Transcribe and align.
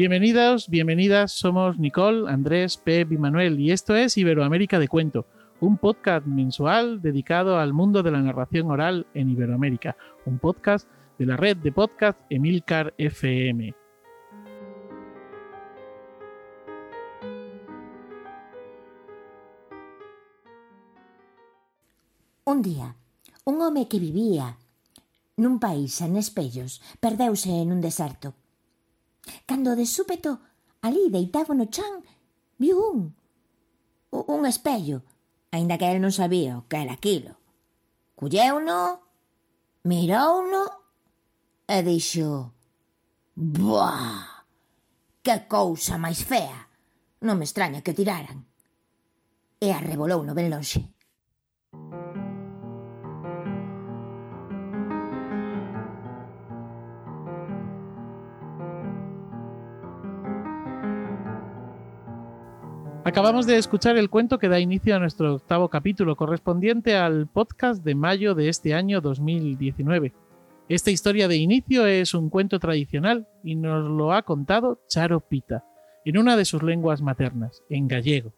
Bienvenidos, 0.00 0.70
bienvenidas, 0.70 1.30
somos 1.30 1.78
Nicole, 1.78 2.32
Andrés, 2.32 2.78
Pep 2.78 3.12
y 3.12 3.18
Manuel 3.18 3.60
y 3.60 3.70
esto 3.70 3.94
es 3.94 4.16
Iberoamérica 4.16 4.78
de 4.78 4.88
Cuento, 4.88 5.26
un 5.60 5.76
podcast 5.76 6.24
mensual 6.24 7.02
dedicado 7.02 7.58
al 7.58 7.74
mundo 7.74 8.02
de 8.02 8.10
la 8.10 8.22
narración 8.22 8.70
oral 8.70 9.06
en 9.12 9.28
Iberoamérica, 9.28 9.98
un 10.24 10.38
podcast 10.38 10.88
de 11.18 11.26
la 11.26 11.36
red 11.36 11.58
de 11.58 11.72
podcast 11.72 12.18
Emilcar 12.30 12.94
FM. 12.96 13.74
Un 22.44 22.62
día, 22.62 22.96
un 23.44 23.60
home 23.60 23.86
que 23.86 24.00
vivía 24.00 24.56
nun 25.36 25.60
país 25.60 25.92
sen 25.92 26.16
espellos 26.16 26.80
perdeuse 27.04 27.52
nun 27.68 27.84
deserto. 27.84 28.32
Cando 29.46 29.76
de 29.76 29.86
súpeto, 29.86 30.40
ali 30.82 31.10
deitado 31.10 31.54
no 31.54 31.66
chan, 31.66 32.04
viu 32.58 32.76
un, 32.80 32.98
un 34.10 34.42
espello, 34.46 35.02
aínda 35.50 35.78
que 35.78 35.90
el 35.90 36.00
non 36.00 36.14
sabía 36.14 36.58
o 36.58 36.66
que 36.68 36.78
era 36.80 36.94
aquilo. 36.94 37.36
Colleuno, 38.16 39.00
mirouno 39.84 40.62
e 41.64 41.78
dixo 41.82 42.52
Buah, 43.40 44.44
que 45.24 45.48
cousa 45.48 45.96
máis 45.96 46.20
fea! 46.20 46.68
Non 47.24 47.36
me 47.40 47.48
extraña 47.48 47.80
que 47.84 47.96
tiraran. 47.96 48.44
E 49.60 49.72
arrebolou 49.72 50.20
no 50.24 50.36
ben 50.36 50.48
lonxe. 50.52 50.99
Acabamos 63.02 63.46
de 63.46 63.56
escuchar 63.56 63.96
el 63.96 64.10
cuento 64.10 64.38
que 64.38 64.50
da 64.50 64.60
inicio 64.60 64.94
a 64.94 64.98
nuestro 64.98 65.36
octavo 65.36 65.70
capítulo, 65.70 66.16
correspondiente 66.16 66.96
al 66.96 67.26
podcast 67.28 67.82
de 67.82 67.94
mayo 67.94 68.34
de 68.34 68.50
este 68.50 68.74
año 68.74 69.00
2019. 69.00 70.12
Esta 70.68 70.90
historia 70.90 71.26
de 71.26 71.36
inicio 71.36 71.86
es 71.86 72.12
un 72.12 72.28
cuento 72.28 72.58
tradicional 72.58 73.26
y 73.42 73.56
nos 73.56 73.88
lo 73.88 74.12
ha 74.12 74.22
contado 74.22 74.82
Charo 74.86 75.20
Pita, 75.20 75.64
en 76.04 76.18
una 76.18 76.36
de 76.36 76.44
sus 76.44 76.62
lenguas 76.62 77.00
maternas, 77.00 77.62
en 77.70 77.88
gallego. 77.88 78.34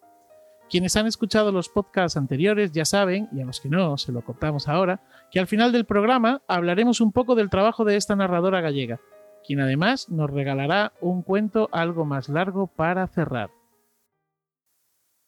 Quienes 0.71 0.95
han 0.97 1.09
escuchado 1.09 1.51
los 1.51 1.69
podcasts 1.69 2.17
anteriores 2.17 2.71
ya 2.71 2.85
saben, 2.85 3.29
y 3.33 3.41
a 3.41 3.45
los 3.45 3.61
que 3.61 3.69
no 3.69 3.99
se 3.99 4.13
lo 4.13 4.25
contamos 4.25 4.69
ahora, 4.69 5.01
que 5.33 5.41
al 5.41 5.49
final 5.49 5.73
del 5.73 5.87
programa 5.87 6.41
hablaremos 6.47 7.01
un 7.01 7.11
poco 7.11 7.35
del 7.35 7.51
trabajo 7.51 7.85
de 7.85 7.97
esta 7.97 8.15
narradora 8.15 8.61
gallega, 8.61 9.01
quien 9.45 9.59
además 9.59 10.09
nos 10.09 10.31
regalará 10.31 10.93
un 11.01 11.23
cuento 11.23 11.69
algo 11.73 12.05
más 12.05 12.29
largo 12.29 12.69
para 12.69 13.09
cerrar. 13.09 13.51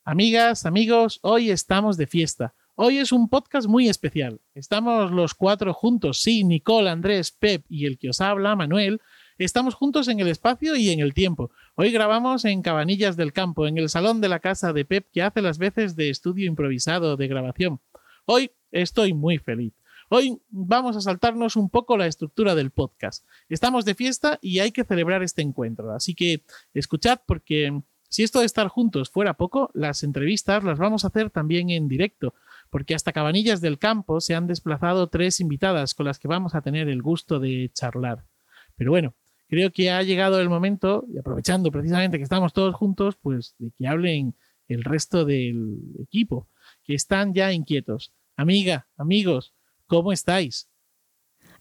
Amigas, 0.06 0.66
amigos, 0.66 1.18
hoy 1.22 1.50
estamos 1.50 1.96
de 1.96 2.06
fiesta. 2.06 2.52
Hoy 2.74 2.98
es 2.98 3.10
un 3.10 3.30
podcast 3.30 3.66
muy 3.66 3.88
especial. 3.88 4.38
Estamos 4.54 5.10
los 5.10 5.32
cuatro 5.32 5.72
juntos, 5.72 6.20
sí, 6.20 6.44
Nicole, 6.44 6.90
Andrés, 6.90 7.32
Pep 7.32 7.64
y 7.70 7.86
el 7.86 7.96
que 7.96 8.10
os 8.10 8.20
habla, 8.20 8.54
Manuel. 8.54 9.00
Estamos 9.38 9.72
juntos 9.74 10.08
en 10.08 10.20
el 10.20 10.28
espacio 10.28 10.76
y 10.76 10.90
en 10.90 11.00
el 11.00 11.14
tiempo. 11.14 11.52
Hoy 11.74 11.90
grabamos 11.90 12.44
en 12.44 12.60
Cabanillas 12.60 13.16
del 13.16 13.32
Campo, 13.32 13.66
en 13.66 13.78
el 13.78 13.88
salón 13.88 14.20
de 14.20 14.28
la 14.28 14.40
casa 14.40 14.74
de 14.74 14.84
Pep 14.84 15.06
que 15.10 15.22
hace 15.22 15.40
las 15.40 15.56
veces 15.56 15.96
de 15.96 16.10
estudio 16.10 16.44
improvisado 16.44 17.16
de 17.16 17.26
grabación. 17.26 17.80
Hoy 18.26 18.50
estoy 18.72 19.14
muy 19.14 19.38
feliz. 19.38 19.72
Hoy 20.10 20.38
vamos 20.50 20.98
a 20.98 21.00
saltarnos 21.00 21.56
un 21.56 21.70
poco 21.70 21.96
la 21.96 22.06
estructura 22.06 22.54
del 22.54 22.72
podcast. 22.72 23.24
Estamos 23.48 23.86
de 23.86 23.94
fiesta 23.94 24.38
y 24.42 24.58
hay 24.58 24.70
que 24.70 24.84
celebrar 24.84 25.22
este 25.22 25.40
encuentro. 25.40 25.94
Así 25.94 26.14
que 26.14 26.42
escuchad 26.74 27.20
porque 27.26 27.80
si 28.14 28.22
esto 28.22 28.38
de 28.38 28.46
estar 28.46 28.68
juntos 28.68 29.10
fuera 29.10 29.34
poco, 29.34 29.72
las 29.74 30.04
entrevistas 30.04 30.62
las 30.62 30.78
vamos 30.78 31.02
a 31.02 31.08
hacer 31.08 31.30
también 31.30 31.70
en 31.70 31.88
directo, 31.88 32.32
porque 32.70 32.94
hasta 32.94 33.12
Cabanillas 33.12 33.60
del 33.60 33.76
Campo 33.76 34.20
se 34.20 34.36
han 34.36 34.46
desplazado 34.46 35.08
tres 35.08 35.40
invitadas 35.40 35.94
con 35.94 36.06
las 36.06 36.20
que 36.20 36.28
vamos 36.28 36.54
a 36.54 36.62
tener 36.62 36.88
el 36.88 37.02
gusto 37.02 37.40
de 37.40 37.72
charlar. 37.74 38.24
Pero 38.76 38.92
bueno, 38.92 39.16
creo 39.48 39.72
que 39.72 39.90
ha 39.90 40.00
llegado 40.04 40.40
el 40.40 40.48
momento, 40.48 41.04
y 41.12 41.18
aprovechando 41.18 41.72
precisamente 41.72 42.18
que 42.18 42.22
estamos 42.22 42.52
todos 42.52 42.76
juntos, 42.76 43.16
pues 43.20 43.56
de 43.58 43.72
que 43.76 43.88
hablen 43.88 44.36
el 44.68 44.84
resto 44.84 45.24
del 45.24 45.80
equipo, 46.00 46.46
que 46.84 46.94
están 46.94 47.34
ya 47.34 47.52
inquietos. 47.52 48.12
Amiga, 48.36 48.86
amigos, 48.96 49.54
¿cómo 49.86 50.12
estáis? 50.12 50.68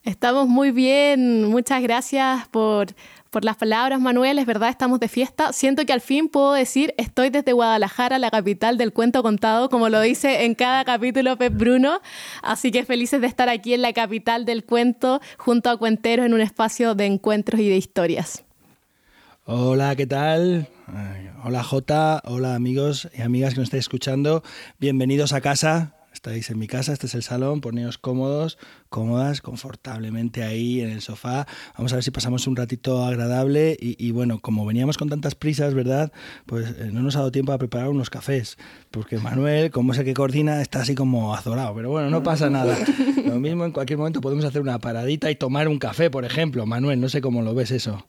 Estamos 0.04 0.46
muy 0.46 0.70
bien, 0.70 1.44
muchas 1.44 1.82
gracias 1.82 2.46
por, 2.48 2.88
por, 3.34 3.44
las 3.44 3.56
palabras, 3.56 4.00
Manuel. 4.00 4.38
Es 4.38 4.46
verdad, 4.46 4.68
estamos 4.68 5.00
de 5.00 5.08
fiesta. 5.08 5.52
Siento 5.52 5.84
que 5.84 5.92
al 5.92 6.00
fin 6.00 6.28
puedo 6.28 6.52
decir, 6.52 6.94
estoy 6.98 7.30
desde 7.30 7.52
Guadalajara, 7.52 8.18
la 8.20 8.30
capital 8.30 8.78
del 8.78 8.92
cuento 8.92 9.22
contado, 9.24 9.68
como 9.68 9.88
lo 9.88 10.00
dice 10.00 10.44
en 10.44 10.54
cada 10.54 10.84
capítulo 10.84 11.36
Pep 11.36 11.52
Bruno. 11.52 12.00
Así 12.42 12.70
que 12.70 12.84
felices 12.84 13.20
de 13.20 13.26
estar 13.26 13.48
aquí 13.48 13.74
en 13.74 13.82
la 13.82 13.92
capital 13.92 14.44
del 14.44 14.64
cuento, 14.64 15.20
junto 15.36 15.68
a 15.68 15.76
cuenteros 15.76 16.26
en 16.26 16.34
un 16.34 16.40
espacio 16.40 16.94
de 16.94 17.06
encuentros 17.06 17.60
y 17.60 17.68
de 17.68 17.76
historias. 17.76 18.44
Hola, 19.46 19.96
¿qué 19.96 20.06
tal? 20.06 20.68
Hola 21.42 21.62
Jota, 21.62 22.22
hola 22.24 22.54
amigos 22.54 23.08
y 23.14 23.22
amigas 23.22 23.54
que 23.54 23.60
nos 23.60 23.66
estáis 23.66 23.82
escuchando. 23.82 24.42
Bienvenidos 24.78 25.32
a 25.32 25.40
casa, 25.40 25.93
Estáis 26.24 26.48
en 26.48 26.58
mi 26.58 26.66
casa, 26.66 26.94
este 26.94 27.06
es 27.06 27.14
el 27.14 27.22
salón, 27.22 27.60
poneos 27.60 27.98
cómodos, 27.98 28.56
cómodas, 28.88 29.42
confortablemente 29.42 30.42
ahí 30.42 30.80
en 30.80 30.88
el 30.88 31.02
sofá. 31.02 31.46
Vamos 31.76 31.92
a 31.92 31.96
ver 31.96 32.02
si 32.02 32.10
pasamos 32.12 32.46
un 32.46 32.56
ratito 32.56 33.04
agradable 33.04 33.76
y, 33.78 34.10
bueno, 34.10 34.38
como 34.38 34.64
veníamos 34.64 34.96
con 34.96 35.10
tantas 35.10 35.34
prisas, 35.34 35.74
¿verdad? 35.74 36.12
Pues 36.46 36.76
eh, 36.78 36.88
no 36.90 37.02
nos 37.02 37.16
ha 37.16 37.18
dado 37.18 37.30
tiempo 37.30 37.52
a 37.52 37.58
preparar 37.58 37.90
unos 37.90 38.08
cafés, 38.08 38.56
porque 38.90 39.18
Manuel, 39.18 39.70
como 39.70 39.92
es 39.92 39.98
el 39.98 40.06
que 40.06 40.14
coordina, 40.14 40.62
está 40.62 40.80
así 40.80 40.94
como 40.94 41.34
azorado, 41.34 41.74
pero 41.74 41.90
bueno, 41.90 42.08
no 42.08 42.22
pasa 42.22 42.48
nada. 42.48 42.74
Lo 43.26 43.38
mismo 43.38 43.66
en 43.66 43.72
cualquier 43.72 43.98
momento 43.98 44.22
podemos 44.22 44.46
hacer 44.46 44.62
una 44.62 44.78
paradita 44.78 45.30
y 45.30 45.36
tomar 45.36 45.68
un 45.68 45.78
café, 45.78 46.08
por 46.08 46.24
ejemplo. 46.24 46.64
Manuel, 46.64 47.02
no 47.02 47.10
sé 47.10 47.20
cómo 47.20 47.42
lo 47.42 47.54
ves 47.54 47.70
eso. 47.70 48.06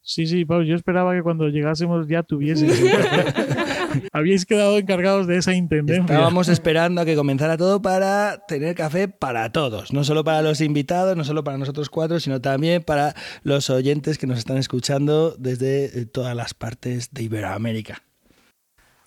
Sí, 0.00 0.26
sí, 0.26 0.46
Pau, 0.46 0.62
yo 0.62 0.74
esperaba 0.74 1.14
que 1.14 1.22
cuando 1.22 1.48
llegásemos 1.48 2.08
ya 2.08 2.22
tuviese. 2.22 2.66
Habíais 4.12 4.46
quedado 4.46 4.78
encargados 4.78 5.26
de 5.26 5.36
esa 5.36 5.54
intendencia. 5.54 6.02
Estábamos 6.02 6.48
esperando 6.48 7.00
a 7.00 7.04
que 7.04 7.16
comenzara 7.16 7.56
todo 7.56 7.82
para 7.82 8.44
tener 8.46 8.74
café 8.74 9.08
para 9.08 9.52
todos, 9.52 9.92
no 9.92 10.04
solo 10.04 10.24
para 10.24 10.42
los 10.42 10.60
invitados, 10.60 11.16
no 11.16 11.24
solo 11.24 11.44
para 11.44 11.58
nosotros 11.58 11.90
cuatro, 11.90 12.20
sino 12.20 12.40
también 12.40 12.82
para 12.82 13.14
los 13.42 13.70
oyentes 13.70 14.18
que 14.18 14.26
nos 14.26 14.38
están 14.38 14.58
escuchando 14.58 15.34
desde 15.38 16.00
eh, 16.00 16.06
todas 16.06 16.34
las 16.34 16.54
partes 16.54 17.12
de 17.12 17.22
Iberoamérica. 17.22 18.07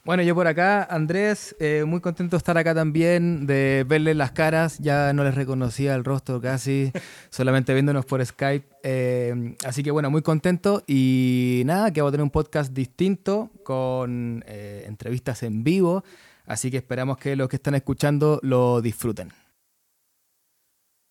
Bueno, 0.03 0.23
yo 0.23 0.33
por 0.33 0.47
acá, 0.47 0.83
Andrés, 0.83 1.55
eh, 1.59 1.83
muy 1.85 2.01
contento 2.01 2.35
de 2.35 2.39
estar 2.39 2.57
acá 2.57 2.73
también, 2.73 3.45
de 3.45 3.85
verles 3.87 4.15
las 4.15 4.31
caras, 4.31 4.79
ya 4.79 5.13
no 5.13 5.23
les 5.23 5.35
reconocía 5.35 5.93
el 5.93 6.03
rostro 6.03 6.41
casi, 6.41 6.91
solamente 7.29 7.71
viéndonos 7.71 8.05
por 8.05 8.25
Skype. 8.25 8.67
Eh, 8.81 9.55
así 9.63 9.83
que 9.83 9.91
bueno, 9.91 10.09
muy 10.09 10.23
contento 10.23 10.83
y 10.87 11.61
nada, 11.67 11.93
que 11.93 12.01
vamos 12.01 12.09
a 12.09 12.13
tener 12.13 12.23
un 12.23 12.31
podcast 12.31 12.73
distinto 12.73 13.51
con 13.63 14.43
eh, 14.47 14.85
entrevistas 14.87 15.43
en 15.43 15.63
vivo, 15.63 16.03
así 16.47 16.71
que 16.71 16.77
esperamos 16.77 17.19
que 17.19 17.35
los 17.35 17.47
que 17.47 17.57
están 17.57 17.75
escuchando 17.75 18.39
lo 18.41 18.81
disfruten. 18.81 19.29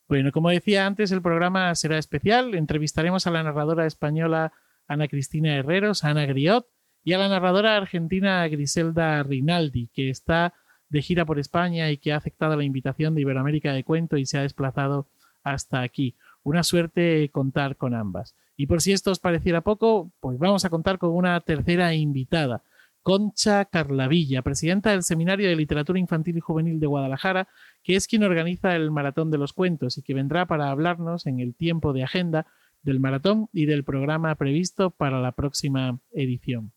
Bueno, 0.09 0.33
como 0.33 0.51
decía 0.51 0.87
antes, 0.87 1.13
el 1.13 1.23
programa 1.23 1.73
será 1.77 1.97
especial, 1.97 2.57
entrevistaremos 2.57 3.25
a 3.29 3.31
la 3.31 3.45
narradora 3.45 3.87
española 3.87 4.53
Ana 4.89 5.07
Cristina 5.07 5.55
Herreros, 5.55 6.03
Ana 6.03 6.27
Griot, 6.27 6.67
y 7.03 7.13
a 7.13 7.19
la 7.19 7.29
narradora 7.29 7.77
argentina 7.77 8.47
Griselda 8.49 9.23
Rinaldi, 9.23 9.89
que 9.93 10.11
está 10.11 10.55
de 10.89 11.03
gira 11.03 11.25
por 11.25 11.39
España 11.39 11.91
y 11.91 11.99
que 11.99 12.13
ha 12.13 12.17
aceptado 12.17 12.57
la 12.57 12.65
invitación 12.65 13.15
de 13.15 13.23
Iberoamérica 13.23 13.73
de 13.73 13.85
Cuento 13.85 14.17
y 14.17 14.27
se 14.27 14.39
ha 14.39 14.43
desplazado 14.43 15.09
hasta 15.43 15.83
aquí. 15.83 16.17
Una 16.43 16.63
suerte 16.63 17.29
contar 17.31 17.77
con 17.77 17.95
ambas. 17.95 18.35
Y 18.57 18.67
por 18.67 18.83
si 18.83 18.93
esto 18.93 19.11
os 19.11 19.21
pareciera 19.21 19.63
poco, 19.63 20.13
pues 20.21 20.39
vamos 20.39 20.65
a 20.65 20.71
contar 20.71 20.99
con 20.99 21.11
una 21.11 21.41
tercera 21.41 21.95
invitada, 21.95 22.63
Concha 23.03 23.65
Carlavilla, 23.65 24.43
presidenta 24.43 24.91
del 24.91 25.03
Seminario 25.03 25.49
de 25.49 25.57
Literatura 25.57 25.99
Infantil 25.99 26.37
y 26.37 26.41
Juvenil 26.41 26.81
de 26.81 26.87
Guadalajara, 26.87 27.49
que 27.83 27.97
es 27.97 28.07
quien 28.07 28.25
organiza 28.25 28.77
el 28.77 28.91
Maratón 28.91 29.31
de 29.31 29.39
los 29.39 29.55
Cuentos 29.55 29.97
y 29.97 30.03
que 30.03 30.13
vendrá 30.13 30.47
para 30.47 30.71
hablarnos 30.71 31.27
en 31.27 31.41
el 31.41 31.55
tiempo 31.55 31.95
de 31.95 32.05
agenda 32.05 32.47
del 32.83 33.01
maratón 33.01 33.49
y 33.53 33.67
del 33.67 33.85
programa 33.85 34.35
previsto 34.35 34.91
para 34.91 35.21
la 35.21 35.33
próxima 35.33 35.99
edición. 36.13 36.73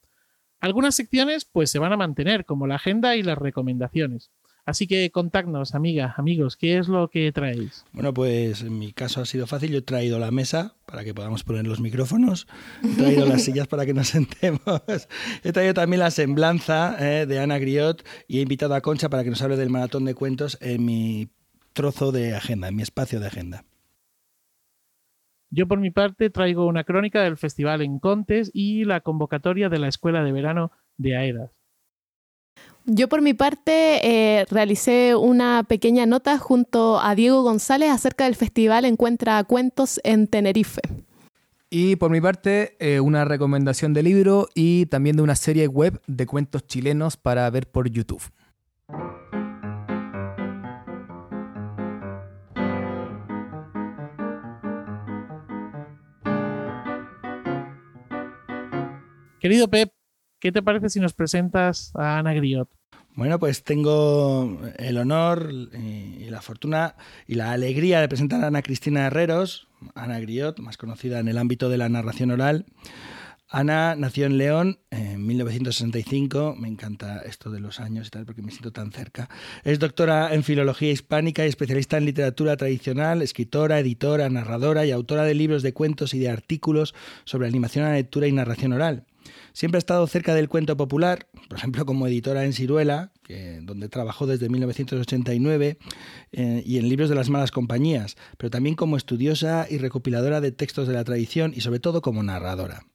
Algunas 0.64 0.96
secciones 0.96 1.44
pues 1.44 1.70
se 1.70 1.78
van 1.78 1.92
a 1.92 1.98
mantener, 1.98 2.46
como 2.46 2.68
la 2.68 2.76
agenda 2.76 3.18
y 3.18 3.22
las 3.22 3.38
recomendaciones. 3.38 4.32
Así 4.66 4.88
que 4.88 5.12
contactnos, 5.12 5.76
amiga, 5.76 6.16
amigos, 6.16 6.56
¿qué 6.56 6.78
es 6.78 6.88
lo 6.88 7.10
que 7.10 7.30
traéis? 7.34 7.84
Bueno, 7.92 8.14
pues 8.14 8.62
en 8.62 8.80
mi 8.80 8.94
caso 8.94 9.20
ha 9.20 9.26
sido 9.26 9.46
fácil. 9.46 9.72
Yo 9.72 9.80
he 9.80 9.82
traído 9.82 10.20
la 10.20 10.32
mesa 10.32 10.78
para 10.86 11.04
que 11.04 11.14
podamos 11.14 11.44
poner 11.44 11.68
los 11.68 11.82
micrófonos, 11.82 12.48
he 12.82 12.96
traído 12.96 13.26
las 13.26 13.44
sillas 13.44 13.68
para 13.68 13.86
que 13.86 13.94
nos 13.94 14.08
sentemos, 14.08 14.62
he 15.44 15.52
traído 15.52 15.74
también 15.74 16.00
la 16.00 16.12
semblanza 16.12 16.96
eh, 16.98 17.26
de 17.26 17.40
Ana 17.40 17.60
Griot 17.60 18.08
y 18.30 18.38
he 18.40 18.42
invitado 18.44 18.74
a 18.74 18.80
Concha 18.80 19.10
para 19.10 19.26
que 19.26 19.32
nos 19.32 19.42
hable 19.42 19.58
del 19.58 19.70
maratón 19.70 20.06
de 20.06 20.16
cuentos 20.16 20.58
en 20.62 20.86
mi 20.86 21.28
trozo 21.74 22.14
de 22.14 22.38
agenda, 22.38 22.70
en 22.70 22.78
mi 22.78 22.84
espacio 22.84 23.20
de 23.20 23.28
agenda. 23.28 23.66
Yo 25.56 25.68
por 25.68 25.80
mi 25.80 25.92
parte 25.92 26.32
traigo 26.32 26.66
una 26.66 26.84
crónica 26.84 27.22
del 27.22 27.38
festival 27.38 27.84
en 27.84 28.00
Contes 28.00 28.50
y 28.56 28.86
la 28.86 29.02
convocatoria 29.02 29.70
de 29.70 29.78
la 29.78 29.88
Escuela 29.88 30.24
de 30.24 30.32
Verano 30.32 30.72
de 30.98 31.16
AEDAS. 31.16 31.52
Yo 32.86 33.08
por 33.08 33.22
mi 33.22 33.36
parte 33.36 34.02
eh, 34.04 34.46
realicé 34.50 35.16
una 35.16 35.64
pequeña 35.64 36.08
nota 36.08 36.40
junto 36.40 37.00
a 37.00 37.14
Diego 37.14 37.44
González 37.44 37.92
acerca 37.92 38.24
del 38.24 38.34
festival 38.36 38.86
Encuentra 38.86 39.44
Cuentos 39.44 40.02
en 40.04 40.28
Tenerife. 40.28 40.82
Y 41.70 41.98
por 41.98 42.10
mi 42.10 42.20
parte, 42.20 42.76
eh, 42.80 43.00
una 43.00 43.24
recomendación 43.24 43.94
de 43.94 44.02
libro 44.02 44.48
y 44.56 44.88
también 44.88 45.18
de 45.18 45.22
una 45.22 45.36
serie 45.36 45.68
web 45.68 46.02
de 46.08 46.26
cuentos 46.26 46.66
chilenos 46.66 47.16
para 47.16 47.48
ver 47.52 47.70
por 47.70 47.90
YouTube. 47.90 48.24
Querido 59.44 59.70
Pep, 59.70 59.92
¿qué 60.40 60.54
te 60.54 60.62
parece 60.62 60.88
si 60.88 61.02
nos 61.02 61.12
presentas 61.12 61.92
a 61.96 62.18
Ana 62.18 62.34
Griot? 62.34 62.70
Bueno, 63.14 63.40
pues 63.40 63.66
tengo 63.66 64.58
el 64.78 64.98
honor 64.98 65.50
y 65.52 66.30
la 66.30 66.42
fortuna 66.42 66.96
y 67.28 67.36
la 67.36 67.52
alegría 67.52 68.00
de 68.00 68.08
presentar 68.08 68.42
a 68.42 68.48
Ana 68.48 68.62
Cristina 68.62 69.06
Herreros, 69.06 69.68
Ana 69.96 70.18
Griot, 70.22 70.60
más 70.60 70.78
conocida 70.78 71.20
en 71.20 71.28
el 71.28 71.38
ámbito 71.38 71.68
de 71.68 71.78
la 71.78 71.90
narración 71.90 72.32
oral. 72.32 72.68
Ana 73.50 73.96
nació 73.98 74.28
en 74.28 74.38
León 74.38 74.80
en 74.92 75.28
1965. 75.28 76.56
Me 76.58 76.70
encanta 76.70 77.20
esto 77.20 77.52
de 77.52 77.60
los 77.60 77.82
años 77.82 78.08
y 78.08 78.12
tal 78.12 78.26
porque 78.26 78.42
me 78.42 78.52
siento 78.52 78.72
tan 78.72 78.94
cerca. 78.94 79.28
Es 79.66 79.78
doctora 79.78 80.34
en 80.34 80.46
filología 80.46 80.90
hispánica 80.90 81.46
y 81.46 81.50
especialista 81.50 81.98
en 81.98 82.06
literatura 82.06 82.56
tradicional, 82.56 83.22
escritora, 83.22 83.78
editora, 83.80 84.30
narradora 84.30 84.86
y 84.86 84.92
autora 84.92 85.24
de 85.26 85.34
libros 85.34 85.64
de 85.64 85.74
cuentos 85.74 86.14
y 86.14 86.20
de 86.20 86.30
artículos 86.30 86.96
sobre 87.26 87.50
animación 87.50 87.84
a 87.84 87.90
la 87.90 87.96
lectura 87.96 88.26
y 88.26 88.32
narración 88.32 88.72
oral. 88.72 89.06
Siempre 89.54 89.78
ha 89.78 89.80
estado 89.80 90.06
cerca 90.08 90.34
del 90.34 90.50
cuento 90.50 90.76
popular, 90.78 91.28
por 91.48 91.58
ejemplo 91.58 91.86
como 91.86 92.08
editora 92.08 92.46
en 92.46 92.54
Ciruela, 92.54 93.12
donde 93.62 93.90
trabajó 93.90 94.28
desde 94.28 94.50
1989, 94.50 95.78
eh, 96.32 96.64
y 96.66 96.78
en 96.78 96.90
libros 96.90 97.10
de 97.10 97.16
las 97.16 97.30
malas 97.30 97.52
compañías, 97.52 98.16
pero 98.38 98.50
también 98.50 98.76
como 98.76 98.98
estudiosa 98.98 99.68
y 99.70 99.78
recopiladora 99.78 100.42
de 100.42 100.52
textos 100.52 100.88
de 100.88 100.94
la 100.94 101.04
tradición 101.04 101.54
y 101.56 101.62
sobre 101.62 101.80
todo 101.80 102.02
como 102.02 102.24
narradora. 102.24 102.86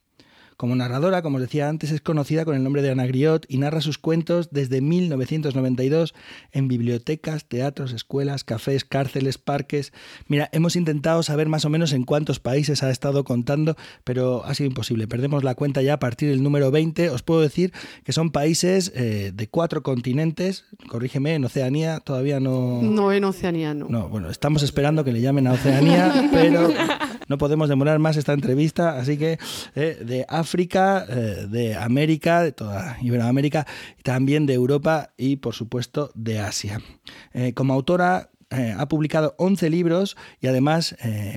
Como 0.59 0.75
narradora, 0.75 1.21
como 1.21 1.37
os 1.37 1.41
decía 1.41 1.69
antes, 1.69 1.89
es 1.89 2.01
conocida 2.01 2.43
con 2.43 2.53
el 2.53 2.63
nombre 2.63 2.81
de 2.81 2.91
Ana 2.91 3.07
Griot 3.07 3.45
y 3.47 3.59
narra 3.59 3.79
sus 3.79 3.97
cuentos 3.97 4.49
desde 4.51 4.81
1992 4.81 6.13
en 6.51 6.67
bibliotecas, 6.67 7.45
teatros, 7.45 7.93
escuelas, 7.93 8.43
cafés, 8.43 8.83
cárceles, 8.83 9.37
parques. 9.37 9.93
Mira, 10.27 10.49
hemos 10.51 10.75
intentado 10.75 11.23
saber 11.23 11.47
más 11.47 11.63
o 11.63 11.69
menos 11.69 11.93
en 11.93 12.03
cuántos 12.03 12.41
países 12.41 12.83
ha 12.83 12.89
estado 12.89 13.23
contando, 13.23 13.77
pero 14.03 14.43
ha 14.43 14.53
sido 14.53 14.67
imposible. 14.67 15.07
Perdemos 15.07 15.45
la 15.45 15.55
cuenta 15.55 15.81
ya 15.81 15.93
a 15.93 15.99
partir 15.99 16.27
del 16.27 16.43
número 16.43 16.71
20. 16.71 17.09
Os 17.09 17.23
puedo 17.23 17.39
decir 17.39 17.71
que 18.03 18.11
son 18.11 18.31
países 18.31 18.91
eh, 18.95 19.31
de 19.33 19.47
cuatro 19.47 19.81
continentes. 19.81 20.65
Corrígeme, 20.89 21.35
en 21.35 21.45
Oceanía 21.45 22.01
todavía 22.01 22.41
no. 22.41 22.81
No, 22.81 23.13
en 23.13 23.23
Oceanía 23.23 23.73
no. 23.73 23.87
No, 23.87 24.09
bueno, 24.09 24.29
estamos 24.29 24.61
esperando 24.63 25.05
que 25.05 25.13
le 25.13 25.21
llamen 25.21 25.47
a 25.47 25.53
Oceanía, 25.53 26.29
pero 26.33 26.69
no 27.29 27.37
podemos 27.37 27.69
demorar 27.69 27.97
más 27.99 28.17
esta 28.17 28.33
entrevista, 28.33 28.97
así 28.97 29.17
que 29.17 29.39
eh, 29.75 30.03
de 30.03 30.25
África, 30.27 30.48
eh, 30.53 31.47
de 31.49 31.75
América, 31.75 32.41
de 32.41 32.51
toda 32.51 32.97
Iberoamérica, 33.01 33.67
también 34.03 34.45
de 34.45 34.53
Europa 34.53 35.11
y 35.17 35.37
por 35.37 35.53
supuesto 35.53 36.11
de 36.15 36.39
Asia. 36.39 36.81
Eh, 37.33 37.53
como 37.53 37.73
autora 37.73 38.31
eh, 38.49 38.73
ha 38.75 38.87
publicado 38.87 39.35
11 39.37 39.69
libros 39.69 40.17
y 40.41 40.47
además 40.47 40.95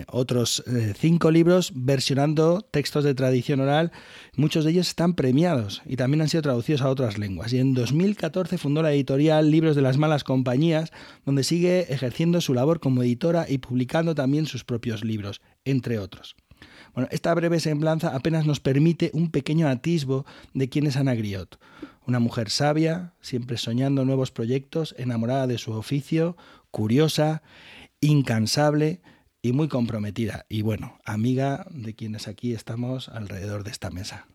otros 0.09 0.65
5 0.99 1.31
libros 1.31 1.73
versionando 1.75 2.63
textos 2.63 3.05
de 3.05 3.15
tradición 3.15 3.61
oral. 3.61 3.93
Muchos 4.35 4.65
de 4.65 4.71
ellos 4.71 4.89
están 4.89 5.15
premiados 5.15 5.83
y 5.85 5.97
también 5.97 6.23
han 6.23 6.29
sido 6.31 6.43
traducidos 6.43 6.81
a 6.81 6.89
otras 6.89 7.19
lenguas. 7.19 7.53
Y 7.53 7.59
en 7.59 7.75
2014 7.75 8.57
fundó 8.57 8.83
la 8.83 8.93
editorial 8.93 9.51
Libros 9.51 9.77
de 9.77 9.83
las 9.83 9.99
Malas 9.99 10.25
Compañías, 10.25 10.91
donde 11.27 11.45
sigue 11.45 11.93
ejerciendo 11.93 12.41
su 12.41 12.55
labor 12.55 12.81
como 12.81 13.03
editora 13.03 13.45
y 13.47 13.59
publicando 13.59 14.15
también 14.15 14.47
sus 14.47 14.65
propios 14.65 15.05
libros, 15.05 15.43
entre 15.65 15.99
otros. 15.99 16.35
Bueno, 16.95 17.09
esta 17.11 17.35
breve 17.35 17.59
semblanza 17.61 18.15
apenas 18.15 18.47
nos 18.47 18.61
permite 18.61 19.11
un 19.15 19.31
pequeño 19.31 19.69
atisbo 19.69 20.27
de 20.53 20.69
quién 20.69 20.87
es 20.87 20.97
Ana 20.97 21.15
Griot. 21.15 21.59
Una 22.07 22.19
mujer 22.19 22.51
sabia, 22.51 23.15
siempre 23.21 23.57
soñando 23.57 24.05
nuevos 24.05 24.31
proyectos, 24.31 24.95
enamorada 24.99 25.47
de 25.47 25.59
su 25.59 25.73
oficio, 25.73 26.37
curiosa, 26.71 27.43
incansable 28.01 29.01
y 29.41 29.53
muy 29.53 29.69
comprometida. 29.69 30.45
Y 30.49 30.63
bueno, 30.63 30.99
amiga 31.05 31.67
de 31.71 31.95
quienes 31.95 32.29
aquí 32.29 32.53
estamos 32.53 33.09
alrededor 33.09 33.65
de 33.65 33.71
esta 33.71 33.91
mesa. 33.91 34.27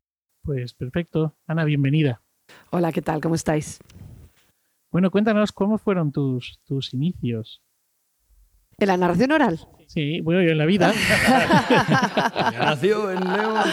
Pues 0.44 0.74
perfecto. 0.74 1.36
Ana, 1.45 1.65
bienvenida. 1.65 2.24
Hola, 2.71 2.92
¿qué 2.92 3.01
tal? 3.01 3.21
¿Cómo 3.21 3.36
estáis? 3.36 3.80
Bueno, 4.92 5.12
cuéntanos 5.12 5.51
cómo 5.51 5.77
fueron 5.77 6.12
tus, 6.12 6.60
tus 6.65 6.94
inicios. 6.94 7.62
¿En 8.79 8.89
la 8.89 8.97
narración 8.97 9.31
oral? 9.31 9.59
Sí, 9.88 10.21
bueno, 10.21 10.44
yo 10.44 10.51
en 10.51 10.57
la 10.59 10.65
vida. 10.68 10.94
Nació 12.59 13.12
en 13.12 13.24
León. 13.24 13.63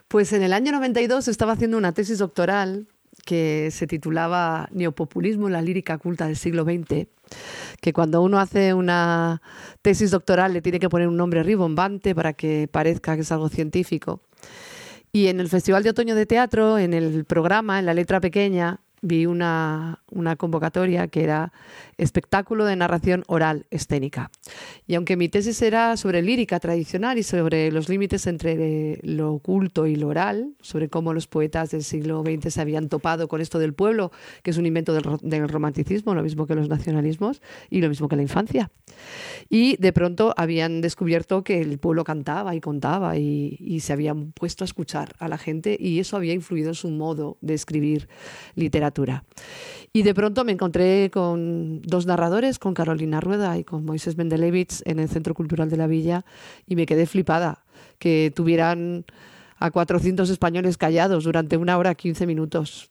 Pues 0.08 0.32
en 0.32 0.44
el 0.44 0.52
año 0.52 0.70
92 0.70 1.26
estaba 1.26 1.54
haciendo 1.54 1.76
una 1.76 1.92
tesis 1.92 2.18
doctoral 2.18 2.86
que 3.24 3.70
se 3.72 3.88
titulaba 3.88 4.68
Neopopulismo 4.70 5.48
en 5.48 5.52
la 5.52 5.60
lírica 5.60 5.98
culta 5.98 6.28
del 6.28 6.36
siglo 6.36 6.62
XX, 6.62 7.08
que 7.80 7.92
cuando 7.92 8.22
uno 8.22 8.38
hace 8.38 8.72
una 8.72 9.42
tesis 9.82 10.12
doctoral 10.12 10.52
le 10.52 10.62
tiene 10.62 10.78
que 10.78 10.88
poner 10.88 11.08
un 11.08 11.16
nombre 11.16 11.42
ribombante 11.42 12.14
para 12.14 12.34
que 12.34 12.68
parezca 12.70 13.16
que 13.16 13.22
es 13.22 13.32
algo 13.32 13.48
científico. 13.48 14.22
Y 15.10 15.26
en 15.26 15.40
el 15.40 15.48
Festival 15.48 15.82
de 15.82 15.90
Otoño 15.90 16.14
de 16.14 16.24
Teatro, 16.24 16.78
en 16.78 16.94
el 16.94 17.24
programa, 17.24 17.80
en 17.80 17.86
la 17.86 17.94
letra 17.94 18.20
pequeña, 18.20 18.80
vi 19.02 19.26
una, 19.26 20.00
una, 20.10 20.36
convocatoria 20.36 21.08
que 21.08 21.22
era 21.22 21.52
espectáculo 21.98 22.64
de 22.64 22.76
narración 22.76 23.24
oral 23.26 23.66
escénica. 23.70 24.30
Y 24.86 24.94
aunque 24.94 25.16
mi 25.16 25.28
tesis 25.28 25.60
era 25.62 25.96
sobre 25.96 26.22
lírica 26.22 26.58
tradicional 26.60 27.18
y 27.18 27.22
sobre 27.22 27.70
los 27.70 27.88
límites 27.88 28.26
entre 28.26 28.98
lo 29.02 29.34
oculto 29.34 29.86
y 29.86 29.96
lo 29.96 30.08
oral, 30.08 30.54
sobre 30.60 30.88
cómo 30.88 31.12
los 31.12 31.26
poetas 31.26 31.70
del 31.70 31.84
siglo 31.84 32.22
XX 32.22 32.52
se 32.52 32.60
habían 32.60 32.88
topado 32.88 33.28
con 33.28 33.40
esto 33.40 33.58
del 33.58 33.74
pueblo, 33.74 34.12
que 34.42 34.50
es 34.50 34.58
un 34.58 34.66
invento 34.66 34.92
del, 34.94 35.04
del 35.22 35.48
romanticismo, 35.48 36.14
lo 36.14 36.22
mismo 36.22 36.46
que 36.46 36.54
los 36.54 36.68
nacionalismos 36.68 37.42
y 37.70 37.80
lo 37.80 37.88
mismo 37.88 38.08
que 38.08 38.16
la 38.16 38.22
infancia. 38.22 38.70
Y 39.48 39.76
de 39.76 39.92
pronto 39.92 40.34
habían 40.36 40.80
descubierto 40.80 41.44
que 41.44 41.60
el 41.60 41.78
pueblo 41.78 42.04
cantaba 42.04 42.54
y 42.54 42.60
contaba 42.60 43.16
y, 43.16 43.56
y 43.60 43.80
se 43.80 43.92
habían 43.92 44.32
puesto 44.32 44.64
a 44.64 44.66
escuchar 44.66 45.14
a 45.18 45.28
la 45.28 45.38
gente 45.38 45.76
y 45.78 46.00
eso 46.00 46.16
había 46.16 46.32
influido 46.32 46.68
en 46.68 46.74
su 46.74 46.90
modo 46.90 47.36
de 47.40 47.54
escribir 47.54 48.08
literatura. 48.54 48.95
Y 49.92 50.02
de 50.02 50.14
pronto 50.14 50.44
me 50.44 50.52
encontré 50.52 51.10
con 51.10 51.80
dos 51.82 52.06
narradores, 52.06 52.58
con 52.58 52.74
Carolina 52.74 53.20
Rueda 53.20 53.56
y 53.58 53.64
con 53.64 53.84
Moisés 53.84 54.16
Mendelevich 54.16 54.82
en 54.84 54.98
el 54.98 55.08
Centro 55.08 55.34
Cultural 55.34 55.70
de 55.70 55.76
la 55.76 55.86
Villa 55.86 56.24
y 56.66 56.76
me 56.76 56.86
quedé 56.86 57.06
flipada 57.06 57.64
que 57.98 58.32
tuvieran 58.34 59.04
a 59.58 59.70
400 59.70 60.28
españoles 60.28 60.76
callados 60.76 61.24
durante 61.24 61.56
una 61.56 61.78
hora 61.78 61.94
15 61.94 62.26
minutos. 62.26 62.90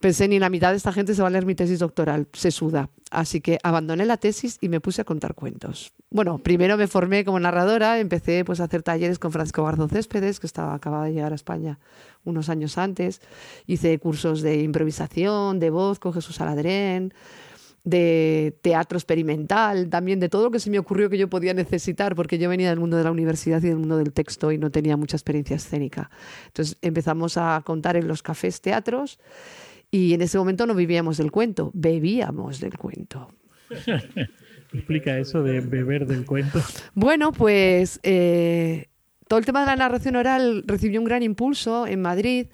Pensé, 0.00 0.28
ni 0.28 0.38
la 0.38 0.48
mitad 0.48 0.70
de 0.70 0.78
esta 0.78 0.94
gente 0.94 1.14
se 1.14 1.20
va 1.20 1.28
a 1.28 1.30
leer 1.30 1.44
mi 1.44 1.54
tesis 1.54 1.78
doctoral, 1.78 2.26
se 2.32 2.50
suda. 2.50 2.88
Así 3.10 3.42
que 3.42 3.58
abandoné 3.62 4.06
la 4.06 4.16
tesis 4.16 4.56
y 4.62 4.70
me 4.70 4.80
puse 4.80 5.02
a 5.02 5.04
contar 5.04 5.34
cuentos. 5.34 5.92
Bueno, 6.08 6.38
primero 6.38 6.78
me 6.78 6.86
formé 6.86 7.22
como 7.22 7.38
narradora, 7.38 7.98
empecé 7.98 8.42
pues, 8.46 8.60
a 8.60 8.64
hacer 8.64 8.82
talleres 8.82 9.18
con 9.18 9.30
Francisco 9.30 9.62
Garzón 9.62 9.90
Céspedes, 9.90 10.40
que 10.40 10.46
estaba, 10.46 10.72
acababa 10.72 11.04
de 11.04 11.12
llegar 11.12 11.32
a 11.32 11.34
España 11.34 11.78
unos 12.24 12.48
años 12.48 12.78
antes. 12.78 13.20
Hice 13.66 13.98
cursos 13.98 14.40
de 14.40 14.62
improvisación, 14.62 15.58
de 15.60 15.68
voz 15.68 15.98
con 15.98 16.14
Jesús 16.14 16.40
Aladrén, 16.40 17.12
de 17.84 18.56
teatro 18.62 18.96
experimental, 18.96 19.90
también 19.90 20.18
de 20.18 20.30
todo 20.30 20.44
lo 20.44 20.50
que 20.50 20.60
se 20.60 20.70
me 20.70 20.78
ocurrió 20.78 21.10
que 21.10 21.18
yo 21.18 21.28
podía 21.28 21.52
necesitar, 21.52 22.14
porque 22.14 22.38
yo 22.38 22.48
venía 22.48 22.70
del 22.70 22.80
mundo 22.80 22.96
de 22.96 23.04
la 23.04 23.10
universidad 23.10 23.62
y 23.62 23.68
del 23.68 23.76
mundo 23.76 23.98
del 23.98 24.14
texto 24.14 24.50
y 24.50 24.56
no 24.56 24.70
tenía 24.70 24.96
mucha 24.96 25.18
experiencia 25.18 25.56
escénica. 25.56 26.10
Entonces 26.46 26.78
empezamos 26.80 27.36
a 27.36 27.60
contar 27.66 27.96
en 27.96 28.08
los 28.08 28.22
cafés 28.22 28.62
teatros 28.62 29.18
y 29.90 30.14
en 30.14 30.22
ese 30.22 30.38
momento 30.38 30.66
no 30.66 30.74
vivíamos 30.74 31.16
del 31.16 31.30
cuento, 31.30 31.70
bebíamos 31.74 32.60
del 32.60 32.76
cuento. 32.78 33.32
Explica 34.72 35.18
eso 35.18 35.42
de 35.42 35.60
beber 35.60 36.06
del 36.06 36.24
cuento. 36.24 36.60
Bueno, 36.94 37.32
pues 37.32 37.98
eh, 38.04 38.88
todo 39.26 39.38
el 39.38 39.44
tema 39.44 39.60
de 39.60 39.66
la 39.66 39.76
narración 39.76 40.16
oral 40.16 40.64
recibió 40.66 41.00
un 41.00 41.06
gran 41.06 41.22
impulso 41.22 41.86
en 41.86 42.02
Madrid 42.02 42.46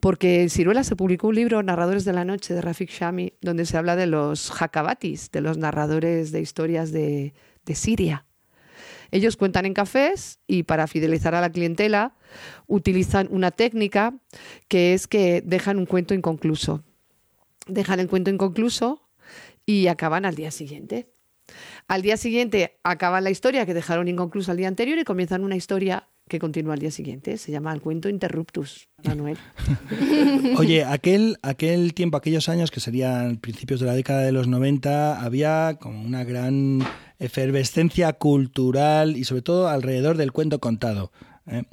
porque 0.00 0.42
en 0.42 0.50
Ciruela 0.50 0.84
se 0.84 0.96
publicó 0.96 1.28
un 1.28 1.34
libro, 1.34 1.62
Narradores 1.62 2.04
de 2.04 2.12
la 2.12 2.24
Noche, 2.24 2.54
de 2.54 2.60
Rafik 2.60 2.90
Shami, 2.90 3.34
donde 3.42 3.66
se 3.66 3.76
habla 3.76 3.96
de 3.96 4.06
los 4.06 4.50
jakabatis, 4.50 5.30
de 5.30 5.40
los 5.40 5.58
narradores 5.58 6.30
de 6.32 6.40
historias 6.40 6.92
de, 6.92 7.34
de 7.66 7.74
Siria. 7.74 8.24
Ellos 9.10 9.36
cuentan 9.36 9.66
en 9.66 9.74
cafés 9.74 10.38
y 10.46 10.64
para 10.64 10.86
fidelizar 10.86 11.34
a 11.34 11.40
la 11.40 11.50
clientela 11.50 12.14
utilizan 12.66 13.28
una 13.30 13.50
técnica 13.50 14.14
que 14.68 14.94
es 14.94 15.06
que 15.06 15.42
dejan 15.42 15.78
un 15.78 15.86
cuento 15.86 16.14
inconcluso. 16.14 16.84
Dejan 17.66 18.00
el 18.00 18.08
cuento 18.08 18.30
inconcluso 18.30 19.08
y 19.66 19.86
acaban 19.88 20.24
al 20.24 20.34
día 20.34 20.50
siguiente. 20.50 21.10
Al 21.86 22.02
día 22.02 22.16
siguiente 22.16 22.78
acaban 22.82 23.24
la 23.24 23.30
historia 23.30 23.64
que 23.64 23.74
dejaron 23.74 24.08
inconclusa 24.08 24.52
el 24.52 24.58
día 24.58 24.68
anterior 24.68 24.98
y 24.98 25.04
comienzan 25.04 25.44
una 25.44 25.56
historia 25.56 26.08
que 26.28 26.38
continúa 26.38 26.74
al 26.74 26.78
día 26.78 26.90
siguiente. 26.90 27.38
Se 27.38 27.50
llama 27.50 27.72
El 27.72 27.80
cuento 27.80 28.08
interruptus, 28.08 28.88
Manuel. 29.02 29.38
Oye, 30.58 30.84
aquel, 30.84 31.38
aquel 31.42 31.94
tiempo, 31.94 32.18
aquellos 32.18 32.48
años 32.48 32.70
que 32.70 32.80
serían 32.80 33.38
principios 33.38 33.80
de 33.80 33.86
la 33.86 33.94
década 33.94 34.22
de 34.22 34.32
los 34.32 34.46
90, 34.46 35.22
había 35.22 35.78
como 35.80 36.02
una 36.02 36.24
gran 36.24 36.80
efervescencia 37.18 38.12
cultural 38.12 39.16
y 39.16 39.24
sobre 39.24 39.42
todo 39.42 39.68
alrededor 39.68 40.16
del 40.16 40.32
cuento 40.32 40.60
contado. 40.60 41.10
¿eh? 41.50 41.64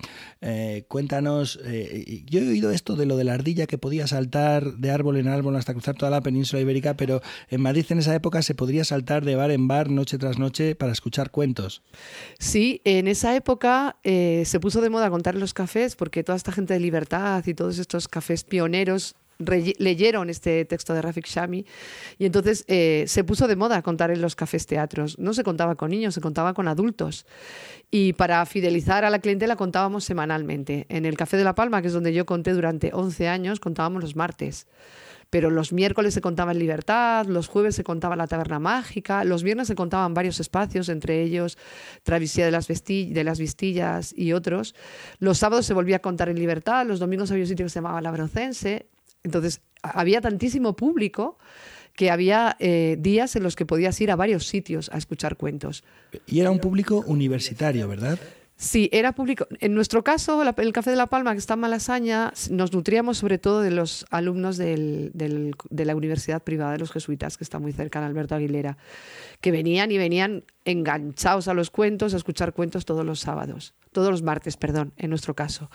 Eh, 0.42 0.86
cuéntanos, 0.88 1.60
eh, 1.64 2.24
yo 2.26 2.40
he 2.40 2.48
oído 2.48 2.72
esto 2.72 2.96
de 2.96 3.06
lo 3.06 3.18
de 3.18 3.24
la 3.24 3.34
ardilla 3.34 3.68
que 3.68 3.78
podía 3.78 4.08
saltar 4.08 4.76
de 4.78 4.92
árbol 4.92 5.18
en 5.18 5.28
árbol 5.28 5.56
hasta 5.56 5.74
cruzar 5.74 5.96
toda 5.96 6.12
la 6.12 6.22
península 6.22 6.62
ibérica, 6.62 6.96
pero 6.96 7.22
en 7.50 7.62
Madrid 7.62 7.86
en 7.90 8.00
esa 8.00 8.16
época 8.16 8.42
se 8.42 8.56
podría 8.56 8.84
saltar 8.86 9.26
de 9.26 9.36
bar 9.36 9.52
en 9.52 9.68
bar 9.68 9.90
noche 9.90 10.18
tras 10.18 10.40
noche 10.40 10.76
para 10.76 10.92
escuchar 10.92 11.32
cuentos. 11.32 11.84
Sí, 12.40 12.82
en 12.84 13.08
esa 13.08 13.36
época 13.36 13.98
se 14.04 14.60
puso 14.60 14.82
de 14.82 14.90
moda 14.90 15.10
contar 15.10 15.36
los 15.36 15.54
cafés 15.54 15.96
porque 15.96 16.24
toda 16.24 16.36
esta 16.36 16.52
gente 16.52 16.74
de 16.74 16.80
libertad 16.80 17.44
y 17.46 17.54
todos 17.54 17.80
estos 17.80 18.08
cafés 18.08 18.44
pioneros 18.44 19.16
leyeron 19.38 20.30
este 20.30 20.66
texto 20.66 20.94
de 20.94 21.02
Rafik 21.02 21.28
Shami 21.28 21.66
y 22.18 22.26
entonces 22.26 22.64
eh, 22.68 23.06
se 23.08 23.24
puso 23.24 23.48
de 23.48 23.56
moda 23.56 23.82
contar 23.82 24.12
en 24.12 24.22
los 24.22 24.36
cafés 24.36 24.66
teatros. 24.66 25.20
No 25.20 25.34
se 25.34 25.44
contaba 25.44 25.76
con 25.76 25.92
niños, 25.92 26.14
se 26.14 26.22
contaba 26.22 26.54
con 26.54 26.68
adultos. 26.68 27.26
Y 27.92 28.14
para 28.14 28.46
fidelizar 28.46 29.06
a 29.06 29.10
la 29.10 29.20
clientela 29.20 29.56
contábamos 29.56 30.04
semanalmente. 30.04 30.86
En 30.90 31.06
el 31.06 31.18
Café 31.18 31.38
de 31.38 31.44
La 31.44 31.56
Palma, 31.56 31.82
que 31.82 31.88
es 31.88 31.94
donde 31.94 32.14
yo 32.14 32.26
conté 32.26 32.54
durante 32.54 32.92
11 32.94 33.28
años, 33.28 33.60
contábamos 33.60 34.02
los 34.02 34.16
martes. 34.16 34.68
Pero 35.30 35.50
los 35.50 35.74
miércoles 35.74 36.14
se 36.14 36.22
contaba 36.22 36.52
en 36.52 36.60
Libertad, 36.60 37.26
los 37.26 37.48
jueves 37.48 37.76
se 37.76 37.84
contaba 37.84 38.16
la 38.16 38.28
Taberna 38.28 38.60
Mágica, 38.60 39.24
los 39.24 39.44
viernes 39.44 39.68
se 39.68 39.76
contaban 39.76 40.14
varios 40.14 40.40
espacios, 40.40 40.88
entre 40.88 41.22
ellos 41.22 41.58
Travesía 42.04 42.46
de 42.46 42.52
las, 42.52 42.68
de 42.68 43.24
las 43.24 43.40
Vistillas 43.40 44.14
y 44.16 44.34
otros. 44.34 44.76
Los 45.20 45.40
sábados 45.40 45.66
se 45.66 45.74
volvía 45.74 45.98
a 45.98 46.00
contar 46.00 46.30
en 46.30 46.40
Libertad, 46.40 46.86
los 46.86 47.00
domingos 47.00 47.32
había 47.32 47.44
un 47.44 47.50
sitio 47.50 47.66
que 47.66 47.70
se 47.70 47.80
llamaba 47.80 48.02
La 48.02 48.12
Brocense 48.12 48.88
entonces, 49.26 49.62
había 49.82 50.22
tantísimo 50.22 50.76
público 50.76 51.38
que 51.96 52.12
había 52.12 52.56
eh, 52.60 52.98
días 53.00 53.36
en 53.36 53.44
los 53.44 53.56
que 53.56 53.66
podías 53.66 54.00
ir 54.00 54.12
a 54.12 54.16
varios 54.16 54.48
sitios 54.48 54.90
a 54.94 54.98
escuchar 54.98 55.36
cuentos. 55.36 55.84
Y 56.28 56.40
era 56.42 56.52
un 56.52 56.60
público 56.60 57.04
universitario, 57.08 57.88
¿verdad? 57.88 58.20
Sí, 58.58 58.90
era 58.94 59.14
público. 59.14 59.48
En 59.60 59.74
nuestro 59.74 60.04
caso, 60.04 60.42
el 60.44 60.74
Café 60.74 60.92
de 60.92 60.96
la 60.96 61.08
Palma, 61.08 61.34
que 61.34 61.40
está 61.40 61.56
en 61.56 61.62
Malasaña, 61.62 62.32
nos 62.52 62.72
nutríamos 62.72 63.18
sobre 63.18 63.38
todo 63.38 63.62
de 63.62 63.72
los 63.72 64.06
alumnos 64.12 64.58
de 64.58 65.54
la 65.70 65.96
Universidad 65.96 66.44
Privada 66.44 66.74
de 66.74 66.80
los 66.80 66.92
Jesuitas, 66.92 67.38
que 67.38 67.44
está 67.44 67.60
muy 67.60 67.74
cerca 67.74 68.00
de 68.00 68.06
Alberto 68.06 68.36
Aguilera, 68.36 68.78
que 69.42 69.52
venían 69.52 69.92
y 69.92 69.98
venían 69.98 70.46
enganchados 70.64 71.48
a 71.48 71.54
los 71.54 71.70
cuentos, 71.70 72.14
a 72.14 72.18
escuchar 72.18 72.54
cuentos 72.54 72.86
todos 72.86 73.06
los 73.06 73.20
sábados 73.20 73.74
todos 73.96 74.12
los 74.12 74.22
martes, 74.22 74.58
perdón, 74.58 74.92
en 74.98 75.10
nuestro 75.10 75.34
caso. 75.34 75.72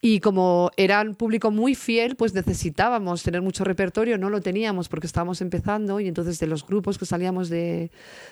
Y 0.00 0.20
como 0.20 0.70
eran 0.76 1.16
público 1.16 1.50
muy 1.50 1.74
fiel, 1.74 2.14
pues 2.14 2.32
necesitábamos 2.32 3.24
tener 3.24 3.42
mucho 3.42 3.64
repertorio, 3.64 4.16
no 4.16 4.30
lo 4.30 4.40
teníamos 4.40 4.88
porque 4.88 5.08
estábamos 5.08 5.40
empezando 5.40 5.98
y 5.98 6.06
entonces 6.06 6.38
de 6.38 6.46
los 6.46 6.64
grupos 6.64 6.98
que 6.98 7.04
salíamos 7.04 7.48
de, 7.48 7.90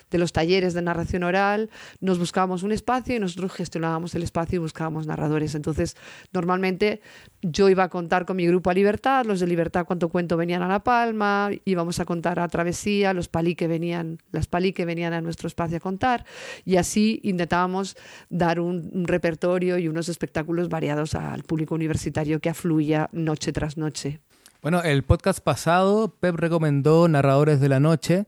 de 0.09 0.17
los 0.17 0.31
talleres 0.31 0.73
de 0.73 0.81
narración 0.81 1.23
oral, 1.23 1.69
nos 1.99 2.19
buscábamos 2.19 2.63
un 2.63 2.71
espacio 2.71 3.17
y 3.17 3.19
nosotros 3.19 3.51
gestionábamos 3.51 4.15
el 4.15 4.23
espacio 4.23 4.55
y 4.55 4.59
buscábamos 4.59 5.07
narradores. 5.07 5.55
Entonces, 5.55 5.97
normalmente 6.31 7.01
yo 7.41 7.67
iba 7.67 7.83
a 7.83 7.89
contar 7.89 8.25
con 8.25 8.37
mi 8.37 8.47
grupo 8.47 8.69
a 8.69 8.73
Libertad, 8.73 9.25
los 9.25 9.41
de 9.41 9.47
Libertad 9.47 9.85
Cuánto 9.85 10.07
Cuento 10.07 10.37
venían 10.37 10.61
a 10.61 10.69
La 10.69 10.85
Palma, 10.85 11.49
íbamos 11.65 11.99
a 11.99 12.05
contar 12.05 12.39
a 12.39 12.47
Travesía, 12.47 13.13
los 13.13 13.27
palí 13.27 13.55
que 13.55 13.67
venían, 13.67 14.19
las 14.31 14.47
palí 14.47 14.71
que 14.71 14.85
venían 14.85 15.11
a 15.11 15.19
nuestro 15.19 15.47
espacio 15.47 15.77
a 15.77 15.81
contar 15.81 16.23
y 16.63 16.77
así 16.77 17.19
intentábamos 17.23 17.97
dar 18.29 18.61
un, 18.61 18.89
un 18.93 19.05
repertorio 19.17 19.79
y 19.79 19.87
unos 19.87 20.09
espectáculos 20.09 20.69
variados 20.69 21.15
al 21.15 21.41
público 21.41 21.73
universitario 21.73 22.39
que 22.39 22.49
afluía 22.49 23.09
noche 23.11 23.51
tras 23.51 23.75
noche. 23.75 24.19
Bueno, 24.61 24.83
el 24.83 25.03
podcast 25.03 25.39
pasado 25.39 26.13
Pep 26.19 26.35
recomendó 26.35 27.07
Narradores 27.07 27.59
de 27.59 27.69
la 27.69 27.79
Noche 27.79 28.27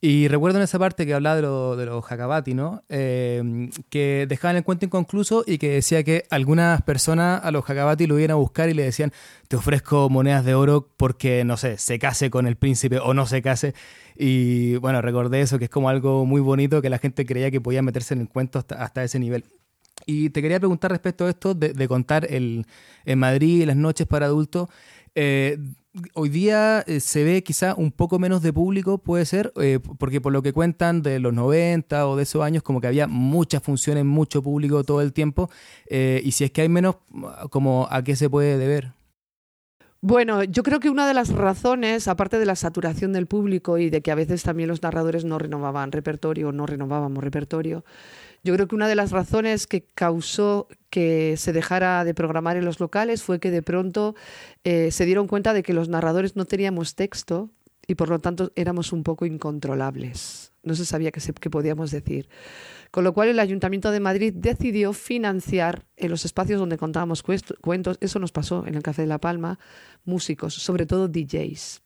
y 0.00 0.28
recuerdo 0.28 0.58
en 0.58 0.64
esa 0.64 0.78
parte 0.78 1.06
que 1.06 1.14
hablaba 1.14 1.36
de, 1.36 1.42
lo, 1.42 1.76
de 1.76 1.86
los 1.86 2.04
Hakabati, 2.04 2.52
¿no? 2.52 2.82
Eh, 2.90 3.70
que 3.88 4.26
dejaban 4.28 4.56
el 4.56 4.64
cuento 4.64 4.84
inconcluso 4.84 5.42
y 5.46 5.56
que 5.56 5.70
decía 5.70 6.04
que 6.04 6.24
algunas 6.28 6.82
personas 6.82 7.42
a 7.42 7.50
los 7.50 7.68
Hakabati 7.68 8.06
lo 8.06 8.18
iban 8.18 8.32
a 8.32 8.34
buscar 8.34 8.68
y 8.68 8.74
le 8.74 8.82
decían, 8.82 9.12
te 9.48 9.56
ofrezco 9.56 10.10
monedas 10.10 10.44
de 10.44 10.54
oro 10.54 10.86
porque, 10.98 11.44
no 11.44 11.56
sé, 11.56 11.78
se 11.78 11.98
case 11.98 12.30
con 12.30 12.46
el 12.46 12.56
príncipe 12.56 12.98
o 12.98 13.14
no 13.14 13.26
se 13.26 13.40
case. 13.40 13.74
Y 14.16 14.76
bueno, 14.76 15.00
recordé 15.00 15.40
eso, 15.40 15.58
que 15.58 15.64
es 15.64 15.70
como 15.70 15.88
algo 15.88 16.26
muy 16.26 16.42
bonito 16.42 16.82
que 16.82 16.90
la 16.90 16.98
gente 16.98 17.24
creía 17.24 17.50
que 17.50 17.60
podía 17.60 17.80
meterse 17.80 18.12
en 18.12 18.20
el 18.20 18.28
cuento 18.28 18.64
hasta 18.68 19.02
ese 19.02 19.18
nivel. 19.18 19.44
Y 20.06 20.30
te 20.30 20.40
quería 20.40 20.60
preguntar 20.60 20.92
respecto 20.92 21.26
a 21.26 21.30
esto 21.30 21.52
de, 21.54 21.88
contar 21.88 22.32
el, 22.32 22.64
en 23.04 23.18
Madrid 23.18 23.64
las 23.66 23.76
noches 23.76 24.06
para 24.06 24.26
adultos. 24.26 24.68
Eh, 25.16 25.58
hoy 26.14 26.28
día 26.28 26.84
eh, 26.86 27.00
se 27.00 27.24
ve 27.24 27.42
quizá 27.42 27.74
un 27.74 27.90
poco 27.90 28.20
menos 28.20 28.40
de 28.40 28.52
público, 28.52 28.98
puede 28.98 29.24
ser, 29.24 29.52
eh, 29.60 29.80
porque 29.98 30.20
por 30.20 30.32
lo 30.32 30.42
que 30.42 30.52
cuentan 30.52 31.02
de 31.02 31.18
los 31.18 31.34
90 31.34 32.06
o 32.06 32.14
de 32.14 32.22
esos 32.22 32.42
años, 32.42 32.62
como 32.62 32.80
que 32.80 32.86
había 32.86 33.08
muchas 33.08 33.64
funciones, 33.64 34.04
mucho 34.04 34.42
público 34.44 34.84
todo 34.84 35.02
el 35.02 35.12
tiempo. 35.12 35.50
y 35.90 36.30
si 36.30 36.44
es 36.44 36.52
que 36.52 36.62
hay 36.62 36.68
menos, 36.68 36.98
como 37.50 37.88
¿a 37.90 38.04
qué 38.04 38.14
se 38.14 38.30
puede 38.30 38.58
deber? 38.58 38.92
Bueno, 40.02 40.44
yo 40.44 40.62
creo 40.62 40.78
que 40.78 40.88
una 40.88 41.08
de 41.08 41.14
las 41.14 41.30
razones, 41.30 42.06
aparte 42.06 42.38
de 42.38 42.46
la 42.46 42.54
saturación 42.54 43.12
del 43.12 43.26
público 43.26 43.78
y 43.78 43.90
de 43.90 44.02
que 44.02 44.12
a 44.12 44.14
veces 44.14 44.44
también 44.44 44.68
los 44.68 44.82
narradores 44.82 45.24
no 45.24 45.38
renovaban 45.38 45.90
repertorio, 45.90 46.52
no 46.52 46.64
renovábamos 46.64 47.24
repertorio, 47.24 47.84
yo 48.46 48.54
creo 48.54 48.68
que 48.68 48.76
una 48.76 48.86
de 48.86 48.94
las 48.94 49.10
razones 49.10 49.66
que 49.66 49.82
causó 49.82 50.68
que 50.88 51.36
se 51.36 51.52
dejara 51.52 52.04
de 52.04 52.14
programar 52.14 52.56
en 52.56 52.64
los 52.64 52.78
locales 52.78 53.22
fue 53.22 53.40
que 53.40 53.50
de 53.50 53.60
pronto 53.60 54.14
eh, 54.62 54.92
se 54.92 55.04
dieron 55.04 55.26
cuenta 55.26 55.52
de 55.52 55.64
que 55.64 55.74
los 55.74 55.88
narradores 55.88 56.36
no 56.36 56.44
teníamos 56.44 56.94
texto 56.94 57.50
y 57.88 57.96
por 57.96 58.08
lo 58.08 58.20
tanto 58.20 58.52
éramos 58.54 58.92
un 58.92 59.02
poco 59.02 59.26
incontrolables. 59.26 60.52
No 60.62 60.76
se 60.76 60.84
sabía 60.84 61.10
qué, 61.10 61.50
podíamos 61.50 61.90
decir. 61.90 62.28
Con 62.92 63.02
lo 63.02 63.12
cual 63.14 63.28
el 63.28 63.40
Ayuntamiento 63.40 63.90
de 63.90 63.98
Madrid 63.98 64.32
decidió 64.36 64.92
financiar 64.92 65.84
en 65.96 66.10
los 66.10 66.24
espacios 66.24 66.60
donde 66.60 66.78
contábamos 66.78 67.24
cuentos, 67.24 67.98
eso 68.00 68.20
nos 68.20 68.30
pasó 68.30 68.64
en 68.66 68.76
el 68.76 68.82
Café 68.82 69.02
de 69.02 69.08
la 69.08 69.18
Palma, 69.18 69.58
músicos, 70.04 70.54
sobre 70.54 70.86
todo 70.86 71.08
DJs. 71.08 71.82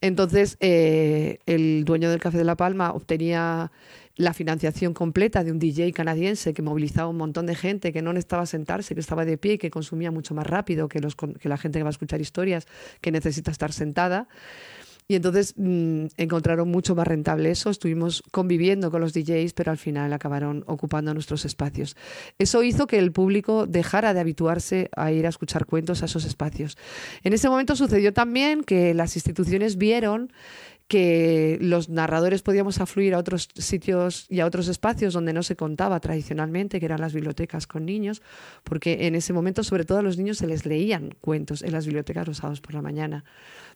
Entonces, 0.00 0.58
eh, 0.60 1.38
el 1.46 1.84
dueño 1.84 2.10
del 2.10 2.20
Café 2.20 2.38
de 2.38 2.44
la 2.44 2.56
Palma 2.56 2.92
obtenía 2.92 3.72
la 4.16 4.32
financiación 4.32 4.94
completa 4.94 5.42
de 5.42 5.50
un 5.50 5.58
DJ 5.58 5.92
canadiense 5.92 6.54
que 6.54 6.62
movilizaba 6.62 7.08
un 7.08 7.16
montón 7.16 7.46
de 7.46 7.54
gente, 7.54 7.92
que 7.92 8.02
no 8.02 8.12
necesitaba 8.12 8.46
sentarse, 8.46 8.94
que 8.94 9.00
estaba 9.00 9.24
de 9.24 9.38
pie 9.38 9.54
y 9.54 9.58
que 9.58 9.70
consumía 9.70 10.10
mucho 10.10 10.34
más 10.34 10.46
rápido 10.46 10.88
que, 10.88 11.00
los, 11.00 11.16
que 11.16 11.48
la 11.48 11.56
gente 11.56 11.78
que 11.78 11.82
va 11.82 11.88
a 11.88 11.90
escuchar 11.90 12.20
historias, 12.20 12.66
que 13.00 13.10
necesita 13.10 13.50
estar 13.50 13.72
sentada. 13.72 14.28
Y 15.06 15.16
entonces 15.16 15.54
mm, 15.56 16.06
encontraron 16.16 16.70
mucho 16.70 16.94
más 16.94 17.06
rentable 17.06 17.50
eso. 17.50 17.68
Estuvimos 17.68 18.22
conviviendo 18.30 18.90
con 18.90 19.02
los 19.02 19.12
DJs, 19.12 19.52
pero 19.52 19.70
al 19.70 19.76
final 19.76 20.12
acabaron 20.12 20.64
ocupando 20.66 21.12
nuestros 21.12 21.44
espacios. 21.44 21.94
Eso 22.38 22.62
hizo 22.62 22.86
que 22.86 22.98
el 22.98 23.12
público 23.12 23.66
dejara 23.66 24.14
de 24.14 24.20
habituarse 24.20 24.88
a 24.96 25.12
ir 25.12 25.26
a 25.26 25.28
escuchar 25.28 25.66
cuentos 25.66 26.02
a 26.02 26.06
esos 26.06 26.24
espacios. 26.24 26.78
En 27.22 27.34
ese 27.34 27.50
momento 27.50 27.76
sucedió 27.76 28.14
también 28.14 28.64
que 28.64 28.94
las 28.94 29.16
instituciones 29.16 29.76
vieron 29.76 30.32
que 30.86 31.58
los 31.62 31.88
narradores 31.88 32.42
podíamos 32.42 32.80
afluir 32.80 33.14
a 33.14 33.18
otros 33.18 33.48
sitios 33.54 34.26
y 34.28 34.40
a 34.40 34.46
otros 34.46 34.68
espacios 34.68 35.14
donde 35.14 35.32
no 35.32 35.42
se 35.42 35.56
contaba 35.56 35.98
tradicionalmente, 36.00 36.78
que 36.78 36.86
eran 36.86 37.00
las 37.00 37.14
bibliotecas 37.14 37.66
con 37.66 37.86
niños, 37.86 38.22
porque 38.64 39.06
en 39.06 39.14
ese 39.14 39.32
momento 39.32 39.64
sobre 39.64 39.84
todo 39.84 39.98
a 39.98 40.02
los 40.02 40.18
niños 40.18 40.38
se 40.38 40.46
les 40.46 40.66
leían 40.66 41.14
cuentos 41.20 41.62
en 41.62 41.72
las 41.72 41.86
bibliotecas 41.86 42.28
los 42.28 42.38
sábados 42.38 42.60
por 42.60 42.74
la 42.74 42.82
mañana, 42.82 43.24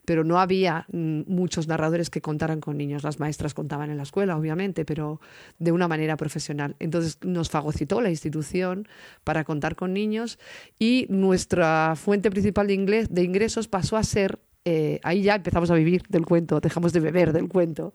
pero 0.05 0.23
no 0.23 0.39
había 0.39 0.87
mm, 0.93 1.23
muchos 1.27 1.67
narradores 1.67 2.11
que 2.11 2.21
contaran 2.21 2.61
con 2.61 2.77
niños. 2.77 3.03
Las 3.03 3.21
maestras 3.21 3.55
contaban 3.55 3.91
en 3.91 3.97
la 3.97 4.03
escuela, 4.03 4.37
obviamente, 4.37 4.85
pero 4.85 5.21
de 5.59 5.73
una 5.73 5.89
manera 5.89 6.17
profesional. 6.17 6.77
Entonces 6.79 7.19
nos 7.23 7.49
fagocitó 7.49 8.01
la 8.01 8.11
institución 8.11 8.87
para 9.25 9.45
contar 9.45 9.77
con 9.77 9.95
niños 9.95 10.39
y 10.79 11.07
nuestra 11.09 11.95
fuente 11.97 12.31
principal 12.31 12.67
de, 12.67 13.07
de 13.09 13.23
ingresos 13.23 13.67
pasó 13.67 13.97
a 13.97 14.03
ser 14.03 14.39
eh, 14.65 15.01
ahí 15.03 15.23
ya 15.23 15.37
empezamos 15.37 15.71
a 15.71 15.75
vivir 15.75 16.03
del 16.09 16.27
cuento, 16.27 16.61
dejamos 16.61 16.93
de 16.93 17.01
beber 17.01 17.33
del 17.33 17.49
cuento, 17.49 17.95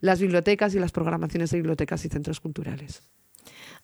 las 0.00 0.20
bibliotecas 0.20 0.74
y 0.74 0.78
las 0.78 0.92
programaciones 0.92 1.50
de 1.50 1.58
bibliotecas 1.58 2.04
y 2.04 2.08
centros 2.08 2.40
culturales. 2.40 3.02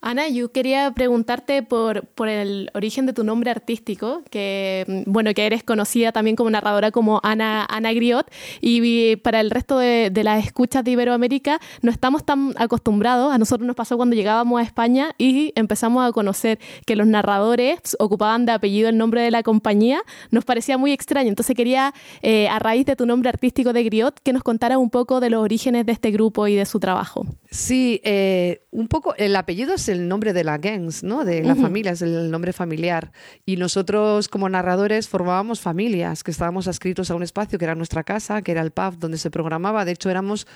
Ana, 0.01 0.29
yo 0.29 0.53
quería 0.53 0.93
preguntarte 0.93 1.65
por, 1.65 2.07
por, 2.07 2.29
el 2.29 2.71
origen 2.75 3.05
de 3.07 3.13
tu 3.13 3.25
nombre 3.25 3.51
artístico, 3.51 4.23
que 4.31 4.85
mm, 4.87 5.11
bueno, 5.11 5.35
que 5.35 5.45
eres 5.45 5.65
conocida 5.65 6.13
también 6.13 6.37
como 6.37 6.51
narradora 6.51 6.93
como 6.93 7.21
Ana, 7.25 7.67
Ana 7.69 7.93
Griot, 7.93 8.31
y 8.61 9.17
para 9.17 9.41
el 9.41 9.51
resto 9.51 9.79
de, 9.79 10.13
las 10.23 10.45
escuchas 10.45 10.85
de 10.85 10.93
Iberoamérica 10.93 11.61
no 11.83 11.91
estamos 11.91 12.25
tan 12.25 12.55
acostumbrados, 12.57 13.33
a 13.33 13.39
nosotros 13.39 13.67
nos 13.67 13.75
pasó 13.75 13.97
cuando 13.97 14.15
llegábamos 14.15 14.61
a 14.61 14.63
España 14.63 15.15
y 15.19 15.53
empezamos 15.57 16.09
a 16.09 16.13
conocer 16.13 16.61
que 16.87 16.95
los 16.95 17.07
narradores 17.09 17.97
ocupaban 17.99 18.47
de 18.47 18.53
apellido 18.53 18.89
el 18.89 18.99
nombre 18.99 19.23
de 19.23 19.33
la 19.33 19.43
compañía, 19.43 20.01
nos 20.31 20.45
parecía 20.45 20.79
muy 20.79 20.93
extraño, 20.93 21.29
entonces 21.29 21.57
quería, 21.57 21.93
eh, 22.23 22.49
a 22.49 22.61
raíz 22.61 22.87
de 22.87 22.95
tu 22.95 23.05
nombre 23.05 23.31
artístico 23.31 23.73
de 23.73 23.83
Griot, 23.83 24.21
que 24.21 24.33
nos 24.33 24.45
contaras 24.45 24.79
un 24.79 24.91
poco 24.91 25.19
de 25.19 25.31
los 25.31 25.43
orígenes 25.43 25.87
de 25.87 25.93
este 25.93 26.13
grupo 26.13 26.47
y 26.47 26.55
de 26.55 26.67
su 26.67 26.79
trabajo. 26.79 27.27
Sí, 27.51 28.01
eh, 28.05 28.63
un 28.71 28.87
poco, 28.87 29.15
el 29.17 29.35
apellido 29.35 29.75
es 29.75 29.88
el 29.89 30.09
nombre 30.09 30.33
de 30.33 30.45
la 30.45 30.59
gens, 30.59 31.03
¿no? 31.03 31.25
De 31.25 31.43
la 31.43 31.55
familia, 31.55 31.93
es 31.93 32.03
el 32.03 32.31
nombre 32.31 32.53
familiar. 32.53 33.13
Y 33.47 33.57
nosotros 33.57 34.29
como 34.29 34.49
narradores 34.49 35.09
formábamos 35.09 35.61
familias, 35.61 36.23
que 36.23 36.31
estábamos 36.31 36.69
adscritos 36.69 37.11
a 37.11 37.15
un 37.15 37.23
espacio 37.23 37.59
que 37.59 37.65
era 37.65 37.75
nuestra 37.75 38.05
casa, 38.05 38.43
que 38.43 38.53
era 38.53 38.63
el 38.63 38.71
pub 38.71 38.99
donde 38.99 39.19
se 39.19 39.31
programaba. 39.31 39.85
De 39.85 39.93
hecho, 39.93 40.11
éramos 40.11 40.47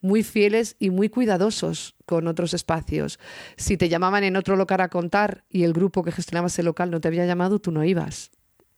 muy 0.00 0.22
fieles 0.22 0.76
y 0.78 0.90
muy 0.90 1.08
cuidadosos 1.08 1.96
con 2.06 2.26
otros 2.26 2.54
espacios. 2.54 3.18
Si 3.56 3.76
te 3.76 3.88
llamaban 3.88 4.24
en 4.24 4.36
otro 4.36 4.56
local 4.56 4.80
a 4.80 4.88
contar 4.88 5.44
y 5.50 5.64
el 5.64 5.72
grupo 5.72 6.02
que 6.02 6.12
gestionaba 6.12 6.48
ese 6.48 6.62
local 6.62 6.90
no 6.90 7.00
te 7.00 7.08
había 7.08 7.26
llamado, 7.26 7.60
tú 7.60 7.70
no 7.70 7.84
ibas 7.84 8.30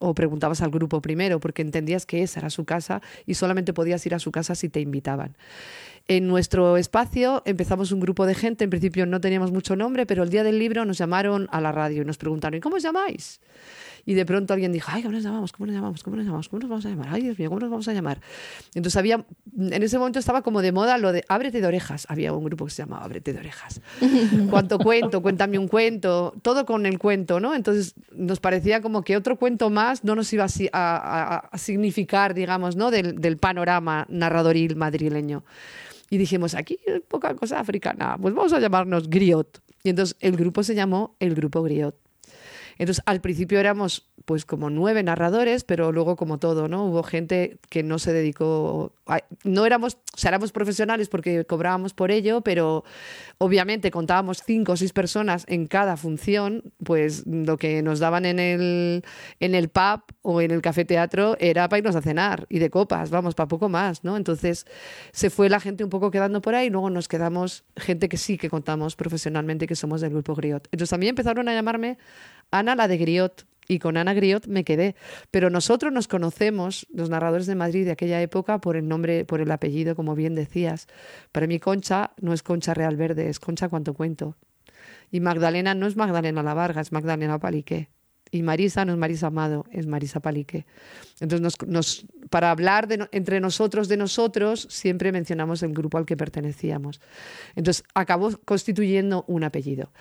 o 0.02 0.14
preguntabas 0.14 0.60
al 0.62 0.70
grupo 0.70 1.00
primero 1.00 1.40
porque 1.40 1.62
entendías 1.62 2.04
que 2.06 2.22
esa 2.22 2.40
era 2.40 2.50
su 2.50 2.64
casa 2.64 3.00
y 3.24 3.34
solamente 3.34 3.72
podías 3.72 4.04
ir 4.04 4.14
a 4.14 4.18
su 4.18 4.32
casa 4.32 4.54
si 4.54 4.68
te 4.68 4.80
invitaban. 4.80 5.36
En 6.08 6.26
nuestro 6.26 6.76
espacio 6.76 7.42
empezamos 7.44 7.92
un 7.92 8.00
grupo 8.00 8.26
de 8.26 8.34
gente, 8.34 8.64
en 8.64 8.70
principio 8.70 9.06
no 9.06 9.20
teníamos 9.20 9.52
mucho 9.52 9.76
nombre, 9.76 10.04
pero 10.04 10.24
el 10.24 10.30
día 10.30 10.42
del 10.42 10.58
libro 10.58 10.84
nos 10.84 10.98
llamaron 10.98 11.48
a 11.52 11.60
la 11.60 11.70
radio 11.70 12.02
y 12.02 12.04
nos 12.04 12.18
preguntaron, 12.18 12.58
¿y 12.58 12.60
cómo 12.60 12.76
os 12.76 12.82
llamáis? 12.82 13.40
Y 14.04 14.14
de 14.14 14.26
pronto 14.26 14.52
alguien 14.52 14.72
dijo, 14.72 14.90
ay, 14.92 15.02
¿cómo 15.02 15.12
nos 15.12 15.22
llamamos? 15.22 15.52
¿Cómo 15.52 15.66
nos 15.66 15.74
llamamos? 15.74 16.02
¿Cómo 16.02 16.16
nos 16.16 16.24
llamamos? 16.24 16.48
¿Cómo 16.48 16.60
nos 16.60 16.70
vamos 16.70 16.86
a 16.86 16.88
llamar? 16.90 17.08
Ay, 17.10 17.22
Dios 17.22 17.38
mío, 17.38 17.48
¿cómo 17.48 17.60
nos 17.60 17.70
vamos 17.70 17.88
a 17.88 17.92
llamar? 17.92 18.20
Entonces 18.74 18.96
había, 18.96 19.24
en 19.56 19.82
ese 19.82 19.98
momento 19.98 20.18
estaba 20.18 20.42
como 20.42 20.62
de 20.62 20.72
moda 20.72 20.98
lo 20.98 21.12
de 21.12 21.24
ábrete 21.28 21.60
de 21.60 21.66
orejas. 21.66 22.06
Había 22.08 22.32
un 22.32 22.44
grupo 22.44 22.64
que 22.64 22.70
se 22.72 22.82
llamaba 22.82 23.04
ábrete 23.04 23.32
de 23.32 23.38
orejas. 23.38 23.80
¿Cuánto 24.50 24.78
cuento? 24.78 25.22
Cuéntame 25.22 25.58
un 25.58 25.68
cuento. 25.68 26.34
Todo 26.42 26.66
con 26.66 26.86
el 26.86 26.98
cuento, 26.98 27.40
¿no? 27.40 27.54
Entonces 27.54 27.94
nos 28.12 28.40
parecía 28.40 28.82
como 28.82 29.02
que 29.02 29.16
otro 29.16 29.36
cuento 29.36 29.70
más 29.70 30.04
no 30.04 30.14
nos 30.14 30.32
iba 30.32 30.44
a, 30.44 30.48
a, 30.72 31.36
a 31.38 31.58
significar, 31.58 32.34
digamos, 32.34 32.76
¿no? 32.76 32.90
Del, 32.90 33.20
del 33.20 33.36
panorama 33.36 34.06
narradoril 34.08 34.76
madrileño. 34.76 35.44
Y 36.10 36.18
dijimos, 36.18 36.54
aquí 36.54 36.78
hay 36.86 37.00
poca 37.00 37.34
cosa 37.34 37.58
africana, 37.58 38.18
pues 38.20 38.34
vamos 38.34 38.52
a 38.52 38.60
llamarnos 38.60 39.08
Griot. 39.08 39.62
Y 39.82 39.90
entonces 39.90 40.16
el 40.20 40.36
grupo 40.36 40.62
se 40.62 40.74
llamó 40.74 41.16
el 41.20 41.34
Grupo 41.34 41.62
Griot. 41.62 41.96
Entonces, 42.78 43.02
al 43.06 43.20
principio 43.20 43.60
éramos 43.60 44.08
pues 44.24 44.44
como 44.44 44.70
nueve 44.70 45.02
narradores, 45.02 45.64
pero 45.64 45.90
luego 45.92 46.16
como 46.16 46.38
todo, 46.38 46.68
¿no? 46.68 46.86
Hubo 46.86 47.02
gente 47.02 47.58
que 47.68 47.82
no 47.82 47.98
se 47.98 48.12
dedicó, 48.12 48.94
a, 49.06 49.20
no 49.42 49.66
éramos, 49.66 49.94
o 50.14 50.16
sea, 50.16 50.28
éramos 50.28 50.52
profesionales 50.52 51.08
porque 51.08 51.44
cobrábamos 51.44 51.92
por 51.92 52.10
ello, 52.10 52.40
pero 52.42 52.84
obviamente 53.38 53.90
contábamos 53.90 54.42
cinco 54.46 54.72
o 54.72 54.76
seis 54.76 54.92
personas 54.92 55.44
en 55.48 55.66
cada 55.66 55.96
función, 55.96 56.72
pues 56.84 57.26
lo 57.26 57.56
que 57.56 57.82
nos 57.82 57.98
daban 57.98 58.24
en 58.24 58.38
el, 58.38 59.04
en 59.40 59.54
el 59.54 59.68
pub 59.68 60.02
o 60.22 60.40
en 60.40 60.52
el 60.52 60.62
café 60.62 60.84
teatro 60.84 61.36
era 61.40 61.68
para 61.68 61.78
irnos 61.78 61.96
a 61.96 62.02
cenar 62.02 62.46
y 62.48 62.60
de 62.60 62.70
copas, 62.70 63.10
vamos, 63.10 63.34
para 63.34 63.48
poco 63.48 63.68
más, 63.68 64.04
¿no? 64.04 64.16
Entonces 64.16 64.66
se 65.12 65.30
fue 65.30 65.48
la 65.48 65.58
gente 65.58 65.82
un 65.82 65.90
poco 65.90 66.10
quedando 66.10 66.40
por 66.40 66.54
ahí 66.54 66.68
y 66.68 66.70
luego 66.70 66.90
nos 66.90 67.08
quedamos 67.08 67.64
gente 67.76 68.08
que 68.08 68.16
sí 68.16 68.38
que 68.38 68.48
contamos 68.48 68.94
profesionalmente 68.94 69.66
que 69.66 69.74
somos 69.74 70.00
del 70.00 70.10
grupo 70.10 70.36
Griot. 70.36 70.68
Entonces 70.70 70.92
mí 70.98 71.08
empezaron 71.08 71.48
a 71.48 71.54
llamarme 71.54 71.98
Ana 72.52 72.76
la 72.76 72.86
de 72.86 72.98
Griot, 72.98 73.46
y 73.68 73.78
con 73.78 73.96
Ana 73.96 74.14
Griot 74.14 74.46
me 74.46 74.64
quedé. 74.64 74.94
Pero 75.30 75.50
nosotros 75.50 75.92
nos 75.92 76.06
conocemos, 76.06 76.86
los 76.92 77.10
narradores 77.10 77.46
de 77.46 77.54
Madrid 77.54 77.84
de 77.84 77.92
aquella 77.92 78.20
época, 78.20 78.60
por 78.60 78.76
el 78.76 78.86
nombre, 78.86 79.24
por 79.24 79.40
el 79.40 79.50
apellido, 79.50 79.96
como 79.96 80.14
bien 80.14 80.34
decías. 80.34 80.86
Para 81.32 81.46
mí 81.46 81.58
Concha 81.58 82.12
no 82.20 82.32
es 82.32 82.42
Concha 82.42 82.74
Real 82.74 82.96
Verde, 82.96 83.28
es 83.28 83.40
Concha 83.40 83.68
Cuanto 83.68 83.94
Cuento. 83.94 84.36
Y 85.10 85.20
Magdalena 85.20 85.74
no 85.74 85.86
es 85.86 85.96
Magdalena 85.96 86.42
La 86.42 86.54
Varga, 86.54 86.80
es 86.80 86.92
Magdalena 86.92 87.38
Palique. 87.38 87.88
Y 88.34 88.42
Marisa 88.42 88.86
no 88.86 88.92
es 88.92 88.98
Marisa 88.98 89.26
Amado, 89.26 89.66
es 89.70 89.86
Marisa 89.86 90.20
Palique. 90.20 90.64
Entonces, 91.20 91.42
nos, 91.42 91.68
nos, 91.68 92.06
para 92.30 92.50
hablar 92.50 92.88
de, 92.88 93.06
entre 93.12 93.40
nosotros 93.40 93.88
de 93.88 93.98
nosotros, 93.98 94.66
siempre 94.70 95.12
mencionamos 95.12 95.62
el 95.62 95.74
grupo 95.74 95.98
al 95.98 96.06
que 96.06 96.16
pertenecíamos. 96.16 97.02
Entonces, 97.56 97.84
acabó 97.94 98.30
constituyendo 98.46 99.26
un 99.28 99.44
apellido. 99.44 99.92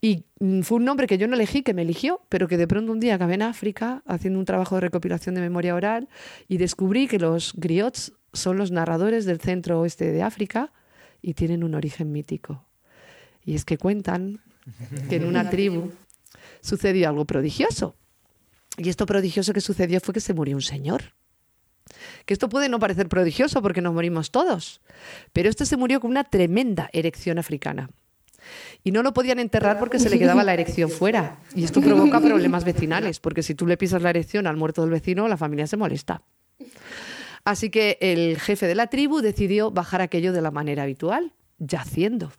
Y 0.00 0.24
mm, 0.40 0.62
fue 0.62 0.78
un 0.78 0.86
nombre 0.86 1.06
que 1.06 1.18
yo 1.18 1.28
no 1.28 1.34
elegí, 1.34 1.62
que 1.62 1.74
me 1.74 1.82
eligió, 1.82 2.22
pero 2.30 2.48
que 2.48 2.56
de 2.56 2.66
pronto 2.66 2.90
un 2.90 3.00
día 3.00 3.16
acabé 3.16 3.34
en 3.34 3.42
África 3.42 4.02
haciendo 4.06 4.38
un 4.38 4.46
trabajo 4.46 4.76
de 4.76 4.80
recopilación 4.80 5.34
de 5.34 5.42
memoria 5.42 5.74
oral 5.74 6.08
y 6.48 6.56
descubrí 6.56 7.06
que 7.06 7.18
los 7.18 7.52
griots 7.54 8.14
son 8.32 8.56
los 8.56 8.70
narradores 8.70 9.26
del 9.26 9.40
centro 9.40 9.78
oeste 9.78 10.10
de 10.10 10.22
África 10.22 10.72
y 11.20 11.34
tienen 11.34 11.62
un 11.62 11.74
origen 11.74 12.12
mítico. 12.12 12.64
Y 13.44 13.54
es 13.54 13.66
que 13.66 13.76
cuentan 13.76 14.40
que 15.10 15.16
en 15.16 15.26
una 15.26 15.50
tribu 15.50 15.92
sucedió 16.64 17.10
algo 17.10 17.26
prodigioso. 17.26 17.94
Y 18.78 18.88
esto 18.88 19.06
prodigioso 19.06 19.52
que 19.52 19.60
sucedió 19.60 20.00
fue 20.00 20.14
que 20.14 20.20
se 20.20 20.34
murió 20.34 20.56
un 20.56 20.62
señor. 20.62 21.14
Que 22.24 22.32
esto 22.32 22.48
puede 22.48 22.68
no 22.70 22.78
parecer 22.78 23.08
prodigioso 23.08 23.60
porque 23.60 23.82
nos 23.82 23.92
morimos 23.92 24.30
todos, 24.30 24.80
pero 25.32 25.50
este 25.50 25.66
se 25.66 25.76
murió 25.76 26.00
con 26.00 26.10
una 26.10 26.24
tremenda 26.24 26.88
erección 26.92 27.38
africana. 27.38 27.90
Y 28.82 28.90
no 28.90 29.02
lo 29.02 29.12
podían 29.12 29.38
enterrar 29.38 29.78
porque 29.78 29.98
se 29.98 30.10
le 30.10 30.18
quedaba 30.18 30.42
la 30.42 30.54
erección 30.54 30.90
fuera. 30.90 31.38
Y 31.54 31.64
esto 31.64 31.80
provoca 31.80 32.20
problemas 32.20 32.64
vecinales, 32.64 33.20
porque 33.20 33.42
si 33.42 33.54
tú 33.54 33.66
le 33.66 33.76
pisas 33.76 34.02
la 34.02 34.10
erección 34.10 34.46
al 34.46 34.56
muerto 34.56 34.82
del 34.82 34.90
vecino, 34.90 35.28
la 35.28 35.36
familia 35.36 35.66
se 35.66 35.76
molesta. 35.76 36.22
Así 37.44 37.68
que 37.70 37.98
el 38.00 38.38
jefe 38.38 38.66
de 38.66 38.74
la 38.74 38.86
tribu 38.86 39.20
decidió 39.20 39.70
bajar 39.70 40.00
aquello 40.00 40.32
de 40.32 40.40
la 40.40 40.50
manera 40.50 40.82
habitual, 40.84 41.32
yaciendo. 41.58 42.32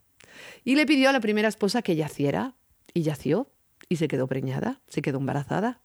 Y 0.63 0.75
le 0.75 0.85
pidió 0.85 1.09
a 1.09 1.13
la 1.13 1.19
primera 1.19 1.47
esposa 1.47 1.83
que 1.83 1.95
yaciera, 1.95 2.55
y 2.93 3.03
yació 3.03 3.54
y 3.89 3.97
se 3.97 4.07
quedó 4.07 4.27
preñada, 4.27 4.81
se 4.87 5.01
quedó 5.01 5.19
embarazada. 5.19 5.81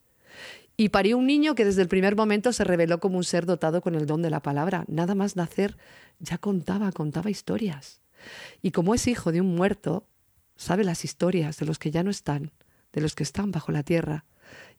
Y 0.77 0.91
parió 0.91 1.19
un 1.19 1.27
niño 1.27 1.55
que 1.55 1.65
desde 1.65 1.83
el 1.83 1.89
primer 1.89 2.17
momento 2.17 2.53
se 2.53 2.65
reveló 2.65 3.01
como 3.01 3.19
un 3.19 3.25
ser 3.25 3.45
dotado 3.45 3.83
con 3.83 3.95
el 3.95 4.07
don 4.07 4.23
de 4.23 4.31
la 4.31 4.41
palabra. 4.41 4.85
Nada 4.89 5.15
más 5.15 5.37
nacer 5.37 5.77
ya 6.19 6.39
contaba, 6.39 6.91
contaba 6.93 7.31
historias. 7.31 8.01
Y 8.63 8.71
como 8.71 8.95
es 8.95 9.07
hijo 9.07 9.33
de 9.33 9.41
un 9.41 9.55
muerto, 9.55 10.07
sabe 10.57 10.85
las 10.85 11.05
historias 11.05 11.59
de 11.59 11.67
los 11.67 11.79
que 11.79 11.91
ya 11.91 12.03
no 12.03 12.11
están, 12.11 12.53
de 12.93 13.01
los 13.01 13.15
que 13.15 13.23
están 13.23 13.51
bajo 13.51 13.73
la 13.73 13.83
tierra, 13.83 14.25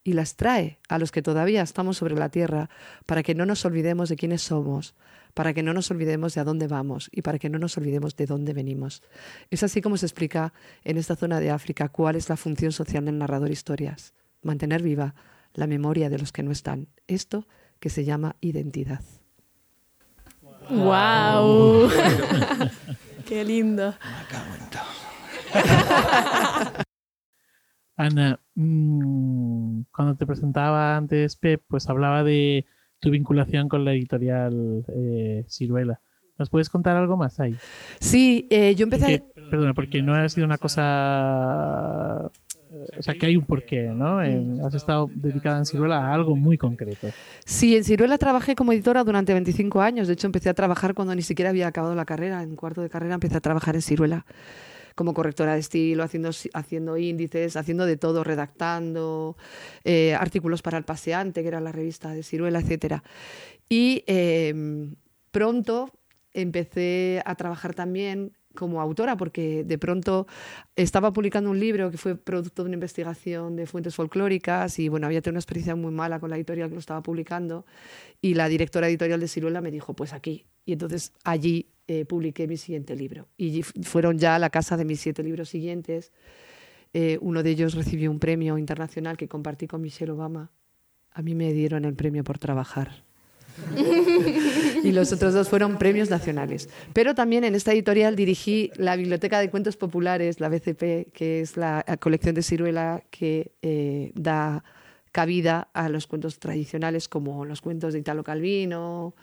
y 0.03 0.13
las 0.13 0.35
trae 0.35 0.79
a 0.89 0.97
los 0.97 1.11
que 1.11 1.21
todavía 1.21 1.61
estamos 1.61 1.97
sobre 1.97 2.15
la 2.15 2.29
tierra 2.29 2.69
para 3.05 3.23
que 3.23 3.35
no 3.35 3.45
nos 3.45 3.63
olvidemos 3.65 4.09
de 4.09 4.15
quiénes 4.15 4.41
somos, 4.41 4.95
para 5.33 5.53
que 5.53 5.63
no 5.63 5.73
nos 5.73 5.91
olvidemos 5.91 6.33
de 6.33 6.41
a 6.41 6.43
dónde 6.43 6.67
vamos 6.67 7.09
y 7.11 7.21
para 7.21 7.39
que 7.39 7.49
no 7.49 7.59
nos 7.59 7.77
olvidemos 7.77 8.15
de 8.15 8.25
dónde 8.25 8.53
venimos. 8.53 9.03
Es 9.49 9.63
así 9.63 9.81
como 9.81 9.97
se 9.97 10.05
explica 10.05 10.53
en 10.83 10.97
esta 10.97 11.15
zona 11.15 11.39
de 11.39 11.51
África 11.51 11.89
cuál 11.89 12.15
es 12.15 12.29
la 12.29 12.37
función 12.37 12.71
social 12.71 13.05
del 13.05 13.17
narrador 13.17 13.51
historias, 13.51 14.13
mantener 14.41 14.81
viva 14.81 15.15
la 15.53 15.67
memoria 15.67 16.09
de 16.09 16.19
los 16.19 16.31
que 16.31 16.43
no 16.43 16.51
están. 16.51 16.87
Esto 17.07 17.47
que 17.79 17.89
se 17.89 18.05
llama 18.05 18.35
identidad. 18.41 19.01
¡Wow! 20.69 21.89
¡Qué 23.25 23.43
lindo! 23.43 23.93
Ana, 27.97 28.39
mmm, 28.55 29.81
cuando 29.91 30.15
te 30.15 30.25
presentaba 30.25 30.95
antes 30.95 31.35
Pep, 31.35 31.61
pues 31.67 31.89
hablaba 31.89 32.23
de 32.23 32.65
tu 33.01 33.09
vinculación 33.09 33.67
con 33.67 33.83
la 33.83 33.93
editorial 33.93 34.85
eh, 34.87 35.43
Ciruela. 35.49 35.99
¿Nos 36.37 36.49
puedes 36.49 36.69
contar 36.69 36.95
algo 36.95 37.17
más 37.17 37.39
ahí? 37.39 37.55
Sí, 37.99 38.47
eh, 38.49 38.73
yo 38.75 38.83
empecé... 38.83 39.23
Porque, 39.35 39.49
perdona, 39.49 39.73
porque 39.73 40.01
no 40.01 40.15
ha 40.15 40.29
sido 40.29 40.45
una 40.45 40.57
cosa... 40.57 42.31
O 42.97 43.01
sea, 43.01 43.15
que 43.15 43.25
hay 43.25 43.35
un 43.35 43.45
porqué, 43.45 43.89
¿no? 43.89 44.23
En, 44.23 44.61
has 44.63 44.73
estado 44.73 45.09
dedicada 45.13 45.57
en 45.57 45.65
Ciruela 45.65 45.97
a 45.97 46.13
algo 46.13 46.37
muy 46.37 46.57
concreto. 46.57 47.09
Sí, 47.43 47.75
en 47.75 47.83
Ciruela 47.83 48.17
trabajé 48.17 48.55
como 48.55 48.71
editora 48.71 49.03
durante 49.03 49.33
25 49.33 49.81
años. 49.81 50.07
De 50.07 50.13
hecho, 50.13 50.27
empecé 50.27 50.49
a 50.49 50.53
trabajar 50.53 50.93
cuando 50.93 51.13
ni 51.13 51.21
siquiera 51.21 51.49
había 51.49 51.67
acabado 51.67 51.95
la 51.95 52.05
carrera. 52.05 52.41
En 52.43 52.55
cuarto 52.55 52.81
de 52.81 52.89
carrera 52.89 53.15
empecé 53.15 53.35
a 53.35 53.41
trabajar 53.41 53.75
en 53.75 53.81
Ciruela 53.81 54.25
como 55.01 55.15
correctora 55.15 55.55
de 55.55 55.61
estilo, 55.61 56.03
haciendo, 56.03 56.29
haciendo 56.53 56.95
índices, 56.95 57.55
haciendo 57.55 57.87
de 57.87 57.97
todo, 57.97 58.23
redactando, 58.23 59.35
eh, 59.83 60.13
artículos 60.13 60.61
para 60.61 60.77
El 60.77 60.83
Paseante, 60.83 61.41
que 61.41 61.47
era 61.47 61.59
la 61.59 61.71
revista 61.71 62.13
de 62.13 62.21
Ciruela, 62.21 62.59
etc. 62.59 63.01
Y 63.67 64.03
eh, 64.05 64.53
pronto 65.31 65.89
empecé 66.33 67.23
a 67.25 67.33
trabajar 67.33 67.73
también 67.73 68.33
como 68.53 68.79
autora, 68.79 69.17
porque 69.17 69.63
de 69.63 69.79
pronto 69.79 70.27
estaba 70.75 71.11
publicando 71.11 71.49
un 71.49 71.59
libro 71.59 71.89
que 71.89 71.97
fue 71.97 72.15
producto 72.15 72.61
de 72.61 72.67
una 72.67 72.75
investigación 72.75 73.55
de 73.55 73.65
fuentes 73.65 73.95
folclóricas 73.95 74.77
y 74.77 74.87
bueno, 74.87 75.07
había 75.07 75.21
tenido 75.21 75.37
una 75.37 75.39
experiencia 75.39 75.75
muy 75.75 75.91
mala 75.91 76.19
con 76.19 76.29
la 76.29 76.35
editorial 76.35 76.69
que 76.69 76.75
lo 76.75 76.79
estaba 76.79 77.01
publicando 77.01 77.65
y 78.21 78.35
la 78.35 78.49
directora 78.49 78.87
editorial 78.87 79.19
de 79.19 79.27
Ciruela 79.27 79.61
me 79.61 79.71
dijo, 79.71 79.95
pues 79.95 80.13
aquí. 80.13 80.45
Y 80.63 80.73
entonces 80.73 81.13
allí 81.23 81.71
eh, 81.91 82.05
publiqué 82.05 82.47
mi 82.47 82.55
siguiente 82.55 82.95
libro. 82.95 83.27
Y 83.37 83.63
fueron 83.63 84.17
ya 84.17 84.35
a 84.35 84.39
la 84.39 84.49
casa 84.49 84.77
de 84.77 84.85
mis 84.85 85.01
siete 85.01 85.23
libros 85.23 85.49
siguientes. 85.49 86.13
Eh, 86.93 87.17
uno 87.19 87.43
de 87.43 87.49
ellos 87.49 87.73
recibió 87.73 88.09
un 88.09 88.17
premio 88.17 88.57
internacional 88.57 89.17
que 89.17 89.27
compartí 89.27 89.67
con 89.67 89.81
Michelle 89.81 90.13
Obama. 90.13 90.51
A 91.11 91.21
mí 91.21 91.35
me 91.35 91.51
dieron 91.51 91.83
el 91.83 91.93
premio 91.93 92.23
por 92.23 92.39
trabajar. 92.39 93.03
y 94.83 94.93
los 94.93 95.11
otros 95.11 95.33
dos 95.33 95.49
fueron 95.49 95.77
premios 95.77 96.09
nacionales. 96.09 96.69
Pero 96.93 97.13
también 97.13 97.43
en 97.43 97.55
esta 97.55 97.73
editorial 97.73 98.15
dirigí 98.15 98.71
la 98.77 98.95
Biblioteca 98.95 99.41
de 99.41 99.49
Cuentos 99.49 99.75
Populares, 99.75 100.39
la 100.39 100.47
BCP, 100.47 101.11
que 101.11 101.41
es 101.41 101.57
la 101.57 101.83
colección 101.99 102.35
de 102.35 102.41
ciruela 102.41 103.03
que 103.09 103.51
eh, 103.61 104.13
da 104.15 104.63
cabida 105.11 105.67
a 105.73 105.89
los 105.89 106.07
cuentos 106.07 106.39
tradicionales 106.39 107.09
como 107.09 107.43
los 107.43 107.59
cuentos 107.59 107.91
de 107.91 107.99
Italo 107.99 108.23
Calvino 108.23 109.13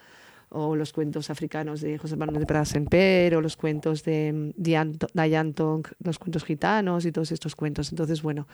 o 0.50 0.76
los 0.76 0.92
cuentos 0.92 1.30
africanos 1.30 1.80
de 1.80 1.98
José 1.98 2.16
Manuel 2.16 2.40
de 2.40 2.46
Prada 2.46 2.64
Semper 2.64 3.34
o 3.34 3.40
los 3.40 3.56
cuentos 3.56 4.04
de 4.04 4.52
Diane 4.56 5.52
Tong, 5.52 5.86
los 6.02 6.18
cuentos 6.18 6.44
gitanos 6.44 7.04
y 7.04 7.12
todos 7.12 7.32
estos 7.32 7.54
cuentos. 7.54 7.90
Entonces, 7.90 8.22
bueno, 8.22 8.46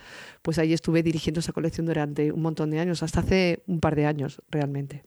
pues 0.42 0.58
ahí 0.58 0.72
estuve 0.72 1.02
dirigiendo 1.02 1.40
esa 1.40 1.52
colección 1.52 1.86
durante 1.86 2.32
un 2.32 2.42
montón 2.42 2.70
de 2.70 2.80
años, 2.80 3.02
hasta 3.02 3.20
hace 3.20 3.62
un 3.66 3.80
par 3.80 3.96
de 3.96 4.06
años 4.06 4.42
realmente. 4.50 5.04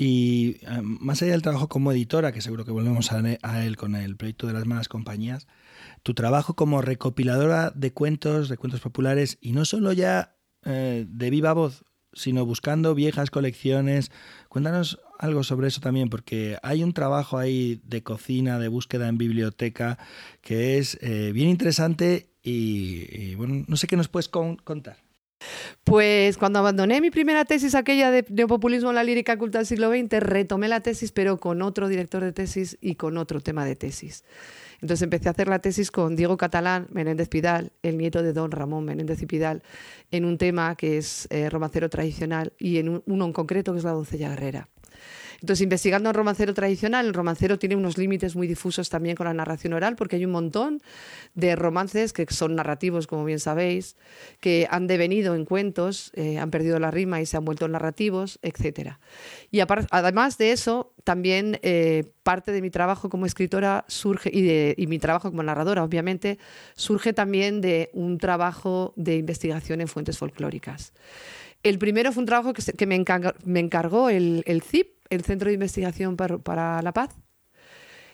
Y 0.00 0.58
eh, 0.62 0.80
más 0.80 1.22
allá 1.22 1.32
del 1.32 1.42
trabajo 1.42 1.68
como 1.68 1.90
editora, 1.90 2.30
que 2.30 2.40
seguro 2.40 2.64
que 2.64 2.70
volvemos 2.70 3.10
a, 3.10 3.64
él 3.64 3.76
con 3.76 3.96
el 3.96 4.16
proyecto 4.16 4.46
de 4.46 4.52
las 4.52 4.64
malas 4.64 4.86
compañías, 4.86 5.48
tu 6.04 6.14
trabajo 6.14 6.54
como 6.54 6.82
recopiladora 6.82 7.72
de 7.74 7.92
cuentos, 7.92 8.48
de 8.48 8.56
cuentos 8.56 8.80
populares, 8.80 9.38
y 9.40 9.50
no 9.50 9.64
solo 9.64 9.92
ya 9.92 10.36
eh, 10.64 11.04
de 11.08 11.30
viva 11.30 11.52
voz, 11.52 11.84
sino 12.12 12.44
buscando 12.46 12.94
viejas 12.94 13.30
colecciones. 13.30 14.10
Cuéntanos 14.48 15.00
algo 15.18 15.42
sobre 15.42 15.68
eso 15.68 15.80
también, 15.80 16.08
porque 16.08 16.58
hay 16.62 16.82
un 16.82 16.92
trabajo 16.92 17.38
ahí 17.38 17.80
de 17.84 18.02
cocina, 18.02 18.58
de 18.58 18.68
búsqueda 18.68 19.08
en 19.08 19.18
biblioteca, 19.18 19.98
que 20.40 20.78
es 20.78 20.98
eh, 21.00 21.32
bien 21.32 21.48
interesante 21.48 22.30
y, 22.42 23.34
bueno, 23.34 23.64
no 23.66 23.76
sé 23.76 23.86
qué 23.86 23.96
nos 23.96 24.08
puedes 24.08 24.28
contar. 24.28 24.96
Pues 25.84 26.36
cuando 26.36 26.58
abandoné 26.58 27.00
mi 27.00 27.10
primera 27.10 27.44
tesis, 27.44 27.74
aquella 27.74 28.10
de 28.10 28.24
neopopulismo 28.28 28.90
en 28.90 28.96
la 28.96 29.04
lírica 29.04 29.38
culta 29.38 29.58
del 29.58 29.66
siglo 29.66 29.90
XX, 29.90 30.20
retomé 30.20 30.68
la 30.68 30.80
tesis, 30.80 31.12
pero 31.12 31.38
con 31.38 31.62
otro 31.62 31.88
director 31.88 32.22
de 32.22 32.32
tesis 32.32 32.76
y 32.80 32.96
con 32.96 33.18
otro 33.18 33.40
tema 33.40 33.64
de 33.64 33.76
tesis. 33.76 34.24
Entonces 34.80 35.02
empecé 35.02 35.28
a 35.28 35.32
hacer 35.32 35.48
la 35.48 35.58
tesis 35.58 35.90
con 35.90 36.14
Diego 36.14 36.36
Catalán 36.36 36.86
Menéndez 36.90 37.28
Pidal, 37.28 37.72
el 37.82 37.98
nieto 37.98 38.22
de 38.22 38.32
don 38.32 38.50
Ramón 38.50 38.84
Menéndez 38.84 39.20
y 39.22 39.26
Pidal, 39.26 39.62
en 40.10 40.24
un 40.24 40.38
tema 40.38 40.76
que 40.76 40.98
es 40.98 41.26
eh, 41.30 41.50
romancero 41.50 41.88
tradicional 41.88 42.52
y 42.58 42.78
en 42.78 43.02
uno 43.04 43.24
en 43.24 43.32
concreto 43.32 43.72
que 43.72 43.78
es 43.78 43.84
la 43.84 43.92
doncella 43.92 44.30
guerrera. 44.30 44.68
Entonces, 45.40 45.62
investigando 45.62 46.08
el 46.08 46.14
romancero 46.14 46.52
tradicional, 46.52 47.06
el 47.06 47.14
romancero 47.14 47.58
tiene 47.58 47.76
unos 47.76 47.96
límites 47.96 48.34
muy 48.34 48.48
difusos 48.48 48.90
también 48.90 49.14
con 49.14 49.26
la 49.26 49.34
narración 49.34 49.72
oral, 49.72 49.94
porque 49.94 50.16
hay 50.16 50.24
un 50.24 50.32
montón 50.32 50.82
de 51.34 51.54
romances 51.54 52.12
que 52.12 52.26
son 52.28 52.56
narrativos, 52.56 53.06
como 53.06 53.24
bien 53.24 53.38
sabéis, 53.38 53.96
que 54.40 54.66
han 54.70 54.88
devenido 54.88 55.36
en 55.36 55.44
cuentos, 55.44 56.10
eh, 56.14 56.38
han 56.38 56.50
perdido 56.50 56.80
la 56.80 56.90
rima 56.90 57.20
y 57.20 57.26
se 57.26 57.36
han 57.36 57.44
vuelto 57.44 57.68
narrativos, 57.68 58.40
etc. 58.42 58.96
Y 59.52 59.60
además 59.60 60.38
de 60.38 60.50
eso, 60.50 60.92
también 61.04 61.60
eh, 61.62 62.04
parte 62.24 62.50
de 62.50 62.60
mi 62.60 62.70
trabajo 62.70 63.08
como 63.08 63.24
escritora 63.24 63.84
surge, 63.86 64.30
y, 64.32 64.86
mi 64.88 64.98
trabajo 64.98 65.30
como 65.30 65.44
narradora, 65.44 65.84
obviamente, 65.84 66.38
surge 66.74 67.12
también 67.12 67.60
de 67.60 67.90
un 67.92 68.18
trabajo 68.18 68.92
de 68.96 69.16
investigación 69.16 69.80
en 69.80 69.88
fuentes 69.88 70.18
folclóricas. 70.18 70.92
El 71.62 71.78
primero 71.78 72.12
fue 72.12 72.20
un 72.20 72.26
trabajo 72.26 72.52
que, 72.52 72.86
me, 72.86 72.94
encargó, 72.94 74.10
el, 74.10 74.62
CIP, 74.62 74.97
el 75.10 75.24
Centro 75.24 75.48
de 75.48 75.54
Investigación 75.54 76.16
para, 76.16 76.82
la 76.82 76.92
Paz. 76.92 77.14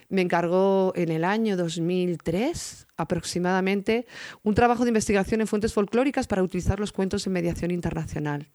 Me 0.09 0.21
encargó 0.21 0.93
en 0.97 1.11
el 1.11 1.25
año 1.25 1.57
2003 1.57 2.87
aproximadamente 2.97 4.07
un 4.43 4.55
trabajo 4.55 4.85
de 4.85 4.91
investigación 4.91 5.41
en 5.41 5.47
fuentes 5.47 5.73
folclóricas 5.73 6.27
para 6.27 6.43
utilizar 6.43 6.79
los 6.79 6.93
cuentos 6.93 7.27
en 7.27 7.33
mediación 7.33 7.71
internacional. 7.71 8.49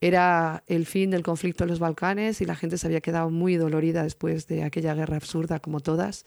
Era 0.00 0.62
el 0.68 0.86
fin 0.86 1.10
del 1.10 1.24
conflicto 1.24 1.64
en 1.64 1.70
los 1.70 1.80
Balcanes 1.80 2.40
y 2.40 2.44
la 2.44 2.54
gente 2.54 2.78
se 2.78 2.86
había 2.86 3.00
quedado 3.00 3.30
muy 3.30 3.56
dolorida 3.56 4.04
después 4.04 4.46
de 4.46 4.62
aquella 4.62 4.94
guerra 4.94 5.16
absurda 5.16 5.58
como 5.58 5.80
todas. 5.80 6.24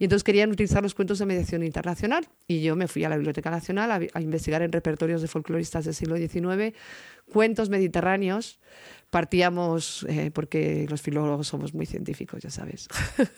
Y 0.00 0.04
entonces 0.04 0.24
querían 0.24 0.50
utilizar 0.50 0.82
los 0.82 0.94
cuentos 0.94 1.20
de 1.20 1.26
mediación 1.26 1.62
internacional. 1.62 2.26
Y 2.48 2.62
yo 2.62 2.74
me 2.74 2.88
fui 2.88 3.04
a 3.04 3.08
la 3.08 3.16
Biblioteca 3.16 3.50
Nacional 3.50 4.08
a, 4.12 4.20
investigar 4.20 4.62
en 4.62 4.72
repertorios 4.72 5.22
de 5.22 5.28
folcloristas 5.28 5.84
del 5.84 5.94
siglo 5.94 6.16
XIX 6.16 6.74
cuentos 7.32 7.70
mediterráneos. 7.70 8.58
Partíamos, 9.10 10.04
eh, 10.08 10.32
porque 10.34 10.86
los 10.90 11.00
filólogos 11.00 11.46
somos 11.46 11.72
muy 11.72 11.86
científicos, 11.86 12.42
ya 12.42 12.50
sabes, 12.50 12.88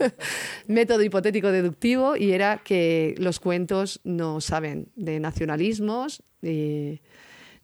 método 0.67 1.03
hipotético 1.03 1.53
deductivo 1.53 2.17
y 2.17 2.33
era 2.33 2.63
que 2.65 3.15
los 3.19 3.41
cuentos 3.41 4.01
no 4.03 4.41
saben 4.41 4.89
de 4.97 5.21
nacionalismos, 5.21 6.23
ni, 6.41 7.03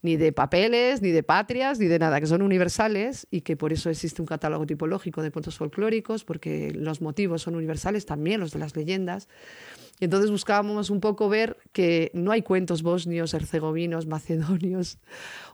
ni 0.03 0.17
de 0.17 0.33
papeles, 0.33 1.01
ni 1.01 1.11
de 1.11 1.23
patrias, 1.23 1.79
ni 1.79 1.87
de 1.87 1.99
nada, 1.99 2.21
que 2.21 2.27
son 2.27 2.43
universales 2.43 3.27
y 3.31 3.43
que 3.43 3.57
por 3.57 3.73
eso 3.73 3.88
existe 3.88 4.21
un 4.21 4.27
catálogo 4.27 4.67
tipológico 4.67 5.23
de 5.23 5.31
cuentos 5.31 5.57
folclóricos, 5.57 6.25
porque 6.25 6.73
los 6.75 7.01
motivos 7.01 7.43
son 7.43 7.55
universales, 7.55 8.05
también 8.05 8.41
los 8.41 8.53
de 8.53 8.59
las 8.59 8.77
leyendas. 8.77 9.29
Y 10.03 10.07
entonces 10.07 10.33
buscábamos 10.33 10.91
un 10.91 10.99
poco 10.99 11.29
ver 11.29 11.59
que 11.71 12.11
no 12.12 12.33
hay 12.33 12.43
cuentos 12.43 12.83
bosnios, 12.83 13.35
herzegovinos, 13.35 14.09
macedonios 14.09 14.99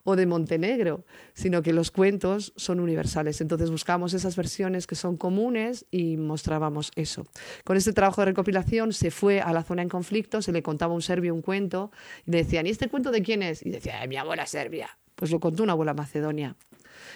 o 0.05 0.17
de 0.17 0.25
Montenegro, 0.25 1.05
sino 1.35 1.61
que 1.61 1.75
los 1.75 1.91
cuentos 1.91 2.55
son 2.57 2.81
universales. 2.81 3.43
Entonces 3.43 3.71
buscábamos 3.71 4.15
esas 4.15 4.37
versiones 4.37 4.87
que 4.87 4.95
son 4.95 5.19
comunes 5.19 5.85
y 5.91 6.17
mostrábamos 6.17 6.93
eso. 6.97 7.27
Con 7.63 7.77
este 7.77 7.93
trabajo 7.93 8.23
de 8.23 8.25
recopilación 8.25 8.95
se 8.95 9.11
fue 9.11 9.43
a 9.43 9.53
la 9.53 9.65
zona 9.65 9.83
en 9.83 9.91
conflicto, 9.91 10.41
se 10.41 10.51
le 10.51 10.63
contaba 10.63 10.95
a 10.95 10.97
un 10.97 11.03
serbio 11.03 11.35
un 11.35 11.43
cuento 11.43 11.93
y 12.25 12.31
le 12.31 12.39
decían, 12.39 12.67
¿y 12.67 12.71
este 12.71 12.89
cuento 12.89 13.11
de 13.11 13.21
quién 13.21 13.43
es? 13.43 13.67
Y 13.67 13.69
decía, 13.69 14.01
de 14.01 14.09
mi 14.09 14.17
abuela 14.17 14.47
serbia. 14.47 14.97
Pues 15.15 15.31
lo 15.31 15.41
contó 15.41 15.63
una 15.63 15.73
abuela 15.73 15.93
macedonia. 15.93 16.57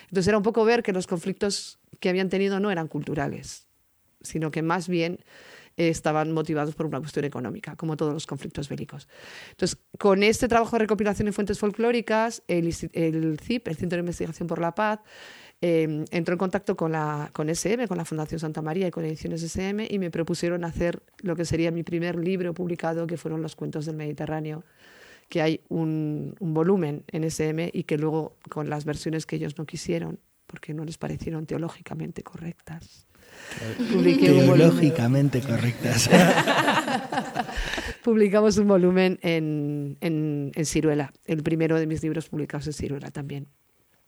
Entonces 0.02 0.28
era 0.28 0.36
un 0.36 0.44
poco 0.44 0.66
ver 0.66 0.82
que 0.82 0.92
los 0.92 1.06
conflictos 1.06 1.78
que 1.98 2.10
habían 2.10 2.28
tenido 2.28 2.60
no 2.60 2.70
eran 2.70 2.88
culturales, 2.88 3.68
sino 4.20 4.50
que 4.50 4.60
más 4.60 4.86
bien 4.86 5.24
estaban 5.76 6.32
motivados 6.32 6.74
por 6.74 6.86
una 6.86 7.00
cuestión 7.00 7.24
económica, 7.24 7.76
como 7.76 7.96
todos 7.96 8.12
los 8.12 8.26
conflictos 8.26 8.68
bélicos. 8.68 9.08
Entonces, 9.50 9.78
con 9.98 10.22
este 10.22 10.48
trabajo 10.48 10.76
de 10.76 10.80
recopilación 10.80 11.28
en 11.28 11.34
fuentes 11.34 11.58
folclóricas, 11.58 12.42
el, 12.48 12.72
CIP, 12.74 13.68
el 13.68 13.76
Centro 13.76 13.96
de 13.96 14.00
Investigación 14.00 14.48
por 14.48 14.60
la 14.60 14.74
Paz, 14.74 15.00
em, 15.60 16.04
entró 16.10 16.34
en 16.34 16.38
contacto 16.38 16.76
con, 16.76 16.92
la, 16.92 17.30
con 17.32 17.48
SM, 17.48 17.86
con 17.88 17.96
la 17.96 18.04
Fundación 18.04 18.40
Santa 18.40 18.62
María 18.62 18.88
y 18.88 18.90
con 18.90 19.04
Ediciones 19.04 19.42
SM, 19.42 19.86
y 19.88 19.98
me 19.98 20.10
propusieron 20.10 20.64
hacer 20.64 21.02
lo 21.18 21.36
que 21.36 21.44
sería 21.44 21.70
mi 21.70 21.82
primer 21.82 22.16
libro 22.16 22.52
publicado, 22.54 23.06
que 23.06 23.16
fueron 23.16 23.42
los 23.42 23.56
cuentos 23.56 23.86
del 23.86 23.96
Mediterráneo 23.96 24.64
que 25.28 25.40
hay 25.40 25.62
un, 25.70 26.34
un 26.40 26.52
volumen 26.52 27.04
en 27.08 27.24
SM 27.24 27.70
y 27.72 27.84
que 27.84 27.96
luego 27.96 28.36
con 28.50 28.68
las 28.68 28.84
versiones 28.84 29.24
que 29.24 29.36
ellos 29.36 29.56
no 29.56 29.64
quisieron, 29.64 30.20
porque 30.46 30.74
no 30.74 30.84
les 30.84 30.98
parecieron 30.98 31.46
teológicamente 31.46 32.22
correctas, 32.22 33.06
Teológicamente 34.20 35.40
correctas. 35.40 36.08
Publicamos 38.04 38.56
un 38.58 38.68
volumen 38.68 39.18
en, 39.22 39.96
en, 40.00 40.50
en 40.54 40.66
Ciruela, 40.66 41.12
el 41.24 41.42
primero 41.42 41.78
de 41.78 41.86
mis 41.86 42.02
libros 42.02 42.28
publicados 42.28 42.66
en 42.66 42.72
Ciruela 42.72 43.10
también. 43.10 43.48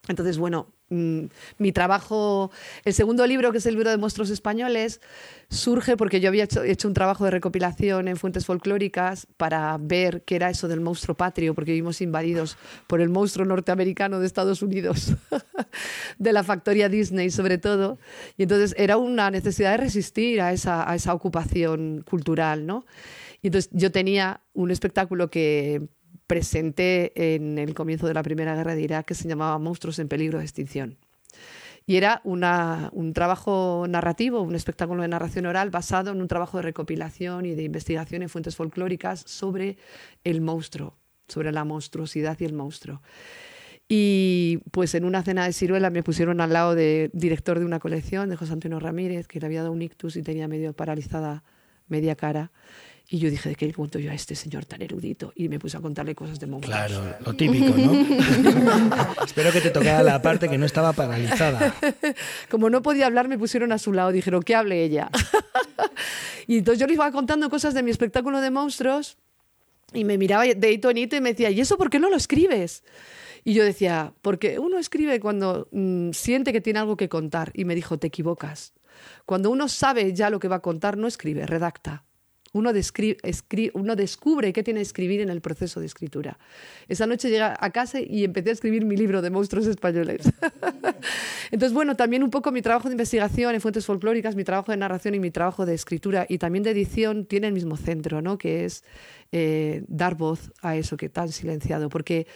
Entonces, 0.08 0.36
bueno, 0.36 0.68
mm, 0.90 1.24
mi 1.58 1.72
trabajo, 1.72 2.50
el 2.84 2.92
segundo 2.92 3.26
libro, 3.26 3.52
que 3.52 3.58
es 3.58 3.66
el 3.66 3.74
libro 3.74 3.90
de 3.90 3.96
monstruos 3.96 4.28
españoles, 4.28 5.00
surge 5.48 5.96
porque 5.96 6.20
yo 6.20 6.28
había 6.28 6.44
hecho, 6.44 6.88
un 6.88 6.94
trabajo 6.94 7.24
de 7.24 7.30
recopilación 7.30 8.08
en 8.08 8.16
fuentes 8.16 8.44
folclóricas 8.44 9.26
para 9.38 9.78
ver 9.80 10.22
qué 10.24 10.36
era 10.36 10.50
eso 10.50 10.68
del 10.68 10.80
monstruo 10.80 11.16
patrio, 11.16 11.54
porque 11.54 11.72
vivimos 11.72 12.02
invadidos 12.02 12.58
por 12.86 13.00
el 13.00 13.08
monstruo 13.08 13.46
norteamericano 13.46 14.20
de 14.20 14.26
Estados 14.26 14.60
Unidos, 14.60 15.14
de 16.18 16.32
la 16.32 16.44
factoría 16.44 16.90
Disney 16.90 17.30
sobre 17.30 17.56
todo. 17.56 17.98
Y 18.36 18.42
entonces 18.42 18.74
era 18.76 18.98
una 18.98 19.30
necesidad 19.30 19.70
de 19.70 19.78
resistir 19.78 20.42
a 20.42 20.52
esa, 20.52 20.88
a 20.88 20.94
esa 20.94 21.14
ocupación 21.14 22.04
cultural, 22.08 22.66
¿no? 22.66 22.84
Y 23.40 23.48
entonces 23.48 23.70
yo 23.72 23.90
tenía 23.90 24.40
un 24.52 24.70
espectáculo 24.70 25.30
que 25.30 25.88
presenté 26.26 27.34
en 27.34 27.58
el 27.58 27.74
comienzo 27.74 28.06
de 28.06 28.14
la 28.14 28.22
Primera 28.22 28.54
Guerra 28.54 28.74
de 28.74 28.82
Irak 28.82 29.06
que 29.06 29.14
se 29.14 29.28
llamaba 29.28 29.58
Monstruos 29.58 29.98
en 29.98 30.08
peligro 30.08 30.38
de 30.38 30.44
extinción. 30.44 30.98
Y 31.86 31.96
era 31.96 32.22
un 32.24 33.12
trabajo 33.12 33.84
narrativo, 33.86 34.40
un 34.40 34.54
espectáculo 34.54 35.02
de 35.02 35.08
narración 35.08 35.44
oral 35.44 35.68
basado 35.68 36.12
en 36.12 36.22
un 36.22 36.28
trabajo 36.28 36.56
de 36.56 36.62
recopilación 36.62 37.44
y 37.44 37.54
de 37.54 37.62
investigación 37.62 38.22
en 38.22 38.30
fuentes 38.30 38.56
folclóricas 38.56 39.20
sobre 39.20 39.76
el 40.24 40.40
monstruo, 40.40 40.96
sobre 41.28 41.52
la 41.52 41.64
monstruosidad 41.64 42.40
y 42.40 42.46
el 42.46 42.54
monstruo. 42.54 43.02
Y 43.86 44.60
pues 44.70 44.94
en 44.94 45.04
una 45.04 45.22
cena 45.22 45.44
de 45.44 45.52
ciruela 45.52 45.90
me 45.90 46.02
pusieron 46.02 46.40
al 46.40 46.54
lado 46.54 46.74
de 46.74 47.10
director 47.12 47.58
de 47.58 47.66
una 47.66 47.80
colección, 47.80 48.30
de 48.30 48.36
José 48.36 48.54
Antonio 48.54 48.80
Ramírez, 48.80 49.26
que 49.26 49.38
le 49.40 49.44
había 49.44 49.60
dado 49.60 49.72
un 49.72 49.82
ictus 49.82 50.16
y 50.16 50.22
tenía 50.22 50.48
medio 50.48 50.72
paralizada 50.72 51.44
media 51.86 52.14
cara. 52.16 52.50
Y 53.06 53.18
yo 53.18 53.30
dije, 53.30 53.50
¿de 53.50 53.54
qué 53.54 53.66
le 53.66 53.74
cuento 53.74 53.98
yo 53.98 54.10
a 54.10 54.14
este 54.14 54.34
señor 54.34 54.64
tan 54.64 54.80
erudito? 54.80 55.32
Y 55.36 55.50
me 55.50 55.58
puse 55.58 55.76
a 55.76 55.80
contarle 55.80 56.14
cosas 56.14 56.40
de 56.40 56.46
monstruos. 56.46 56.74
Claro, 56.74 57.16
lo 57.24 57.34
típico, 57.34 57.76
¿no? 57.76 57.92
Espero 59.24 59.52
que 59.52 59.60
te 59.60 59.70
tocara 59.70 60.02
la 60.02 60.22
parte 60.22 60.48
que 60.48 60.56
no 60.56 60.64
estaba 60.64 60.94
paralizada. 60.94 61.74
Como 62.50 62.70
no 62.70 62.82
podía 62.82 63.06
hablar, 63.06 63.28
me 63.28 63.38
pusieron 63.38 63.72
a 63.72 63.78
su 63.78 63.92
lado. 63.92 64.10
Dijeron, 64.10 64.42
que 64.42 64.54
hable 64.54 64.82
ella. 64.82 65.10
y 66.46 66.58
entonces 66.58 66.80
yo 66.80 66.86
le 66.86 66.94
iba 66.94 67.10
contando 67.12 67.50
cosas 67.50 67.74
de 67.74 67.82
mi 67.82 67.90
espectáculo 67.90 68.40
de 68.40 68.50
monstruos 68.50 69.18
Y 69.92 70.04
me 70.04 70.16
miraba 70.16 70.44
de 70.44 70.72
hito 70.72 70.88
en 70.88 70.96
hito 70.96 71.14
y 71.14 71.20
me 71.20 71.30
decía, 71.30 71.50
¿y 71.50 71.60
eso 71.60 71.76
por 71.76 71.90
qué 71.90 71.98
no 71.98 72.08
lo 72.08 72.16
escribes? 72.16 72.84
Y 73.44 73.52
yo 73.52 73.64
decía, 73.64 74.14
porque 74.22 74.58
uno 74.58 74.78
escribe 74.78 75.20
cuando 75.20 75.68
mm, 75.72 76.12
siente 76.12 76.54
que 76.54 76.62
tiene 76.62 76.78
algo 76.78 76.96
que 76.96 77.10
contar. 77.10 77.50
Y 77.52 77.66
me 77.66 77.74
dijo, 77.74 77.98
te 77.98 78.06
equivocas. 78.06 78.72
Cuando 79.26 79.50
uno 79.50 79.68
sabe 79.68 80.14
ya 80.14 80.30
lo 80.30 80.40
que 80.40 80.48
va 80.48 80.56
a 80.56 80.62
contar, 80.62 80.96
no 80.96 81.06
escribe, 81.06 81.44
redacta 81.44 82.04
uno, 82.54 82.72
descubre 82.72 84.52
qué 84.52 84.62
tiene 84.62 84.78
que 84.78 84.82
escribir 84.82 85.20
en 85.20 85.28
el 85.28 85.40
proceso 85.40 85.80
de 85.80 85.86
escritura. 85.86 86.38
Esa 86.88 87.06
noche 87.06 87.28
llegué 87.28 87.42
a 87.42 87.70
casa 87.70 88.00
y 88.00 88.22
empecé 88.22 88.50
a 88.50 88.52
escribir 88.52 88.84
mi 88.84 88.96
libro 88.96 89.20
de 89.22 89.30
monstruos 89.30 89.66
españoles. 89.66 90.22
Entonces, 91.50 91.74
bueno, 91.74 91.96
también 91.96 92.22
un 92.22 92.30
poco 92.30 92.52
mi 92.52 92.62
trabajo 92.62 92.88
de 92.88 92.94
investigación 92.94 93.54
en 93.54 93.60
fuentes 93.60 93.84
folclóricas, 93.84 94.36
mi 94.36 94.44
trabajo 94.44 94.70
de 94.70 94.78
narración 94.78 95.14
y 95.16 95.20
mi 95.20 95.32
trabajo 95.32 95.66
de 95.66 95.74
escritura 95.74 96.26
y 96.28 96.38
también 96.38 96.62
de 96.62 96.70
edición 96.70 97.26
tiene 97.26 97.48
el 97.48 97.52
mismo 97.52 97.76
centro, 97.76 98.22
¿no? 98.22 98.38
que 98.38 98.64
es 98.64 98.84
eh, 99.32 99.82
dar 99.88 100.14
voz 100.14 100.52
a 100.62 100.76
eso 100.76 100.96
que 100.96 101.08
tan 101.08 101.30
silenciado. 101.30 101.88
Porque 101.88 102.28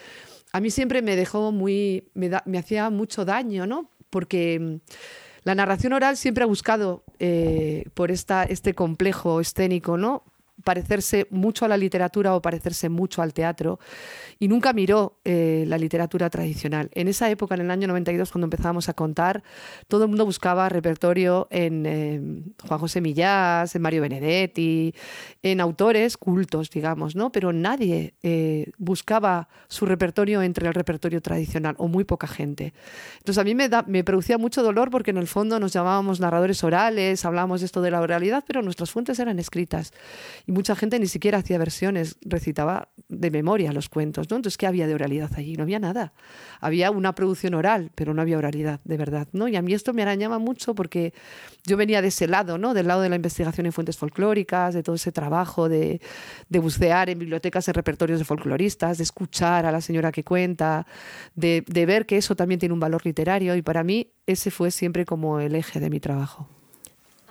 a 0.53 0.61
mí 0.61 0.71
siempre 0.71 1.01
me 1.01 1.15
dejó 1.15 1.53
muy, 1.53 2.09
me, 2.15 2.29
me 2.45 2.59
hacía 2.59 2.91
mucho 2.91 3.25
daño, 3.25 3.67
¿no? 3.67 3.91
Porque 4.11 4.81
la 5.49 5.55
narración 5.55 5.95
oral 5.95 6.19
siempre 6.19 6.45
ha 6.45 6.47
buscado 6.47 7.05
eh, 7.21 7.87
por 7.95 8.11
esta, 8.11 8.43
este 8.43 8.75
complejo 8.75 9.41
escénico, 9.41 9.97
¿no? 9.97 10.23
Parecerse 10.65 11.27
mucho 11.31 11.65
a 11.65 11.69
la 11.69 11.77
literatura 11.77 12.35
o 12.35 12.43
parecerse 12.43 12.89
mucho 12.89 13.23
al 13.23 13.33
teatro 13.33 13.79
y 14.39 14.49
nunca 14.49 14.73
miró 14.73 15.19
eh, 15.25 15.65
la 15.67 15.79
literatura 15.79 16.31
tradicional. 16.31 16.91
En 16.95 17.09
esa 17.09 17.31
época, 17.31 17.55
en 17.55 17.63
el 17.63 17.71
año 17.71 17.89
92, 17.89 18.31
cuando 18.31 18.47
empezábamos 18.47 18.89
a 18.89 18.95
contar, 18.95 19.43
todo 19.89 20.05
el 20.05 20.09
mundo 20.09 20.25
buscaba 20.25 20.69
repertorio 20.69 21.49
en 21.51 21.87
eh, 21.87 22.21
Juan 22.67 22.81
José 22.81 23.01
Millás, 23.01 23.75
en 23.75 23.83
Mario 23.83 24.03
Benedetti, 24.03 24.95
en 25.43 25.61
autores 25.61 26.17
cultos, 26.17 26.71
digamos, 26.71 27.17
¿no? 27.17 27.33
Pero 27.33 27.53
nadie 27.53 28.15
eh, 28.23 28.71
buscaba 28.79 29.49
su 29.69 29.87
repertorio 29.87 30.43
entre 30.43 30.69
el 30.69 30.75
repertorio 30.75 31.21
tradicional, 31.21 31.75
o 31.79 31.89
muy 31.89 32.05
poca 32.05 32.27
gente. 32.27 32.73
Entonces 33.19 33.39
a 33.39 33.45
mí 33.45 33.55
me, 33.55 33.69
me 33.87 34.05
producía 34.05 34.39
mucho 34.39 34.63
dolor 34.63 34.91
porque 34.91 35.11
en 35.11 35.19
el 35.19 35.27
fondo 35.27 35.59
nos 35.59 35.73
llamábamos 35.73 36.21
narradores 36.21 36.63
orales, 36.65 37.25
hablábamos 37.25 37.61
de 37.61 37.67
esto 37.67 37.83
de 37.83 37.91
la 37.91 38.01
oralidad, 38.01 38.45
pero 38.47 38.63
nuestras 38.63 38.91
fuentes 38.91 39.19
eran 39.19 39.39
escritas 39.39 39.93
y 40.49 40.53
mucha 40.53 40.75
gente 40.75 40.99
ni 40.99 41.07
siquiera 41.07 41.37
hacía 41.37 41.59
versiones, 41.59 42.17
recitaba 42.23 42.89
de 43.11 43.31
memoria 43.31 43.71
los 43.71 43.91
cuentos, 43.91 44.31
¿no? 44.31 44.37
Entonces, 44.37 44.57
¿qué 44.57 44.67
había 44.67 44.87
de 44.87 44.95
oralidad 44.95 45.31
allí? 45.37 45.57
No 45.57 45.65
había 45.65 45.79
nada. 45.79 46.15
Había 46.59 46.91
una 46.91 47.15
producción 47.15 47.53
oral, 47.53 47.91
pero 47.95 48.15
no 48.15 48.23
había 48.23 48.39
oralidad, 48.39 48.81
de 48.85 48.97
verdad, 48.97 49.29
¿no? 49.33 49.47
Y 49.49 49.57
a 49.57 49.63
mí 49.63 49.75
esto 49.75 49.93
me 49.93 50.01
arañaba 50.01 50.39
mucho 50.39 50.75
porque 50.75 51.13
yo 51.67 51.77
venía 51.77 52.01
de 52.01 52.09
ese 52.09 52.27
lado, 52.29 52.57
¿no? 52.57 52.73
Del 52.73 52.87
lado 52.87 53.03
de 53.03 53.11
la 53.11 53.17
investigación 53.17 53.67
en 53.67 53.73
fuentes 53.73 53.99
folclóricas, 53.99 54.73
de 54.73 54.83
todo 54.83 54.97
ese 54.97 55.13
trabajo 55.13 55.69
de, 55.69 56.01
bucear 56.49 57.11
en 57.11 57.19
bibliotecas, 57.19 57.69
en 57.69 57.75
repertorios 57.75 58.19
de 58.19 58.25
folcloristas, 58.25 58.97
de 58.97 59.05
escuchar 59.05 59.67
a 59.67 59.71
la 59.71 59.83
señora 59.83 60.11
que 60.13 60.25
cuenta, 60.25 60.87
de, 61.35 61.63
de 61.67 61.85
ver 61.85 62.07
que 62.07 62.17
eso 62.17 62.37
también 62.37 62.59
tiene 62.59 62.73
un 62.73 62.81
valor 62.81 63.05
literario 63.05 63.55
y 63.55 63.61
para 63.61 63.85
mí 63.85 64.13
ese 64.25 64.51
fue 64.51 64.71
siempre 64.71 65.05
como 65.05 65.41
el 65.41 65.55
eje 65.55 65.79
de 65.79 65.91
mi 65.91 66.01
trabajo. 66.01 66.49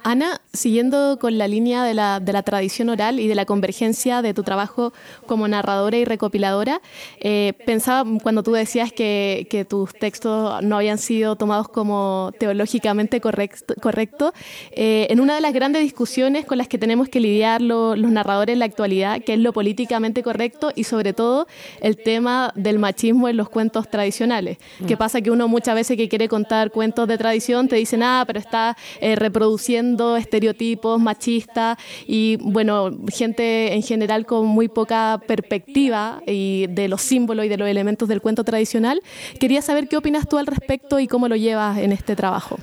Ana, 0.04 0.40
siguiendo 0.54 1.18
con 1.20 1.38
la 1.38 1.48
línea 1.48 1.84
de 1.84 1.94
la, 1.94 2.22
tradición 2.44 2.90
oral 2.90 3.20
y 3.20 3.28
de 3.28 3.36
la 3.36 3.46
convergencia 3.46 4.22
de 4.22 4.34
tu 4.34 4.44
trabajo 4.44 4.94
como 5.26 5.48
narradora 5.48 5.98
y 5.98 6.06
recopiladora, 6.06 6.82
eh, 7.20 7.54
pensaba 7.66 8.10
cuando 8.22 8.44
tú 8.44 8.54
decías 8.54 8.92
que, 8.92 9.66
tus 9.68 9.92
textos 9.94 10.64
no 10.64 10.78
habían 10.78 10.98
sido 10.98 11.36
tomados 11.36 11.68
como 11.68 12.32
teológicamente 12.40 13.20
correcto, 13.20 14.34
eh, 14.72 15.08
en 15.10 15.20
una 15.20 15.36
de 15.36 15.42
las 15.42 15.52
grandes 15.52 15.82
discusiones 15.82 16.46
con 16.46 16.58
las 16.58 16.68
que 16.68 16.78
tenemos 16.78 17.10
que 17.10 17.20
lidiar 17.20 17.62
los 17.62 17.98
narradores 17.98 18.54
en 18.54 18.60
la 18.60 18.66
actualidad, 18.66 19.22
que 19.22 19.34
es 19.34 19.40
lo 19.40 19.52
políticamente 19.52 20.24
correcto 20.24 20.72
y 20.76 20.84
sobre 20.84 21.14
todo 21.14 21.48
el 21.82 21.98
tema 21.98 22.54
del 22.56 22.80
machismo 22.80 23.28
en 23.28 23.36
los 23.36 23.50
cuentos 23.50 23.90
tradicionales. 23.90 24.58
¿Qué 24.88 24.96
mm. 24.96 25.00
pasa? 25.00 25.22
Que 25.22 25.32
uno 25.32 25.48
muchas 25.48 25.76
veces 25.76 25.98
que 25.98 26.08
quiere 26.08 26.30
contar 26.30 26.72
cuentos 26.72 27.08
de 27.08 27.18
tradición 27.18 27.68
te 27.68 27.76
dicen, 27.76 28.04
ah, 28.04 28.24
pero 28.26 28.40
está 28.40 28.78
eh, 29.02 29.16
reproduciendo 29.16 29.97
estereotipos 30.18 31.00
machistas 31.00 31.78
y, 32.06 32.38
bueno, 32.38 32.92
gente 33.10 33.74
en 33.74 33.84
general 33.84 34.26
con 34.26 34.46
muy 34.46 34.68
poca 34.68 35.20
perspectiva 35.28 36.22
y 36.26 36.68
de 36.68 36.88
los 36.88 37.02
símbolos 37.02 37.46
y 37.46 37.50
de 37.50 37.58
los 37.58 37.68
elementos 37.68 38.08
del 38.08 38.22
cuento 38.22 38.44
tradicional. 38.44 39.02
Quería 39.40 39.62
saber 39.62 39.88
qué 39.88 39.98
opinas 39.98 40.28
tú 40.28 40.38
al 40.38 40.48
respecto 40.48 41.00
y 41.00 41.08
cómo 41.08 41.28
lo 41.28 41.36
llevas 41.36 41.78
en 41.80 41.92
este 41.92 42.16
trabajo. 42.16 42.58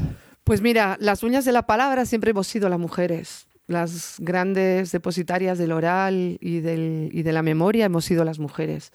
Pues 0.45 0.61
mira, 0.61 0.97
las 1.01 1.23
uñas 1.23 1.45
de 1.45 1.53
la 1.53 1.63
palabra 1.63 2.05
siempre 2.05 2.31
hemos 2.31 2.47
sido 2.47 2.69
las 2.69 2.79
mujeres. 2.79 3.47
Las 3.67 4.17
grandes 4.19 4.93
depositarias 4.93 5.57
del 5.57 5.73
oral 5.73 6.37
y, 6.41 6.61
del, 6.61 7.09
y 7.13 7.23
de 7.23 7.33
la 7.33 7.43
memoria 7.43 7.87
hemos 7.87 8.05
sido 8.05 8.25
las 8.25 8.39
mujeres. 8.39 8.93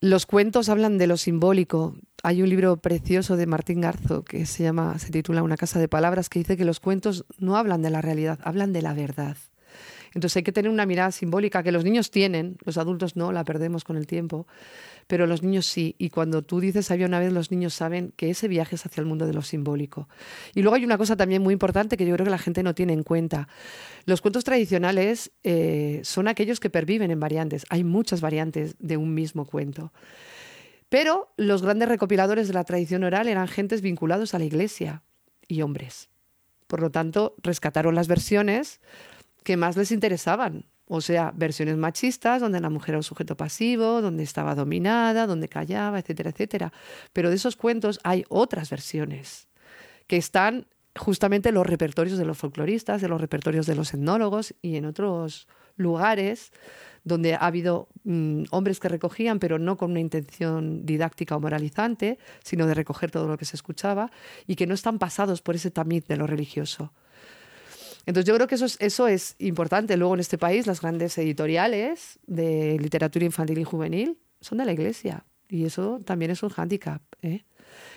Los 0.00 0.26
cuentos 0.26 0.68
hablan 0.68 0.98
de 0.98 1.06
lo 1.06 1.16
simbólico. 1.16 1.94
Hay 2.24 2.42
un 2.42 2.48
libro 2.48 2.76
precioso 2.78 3.36
de 3.36 3.46
Martín 3.46 3.80
Garzo 3.80 4.24
que 4.24 4.44
se 4.44 4.64
llama, 4.64 4.98
se 4.98 5.10
titula 5.10 5.44
Una 5.44 5.56
casa 5.56 5.78
de 5.78 5.86
palabras, 5.86 6.28
que 6.28 6.40
dice 6.40 6.56
que 6.56 6.64
los 6.64 6.80
cuentos 6.80 7.24
no 7.38 7.56
hablan 7.56 7.80
de 7.80 7.90
la 7.90 8.02
realidad, 8.02 8.40
hablan 8.42 8.72
de 8.72 8.82
la 8.82 8.92
verdad. 8.92 9.36
Entonces 10.14 10.38
hay 10.38 10.42
que 10.42 10.50
tener 10.50 10.68
una 10.70 10.84
mirada 10.84 11.12
simbólica 11.12 11.62
que 11.62 11.70
los 11.70 11.84
niños 11.84 12.10
tienen, 12.10 12.56
los 12.64 12.76
adultos 12.76 13.14
no, 13.14 13.30
la 13.30 13.44
perdemos 13.44 13.84
con 13.84 13.96
el 13.96 14.08
tiempo, 14.08 14.48
pero 15.06 15.28
los 15.28 15.44
niños 15.44 15.66
sí. 15.66 15.94
Y 15.96 16.10
cuando 16.10 16.42
tú 16.42 16.58
dices 16.58 16.90
había 16.90 17.06
una 17.06 17.20
vez, 17.20 17.32
los 17.32 17.52
niños 17.52 17.74
saben 17.74 18.12
que 18.16 18.30
ese 18.30 18.48
viaje 18.48 18.74
es 18.74 18.84
hacia 18.84 19.00
el 19.00 19.06
mundo 19.06 19.26
de 19.26 19.32
lo 19.32 19.42
simbólico. 19.42 20.08
Y 20.54 20.62
luego 20.62 20.74
hay 20.74 20.84
una 20.84 20.98
cosa 20.98 21.14
también 21.14 21.42
muy 21.42 21.52
importante 21.52 21.96
que 21.96 22.04
yo 22.04 22.14
creo 22.14 22.24
que 22.24 22.32
la 22.32 22.38
gente 22.38 22.64
no 22.64 22.74
tiene 22.74 22.94
en 22.94 23.04
cuenta. 23.04 23.46
Los 24.06 24.20
cuentos 24.20 24.42
tradicionales 24.42 25.30
eh, 25.44 26.00
son 26.02 26.26
aquellos 26.26 26.58
que 26.58 26.68
perviven 26.68 27.12
en 27.12 27.20
variantes. 27.20 27.64
Hay 27.68 27.84
muchas 27.84 28.20
variantes 28.20 28.74
de 28.80 28.96
un 28.96 29.14
mismo 29.14 29.44
cuento. 29.44 29.92
Pero 30.88 31.32
los 31.36 31.62
grandes 31.62 31.88
recopiladores 31.88 32.48
de 32.48 32.54
la 32.54 32.64
tradición 32.64 33.04
oral 33.04 33.28
eran 33.28 33.48
gentes 33.48 33.82
vinculados 33.82 34.34
a 34.34 34.38
la 34.38 34.44
iglesia 34.44 35.02
y 35.46 35.62
hombres. 35.62 36.08
Por 36.66 36.80
lo 36.80 36.90
tanto, 36.90 37.34
rescataron 37.42 37.94
las 37.94 38.08
versiones 38.08 38.80
que 39.42 39.56
más 39.56 39.76
les 39.76 39.92
interesaban. 39.92 40.64
O 40.86 41.02
sea, 41.02 41.32
versiones 41.34 41.76
machistas 41.76 42.40
donde 42.40 42.60
la 42.60 42.70
mujer 42.70 42.90
era 42.90 42.98
un 42.98 43.02
sujeto 43.02 43.36
pasivo, 43.36 44.00
donde 44.00 44.22
estaba 44.22 44.54
dominada, 44.54 45.26
donde 45.26 45.48
callaba, 45.48 45.98
etcétera, 45.98 46.30
etcétera. 46.30 46.72
Pero 47.12 47.28
de 47.28 47.36
esos 47.36 47.56
cuentos 47.56 48.00
hay 48.04 48.24
otras 48.28 48.70
versiones 48.70 49.48
que 50.06 50.16
están 50.16 50.66
justamente 50.96 51.50
en 51.50 51.54
los 51.54 51.66
repertorios 51.66 52.18
de 52.18 52.24
los 52.24 52.38
folcloristas, 52.38 53.02
de 53.02 53.08
los 53.08 53.20
repertorios 53.20 53.66
de 53.66 53.74
los 53.74 53.92
etnólogos 53.92 54.54
y 54.62 54.76
en 54.76 54.86
otros 54.86 55.46
lugares 55.76 56.52
donde 57.08 57.34
ha 57.34 57.38
habido 57.38 57.88
mm, 58.04 58.44
hombres 58.50 58.78
que 58.78 58.88
recogían, 58.88 59.38
pero 59.38 59.58
no 59.58 59.76
con 59.76 59.90
una 59.90 60.00
intención 60.00 60.86
didáctica 60.86 61.36
o 61.36 61.40
moralizante, 61.40 62.18
sino 62.44 62.66
de 62.66 62.74
recoger 62.74 63.10
todo 63.10 63.26
lo 63.26 63.36
que 63.36 63.44
se 63.44 63.56
escuchaba 63.56 64.10
y 64.46 64.54
que 64.54 64.66
no 64.66 64.74
están 64.74 64.98
pasados 64.98 65.42
por 65.42 65.56
ese 65.56 65.70
tamiz 65.70 66.06
de 66.06 66.16
lo 66.16 66.26
religioso. 66.26 66.92
Entonces 68.06 68.26
yo 68.26 68.34
creo 68.34 68.46
que 68.46 68.54
eso 68.54 68.64
es, 68.64 68.76
eso 68.80 69.06
es 69.08 69.34
importante. 69.38 69.96
Luego 69.96 70.14
en 70.14 70.20
este 70.20 70.38
país 70.38 70.66
las 70.66 70.80
grandes 70.80 71.18
editoriales 71.18 72.18
de 72.26 72.78
literatura 72.80 73.24
infantil 73.24 73.58
y 73.58 73.64
juvenil 73.64 74.18
son 74.40 74.58
de 74.58 74.64
la 74.64 74.72
iglesia 74.72 75.24
y 75.48 75.64
eso 75.64 76.00
también 76.04 76.30
es 76.30 76.42
un 76.42 76.50
hándicap. 76.50 77.02
¿eh? 77.22 77.44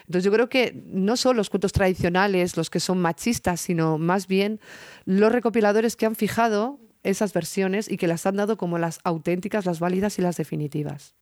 Entonces 0.02 0.24
yo 0.24 0.32
creo 0.32 0.50
que 0.50 0.84
no 0.86 1.16
son 1.18 1.38
los 1.38 1.50
cuentos 1.50 1.72
tradicionales 1.72 2.58
los 2.58 2.70
que 2.70 2.80
son 2.80 3.00
machistas, 3.00 3.62
sino 3.62 3.98
más 3.98 4.28
bien 4.28 4.60
los 5.06 5.32
recopiladores 5.32 5.96
que 5.96 6.06
han 6.06 6.16
fijado 6.16 6.80
esas 7.04 7.34
versiones 7.34 7.90
y 7.90 7.98
que 7.98 8.08
las 8.08 8.26
han 8.26 8.36
dado 8.36 8.58
como 8.58 8.78
las 8.78 9.00
auténticas, 9.04 9.66
las 9.66 9.80
válidas 9.80 10.20
y 10.20 10.22
las 10.22 10.38
definitivas. 10.38 11.16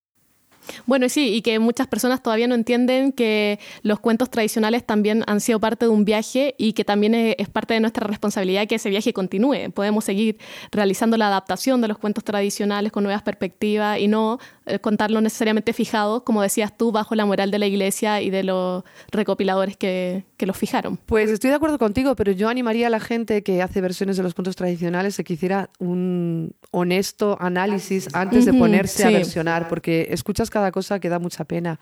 Bueno, 0.85 1.09
sí, 1.09 1.33
y 1.33 1.41
que 1.41 1.59
muchas 1.59 1.87
personas 1.87 2.21
todavía 2.21 2.47
no 2.47 2.55
entienden 2.55 3.11
que 3.11 3.59
los 3.81 3.99
cuentos 3.99 4.29
tradicionales 4.29 4.85
también 4.85 5.23
han 5.27 5.39
sido 5.41 5.59
parte 5.59 5.85
de 5.85 5.91
un 5.91 6.05
viaje 6.05 6.55
y 6.57 6.73
que 6.73 6.83
también 6.83 7.15
es 7.15 7.49
parte 7.49 7.73
de 7.73 7.79
nuestra 7.79 8.05
responsabilidad 8.07 8.67
que 8.67 8.75
ese 8.75 8.89
viaje 8.89 9.13
continúe. 9.13 9.71
Podemos 9.73 10.05
seguir 10.05 10.37
realizando 10.71 11.17
la 11.17 11.27
adaptación 11.27 11.81
de 11.81 11.87
los 11.87 11.97
cuentos 11.97 12.23
tradicionales 12.23 12.91
con 12.91 13.03
nuevas 13.03 13.23
perspectivas 13.23 13.99
y 13.99 14.07
no 14.07 14.39
contarlo 14.77 15.21
necesariamente 15.21 15.73
fijado, 15.73 16.23
como 16.23 16.41
decías 16.41 16.77
tú, 16.77 16.91
bajo 16.91 17.15
la 17.15 17.25
moral 17.25 17.49
de 17.49 17.59
la 17.59 17.65
iglesia 17.65 18.21
y 18.21 18.29
de 18.29 18.43
los 18.43 18.83
recopiladores 19.11 19.77
que, 19.77 20.25
que 20.37 20.45
los 20.45 20.57
fijaron. 20.57 20.97
Pues 21.05 21.29
estoy 21.29 21.49
de 21.49 21.55
acuerdo 21.55 21.79
contigo, 21.79 22.15
pero 22.15 22.31
yo 22.31 22.49
animaría 22.49 22.87
a 22.87 22.89
la 22.89 22.99
gente 22.99 23.41
que 23.41 23.61
hace 23.61 23.81
versiones 23.81 24.17
de 24.17 24.23
los 24.23 24.33
cuentos 24.33 24.55
tradicionales 24.55 25.19
a 25.19 25.23
que 25.23 25.33
hiciera 25.33 25.69
un 25.79 26.51
honesto 26.71 27.37
análisis 27.39 28.07
antes 28.13 28.45
de 28.45 28.53
ponerse 28.53 29.05
a 29.05 29.09
versionar, 29.09 29.67
porque 29.67 30.07
escuchas 30.11 30.49
cada 30.49 30.71
cosa 30.71 30.99
que 30.99 31.09
da 31.09 31.19
mucha 31.19 31.45
pena. 31.45 31.79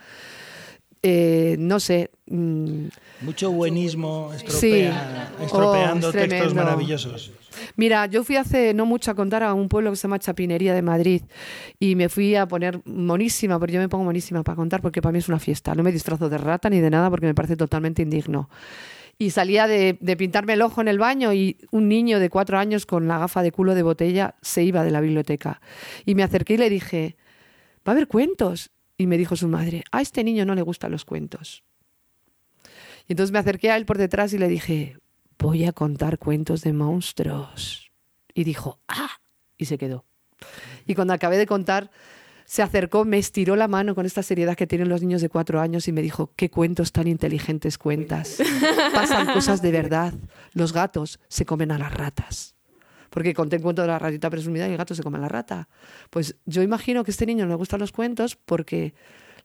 Eh, 1.04 1.56
no 1.60 1.80
sé. 1.80 2.12
Mm, 2.28 2.88
Mucho 3.22 3.52
buenísimo 3.52 4.32
estropeando 4.34 6.10
oh, 6.10 6.12
textos 6.12 6.54
maravillosos. 6.54 7.32
Mira, 7.76 8.06
yo 8.08 8.24
fui 8.24 8.36
hace 8.36 8.74
no 8.74 8.86
mucho 8.86 9.12
a 9.12 9.16
contar 9.16 9.44
a 9.44 9.54
un 9.54 9.70
pueblo 9.70 9.92
que 9.92 9.98
se 9.98 10.04
llama 10.04 10.20
Chapinería 10.20 10.74
de 10.74 10.82
Madrid 10.82 11.22
y 11.80 11.96
me 11.96 12.10
fui 12.10 12.36
a 12.36 12.48
poner 12.48 12.82
monísima, 12.86 13.60
porque 13.60 13.74
yo 13.74 13.80
me 13.80 13.90
pongo 13.90 14.06
monísima 14.06 14.44
para 14.44 14.56
contar 14.56 14.82
porque 14.82 15.02
para 15.02 15.12
mí 15.14 15.20
es 15.20 15.30
una 15.30 15.40
fiesta. 15.40 15.76
No 15.76 15.84
me 15.84 15.92
disfrazo 15.92 16.30
de 16.30 16.38
rata 16.38 16.70
ni 16.70 16.80
de 16.80 16.90
nada 16.90 17.10
porque 17.10 17.26
me 17.26 17.34
parece 17.34 17.56
totalmente 17.56 18.02
indigno. 18.02 18.50
y 19.20 19.32
salía 19.32 19.68
de, 19.68 19.98
de 20.00 20.18
pintarme 20.18 20.54
el 20.54 20.62
ojo 20.62 20.82
en 20.82 20.88
el 20.88 21.00
baño 21.00 21.34
y 21.34 21.58
un 21.72 21.88
niño 21.88 22.20
de 22.20 22.30
cuatro 22.30 22.60
años 22.60 22.86
con 22.86 23.08
la 23.08 23.18
gafa 23.18 23.42
de 23.42 23.52
culo 23.52 23.74
de 23.74 23.82
botella 23.84 24.36
se 24.42 24.64
iba 24.64 24.84
de 24.84 24.92
la 24.92 25.02
biblioteca. 25.02 25.60
Y 26.06 26.14
me 26.16 26.24
acerqué 26.24 26.54
y 26.54 26.58
le 26.58 26.70
dije, 26.70 27.18
va 27.88 27.92
a 27.92 27.96
haber 27.96 28.08
cuentos. 28.08 28.72
Y 29.00 29.08
me 29.08 29.18
dijo 29.18 29.36
su 29.36 29.48
madre, 29.48 29.84
a 29.92 30.02
este 30.02 30.24
niño 30.24 30.46
no 30.46 30.56
le 30.56 30.64
gustan 30.64 30.92
los 30.92 31.06
cuentos. 31.06 31.64
Y 33.08 33.14
entonces 33.14 33.32
me 33.32 33.40
acerqué 33.40 33.72
a 33.72 33.78
él 33.78 33.86
por 33.86 33.98
detrás 33.98 34.34
y 34.34 34.38
le 34.38 34.48
dije, 34.48 34.98
voy 35.40 35.66
a 35.66 35.74
contar 35.74 36.18
cuentos 36.18 36.62
de 36.62 36.74
monstruos. 36.74 37.92
Y 38.34 38.44
dijo, 38.44 38.80
ah, 38.88 39.12
y 39.58 39.66
se 39.66 39.78
quedó. 39.78 40.06
Y 40.86 40.96
cuando 40.96 41.14
acabé 41.14 41.38
de 41.38 41.48
contar, 41.48 41.90
se 42.46 42.62
acercó, 42.62 43.04
me 43.04 43.18
estiró 43.18 43.56
la 43.56 43.68
mano 43.68 43.94
con 43.94 44.06
esta 44.06 44.24
seriedad 44.24 44.56
que 44.56 44.68
tienen 44.68 44.88
los 44.88 45.02
niños 45.02 45.22
de 45.22 45.30
cuatro 45.30 45.60
años 45.60 45.88
y 45.88 45.92
me 45.92 46.02
dijo, 46.02 46.32
qué 46.36 46.50
cuentos 46.50 46.92
tan 46.92 47.08
inteligentes 47.08 47.78
cuentas. 47.78 48.38
Pasan 48.94 49.34
cosas 49.34 49.62
de 49.62 49.72
verdad. 49.72 50.14
Los 50.54 50.72
gatos 50.72 51.20
se 51.28 51.46
comen 51.46 51.72
a 51.72 51.78
las 51.78 51.94
ratas. 51.94 52.56
Porque 53.10 53.34
conté 53.34 53.58
un 53.58 53.64
cuento 53.64 53.82
de 53.82 53.90
la 53.90 54.00
ratita 54.00 54.30
presumida 54.30 54.68
y 54.68 54.72
el 54.72 54.78
gato 54.78 54.96
se 54.96 55.04
come 55.04 55.18
a 55.18 55.22
la 55.22 55.28
rata. 55.28 55.68
Pues 56.10 56.36
yo 56.46 56.62
imagino 56.62 57.04
que 57.04 57.12
a 57.12 57.14
este 57.14 57.26
niño 57.26 57.46
le 57.48 57.56
gustan 57.56 57.80
los 57.80 57.92
cuentos 57.92 58.36
porque 58.36 58.94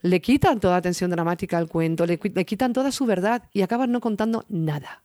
le 0.03 0.21
quitan 0.21 0.61
toda 0.61 0.75
la 0.75 0.83
tensión 0.83 1.11
dramática 1.11 1.59
al 1.59 1.69
cuento, 1.69 2.07
le, 2.07 2.21
le 2.23 2.45
quitan 2.45 2.73
toda 2.73 2.93
su 2.93 3.07
verdad 3.07 3.45
y 3.53 3.63
acaban 3.63 3.91
no 3.91 4.01
contando 4.01 4.45
nada. 4.49 5.03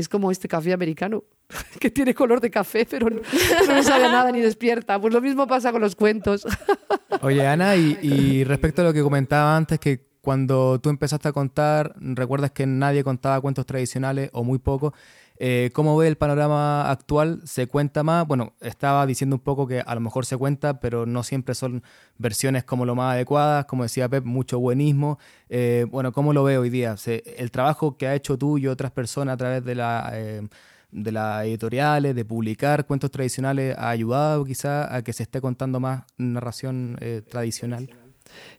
Es 0.00 0.08
como 0.08 0.30
este 0.30 0.48
café 0.48 0.72
americano, 0.72 1.24
que 1.78 1.90
tiene 1.90 2.14
color 2.14 2.40
de 2.40 2.50
café, 2.50 2.86
pero 2.88 3.10
no, 3.10 3.82
sabe 3.82 4.04
nada 4.04 4.32
ni 4.32 4.40
despierta. 4.40 5.00
Pues 5.00 5.12
lo 5.12 5.20
mismo 5.20 5.46
pasa 5.46 5.72
con 5.72 5.80
los 5.80 5.94
cuentos. 5.94 6.46
Oye, 7.22 7.46
Ana, 7.46 7.76
y, 7.76 7.98
y 8.02 8.44
respecto 8.44 8.82
a 8.82 8.84
lo 8.86 8.92
que 8.92 9.02
comentaba 9.02 9.56
antes, 9.56 9.78
que 9.78 10.10
cuando 10.20 10.80
tú 10.80 10.90
empezaste 10.90 11.28
a 11.28 11.32
contar, 11.32 11.94
recuerdas 11.98 12.50
que 12.50 12.66
nadie 12.66 13.04
contaba 13.04 13.40
cuentos 13.40 13.66
tradicionales 13.66 14.30
o 14.32 14.44
muy 14.44 14.58
poco. 14.58 14.92
Eh, 15.42 15.70
¿Cómo 15.72 15.96
ve 15.96 16.06
el 16.06 16.18
panorama 16.18 16.90
actual? 16.90 17.40
¿Se 17.46 17.66
cuenta 17.66 18.02
más? 18.02 18.26
Bueno, 18.26 18.52
estaba 18.60 19.06
diciendo 19.06 19.36
un 19.36 19.40
poco 19.40 19.66
que 19.66 19.80
a 19.80 19.94
lo 19.94 20.00
mejor 20.02 20.26
se 20.26 20.36
cuenta, 20.36 20.80
pero 20.80 21.06
no 21.06 21.22
siempre 21.22 21.54
son 21.54 21.82
versiones 22.18 22.62
como 22.62 22.84
lo 22.84 22.94
más 22.94 23.14
adecuadas. 23.14 23.64
Como 23.64 23.84
decía 23.84 24.06
Pep, 24.06 24.22
mucho 24.26 24.60
buenismo. 24.60 25.18
Eh, 25.48 25.86
bueno, 25.90 26.12
¿cómo 26.12 26.34
lo 26.34 26.44
ve 26.44 26.58
hoy 26.58 26.68
día? 26.68 26.94
El 27.06 27.50
trabajo 27.50 27.96
que 27.96 28.06
ha 28.06 28.14
hecho 28.14 28.36
tú 28.36 28.58
y 28.58 28.66
otras 28.66 28.92
personas 28.92 29.32
a 29.32 29.36
través 29.38 29.64
de 29.64 29.74
la... 29.74 30.10
eh, 30.12 30.46
de 30.92 31.12
las 31.12 31.44
editoriales, 31.44 32.16
de 32.16 32.24
publicar 32.24 32.84
cuentos 32.84 33.12
tradicionales, 33.12 33.76
ha 33.78 33.90
ayudado 33.90 34.44
quizá 34.44 34.92
a 34.92 35.02
que 35.02 35.12
se 35.12 35.22
esté 35.22 35.40
contando 35.40 35.78
más 35.78 36.02
narración 36.18 36.98
tradicional. 37.28 37.88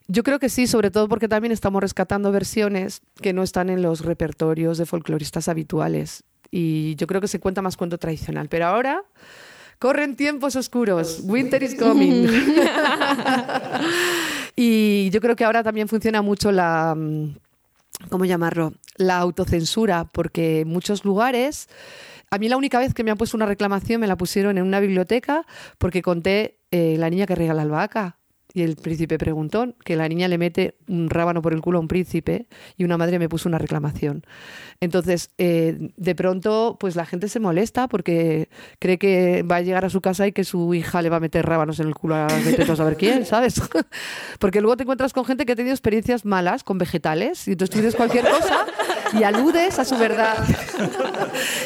Yo 0.08 0.22
creo 0.22 0.38
que 0.38 0.48
sí, 0.48 0.66
sobre 0.66 0.90
todo 0.90 1.08
porque 1.08 1.28
también 1.28 1.52
estamos 1.52 1.82
rescatando 1.82 2.32
versiones 2.32 3.02
que 3.20 3.34
no 3.34 3.42
están 3.42 3.68
en 3.68 3.82
los 3.82 4.02
repertorios 4.02 4.78
de 4.78 4.86
folcloristas 4.86 5.46
habituales. 5.48 6.24
Y 6.52 6.94
yo 6.96 7.06
creo 7.08 7.20
que 7.20 7.28
se 7.28 7.40
cuenta 7.40 7.62
más 7.62 7.76
cuento 7.76 7.98
tradicional. 7.98 8.48
Pero 8.48 8.66
ahora 8.66 9.02
corren 9.78 10.14
tiempos 10.14 10.54
oscuros. 10.54 11.20
Winter 11.24 11.62
is 11.62 11.74
coming. 11.74 12.28
y 14.56 15.10
yo 15.10 15.20
creo 15.20 15.34
que 15.34 15.44
ahora 15.44 15.64
también 15.64 15.88
funciona 15.88 16.22
mucho 16.22 16.52
la. 16.52 16.94
mm, 16.96 17.34
¿Cómo 18.10 18.24
llamarlo? 18.24 18.74
La 18.96 19.18
autocensura, 19.18 20.04
porque 20.04 20.60
en 20.60 20.68
muchos 20.68 21.04
lugares. 21.04 21.68
A 22.30 22.38
mí 22.38 22.48
la 22.48 22.56
única 22.56 22.78
vez 22.78 22.94
que 22.94 23.04
me 23.04 23.10
han 23.10 23.18
puesto 23.18 23.36
una 23.36 23.46
reclamación 23.46 24.00
me 24.00 24.06
la 24.06 24.16
pusieron 24.16 24.56
en 24.56 24.64
una 24.64 24.80
biblioteca 24.80 25.44
porque 25.78 26.00
conté 26.00 26.58
eh, 26.70 26.96
La 26.98 27.10
niña 27.10 27.26
que 27.26 27.34
regala 27.34 27.62
albahaca. 27.62 28.16
Y 28.54 28.62
el 28.62 28.76
príncipe 28.76 29.18
preguntó 29.18 29.74
que 29.84 29.96
la 29.96 30.08
niña 30.08 30.28
le 30.28 30.38
mete 30.38 30.76
un 30.88 31.08
rábano 31.10 31.42
por 31.42 31.52
el 31.52 31.60
culo 31.60 31.78
a 31.78 31.80
un 31.80 31.88
príncipe 31.88 32.46
y 32.76 32.84
una 32.84 32.98
madre 32.98 33.18
me 33.18 33.28
puso 33.28 33.48
una 33.48 33.58
reclamación. 33.58 34.24
Entonces, 34.80 35.30
eh, 35.38 35.90
de 35.96 36.14
pronto, 36.14 36.76
pues 36.78 36.96
la 36.96 37.06
gente 37.06 37.28
se 37.28 37.40
molesta 37.40 37.88
porque 37.88 38.48
cree 38.78 38.98
que 38.98 39.42
va 39.42 39.56
a 39.56 39.60
llegar 39.62 39.84
a 39.84 39.90
su 39.90 40.00
casa 40.00 40.26
y 40.26 40.32
que 40.32 40.44
su 40.44 40.74
hija 40.74 41.02
le 41.02 41.08
va 41.08 41.16
a 41.16 41.20
meter 41.20 41.46
rábanos 41.46 41.80
en 41.80 41.88
el 41.88 41.94
culo 41.94 42.14
a 42.16 42.26
a 42.26 42.76
saber 42.76 42.96
quién, 42.96 43.26
¿sabes? 43.26 43.60
porque 44.38 44.60
luego 44.60 44.76
te 44.76 44.82
encuentras 44.82 45.12
con 45.12 45.24
gente 45.24 45.46
que 45.46 45.52
ha 45.52 45.56
tenido 45.56 45.74
experiencias 45.74 46.24
malas 46.24 46.64
con 46.64 46.78
vegetales 46.78 47.46
y 47.48 47.52
entonces 47.52 47.76
dices 47.76 47.96
cualquier 47.96 48.24
cosa 48.28 48.66
y 49.18 49.22
aludes 49.22 49.78
a 49.78 49.84
su 49.84 49.96
verdad. 49.96 50.36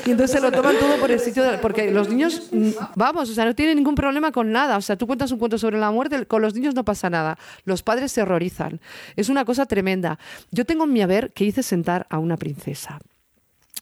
y 0.06 0.10
entonces 0.10 0.36
se 0.36 0.40
lo 0.40 0.50
toman 0.50 0.76
todo 0.78 0.98
por 0.98 1.10
el 1.10 1.20
sitio. 1.20 1.44
Porque 1.60 1.90
los 1.90 2.08
niños, 2.08 2.48
mm, 2.50 2.70
vamos, 2.94 3.30
o 3.30 3.34
sea, 3.34 3.44
no 3.44 3.54
tienen 3.54 3.76
ningún 3.76 3.94
problema 3.94 4.32
con 4.32 4.52
nada. 4.52 4.76
O 4.76 4.80
sea, 4.80 4.96
tú 4.96 5.06
cuentas 5.06 5.30
un 5.32 5.38
cuento 5.38 5.58
sobre 5.58 5.78
la 5.78 5.90
muerte, 5.90 6.26
con 6.26 6.42
los 6.42 6.54
niños 6.54 6.74
no 6.74 6.84
pasa 6.84 7.10
nada. 7.10 7.38
Los 7.64 7.82
padres 7.82 8.12
se 8.12 8.22
horrorizan. 8.22 8.80
Es 9.16 9.28
una 9.28 9.44
cosa 9.44 9.66
tremenda. 9.66 10.18
Yo 10.50 10.64
tengo 10.64 10.84
en 10.84 10.92
mi 10.92 11.02
haber 11.02 11.32
que 11.32 11.44
hice 11.44 11.62
sentar 11.62 12.06
a 12.10 12.18
una 12.18 12.36
princesa. 12.36 12.98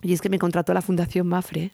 Y 0.03 0.13
es 0.13 0.21
que 0.21 0.29
me 0.29 0.39
contrató 0.39 0.75
la 0.75 0.83
Fundación 0.83 1.27
Mafre 1.27 1.73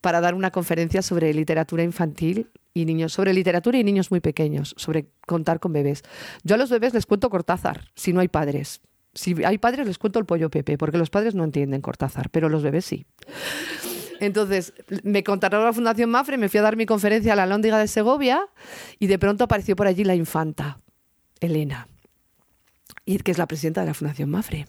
para 0.00 0.20
dar 0.20 0.34
una 0.34 0.50
conferencia 0.50 1.02
sobre 1.02 1.32
literatura 1.32 1.82
infantil 1.82 2.50
y 2.72 2.84
niños, 2.84 3.12
sobre 3.12 3.32
literatura 3.32 3.78
y 3.78 3.84
niños 3.84 4.10
muy 4.10 4.20
pequeños, 4.20 4.74
sobre 4.76 5.06
contar 5.26 5.60
con 5.60 5.72
bebés. 5.72 6.02
Yo 6.42 6.56
a 6.56 6.58
los 6.58 6.70
bebés 6.70 6.92
les 6.94 7.06
cuento 7.06 7.30
Cortázar, 7.30 7.88
si 7.94 8.12
no 8.12 8.20
hay 8.20 8.28
padres. 8.28 8.80
Si 9.14 9.44
hay 9.44 9.58
padres 9.58 9.86
les 9.86 9.98
cuento 9.98 10.18
el 10.18 10.24
pollo 10.24 10.50
Pepe, 10.50 10.76
porque 10.76 10.98
los 10.98 11.10
padres 11.10 11.34
no 11.34 11.44
entienden 11.44 11.80
Cortázar, 11.80 12.30
pero 12.30 12.48
los 12.48 12.62
bebés 12.62 12.84
sí. 12.84 13.06
Entonces, 14.20 14.72
me 15.02 15.24
contrató 15.24 15.62
la 15.62 15.72
Fundación 15.72 16.10
Mafre, 16.10 16.38
me 16.38 16.48
fui 16.48 16.58
a 16.58 16.62
dar 16.62 16.76
mi 16.76 16.86
conferencia 16.86 17.32
a 17.32 17.36
la 17.36 17.46
Lóndiga 17.46 17.78
de 17.78 17.88
Segovia 17.88 18.46
y 18.98 19.06
de 19.06 19.18
pronto 19.18 19.44
apareció 19.44 19.76
por 19.76 19.86
allí 19.86 20.04
la 20.04 20.14
infanta, 20.14 20.80
Elena, 21.40 21.88
y 23.04 23.18
que 23.18 23.32
es 23.32 23.38
la 23.38 23.46
presidenta 23.46 23.82
de 23.82 23.88
la 23.88 23.94
Fundación 23.94 24.30
Mafre. 24.30 24.66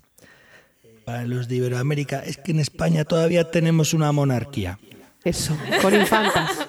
Para 1.05 1.23
los 1.25 1.47
de 1.47 1.57
Iberoamérica, 1.57 2.19
es 2.21 2.37
que 2.37 2.51
en 2.51 2.59
España 2.59 3.05
todavía 3.05 3.51
tenemos 3.51 3.93
una 3.93 4.11
monarquía. 4.11 4.79
Eso, 5.23 5.57
con 5.81 5.93
infantas. 5.93 6.67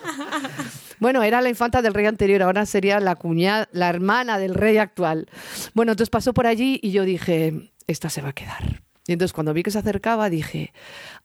Bueno, 0.99 1.23
era 1.23 1.41
la 1.41 1.49
infanta 1.49 1.83
del 1.83 1.95
rey 1.95 2.07
anterior, 2.07 2.43
ahora 2.43 2.67
sería 2.67 3.01
la 3.01 3.17
cuñada, 3.17 3.69
la 3.73 3.89
hermana 3.89 4.39
del 4.39 4.55
rey 4.55 4.79
actual. 4.79 5.27
Bueno, 5.75 5.93
entonces 5.93 6.11
pasó 6.11 6.33
por 6.33 6.47
allí 6.47 6.81
y 6.83 6.91
yo 6.91 7.05
dije, 7.05 7.71
esta 7.87 8.11
se 8.11 8.23
va 8.23 8.31
a 8.31 8.33
quedar. 8.33 8.83
Y 9.07 9.13
entonces 9.13 9.33
cuando 9.33 9.55
vi 9.55 9.63
que 9.63 9.71
se 9.71 9.79
acercaba 9.79 10.29
dije, 10.31 10.73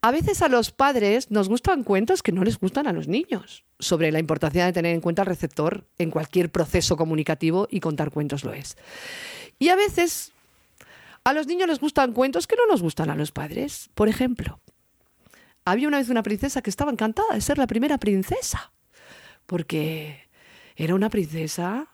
a 0.02 0.12
veces 0.12 0.42
a 0.42 0.50
los 0.50 0.72
padres 0.72 1.32
nos 1.32 1.50
gustan 1.50 1.84
cuentos 1.84 2.22
que 2.22 2.32
no 2.32 2.44
les 2.44 2.60
gustan 2.60 2.86
a 2.86 2.94
los 2.94 3.08
niños, 3.08 3.66
sobre 3.80 4.12
la 4.12 4.20
importancia 4.20 4.66
de 4.66 4.74
tener 4.74 4.94
en 4.94 5.02
cuenta 5.02 5.24
el 5.24 5.28
receptor 5.28 5.88
en 5.98 6.12
cualquier 6.12 6.52
proceso 6.52 6.96
comunicativo 6.96 7.68
y 7.72 7.80
contar 7.80 8.12
cuentos 8.12 8.44
lo 8.44 8.54
es. 8.54 8.78
Y 9.58 9.70
a 9.70 9.76
veces 9.76 10.32
a 11.24 11.34
los 11.34 11.48
niños 11.48 11.68
les 11.68 11.80
gustan 11.80 12.14
cuentos 12.14 12.46
que 12.46 12.56
no 12.56 12.68
nos 12.68 12.82
gustan 12.82 13.10
a 13.10 13.16
los 13.16 13.32
padres. 13.32 13.90
Por 13.96 14.10
ejemplo, 14.10 14.60
había 15.66 15.88
una 15.88 15.98
vez 15.98 16.10
una 16.10 16.24
princesa 16.24 16.62
que 16.62 16.70
estaba 16.70 16.92
encantada 16.92 17.34
de 17.34 17.42
ser 17.42 17.58
la 17.58 17.68
primera 17.68 17.98
princesa, 17.98 18.72
porque 19.46 20.28
era 20.76 20.96
una 20.96 21.10
princesa 21.10 21.88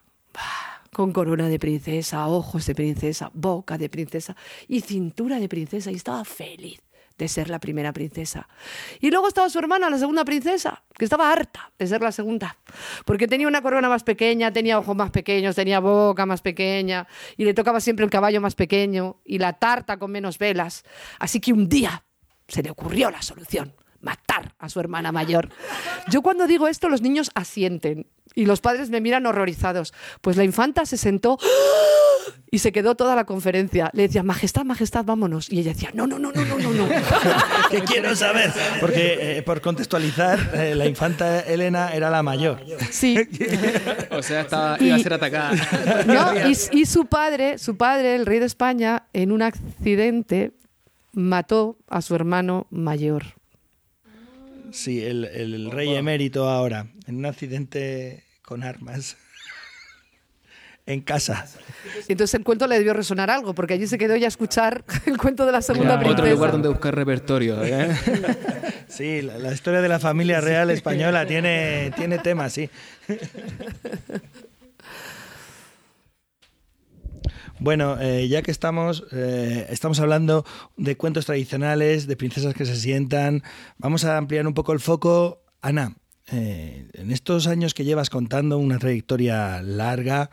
con 0.93 1.11
corona 1.11 1.47
de 1.47 1.59
princesa, 1.59 2.27
ojos 2.27 2.65
de 2.65 2.75
princesa, 2.75 3.29
boca 3.33 3.77
de 3.77 3.89
princesa 3.89 4.35
y 4.67 4.81
cintura 4.81 5.39
de 5.39 5.49
princesa 5.49 5.91
y 5.91 5.95
estaba 5.95 6.23
feliz 6.25 6.81
de 7.17 7.27
ser 7.27 7.49
la 7.49 7.59
primera 7.59 7.93
princesa. 7.93 8.47
Y 8.99 9.09
luego 9.09 9.27
estaba 9.27 9.49
su 9.49 9.59
hermana, 9.59 9.89
la 9.89 9.97
segunda 9.97 10.23
princesa, 10.23 10.83
que 10.97 11.05
estaba 11.05 11.31
harta 11.31 11.71
de 11.77 11.87
ser 11.87 12.01
la 12.01 12.11
segunda, 12.11 12.57
porque 13.05 13.27
tenía 13.27 13.47
una 13.47 13.61
corona 13.61 13.89
más 13.89 14.03
pequeña, 14.03 14.51
tenía 14.53 14.77
ojos 14.77 14.95
más 14.95 15.11
pequeños, 15.11 15.55
tenía 15.55 15.79
boca 15.79 16.25
más 16.25 16.41
pequeña, 16.41 17.07
y 17.35 17.45
le 17.45 17.53
tocaba 17.53 17.79
siempre 17.79 18.05
el 18.05 18.11
caballo 18.11 18.39
más 18.39 18.55
pequeño 18.55 19.17
y 19.25 19.39
la 19.39 19.53
tarta 19.53 19.97
con 19.97 20.11
menos 20.11 20.37
velas. 20.37 20.83
Así 21.19 21.39
que 21.39 21.53
un 21.53 21.67
día 21.67 22.03
se 22.47 22.61
le 22.61 22.69
ocurrió 22.69 23.09
la 23.09 23.21
solución, 23.21 23.73
matar 24.01 24.53
a 24.59 24.69
su 24.69 24.79
hermana 24.79 25.11
mayor. 25.11 25.49
Yo 26.09 26.21
cuando 26.21 26.47
digo 26.47 26.67
esto, 26.67 26.89
los 26.89 27.01
niños 27.01 27.31
asienten 27.35 28.07
y 28.35 28.45
los 28.45 28.61
padres 28.61 28.89
me 28.89 29.01
miran 29.01 29.25
horrorizados. 29.25 29.93
Pues 30.21 30.37
la 30.37 30.43
infanta 30.43 30.85
se 30.85 30.97
sentó 30.97 31.37
y 32.51 32.59
se 32.59 32.71
quedó 32.71 32.95
toda 32.95 33.15
la 33.15 33.25
conferencia. 33.25 33.89
Le 33.93 34.03
decía, 34.03 34.21
Majestad, 34.23 34.63
Majestad, 34.63 35.03
vámonos. 35.05 35.51
Y 35.51 35.59
ella 35.59 35.73
decía, 35.73 35.89
no, 35.93 36.05
no, 36.07 36.19
no, 36.19 36.31
no, 36.31 36.45
no, 36.45 36.57
no, 36.59 36.71
no. 36.71 36.87
¿Qué 37.71 37.81
quiero 37.81 38.15
saber? 38.15 38.53
Porque, 38.79 39.37
eh, 39.37 39.41
por 39.41 39.59
contextualizar, 39.61 40.51
eh, 40.53 40.75
la 40.75 40.85
infanta 40.85 41.39
Elena 41.41 41.93
era 41.93 42.09
la 42.09 42.21
mayor. 42.23 42.63
Sí. 42.91 43.17
O 44.11 44.21
sea, 44.21 44.41
estaba, 44.41 44.77
Y- 44.79 44.87
iba 44.87 44.95
a 44.95 44.99
ser 44.99 45.13
atacada. 45.13 45.53
¿No? 46.05 46.49
Y, 46.49 46.55
y 46.81 46.85
su 46.85 47.05
padre, 47.07 47.57
su 47.57 47.75
padre, 47.75 48.15
el 48.15 48.25
rey 48.25 48.39
de 48.39 48.45
España, 48.45 49.07
en 49.13 49.31
un 49.31 49.41
accidente 49.41 50.51
mató 51.13 51.79
a 51.87 52.01
su 52.03 52.13
hermano 52.13 52.67
mayor. 52.69 53.23
Sí, 54.71 55.03
el, 55.03 55.25
el 55.25 55.71
rey 55.71 55.95
emérito 55.95 56.47
ahora, 56.49 56.87
en 57.05 57.17
un 57.17 57.25
accidente 57.25 58.23
con 58.43 58.63
armas. 58.63 59.17
En 60.89 61.01
casa. 61.01 61.45
Y 62.07 62.13
entonces 62.13 62.33
el 62.35 62.45
cuento 62.45 62.65
le 62.65 62.77
debió 62.77 62.93
resonar 62.93 63.29
algo, 63.29 63.53
porque 63.53 63.73
allí 63.73 63.87
se 63.87 63.97
quedó 63.97 64.15
ya 64.15 64.27
a 64.27 64.29
escuchar 64.29 64.85
el 65.05 65.17
cuento 65.17 65.45
de 65.45 65.51
la 65.51 65.61
segunda 65.61 65.95
Otro 65.95 66.05
princesa. 66.15 66.29
lugar 66.33 66.51
donde 66.53 66.69
buscar 66.69 66.95
repertorio. 66.95 67.61
¿eh? 67.61 67.89
Sí, 68.87 69.21
la, 69.21 69.37
la 69.37 69.51
historia 69.51 69.81
de 69.81 69.89
la 69.89 69.99
familia 69.99 70.39
real 70.39 70.71
española 70.71 71.25
tiene, 71.25 71.91
tiene 71.97 72.19
tema, 72.19 72.49
sí. 72.49 72.69
Bueno, 77.59 77.99
eh, 77.99 78.27
ya 78.27 78.41
que 78.41 78.51
estamos, 78.51 79.05
eh, 79.11 79.65
estamos 79.69 79.99
hablando 79.99 80.45
de 80.77 80.95
cuentos 80.95 81.25
tradicionales, 81.25 82.07
de 82.07 82.15
princesas 82.15 82.53
que 82.53 82.65
se 82.65 82.75
sientan, 82.75 83.43
vamos 83.77 84.05
a 84.05 84.17
ampliar 84.17 84.45
un 84.45 84.53
poco 84.53 84.73
el 84.73 84.79
foco. 84.79 85.43
Ana, 85.61 85.95
eh, 86.29 86.89
en 86.93 87.11
estos 87.11 87.47
años 87.47 87.73
que 87.73 87.85
llevas 87.85 88.09
contando 88.09 88.57
una 88.57 88.79
trayectoria 88.79 89.61
larga, 89.61 90.29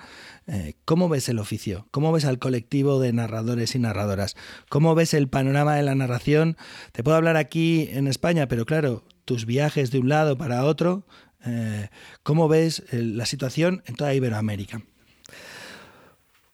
eh, 0.49 0.75
¿cómo 0.85 1.09
ves 1.09 1.29
el 1.29 1.39
oficio? 1.39 1.87
¿Cómo 1.93 2.11
ves 2.11 2.25
al 2.25 2.41
colectivo 2.41 2.99
de 2.99 3.13
narradores 3.13 3.77
y 3.77 3.79
narradoras? 3.79 4.35
¿Cómo 4.69 4.97
ves 4.97 5.15
el 5.15 5.29
panorama 5.29 5.77
de 5.77 5.85
la 5.85 5.95
narración? 5.95 6.57
Te 6.91 7.05
puedo 7.05 7.17
hablar 7.17 7.37
aquí 7.37 7.89
en 7.93 8.09
España, 8.09 8.49
pero 8.49 8.67
claro, 8.67 9.05
tus 9.25 9.47
viajes 9.47 9.93
de 9.93 10.01
un 10.01 10.09
lado 10.09 10.37
para 10.37 10.65
otro, 10.65 11.07
eh, 11.47 11.89
¿cómo 12.25 12.49
ves 12.49 12.83
la 12.91 13.25
situación 13.25 13.85
en 13.87 13.95
toda 13.95 14.15
Iberoamérica? 14.15 14.83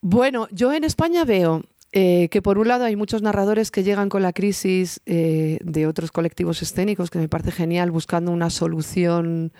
Bueno, 0.02 0.48
yo 0.50 0.72
en 0.72 0.84
España 0.84 1.24
veo 1.24 1.62
eh, 1.92 2.28
que 2.30 2.40
por 2.40 2.58
un 2.58 2.68
lado 2.68 2.84
hay 2.84 2.96
muchos 2.96 3.20
narradores 3.20 3.70
que 3.70 3.82
llegan 3.82 4.08
con 4.08 4.22
la 4.22 4.32
crisis 4.32 5.00
eh, 5.06 5.58
de 5.62 5.86
otros 5.86 6.10
colectivos 6.10 6.62
escénicos, 6.62 7.10
que 7.10 7.18
me 7.18 7.28
parece 7.28 7.50
genial, 7.50 7.90
buscando 7.90 8.30
una 8.30 8.48
solución 8.48 9.52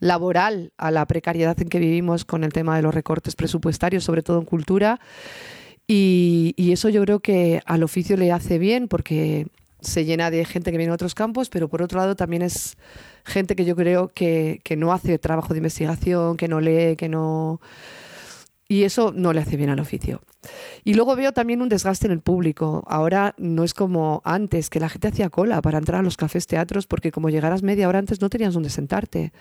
laboral 0.00 0.72
a 0.76 0.90
la 0.90 1.06
precariedad 1.06 1.60
en 1.60 1.68
que 1.68 1.78
vivimos 1.78 2.24
con 2.24 2.44
el 2.44 2.52
tema 2.52 2.76
de 2.76 2.82
los 2.82 2.94
recortes 2.94 3.36
presupuestarios, 3.36 4.04
sobre 4.04 4.22
todo 4.22 4.40
en 4.40 4.46
cultura. 4.46 5.00
Y, 5.86 6.54
eso 6.72 6.88
yo 6.88 7.02
creo 7.02 7.20
que 7.20 7.62
al 7.64 7.82
oficio 7.82 8.16
le 8.16 8.32
hace 8.32 8.58
bien 8.58 8.88
porque 8.88 9.46
se 9.80 10.04
llena 10.04 10.30
de 10.30 10.44
gente 10.44 10.72
que 10.72 10.78
viene 10.78 10.90
de 10.90 10.94
otros 10.94 11.14
campos, 11.14 11.48
pero 11.48 11.68
por 11.68 11.82
otro 11.82 12.00
lado 12.00 12.16
también 12.16 12.42
es 12.42 12.76
gente 13.24 13.54
que 13.54 13.64
yo 13.64 13.76
creo 13.76 14.08
que, 14.08 14.60
que 14.64 14.76
no 14.76 14.92
hace 14.92 15.18
trabajo 15.18 15.54
de 15.54 15.58
investigación, 15.58 16.36
que 16.36 16.48
no 16.48 16.60
lee, 16.60 16.96
que 16.96 17.08
no 17.08 17.60
y 18.68 18.82
eso 18.82 19.12
no 19.14 19.32
le 19.32 19.40
hace 19.40 19.56
bien 19.56 19.70
al 19.70 19.80
oficio. 19.80 20.22
Y 20.84 20.94
luego 20.94 21.16
veo 21.16 21.32
también 21.32 21.62
un 21.62 21.68
desgaste 21.68 22.06
en 22.06 22.12
el 22.12 22.20
público. 22.20 22.84
Ahora 22.86 23.34
no 23.38 23.64
es 23.64 23.74
como 23.74 24.22
antes, 24.24 24.70
que 24.70 24.80
la 24.80 24.88
gente 24.88 25.08
hacía 25.08 25.30
cola 25.30 25.60
para 25.62 25.78
entrar 25.78 26.00
a 26.00 26.02
los 26.02 26.16
cafés 26.16 26.46
teatros 26.46 26.86
porque 26.86 27.12
como 27.12 27.30
llegaras 27.30 27.62
media 27.62 27.88
hora 27.88 27.98
antes 27.98 28.20
no 28.20 28.30
tenías 28.30 28.54
donde 28.54 28.70
sentarte. 28.70 29.32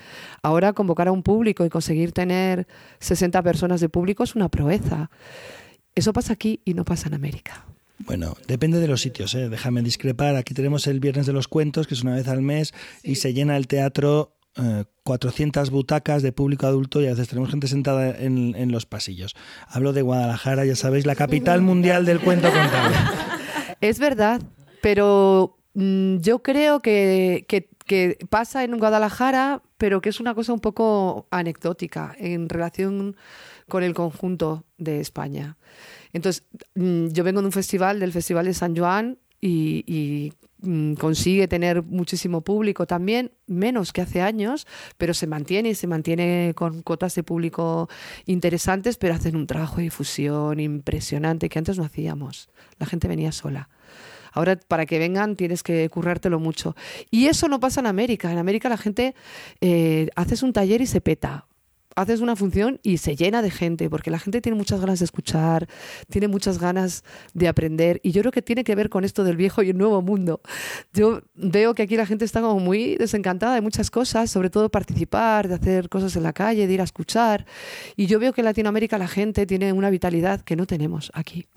Ahora 0.42 0.74
convocar 0.74 1.08
a 1.08 1.12
un 1.12 1.24
público 1.24 1.66
y 1.66 1.70
conseguir 1.70 2.12
tener 2.12 2.68
60 3.00 3.42
personas 3.42 3.82
de 3.82 3.90
público 3.90 4.24
es 4.24 4.36
una 4.36 4.50
proeza. 4.50 5.10
Eso 5.96 6.14
pasa 6.14 6.34
aquí 6.34 6.62
y 6.66 6.74
no 6.74 6.86
pasa 6.86 7.08
en 7.08 7.14
América. 7.14 7.66
Bueno, 8.00 8.36
depende 8.48 8.80
de 8.80 8.88
los 8.88 9.02
sitios, 9.02 9.34
¿eh? 9.36 9.50
déjame 9.50 9.82
discrepar. 9.82 10.36
Aquí 10.36 10.54
tenemos 10.54 10.86
el 10.88 11.00
Viernes 11.00 11.26
de 11.26 11.34
los 11.34 11.48
Cuentos, 11.48 11.88
que 11.88 11.94
es 11.94 12.04
una 12.04 12.16
vez 12.16 12.28
al 12.28 12.42
mes, 12.42 12.74
y 13.04 13.16
se 13.16 13.34
llena 13.34 13.56
el 13.56 13.68
teatro 13.68 14.35
400 15.04 15.68
eh, 15.68 15.72
butacas 15.72 16.22
de 16.24 16.32
público 16.32 16.66
adulto 16.66 17.02
y 17.02 17.08
a 17.08 17.12
veces 17.12 17.28
tenemos 17.28 17.50
gente 17.50 17.68
sentada 17.68 18.16
en, 18.18 18.72
los 18.72 18.86
pasillos. 18.86 19.36
Hablo 19.68 19.94
de 19.94 20.02
Guadalajara, 20.02 20.66
ya 20.66 20.76
sabéis, 20.76 21.06
la 21.06 21.16
capital 21.16 21.62
mundial 21.62 22.06
del 22.06 22.20
cuento 22.20 22.50
contable. 22.52 22.96
Es 23.82 24.00
verdad, 24.00 24.42
pero 24.82 25.58
mm, 25.74 26.18
yo 26.18 26.42
creo 26.42 26.82
que, 26.82 27.46
pasa 28.30 28.64
en 28.64 28.80
Guadalajara, 28.80 29.62
pero 29.78 30.02
que 30.02 30.10
es 30.10 30.20
una 30.20 30.34
cosa 30.34 30.54
un 30.54 30.62
poco 30.62 31.28
anecdótica 31.30 32.16
en 32.18 32.48
relación 32.48 33.16
con 33.68 33.84
el 33.84 33.94
conjunto 33.94 34.64
de 34.78 35.02
España. 35.02 35.58
Entonces, 36.14 36.46
mm, 36.76 37.08
yo 37.08 37.24
vengo 37.24 37.42
de 37.42 37.48
un 37.48 37.52
festival, 37.52 38.00
del 38.00 38.14
Festival 38.14 38.46
de 38.46 38.54
San 38.54 38.76
Juan, 38.76 39.20
y 39.42 40.32
consigue 41.00 41.48
tener 41.48 41.84
muchísimo 41.84 42.42
público 42.42 42.88
también, 42.88 43.32
menos 43.46 43.94
que 43.94 44.02
hace 44.02 44.22
años, 44.22 44.66
pero 44.98 45.14
se 45.14 45.28
mantiene 45.28 45.70
y 45.70 45.76
se 45.76 45.88
mantiene 45.88 46.54
con 46.56 46.82
cuotas 46.82 47.14
de 47.16 47.24
público 47.24 47.90
interesantes, 48.26 48.98
pero 48.98 49.14
hacen 49.14 49.36
un 49.36 49.48
trabajo 49.48 49.78
de 49.78 49.84
difusión 49.84 50.60
impresionante 50.60 51.50
que 51.50 51.60
antes 51.60 51.78
no 51.78 51.84
hacíamos. 51.84 52.50
La 52.80 52.86
gente 52.86 53.08
venía 53.08 53.32
sola. 53.32 53.70
Ahora, 54.32 54.58
para 54.68 54.86
que 54.86 55.00
vengan, 55.00 55.36
tienes 55.38 55.64
que 55.64 55.90
currártelo 55.90 56.40
mucho. 56.40 56.76
Y 57.10 57.28
eso 57.28 57.48
no 57.48 57.60
pasa 57.62 57.80
en 57.80 57.88
América. 57.88 58.32
En 58.32 58.38
América 58.38 58.68
la 58.68 58.78
gente 58.78 59.16
eh, 59.62 60.10
haces 60.16 60.44
un 60.44 60.52
taller 60.52 60.82
y 60.82 60.88
se 60.88 61.00
peta 61.00 61.48
haces 61.96 62.22
una 62.22 62.36
función 62.36 62.80
y 62.84 62.98
se 62.98 63.16
llena 63.16 63.42
de 63.42 63.52
gente, 63.52 63.90
porque 63.90 64.12
la 64.12 64.20
gente 64.20 64.42
tiene 64.42 64.58
muchas 64.58 64.80
ganas 64.80 65.00
de 65.00 65.06
escuchar, 65.06 65.68
tiene 66.10 66.28
muchas 66.28 66.60
ganas 66.60 67.04
de 67.34 67.48
aprender, 67.48 68.00
y 68.04 68.12
yo 68.12 68.22
creo 68.22 68.32
que 68.32 68.42
tiene 68.42 68.64
que 68.64 68.76
ver 68.76 68.90
con 68.90 69.04
esto 69.04 69.24
del 69.24 69.38
viejo 69.38 69.64
y 69.64 69.70
el 69.70 69.78
nuevo 69.78 70.02
mundo. 70.02 70.42
Yo 70.94 71.22
veo 71.36 71.74
que 71.74 71.84
aquí 71.84 71.96
la 71.96 72.06
gente 72.06 72.26
está 72.26 72.42
como 72.42 72.60
muy 72.60 72.96
desencantada 72.98 73.56
de 73.56 73.62
muchas 73.62 73.90
cosas, 73.90 74.30
sobre 74.30 74.50
todo 74.50 74.70
participar, 74.70 75.48
de 75.48 75.56
hacer 75.56 75.90
cosas 75.90 76.16
en 76.16 76.24
la 76.24 76.34
calle, 76.34 76.68
de 76.68 76.74
ir 76.74 76.82
a 76.82 76.84
escuchar, 76.86 77.46
y 77.96 78.08
yo 78.08 78.20
veo 78.20 78.34
que 78.34 78.42
en 78.42 78.46
Latinoamérica 78.46 78.98
la 78.98 79.08
gente 79.08 79.46
tiene 79.46 79.74
una 79.74 79.90
vitalidad 79.90 80.42
que 80.42 80.56
no 80.56 80.66
tenemos 80.66 81.12
aquí 81.14 81.48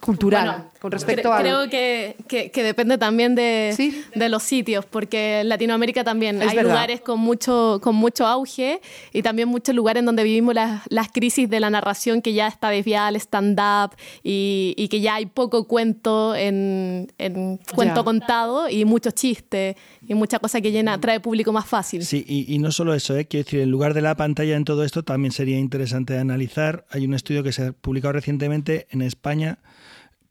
cultural 0.00 0.70
con 0.80 0.90
respecto 0.90 1.32
a 1.32 1.40
creo 1.40 1.68
que, 1.68 2.16
que, 2.26 2.62
depende 2.62 2.96
también 2.96 3.34
de, 3.34 4.02
de, 4.14 4.28
los 4.30 4.42
sitios 4.42 4.86
porque 4.86 5.40
en 5.40 5.50
Latinoamérica 5.50 6.02
también 6.02 6.40
hay 6.40 6.58
lugares 6.60 7.02
con 7.02 7.20
mucho 7.20 7.78
con 7.82 7.94
mucho 7.94 8.26
auge 8.26 8.80
y 9.12 9.22
también 9.22 9.48
muchos 9.48 9.74
lugares 9.74 10.00
en 10.00 10.06
donde 10.06 10.24
vivimos 10.24 10.54
las, 10.54 10.82
las 10.88 11.08
crisis 11.12 11.48
de 11.48 11.60
la 11.60 11.68
narración 11.68 12.22
que 12.22 12.32
ya 12.32 12.48
está 12.48 12.70
desviada 12.70 13.08
al 13.08 13.16
stand 13.16 13.60
up 13.60 13.94
y, 14.22 14.74
y, 14.78 14.88
que 14.88 15.00
ya 15.00 15.16
hay 15.16 15.26
poco 15.26 15.68
cuento 15.68 16.34
en, 16.34 17.12
en 17.18 17.60
cuento 17.74 18.02
contado 18.02 18.70
y 18.70 18.86
muchos 18.86 19.14
chistes 19.14 19.76
y 20.08 20.14
mucha 20.14 20.38
cosa 20.38 20.60
que 20.62 20.72
llena 20.72 20.98
trae 21.00 21.20
público 21.20 21.52
más 21.52 21.66
fácil. 21.66 22.04
Sí 22.04 22.24
y, 22.26 22.52
y 22.52 22.58
no 22.58 22.72
solo 22.72 22.94
eso 22.94 23.16
¿eh? 23.16 23.26
quiero 23.26 23.44
decir 23.44 23.60
en 23.60 23.70
lugar 23.70 23.92
de 23.92 24.00
la 24.00 24.16
pantalla 24.16 24.56
en 24.56 24.64
todo 24.64 24.84
esto 24.84 25.02
también 25.02 25.32
sería 25.32 25.58
interesante 25.58 26.18
analizar. 26.18 26.86
Hay 26.90 27.04
un 27.04 27.12
estudio 27.12 27.42
que 27.42 27.52
se 27.52 27.66
ha 27.66 27.72
publicado 27.72 28.12
recientemente 28.12 28.86
en 28.90 29.02
España 29.02 29.58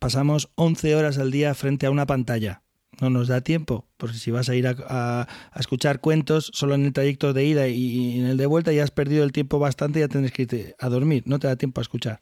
pasamos 0.02 0.50
11 0.56 0.96
horas 0.96 1.20
al 1.20 1.30
día 1.30 1.54
frente 1.54 1.86
a 1.86 1.92
una 1.92 2.08
pantalla. 2.08 2.64
No 3.00 3.12
nos 3.12 3.28
da 3.28 3.42
tiempo, 3.42 3.88
porque 3.98 4.18
si 4.18 4.32
vas 4.32 4.50
a 4.50 4.56
ir 4.56 4.68
a, 4.68 5.28
escuchar 5.56 6.02
cuentos 6.02 6.50
solo 6.54 6.74
en 6.74 6.86
el 6.86 6.92
trayecto 6.92 7.34
de 7.34 7.46
ida 7.46 7.68
y, 7.68 8.20
en 8.20 8.26
el 8.26 8.36
de 8.38 8.48
vuelta 8.48 8.74
ya 8.74 8.84
has 8.84 8.90
perdido 8.90 9.24
el 9.24 9.32
tiempo 9.32 9.60
bastante 9.60 10.00
y 10.00 10.02
ya 10.02 10.08
tienes 10.08 10.32
que 10.32 10.42
irte 10.42 10.76
a 10.80 10.90
dormir, 10.90 11.24
no 11.28 11.38
te 11.38 11.48
da 11.48 11.56
tiempo 11.56 11.82
a 11.82 11.84
escuchar. 11.84 12.22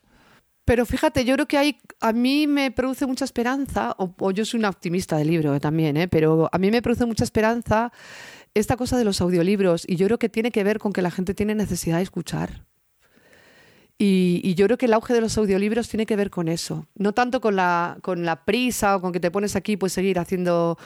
Pero 0.66 0.86
fíjate, 0.86 1.24
yo 1.24 1.36
creo 1.36 1.48
que 1.48 1.58
hay, 1.58 1.78
a 2.02 2.12
mí 2.12 2.48
me 2.48 2.70
produce 2.70 3.06
mucha 3.06 3.24
esperanza, 3.24 3.96
o, 3.98 4.32
yo 4.32 4.44
soy 4.44 4.60
una 4.60 4.70
optimista 4.70 5.18
del 5.18 5.30
libro 5.30 5.58
también, 5.62 5.96
¿eh? 5.96 6.10
pero 6.10 6.50
a 6.52 6.58
mí 6.58 6.70
me 6.72 6.82
produce 6.82 7.06
mucha 7.06 7.24
esperanza 7.24 7.94
esta 8.54 8.76
cosa 8.76 8.98
de 8.98 9.06
los 9.06 9.22
audiolibros 9.22 9.86
y 9.88 9.96
yo 9.96 10.06
creo 10.08 10.20
que 10.20 10.28
tiene 10.28 10.52
que 10.52 10.66
ver 10.66 10.80
con 10.80 10.92
que 10.92 11.02
la 11.02 11.12
gente 11.12 11.34
tiene 11.34 11.56
necesidad 11.56 11.98
de 11.98 12.04
escuchar. 12.04 12.69
Y, 14.02 14.56
yo 14.56 14.66
creo 14.66 14.78
que 14.78 14.86
el 14.86 14.94
auge 14.94 15.14
de 15.14 15.20
los 15.20 15.38
audiolibros 15.38 15.90
tiene 15.90 16.06
que 16.06 16.16
ver 16.16 16.30
con 16.30 16.48
eso. 16.48 16.88
No 16.96 17.12
tanto 17.12 17.42
con 17.42 17.58
la, 17.58 17.98
con 18.02 18.24
la 18.24 18.46
prisa 18.46 18.96
o 18.96 19.02
con 19.02 19.12
que 19.12 19.20
te 19.20 19.30
pones 19.30 19.58
aquí, 19.58 19.76
puedes 19.76 19.92
seguir 19.92 20.20
haciendo, 20.20 20.78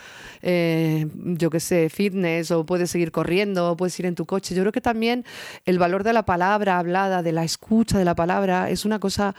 eh, 0.42 1.06
yo 1.14 1.52
qué 1.52 1.60
sé, 1.60 1.90
fitness 1.90 2.50
o 2.50 2.66
puedes 2.66 2.90
seguir 2.90 3.12
corriendo 3.12 3.70
o 3.72 3.78
puedes 3.78 4.00
ir 4.00 4.08
en 4.08 4.16
tu 4.16 4.26
coche. 4.26 4.56
Yo 4.56 4.64
creo 4.64 4.72
que 4.72 4.82
también 4.82 5.26
el 5.66 5.78
valor 5.78 6.04
de 6.04 6.12
la 6.12 6.26
palabra 6.26 6.80
hablada, 6.80 7.22
de 7.22 7.34
la 7.34 7.44
escucha 7.44 8.00
de 8.00 8.06
la 8.06 8.16
palabra, 8.16 8.72
es 8.72 8.84
una 8.84 8.98
cosa 8.98 9.36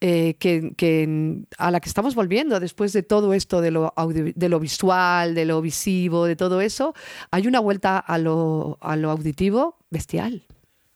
eh, 0.00 0.36
que, 0.38 1.44
a 1.58 1.70
la 1.70 1.80
que 1.80 1.90
estamos 1.90 2.14
volviendo 2.14 2.58
después 2.58 2.94
de 2.94 3.02
todo 3.02 3.34
esto 3.34 3.60
de 3.60 3.70
lo, 3.70 3.92
de 4.34 4.48
lo 4.48 4.60
visual, 4.60 5.34
de 5.34 5.44
lo 5.44 5.60
visivo, 5.60 6.24
de 6.24 6.36
todo 6.36 6.62
eso. 6.62 6.94
Hay 7.30 7.46
una 7.46 7.60
vuelta 7.60 7.98
a 7.98 8.16
lo, 8.16 8.78
a 8.80 8.96
lo 8.96 9.10
auditivo 9.10 9.76
bestial. 9.90 10.42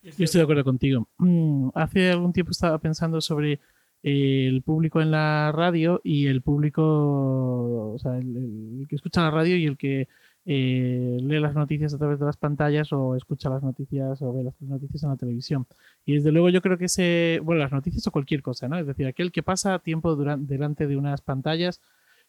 Yo 0.04 0.24
estoy 0.24 0.38
de 0.38 0.42
acuerdo 0.42 0.64
contigo. 0.64 1.08
Mm, 1.18 1.70
hace 1.74 2.10
algún 2.10 2.32
tiempo 2.32 2.50
estaba 2.52 2.78
pensando 2.78 3.20
sobre 3.20 3.60
eh, 4.02 4.46
el 4.48 4.62
público 4.62 5.00
en 5.00 5.10
la 5.10 5.50
radio 5.50 6.00
y 6.04 6.26
el 6.26 6.42
público, 6.42 7.94
o 7.94 7.98
sea, 7.98 8.18
el, 8.18 8.86
que 8.88 8.96
escucha 8.96 9.22
la 9.22 9.30
radio 9.30 9.56
y 9.56 9.64
el 9.64 9.78
que 9.78 10.08
eh, 10.44 11.18
lee 11.22 11.40
las 11.40 11.54
noticias 11.54 11.94
a 11.94 11.98
través 11.98 12.18
de 12.18 12.26
las 12.26 12.36
pantallas 12.36 12.92
o 12.92 13.16
escucha 13.16 13.48
las 13.48 13.62
noticias 13.62 14.20
o 14.20 14.32
ve 14.34 14.44
las 14.44 14.60
noticias 14.60 15.02
en 15.04 15.08
la 15.08 15.16
televisión. 15.16 15.66
Y 16.04 16.16
desde 16.16 16.32
luego 16.32 16.50
yo 16.50 16.60
creo 16.60 16.76
que 16.76 16.84
ese, 16.84 17.40
bueno, 17.42 17.62
las 17.62 17.72
noticias 17.72 18.06
o 18.06 18.10
cualquier 18.10 18.42
cosa, 18.42 18.68
¿no? 18.68 18.78
Es 18.78 18.86
decir, 18.86 19.06
aquel 19.06 19.32
que 19.32 19.42
pasa 19.42 19.78
tiempo 19.78 20.14
durante, 20.16 20.52
delante 20.52 20.86
de 20.86 20.98
unas 20.98 21.22
pantallas 21.22 21.80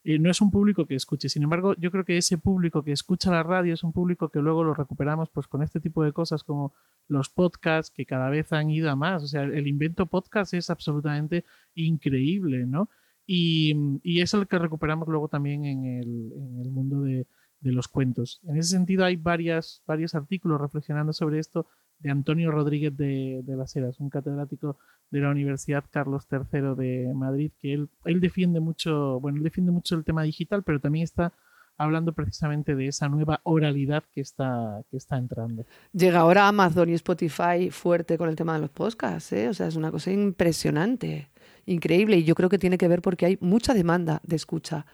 no 0.06 0.30
es 0.30 0.40
un 0.40 0.52
público 0.52 0.86
que 0.86 0.96
escuche. 0.96 1.30
Sin 1.30 1.44
embargo, 1.44 1.76
yo 1.78 1.92
creo 1.92 2.06
que 2.06 2.18
ese 2.18 2.38
público 2.38 2.84
que 2.84 2.92
escucha 2.92 3.32
la 3.32 3.42
radio 3.42 3.74
es 3.74 3.84
un 3.84 3.92
público 3.92 4.30
que 4.30 4.40
luego 4.40 4.64
lo 4.64 4.76
recuperamos 4.76 5.30
pues 5.30 5.48
con 5.48 5.64
este 5.64 5.80
tipo 5.80 6.04
de 6.04 6.14
cosas 6.14 6.44
como 6.44 6.74
los 7.08 7.30
podcasts 7.30 7.92
que 7.92 8.06
cada 8.06 8.30
vez 8.30 8.54
han 8.54 8.70
ido 8.70 8.92
a 8.92 8.96
más. 8.96 9.24
O 9.24 9.28
sea, 9.28 9.44
el 9.44 9.68
invento 9.68 10.06
podcast 10.06 10.54
es 10.54 10.70
absolutamente 10.70 11.44
increíble, 11.74 12.66
¿no? 12.68 12.90
Y, 13.26 13.74
y 14.04 14.22
es 14.22 14.34
el 14.36 14.48
que 14.48 14.60
recuperamos 14.60 15.08
luego 15.08 15.28
también 15.28 15.66
en 15.66 15.86
el, 15.86 16.32
en 16.34 16.60
el 16.62 16.70
mundo 16.70 17.02
de, 17.02 17.26
de, 17.60 17.72
los 17.72 17.88
cuentos. 17.88 18.40
En 18.44 18.58
ese 18.58 18.70
sentido 18.70 19.06
hay 19.06 19.16
varias, 19.16 19.82
varios 19.88 20.14
artículos 20.14 20.62
reflexionando 20.62 21.14
sobre 21.14 21.40
esto 21.40 21.66
de 22.00 22.12
Antonio 22.12 22.52
Rodríguez 22.52 22.96
de, 22.96 23.42
de 23.44 23.56
las 23.56 23.76
un 24.00 24.10
catedrático 24.10 24.78
de 25.12 25.20
la 25.20 25.30
Universidad 25.30 25.84
Carlos 25.90 26.28
III 26.32 26.76
de 26.76 27.14
Madrid, 27.14 27.52
que 27.62 27.74
él, 27.74 27.90
él 28.06 28.20
defiende 28.20 28.60
mucho, 28.60 29.20
bueno, 29.20 29.42
defiende 29.42 29.72
mucho 29.72 29.96
el 29.96 30.04
tema 30.04 30.24
digital, 30.24 30.64
pero 30.64 30.80
también 30.80 31.04
está 31.04 31.34
hablando 31.78 32.14
precisamente 32.14 32.76
de 32.76 32.88
esa 32.88 33.10
nueva 33.10 33.42
oralidad 33.44 34.04
que 34.14 34.22
está, 34.22 34.82
que 34.90 34.98
está 34.98 35.18
entrando. 35.18 35.66
Llega 35.94 36.20
ahora 36.20 36.48
Amazon 36.48 36.90
y 36.90 36.94
Spotify 36.94 37.70
fuerte 37.70 38.18
con 38.18 38.30
el 38.30 38.36
tema 38.36 38.54
de 38.54 38.62
los 38.62 38.70
podcasts, 38.70 39.34
¿eh? 39.34 39.50
o 39.50 39.54
sea, 39.54 39.68
es 39.68 39.76
una 39.76 39.92
cosa 39.92 40.12
impresionante. 40.12 41.30
increíble 41.66 42.18
y 42.18 42.24
yo 42.24 42.36
creo 42.36 42.50
que 42.50 42.60
tiene 42.60 42.78
que 42.78 42.88
ver 42.88 43.02
porque 43.02 43.26
hay 43.26 43.38
mucha 43.42 43.74
demanda 43.74 44.22
de 44.24 44.36
escucha. 44.36 44.86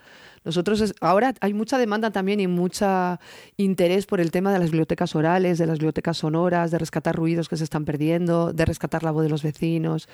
Nosotros 0.44 0.94
ahora 1.00 1.34
hay 1.40 1.54
mucha 1.54 1.78
demanda 1.78 2.10
también 2.10 2.40
y 2.40 2.46
mucho 2.46 3.18
interés 3.56 4.06
por 4.06 4.20
el 4.20 4.30
tema 4.30 4.52
de 4.52 4.58
las 4.58 4.70
bibliotecas 4.70 5.14
orales, 5.14 5.58
de 5.58 5.66
las 5.66 5.78
bibliotecas 5.78 6.18
sonoras, 6.18 6.70
de 6.70 6.78
rescatar 6.78 7.16
ruidos 7.16 7.48
que 7.48 7.56
se 7.56 7.64
están 7.64 7.84
perdiendo, 7.84 8.52
de 8.52 8.64
rescatar 8.64 9.02
la 9.02 9.10
voz 9.10 9.22
de 9.24 9.30
los 9.30 9.42
vecinos 9.42 10.08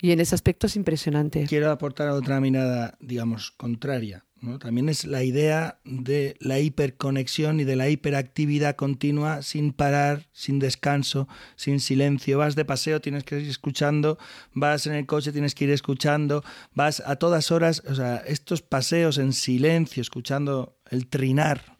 y 0.00 0.12
en 0.12 0.20
ese 0.20 0.34
aspecto 0.34 0.66
es 0.66 0.76
impresionante. 0.76 1.46
Quiero 1.48 1.70
aportar 1.70 2.08
otra 2.08 2.40
mirada, 2.40 2.96
digamos, 3.00 3.50
contraria. 3.50 4.24
También 4.58 4.88
es 4.88 5.06
la 5.06 5.22
idea 5.22 5.78
de 5.84 6.36
la 6.38 6.58
hiperconexión 6.58 7.60
y 7.60 7.64
de 7.64 7.76
la 7.76 7.88
hiperactividad 7.88 8.76
continua 8.76 9.42
sin 9.42 9.72
parar, 9.72 10.28
sin 10.32 10.58
descanso, 10.58 11.28
sin 11.56 11.80
silencio. 11.80 12.38
Vas 12.38 12.54
de 12.54 12.64
paseo, 12.64 13.00
tienes 13.00 13.24
que 13.24 13.40
ir 13.40 13.48
escuchando, 13.48 14.18
vas 14.52 14.86
en 14.86 14.94
el 14.94 15.06
coche, 15.06 15.32
tienes 15.32 15.54
que 15.54 15.64
ir 15.64 15.70
escuchando, 15.70 16.44
vas 16.74 17.02
a 17.06 17.16
todas 17.16 17.50
horas, 17.50 17.82
o 17.88 17.94
sea, 17.94 18.16
estos 18.16 18.60
paseos 18.60 19.16
en 19.16 19.32
silencio, 19.32 19.73
escuchando 19.82 20.76
el 20.90 21.06
trinar, 21.08 21.76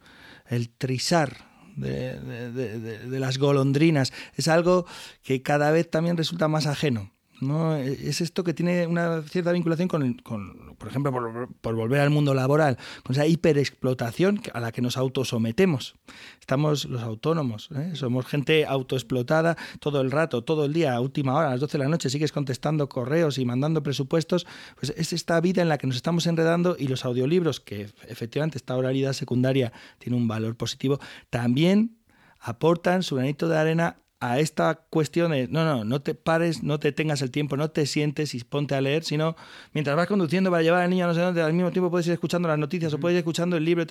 el 0.49 0.71
trisar 0.71 1.37
de, 1.77 2.19
de 2.21 3.21
las 3.21 3.39
golondrinas, 3.39 4.13
es 4.35 4.49
algo 4.49 4.87
que 5.23 5.43
cada 5.43 5.71
vez 5.71 5.91
también 5.91 6.17
resulta 6.17 6.49
más 6.49 6.67
ajeno. 6.67 7.11
¿No? 7.41 7.77
Es 7.77 8.21
esto 8.21 8.45
que 8.45 8.55
tiene 8.55 8.87
una 8.87 9.23
cierta 9.23 9.53
vinculación 9.53 9.89
con, 9.89 10.15
con 10.19 10.75
por 10.77 10.89
ejemplo, 10.89 11.49
por, 11.61 11.75
volver 11.75 12.01
al 12.01 12.11
mundo 12.11 12.35
laboral, 12.35 12.79
con 13.03 13.15
esa 13.15 13.27
hiperexplotación 13.27 14.43
a 14.53 14.61
la 14.61 14.73
que 14.73 14.83
nos 14.83 14.97
autosometemos. 14.97 15.95
Estamos 16.41 16.85
los 16.85 17.03
autónomos, 17.03 17.71
¿eh? 17.75 17.93
somos 17.95 18.27
gente 18.27 18.67
autoexplotada 18.67 19.57
todo 19.81 20.01
el 20.01 20.11
rato, 20.11 20.45
todo 20.45 20.67
el 20.67 20.73
día, 20.73 20.95
a 20.95 21.01
última 21.01 21.35
hora, 21.35 21.49
a 21.49 21.51
las 21.53 21.61
12 21.61 21.79
de 21.79 21.85
la 21.85 21.91
noche, 21.91 22.11
sigues 22.11 22.33
contestando 22.33 22.89
correos 22.89 23.39
y 23.39 23.45
mandando 23.45 23.83
presupuestos. 23.83 24.47
Pues 24.79 24.93
es 24.97 25.13
esta 25.13 25.41
vida 25.41 25.63
en 25.63 25.69
la 25.69 25.79
que 25.79 25.87
nos 25.87 25.97
estamos 25.97 26.27
enredando 26.27 26.77
y 26.79 26.89
los 26.89 27.05
audiolibros, 27.05 27.61
que 27.61 27.89
efectivamente 28.09 28.59
esta 28.59 28.77
oralidad 28.77 29.13
secundaria 29.13 29.73
tiene 29.99 30.17
un 30.17 30.29
valor 30.29 30.57
positivo, 30.57 31.01
también 31.31 31.97
aportan 32.41 33.03
su 33.03 33.17
granito 33.17 33.49
de 33.49 33.57
arena 33.57 33.97
a 34.25 34.39
esta 34.39 34.75
cuestión 34.89 35.33
de, 35.33 35.49
no, 35.49 35.65
no, 35.65 35.85
no 35.85 36.01
te 36.01 36.15
pares, 36.15 36.63
no 36.63 36.79
te 36.79 36.93
tengas 36.93 37.21
el 37.21 37.31
tiempo, 37.31 37.57
no 37.57 37.71
te 37.71 37.85
sientes 37.85 38.35
y 38.35 38.43
ponte 38.43 38.75
a 38.75 38.81
leer, 38.81 39.05
sino 39.05 39.37
mientras 39.75 39.97
vas 39.97 40.07
conduciendo 40.07 40.51
para 40.51 40.63
llevar 40.63 40.83
al 40.83 40.91
niño 40.91 41.05
a 41.05 41.09
no 41.09 41.15
sé 41.15 41.21
dónde, 41.21 41.43
al 41.43 41.53
mismo 41.53 41.71
tiempo 41.71 41.91
puedes 41.91 42.07
ir 42.07 42.15
escuchando 42.15 42.49
las 42.49 42.59
noticias 42.59 42.93
o 42.95 42.99
puedes 42.99 43.17
ir 43.17 43.19
escuchando 43.19 43.57
el 43.57 43.65
libro. 43.65 43.85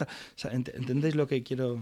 ¿Entendéis 0.52 1.14
lo 1.14 1.28
que 1.28 1.44
quiero? 1.44 1.80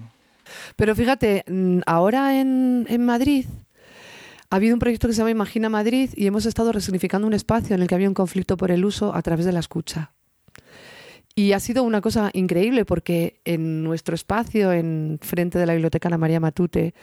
Pero 0.75 0.95
fíjate, 0.95 1.45
mm, 1.47 1.79
ahora 1.85 2.41
en, 2.41 2.85
en 2.89 3.05
Madrid 3.05 3.45
ha 4.49 4.57
habido 4.57 4.75
un 4.75 4.79
proyecto 4.79 5.07
que 5.07 5.13
se 5.13 5.19
llama 5.19 5.31
Imagina 5.31 5.69
Madrid 5.69 6.09
y 6.13 6.27
hemos 6.27 6.45
estado 6.45 6.73
resignificando 6.73 7.25
un 7.25 7.33
espacio 7.33 7.73
en 7.73 7.81
el 7.81 7.87
que 7.87 7.95
había 7.95 8.09
un 8.09 8.13
conflicto 8.13 8.57
por 8.57 8.69
el 8.71 8.83
uso 8.83 9.15
a 9.15 9.21
través 9.21 9.45
de 9.45 9.53
la 9.53 9.61
escucha. 9.61 10.11
Y 11.35 11.53
ha 11.53 11.61
sido 11.61 11.83
una 11.83 12.01
cosa 12.01 12.29
increíble 12.33 12.83
porque 12.83 13.39
en 13.45 13.81
nuestro 13.83 14.13
espacio, 14.13 14.73
en 14.73 15.19
frente 15.21 15.57
de 15.57 15.65
la 15.65 15.71
Biblioteca 15.71 16.09
Ana 16.09 16.17
María 16.17 16.41
Matute, 16.41 16.93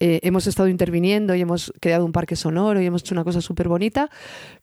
eh, 0.00 0.20
hemos 0.22 0.46
estado 0.46 0.68
interviniendo 0.68 1.34
y 1.34 1.42
hemos 1.42 1.72
creado 1.78 2.06
un 2.06 2.12
parque 2.12 2.34
sonoro 2.34 2.80
y 2.80 2.86
hemos 2.86 3.02
hecho 3.02 3.14
una 3.14 3.24
cosa 3.24 3.40
súper 3.40 3.68
bonita, 3.68 4.10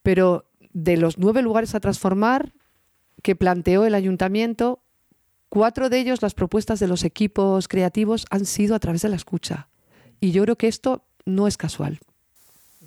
pero 0.01 0.49
de 0.73 0.97
los 0.97 1.17
nueve 1.17 1.41
lugares 1.41 1.75
a 1.75 1.79
transformar 1.79 2.53
que 3.21 3.35
planteó 3.35 3.85
el 3.85 3.95
ayuntamiento, 3.95 4.79
cuatro 5.49 5.89
de 5.89 5.99
ellos, 5.99 6.21
las 6.21 6.33
propuestas 6.33 6.79
de 6.79 6.87
los 6.87 7.03
equipos 7.03 7.67
creativos, 7.67 8.25
han 8.29 8.45
sido 8.45 8.75
a 8.75 8.79
través 8.79 9.03
de 9.03 9.09
la 9.09 9.15
escucha. 9.15 9.69
Y 10.19 10.31
yo 10.31 10.43
creo 10.43 10.55
que 10.55 10.67
esto 10.67 11.03
no 11.25 11.47
es 11.47 11.57
casual. 11.57 11.99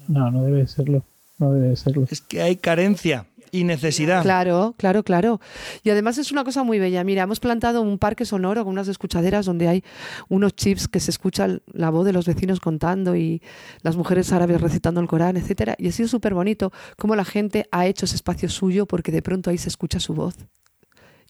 No, 0.09 0.31
no 0.31 0.43
debe 0.43 0.67
serlo. 0.67 1.05
No 1.39 1.53
debe 1.53 1.77
serlo. 1.77 2.07
Es 2.11 2.21
que 2.21 2.43
hay 2.43 2.57
carencia 2.57 3.27
y 3.53 3.65
necesidad. 3.65 4.23
Claro, 4.23 4.75
claro, 4.77 5.03
claro. 5.03 5.41
Y 5.83 5.91
además 5.91 6.19
es 6.19 6.33
una 6.33 6.45
cosa 6.45 6.63
muy 6.63 6.79
bella. 6.79 7.05
Mira, 7.05 7.23
hemos 7.23 7.41
plantado 7.41 7.83
un 7.83 7.99
parque 7.99 8.25
sonoro 8.25 8.65
con 8.65 8.73
unas 8.73 8.89
escuchaderas 8.89 9.47
donde 9.47 9.69
hay 9.69 9.85
unos 10.29 10.55
chips 10.55 10.89
que 10.89 11.01
se 11.01 11.11
escucha 11.11 11.49
la 11.73 11.91
voz 11.91 12.07
de 12.07 12.13
los 12.13 12.27
vecinos 12.27 12.61
contando 12.61 13.17
y 13.17 13.43
las 13.83 13.97
mujeres 13.97 14.33
árabes 14.33 14.61
recitando 14.61 15.01
el 15.01 15.09
Corán, 15.09 15.37
etcétera. 15.37 15.75
Y 15.79 15.89
ha 15.89 15.93
sido 15.93 16.09
súper 16.09 16.35
bonito 16.35 16.73
cómo 16.97 17.17
la 17.17 17.25
gente 17.25 17.67
ha 17.71 17.87
hecho 17.87 18.05
ese 18.05 18.17
espacio 18.17 18.49
suyo 18.49 18.87
porque 18.87 19.13
de 19.13 19.23
pronto 19.23 19.51
ahí 19.51 19.59
se 19.59 19.69
escucha 19.69 20.01
su 20.01 20.15
voz. 20.15 20.37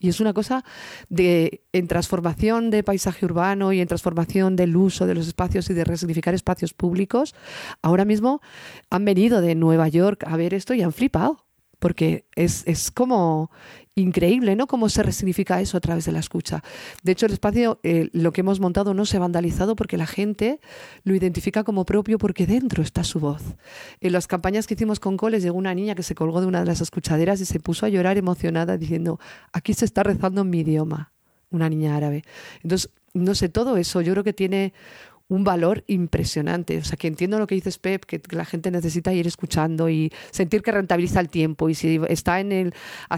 Y 0.02 0.08
es 0.08 0.18
una 0.18 0.32
cosa 0.32 0.64
de 1.10 1.62
en 1.72 1.86
transformación 1.86 2.70
de 2.70 2.82
paisaje 2.82 3.26
urbano 3.26 3.74
y 3.74 3.80
en 3.80 3.86
transformación 3.86 4.56
del 4.56 4.74
uso 4.74 5.06
de 5.06 5.14
los 5.14 5.28
espacios 5.28 5.68
y 5.68 5.74
de 5.74 5.84
resignificar 5.84 6.32
espacios 6.32 6.72
públicos. 6.72 7.34
Ahora 7.82 8.06
mismo 8.06 8.40
han 8.88 9.04
venido 9.04 9.42
de 9.42 9.54
Nueva 9.54 9.88
York 9.88 10.24
a 10.26 10.38
ver 10.38 10.54
esto 10.54 10.72
y 10.72 10.80
han 10.80 10.94
flipado 10.94 11.44
porque 11.80 12.26
es, 12.36 12.62
es, 12.66 12.90
como 12.90 13.50
increíble, 13.96 14.54
¿no? 14.54 14.66
Cómo 14.66 14.88
se 14.88 15.02
resignifica 15.02 15.60
eso 15.60 15.76
a 15.76 15.80
través 15.80 16.04
de 16.04 16.12
la 16.12 16.20
escucha. 16.20 16.62
De 17.02 17.12
hecho, 17.12 17.26
el 17.26 17.32
espacio, 17.32 17.80
eh, 17.82 18.08
lo 18.12 18.32
que 18.32 18.42
hemos 18.42 18.60
montado 18.60 18.94
no 18.94 19.04
se 19.04 19.16
ha 19.16 19.20
vandalizado 19.20 19.74
porque 19.74 19.96
la 19.96 20.06
gente 20.06 20.60
lo 21.02 21.14
identifica 21.14 21.64
como 21.64 21.84
propio 21.84 22.18
porque 22.18 22.46
dentro 22.46 22.82
está 22.82 23.02
su 23.02 23.18
voz. 23.18 23.42
En 24.00 24.12
las 24.12 24.28
campañas 24.28 24.66
que 24.66 24.74
hicimos 24.74 25.00
con 25.00 25.16
Coles 25.16 25.42
llegó 25.42 25.58
una 25.58 25.74
niña 25.74 25.94
que 25.94 26.04
se 26.04 26.14
colgó 26.14 26.40
de 26.40 26.46
una 26.46 26.60
de 26.60 26.66
las 26.66 26.80
escuchaderas 26.80 27.40
y 27.40 27.46
se 27.46 27.58
puso 27.58 27.84
a 27.84 27.88
llorar 27.88 28.16
emocionada 28.16 28.76
diciendo, 28.76 29.18
aquí 29.52 29.74
se 29.74 29.86
está 29.86 30.02
rezando 30.02 30.42
en 30.42 30.50
mi 30.50 30.60
idioma, 30.60 31.12
una 31.50 31.68
niña 31.68 31.96
árabe. 31.96 32.22
Entonces, 32.62 32.90
no 33.12 33.34
sé, 33.34 33.48
todo 33.48 33.76
eso 33.76 34.00
yo 34.02 34.12
creo 34.12 34.24
que 34.24 34.32
tiene 34.32 34.72
un 35.30 35.44
valor 35.44 35.84
impresionante. 35.86 36.76
O 36.78 36.84
sea, 36.84 36.96
que 36.96 37.06
entiendo 37.06 37.38
lo 37.38 37.46
que 37.46 37.54
dices, 37.54 37.78
Pep, 37.78 38.04
que 38.04 38.20
la 38.30 38.44
gente 38.44 38.70
necesita 38.70 39.12
ir 39.12 39.26
escuchando 39.26 39.88
y 39.88 40.12
sentir 40.32 40.60
que 40.60 40.72
rentabiliza 40.72 41.20
el 41.20 41.28
tiempo. 41.28 41.68
Y 41.68 41.74
si 41.74 42.00
está 42.08 42.40
en, 42.40 42.50
el, 42.52 42.74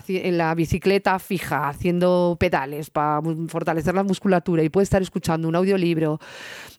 en 0.09 0.39
la 0.39 0.55
bicicleta 0.55 1.19
fija, 1.19 1.69
haciendo 1.69 2.37
pedales 2.39 2.91
para 2.91 3.21
fortalecer 3.49 3.95
la 3.95 4.03
musculatura 4.03 4.63
y 4.63 4.69
puede 4.69 4.85
estar 4.85 5.01
escuchando 5.01 5.49
un 5.49 5.57
audiolibro, 5.57 6.21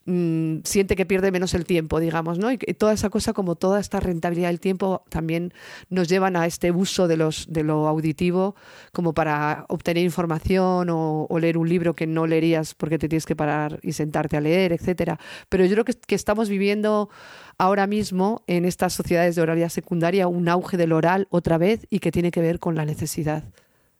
mmm, 0.06 0.58
siente 0.64 0.96
que 0.96 1.06
pierde 1.06 1.30
menos 1.30 1.54
el 1.54 1.64
tiempo, 1.64 2.00
digamos, 2.00 2.38
¿no? 2.38 2.52
Y 2.52 2.58
toda 2.58 2.92
esa 2.92 3.10
cosa, 3.10 3.32
como 3.32 3.56
toda 3.56 3.80
esta 3.80 4.00
rentabilidad 4.00 4.48
del 4.48 4.60
tiempo, 4.60 5.04
también 5.08 5.52
nos 5.88 6.08
llevan 6.08 6.36
a 6.36 6.46
este 6.46 6.70
uso 6.70 7.08
de, 7.08 7.16
los, 7.16 7.46
de 7.48 7.64
lo 7.64 7.88
auditivo 7.88 8.54
como 8.92 9.14
para 9.14 9.66
obtener 9.68 10.04
información 10.04 10.90
o, 10.90 11.26
o 11.28 11.38
leer 11.38 11.58
un 11.58 11.68
libro 11.68 11.94
que 11.94 12.06
no 12.06 12.26
leerías 12.26 12.74
porque 12.74 12.98
te 12.98 13.08
tienes 13.08 13.26
que 13.26 13.36
parar 13.36 13.78
y 13.82 13.92
sentarte 13.92 14.36
a 14.36 14.40
leer, 14.40 14.72
etcétera. 14.72 15.18
Pero 15.48 15.64
yo 15.64 15.72
creo 15.72 15.84
que, 15.84 15.94
que 15.94 16.14
estamos 16.14 16.48
viviendo 16.48 17.10
ahora 17.58 17.86
mismo 17.86 18.42
en 18.46 18.64
estas 18.64 18.92
sociedades 18.92 19.36
de 19.36 19.42
oralidad 19.42 19.68
secundaria 19.68 20.28
un 20.28 20.48
auge 20.48 20.76
del 20.76 20.92
oral 20.92 21.26
otra 21.30 21.58
vez 21.58 21.86
y 21.90 22.00
que 22.00 22.12
tiene 22.12 22.30
que 22.30 22.40
ver 22.40 22.58
con 22.58 22.74
la 22.74 22.84
necesidad 22.84 23.44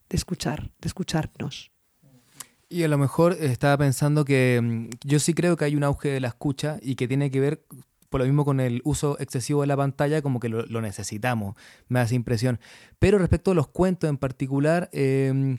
de 0.09 0.17
escuchar, 0.17 0.71
de 0.81 0.89
escucharnos. 0.89 1.74
Y 2.75 2.83
a 2.83 2.89
lo 2.89 2.99
mejor 2.99 3.37
estaba 3.39 3.79
pensando 3.79 4.25
que 4.25 4.61
mm, 4.61 4.89
yo 5.05 5.21
sí 5.21 5.33
creo 5.33 5.57
que 5.57 5.65
hay 5.65 5.77
un 5.77 5.85
auge 5.85 6.09
de 6.09 6.19
la 6.19 6.27
escucha 6.27 6.81
y 6.83 6.97
que 6.97 7.07
tiene 7.07 7.31
que 7.31 7.39
ver 7.39 7.65
por 8.11 8.21
lo 8.21 8.27
mismo 8.27 8.45
con 8.45 8.59
el 8.59 8.81
uso 8.83 9.17
excesivo 9.21 9.61
de 9.61 9.69
la 9.69 9.77
pantalla, 9.77 10.23
como 10.23 10.41
que 10.41 10.49
lo, 10.49 10.81
necesitamos, 10.81 11.55
me 11.87 12.03
esa 12.03 12.17
impresión. 12.17 12.59
Pero 12.99 13.19
respecto 13.19 13.53
a 13.53 13.55
los 13.55 13.69
cuentos 13.69 14.11
en 14.11 14.17
particular, 14.17 14.91
eh, 14.93 15.57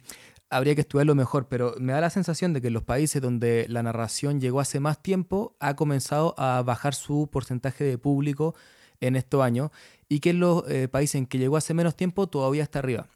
habría 0.49 0.75
que 0.75 0.81
estudiarlo 0.81 1.15
mejor, 1.15 1.47
pero 1.47 1.75
me 1.79 1.93
da 1.93 2.01
la 2.01 2.09
sensación 2.09 2.51
de 2.51 2.59
que 2.59 2.67
en 2.67 2.73
los 2.73 2.83
países 2.83 3.21
donde 3.21 3.65
la 3.69 3.81
narración 3.81 4.41
llegó 4.41 4.59
hace 4.59 4.81
más 4.81 5.01
tiempo, 5.01 5.55
ha 5.61 5.77
comenzado 5.77 6.35
a 6.37 6.63
bajar 6.63 6.95
su 6.95 7.29
porcentaje 7.31 7.85
de 7.85 7.97
público 7.97 8.55
en 8.99 9.15
estos 9.15 9.41
años 9.41 9.71
y 10.09 10.19
que 10.19 10.31
en 10.31 10.41
los 10.41 10.69
eh, 10.69 10.89
países 10.89 11.15
en 11.15 11.27
que 11.27 11.37
llegó 11.37 11.55
hace 11.55 11.73
menos 11.73 11.95
tiempo 11.95 12.27
todavía 12.27 12.63
está 12.63 12.79
arriba. 12.79 13.07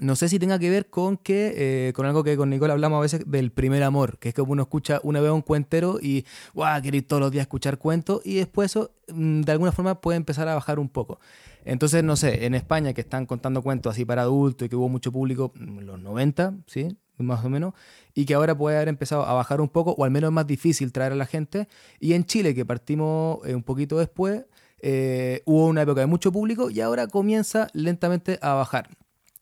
No 0.00 0.14
sé 0.14 0.28
si 0.28 0.38
tenga 0.38 0.58
que 0.58 0.68
ver 0.68 0.90
con 0.90 1.16
que, 1.16 1.88
eh, 1.88 1.92
con 1.94 2.04
algo 2.04 2.22
que 2.22 2.36
con 2.36 2.50
Nicole 2.50 2.72
hablamos 2.72 2.98
a 2.98 3.00
veces 3.00 3.22
del 3.26 3.50
primer 3.50 3.82
amor, 3.82 4.18
que 4.18 4.28
es 4.28 4.34
que 4.34 4.42
uno 4.42 4.62
escucha 4.62 5.00
una 5.02 5.20
vez 5.20 5.30
un 5.30 5.40
cuentero 5.40 5.98
y, 6.00 6.26
guau, 6.52 6.82
quiere 6.82 6.98
ir 6.98 7.08
todos 7.08 7.20
los 7.20 7.30
días 7.30 7.42
a 7.42 7.44
escuchar 7.44 7.78
cuentos 7.78 8.20
y 8.24 8.34
después 8.34 8.72
eso 8.72 8.90
mm, 9.08 9.40
de 9.40 9.52
alguna 9.52 9.72
forma 9.72 10.00
puede 10.00 10.18
empezar 10.18 10.48
a 10.48 10.54
bajar 10.54 10.78
un 10.78 10.90
poco. 10.90 11.18
Entonces, 11.64 12.04
no 12.04 12.14
sé, 12.16 12.44
en 12.44 12.54
España 12.54 12.92
que 12.92 13.00
están 13.00 13.26
contando 13.26 13.62
cuentos 13.62 13.92
así 13.92 14.04
para 14.04 14.22
adultos 14.22 14.66
y 14.66 14.68
que 14.68 14.76
hubo 14.76 14.88
mucho 14.88 15.10
público 15.12 15.52
en 15.58 15.86
los 15.86 15.98
90, 15.98 16.54
¿sí? 16.66 16.96
Más 17.18 17.42
o 17.44 17.48
menos, 17.48 17.72
y 18.14 18.26
que 18.26 18.34
ahora 18.34 18.56
puede 18.56 18.76
haber 18.76 18.88
empezado 18.88 19.24
a 19.24 19.32
bajar 19.32 19.62
un 19.62 19.70
poco, 19.70 19.92
o 19.92 20.04
al 20.04 20.10
menos 20.10 20.28
es 20.28 20.34
más 20.34 20.46
difícil 20.46 20.92
traer 20.92 21.12
a 21.12 21.16
la 21.16 21.24
gente. 21.24 21.68
Y 21.98 22.12
en 22.12 22.24
Chile, 22.26 22.54
que 22.54 22.66
partimos 22.66 23.38
eh, 23.46 23.54
un 23.54 23.62
poquito 23.62 23.98
después, 23.98 24.44
eh, 24.80 25.42
hubo 25.46 25.66
una 25.66 25.82
época 25.82 26.02
de 26.02 26.06
mucho 26.06 26.30
público 26.30 26.68
y 26.68 26.82
ahora 26.82 27.06
comienza 27.06 27.68
lentamente 27.72 28.38
a 28.42 28.52
bajar. 28.52 28.90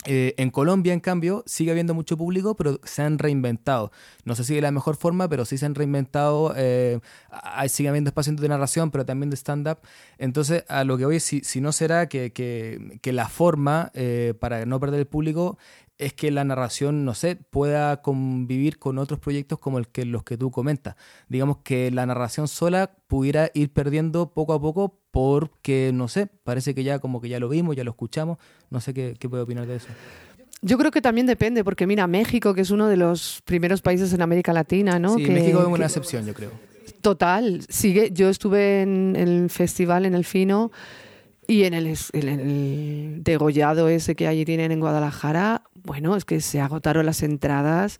Eh, 0.07 0.35
en 0.37 0.51
Colombia, 0.51 0.93
en 0.93 1.01
cambio, 1.01 1.43
sigue 1.47 1.71
habiendo 1.71 1.95
mucho 1.95 2.17
público, 2.17 2.55
pero 2.57 2.79
se 2.85 3.03
han 3.03 3.19
reinventado. 3.19 3.91
No 4.25 4.35
sé 4.35 4.45
si 4.45 4.55
de 4.55 4.61
la 4.61 4.71
mejor 4.71 4.97
forma, 4.97 5.29
pero 5.29 5.45
sí 5.45 5.57
se 5.57 5.67
han 5.67 5.75
reinventado. 5.75 6.53
Eh, 6.57 7.01
sigue 7.69 7.89
habiendo 7.89 8.09
espacios 8.09 8.37
de 8.37 8.49
narración, 8.49 8.91
pero 8.91 9.07
también 9.07 9.31
de 9.31 9.37
stand-up. 9.37 9.79
Entonces, 10.19 10.65
a 10.69 10.85
lo 10.85 10.99
que 10.99 11.07
voy, 11.07 11.21
si, 11.21 11.41
si 11.41 11.61
no 11.61 11.73
será 11.73 12.09
que, 12.09 12.33
que, 12.33 12.99
que 13.01 13.13
la 13.13 13.29
forma, 13.29 13.91
eh, 13.95 14.35
para 14.39 14.67
no 14.67 14.79
perder 14.79 15.01
el 15.01 15.07
público, 15.07 15.59
es 15.99 16.12
que 16.12 16.30
la 16.30 16.42
narración, 16.45 17.05
no 17.05 17.14
sé, 17.14 17.36
pueda 17.36 18.03
convivir 18.03 18.78
con 18.78 18.99
otros 18.99 19.20
proyectos 19.20 19.59
como 19.59 19.78
el 19.78 19.88
que, 19.88 20.05
los 20.05 20.24
que 20.24 20.36
tú 20.36 20.51
comentas. 20.51 20.97
Digamos 21.28 21.59
que 21.59 21.90
la 21.90 22.05
narración 22.07 22.49
sola 22.49 22.97
pudiera 23.07 23.51
ir 23.55 23.72
perdiendo 23.72 24.32
poco 24.32 24.53
a 24.55 24.61
poco 24.61 24.99
porque, 25.12 25.92
no 25.95 26.09
sé, 26.09 26.26
parece 26.26 26.74
que 26.74 26.82
ya 26.82 26.99
como 26.99 27.20
que 27.20 27.28
ya 27.28 27.38
lo 27.38 27.49
vimos, 27.49 27.76
ya 27.76 27.84
lo 27.84 27.92
escuchamos. 27.92 28.38
No 28.70 28.80
sé 28.80 28.92
qué, 28.92 29.14
qué 29.18 29.28
puede 29.28 29.45
opinar 29.45 29.66
de 29.66 29.76
eso. 29.76 29.86
Yo 30.62 30.78
creo 30.78 30.90
que 30.90 31.01
también 31.03 31.26
depende, 31.26 31.62
porque 31.62 31.86
mira, 31.86 32.07
México, 32.07 32.55
que 32.55 32.62
es 32.62 32.70
uno 32.70 32.88
de 32.88 32.97
los 32.97 33.40
primeros 33.45 33.82
países 33.82 34.12
en 34.12 34.22
América 34.22 34.53
Latina, 34.53 34.99
¿no? 34.99 35.14
Sí, 35.16 35.24
que, 35.24 35.30
México 35.30 35.61
es 35.61 35.66
una 35.66 35.76
que- 35.76 35.82
excepción, 35.84 36.26
yo 36.26 36.34
creo. 36.34 36.51
Total, 37.03 37.61
sigue. 37.68 38.11
Yo 38.12 38.28
estuve 38.30 38.82
en 38.82 39.14
el 39.16 39.51
festival 39.51 40.07
en 40.07 40.14
el 40.14 40.24
Fino 40.24 40.72
y 41.47 41.64
en 41.64 41.74
el, 41.74 41.95
en 42.14 42.28
el 42.40 43.18
degollado 43.22 43.88
ese 43.88 44.14
que 44.14 44.26
allí 44.26 44.45
tienen 44.47 44.72
en 44.72 44.80
Guadalajara. 44.80 45.62
Bueno, 45.85 46.16
es 46.16 46.24
que 46.24 46.41
se 46.41 46.62
agotaron 46.62 47.05
las 47.05 47.22
entradas 47.22 47.99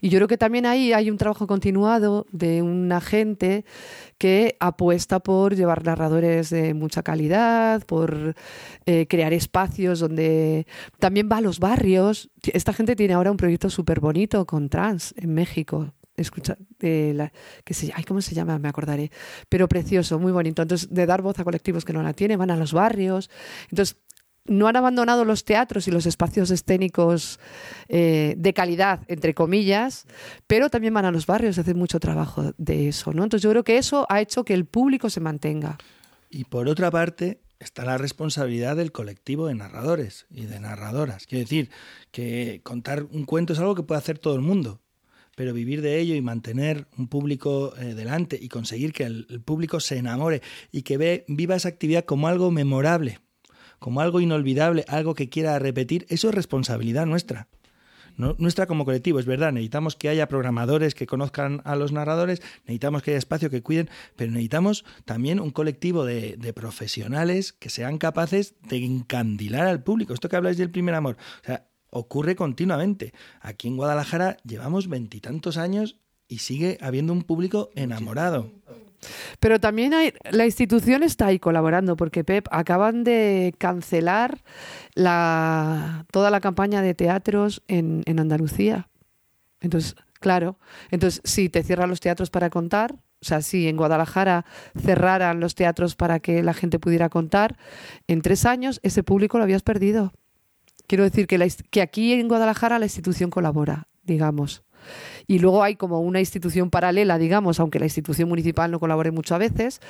y 0.00 0.08
yo 0.08 0.18
creo 0.18 0.28
que 0.28 0.38
también 0.38 0.66
ahí 0.66 0.92
hay 0.92 1.10
un 1.10 1.18
trabajo 1.18 1.48
continuado 1.48 2.26
de 2.30 2.62
una 2.62 3.00
gente 3.00 3.64
que 4.18 4.56
apuesta 4.60 5.18
por 5.18 5.56
llevar 5.56 5.84
narradores 5.84 6.50
de 6.50 6.74
mucha 6.74 7.02
calidad, 7.02 7.84
por 7.86 8.36
eh, 8.86 9.08
crear 9.08 9.32
espacios 9.32 9.98
donde 9.98 10.68
también 11.00 11.28
va 11.30 11.38
a 11.38 11.40
los 11.40 11.58
barrios. 11.58 12.30
Esta 12.44 12.72
gente 12.72 12.94
tiene 12.94 13.14
ahora 13.14 13.32
un 13.32 13.36
proyecto 13.36 13.68
súper 13.68 13.98
bonito 13.98 14.46
con 14.46 14.68
trans 14.68 15.12
en 15.16 15.34
México. 15.34 15.92
Escucha, 16.16 16.56
de 16.78 17.12
la, 17.14 17.32
que 17.64 17.74
se, 17.74 17.92
ay, 17.92 18.04
¿cómo 18.04 18.20
se 18.20 18.36
llama? 18.36 18.56
Me 18.60 18.68
acordaré. 18.68 19.10
Pero 19.48 19.66
precioso, 19.66 20.20
muy 20.20 20.30
bonito. 20.30 20.62
Entonces, 20.62 20.94
de 20.94 21.06
dar 21.06 21.22
voz 21.22 21.40
a 21.40 21.44
colectivos 21.44 21.84
que 21.84 21.92
no 21.92 22.04
la 22.04 22.12
tienen, 22.12 22.38
van 22.38 22.52
a 22.52 22.56
los 22.56 22.72
barrios. 22.72 23.30
Entonces, 23.70 23.96
no 24.46 24.68
han 24.68 24.76
abandonado 24.76 25.24
los 25.24 25.44
teatros 25.44 25.88
y 25.88 25.90
los 25.90 26.06
espacios 26.06 26.50
escénicos 26.50 27.40
eh, 27.88 28.34
de 28.36 28.52
calidad, 28.52 29.00
entre 29.08 29.34
comillas, 29.34 30.06
pero 30.46 30.68
también 30.68 30.94
van 30.94 31.06
a 31.06 31.10
los 31.10 31.26
barrios, 31.26 31.58
hacen 31.58 31.78
mucho 31.78 31.98
trabajo 32.00 32.52
de 32.58 32.88
eso, 32.88 33.12
¿no? 33.12 33.24
Entonces 33.24 33.42
yo 33.42 33.50
creo 33.50 33.64
que 33.64 33.78
eso 33.78 34.06
ha 34.08 34.20
hecho 34.20 34.44
que 34.44 34.54
el 34.54 34.66
público 34.66 35.08
se 35.08 35.20
mantenga. 35.20 35.78
Y 36.28 36.44
por 36.44 36.68
otra 36.68 36.90
parte, 36.90 37.40
está 37.58 37.84
la 37.84 37.96
responsabilidad 37.96 38.76
del 38.76 38.92
colectivo 38.92 39.46
de 39.46 39.54
narradores 39.54 40.26
y 40.30 40.44
de 40.44 40.60
narradoras. 40.60 41.26
Quiero 41.26 41.44
decir 41.44 41.70
que 42.10 42.60
contar 42.62 43.04
un 43.04 43.24
cuento 43.24 43.52
es 43.52 43.58
algo 43.58 43.74
que 43.74 43.82
puede 43.82 44.00
hacer 44.00 44.18
todo 44.18 44.34
el 44.34 44.42
mundo, 44.42 44.82
pero 45.36 45.54
vivir 45.54 45.80
de 45.80 46.00
ello 46.00 46.14
y 46.14 46.20
mantener 46.20 46.86
un 46.98 47.08
público 47.08 47.74
eh, 47.78 47.94
delante 47.94 48.38
y 48.40 48.48
conseguir 48.48 48.92
que 48.92 49.04
el, 49.04 49.26
el 49.30 49.40
público 49.40 49.80
se 49.80 49.96
enamore 49.96 50.42
y 50.70 50.82
que 50.82 50.98
ve, 50.98 51.24
viva 51.28 51.56
esa 51.56 51.68
actividad 51.68 52.04
como 52.04 52.28
algo 52.28 52.50
memorable, 52.50 53.20
como 53.78 54.00
algo 54.00 54.20
inolvidable, 54.20 54.84
algo 54.88 55.14
que 55.14 55.28
quiera 55.28 55.58
repetir, 55.58 56.06
eso 56.08 56.28
es 56.28 56.34
responsabilidad 56.34 57.06
nuestra. 57.06 57.48
No- 58.16 58.36
nuestra 58.38 58.66
como 58.66 58.84
colectivo, 58.84 59.18
es 59.18 59.26
verdad, 59.26 59.52
necesitamos 59.52 59.96
que 59.96 60.08
haya 60.08 60.28
programadores 60.28 60.94
que 60.94 61.06
conozcan 61.06 61.62
a 61.64 61.74
los 61.74 61.90
narradores, 61.90 62.42
necesitamos 62.60 63.02
que 63.02 63.10
haya 63.10 63.18
espacio 63.18 63.50
que 63.50 63.62
cuiden, 63.62 63.90
pero 64.14 64.30
necesitamos 64.30 64.84
también 65.04 65.40
un 65.40 65.50
colectivo 65.50 66.04
de, 66.04 66.36
de 66.36 66.52
profesionales 66.52 67.52
que 67.52 67.70
sean 67.70 67.98
capaces 67.98 68.54
de 68.68 68.84
encandilar 68.84 69.66
al 69.66 69.82
público. 69.82 70.14
Esto 70.14 70.28
que 70.28 70.36
habláis 70.36 70.58
del 70.58 70.70
primer 70.70 70.94
amor, 70.94 71.16
o 71.42 71.46
sea, 71.46 71.66
ocurre 71.90 72.36
continuamente. 72.36 73.14
Aquí 73.40 73.66
en 73.66 73.76
Guadalajara 73.76 74.36
llevamos 74.44 74.88
veintitantos 74.88 75.56
años 75.56 75.98
y 76.28 76.38
sigue 76.38 76.78
habiendo 76.80 77.12
un 77.12 77.22
público 77.22 77.70
enamorado. 77.74 78.50
Pero 79.40 79.60
también 79.60 79.94
hay, 79.94 80.12
la 80.30 80.46
institución 80.46 81.02
está 81.02 81.26
ahí 81.26 81.38
colaborando, 81.38 81.96
porque 81.96 82.24
Pep, 82.24 82.46
acaban 82.50 83.04
de 83.04 83.54
cancelar 83.58 84.42
la, 84.94 86.06
toda 86.10 86.30
la 86.30 86.40
campaña 86.40 86.82
de 86.82 86.94
teatros 86.94 87.62
en, 87.68 88.02
en 88.06 88.20
Andalucía. 88.20 88.88
Entonces, 89.60 89.96
claro, 90.20 90.58
entonces 90.90 91.20
si 91.24 91.48
te 91.48 91.62
cierran 91.62 91.88
los 91.88 92.00
teatros 92.00 92.30
para 92.30 92.50
contar, 92.50 92.96
o 93.24 93.26
sea, 93.26 93.40
si 93.40 93.68
en 93.68 93.78
Guadalajara 93.78 94.44
cerraran 94.78 95.40
los 95.40 95.54
teatros 95.54 95.96
para 95.96 96.20
que 96.20 96.42
la 96.42 96.52
gente 96.52 96.78
pudiera 96.78 97.08
contar, 97.08 97.56
en 98.06 98.20
tres 98.20 98.44
años 98.44 98.80
ese 98.82 99.02
público 99.02 99.38
lo 99.38 99.44
habías 99.44 99.62
perdido. 99.62 100.12
Quiero 100.86 101.04
decir 101.04 101.26
que, 101.26 101.38
la 101.38 101.46
que 101.70 101.80
aquí 101.80 102.12
en 102.12 102.28
Guadalajara 102.28 102.78
la 102.78 102.84
institución 102.84 103.30
colabora, 103.30 103.88
digamos. 104.02 104.63
Y 105.26 105.38
luego 105.38 105.62
hay 105.62 105.76
como 105.76 106.00
una 106.00 106.20
institución 106.20 106.70
paralela, 106.70 107.18
digamos, 107.18 107.60
aunque 107.60 107.78
la 107.78 107.86
institución 107.86 108.28
municipal 108.28 108.70
no 108.70 108.80
colabore 108.80 109.10
mucho 109.10 109.34
a 109.34 109.38
veces, 109.38 109.80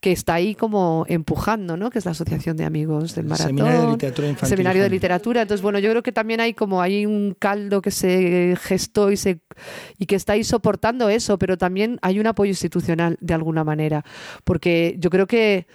que 0.00 0.12
está 0.12 0.34
ahí 0.34 0.54
como 0.54 1.04
empujando, 1.08 1.76
¿no? 1.76 1.90
Que 1.90 1.98
es 1.98 2.04
la 2.04 2.12
Asociación 2.12 2.56
de 2.56 2.64
Amigos 2.64 3.14
del 3.14 3.24
El 3.24 3.30
Maratón. 3.30 3.48
Seminario 3.48 3.80
de 3.82 3.90
Literatura 3.92 4.28
Infantil 4.28 4.48
Seminario 4.48 4.82
de. 4.82 4.90
Literatura. 4.90 5.42
Entonces, 5.42 5.62
bueno, 5.62 5.78
yo 5.78 5.90
creo 5.90 6.02
que 6.02 6.12
también 6.12 6.40
hay 6.40 6.54
como 6.54 6.80
hay 6.80 7.06
un 7.06 7.34
caldo 7.38 7.82
que 7.82 7.90
se 7.90 8.56
gestó 8.60 9.10
y 9.10 9.16
se 9.16 9.40
y 9.98 10.06
que 10.06 10.14
está 10.14 10.34
ahí 10.34 10.44
soportando 10.44 11.08
eso, 11.08 11.38
pero 11.38 11.56
también 11.58 11.98
hay 12.02 12.20
un 12.20 12.26
apoyo 12.26 12.50
institucional 12.50 13.16
de 13.20 13.34
alguna 13.34 13.64
manera, 13.64 14.04
porque 14.44 14.96
yo 14.98 15.10
creo 15.10 15.26
que 15.26 15.66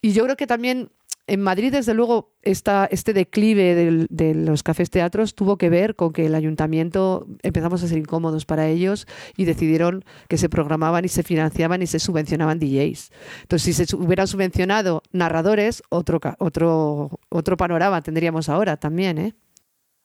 y 0.00 0.12
yo 0.12 0.24
creo 0.24 0.36
que 0.36 0.46
también 0.46 0.90
en 1.32 1.40
Madrid, 1.40 1.72
desde 1.72 1.94
luego, 1.94 2.34
esta, 2.42 2.84
este 2.90 3.14
declive 3.14 4.06
de 4.10 4.34
los 4.34 4.62
cafés 4.62 4.90
teatros 4.90 5.34
tuvo 5.34 5.56
que 5.56 5.70
ver 5.70 5.96
con 5.96 6.12
que 6.12 6.26
el 6.26 6.34
ayuntamiento 6.34 7.26
empezamos 7.42 7.82
a 7.82 7.88
ser 7.88 7.96
incómodos 7.96 8.44
para 8.44 8.68
ellos 8.68 9.06
y 9.34 9.46
decidieron 9.46 10.04
que 10.28 10.36
se 10.36 10.50
programaban 10.50 11.06
y 11.06 11.08
se 11.08 11.22
financiaban 11.22 11.80
y 11.80 11.86
se 11.86 12.00
subvencionaban 12.00 12.58
DJs. 12.58 13.12
Entonces, 13.42 13.62
si 13.76 13.86
se 13.86 13.96
hubieran 13.96 14.26
subvencionado 14.26 15.02
narradores, 15.10 15.82
otro, 15.88 16.20
otro, 16.38 17.18
otro 17.30 17.56
panorama 17.56 18.02
tendríamos 18.02 18.50
ahora 18.50 18.76
también, 18.76 19.16
¿eh? 19.16 19.34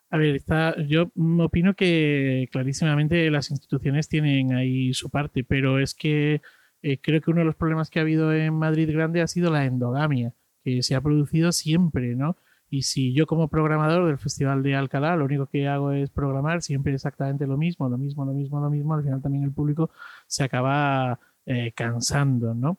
A 0.09 0.17
ver, 0.17 0.37
está, 0.37 0.81
yo 0.87 1.11
opino 1.39 1.73
que 1.73 2.47
clarísimamente 2.53 3.29
las 3.29 3.51
instituciones 3.51 4.07
tienen 4.07 4.53
ahí 4.53 4.93
su 4.93 5.09
parte, 5.09 5.43
pero 5.43 5.79
es 5.79 5.93
que 5.93 6.41
eh, 6.81 6.99
creo 7.01 7.19
que 7.19 7.31
uno 7.31 7.41
de 7.41 7.45
los 7.45 7.55
problemas 7.55 7.89
que 7.89 7.99
ha 7.99 8.03
habido 8.03 8.31
en 8.33 8.53
Madrid 8.53 8.89
Grande 8.89 9.21
ha 9.21 9.27
sido 9.27 9.51
la 9.51 9.65
endogamia, 9.65 10.33
se 10.81 10.95
ha 10.95 11.01
producido 11.01 11.51
siempre, 11.51 12.15
¿no? 12.15 12.37
Y 12.69 12.81
si 12.83 13.13
yo 13.13 13.27
como 13.27 13.47
programador 13.47 14.07
del 14.07 14.17
Festival 14.17 14.61
de 14.61 14.75
Alcalá 14.75 15.15
lo 15.15 15.25
único 15.25 15.45
que 15.47 15.67
hago 15.67 15.91
es 15.93 16.09
programar 16.09 16.61
siempre 16.61 16.93
exactamente 16.93 17.47
lo 17.47 17.57
mismo, 17.57 17.87
lo 17.87 17.97
mismo, 17.97 18.25
lo 18.25 18.33
mismo, 18.33 18.59
lo 18.59 18.69
mismo, 18.69 18.93
al 18.93 19.03
final 19.03 19.21
también 19.21 19.45
el 19.45 19.53
público 19.53 19.89
se 20.27 20.43
acaba 20.43 21.19
eh, 21.45 21.71
cansando, 21.73 22.53
¿no? 22.53 22.77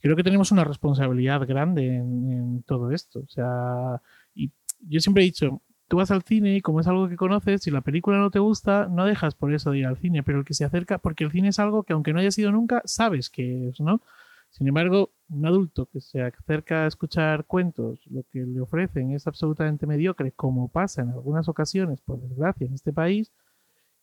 Creo 0.00 0.16
que 0.16 0.24
tenemos 0.24 0.52
una 0.52 0.64
responsabilidad 0.64 1.46
grande 1.46 1.86
en, 1.96 2.62
todo 2.66 2.90
esto. 2.90 3.20
O 3.20 3.28
sea, 3.28 4.00
y 4.34 4.50
yo 4.86 5.00
siempre 5.00 5.22
he 5.22 5.26
dicho, 5.26 5.62
tú 5.88 5.96
vas 5.98 6.10
al 6.10 6.22
cine 6.22 6.56
y 6.56 6.60
como 6.60 6.80
es 6.80 6.86
algo 6.86 7.08
que 7.08 7.16
conoces, 7.16 7.62
si 7.62 7.70
la 7.70 7.80
película 7.82 8.18
no 8.18 8.30
te 8.30 8.38
gusta, 8.38 8.88
no 8.90 9.06
dejas 9.06 9.34
por 9.34 9.52
eso 9.54 9.70
de 9.70 9.78
ir 9.78 9.86
al 9.86 9.96
cine, 9.98 10.22
pero 10.22 10.38
el 10.38 10.44
que 10.44 10.54
se 10.54 10.64
acerca, 10.64 10.98
porque 10.98 11.24
el 11.24 11.32
cine 11.32 11.48
es 11.48 11.58
algo 11.58 11.82
que 11.84 11.92
aunque 11.94 12.12
no 12.12 12.20
haya 12.20 12.30
sido 12.30 12.52
nunca, 12.52 12.82
sabes 12.84 13.30
que 13.30 13.68
es, 13.68 13.80
¿no? 13.80 14.02
Sin 14.50 14.68
embargo, 14.68 15.12
un 15.30 15.46
adulto 15.46 15.86
que 15.86 16.00
se 16.00 16.20
acerca 16.22 16.84
a 16.84 16.86
escuchar 16.86 17.44
cuentos, 17.46 18.00
lo 18.06 18.24
que 18.30 18.40
le 18.40 18.60
ofrecen 18.60 19.12
es 19.12 19.26
absolutamente 19.26 19.86
mediocre, 19.86 20.32
como 20.32 20.68
pasa 20.68 21.02
en 21.02 21.10
algunas 21.10 21.48
ocasiones, 21.48 22.00
por 22.00 22.20
desgracia, 22.20 22.66
en 22.66 22.74
este 22.74 22.92
país, 22.92 23.32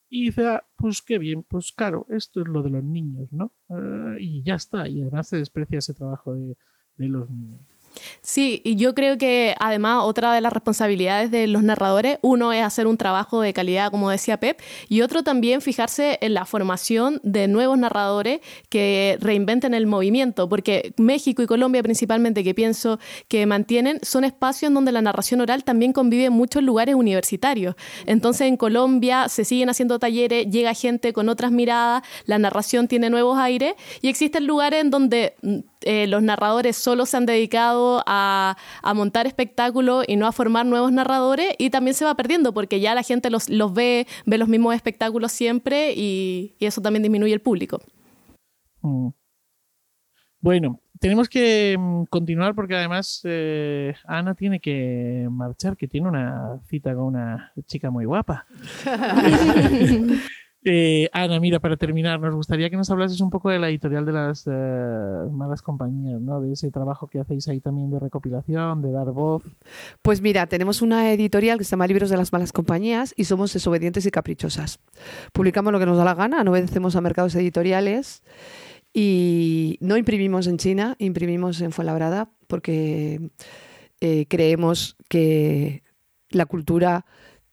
y 0.10 0.26
dice, 0.26 0.48
ah, 0.48 0.64
pues 0.78 1.02
qué 1.02 1.18
bien, 1.18 1.44
pues 1.44 1.74
claro, 1.74 2.06
esto 2.10 2.42
es 2.42 2.48
lo 2.48 2.64
de 2.64 2.70
los 2.70 2.84
niños, 2.84 3.32
¿no? 3.34 3.52
Eh, 3.70 4.18
y 4.20 4.44
ya 4.44 4.56
está, 4.56 4.88
y 4.88 5.02
además 5.02 5.28
se 5.28 5.38
desprecia 5.38 5.80
ese 5.80 5.94
trabajo 5.94 6.34
de, 6.34 6.56
de 6.96 7.08
los 7.08 7.30
niños. 7.30 7.62
Sí, 8.22 8.62
y 8.64 8.76
yo 8.76 8.94
creo 8.94 9.18
que 9.18 9.56
además 9.60 10.04
otra 10.04 10.34
de 10.34 10.42
las 10.42 10.54
responsabilidades 10.54 11.32
de 11.32 11.48
los 11.48 11.64
narradores, 11.64 12.20
uno 12.22 12.54
es 12.54 12.64
hacer 12.64 12.88
un 12.88 12.98
trabajo 12.98 13.42
de 13.42 13.54
calidad, 13.54 13.92
como 13.92 14.10
decía 14.10 14.40
Pep, 14.40 14.60
y 14.90 15.02
otro 15.02 15.24
también 15.24 15.62
fijarse 15.62 16.18
en 16.22 16.34
la 16.34 16.46
formación 16.46 17.20
de 17.24 17.48
nuevos 17.48 17.78
narradores 17.78 18.42
que 18.70 19.18
reinventen 19.20 19.74
el 19.74 19.88
movimiento, 19.88 20.50
porque 20.50 20.94
México 20.98 21.42
y 21.42 21.48
Colombia 21.48 21.84
principalmente, 21.84 22.44
que 22.44 22.54
pienso 22.54 23.00
que 23.28 23.46
mantienen, 23.46 24.00
son 24.02 24.24
espacios 24.24 24.74
donde 24.74 24.92
la 24.92 25.02
narración 25.02 25.42
oral 25.42 25.64
también 25.64 25.94
convive 25.94 26.26
en 26.26 26.34
muchos 26.34 26.64
lugares 26.64 26.96
universitarios. 26.96 27.76
Entonces 28.06 28.48
en 28.48 28.58
Colombia 28.58 29.30
se 29.30 29.46
siguen 29.46 29.70
haciendo 29.70 30.00
talleres, 30.00 30.48
llega 30.50 30.74
gente 30.74 31.14
con 31.14 31.30
otras 31.30 31.52
miradas, 31.52 32.04
la 32.26 32.40
narración 32.40 32.88
tiene 32.88 33.10
nuevos 33.10 33.38
aires, 33.38 33.74
y 34.02 34.10
existen 34.10 34.48
lugares 34.48 34.82
en 34.82 34.90
donde 34.90 35.36
mm, 35.42 35.58
eh, 35.82 36.08
los 36.08 36.24
narradores 36.24 36.76
solo 36.76 37.06
se 37.06 37.18
han 37.18 37.26
dedicado 37.26 38.04
a, 38.06 38.58
a 38.82 38.94
montar 38.94 39.28
espectáculos 39.28 40.06
y 40.08 40.16
no 40.16 40.28
a 40.28 40.32
formar 40.32 40.66
nuevos 40.66 40.92
narradores 40.92 41.54
y 41.58 41.70
también 41.70 41.94
se 41.94 42.06
va 42.06 42.16
perdiendo 42.16 42.54
porque 42.54 42.80
ya 42.80 42.96
la 42.96 43.04
gente 43.04 43.30
los, 43.30 43.50
los 43.50 43.74
ve, 43.74 44.08
ve 44.26 44.38
los 44.38 44.48
mismos 44.48 44.76
espectáculos 44.76 45.32
siempre 45.32 45.94
y, 45.96 46.56
y 46.60 46.66
eso 46.66 46.82
también 46.82 47.04
disminuye 47.04 47.34
el 47.34 47.42
público. 47.42 47.82
Mm. 48.82 49.10
Bueno, 50.40 50.80
tenemos 51.00 51.30
que 51.30 51.76
mm, 51.78 52.04
continuar 52.06 52.56
porque 52.56 52.76
además 52.76 53.22
eh, 53.24 53.94
Ana 54.06 54.36
tiene 54.36 54.60
que 54.60 55.28
marchar, 55.30 55.78
que 55.78 55.88
tiene 55.88 56.08
una 56.08 56.60
cita 56.68 56.94
con 56.96 57.06
una 57.06 57.52
chica 57.66 57.90
muy 57.90 58.06
guapa. 58.06 58.46
Eh, 60.64 61.08
Ana, 61.14 61.40
mira, 61.40 61.60
para 61.60 61.78
terminar, 61.78 62.20
nos 62.20 62.34
gustaría 62.34 62.70
que 62.70 62.76
nos 62.76 62.90
hablases 62.90 63.22
un 63.22 63.30
poco 63.30 63.50
de 63.50 63.60
la 63.60 63.70
editorial 63.70 64.06
de 64.06 64.12
las 64.12 64.46
eh, 64.48 65.30
malas 65.32 65.62
compañías, 65.62 66.20
¿no? 66.20 66.42
De 66.42 66.52
ese 66.52 66.72
trabajo 66.72 67.08
que 67.08 67.20
hacéis 67.20 67.48
ahí 67.48 67.62
también 67.62 67.90
de 67.90 68.00
recopilación, 68.00 68.82
de 68.82 68.92
dar 68.92 69.12
voz. 69.12 69.44
Pues 70.02 70.22
mira, 70.22 70.48
tenemos 70.48 70.82
una 70.82 71.14
editorial 71.14 71.58
que 71.58 71.64
se 71.64 71.72
llama 71.72 71.88
Libros 71.88 72.10
de 72.10 72.18
las 72.18 72.34
Malas 72.34 72.52
Compañías 72.52 73.14
y 73.16 73.26
somos 73.26 73.54
desobedientes 73.54 74.06
y 74.06 74.12
caprichosas. 74.12 74.80
Publicamos 75.32 75.72
lo 75.72 75.80
que 75.80 75.86
nos 75.86 75.98
da 75.98 76.04
la 76.04 76.16
gana, 76.16 76.44
no 76.44 76.52
obedecemos 76.52 76.96
a 76.96 77.02
mercados 77.02 77.36
editoriales 77.36 78.24
y 78.94 79.78
no 79.80 79.96
imprimimos 79.96 80.48
en 80.48 80.58
China, 80.58 80.96
imprimimos 80.98 81.62
en 81.62 81.72
Fuenlabrada 81.72 82.32
porque 82.48 83.30
eh, 84.02 84.26
creemos 84.28 84.98
que 85.08 85.84
la 86.30 86.46
cultura 86.46 87.06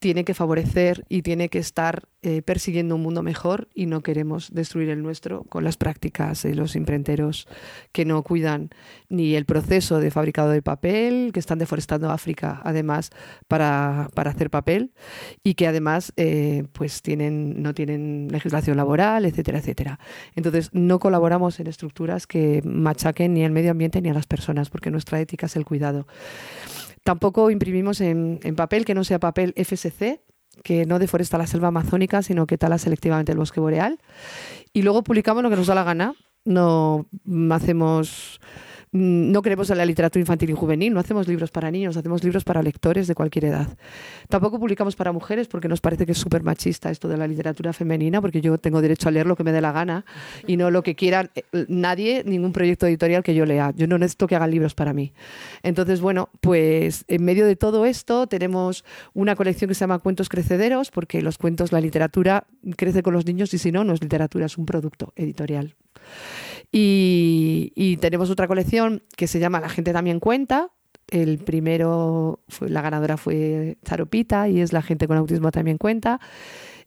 tiene 0.05 0.23
que 0.23 0.35
favorecer 0.35 1.03
y 1.09 1.23
tiene 1.23 1.49
que 1.49 1.57
estar 1.57 2.03
eh, 2.21 2.43
persiguiendo 2.43 2.93
un 2.93 3.01
mundo 3.01 3.23
mejor 3.23 3.69
y 3.73 3.87
no 3.87 4.03
queremos 4.03 4.53
destruir 4.53 4.89
el 4.89 5.01
nuestro 5.01 5.45
con 5.45 5.63
las 5.63 5.77
prácticas 5.77 6.43
de 6.43 6.53
los 6.53 6.75
imprenteros 6.75 7.47
que 7.91 8.05
no 8.05 8.21
cuidan 8.21 8.69
ni 9.09 9.33
el 9.33 9.45
proceso 9.45 9.99
de 9.99 10.11
fabricado 10.11 10.51
de 10.51 10.61
papel, 10.61 11.31
que 11.33 11.39
están 11.39 11.57
deforestando 11.57 12.11
África 12.11 12.61
además 12.63 13.09
para, 13.47 14.09
para 14.13 14.29
hacer 14.29 14.51
papel 14.51 14.91
y 15.43 15.55
que 15.55 15.65
además 15.65 16.13
eh, 16.17 16.65
pues 16.73 17.01
tienen, 17.01 17.63
no 17.63 17.73
tienen 17.73 18.27
legislación 18.29 18.77
laboral, 18.77 19.25
etcétera, 19.25 19.57
etcétera. 19.57 19.99
Entonces 20.35 20.69
no 20.71 20.99
colaboramos 20.99 21.59
en 21.59 21.65
estructuras 21.65 22.27
que 22.27 22.61
machaquen 22.63 23.33
ni 23.33 23.43
al 23.43 23.53
medio 23.53 23.71
ambiente 23.71 24.03
ni 24.03 24.09
a 24.09 24.13
las 24.13 24.27
personas 24.27 24.69
porque 24.69 24.91
nuestra 24.91 25.19
ética 25.19 25.47
es 25.47 25.55
el 25.55 25.65
cuidado. 25.65 26.05
Tampoco 27.05 27.51
imprimimos 27.51 28.01
en, 28.01 28.39
papel 28.55 28.83
que 28.83 28.95
no 28.95 29.03
sea 29.03 29.19
papel 29.19 29.53
FSC, 29.55 30.21
que 30.63 30.87
no 30.87 30.97
deforesta 30.97 31.37
la 31.37 31.45
selva 31.45 31.67
amazónica, 31.67 32.23
sino 32.23 32.47
que 32.47 32.57
tala 32.57 32.79
selectivamente 32.79 33.31
el 33.31 33.37
bosque 33.37 33.59
boreal. 33.59 33.99
Y 34.73 34.81
luego 34.81 35.03
publicamos 35.03 35.43
lo 35.43 35.51
que 35.51 35.55
nos 35.55 35.67
da 35.67 35.75
la 35.75 35.83
gana. 35.83 36.15
No 36.45 37.05
hacemos 37.51 38.41
no 38.95 39.41
creemos 39.41 39.69
en 39.69 39.77
la 39.77 39.85
literatura 39.85 40.21
infantil 40.21 40.49
y 40.49 40.53
juvenil, 40.53 40.93
no 40.93 41.01
hacemos 41.01 41.27
libros 41.27 41.51
para 41.51 41.69
niños, 41.69 41.97
hacemos 41.97 42.23
libros 42.23 42.45
para 42.45 42.63
lectores 42.63 43.07
de 43.07 43.15
cualquier 43.15 43.45
edad. 43.45 43.67
Tampoco 44.29 44.57
publicamos 44.57 44.95
para 44.95 45.11
mujeres 45.11 45.47
porque 45.47 45.67
nos 45.67 45.81
parece 45.81 46.05
que 46.05 46.13
es 46.13 46.17
súper 46.17 46.43
machista 46.43 46.89
esto 46.89 47.09
de 47.09 47.17
la 47.17 47.27
literatura 47.27 47.73
femenina, 47.73 48.21
porque 48.21 48.39
yo 48.39 48.57
tengo 48.57 48.81
derecho 48.81 49.09
a 49.09 49.11
leer 49.11 49.27
lo 49.27 49.35
que 49.35 49.43
me 49.43 49.51
dé 49.51 49.59
la 49.59 49.73
gana 49.73 50.05
y 50.47 50.55
no 50.55 50.71
lo 50.71 50.81
que 50.81 50.95
quiera 50.95 51.29
nadie, 51.67 52.23
ningún 52.25 52.53
proyecto 52.53 52.87
editorial 52.87 53.21
que 53.21 53.35
yo 53.35 53.45
lea. 53.45 53.73
Yo 53.75 53.85
no 53.87 53.97
necesito 53.97 54.27
que 54.27 54.35
hagan 54.35 54.51
libros 54.51 54.75
para 54.75 54.93
mí. 54.93 55.11
Entonces, 55.61 55.99
bueno, 55.99 56.29
pues 56.39 57.03
en 57.09 57.25
medio 57.25 57.45
de 57.45 57.57
todo 57.57 57.85
esto 57.85 58.27
tenemos 58.27 58.85
una 59.13 59.35
colección 59.35 59.67
que 59.67 59.75
se 59.75 59.81
llama 59.81 59.99
Cuentos 59.99 60.29
Crecederos, 60.29 60.91
porque 60.91 61.21
los 61.21 61.37
cuentos, 61.37 61.73
la 61.73 61.81
literatura 61.81 62.45
crece 62.77 63.03
con 63.03 63.13
los 63.13 63.25
niños 63.25 63.53
y 63.53 63.57
si 63.57 63.71
no, 63.73 63.83
no 63.83 63.93
es 63.93 64.01
literatura, 64.01 64.45
es 64.45 64.57
un 64.57 64.65
producto 64.65 65.11
editorial. 65.17 65.75
Y, 66.71 67.97
tenemos 68.01 68.29
otra 68.29 68.47
colección 68.47 69.03
que 69.15 69.27
se 69.27 69.39
llama 69.39 69.59
La 69.59 69.69
gente 69.69 69.93
también 69.93 70.19
cuenta. 70.19 70.69
El 71.07 71.37
primero, 71.37 72.39
fue, 72.47 72.69
la 72.69 72.81
ganadora 72.81 73.17
fue 73.17 73.77
Charopita 73.85 74.49
y 74.49 74.61
es 74.61 74.73
La 74.73 74.81
gente 74.81 75.07
con 75.07 75.17
autismo 75.17 75.51
también 75.51 75.77
cuenta. 75.77 76.19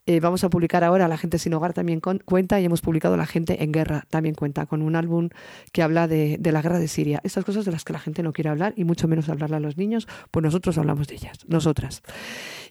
Eh, 0.06 0.20
vamos 0.20 0.42
a 0.42 0.48
publicar 0.48 0.84
ahora 0.84 1.06
La 1.06 1.18
gente 1.18 1.38
sin 1.38 1.52
hogar 1.52 1.74
también 1.74 2.00
cuenta 2.00 2.58
y 2.58 2.64
hemos 2.64 2.80
publicado 2.80 3.18
La 3.18 3.26
gente 3.26 3.62
en 3.62 3.72
guerra 3.72 4.06
también 4.08 4.34
cuenta 4.34 4.64
con 4.64 4.80
un 4.80 4.96
álbum 4.96 5.28
que 5.70 5.82
habla 5.82 6.08
de, 6.08 6.40
la 6.42 6.62
guerra 6.62 6.78
de 6.78 6.88
Siria. 6.88 7.20
Estas 7.24 7.44
cosas 7.44 7.66
de 7.66 7.72
las 7.72 7.84
que 7.84 7.92
la 7.92 7.98
gente 7.98 8.22
no 8.22 8.32
quiere 8.32 8.48
hablar 8.48 8.72
y 8.74 8.84
mucho 8.84 9.06
menos 9.06 9.28
hablarle 9.28 9.56
a 9.56 9.60
los 9.60 9.76
niños, 9.76 10.08
pues 10.30 10.42
nosotros 10.42 10.78
hablamos 10.78 11.08
de 11.08 11.16
ellas, 11.16 11.40
nosotras. 11.46 12.02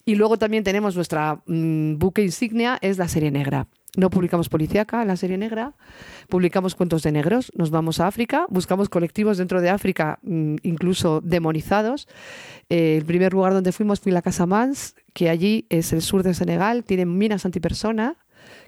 Y 0.04 0.16
luego 0.16 0.38
también 0.38 0.64
tenemos 0.64 0.96
nuestra 0.96 1.44
mm, 1.46 2.00
buque 2.00 2.24
insignia, 2.24 2.80
es 2.82 2.98
la 2.98 3.08
serie 3.08 3.30
negra. 3.30 3.68
No 3.98 4.12
publicamos 4.12 4.48
policíaca, 4.48 5.04
la 5.06 5.18
serie 5.18 5.40
negra, 5.40 5.74
publicamos 6.30 6.76
cuentos 6.76 7.02
de 7.02 7.12
negros, 7.12 7.52
nos 7.56 7.72
vamos 7.72 8.00
a 8.00 8.06
África, 8.06 8.46
buscamos 8.48 8.90
colectivos 8.90 9.40
dentro 9.40 9.60
de 9.60 9.72
África, 9.72 10.20
mm, 10.22 10.58
incluso 10.62 11.20
demonizados. 11.22 12.08
Eh, 12.70 12.98
el 12.98 13.06
primer 13.06 13.34
lugar 13.34 13.54
donde 13.54 13.72
fuimos 13.72 14.00
fue 14.00 14.12
la 14.12 14.22
Casa 14.22 14.46
Mans, 14.46 14.94
que 15.14 15.32
allí 15.32 15.66
es 15.70 15.94
el 15.94 16.04
sur 16.04 16.22
de 16.22 16.36
Senegal, 16.36 16.84
tienen 16.84 17.18
minas 17.18 17.44
antipersona 17.44 18.18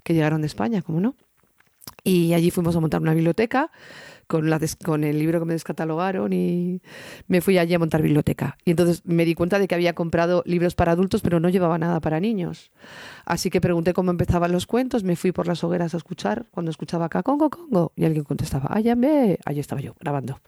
que 0.03 0.15
llegaron 0.15 0.41
de 0.41 0.47
España, 0.47 0.81
como 0.81 0.99
no. 0.99 1.15
Y 2.03 2.33
allí 2.33 2.49
fuimos 2.49 2.75
a 2.75 2.79
montar 2.79 2.99
una 2.99 3.13
biblioteca 3.13 3.69
con, 4.29 5.03
el 5.03 5.17
libro 5.17 5.39
que 5.39 5.45
me 5.45 5.53
descatalogaron 5.53 6.31
y 6.33 6.81
me 7.27 7.41
fui 7.41 7.57
allí 7.57 7.73
a 7.73 7.79
montar 7.79 8.03
biblioteca. 8.03 8.59
Y 8.63 8.69
entonces 8.69 9.01
me 9.03 9.25
di 9.25 9.33
cuenta 9.33 9.57
de 9.57 9.67
que 9.67 9.73
había 9.73 9.95
comprado 9.95 10.43
libros 10.45 10.75
para 10.75 10.91
adultos, 10.91 11.21
pero 11.21 11.39
no 11.39 11.49
llevaba 11.49 11.79
nada 11.79 11.99
para 11.99 12.19
niños. 12.19 12.71
Así 13.25 13.49
que 13.49 13.59
pregunté 13.59 13.93
cómo 13.93 14.11
empezaban 14.11 14.51
los 14.51 14.67
cuentos, 14.67 15.03
me 15.03 15.15
fui 15.15 15.31
por 15.31 15.47
las 15.47 15.63
hogueras 15.63 15.95
a 15.95 15.97
escuchar, 15.97 16.45
cuando 16.51 16.69
escuchaba 16.69 17.05
acá 17.05 17.23
Congo, 17.23 17.49
Congo, 17.49 17.91
y 17.95 18.05
alguien 18.05 18.23
contestaba, 18.23 18.67
Ayame, 18.69 19.39
allí 19.45 19.59
estaba 19.59 19.81
yo, 19.81 19.95
grabando. 19.99 20.39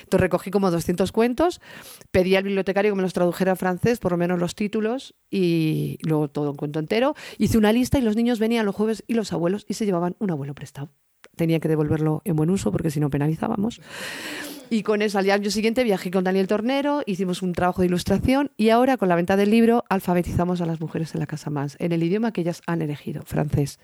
Entonces 0.00 0.20
recogí 0.20 0.50
como 0.50 0.70
200 0.70 1.10
cuentos, 1.10 1.62
pedí 2.10 2.36
al 2.36 2.44
bibliotecario 2.44 2.92
que 2.92 2.96
me 2.96 3.02
los 3.02 3.14
tradujera 3.14 3.52
en 3.52 3.56
francés, 3.56 3.98
por 3.98 4.12
lo 4.12 4.18
menos 4.18 4.38
los 4.38 4.54
títulos, 4.54 5.14
y 5.30 5.96
luego 6.02 6.28
todo 6.28 6.50
un 6.50 6.56
cuento 6.56 6.78
entero. 6.78 7.14
Hice 7.38 7.56
una 7.56 7.72
lista 7.72 7.98
y 7.98 8.02
los 8.02 8.14
niños 8.14 8.38
venían 8.38 8.66
los 8.66 8.74
jueves 8.74 9.04
y 9.06 9.14
los 9.14 9.32
abuelos 9.32 9.64
y 9.68 9.74
se 9.74 9.86
llevaban 9.86 10.16
un 10.18 10.30
abuelo 10.30 10.54
prestado 10.54 10.90
tenía 11.36 11.60
que 11.60 11.68
devolverlo 11.68 12.22
en 12.24 12.36
buen 12.36 12.50
uso 12.50 12.72
porque 12.72 12.90
si 12.90 13.00
no 13.00 13.10
penalizábamos. 13.10 13.80
Y 14.72 14.84
con 14.84 15.02
eso, 15.02 15.18
al 15.18 15.30
año 15.30 15.50
siguiente 15.50 15.84
viajé 15.84 16.10
con 16.10 16.24
Daniel 16.24 16.46
Tornero, 16.46 17.02
hicimos 17.04 17.42
un 17.42 17.52
trabajo 17.52 17.82
de 17.82 17.88
ilustración 17.88 18.52
y 18.56 18.70
ahora 18.70 18.96
con 18.96 19.10
la 19.10 19.16
venta 19.16 19.36
del 19.36 19.50
libro 19.50 19.84
alfabetizamos 19.90 20.62
a 20.62 20.64
las 20.64 20.80
mujeres 20.80 21.12
en 21.12 21.20
la 21.20 21.26
Casa 21.26 21.50
Más, 21.50 21.76
en 21.78 21.92
el 21.92 22.02
idioma 22.02 22.32
que 22.32 22.40
ellas 22.40 22.62
han 22.66 22.80
elegido, 22.80 23.20
francés. 23.26 23.78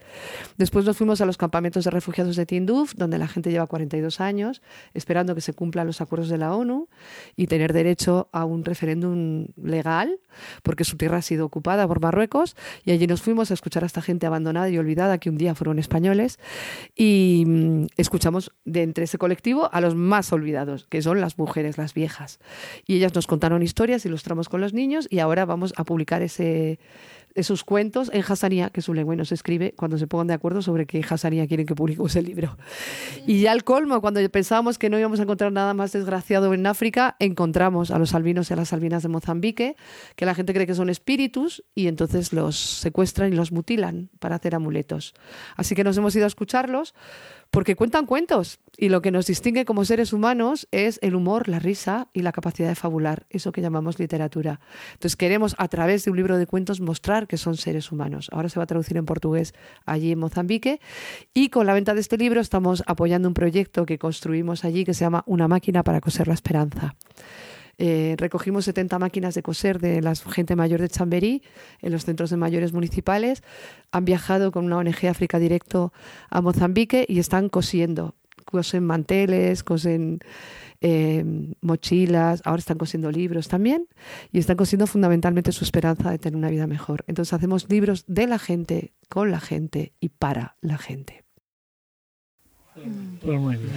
Después 0.57 0.87
nos 0.87 0.97
fuimos 0.97 1.21
a 1.21 1.27
los 1.27 1.37
campamentos 1.37 1.85
de 1.85 1.91
refugiados 1.91 2.37
de 2.37 2.47
Tinduf, 2.47 2.95
donde 2.95 3.19
la 3.19 3.29
gente 3.29 3.51
lleva 3.51 3.67
42 3.67 4.19
años 4.23 4.63
esperando 4.95 5.35
que 5.35 5.43
se 5.43 5.53
cumplan 5.53 5.87
los 5.87 6.01
acuerdos 6.01 6.31
de 6.31 6.39
la 6.39 6.55
ONU 6.55 6.89
y 7.37 7.49
tener 7.49 7.75
derecho 7.75 8.31
a 8.33 8.47
un 8.47 8.65
referéndum 8.65 9.49
legal, 9.63 10.19
porque 10.63 10.85
su 10.85 10.97
tierra 10.97 11.19
ha 11.19 11.23
sido 11.23 11.45
ocupada 11.45 11.87
por 11.87 12.01
Marruecos. 12.01 12.57
Y 12.87 12.93
allí 12.93 13.07
nos 13.07 13.21
fuimos 13.21 13.51
a 13.51 13.55
escuchar 13.55 13.83
a 13.83 13.87
esta 13.87 14.01
gente 14.01 14.25
abandonada 14.25 14.71
y 14.71 14.79
olvidada 14.79 15.19
que 15.19 15.29
un 15.29 15.37
día 15.37 15.55
fueron 15.55 15.79
españoles 15.79 16.39
y 16.97 17.45
mm, 17.47 17.87
escuchamos 17.99 18.53
de 18.65 18.85
entre 18.85 19.05
ese 19.05 19.19
colectivo 19.19 19.69
a 19.71 19.83
los 19.83 19.95
más 19.95 20.33
olvidados 20.33 20.78
que 20.85 21.03
son 21.03 21.21
las 21.21 21.39
mujeres, 21.39 21.79
las 21.79 21.95
viejas. 21.95 22.41
Y 22.87 22.97
ellas 22.97 23.15
nos 23.15 23.27
contaron 23.27 23.63
historias, 23.63 24.05
ilustramos 24.05 24.49
con 24.49 24.61
los 24.61 24.73
niños 24.73 25.07
y 25.11 25.19
ahora 25.19 25.45
vamos 25.45 25.73
a 25.77 25.85
publicar 25.85 26.23
ese, 26.23 26.79
esos 27.39 27.65
cuentos 27.65 28.11
en 28.13 28.23
Hassanía, 28.23 28.71
que 28.71 28.81
es 28.81 28.89
un 28.89 28.97
lengua 28.97 29.15
nos 29.17 29.33
escribe 29.33 29.75
cuando 29.77 29.97
se 29.99 30.07
pongan 30.07 30.27
de 30.27 30.35
acuerdo 30.35 30.63
sobre 30.63 30.87
qué 30.87 31.05
Hassanía 31.09 31.47
quieren 31.47 31.67
que 31.67 31.75
publiquemos 31.75 32.15
el 32.17 32.27
libro. 32.27 32.57
Y 33.27 33.43
ya 33.43 33.53
al 33.53 33.65
colmo, 33.65 34.01
cuando 34.01 34.27
pensábamos 34.31 34.79
que 34.79 34.91
no 34.91 34.99
íbamos 34.99 35.21
a 35.21 35.23
encontrar 35.23 35.53
nada 35.53 35.75
más 35.75 35.93
desgraciado 35.93 36.53
en 36.53 36.67
África, 36.67 37.17
encontramos 37.19 37.91
a 37.91 37.99
los 37.99 38.15
albinos 38.15 38.51
y 38.51 38.55
a 38.55 38.57
las 38.57 38.73
albinas 38.73 39.03
de 39.03 39.09
Mozambique, 39.09 39.77
que 40.17 40.27
la 40.27 40.35
gente 40.35 40.53
cree 40.53 40.67
que 40.67 40.75
son 40.75 40.91
espíritus 40.91 41.65
y 41.75 41.87
entonces 41.87 42.33
los 42.33 42.57
secuestran 42.57 43.33
y 43.33 43.37
los 43.37 43.53
mutilan 43.53 44.11
para 44.19 44.37
hacer 44.37 44.55
amuletos. 44.55 45.15
Así 45.57 45.75
que 45.75 45.85
nos 45.85 45.97
hemos 45.97 46.15
ido 46.17 46.25
a 46.25 46.29
escucharlos 46.29 46.95
porque 47.51 47.77
cuentan 47.77 48.07
cuentos 48.07 48.61
y 48.77 48.91
lo 48.91 49.03
que 49.03 49.11
nos 49.11 49.27
distingue 49.27 49.65
como 49.65 49.85
seres 49.85 50.13
humanos 50.13 50.69
es 50.71 50.99
el 51.03 51.15
humor, 51.15 51.49
la 51.49 51.59
risa 51.59 52.09
y 52.13 52.23
la 52.23 52.33
capacidad 52.33 52.69
de 52.69 52.75
fabular, 52.75 53.27
eso 53.31 53.53
que 53.53 53.61
llamamos 53.61 53.99
literatura. 53.99 54.61
Entonces 54.93 55.17
queremos 55.17 55.55
a 55.59 55.69
través 55.69 56.05
de 56.05 56.11
un 56.11 56.17
libro 56.17 56.39
de 56.39 56.47
cuentos 56.47 56.81
mostrar 56.81 57.27
que 57.27 57.37
son 57.37 57.57
seres 57.57 57.91
humanos. 57.91 58.29
Ahora 58.33 58.49
se 58.49 58.59
va 58.59 58.65
a 58.65 58.67
traducir 58.67 58.97
en 58.97 59.07
portugués 59.07 59.55
allí 59.87 60.13
en 60.13 60.19
Mozambique 60.19 60.81
y 61.35 61.49
con 61.49 61.67
la 61.67 61.75
venta 61.75 61.95
de 61.95 62.01
este 62.01 62.19
libro 62.19 62.41
estamos 62.41 62.83
apoyando 62.87 63.29
un 63.29 63.35
proyecto 63.35 63.87
que 63.87 63.99
construimos 63.99 64.65
allí 64.65 64.85
que 64.85 64.95
se 64.95 65.05
llama 65.05 65.25
Una 65.27 65.49
máquina 65.49 65.83
para 65.83 66.01
coser 66.01 66.29
la 66.29 66.35
esperanza. 66.35 66.95
Eh, 67.79 68.17
recogimos 68.19 68.65
70 68.65 68.99
máquinas 68.99 69.35
de 69.35 69.43
coser 69.43 69.79
de 69.79 70.03
la 70.03 70.15
gente 70.17 70.57
mayor 70.57 70.81
de 70.81 70.89
Chamberí 70.89 71.43
en 71.81 71.93
los 71.93 72.05
centros 72.05 72.31
de 72.31 72.37
mayores 72.37 72.73
municipales. 72.73 73.43
Han 73.93 74.05
viajado 74.05 74.51
con 74.51 74.65
una 74.65 74.79
ONG 74.79 75.07
África 75.09 75.39
Directo 75.39 75.93
a 76.29 76.41
Mozambique 76.41 77.07
y 77.09 77.21
están 77.21 77.49
cosiendo. 77.49 78.17
Cosen 78.45 78.85
manteles, 78.85 79.63
cosen 79.63 80.21
eh, 80.81 81.25
mochilas, 81.61 82.41
ahora 82.45 82.61
están 82.61 82.79
cosiendo 82.79 83.11
libros 83.11 83.49
también 83.49 83.89
y 84.33 84.39
están 84.39 84.57
cosiendo 84.57 84.87
fundamentalmente 84.87 85.53
su 85.53 85.65
esperanza 85.65 86.11
de 86.11 86.19
tener 86.19 86.37
una 86.37 86.51
vida 86.51 86.67
mejor. 86.67 87.05
Entonces 87.07 87.33
hacemos 87.33 87.69
libros 87.69 88.05
de 88.07 88.27
la 88.27 88.39
gente, 88.39 88.93
con 89.09 89.31
la 89.31 89.41
gente 89.41 89.93
y 90.01 90.09
para 90.09 90.57
la 90.61 90.79
gente. 90.79 91.28
Pues 93.23 93.39
muy 93.39 93.57
bien. 93.57 93.73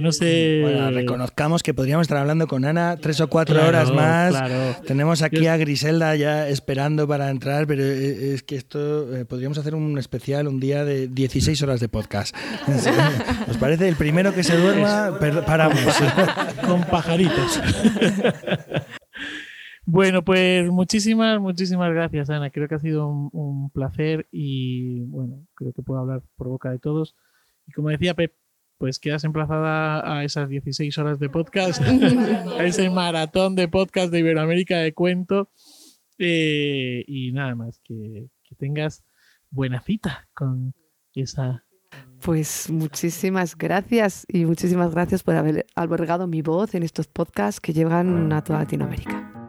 no 0.02 0.12
sé... 0.12 0.60
Bueno, 0.70 0.90
reconozcamos 0.90 1.62
que 1.62 1.74
podríamos 1.74 2.04
estar 2.04 2.18
hablando 2.18 2.46
con 2.46 2.64
Ana 2.64 2.96
tres 3.00 3.20
o 3.20 3.28
cuatro 3.28 3.66
horas 3.66 3.92
más. 3.92 4.34
Tenemos 4.86 5.22
aquí 5.22 5.46
a 5.46 5.56
Griselda 5.56 6.14
ya 6.16 6.48
esperando 6.48 7.08
para 7.08 7.30
entrar, 7.30 7.66
pero 7.66 7.82
e, 7.82 8.34
es 8.34 8.42
que 8.42 8.56
esto 8.56 9.16
eh, 9.16 9.24
podríamos 9.24 9.58
hacer 9.58 9.74
un 9.74 9.98
especial 9.98 10.48
un 10.48 10.60
día 10.60 10.84
de 10.84 11.08
16 11.08 11.62
horas 11.62 11.80
de 11.80 11.88
podcast. 11.88 12.36
¿Os 13.48 13.56
parece? 13.56 13.88
El 13.88 13.96
primero 13.96 14.34
que 14.34 14.44
se 14.44 14.56
duerma, 14.56 15.18
paramos. 15.46 15.80
con 16.66 16.82
pajaritos. 16.84 17.60
Bueno, 19.92 20.24
pues 20.24 20.70
muchísimas, 20.70 21.40
muchísimas 21.40 21.92
gracias, 21.92 22.30
Ana. 22.30 22.50
Creo 22.50 22.68
que 22.68 22.76
ha 22.76 22.78
sido 22.78 23.08
un, 23.08 23.28
un 23.32 23.70
placer 23.70 24.28
y 24.30 25.00
bueno, 25.06 25.44
creo 25.56 25.72
que 25.72 25.82
puedo 25.82 25.98
hablar 25.98 26.22
por 26.36 26.46
boca 26.46 26.70
de 26.70 26.78
todos. 26.78 27.16
Y 27.66 27.72
como 27.72 27.88
decía 27.88 28.14
Pep, 28.14 28.32
pues 28.78 29.00
quedas 29.00 29.24
emplazada 29.24 30.16
a 30.16 30.22
esas 30.22 30.48
16 30.48 30.96
horas 30.98 31.18
de 31.18 31.28
podcast, 31.28 31.82
a 32.58 32.64
ese 32.64 32.88
maratón 32.88 33.56
de 33.56 33.66
podcast 33.66 34.12
de 34.12 34.20
Iberoamérica 34.20 34.78
de 34.78 34.94
cuento. 34.94 35.50
Eh, 36.18 37.02
y 37.08 37.32
nada 37.32 37.56
más, 37.56 37.80
que, 37.82 38.28
que 38.44 38.54
tengas 38.54 39.02
buena 39.50 39.80
cita 39.80 40.28
con 40.34 40.72
esa 41.14 41.64
Pues 42.22 42.70
muchísimas 42.70 43.58
gracias 43.58 44.24
y 44.28 44.44
muchísimas 44.44 44.92
gracias 44.92 45.24
por 45.24 45.34
haber 45.34 45.66
albergado 45.74 46.28
mi 46.28 46.42
voz 46.42 46.76
en 46.76 46.84
estos 46.84 47.08
podcasts 47.08 47.60
que 47.60 47.72
llegan 47.72 48.32
a 48.32 48.44
toda 48.44 48.60
Latinoamérica. 48.60 49.39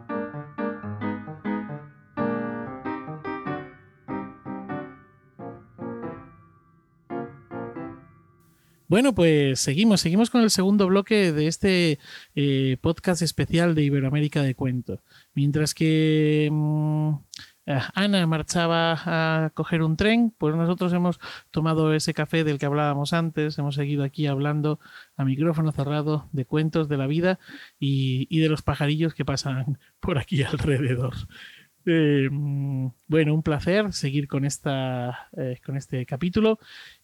Bueno, 8.92 9.14
pues 9.14 9.58
seguimos, 9.58 10.02
seguimos 10.02 10.28
con 10.28 10.42
el 10.42 10.50
segundo 10.50 10.86
bloque 10.86 11.32
de 11.32 11.46
este 11.46 11.98
eh, 12.34 12.76
podcast 12.82 13.22
especial 13.22 13.74
de 13.74 13.84
Iberoamérica 13.84 14.42
de 14.42 14.54
Cuento. 14.54 15.02
Mientras 15.32 15.72
que 15.72 16.50
mm, 16.52 17.14
eh, 17.64 17.80
Ana 17.94 18.26
marchaba 18.26 19.00
a 19.06 19.50
coger 19.54 19.82
un 19.82 19.96
tren, 19.96 20.34
pues 20.36 20.54
nosotros 20.56 20.92
hemos 20.92 21.20
tomado 21.50 21.94
ese 21.94 22.12
café 22.12 22.44
del 22.44 22.58
que 22.58 22.66
hablábamos 22.66 23.14
antes, 23.14 23.58
hemos 23.58 23.76
seguido 23.76 24.04
aquí 24.04 24.26
hablando 24.26 24.78
a 25.16 25.24
micrófono 25.24 25.72
cerrado 25.72 26.28
de 26.32 26.44
cuentos 26.44 26.86
de 26.90 26.98
la 26.98 27.06
vida 27.06 27.38
y, 27.80 28.26
y 28.28 28.40
de 28.40 28.50
los 28.50 28.60
pajarillos 28.60 29.14
que 29.14 29.24
pasan 29.24 29.78
por 30.00 30.18
aquí 30.18 30.42
alrededor. 30.42 31.14
Eh, 31.84 32.28
mm, 32.30 32.88
bueno, 33.08 33.34
un 33.34 33.42
placer 33.42 33.92
seguir 33.92 34.28
con, 34.28 34.44
esta, 34.44 35.28
eh, 35.36 35.58
con 35.64 35.76
este 35.76 36.06
capítulo. 36.06 36.58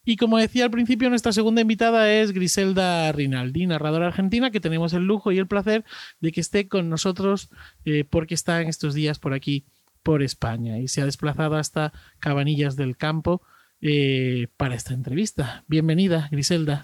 Y 0.05 0.15
como 0.15 0.37
decía 0.37 0.65
al 0.65 0.71
principio, 0.71 1.09
nuestra 1.09 1.31
segunda 1.31 1.61
invitada 1.61 2.11
es 2.11 2.31
Griselda 2.31 3.11
Rinaldi, 3.11 3.67
narradora 3.67 4.07
argentina, 4.07 4.51
que 4.51 4.59
tenemos 4.59 4.93
el 4.93 5.03
lujo 5.03 5.31
y 5.31 5.37
el 5.37 5.47
placer 5.47 5.85
de 6.19 6.31
que 6.31 6.41
esté 6.41 6.67
con 6.67 6.89
nosotros 6.89 7.49
eh, 7.85 8.05
porque 8.09 8.33
está 8.33 8.61
en 8.61 8.69
estos 8.69 8.93
días 8.93 9.19
por 9.19 9.33
aquí, 9.33 9.65
por 10.01 10.23
España, 10.23 10.79
y 10.79 10.87
se 10.87 11.01
ha 11.01 11.05
desplazado 11.05 11.57
hasta 11.57 11.93
Cabanillas 12.19 12.75
del 12.75 12.97
Campo 12.97 13.41
eh, 13.81 14.47
para 14.57 14.75
esta 14.75 14.93
entrevista. 14.93 15.63
Bienvenida, 15.67 16.27
Griselda. 16.31 16.83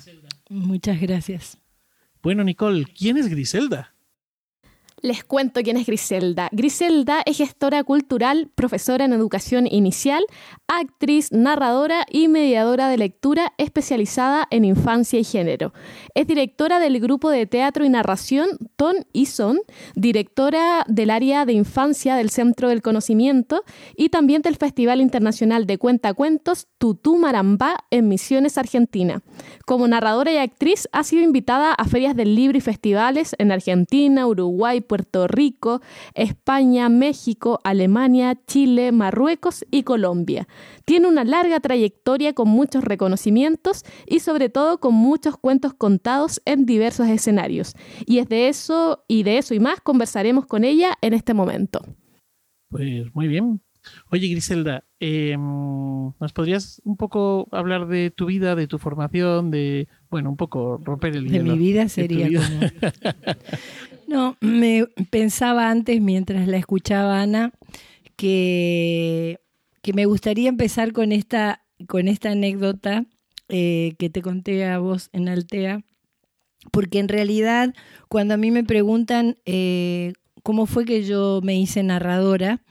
Muchas 0.50 1.02
gracias. 1.02 1.58
Bueno, 2.22 2.44
Nicole, 2.44 2.86
¿quién 2.86 3.18
es 3.18 3.28
Griselda? 3.28 3.95
Les 5.02 5.26
cuento 5.26 5.62
quién 5.62 5.76
es 5.76 5.86
Griselda. 5.86 6.48
Griselda 6.54 7.22
es 7.26 7.38
gestora 7.38 7.84
cultural, 7.84 8.50
profesora 8.56 9.04
en 9.04 9.12
educación 9.12 9.68
inicial, 9.68 10.24
actriz, 10.68 11.32
narradora 11.34 12.06
y 12.10 12.30
mediadora 12.30 12.88
de 12.88 12.98
lectura 12.98 13.54
especializada 13.58 14.48
en 14.52 14.64
infancia 14.64 15.20
y 15.20 15.26
género. 15.26 15.74
Es 16.16 16.28
directora 16.28 16.80
del 16.80 17.00
grupo 17.02 17.30
de 17.30 17.46
teatro 17.46 17.84
y 17.84 17.90
narración 17.90 18.48
Ton 18.78 18.96
y 19.12 19.26
Son, 19.26 19.60
directora 19.96 20.86
del 20.88 21.10
área 21.10 21.46
de 21.46 21.54
infancia 21.54 22.16
del 22.16 22.30
Centro 22.30 22.70
del 22.70 22.82
Conocimiento 22.82 23.64
y 23.98 24.10
también 24.10 24.42
del 24.42 24.56
Festival 24.56 25.02
Internacional 25.02 25.68
de 25.68 25.78
Cuentacuentos 25.78 26.68
Tutú 26.78 27.18
Marambá 27.18 27.78
en 27.92 28.08
Misiones, 28.08 28.58
Argentina. 28.58 29.22
Como 29.66 29.88
narradora 29.88 30.32
y 30.32 30.38
actriz 30.38 30.88
ha 30.94 31.04
sido 31.04 31.24
invitada 31.24 31.74
a 31.74 31.86
ferias 31.86 32.16
del 32.16 32.34
libro 32.34 32.58
y 32.58 32.62
festivales 32.62 33.36
en 33.38 33.52
Argentina, 33.52 34.26
Uruguay, 34.26 34.82
Puerto 34.88 35.28
Rico, 35.28 35.82
España, 36.14 36.90
México, 36.90 37.60
Alemania, 37.64 38.38
Chile, 38.48 38.92
Marruecos 38.92 39.66
y 39.72 39.84
Colombia. 39.84 40.48
Tiene 40.86 41.08
una 41.08 41.24
larga 41.24 41.60
trayectoria 41.60 42.34
con 42.34 42.50
muchos 42.50 42.84
reconocimientos 42.84 43.84
y 44.08 44.20
sobre 44.20 44.50
todo 44.50 44.80
con 44.80 44.94
muchos 44.94 45.38
cuentos 45.38 45.74
contados 45.74 46.42
en 46.46 46.66
diversos 46.66 47.08
escenarios. 47.08 47.74
Y 48.06 48.20
es 48.20 48.30
de 48.30 48.48
eso 48.48 49.04
y 49.08 49.24
de 49.24 49.38
eso 49.38 49.54
y 49.54 49.60
más 49.60 49.82
conversaremos 49.82 50.46
con 50.46 50.64
ella 50.64 50.98
en 51.02 51.14
este 51.14 51.34
momento. 51.34 51.82
Pues 52.70 53.14
muy 53.14 53.28
bien. 53.28 53.62
Oye, 54.12 54.28
Griselda, 54.28 54.84
eh, 55.00 55.36
¿nos 55.38 56.34
podrías 56.34 56.82
un 56.86 56.98
poco 56.98 57.48
hablar 57.52 57.88
de 57.88 58.12
tu 58.12 58.26
vida, 58.26 58.56
de 58.56 58.68
tu 58.68 58.80
formación, 58.80 59.52
de, 59.52 59.88
bueno, 60.10 60.30
un 60.30 60.38
poco 60.38 60.80
romper 60.84 61.16
el 61.16 61.28
De 61.28 61.38
hielo? 61.38 61.54
mi 61.54 61.60
vida 61.60 61.88
sería 61.90 62.28
como... 62.28 62.60
No, 64.08 64.38
me 64.40 64.86
pensaba 65.10 65.70
antes, 65.70 66.00
mientras 66.02 66.48
la 66.48 66.58
escuchaba 66.58 67.22
Ana, 67.22 67.52
que, 68.16 69.40
que 69.82 69.94
me 69.94 70.06
gustaría 70.06 70.50
empezar 70.50 70.94
con 70.94 71.12
esta, 71.12 71.64
con 71.88 72.08
esta 72.08 72.32
anécdota 72.32 73.06
eh, 73.50 73.94
que 73.98 74.10
te 74.10 74.22
conté 74.22 74.66
a 74.66 74.80
vos 74.80 75.10
en 75.14 75.30
Altea, 75.30 75.84
porque 76.72 77.00
en 77.00 77.08
realidad 77.08 77.74
cuando 78.10 78.34
a 78.34 78.38
mí 78.38 78.52
me 78.52 78.64
preguntan 78.64 79.38
eh, 79.46 80.14
cómo 80.44 80.66
fue 80.66 80.86
que 80.86 81.04
yo 81.04 81.42
me 81.44 81.56
hice 81.60 81.84
narradora, 81.84 82.62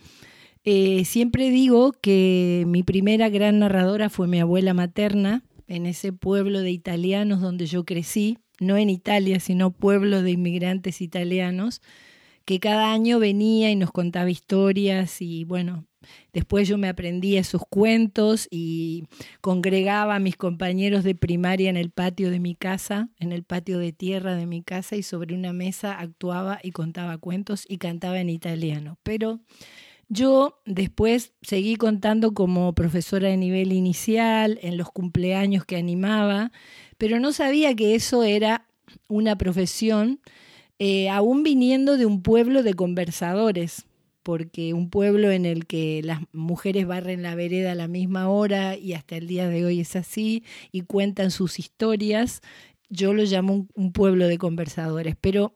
eh, 0.64 1.04
siempre 1.04 1.50
digo 1.50 1.92
que 1.92 2.64
mi 2.66 2.82
primera 2.82 3.28
gran 3.28 3.58
narradora 3.58 4.08
fue 4.08 4.26
mi 4.26 4.40
abuela 4.40 4.72
materna, 4.72 5.44
en 5.66 5.86
ese 5.86 6.12
pueblo 6.12 6.60
de 6.60 6.70
italianos 6.70 7.40
donde 7.40 7.66
yo 7.66 7.84
crecí, 7.84 8.38
no 8.60 8.76
en 8.76 8.90
Italia, 8.90 9.40
sino 9.40 9.70
pueblo 9.70 10.22
de 10.22 10.32
inmigrantes 10.32 11.00
italianos, 11.00 11.82
que 12.44 12.60
cada 12.60 12.92
año 12.92 13.18
venía 13.18 13.70
y 13.70 13.76
nos 13.76 13.90
contaba 13.90 14.30
historias 14.30 15.22
y 15.22 15.44
bueno, 15.44 15.86
después 16.32 16.68
yo 16.68 16.76
me 16.76 16.88
aprendía 16.88 17.40
esos 17.40 17.62
cuentos 17.68 18.48
y 18.50 19.04
congregaba 19.40 20.16
a 20.16 20.20
mis 20.20 20.36
compañeros 20.36 21.04
de 21.04 21.14
primaria 21.14 21.70
en 21.70 21.76
el 21.76 21.90
patio 21.90 22.30
de 22.30 22.40
mi 22.40 22.54
casa, 22.54 23.08
en 23.18 23.32
el 23.32 23.44
patio 23.44 23.78
de 23.78 23.92
tierra 23.92 24.36
de 24.36 24.46
mi 24.46 24.62
casa 24.62 24.96
y 24.96 25.02
sobre 25.02 25.34
una 25.34 25.52
mesa 25.52 25.98
actuaba 25.98 26.60
y 26.62 26.72
contaba 26.72 27.16
cuentos 27.18 27.64
y 27.66 27.78
cantaba 27.78 28.20
en 28.20 28.28
italiano. 28.28 28.98
Pero 29.02 29.40
yo 30.08 30.60
después 30.66 31.32
seguí 31.42 31.76
contando 31.76 32.34
como 32.34 32.74
profesora 32.74 33.28
de 33.28 33.36
nivel 33.36 33.72
inicial, 33.72 34.58
en 34.62 34.76
los 34.76 34.90
cumpleaños 34.90 35.64
que 35.64 35.76
animaba, 35.76 36.52
pero 36.98 37.20
no 37.20 37.32
sabía 37.32 37.74
que 37.74 37.94
eso 37.94 38.22
era 38.22 38.66
una 39.08 39.36
profesión, 39.36 40.20
eh, 40.78 41.08
aún 41.08 41.42
viniendo 41.42 41.96
de 41.96 42.06
un 42.06 42.22
pueblo 42.22 42.62
de 42.62 42.74
conversadores, 42.74 43.86
porque 44.22 44.72
un 44.72 44.88
pueblo 44.88 45.30
en 45.30 45.44
el 45.44 45.66
que 45.66 46.00
las 46.02 46.20
mujeres 46.32 46.86
barren 46.86 47.22
la 47.22 47.34
vereda 47.34 47.72
a 47.72 47.76
la 47.76 47.88
misma 47.88 48.28
hora 48.28 48.76
y 48.76 48.94
hasta 48.94 49.16
el 49.16 49.26
día 49.26 49.48
de 49.48 49.64
hoy 49.64 49.80
es 49.80 49.96
así 49.96 50.44
y 50.72 50.82
cuentan 50.82 51.30
sus 51.30 51.58
historias, 51.58 52.40
yo 52.88 53.12
lo 53.12 53.24
llamo 53.24 53.52
un, 53.52 53.68
un 53.74 53.92
pueblo 53.92 54.26
de 54.26 54.38
conversadores. 54.38 55.14
Pero 55.20 55.54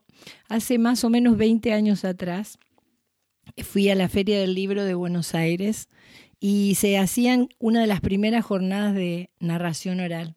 hace 0.49 0.77
más 0.77 1.03
o 1.03 1.09
menos 1.09 1.37
20 1.37 1.73
años 1.73 2.05
atrás, 2.05 2.59
fui 3.63 3.89
a 3.89 3.95
la 3.95 4.09
Feria 4.09 4.39
del 4.39 4.55
Libro 4.55 4.83
de 4.83 4.93
Buenos 4.93 5.35
Aires 5.35 5.89
y 6.39 6.75
se 6.75 6.97
hacían 6.97 7.49
una 7.59 7.81
de 7.81 7.87
las 7.87 8.01
primeras 8.01 8.45
jornadas 8.45 8.95
de 8.95 9.29
narración 9.39 9.99
oral. 9.99 10.35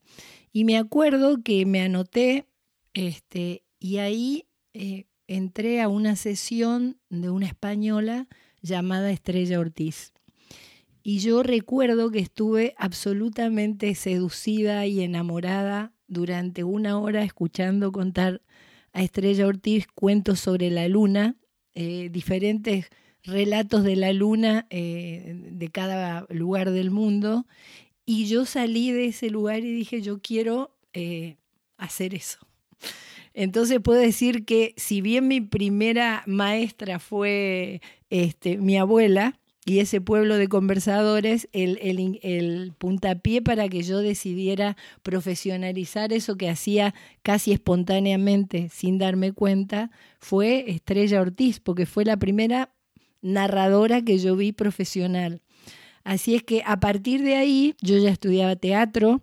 Y 0.52 0.64
me 0.64 0.76
acuerdo 0.76 1.42
que 1.42 1.64
me 1.64 1.80
anoté 1.80 2.46
este, 2.94 3.62
y 3.78 3.98
ahí 3.98 4.46
eh, 4.74 5.06
entré 5.26 5.80
a 5.80 5.88
una 5.88 6.16
sesión 6.16 6.98
de 7.08 7.30
una 7.30 7.46
española 7.46 8.28
llamada 8.60 9.10
Estrella 9.10 9.60
Ortiz. 9.60 10.12
Y 11.02 11.18
yo 11.18 11.42
recuerdo 11.42 12.10
que 12.10 12.20
estuve 12.20 12.74
absolutamente 12.76 13.94
seducida 13.94 14.86
y 14.86 15.00
enamorada 15.00 15.92
durante 16.06 16.62
una 16.62 16.98
hora 16.98 17.24
escuchando 17.24 17.90
contar 17.90 18.42
a 18.92 19.02
Estrella 19.02 19.46
Ortiz 19.46 19.86
cuentos 19.88 20.38
sobre 20.38 20.70
la 20.70 20.86
luna, 20.86 21.36
eh, 21.74 22.08
diferentes 22.10 22.90
relatos 23.24 23.84
de 23.84 23.96
la 23.96 24.12
luna 24.12 24.66
eh, 24.70 25.34
de 25.50 25.68
cada 25.68 26.26
lugar 26.28 26.70
del 26.70 26.90
mundo. 26.90 27.46
Y 28.04 28.26
yo 28.26 28.44
salí 28.44 28.90
de 28.90 29.06
ese 29.06 29.30
lugar 29.30 29.60
y 29.60 29.72
dije, 29.72 30.02
yo 30.02 30.20
quiero 30.20 30.74
eh, 30.92 31.36
hacer 31.76 32.14
eso. 32.14 32.38
Entonces 33.34 33.80
puedo 33.80 34.00
decir 34.00 34.44
que 34.44 34.74
si 34.76 35.00
bien 35.00 35.28
mi 35.28 35.40
primera 35.40 36.22
maestra 36.26 36.98
fue 36.98 37.80
este, 38.10 38.58
mi 38.58 38.76
abuela 38.76 39.38
y 39.64 39.78
ese 39.78 40.00
pueblo 40.00 40.36
de 40.36 40.48
conversadores, 40.48 41.48
el, 41.52 41.78
el, 41.80 42.18
el, 42.22 42.72
puntapié 42.76 43.42
para 43.42 43.68
que 43.68 43.82
yo 43.84 43.98
decidiera 43.98 44.76
profesionalizar 45.02 46.12
eso 46.12 46.36
que 46.36 46.50
hacía 46.50 46.94
casi 47.22 47.52
espontáneamente, 47.52 48.68
sin 48.70 48.98
darme 48.98 49.32
cuenta, 49.32 49.92
fue 50.18 50.64
Estrella 50.68 51.20
Ortiz, 51.20 51.60
porque 51.60 51.86
fue 51.86 52.04
la 52.04 52.16
primera 52.16 52.70
narradora 53.22 54.02
que 54.02 54.18
yo 54.18 54.36
vi 54.36 54.52
profesional. 54.52 55.40
Así 56.04 56.34
es 56.34 56.42
que 56.42 56.62
a 56.66 56.80
partir 56.80 57.22
de 57.22 57.36
ahí 57.36 57.74
yo 57.80 57.96
ya 57.96 58.10
estudiaba 58.10 58.56
teatro, 58.56 59.22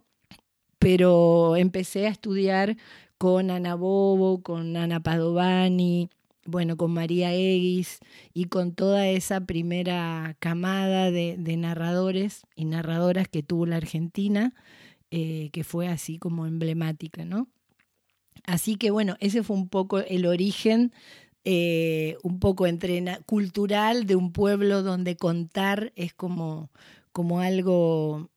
pero 0.79 1.55
empecé 1.57 2.07
a 2.07 2.09
estudiar 2.09 2.77
con 3.17 3.51
Ana 3.51 3.75
Bobo, 3.75 4.41
con 4.41 4.77
Ana 4.77 5.01
Padovani, 5.01 6.09
bueno, 6.45 6.77
con 6.77 6.91
María 6.91 7.33
Eguis 7.33 7.99
y 8.33 8.45
con 8.45 8.73
toda 8.73 9.07
esa 9.07 9.41
primera 9.41 10.35
camada 10.39 11.11
de, 11.11 11.37
narradores 11.57 12.47
y 12.55 12.65
narradoras 12.65 13.27
que 13.27 13.43
tuvo 13.43 13.65
la 13.65 13.75
Argentina, 13.75 14.53
eh, 15.11 15.49
que 15.51 15.63
fue 15.63 15.87
así 15.87 16.17
como 16.17 16.45
emblemática, 16.47 17.25
¿no? 17.25 17.49
Así 18.45 18.77
que 18.77 18.89
bueno, 18.89 19.15
ese 19.19 19.43
fue 19.43 19.57
un 19.57 19.67
poco 19.67 19.99
el 19.99 20.25
origen 20.25 20.93
eh, 21.45 22.17
un 22.23 22.39
poco 22.39 22.65
cultural 23.25 24.05
de 24.05 24.15
un 24.15 24.31
pueblo 24.31 24.83
donde 24.83 25.15
contar 25.15 25.93
es 25.95 26.13
como, 26.13 26.71
como 27.11 27.39
algo 27.41 28.29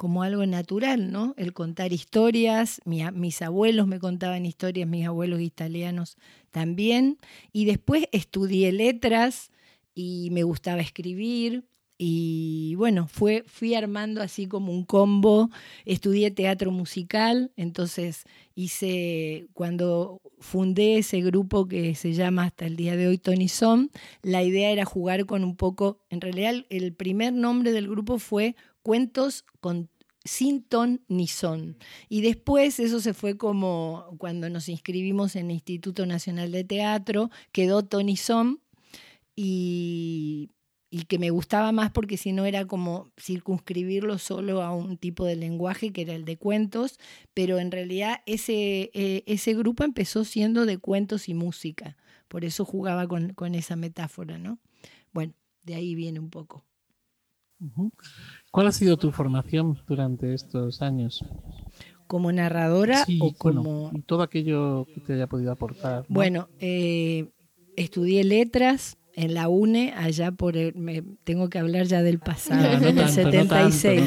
como 0.00 0.22
algo 0.22 0.46
natural, 0.46 1.12
¿no? 1.12 1.34
El 1.36 1.52
contar 1.52 1.92
historias, 1.92 2.80
mis 2.86 3.42
abuelos 3.42 3.86
me 3.86 3.98
contaban 4.00 4.46
historias, 4.46 4.88
mis 4.88 5.06
abuelos 5.06 5.42
italianos 5.42 6.16
también, 6.50 7.18
y 7.52 7.66
después 7.66 8.06
estudié 8.10 8.72
letras 8.72 9.50
y 9.94 10.30
me 10.32 10.42
gustaba 10.42 10.80
escribir, 10.80 11.64
y 12.02 12.76
bueno, 12.76 13.06
fue, 13.08 13.44
fui 13.46 13.74
armando 13.74 14.22
así 14.22 14.46
como 14.46 14.72
un 14.72 14.84
combo. 14.84 15.50
Estudié 15.84 16.30
teatro 16.30 16.70
musical, 16.70 17.52
entonces 17.58 18.24
hice, 18.54 19.48
cuando 19.52 20.18
fundé 20.38 20.96
ese 20.96 21.20
grupo 21.20 21.68
que 21.68 21.94
se 21.94 22.14
llama 22.14 22.44
hasta 22.44 22.64
el 22.64 22.76
día 22.76 22.96
de 22.96 23.06
hoy 23.06 23.18
Tony 23.18 23.48
Son, 23.48 23.90
la 24.22 24.42
idea 24.42 24.70
era 24.70 24.86
jugar 24.86 25.26
con 25.26 25.44
un 25.44 25.56
poco, 25.56 26.00
en 26.08 26.22
realidad 26.22 26.64
el 26.70 26.94
primer 26.94 27.34
nombre 27.34 27.70
del 27.70 27.86
grupo 27.86 28.18
fue 28.18 28.56
Cuentos 28.82 29.44
con 29.60 29.90
sin 30.24 30.62
ton 30.62 31.02
ni 31.06 31.26
son. 31.26 31.76
Y 32.08 32.22
después 32.22 32.80
eso 32.80 33.00
se 33.00 33.12
fue 33.12 33.36
como 33.36 34.06
cuando 34.16 34.48
nos 34.48 34.70
inscribimos 34.70 35.36
en 35.36 35.50
el 35.50 35.56
Instituto 35.56 36.06
Nacional 36.06 36.50
de 36.50 36.64
Teatro, 36.64 37.28
quedó 37.52 37.84
Tony 37.84 38.16
y 39.36 40.50
y 40.90 41.04
que 41.04 41.20
me 41.20 41.30
gustaba 41.30 41.70
más 41.70 41.92
porque 41.92 42.16
si 42.16 42.32
no 42.32 42.44
era 42.44 42.66
como 42.66 43.12
circunscribirlo 43.18 44.18
solo 44.18 44.62
a 44.62 44.74
un 44.74 44.96
tipo 44.96 45.24
de 45.24 45.36
lenguaje 45.36 45.92
que 45.92 46.02
era 46.02 46.14
el 46.14 46.24
de 46.24 46.36
cuentos, 46.36 46.98
pero 47.32 47.60
en 47.60 47.70
realidad 47.70 48.20
ese, 48.26 48.90
eh, 48.92 49.22
ese 49.26 49.54
grupo 49.54 49.84
empezó 49.84 50.24
siendo 50.24 50.66
de 50.66 50.78
cuentos 50.78 51.28
y 51.28 51.34
música, 51.34 51.96
por 52.26 52.44
eso 52.44 52.64
jugaba 52.64 53.06
con, 53.06 53.54
esa 53.54 53.76
metáfora, 53.76 54.36
¿no? 54.36 54.58
Bueno, 55.12 55.32
de 55.62 55.76
ahí 55.76 55.94
viene 55.94 56.18
un 56.18 56.30
poco. 56.30 56.64
¿Cuál 58.50 58.66
ha 58.66 58.72
sido 58.72 58.96
tu 58.96 59.12
formación 59.12 59.78
durante 59.86 60.34
estos 60.34 60.82
años? 60.82 61.24
¿Como 62.06 62.32
narradora 62.32 63.04
o 63.20 63.32
como...? 63.34 63.92
todo 64.06 64.22
aquello 64.22 64.86
que 64.92 65.00
te 65.00 65.12
haya 65.12 65.28
podido 65.28 65.52
aportar. 65.52 66.04
Bueno, 66.08 66.48
eh, 66.58 67.30
estudié 67.76 68.24
letras, 68.24 68.96
en 69.14 69.34
la 69.34 69.48
UNE, 69.48 69.92
allá 69.96 70.32
por 70.32 70.56
el, 70.56 70.74
me, 70.74 71.02
tengo 71.24 71.48
que 71.48 71.58
hablar 71.58 71.86
ya 71.86 72.02
del 72.02 72.18
pasado, 72.18 72.86
en 72.86 72.98
el 72.98 73.08
76. 73.08 74.02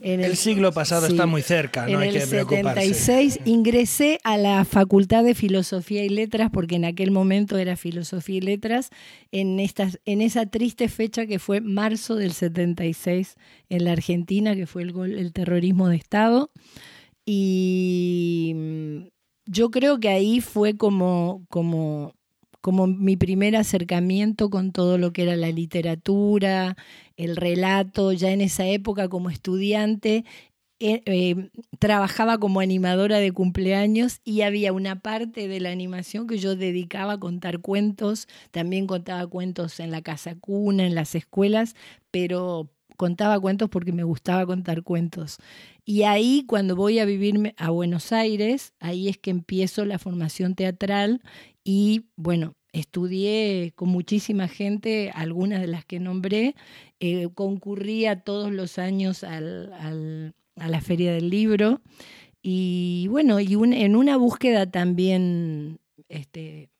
en 0.00 0.24
el, 0.24 0.36
siglo 0.36 0.72
pasado 0.72 1.06
está 1.06 1.26
muy 1.26 1.42
cerca, 1.42 1.86
no 1.86 2.02
en 2.02 2.08
hay 2.10 2.16
el 2.16 2.22
76 2.22 3.40
ingresé 3.44 4.18
a 4.24 4.38
la 4.38 4.64
Facultad 4.64 5.24
de 5.24 5.34
Filosofía 5.34 6.04
y 6.04 6.08
Letras, 6.08 6.50
porque 6.52 6.76
en 6.76 6.84
aquel 6.84 7.10
momento 7.10 7.58
era 7.58 7.76
Filosofía 7.76 8.36
y 8.36 8.40
Letras, 8.40 8.90
en, 9.30 9.60
estas, 9.60 10.00
en 10.04 10.20
esa 10.22 10.46
triste 10.46 10.88
fecha 10.88 11.26
que 11.26 11.38
fue 11.38 11.60
marzo 11.60 12.16
del 12.16 12.32
76 12.32 13.36
en 13.68 13.84
la 13.84 13.92
Argentina, 13.92 14.54
que 14.54 14.66
fue 14.66 14.82
el, 14.82 14.94
el 15.18 15.32
terrorismo 15.32 15.88
de 15.88 15.96
Estado. 15.96 16.50
Y 17.24 18.52
mm, 18.54 18.98
yo 19.46 19.70
creo 19.70 20.00
que 20.00 20.08
ahí 20.08 20.40
fue 20.40 20.76
como, 20.76 21.44
como 21.48 22.14
como 22.62 22.86
mi 22.86 23.16
primer 23.16 23.56
acercamiento 23.56 24.48
con 24.48 24.72
todo 24.72 24.96
lo 24.96 25.12
que 25.12 25.24
era 25.24 25.36
la 25.36 25.50
literatura, 25.50 26.76
el 27.16 27.36
relato, 27.36 28.12
ya 28.12 28.30
en 28.30 28.40
esa 28.40 28.66
época 28.66 29.08
como 29.08 29.28
estudiante. 29.28 30.24
Eh, 30.84 31.02
eh, 31.06 31.50
trabajaba 31.78 32.38
como 32.38 32.58
animadora 32.60 33.18
de 33.18 33.30
cumpleaños 33.30 34.20
y 34.24 34.40
había 34.40 34.72
una 34.72 35.00
parte 35.00 35.46
de 35.46 35.60
la 35.60 35.70
animación 35.70 36.26
que 36.26 36.38
yo 36.38 36.56
dedicaba 36.56 37.14
a 37.14 37.20
contar 37.20 37.60
cuentos, 37.60 38.26
también 38.50 38.88
contaba 38.88 39.26
cuentos 39.28 39.78
en 39.78 39.92
la 39.92 40.02
casa 40.02 40.34
cuna, 40.34 40.84
en 40.84 40.96
las 40.96 41.14
escuelas, 41.14 41.76
pero 42.10 42.68
contaba 42.96 43.38
cuentos 43.40 43.68
porque 43.68 43.92
me 43.92 44.04
gustaba 44.04 44.46
contar 44.46 44.82
cuentos. 44.82 45.38
Y 45.84 46.02
ahí 46.02 46.44
cuando 46.46 46.76
voy 46.76 46.98
a 47.00 47.04
vivir 47.04 47.54
a 47.56 47.70
Buenos 47.70 48.12
Aires, 48.12 48.72
ahí 48.80 49.08
es 49.08 49.18
que 49.18 49.30
empiezo 49.30 49.84
la 49.84 49.98
formación 49.98 50.54
teatral 50.54 51.20
y 51.64 52.06
bueno, 52.16 52.54
estudié 52.72 53.72
con 53.74 53.88
muchísima 53.88 54.48
gente, 54.48 55.10
algunas 55.14 55.60
de 55.60 55.66
las 55.66 55.84
que 55.84 56.00
nombré, 56.00 56.54
eh, 57.00 57.28
concurría 57.34 58.20
todos 58.20 58.52
los 58.52 58.78
años 58.78 59.24
a 59.24 59.40
la 59.40 60.80
Feria 60.80 61.12
del 61.12 61.30
Libro 61.30 61.80
y 62.42 63.06
bueno, 63.08 63.38
y 63.38 63.54
en 63.54 63.94
una 63.94 64.16
búsqueda 64.16 64.68
también 64.68 65.78
este, 66.08 66.70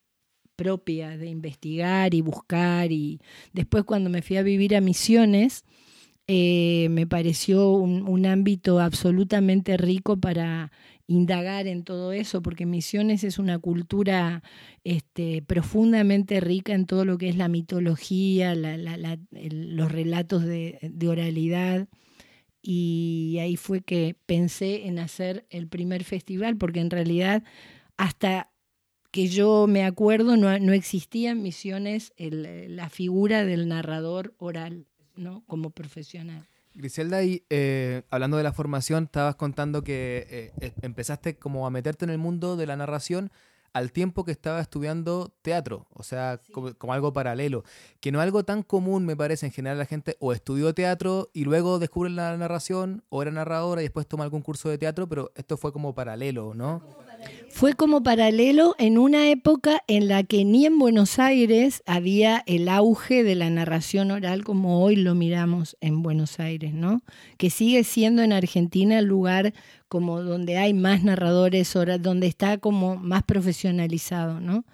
propia 0.56 1.16
de 1.16 1.28
investigar 1.28 2.14
y 2.14 2.20
buscar 2.20 2.90
y 2.90 3.20
después 3.52 3.84
cuando 3.84 4.10
me 4.10 4.22
fui 4.22 4.36
a 4.36 4.42
vivir 4.42 4.74
a 4.74 4.80
Misiones, 4.80 5.64
eh, 6.26 6.88
me 6.90 7.06
pareció 7.06 7.70
un, 7.70 8.26
ámbito 8.26 8.80
absolutamente 8.80 9.76
rico 9.76 10.16
para 10.16 10.72
indagar 11.06 11.66
en 11.66 11.84
todo 11.84 12.12
eso, 12.12 12.42
porque 12.42 12.66
Misiones 12.66 13.24
es 13.24 13.38
una 13.38 13.58
cultura 13.58 14.42
este, 14.84 15.42
profundamente 15.42 16.40
rica 16.40 16.74
en 16.74 16.86
todo 16.86 17.04
lo 17.04 17.18
que 17.18 17.28
es 17.28 17.36
la 17.36 17.48
mitología, 17.48 18.54
los 18.54 19.92
relatos 19.92 20.44
de, 20.44 20.78
oralidad. 21.08 21.88
Y 22.62 23.38
ahí 23.40 23.56
fue 23.56 23.80
que 23.80 24.16
pensé 24.26 24.86
en 24.86 24.98
hacer 24.98 25.46
el 25.50 25.66
primer 25.66 26.04
festival, 26.04 26.56
porque 26.56 26.80
en 26.80 26.90
realidad 26.90 27.42
hasta 27.96 28.50
que 29.10 29.26
yo 29.26 29.66
me 29.66 29.84
acuerdo 29.84 30.36
no, 30.36 30.58
no 30.58 30.72
existía 30.72 31.32
en 31.32 31.42
Misiones 31.42 32.12
la 32.16 32.88
figura 32.88 33.44
del 33.44 33.68
narrador 33.68 34.34
oral, 34.38 34.86
¿no? 35.16 35.44
Como 35.46 35.70
profesional. 35.70 36.48
Griselda, 36.74 37.22
y 37.22 37.44
eh, 37.50 38.02
hablando 38.10 38.36
de 38.36 38.42
la 38.42 38.52
formación, 38.52 39.04
estabas 39.04 39.36
contando 39.36 39.82
que 39.82 40.52
eh, 40.60 40.72
empezaste 40.82 41.36
como 41.36 41.66
a 41.66 41.70
meterte 41.70 42.04
en 42.04 42.10
el 42.10 42.18
mundo 42.18 42.56
de 42.56 42.66
la 42.66 42.76
narración 42.76 43.30
al 43.72 43.90
tiempo 43.92 44.24
que 44.24 44.32
estaba 44.32 44.60
estudiando 44.60 45.32
teatro, 45.42 45.86
o 45.92 46.02
sea, 46.02 46.40
como, 46.52 46.92
algo 46.92 47.12
paralelo, 47.12 47.64
que 48.00 48.12
no 48.12 48.18
es 48.18 48.24
algo 48.24 48.44
tan 48.44 48.62
común, 48.62 49.06
me 49.06 49.16
parece, 49.16 49.46
en 49.46 49.52
general 49.52 49.78
la 49.78 49.86
gente 49.86 50.16
o 50.20 50.32
estudió 50.32 50.74
teatro 50.74 51.30
y 51.32 51.44
luego 51.44 51.78
descubre 51.78 52.10
la 52.10 52.36
narración, 52.36 53.02
o 53.08 53.22
era 53.22 53.30
narradora 53.30 53.80
y 53.80 53.84
después 53.84 54.06
toma 54.06 54.24
algún 54.24 54.42
curso 54.42 54.68
de 54.68 54.78
teatro, 54.78 55.08
pero 55.08 55.32
esto 55.36 55.56
fue 55.56 55.72
como 55.72 55.94
paralelo, 55.94 56.52
¿no? 56.54 56.82
Fue 57.48 57.74
como 57.74 58.02
paralelo 58.02 58.74
en 58.78 58.98
una 58.98 59.28
época 59.28 59.82
en 59.86 60.08
la 60.08 60.24
que 60.24 60.44
ni 60.44 60.66
en 60.66 60.78
Buenos 60.78 61.18
Aires 61.18 61.82
había 61.86 62.42
el 62.46 62.68
auge 62.68 63.22
de 63.22 63.34
la 63.34 63.50
narración 63.50 64.10
oral 64.10 64.42
como 64.42 64.82
hoy 64.82 64.96
lo 64.96 65.14
miramos 65.14 65.76
en 65.80 66.02
Buenos 66.02 66.40
Aires, 66.40 66.72
¿no? 66.72 67.02
Que 67.36 67.50
sigue 67.50 67.84
siendo 67.84 68.22
en 68.22 68.32
Argentina 68.32 68.98
el 68.98 69.04
lugar 69.04 69.52
como 69.92 70.22
donde 70.22 70.56
hay 70.56 70.72
más 70.72 71.04
narradores, 71.04 71.70
donde 72.00 72.26
está 72.26 72.56
como 72.56 72.96
más 72.96 73.24
profesionalizado, 73.24 74.40
¿no? 74.40 74.64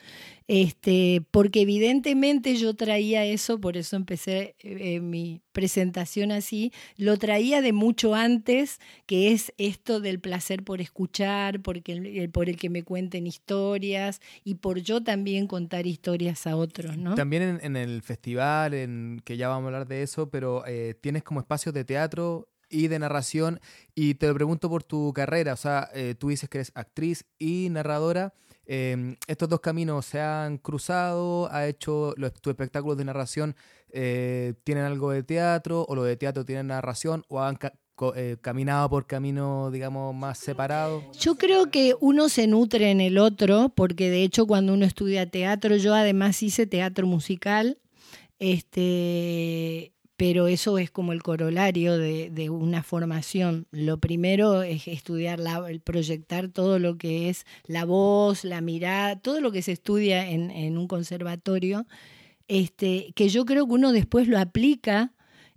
Este, 0.47 1.25
porque 1.33 1.63
evidentemente 1.63 2.55
yo 2.55 2.75
traía 2.75 3.25
eso, 3.25 3.61
por 3.61 3.77
eso 3.77 3.97
empecé 3.97 4.55
eh, 4.61 5.01
mi 5.01 5.43
presentación 5.51 6.31
así, 6.31 6.73
lo 6.97 7.17
traía 7.17 7.61
de 7.63 7.73
mucho 7.73 8.15
antes, 8.15 8.79
que 9.07 9.33
es 9.33 9.53
esto 9.59 9.99
del 9.99 10.21
placer 10.21 10.63
por 10.63 10.81
escuchar, 10.81 11.63
porque, 11.63 12.31
por 12.33 12.49
el 12.49 12.57
que 12.57 12.71
me 12.71 12.85
cuenten 12.85 13.27
historias 13.27 14.21
y 14.45 14.55
por 14.55 14.79
yo 14.79 15.03
también 15.03 15.49
contar 15.49 15.89
historias 15.89 16.47
a 16.47 16.55
otros, 16.55 16.97
¿no? 16.97 17.17
También 17.17 17.59
en, 17.61 17.77
el 17.77 18.03
festival, 18.03 19.21
que 19.25 19.37
ya 19.37 19.49
vamos 19.49 19.65
a 19.65 19.67
hablar 19.67 19.89
de 19.89 20.05
eso, 20.05 20.31
pero 20.31 20.65
eh, 20.65 20.95
tienes 21.01 21.25
como 21.25 21.41
espacios 21.41 21.75
de 21.75 21.85
teatro 21.85 22.47
y 22.69 22.89
de 22.89 22.99
narración 22.99 23.61
y 23.95 24.15
te 24.15 24.29
lo 24.29 24.35
pregunto 24.35 24.69
por 24.69 24.83
tu 24.83 25.13
carrera, 25.13 25.55
o 25.55 25.57
sea, 25.57 25.89
eh, 25.95 26.15
tú 26.19 26.29
dices 26.29 26.49
que 26.49 26.59
eres 26.59 26.73
actriz 26.75 27.25
y 27.39 27.69
narradora. 27.71 28.35
Em, 28.71 29.17
¿Estos 29.27 29.49
dos 29.49 29.61
caminos 29.61 30.05
se 30.05 30.21
han 30.21 30.59
cruzado? 30.59 31.51
¿Ha 31.51 31.67
hecho 31.67 32.13
los, 32.19 32.35
tus 32.35 32.51
espectáculos 32.51 32.99
de 32.99 33.05
narración? 33.07 33.57
Eh, 33.91 34.55
¿Tienen 34.63 34.85
algo 34.85 35.11
de 35.11 35.23
teatro? 35.23 35.87
¿O 35.89 35.95
lo 35.95 36.05
de 36.05 36.17
teatro 36.19 36.45
tienen 36.45 36.67
narración? 36.67 37.25
¿O 37.29 37.41
han 37.41 37.59
eh, 38.15 38.37
caminado 38.43 38.91
por 38.91 39.07
caminos, 39.07 39.73
digamos, 39.73 40.15
más 40.15 40.39
separados? 40.39 41.03
Yo 41.19 41.37
creo 41.37 41.71
que 41.71 41.97
uno 41.99 42.29
se 42.29 42.47
nutre 42.47 42.91
en 42.91 43.01
el 43.01 43.17
otro, 43.17 43.73
porque 43.75 44.11
de 44.11 44.23
hecho 44.23 44.47
cuando 44.47 44.75
uno 44.75 44.85
estudia 44.85 45.31
teatro, 45.31 45.77
yo 45.77 45.95
además 45.95 46.43
hice 46.43 46.67
teatro 46.67 47.07
musical, 47.07 47.79
este, 48.39 49.95
pero 50.19 50.49
eso 50.49 50.79
es 50.79 50.91
como 50.91 51.13
el 51.13 51.23
corolario 51.23 51.97
de, 51.97 52.51
una 52.51 52.83
formación. 52.83 53.69
Lo 53.71 53.99
primero 53.99 54.65
es 54.65 54.89
estudiar, 54.89 55.39
la, 55.39 55.65
proyectar 55.85 56.49
todo 56.49 56.81
lo 56.81 56.99
que 56.99 57.29
es 57.29 57.47
la 57.67 57.85
voz, 57.85 58.43
la 58.43 58.61
mirada, 58.61 59.21
todo 59.21 59.41
lo 59.41 59.53
que 59.53 59.63
se 59.63 59.71
estudia 59.71 60.29
en, 60.29 60.77
un 60.77 60.89
conservatorio, 60.89 61.87
este, 62.49 63.13
que 63.15 63.29
yo 63.29 63.45
creo 63.45 63.69
que 63.69 63.75
uno 63.75 63.93
después 63.93 64.27
lo 64.27 64.41
aplica 64.41 65.13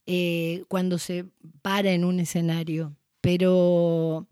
eh, 0.06 0.64
cuando 0.68 1.00
se 1.00 1.26
para 1.64 1.92
en 1.94 2.06
un 2.06 2.20
escenario. 2.20 2.96
Pero 3.20 4.28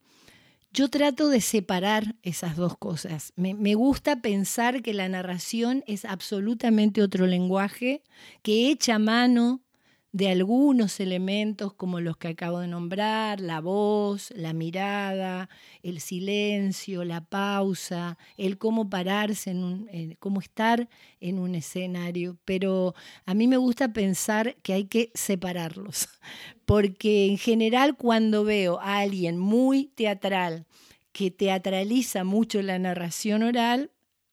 yo 0.72 0.90
trato 0.90 1.30
de 1.30 1.42
separar 1.42 2.18
esas 2.22 2.56
dos 2.56 2.78
cosas. 2.78 3.34
Me, 3.36 3.56
me, 3.56 3.74
gusta 3.74 4.22
pensar 4.22 4.84
que 4.84 4.94
la 4.94 5.10
narración 5.10 5.84
es 5.88 6.06
absolutamente 6.06 7.02
otro 7.02 7.26
lenguaje, 7.26 8.04
que 8.44 8.70
echa 8.70 9.00
mano 9.00 9.64
de 10.12 10.30
algunos 10.30 11.00
elementos 11.00 11.74
como 11.74 12.00
los 12.00 12.18
que 12.18 12.30
acabo 12.30 12.60
de 12.60 12.68
nombrar, 12.68 13.40
la 13.40 13.62
voz, 13.62 14.32
la 14.36 14.54
mirada, 14.54 15.50
el 15.84 16.00
silencio, 16.00 17.04
la 17.04 17.22
pausa, 17.22 18.18
el 18.36 18.58
cómo 18.58 18.90
pararse, 18.90 19.52
en 19.52 19.64
un, 19.64 20.16
cómo 20.20 20.40
estar 20.40 20.90
en 21.20 21.38
un 21.38 21.54
escenario. 21.54 22.38
Pero 22.44 22.96
a 23.26 23.34
mí 23.36 23.48
me 23.48 23.58
gusta 23.58 23.94
pensar 23.94 24.56
que 24.64 24.74
hay 24.74 24.86
que 24.86 25.12
separarlos, 25.14 26.08
porque 26.66 27.28
en 27.28 27.38
general 27.38 27.96
cuando 27.96 28.44
veo 28.44 28.80
a 28.80 29.00
alguien 29.00 29.38
muy 29.38 29.88
teatral, 29.96 30.66
que 31.12 31.32
teatraliza 31.32 32.24
mucho 32.24 32.62
la 32.62 32.80
narración 32.80 33.44
oral, 33.44 33.92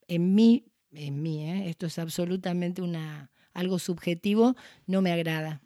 en 0.09 0.35
mí, 0.35 0.66
en 0.93 1.22
mí, 1.22 1.45
¿eh? 1.45 1.68
esto 1.68 1.87
es 1.87 1.99
absolutamente 1.99 2.81
una, 2.81 3.31
algo 3.53 3.79
subjetivo, 3.79 4.55
no 4.87 5.03
me 5.03 5.12
agrada. 5.12 5.62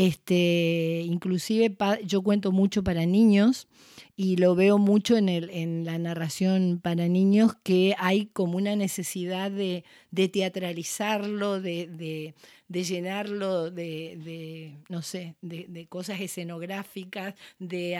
Este, 0.00 1.02
inclusive 1.04 1.76
yo 2.06 2.22
cuento 2.22 2.52
mucho 2.52 2.82
para 2.82 3.04
niños 3.04 3.68
y 4.16 4.36
lo 4.36 4.54
veo 4.54 4.78
mucho 4.78 5.18
en, 5.18 5.84
la 5.84 5.98
narración 5.98 6.80
para 6.82 7.06
niños 7.06 7.52
que 7.62 7.94
hay 7.98 8.24
como 8.24 8.56
una 8.56 8.76
necesidad 8.76 9.50
de, 9.50 9.84
teatralizarlo, 10.32 11.60
de, 11.60 12.34
llenarlo 12.72 13.70
de, 13.70 14.76
no 14.88 15.02
sé, 15.02 15.34
de, 15.42 15.86
cosas 15.88 16.20
escenográficas, 16.20 17.34
de, 17.58 17.96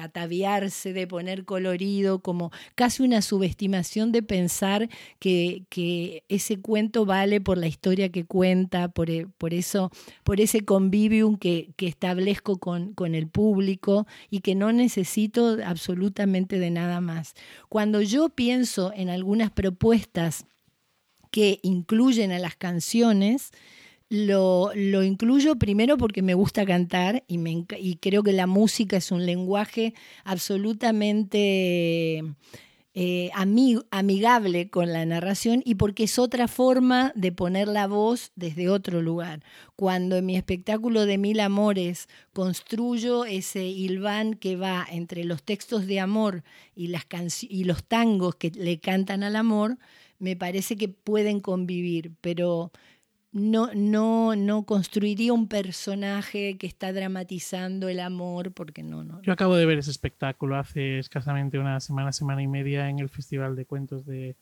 ataviarse, 0.00 0.92
de 0.92 1.06
poner 1.06 1.44
colorido, 1.44 2.18
como 2.18 2.50
casi 2.74 3.02
una 3.02 3.22
subestimación 3.22 4.10
de 4.10 4.22
pensar 4.22 4.88
que, 5.20 5.64
ese 6.28 6.60
cuento 6.60 7.06
vale 7.06 7.40
por 7.40 7.58
la 7.58 7.68
historia 7.68 8.08
que 8.08 8.24
cuenta, 8.24 8.88
por, 8.88 9.08
e, 9.10 9.26
por 9.38 9.54
eso, 9.54 9.90
por 10.24 10.40
ese 10.40 10.64
convivium 10.64 11.36
que, 11.36 11.72
establezco 11.78 12.58
con, 12.58 12.92
con 12.94 13.14
el 13.14 13.28
público 13.28 14.06
y 14.30 14.40
que 14.40 14.54
no 14.54 14.72
necesito 14.72 15.58
absolutamente 15.64 16.58
de 16.58 16.70
nada 16.70 17.00
más. 17.00 17.34
Cuando 17.68 18.02
yo 18.02 18.28
pienso 18.28 18.92
en 18.94 19.08
algunas 19.08 19.50
propuestas 19.50 20.46
que 21.30 21.60
incluyen 21.62 22.32
a 22.32 22.38
las 22.38 22.56
canciones, 22.56 23.52
lo, 24.10 24.72
incluyo 24.74 25.56
primero 25.56 25.98
porque 25.98 26.22
me 26.22 26.34
gusta 26.34 26.64
cantar 26.64 27.24
y, 27.28 27.38
me, 27.38 27.66
y 27.78 27.96
creo 27.96 28.22
que 28.22 28.32
la 28.32 28.46
música 28.46 28.96
es 28.96 29.12
un 29.12 29.26
lenguaje 29.26 29.94
absolutamente 30.24 32.24
eh, 32.94 33.30
amigable 33.90 34.70
con 34.70 34.92
la 34.92 35.04
narración 35.06 35.62
y 35.64 35.76
porque 35.76 36.04
es 36.04 36.18
otra 36.18 36.48
forma 36.48 37.12
de 37.14 37.32
poner 37.32 37.68
la 37.68 37.86
voz 37.86 38.32
desde 38.34 38.70
otro 38.70 39.02
lugar. 39.02 39.44
Cuando 39.76 40.16
en 40.16 40.26
mi 40.26 40.36
espectáculo 40.36 41.06
de 41.06 41.18
Mil 41.18 41.38
Amores 41.38 42.08
construyo 42.32 43.24
ese 43.24 43.66
hilván 43.66 44.34
que 44.34 44.56
va 44.56 44.86
entre 44.90 45.24
los 45.24 45.42
textos 45.42 45.86
de 45.86 46.00
amor 46.00 46.42
y, 46.74 46.88
las 46.88 47.04
y 47.42 47.64
los 47.64 47.84
tangos 47.84 48.36
que 48.36 48.50
le 48.50 48.80
cantan 48.80 49.22
al 49.22 49.36
amor, 49.36 49.78
me 50.18 50.34
parece 50.34 50.76
que 50.76 50.88
pueden 50.88 51.38
convivir, 51.38 52.12
pero 52.20 52.72
no, 53.38 53.70
no, 53.74 54.36
no 54.36 54.64
construiría 54.64 55.32
un 55.32 55.48
personaje 55.48 56.58
que 56.58 56.66
está 56.66 56.92
dramatizando 56.92 57.88
el 57.88 58.00
amor, 58.00 58.52
porque 58.52 58.82
no, 58.82 59.04
no. 59.04 59.22
Yo 59.22 59.32
acabo 59.32 59.56
de 59.56 59.66
ver 59.66 59.78
ese 59.78 59.90
espectáculo 59.90 60.56
hace 60.56 60.98
escasamente 60.98 61.58
una 61.58 61.80
semana, 61.80 62.12
semana 62.12 62.42
y 62.42 62.48
media 62.48 62.88
en 62.88 62.98
el 62.98 63.08
Festival 63.08 63.56
de 63.56 63.66
Cuentos 63.66 64.04
de, 64.06 64.36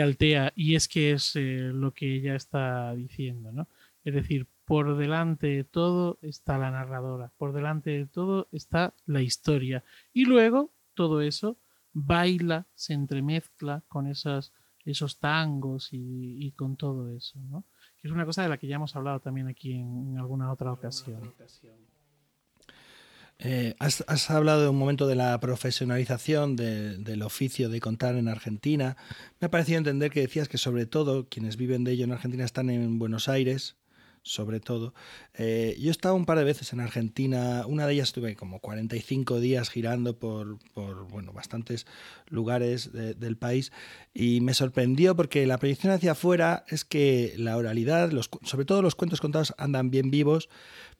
Altea, 0.00 0.52
y 0.54 0.74
es 0.76 0.88
que 0.88 1.12
es 1.12 1.34
eh, 1.36 1.70
lo 1.72 1.92
que 1.92 2.14
ella 2.14 2.34
está 2.34 2.94
diciendo, 2.94 3.52
¿no? 3.52 3.68
Es 4.04 4.14
decir, 4.14 4.46
por 4.64 4.96
delante 4.96 5.48
de 5.48 5.64
todo 5.64 6.18
está 6.22 6.56
la 6.56 6.70
narradora, 6.70 7.32
por 7.36 7.52
delante 7.52 7.90
de 7.90 8.06
todo 8.06 8.48
está 8.52 8.94
la 9.06 9.20
historia, 9.20 9.84
y 10.12 10.24
luego 10.24 10.70
todo 10.94 11.22
eso 11.22 11.58
baila, 11.92 12.66
se 12.74 12.94
entremezcla 12.94 13.82
con 13.88 14.06
esas, 14.06 14.52
esos 14.84 15.18
tangos 15.18 15.92
y, 15.92 16.46
y 16.46 16.52
con 16.52 16.76
todo 16.76 17.10
eso, 17.10 17.38
¿no? 17.40 17.64
Es 18.02 18.10
una 18.10 18.24
cosa 18.24 18.42
de 18.42 18.48
la 18.48 18.58
que 18.58 18.66
ya 18.66 18.76
hemos 18.76 18.96
hablado 18.96 19.20
también 19.20 19.48
aquí 19.48 19.72
en, 19.72 20.16
alguna 20.18 20.52
otra 20.52 20.72
ocasión. 20.72 21.34
Eh, 23.42 23.74
has, 23.78 24.30
hablado 24.30 24.62
de 24.62 24.68
un 24.68 24.76
momento 24.76 25.06
de 25.06 25.14
la 25.14 25.38
profesionalización 25.40 26.56
del 26.56 27.22
oficio 27.22 27.70
de 27.70 27.80
contar 27.80 28.16
en 28.16 28.28
Argentina. 28.28 28.96
Me 29.40 29.46
ha 29.46 29.50
parecido 29.50 29.78
entender 29.78 30.10
que 30.10 30.20
decías 30.20 30.48
que 30.48 30.58
sobre 30.58 30.84
todo 30.84 31.28
quienes 31.28 31.56
viven 31.56 31.84
de 31.84 31.92
ello 31.92 32.04
en 32.04 32.12
Argentina 32.12 32.44
están 32.44 32.68
en 32.68 32.98
Buenos 32.98 33.28
Aires, 33.28 33.76
sobre 34.22 34.60
todo. 34.60 34.94
Eh, 35.34 35.76
yo 35.80 35.88
he 35.88 35.90
estado 35.90 36.14
un 36.14 36.26
par 36.26 36.38
de 36.38 36.44
veces 36.44 36.72
en 36.72 36.80
Argentina, 36.80 37.64
una 37.66 37.86
de 37.86 37.94
ellas 37.94 38.08
estuve 38.08 38.36
como 38.36 38.60
45 38.60 39.40
días 39.40 39.70
girando 39.70 40.18
por, 40.18 40.58
por 40.74 41.08
bueno, 41.08 41.32
bastantes 41.32 41.86
lugares 42.26 42.92
del 42.92 43.36
país 43.36 43.72
y 44.12 44.40
me 44.40 44.54
sorprendió 44.54 45.16
porque 45.16 45.46
la 45.46 45.58
proyección 45.58 45.92
hacia 45.92 46.12
afuera 46.12 46.64
es 46.68 46.84
que 46.84 47.34
la 47.36 47.56
oralidad, 47.56 48.10
los, 48.12 48.28
sobre 48.42 48.66
todo 48.66 48.82
los 48.82 48.94
cuentos 48.94 49.20
contados 49.20 49.54
andan 49.56 49.90
bien 49.90 50.10
vivos, 50.10 50.48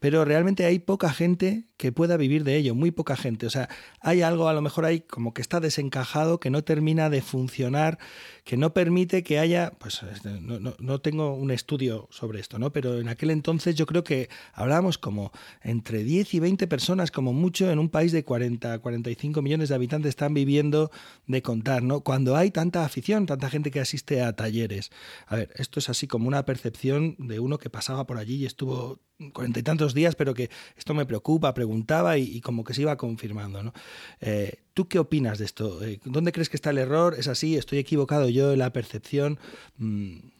pero 0.00 0.24
realmente 0.24 0.64
hay 0.64 0.78
poca 0.78 1.12
gente 1.12 1.66
que 1.76 1.92
pueda 1.92 2.16
vivir 2.16 2.42
de 2.42 2.56
ello, 2.56 2.74
muy 2.74 2.90
poca 2.90 3.16
gente. 3.16 3.46
O 3.46 3.50
sea, 3.50 3.68
hay 4.00 4.22
algo 4.22 4.48
a 4.48 4.54
lo 4.54 4.62
mejor 4.62 4.86
ahí 4.86 5.00
como 5.00 5.34
que 5.34 5.42
está 5.42 5.60
desencajado, 5.60 6.40
que 6.40 6.48
no 6.48 6.64
termina 6.64 7.10
de 7.10 7.20
funcionar, 7.20 7.98
que 8.44 8.56
no 8.56 8.72
permite 8.72 9.22
que 9.22 9.38
haya, 9.38 9.72
pues 9.78 10.02
este, 10.02 10.40
no, 10.40 10.58
no, 10.58 10.74
no 10.78 11.00
tengo 11.00 11.34
un 11.34 11.50
estudio 11.50 12.08
sobre 12.10 12.40
esto, 12.40 12.58
¿no? 12.58 12.72
Pero 12.72 12.98
en 12.98 13.09
aquel 13.10 13.30
entonces 13.30 13.74
yo 13.74 13.86
creo 13.86 14.04
que 14.04 14.28
hablábamos 14.52 14.98
como 14.98 15.32
entre 15.62 16.04
10 16.04 16.34
y 16.34 16.40
20 16.40 16.66
personas, 16.66 17.10
como 17.10 17.32
mucho, 17.32 17.70
en 17.70 17.78
un 17.78 17.88
país 17.88 18.12
de 18.12 18.24
40, 18.24 18.78
45 18.78 19.42
millones 19.42 19.68
de 19.68 19.74
habitantes 19.74 20.10
están 20.10 20.34
viviendo 20.34 20.90
de 21.26 21.42
contar, 21.42 21.82
¿no? 21.82 22.00
Cuando 22.00 22.36
hay 22.36 22.50
tanta 22.50 22.84
afición, 22.84 23.26
tanta 23.26 23.50
gente 23.50 23.70
que 23.70 23.80
asiste 23.80 24.22
a 24.22 24.34
talleres. 24.34 24.90
A 25.26 25.36
ver, 25.36 25.50
esto 25.56 25.78
es 25.78 25.88
así 25.88 26.06
como 26.06 26.28
una 26.28 26.44
percepción 26.44 27.16
de 27.18 27.40
uno 27.40 27.58
que 27.58 27.70
pasaba 27.70 28.06
por 28.06 28.18
allí 28.18 28.36
y 28.36 28.46
estuvo 28.46 29.00
cuarenta 29.32 29.60
y 29.60 29.62
tantos 29.62 29.92
días, 29.94 30.14
pero 30.16 30.32
que 30.32 30.50
esto 30.76 30.94
me 30.94 31.06
preocupa, 31.06 31.52
preguntaba 31.52 32.16
y, 32.16 32.40
como 32.40 32.64
que 32.64 32.74
se 32.74 32.82
iba 32.82 32.96
confirmando. 32.96 33.62
¿no? 33.62 33.72
Eh, 34.20 34.62
¿Tú 34.74 34.88
qué 34.88 34.98
opinas 34.98 35.38
de 35.38 35.44
esto? 35.44 35.84
Eh, 35.84 36.00
¿Dónde 36.04 36.32
crees 36.32 36.48
que 36.48 36.56
está 36.56 36.70
el 36.70 36.78
error? 36.78 37.14
¿Es 37.18 37.28
así? 37.28 37.56
¿Estoy 37.56 37.78
equivocado 37.78 38.28
yo 38.28 38.52
en 38.52 38.58
la 38.60 38.72
percepción? 38.72 39.38
Mm. 39.76 40.39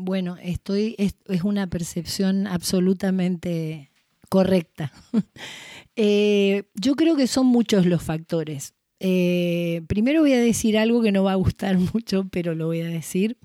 Bueno, 0.00 0.36
estoy, 0.42 0.94
es, 0.98 1.14
una 1.44 1.66
percepción 1.68 2.46
absolutamente 2.46 3.90
correcta. 4.28 4.92
Eh, 6.02 6.62
yo 6.76 6.94
creo 6.94 7.14
que 7.14 7.26
son 7.26 7.44
muchos 7.44 7.84
los 7.84 8.02
factores. 8.02 8.72
primero 8.98 10.20
voy 10.22 10.32
a 10.32 10.40
decir 10.40 10.78
algo 10.78 11.02
que 11.02 11.12
no 11.12 11.24
va 11.24 11.32
a 11.32 11.34
gustar 11.34 11.76
mucho, 11.92 12.26
pero 12.30 12.54
lo 12.54 12.66
voy 12.66 12.80
a 12.80 12.86
decir. 12.86 13.36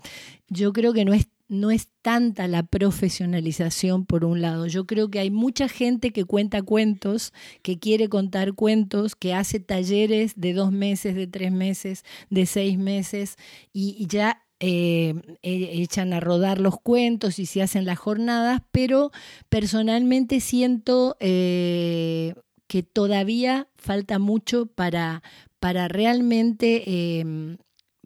Yo 0.48 0.72
creo 0.72 0.94
que 0.94 1.04
no 1.04 1.12
es 1.12 1.28
no 1.48 1.70
es 1.70 1.88
tanta 2.02 2.48
la 2.48 2.64
profesionalización 2.64 4.04
por 4.04 4.24
un 4.24 4.40
lado. 4.40 4.66
Yo 4.66 4.86
creo 4.86 5.10
que 5.10 5.20
hay 5.20 5.30
mucha 5.30 5.68
gente 5.68 6.12
que 6.12 6.24
cuenta 6.24 6.62
cuentos, 6.62 7.32
que 7.62 7.78
quiere 7.78 8.08
contar 8.08 8.54
cuentos, 8.54 9.14
que 9.14 9.34
hace 9.34 9.60
talleres 9.60 10.32
de 10.36 10.52
dos 10.54 10.72
meses, 10.72 11.14
de 11.14 11.26
tres 11.26 11.52
meses, 11.52 12.04
de 12.30 12.46
seis 12.46 12.78
meses 12.78 13.36
y, 13.72 14.06
ya 14.08 14.42
eh, 14.60 15.14
e, 15.42 15.82
echan 15.82 16.12
a 16.12 16.20
rodar 16.20 16.60
los 16.60 16.80
cuentos 16.80 17.38
y 17.38 17.46
se 17.46 17.62
hacen 17.62 17.84
las 17.84 17.98
jornadas, 17.98 18.62
pero 18.70 19.10
personalmente 19.48 20.40
siento 20.40 21.16
eh, 21.20 22.34
que 22.66 22.82
todavía 22.82 23.68
falta 23.76 24.18
mucho 24.18 24.66
para, 24.66 25.22
para 25.60 25.88
realmente 25.88 27.18
em, 27.20 27.58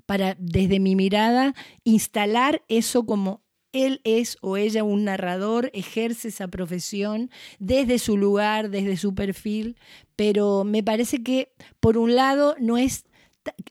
para 0.07 0.37
desde 0.41 0.81
mi 0.81 0.97
mirada 0.97 1.55
instalar 1.85 2.65
eso 2.67 3.07
como 3.07 3.43
él 3.73 4.01
es 4.03 4.39
o 4.41 4.57
ella 4.57 4.83
un 4.83 5.05
narrador, 5.05 5.71
ejerce 5.73 6.29
esa 6.29 6.49
profesión 6.49 7.31
desde 7.61 8.01
su 8.01 8.17
lugar, 8.17 8.71
desde 8.71 8.97
su 8.97 9.15
perfil, 9.15 9.77
pero 10.17 10.65
me 10.65 10.83
parece 10.83 11.23
que 11.23 11.53
por 11.79 11.97
un 11.97 12.17
lado 12.17 12.57
no 12.59 12.77
es 12.77 13.05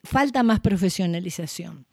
falta 0.02 0.42
más 0.42 0.60
profesionalización. 0.60 1.86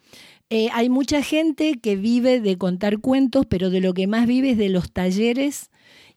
Eh, 0.50 0.70
hay 0.72 0.88
mucha 0.88 1.22
gente 1.22 1.78
que 1.78 1.96
vive 1.96 2.40
de 2.40 2.56
contar 2.56 3.00
cuentos, 3.00 3.44
pero 3.46 3.68
de 3.68 3.80
lo 3.80 3.92
que 3.92 4.06
más 4.06 4.26
vive 4.26 4.52
es 4.52 4.58
de 4.58 4.70
los 4.70 4.90
talleres 4.92 5.70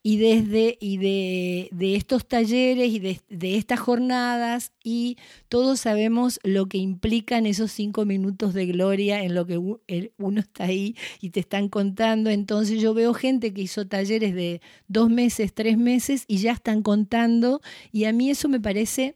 y 0.03 0.18
desde 0.18 0.78
y 0.80 0.98
de, 0.98 1.70
de 1.72 1.95
estos 1.95 2.28
talleres 2.28 2.91
y 2.91 2.99
de, 2.99 3.20
de, 3.30 3.58
estas 3.58 3.80
jornadas 3.80 4.72
y 4.84 5.18
todos 5.48 5.82
sabemos 5.82 6.40
lo 6.44 6.68
que 6.68 6.78
implican 6.78 7.45
esos 7.45 7.72
cinco 7.72 8.06
minutos 8.06 8.53
de 8.53 8.66
gloria 8.68 9.24
en 9.24 9.36
lo 9.36 9.45
que 9.45 9.58
uno 9.58 10.40
está 10.40 10.64
ahí 10.66 10.95
y 11.20 11.32
te 11.32 11.41
están 11.41 11.70
contando. 11.70 12.30
Entonces 12.30 12.82
yo 12.82 12.94
veo 12.94 13.14
gente 13.14 13.53
que 13.53 13.62
hizo 13.62 13.88
talleres 13.88 14.34
de 14.34 14.62
dos 14.88 15.10
meses, 15.10 15.53
tres 15.53 15.78
meses 15.78 16.24
y 16.28 16.38
ya 16.38 16.53
están 16.53 16.82
contando 16.84 17.62
y 17.91 18.06
a 18.06 18.14
mí 18.14 18.30
eso 18.30 18.49
me 18.49 18.60
parece 18.60 19.16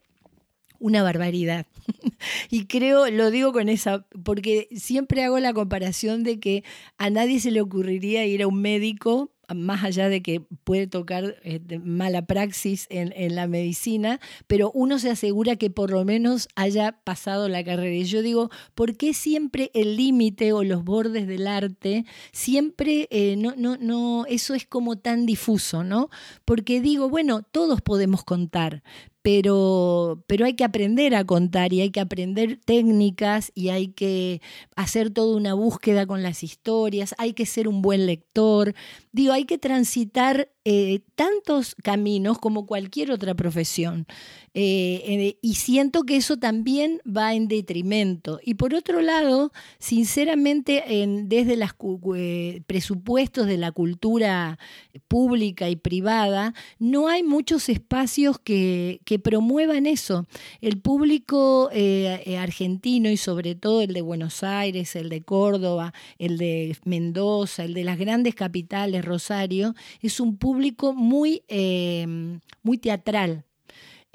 una 0.80 1.04
barbaridad. 1.04 1.66
y 2.50 2.66
creo, 2.66 3.10
lo 3.10 3.32
digo 3.32 3.54
con 3.54 3.70
esa, 3.70 4.06
porque 4.24 4.68
siempre 4.76 5.24
hago 5.24 5.40
la 5.40 5.54
comparación 5.54 6.24
de 6.24 6.40
que 6.40 6.64
a 6.98 7.10
nadie 7.10 7.40
se 7.40 7.52
le 7.52 7.62
ocurriría 7.62 8.26
ir 8.26 8.44
a 8.44 8.48
un 8.48 8.62
médico 8.62 9.32
más 9.54 9.84
allá 9.84 10.10
de 10.10 10.22
que 10.22 10.42
puede 10.64 10.88
tocar 10.88 11.36
este, 11.44 11.80
mala 11.80 12.26
praxis 12.26 12.88
en, 12.90 13.14
la 13.36 13.48
medicina, 13.48 14.20
pero 14.48 14.72
uno 14.72 14.98
se 14.98 15.10
asegura 15.10 15.56
que 15.56 15.70
por 15.70 15.92
lo 15.92 16.06
menos 16.06 16.48
haya 16.56 17.00
pasado 17.04 17.50
la 17.50 17.64
carrera. 17.64 17.96
Y 17.96 18.06
yo 18.06 18.22
digo, 18.22 18.50
¿por 18.74 18.96
qué 18.98 19.14
siempre 19.14 19.72
el 19.74 19.98
límite 19.98 20.54
o 20.54 20.64
los 20.64 20.84
bordes 20.84 21.28
del 21.28 21.48
arte, 21.48 22.06
siempre 22.32 23.08
eh, 23.12 23.36
no, 23.38 23.54
no, 23.58 23.78
no, 23.78 24.26
eso 24.28 24.54
es 24.54 24.66
como 24.66 24.98
tan 24.98 25.26
difuso, 25.26 25.84
¿no? 25.84 26.10
Porque 26.46 26.82
digo, 26.82 27.10
bueno, 27.10 27.44
todos 27.44 27.82
podemos 27.82 28.24
contar, 28.24 28.84
pero, 29.26 30.24
pero 30.28 30.46
hay 30.46 30.54
que 30.54 30.64
aprender 30.64 31.16
a 31.16 31.26
contar 31.26 31.74
y 31.74 31.82
hay 31.82 31.90
que 31.90 32.00
aprender 32.00 32.60
técnicas 32.64 33.52
y 33.56 33.70
hay 33.70 33.88
que 33.88 34.40
hacer 34.76 35.10
toda 35.10 35.36
una 35.36 35.56
búsqueda 35.56 36.06
con 36.06 36.22
las 36.22 36.44
historias, 36.44 37.16
hay 37.18 37.34
que 37.34 37.48
ser 37.48 37.68
un 37.68 37.82
buen 37.82 38.06
lector, 38.06 38.76
digo, 39.16 39.32
hay 39.32 39.46
que 39.46 39.58
transitar 39.58 40.50
eh, 40.68 41.02
tantos 41.14 41.76
caminos 41.76 42.40
como 42.40 42.66
cualquier 42.66 43.12
otra 43.12 43.36
profesión. 43.36 44.08
Eh, 44.56 45.04
eh, 45.06 45.38
y 45.40 45.56
siento 45.56 46.04
que 46.04 46.16
eso 46.16 46.38
también 46.38 47.02
va 47.06 47.36
en 47.36 47.48
detrimento. 47.48 48.40
Y 48.44 48.56
por 48.56 48.74
otro 48.74 49.02
lado, 49.02 49.52
sinceramente, 49.78 51.04
en, 51.04 51.30
desde 51.30 51.56
los 51.56 51.76
presupuestos 52.66 53.46
de 53.46 53.58
la 53.58 53.72
cultura 53.72 54.58
pública 55.08 55.70
y 55.70 55.76
privada, 55.76 56.56
no 56.80 57.10
hay 57.10 57.22
muchos 57.22 57.70
espacios 57.70 58.40
que 58.40 59.22
promuevan 59.24 59.86
eso. 59.86 60.26
El 60.62 60.80
público 60.80 61.70
argentino 62.40 63.10
y 63.12 63.18
sobre 63.18 63.54
todo 63.54 63.82
el 63.82 63.94
de 63.94 64.02
Buenos 64.02 64.42
Aires, 64.42 64.96
el 64.96 65.10
de 65.10 65.22
Córdoba, 65.22 65.94
el 66.18 66.38
de 66.40 66.76
Mendoza, 66.86 67.66
el 67.66 67.76
de 67.76 67.84
las 67.84 68.00
grandes 68.00 68.34
capitales, 68.34 69.05
Rosario, 69.06 69.76
es 70.02 70.20
un 70.20 70.38
público 70.38 70.94
muy, 70.94 71.44
eh, 71.48 72.06
muy 72.64 72.78
teatral. 72.78 73.46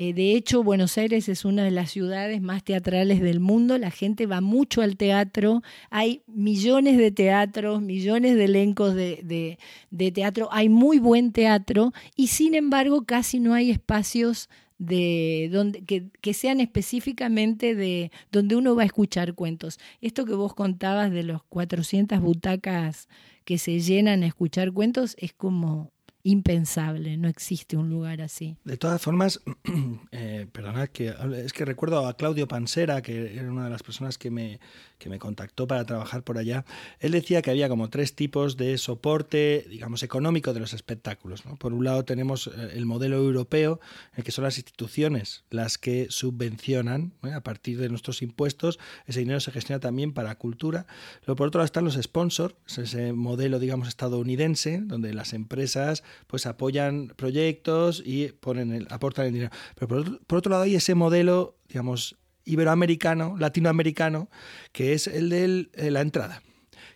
Eh, 0.02 0.14
de 0.14 0.34
hecho, 0.34 0.62
Buenos 0.62 0.96
Aires 0.96 1.28
es 1.28 1.44
una 1.44 1.62
de 1.62 1.70
las 1.70 1.90
ciudades 1.90 2.40
más 2.40 2.64
teatrales 2.64 3.20
del 3.20 3.38
mundo. 3.38 3.76
La 3.76 3.90
gente 3.90 4.24
va 4.24 4.40
mucho 4.40 4.80
al 4.80 4.96
teatro. 4.96 5.62
Hay 5.90 6.22
millones 6.26 6.96
de 6.96 7.10
teatros, 7.10 7.82
millones 7.82 8.34
de 8.34 8.44
elencos 8.46 8.94
de, 8.94 9.58
de 9.90 10.10
teatro. 10.10 10.48
Hay 10.52 10.70
muy 10.70 10.98
buen 10.98 11.32
teatro 11.32 11.92
y 12.16 12.28
sin 12.28 12.54
embargo 12.54 13.04
casi 13.04 13.40
no 13.40 13.52
hay 13.52 13.70
espacios 13.70 14.48
de 14.80 15.50
donde, 15.52 15.84
que, 15.84 16.06
que, 16.22 16.32
sean 16.32 16.58
específicamente 16.58 17.74
de 17.74 18.10
donde 18.32 18.56
uno 18.56 18.74
va 18.74 18.82
a 18.82 18.86
escuchar 18.86 19.34
cuentos. 19.34 19.78
Esto 20.00 20.24
que 20.24 20.32
vos 20.32 20.54
contabas 20.54 21.12
de 21.12 21.22
los 21.22 21.42
400 21.42 22.18
butacas 22.20 23.06
que 23.44 23.58
se 23.58 23.80
llenan 23.80 24.22
a 24.22 24.26
escuchar 24.26 24.72
cuentos 24.72 25.16
es 25.18 25.32
como 25.32 25.92
impensable, 26.22 27.16
no 27.16 27.28
existe 27.28 27.76
un 27.76 27.88
lugar 27.88 28.20
así. 28.20 28.56
De 28.64 28.76
todas 28.76 29.00
formas, 29.00 29.40
eh, 30.12 30.46
perdonad 30.52 30.88
que 30.88 31.14
es 31.36 31.52
que 31.52 31.64
recuerdo 31.64 32.06
a 32.06 32.16
Claudio 32.16 32.46
Pansera, 32.46 33.00
que 33.00 33.34
era 33.34 33.50
una 33.50 33.64
de 33.64 33.70
las 33.70 33.82
personas 33.82 34.18
que 34.18 34.30
me, 34.30 34.60
que 35.01 35.09
me 35.09 35.18
contactó 35.18 35.66
para 35.66 35.85
trabajar 35.85 36.22
por 36.22 36.39
allá. 36.39 36.64
Él 37.01 37.10
decía 37.10 37.43
que 37.43 37.51
había 37.51 37.68
como 37.68 37.90
tres 37.90 38.14
tipos 38.14 38.56
de 38.56 38.78
soporte, 38.78 39.66
digamos, 39.68 40.05
económico 40.05 40.55
de 40.55 40.60
los 40.60 40.74
espectáculos. 40.74 41.43
Por 41.59 41.72
un 41.72 41.85
lado 41.85 42.05
tenemos 42.05 42.47
eh, 42.47 42.74
el 42.74 42.86
modelo 42.86 43.16
europeo, 43.16 43.81
en 44.12 44.18
el 44.18 44.24
que 44.24 44.31
son 44.31 44.44
las 44.44 44.59
instituciones 44.59 45.43
las 45.51 45.78
que 45.78 46.06
subvencionan 46.10 47.12
a 47.22 47.40
partir 47.40 47.78
de 47.78 47.89
nuestros 47.89 48.22
impuestos. 48.22 48.78
Ese 49.06 49.20
dinero 49.20 49.40
se 49.40 49.51
gestiona 49.51 49.81
también 49.81 50.12
para 50.12 50.36
cultura. 50.36 50.86
Luego, 51.27 51.36
por 51.36 51.48
otro 51.48 51.59
lado 51.59 51.64
están 51.64 51.85
los 51.85 51.94
sponsors, 52.01 52.55
ese 52.77 53.12
modelo, 53.12 53.59
digamos, 53.59 53.89
estadounidense, 53.89 54.81
donde 54.82 55.14
las 55.14 55.32
empresas 55.32 56.05
pues 56.27 56.47
apoyan 56.47 57.12
proyectos 57.16 58.02
y 58.05 58.28
ponen 58.28 58.72
el, 58.72 58.86
aportan 58.90 59.27
el 59.27 59.32
dinero. 59.32 59.51
Pero 59.74 59.89
por 60.27 60.39
otro, 60.39 60.51
lado 60.51 60.64
hay 60.64 60.74
ese 60.74 60.94
modelo, 60.94 61.56
digamos, 61.68 62.16
iberoamericano, 62.51 63.36
latinoamericano, 63.39 64.28
que 64.72 64.93
es 64.93 65.06
el 65.06 65.31
de 65.31 65.70
eh, 65.74 65.90
la 65.90 66.01
entrada. 66.01 66.43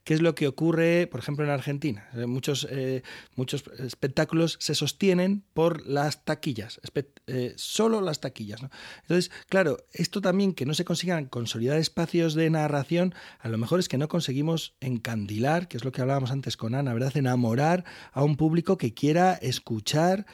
¿Qué 0.04 0.12
es 0.12 0.20
lo 0.20 0.34
que 0.34 0.46
ocurre, 0.46 1.06
por 1.06 1.20
ejemplo, 1.20 1.46
en 1.46 1.50
Argentina? 1.50 2.08
Eh, 2.14 2.26
muchos, 2.26 2.68
eh, 2.70 3.02
muchos 3.36 3.64
espectáculos 3.78 4.58
se 4.60 4.74
sostienen 4.74 5.44
por 5.54 5.86
las 5.86 6.26
taquillas, 6.26 6.78
eh, 7.26 7.54
solo 7.56 8.02
las 8.02 8.20
taquillas. 8.20 8.60
Entonces, 9.02 9.30
claro, 9.48 9.78
esto 9.92 10.20
también 10.20 10.52
que 10.52 10.66
no 10.66 10.74
se 10.74 10.84
consigan 10.84 11.24
consolidar 11.24 11.78
espacios 11.78 12.34
de 12.34 12.50
narración, 12.50 13.14
a 13.40 13.48
lo 13.48 13.56
mejor 13.56 13.80
es 13.80 13.88
que 13.88 13.96
no 13.96 14.08
conseguimos 14.08 14.74
encandilar, 14.80 15.68
que 15.68 15.78
es 15.78 15.84
lo 15.84 15.92
que 15.92 16.02
hablábamos 16.02 16.30
antes 16.30 16.58
con 16.58 16.74
Ana, 16.74 16.92
¿verdad? 16.92 17.16
Enamorar 17.16 17.86
a 18.12 18.22
un 18.22 18.36
público 18.36 18.76
que 18.76 18.92
quiera 18.92 19.32
escuchar 19.34 20.26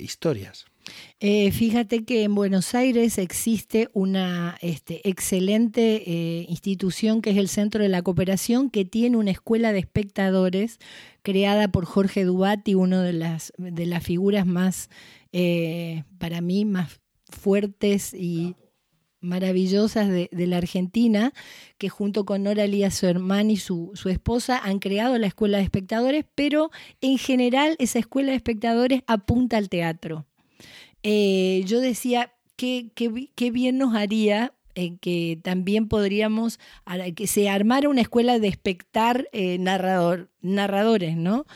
historias. 0.00 0.66
Eh, 1.20 1.50
fíjate 1.52 2.04
que 2.04 2.24
en 2.24 2.34
Buenos 2.34 2.74
Aires 2.74 3.18
existe 3.18 3.88
una 3.92 4.56
este, 4.60 5.08
excelente 5.08 6.02
eh, 6.06 6.46
institución 6.48 7.22
que 7.22 7.30
es 7.30 7.36
el 7.36 7.48
Centro 7.48 7.82
de 7.82 7.88
la 7.88 8.02
Cooperación, 8.02 8.70
que 8.70 8.84
tiene 8.84 9.16
una 9.16 9.30
escuela 9.30 9.72
de 9.72 9.78
espectadores 9.78 10.78
creada 11.22 11.68
por 11.68 11.86
Jorge 11.86 12.24
Dubati, 12.24 12.74
una 12.74 13.02
de 13.02 13.14
las, 13.14 13.52
de 13.56 13.86
las 13.86 14.04
figuras 14.04 14.46
más, 14.46 14.90
eh, 15.32 16.04
para 16.18 16.40
mí, 16.40 16.64
más 16.64 17.00
fuertes 17.30 18.12
y 18.12 18.54
maravillosas 19.24 20.08
de, 20.08 20.28
la 20.32 20.58
Argentina, 20.58 21.32
que 21.78 21.88
junto 21.88 22.26
con 22.26 22.42
Nora 22.42 22.64
Elías 22.64 23.02
Hermán 23.02 23.50
y 23.50 23.56
su, 23.56 23.90
su 23.94 24.10
esposa 24.10 24.58
han 24.58 24.78
creado 24.78 25.18
la 25.18 25.26
escuela 25.26 25.58
de 25.58 25.64
espectadores, 25.64 26.26
pero 26.34 26.70
en 27.00 27.16
general 27.16 27.76
esa 27.78 27.98
escuela 27.98 28.30
de 28.30 28.36
espectadores 28.36 29.02
apunta 29.06 29.56
al 29.56 29.70
teatro. 29.70 30.26
Eh, 31.06 31.62
yo 31.66 31.80
decía, 31.80 32.32
qué, 32.56 32.90
qué, 32.94 33.50
bien 33.50 33.76
nos 33.76 33.94
haría 33.94 34.54
eh, 34.74 34.96
que 34.96 35.38
también 35.42 35.86
podríamos, 35.86 36.58
que 37.14 37.26
se 37.26 37.50
armara 37.50 37.90
una 37.90 38.00
escuela 38.00 38.38
de 38.38 38.48
espectar 38.48 39.28
eh, 39.32 39.58
narrador, 39.58 40.30
narradores, 40.40 41.16
¿no? 41.16 41.46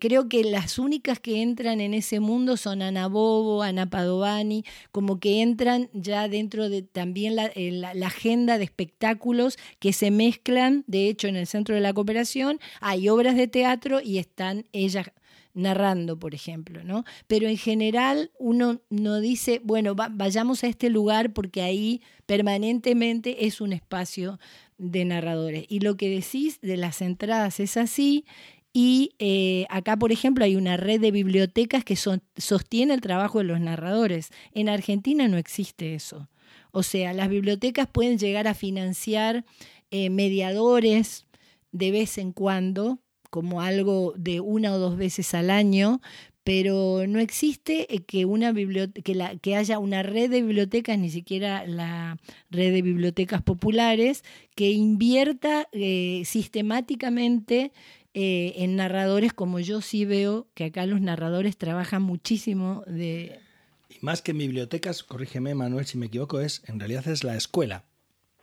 creo 0.00 0.28
que 0.28 0.44
las 0.44 0.78
únicas 0.78 1.18
que 1.18 1.40
entran 1.40 1.80
en 1.80 1.94
ese 1.94 2.20
mundo 2.20 2.58
son 2.58 2.82
Ana 2.82 3.08
Bobo, 3.08 3.62
Ana 3.62 3.88
Padovani, 3.88 4.66
como 4.90 5.18
que 5.18 5.40
entran 5.40 5.88
ya 5.94 6.28
dentro 6.28 6.68
de 6.68 6.82
también 6.82 7.36
la, 7.36 7.50
la, 7.56 8.06
agenda 8.06 8.58
de 8.58 8.64
espectáculos 8.64 9.56
que 9.78 9.94
se 9.94 10.10
mezclan, 10.10 10.84
de 10.88 11.08
hecho 11.08 11.26
en 11.26 11.36
el 11.36 11.46
Centro 11.46 11.74
de 11.74 11.80
la 11.80 11.94
Cooperación 11.94 12.60
hay 12.82 13.08
obras 13.08 13.34
de 13.34 13.48
teatro 13.48 14.02
y 14.02 14.18
están 14.18 14.66
ellas 14.74 15.06
narrando, 15.54 16.18
por 16.18 16.34
ejemplo, 16.34 16.82
¿no? 16.84 17.04
Pero 17.26 17.48
en 17.48 17.56
general 17.56 18.30
uno 18.38 18.80
no 18.90 19.20
dice, 19.20 19.60
bueno, 19.64 19.94
vayamos 19.94 20.64
a 20.64 20.68
este 20.68 20.88
lugar 20.88 21.32
porque 21.32 21.62
ahí 21.62 22.02
permanentemente 22.26 23.46
es 23.46 23.60
un 23.60 23.72
espacio 23.72 24.38
de 24.78 25.04
narradores. 25.04 25.64
Y 25.68 25.80
lo 25.80 25.96
que 25.96 26.08
decís 26.08 26.60
de 26.60 26.76
las 26.76 27.02
entradas 27.02 27.60
es 27.60 27.76
así. 27.76 28.24
Y 28.72 29.14
eh, 29.18 29.66
acá, 29.68 29.98
por 29.98 30.12
ejemplo, 30.12 30.44
hay 30.44 30.56
una 30.56 30.78
red 30.78 31.00
de 31.00 31.10
bibliotecas 31.10 31.84
que 31.84 31.96
sostiene 31.96 32.94
el 32.94 33.02
trabajo 33.02 33.38
de 33.38 33.44
los 33.44 33.60
narradores. 33.60 34.30
En 34.52 34.68
Argentina 34.68 35.28
no 35.28 35.36
existe 35.36 35.94
eso. 35.94 36.28
O 36.70 36.82
sea, 36.82 37.12
las 37.12 37.28
bibliotecas 37.28 37.86
pueden 37.86 38.18
llegar 38.18 38.48
a 38.48 38.54
financiar 38.54 39.44
eh, 39.90 40.08
mediadores 40.08 41.26
de 41.70 41.90
vez 41.90 42.16
en 42.16 42.32
cuando, 42.32 42.98
como 43.32 43.62
algo 43.62 44.12
de 44.14 44.40
una 44.40 44.74
o 44.74 44.78
dos 44.78 44.98
veces 44.98 45.32
al 45.32 45.48
año, 45.48 46.02
pero 46.44 47.06
no 47.06 47.18
existe 47.18 47.94
eh, 47.94 48.00
que, 48.00 48.26
una 48.26 48.52
que, 48.52 49.38
que 49.40 49.56
haya 49.56 49.78
una 49.78 50.02
red 50.02 50.30
de 50.30 50.42
bibliotecas, 50.42 50.98
ni 50.98 51.08
siquiera 51.08 51.66
la 51.66 52.18
red 52.50 52.74
de 52.74 52.82
bibliotecas 52.82 53.40
populares, 53.40 54.22
que 54.54 54.70
invierta 54.70 55.66
eh, 55.72 56.24
sistemáticamente 56.26 57.72
eh, 58.12 58.52
en 58.56 58.76
narradores, 58.76 59.32
como 59.32 59.60
yo 59.60 59.80
sí 59.80 60.04
veo 60.04 60.46
que 60.52 60.64
acá 60.64 60.84
los 60.84 61.00
narradores 61.00 61.56
trabajan 61.56 62.02
muchísimo 62.02 62.84
de... 62.86 63.40
Y 63.88 63.96
más 64.02 64.20
que 64.20 64.32
en 64.32 64.38
bibliotecas, 64.38 65.02
corrígeme 65.04 65.54
Manuel 65.54 65.86
si 65.86 65.96
me 65.96 66.06
equivoco, 66.06 66.38
es 66.38 66.62
en 66.66 66.78
realidad 66.78 67.08
es 67.08 67.24
la 67.24 67.34
escuela 67.34 67.86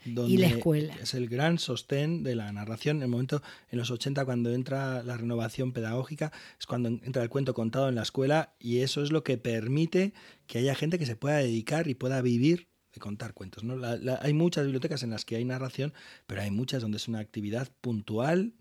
donde 0.05 0.33
y 0.33 0.37
la 0.37 0.47
escuela. 0.47 0.95
Es 1.01 1.13
el 1.13 1.27
gran 1.27 1.59
sostén 1.59 2.23
de 2.23 2.35
la 2.35 2.51
narración. 2.51 2.97
En 2.97 3.03
el 3.03 3.09
momento, 3.09 3.41
en 3.69 3.79
los 3.79 3.91
80, 3.91 4.25
cuando 4.25 4.51
entra 4.51 5.03
la 5.03 5.17
renovación 5.17 5.71
pedagógica, 5.71 6.31
es 6.59 6.65
cuando 6.65 6.89
entra 6.89 7.23
el 7.23 7.29
cuento 7.29 7.53
contado 7.53 7.89
en 7.89 7.95
la 7.95 8.03
escuela 8.03 8.53
y 8.59 8.79
eso 8.79 9.03
es 9.03 9.11
lo 9.11 9.23
que 9.23 9.37
permite 9.37 10.13
que 10.47 10.59
haya 10.59 10.75
gente 10.75 10.99
que 10.99 11.05
se 11.05 11.15
pueda 11.15 11.37
dedicar 11.37 11.87
y 11.87 11.95
pueda 11.95 12.21
vivir 12.21 12.67
de 12.93 12.99
contar 12.99 13.33
cuentos. 13.33 13.63
¿no? 13.63 13.77
hay 14.21 14.33
muchas 14.33 14.63
bibliotecas 14.63 15.03
en 15.03 15.11
las 15.11 15.25
que 15.25 15.35
hay 15.35 15.45
narración, 15.45 15.93
pero 16.27 16.41
hay 16.41 16.51
muchas 16.51 16.81
donde 16.81 16.97
es 16.97 17.07
una 17.07 17.19
actividad 17.19 17.69
puntual, 17.81 18.53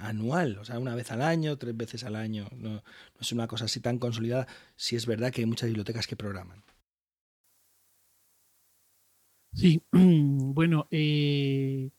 anual, 0.00 0.58
o 0.58 0.64
sea, 0.64 0.78
una 0.78 0.94
vez 0.94 1.10
al 1.10 1.22
año, 1.22 1.58
tres 1.58 1.76
veces 1.76 2.04
al 2.04 2.16
año. 2.16 2.48
No, 2.52 2.70
no 2.70 2.82
es 3.20 3.32
una 3.32 3.46
cosa 3.46 3.66
así 3.66 3.80
tan 3.80 3.98
consolidada, 3.98 4.46
si 4.76 4.96
es 4.96 5.06
verdad 5.06 5.32
que 5.32 5.42
hay 5.42 5.46
muchas 5.46 5.68
bibliotecas 5.68 6.06
que 6.06 6.16
programan. 6.16 6.62
Sí, 9.56 9.82
bueno, 9.92 10.86
eh, 10.90 11.90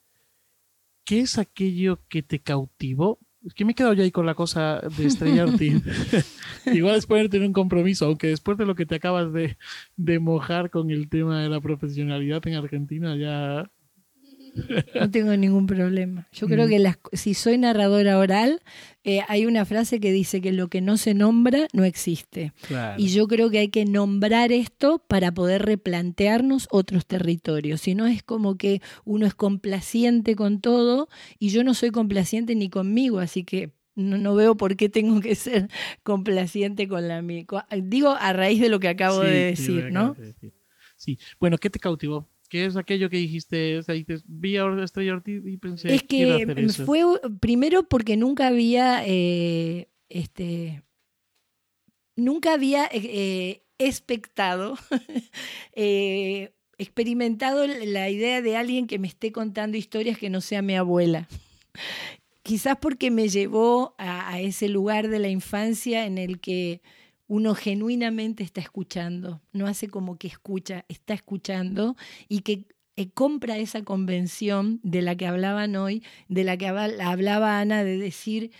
¿qué 1.03 1.21
es 1.21 1.37
aquello 1.37 1.99
que 2.07 2.21
te 2.21 2.39
cautivó? 2.39 3.19
Es 3.45 3.53
que 3.53 3.65
me 3.65 3.71
he 3.71 3.75
quedado 3.75 3.93
ya 3.93 4.03
ahí 4.03 4.11
con 4.11 4.25
la 4.25 4.35
cosa 4.35 4.81
de 4.97 5.05
Estrella 5.05 5.45
Ortiz. 5.45 5.81
Igual 6.65 6.95
es 6.95 7.05
ponerte 7.05 7.37
en 7.37 7.43
un 7.43 7.53
compromiso, 7.53 8.05
aunque 8.05 8.27
después 8.27 8.57
de 8.57 8.65
lo 8.65 8.75
que 8.75 8.85
te 8.85 8.95
acabas 8.95 9.33
de, 9.33 9.57
de 9.95 10.19
mojar 10.19 10.69
con 10.69 10.91
el 10.91 11.09
tema 11.09 11.41
de 11.41 11.49
la 11.49 11.61
profesionalidad 11.61 12.45
en 12.47 12.55
Argentina, 12.55 13.15
ya 13.15 13.71
no 14.99 15.11
tengo 15.11 15.35
ningún 15.35 15.67
problema. 15.67 16.27
Yo 16.31 16.47
creo 16.47 16.65
mm. 16.65 16.69
que 16.69 16.79
las, 16.79 16.97
si 17.13 17.33
soy 17.33 17.57
narradora 17.57 18.17
oral, 18.17 18.61
eh, 19.07 19.21
hay 19.29 19.45
una 19.45 19.63
frase 19.63 20.01
que 20.01 20.11
dice 20.11 20.41
que 20.41 20.51
lo 20.51 20.67
que 20.67 20.81
no 20.81 20.97
se 20.97 21.13
nombra 21.13 21.69
no 21.71 21.85
existe. 21.85 22.51
Y 22.97 23.07
yo 23.07 23.29
creo 23.29 23.49
que 23.49 23.59
hay 23.59 23.69
que 23.69 23.85
nombrar 23.85 24.51
esto 24.51 24.99
para 25.07 25.33
poder 25.33 25.61
replantearnos 25.65 26.67
otros 26.71 27.05
territorios. 27.05 27.79
Si 27.79 27.95
no 27.95 28.05
es 28.05 28.21
como 28.21 28.57
que 28.57 28.81
uno 29.05 29.25
es 29.25 29.33
complaciente 29.33 30.35
con 30.35 30.59
todo 30.59 31.07
y 31.39 31.51
yo 31.51 31.63
no 31.63 31.73
soy 31.73 31.91
complaciente 31.91 32.53
ni 32.53 32.69
conmigo, 32.69 33.19
así 33.19 33.45
que 33.45 33.71
no, 33.95 34.35
veo 34.35 34.57
por 34.57 34.75
qué 34.75 34.89
tengo 34.89 35.21
que 35.21 35.35
ser 35.35 35.69
complaciente 36.03 36.89
con 36.89 37.07
la 37.07 37.21
mía. 37.21 37.45
Digo 37.83 38.09
a 38.09 38.33
raíz 38.33 38.59
de 38.59 38.67
lo 38.67 38.81
que 38.81 38.89
acabo 38.89 39.21
de 39.21 39.45
decir, 39.45 39.89
¿no? 39.89 40.17
Sí, 40.97 41.17
bueno, 41.39 41.57
¿qué 41.57 41.69
te 41.69 41.79
cautivó? 41.79 42.27
¿Qué 42.49 42.65
es 42.65 42.77
aquello 42.77 43.09
que 43.09 43.17
dijiste? 43.17 43.77
O 43.77 43.83
sea, 43.83 43.95
dices, 43.95 44.23
vi 44.25 44.57
a 44.57 44.83
Estrella 44.83 45.13
Ortiz 45.13 45.43
y 45.45 45.57
pensé, 45.57 45.93
es 45.93 46.03
que 46.03 46.69
fue 46.85 47.03
primero 47.41 47.83
porque 47.83 48.15
nunca 48.15 48.47
había, 48.47 49.03
eh, 49.05 49.89
este, 50.07 50.83
nunca 52.15 52.53
había 52.53 52.89
eh, 52.91 53.63
expectado, 53.77 54.77
eh, 55.73 56.53
experimentado 56.77 57.67
la 57.67 58.09
idea 58.09 58.41
de 58.41 58.55
alguien 58.55 58.87
que 58.87 58.99
me 58.99 59.07
esté 59.07 59.33
contando 59.33 59.77
historias 59.77 60.17
que 60.17 60.29
no 60.29 60.39
sea 60.39 60.61
mi 60.61 60.75
abuela. 60.75 61.27
Quizás 62.43 62.77
porque 62.79 63.11
me 63.11 63.27
llevó 63.27 63.93
a 63.97 64.39
ese 64.39 64.69
lugar 64.69 65.09
de 65.09 65.19
la 65.19 65.27
infancia 65.27 66.05
en 66.05 66.17
el 66.17 66.39
que 66.39 66.81
uno 67.27 67.55
genuinamente 67.55 68.43
está 68.43 68.61
escuchando, 68.61 69.41
no 69.51 69.67
hace 69.67 69.89
como 69.89 70.17
que 70.17 70.27
escucha, 70.27 70.85
está 70.87 71.13
escuchando 71.13 71.95
y 72.27 72.41
que 72.41 72.65
eh, 72.95 73.09
compra 73.11 73.57
esa 73.57 73.83
convención 73.83 74.79
de 74.83 75.01
la 75.01 75.15
que 75.15 75.27
hablaban 75.27 75.75
hoy, 75.75 76.03
de 76.29 76.43
la 76.43 76.57
que 76.57 76.67
hablaba 76.67 77.59
Ana, 77.59 77.83
de 77.83 77.97
decir, 77.97 78.51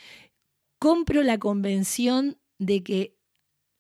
compro 0.80 1.24
la 1.24 1.38
convención 1.38 2.38
de 2.60 2.84
que 2.84 3.18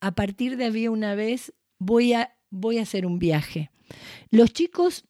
a 0.02 0.16
partir 0.16 0.58
de 0.58 0.66
había 0.66 0.92
una 0.92 1.16
vez 1.16 1.54
voy 1.80 2.14
a, 2.14 2.38
voy 2.50 2.80
a 2.80 2.84
hacer 2.84 3.06
un 3.06 3.20
viaje. 3.20 3.72
Los 4.30 4.52
chicos 4.54 5.06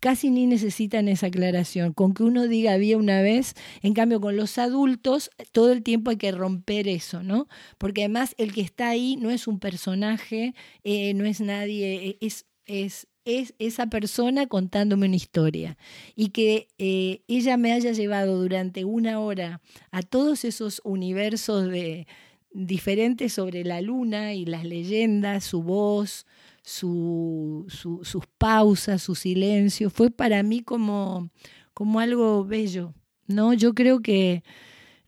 casi 0.00 0.30
ni 0.30 0.46
necesitan 0.46 1.08
esa 1.08 1.26
aclaración. 1.26 1.92
Con 1.92 2.14
que 2.14 2.22
uno 2.22 2.46
diga 2.46 2.72
había 2.72 2.96
una 2.96 3.22
vez, 3.22 3.54
en 3.82 3.94
cambio 3.94 4.20
con 4.20 4.36
los 4.36 4.58
adultos 4.58 5.30
todo 5.52 5.72
el 5.72 5.82
tiempo 5.82 6.10
hay 6.10 6.16
que 6.16 6.32
romper 6.32 6.88
eso, 6.88 7.22
¿no? 7.22 7.48
Porque 7.78 8.02
además 8.02 8.34
el 8.38 8.52
que 8.52 8.60
está 8.60 8.88
ahí 8.88 9.16
no 9.16 9.30
es 9.30 9.46
un 9.46 9.58
personaje, 9.58 10.54
eh, 10.84 11.14
no 11.14 11.24
es 11.24 11.40
nadie, 11.40 12.08
eh, 12.08 12.18
es, 12.20 12.46
es, 12.66 13.08
es 13.24 13.54
esa 13.58 13.86
persona 13.88 14.46
contándome 14.46 15.06
una 15.06 15.16
historia. 15.16 15.76
Y 16.16 16.30
que 16.30 16.68
eh, 16.78 17.22
ella 17.28 17.56
me 17.56 17.72
haya 17.72 17.92
llevado 17.92 18.40
durante 18.40 18.84
una 18.84 19.20
hora 19.20 19.60
a 19.90 20.02
todos 20.02 20.44
esos 20.44 20.80
universos 20.84 21.68
de 21.68 22.06
diferentes 22.50 23.34
sobre 23.34 23.64
la 23.64 23.80
luna 23.80 24.34
y 24.34 24.44
las 24.44 24.64
leyendas, 24.64 25.44
su 25.44 25.62
voz, 25.62 26.26
su, 26.68 27.64
sus 27.68 28.26
pausas, 28.36 29.02
su 29.02 29.14
silencio, 29.14 29.88
fue 29.88 30.10
para 30.10 30.42
mí 30.42 30.60
como, 30.60 31.30
como 31.72 31.98
algo 31.98 32.44
bello. 32.44 32.92
¿no? 33.26 33.54
Yo 33.54 33.74
creo 33.74 34.00
que 34.00 34.42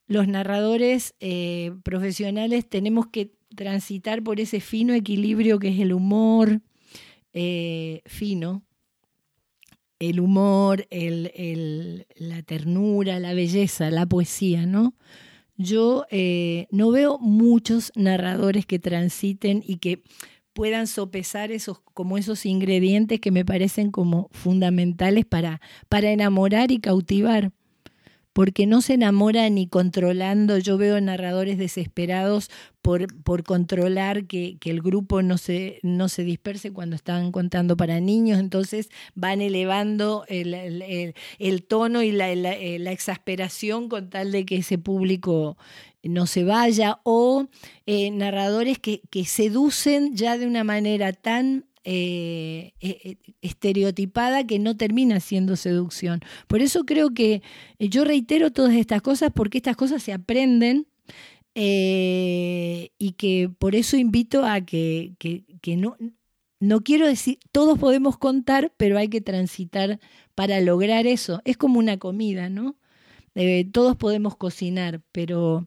los 0.06 0.26
narradores 0.26 1.14
eh, 1.20 1.72
profesionales 1.82 2.66
tenemos 2.66 3.08
que 3.08 3.32
transitar 3.54 4.22
por 4.22 4.40
ese 4.40 4.60
fino 4.60 4.94
equilibrio 4.94 5.58
que 5.58 5.68
es 5.68 5.80
el 5.80 5.92
humor 5.92 6.62
eh, 7.34 8.00
fino, 8.06 8.62
el 9.98 10.18
humor, 10.18 10.86
el, 10.88 12.06
la 12.16 12.42
ternura, 12.42 13.20
la 13.20 13.34
belleza, 13.34 13.90
la 13.90 14.06
poesía, 14.06 14.64
¿no? 14.64 14.94
Yo 15.58 16.06
eh, 16.10 16.68
no 16.70 16.90
veo 16.90 17.18
muchos 17.18 17.92
narradores 17.94 18.64
que 18.64 18.78
transiten 18.78 19.62
y 19.64 19.76
que 19.76 20.02
puedan 20.52 20.86
sopesar 20.86 21.52
esos, 21.52 21.80
como 21.94 22.18
esos 22.18 22.46
ingredientes 22.46 23.20
que 23.20 23.30
me 23.30 23.44
parecen 23.44 23.90
como 23.90 24.28
fundamentales 24.32 25.24
para, 25.24 25.60
para 25.88 26.10
enamorar 26.10 26.70
y 26.72 26.78
cautivar. 26.78 27.52
Porque 28.40 28.66
no 28.66 28.80
se 28.80 28.94
enamora 28.94 29.50
ni 29.50 29.66
controlando. 29.66 30.56
Yo 30.56 30.78
veo 30.78 30.98
narradores 30.98 31.58
desesperados 31.58 32.50
por, 32.80 33.22
por 33.22 33.42
controlar 33.42 34.24
que, 34.24 34.56
el 34.64 34.80
grupo 34.80 35.20
no 35.20 35.36
se, 35.36 35.78
no 35.82 36.08
se 36.08 36.24
disperse 36.24 36.72
cuando 36.72 36.96
están 36.96 37.32
contando 37.32 37.76
para 37.76 38.00
niños. 38.00 38.40
Entonces 38.40 38.88
van 39.14 39.42
elevando 39.42 40.24
el, 40.26 41.12
tono 41.68 42.02
y 42.02 42.12
la, 42.12 42.34
la, 42.34 42.54
la 42.78 42.92
exasperación 42.92 43.90
con 43.90 44.08
tal 44.08 44.32
de 44.32 44.46
que 44.46 44.56
ese 44.56 44.78
público 44.78 45.58
no 46.02 46.26
se 46.26 46.44
vaya, 46.44 47.00
o 47.02 47.46
eh, 47.84 48.10
narradores 48.10 48.78
que, 48.78 49.02
seducen 49.26 50.16
ya 50.16 50.38
de 50.38 50.46
una 50.46 50.64
manera 50.64 51.12
tan 51.12 51.66
eh, 51.84 52.72
eh, 52.80 53.16
estereotipada 53.42 54.46
que 54.46 54.58
no 54.58 54.76
termina 54.76 55.20
siendo 55.20 55.56
seducción. 55.56 56.20
Por 56.46 56.60
eso 56.60 56.84
creo 56.84 57.10
que 57.14 57.42
yo 57.78 58.04
reitero 58.04 58.50
todas 58.50 58.74
estas 58.74 59.02
cosas 59.02 59.30
porque 59.34 59.58
estas 59.58 59.76
cosas 59.76 60.02
se 60.02 60.12
aprenden 60.12 60.86
y 61.54 63.14
que 63.18 63.50
por 63.58 63.74
eso 63.74 63.96
invito 63.96 64.44
a 64.44 64.60
que, 64.62 65.14
que, 65.18 65.76
no, 65.76 65.96
no 66.60 66.80
quiero 66.82 67.06
decir, 67.06 67.38
todos 67.52 67.78
podemos 67.78 68.16
contar, 68.18 68.72
pero 68.76 68.96
hay 68.98 69.08
que 69.08 69.20
transitar 69.20 69.98
para 70.34 70.60
lograr 70.60 71.06
eso. 71.06 71.40
Es 71.44 71.56
como 71.56 71.78
una 71.78 71.98
comida, 71.98 72.48
¿no? 72.48 72.76
Eh, 73.34 73.68
todos 73.72 73.96
podemos 73.96 74.36
cocinar, 74.36 75.00
pero 75.12 75.66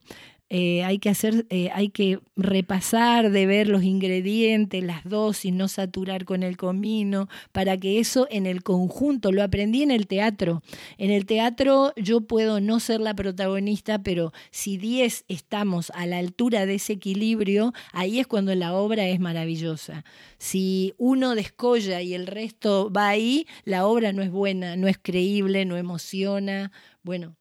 eh, 0.55 0.83
hay 0.83 0.99
que 0.99 1.09
hacer, 1.09 1.47
eh, 1.49 1.71
hay 1.73 1.89
que 1.89 2.19
repasar 2.35 3.31
de 3.31 3.47
ver 3.47 3.67
los 3.67 3.81
ingredientes, 3.81 4.83
las 4.83 5.03
dosis, 5.03 5.51
no 5.51 5.67
saturar 5.67 6.25
con 6.25 6.43
el 6.43 6.57
comino, 6.57 7.27
para 7.51 7.75
que 7.79 7.99
eso 7.99 8.27
en 8.29 8.45
el 8.45 8.61
conjunto, 8.61 9.31
lo 9.31 9.41
aprendí 9.41 9.81
en 9.81 9.89
el 9.89 10.05
teatro. 10.05 10.61
En 10.99 11.09
el 11.09 11.25
teatro 11.25 11.91
yo 11.95 12.21
puedo 12.21 12.61
no 12.61 12.79
ser 12.79 13.01
la 13.01 13.15
protagonista, 13.15 14.03
pero 14.03 14.31
si 14.51 14.77
10 14.77 15.25
estamos 15.27 15.91
a 15.95 16.05
la 16.05 16.19
altura 16.19 16.67
de 16.67 16.75
ese 16.75 16.93
equilibrio, 16.93 17.73
ahí 17.91 18.19
es 18.19 18.27
cuando 18.27 18.53
la 18.53 18.75
obra 18.75 19.07
es 19.07 19.19
maravillosa. 19.19 20.05
Si 20.37 20.93
uno 20.99 21.33
descolla 21.33 22.03
y 22.03 22.13
el 22.13 22.27
resto 22.27 22.91
va 22.95 23.07
ahí, 23.07 23.47
la 23.63 23.87
obra 23.87 24.13
no 24.13 24.21
es 24.21 24.29
buena, 24.29 24.75
no 24.75 24.87
es 24.87 24.99
creíble, 25.01 25.65
no 25.65 25.77
emociona. 25.77 26.71
Bueno, 27.01 27.37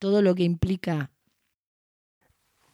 todo 0.00 0.20
lo 0.20 0.34
que 0.34 0.42
implica. 0.42 1.12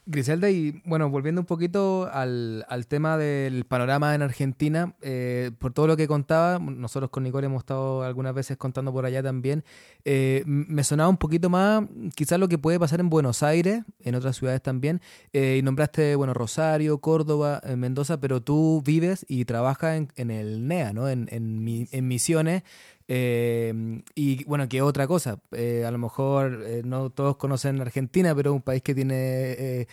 Griselda, 0.05 0.51
y 0.51 0.83
bueno, 0.85 1.09
volviendo 1.11 1.41
un 1.41 1.47
poquito 1.47 2.09
al, 2.13 2.65
tema 2.89 3.17
del 3.17 3.65
panorama 3.65 4.15
en 4.17 4.23
Argentina, 4.23 4.95
eh, 5.01 5.53
por 5.61 5.73
todo 5.73 5.87
lo 5.87 5.97
que 5.97 6.09
contaba, 6.09 6.59
nosotros 6.59 7.11
con 7.11 7.23
Nicole 7.23 7.47
hemos 7.47 7.61
estado 7.61 8.03
algunas 8.03 8.35
veces 8.35 8.57
contando 8.57 8.93
por 8.93 9.07
allá 9.07 9.23
también, 9.23 9.63
eh, 10.05 10.43
me 10.45 10.83
sonaba 10.83 11.09
un 11.09 11.19
poquito 11.19 11.51
más 11.51 11.85
quizás 12.17 12.41
lo 12.41 12.49
que 12.49 12.59
puede 12.59 12.81
pasar 12.81 12.99
en 12.99 13.11
Buenos 13.11 13.45
Aires, 13.45 13.85
en 14.01 14.17
otras 14.17 14.37
ciudades 14.37 14.61
también, 14.61 15.01
eh, 15.33 15.59
y 15.61 15.63
nombraste, 15.63 16.17
bueno, 16.17 16.35
Rosario, 16.35 16.99
Córdoba, 16.99 17.63
Mendoza, 17.77 18.19
pero 18.19 18.43
tú 18.43 18.83
vives 18.85 19.25
y 19.29 19.45
trabajas 19.45 20.03
en, 20.17 20.31
el 20.33 20.67
NEA, 20.67 20.93
¿no? 20.93 21.09
En, 21.09 21.29
en, 21.31 21.89
en 21.93 22.09
Misiones, 22.09 22.65
eh, 23.09 24.03
y 24.15 24.45
bueno, 24.45 24.69
que 24.69 24.83
otra 24.83 25.07
cosa, 25.07 25.39
eh, 25.53 25.85
a 25.87 25.91
lo 25.91 25.99
mejor 25.99 26.63
eh, 26.67 26.83
no 26.85 27.11
todos 27.11 27.37
conocen 27.37 27.81
Argentina, 27.81 28.35
pero 28.35 28.51
es 28.51 28.57
un 28.57 28.63
país 28.63 28.83
que 28.83 28.95
tiene 28.95 29.87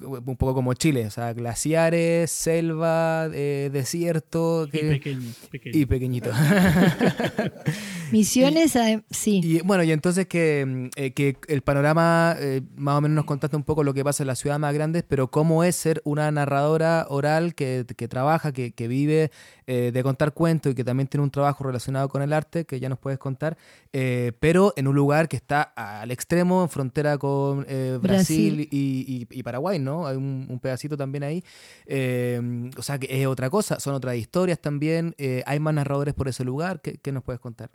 un 0.00 0.36
poco 0.36 0.54
como 0.54 0.72
Chile, 0.74 1.06
o 1.06 1.10
sea, 1.10 1.32
glaciares, 1.32 2.30
selva, 2.30 3.28
eh, 3.32 3.68
desierto. 3.72 4.66
Y 4.72 4.78
pequeño, 4.78 5.28
pequeño. 5.50 5.78
Y 5.78 5.86
pequeñito. 5.86 6.30
Misiones, 8.12 8.76
eh, 8.76 9.02
sí. 9.10 9.40
Y 9.42 9.60
bueno, 9.60 9.82
y 9.84 9.92
entonces 9.92 10.26
que, 10.26 10.90
eh, 10.96 11.12
que 11.12 11.36
el 11.48 11.62
panorama, 11.62 12.36
eh, 12.38 12.60
más 12.76 12.96
o 12.96 13.00
menos 13.00 13.16
nos 13.16 13.24
contaste 13.24 13.56
un 13.56 13.62
poco 13.64 13.84
lo 13.84 13.94
que 13.94 14.04
pasa 14.04 14.22
en 14.22 14.26
las 14.26 14.38
ciudades 14.38 14.60
más 14.60 14.74
grandes, 14.74 15.02
pero 15.06 15.30
cómo 15.30 15.64
es 15.64 15.76
ser 15.76 16.02
una 16.04 16.30
narradora 16.30 17.06
oral 17.08 17.54
que, 17.54 17.86
que 17.96 18.08
trabaja, 18.08 18.52
que, 18.52 18.72
que 18.72 18.88
vive 18.88 19.30
eh, 19.66 19.90
de 19.92 20.02
contar 20.02 20.32
cuentos 20.34 20.72
y 20.72 20.74
que 20.74 20.84
también 20.84 21.06
tiene 21.08 21.24
un 21.24 21.30
trabajo 21.30 21.64
relacionado 21.64 22.08
con 22.08 22.20
el 22.22 22.32
arte, 22.32 22.64
que 22.66 22.80
ya 22.80 22.88
nos 22.88 22.98
puedes 22.98 23.18
contar, 23.18 23.56
eh, 23.92 24.32
pero 24.40 24.74
en 24.76 24.88
un 24.88 24.94
lugar 24.94 25.28
que 25.28 25.36
está 25.36 25.62
al 25.62 26.10
extremo, 26.10 26.62
en 26.62 26.68
frontera 26.68 27.16
con 27.18 27.64
eh, 27.68 27.98
Brasil, 28.00 28.56
Brasil. 28.56 28.68
Y, 28.70 29.26
y- 29.30 29.38
y 29.38 29.42
Paraguay, 29.42 29.78
¿no? 29.82 30.06
Hay 30.06 30.16
un, 30.16 30.46
un 30.48 30.58
pedacito 30.58 30.96
también 30.96 31.24
ahí. 31.24 31.44
Eh, 31.86 32.70
o 32.76 32.82
sea, 32.82 32.98
que 32.98 33.20
es 33.20 33.26
otra 33.26 33.50
cosa, 33.50 33.80
son 33.80 33.94
otras 33.94 34.16
historias 34.16 34.60
también. 34.60 35.14
eh, 35.18 35.42
hay 35.46 35.60
más 35.60 35.74
narradores 35.74 36.14
por 36.14 36.28
ese 36.28 36.44
lugar. 36.44 36.80
¿Qué, 36.80 36.98
qué 37.02 37.12
nos 37.12 37.22
puedes 37.22 37.40
contar? 37.40 37.70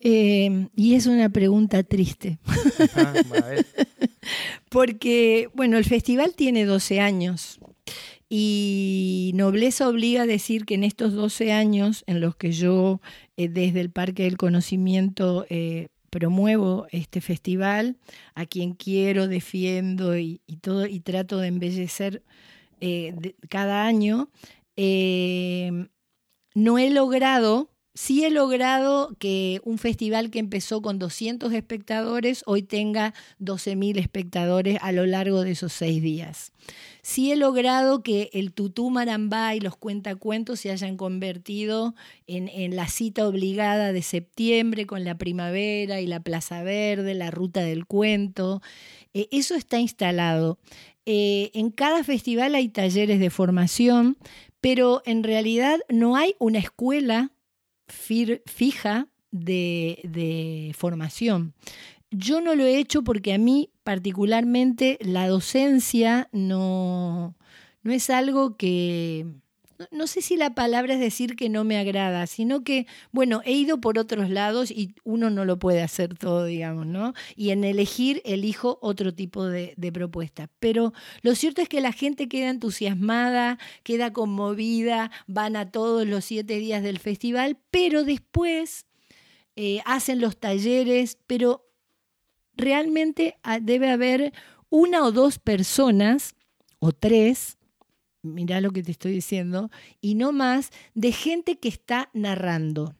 Eh, 0.00 0.68
y 0.74 0.94
es 0.94 1.06
una 1.06 1.28
pregunta 1.28 1.82
triste. 1.82 2.38
Ajá, 2.46 3.12
a 3.36 3.40
ver. 3.42 3.66
Porque, 4.70 5.48
bueno, 5.54 5.76
el 5.76 5.84
festival 5.84 6.34
tiene 6.34 6.64
12 6.64 7.00
años 7.00 7.58
y 8.28 9.32
Nobleza 9.34 9.88
obliga 9.88 10.22
a 10.22 10.26
decir 10.26 10.64
que 10.64 10.74
en 10.74 10.84
estos 10.84 11.12
12 11.12 11.52
años 11.52 12.04
en 12.06 12.20
los 12.20 12.36
que 12.36 12.52
yo 12.52 13.00
eh, 13.36 13.48
desde 13.48 13.80
el 13.80 13.90
Parque 13.90 14.22
del 14.22 14.36
Conocimiento 14.36 15.44
eh, 15.50 15.88
promuevo 16.10 16.86
este 16.90 17.20
festival, 17.20 17.96
a 18.34 18.44
quien 18.44 18.74
quiero, 18.74 19.28
defiendo 19.28 20.18
y, 20.18 20.40
todo, 20.60 20.86
y 20.86 21.00
trato 21.00 21.38
de 21.38 21.48
embellecer 21.48 22.22
eh, 22.80 23.34
cada 23.48 23.86
año, 23.86 24.28
eh, 24.76 25.88
no 26.54 26.78
he 26.78 26.90
logrado, 26.90 27.69
sí 27.94 28.24
he 28.24 28.30
logrado 28.30 29.14
que 29.18 29.60
un 29.64 29.78
festival 29.78 30.30
que 30.30 30.38
empezó 30.38 30.82
con 30.82 30.98
200 30.98 31.52
espectadores 31.52 32.42
hoy 32.46 32.62
tenga 32.62 33.14
12.000 33.40 33.98
espectadores 33.98 34.78
a 34.80 34.92
lo 34.92 35.06
largo 35.06 35.42
de 35.42 35.52
esos 35.52 35.72
seis 35.72 36.02
días. 36.02 36.52
Sí 37.02 37.32
he 37.32 37.36
logrado 37.36 38.02
que 38.02 38.30
el 38.32 38.52
tutú 38.52 38.90
marambá 38.90 39.54
y 39.54 39.60
los 39.60 39.76
cuentacuentos 39.76 40.60
se 40.60 40.70
hayan 40.70 40.96
convertido 40.96 41.94
en, 42.26 42.48
en 42.48 42.76
la 42.76 42.88
cita 42.88 43.26
obligada 43.26 43.92
de 43.92 44.02
septiembre 44.02 44.86
con 44.86 45.04
la 45.04 45.16
primavera 45.16 46.00
y 46.00 46.06
la 46.06 46.20
Plaza 46.20 46.62
Verde, 46.62 47.14
la 47.14 47.30
ruta 47.30 47.60
del 47.60 47.86
cuento. 47.86 48.62
Eh, 49.14 49.28
eso 49.30 49.54
está 49.54 49.78
instalado. 49.80 50.58
Eh, 51.06 51.50
en 51.54 51.70
cada 51.70 52.04
festival 52.04 52.54
hay 52.54 52.68
talleres 52.68 53.18
de 53.18 53.30
formación, 53.30 54.16
pero 54.60 55.02
en 55.06 55.22
realidad 55.22 55.80
no 55.88 56.16
hay 56.16 56.34
una 56.38 56.58
escuela 56.58 57.32
fija 57.90 59.08
de, 59.30 60.00
de 60.04 60.72
formación. 60.76 61.54
Yo 62.10 62.40
no 62.40 62.54
lo 62.54 62.64
he 62.64 62.78
hecho 62.78 63.02
porque 63.02 63.32
a 63.32 63.38
mí 63.38 63.70
particularmente 63.84 64.98
la 65.00 65.28
docencia 65.28 66.28
no, 66.32 67.36
no 67.82 67.92
es 67.92 68.10
algo 68.10 68.56
que, 68.56 69.26
no, 69.90 70.06
sé 70.06 70.22
si 70.22 70.36
la 70.36 70.54
palabra 70.54 70.94
es 70.94 71.00
decir 71.00 71.36
que 71.36 71.48
no 71.48 71.64
me 71.64 71.78
agrada, 71.78 72.26
sino 72.26 72.62
que, 72.64 72.86
bueno, 73.12 73.42
he 73.44 73.52
ido 73.52 73.80
por 73.80 73.98
otros 73.98 74.30
lados 74.30 74.70
y 74.70 74.94
uno 75.04 75.30
no 75.30 75.44
lo 75.44 75.58
puede 75.58 75.82
hacer 75.82 76.16
todo, 76.16 76.44
digamos, 76.44 76.86
¿no? 76.86 77.14
Y 77.36 77.50
en 77.50 77.64
elegir 77.64 78.22
elijo 78.24 78.78
otro 78.82 79.14
tipo 79.14 79.46
de, 79.46 79.74
de 79.76 79.92
propuesta. 79.92 80.48
Pero 80.60 80.92
lo 81.22 81.34
cierto 81.34 81.62
es 81.62 81.68
que 81.68 81.80
la 81.80 81.92
gente 81.92 82.28
queda 82.28 82.50
entusiasmada, 82.50 83.58
queda 83.82 84.12
conmovida, 84.12 85.10
van 85.26 85.56
a 85.56 85.70
todos 85.70 86.06
los 86.06 86.24
siete 86.24 86.58
días 86.58 86.82
del 86.82 86.98
festival, 86.98 87.58
pero 87.70 88.04
después 88.04 88.86
eh, 89.56 89.80
hacen 89.84 90.20
los 90.20 90.38
talleres, 90.38 91.18
pero 91.26 91.68
realmente 92.56 93.36
ah, 93.42 93.60
debe 93.60 93.90
haber 93.90 94.32
una 94.68 95.04
o 95.04 95.12
dos 95.12 95.38
personas, 95.38 96.34
o 96.78 96.92
tres, 96.92 97.58
mirá 98.22 98.60
lo 98.60 98.70
que 98.70 98.82
te 98.82 98.90
estoy 98.90 99.12
diciendo, 99.12 99.70
y 100.00 100.14
no 100.14 100.32
más, 100.32 100.70
de 100.94 101.12
gente 101.12 101.58
que 101.58 101.68
está 101.68 102.10
narrando. 102.12 102.94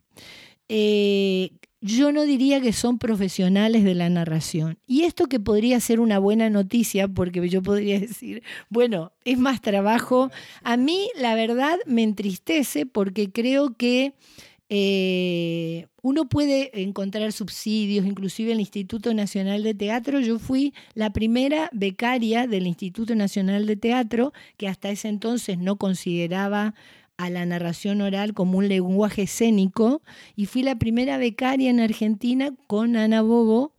Eh, 0.68 1.50
yo 1.80 2.12
no 2.12 2.24
diría 2.24 2.60
que 2.60 2.72
son 2.72 2.98
profesionales 2.98 3.84
de 3.84 3.94
la 3.94 4.10
narración. 4.10 4.78
Y 4.86 5.04
esto 5.04 5.26
que 5.26 5.40
podría 5.40 5.80
ser 5.80 5.98
una 5.98 6.18
buena 6.18 6.50
noticia, 6.50 7.08
porque 7.08 7.48
yo 7.48 7.62
podría 7.62 7.98
decir, 7.98 8.42
bueno, 8.68 9.12
es 9.24 9.38
más 9.38 9.62
trabajo. 9.62 10.30
A 10.62 10.76
mí, 10.76 11.08
la 11.16 11.34
verdad, 11.34 11.78
me 11.86 12.02
entristece 12.02 12.84
porque 12.84 13.32
creo 13.32 13.74
que 13.76 14.12
eh, 14.72 15.88
uno 16.00 16.28
puede 16.28 16.80
encontrar 16.80 17.32
subsidios, 17.32 18.06
inclusive 18.06 18.52
el 18.52 18.60
Instituto 18.60 19.12
Nacional 19.12 19.64
de 19.64 19.74
Teatro. 19.74 20.20
Yo 20.20 20.38
fui 20.38 20.72
la 20.94 21.10
primera 21.12 21.68
becaria 21.72 22.46
del 22.46 22.68
Instituto 22.68 23.16
Nacional 23.16 23.66
de 23.66 23.74
Teatro, 23.74 24.32
que 24.56 24.68
hasta 24.68 24.90
ese 24.90 25.08
entonces 25.08 25.58
no 25.58 25.74
consideraba 25.74 26.74
a 27.16 27.30
la 27.30 27.44
narración 27.46 28.00
oral 28.00 28.32
como 28.32 28.58
un 28.58 28.68
lenguaje 28.68 29.22
escénico, 29.22 30.02
y 30.36 30.46
fui 30.46 30.62
la 30.62 30.78
primera 30.78 31.18
becaria 31.18 31.68
en 31.68 31.80
Argentina 31.80 32.54
con 32.68 32.96
Ana 32.96 33.22
Bobo, 33.22 33.74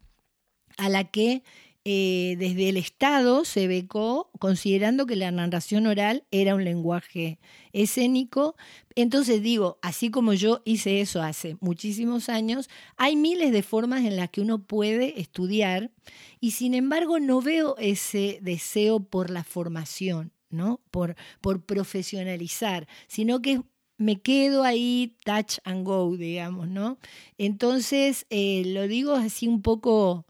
a 0.77 0.89
la 0.89 1.05
que 1.05 1.41
eh, 1.83 2.35
desde 2.37 2.69
el 2.69 2.77
Estado 2.77 3.43
se 3.43 3.67
becó 3.67 4.29
considerando 4.37 5.07
que 5.07 5.15
la 5.15 5.31
narración 5.31 5.87
oral 5.87 6.23
era 6.29 6.53
un 6.53 6.63
lenguaje 6.63 7.39
escénico. 7.73 8.55
Entonces 8.95 9.41
digo, 9.41 9.79
así 9.81 10.11
como 10.11 10.33
yo 10.33 10.61
hice 10.63 11.01
eso 11.01 11.23
hace 11.23 11.57
muchísimos 11.59 12.29
años, 12.29 12.69
hay 12.97 13.15
miles 13.15 13.51
de 13.51 13.63
formas 13.63 14.05
en 14.05 14.15
las 14.15 14.29
que 14.29 14.41
uno 14.41 14.63
puede 14.63 15.19
estudiar 15.19 15.91
y 16.39 16.51
sin 16.51 16.75
embargo 16.75 17.19
no 17.19 17.41
veo 17.41 17.75
ese 17.77 18.37
deseo 18.43 18.99
por 18.99 19.31
la 19.31 19.43
formación, 19.43 20.33
¿no? 20.51 20.81
Por, 20.91 21.15
por 21.41 21.65
profesionalizar, 21.65 22.87
sino 23.07 23.41
que 23.41 23.61
me 23.97 24.21
quedo 24.21 24.63
ahí 24.63 25.15
touch 25.25 25.57
and 25.63 25.85
go, 25.85 26.15
digamos, 26.15 26.67
¿no? 26.67 26.97
Entonces, 27.37 28.25
eh, 28.29 28.63
lo 28.67 28.87
digo 28.87 29.13
así 29.13 29.47
un 29.47 29.61
poco 29.61 30.25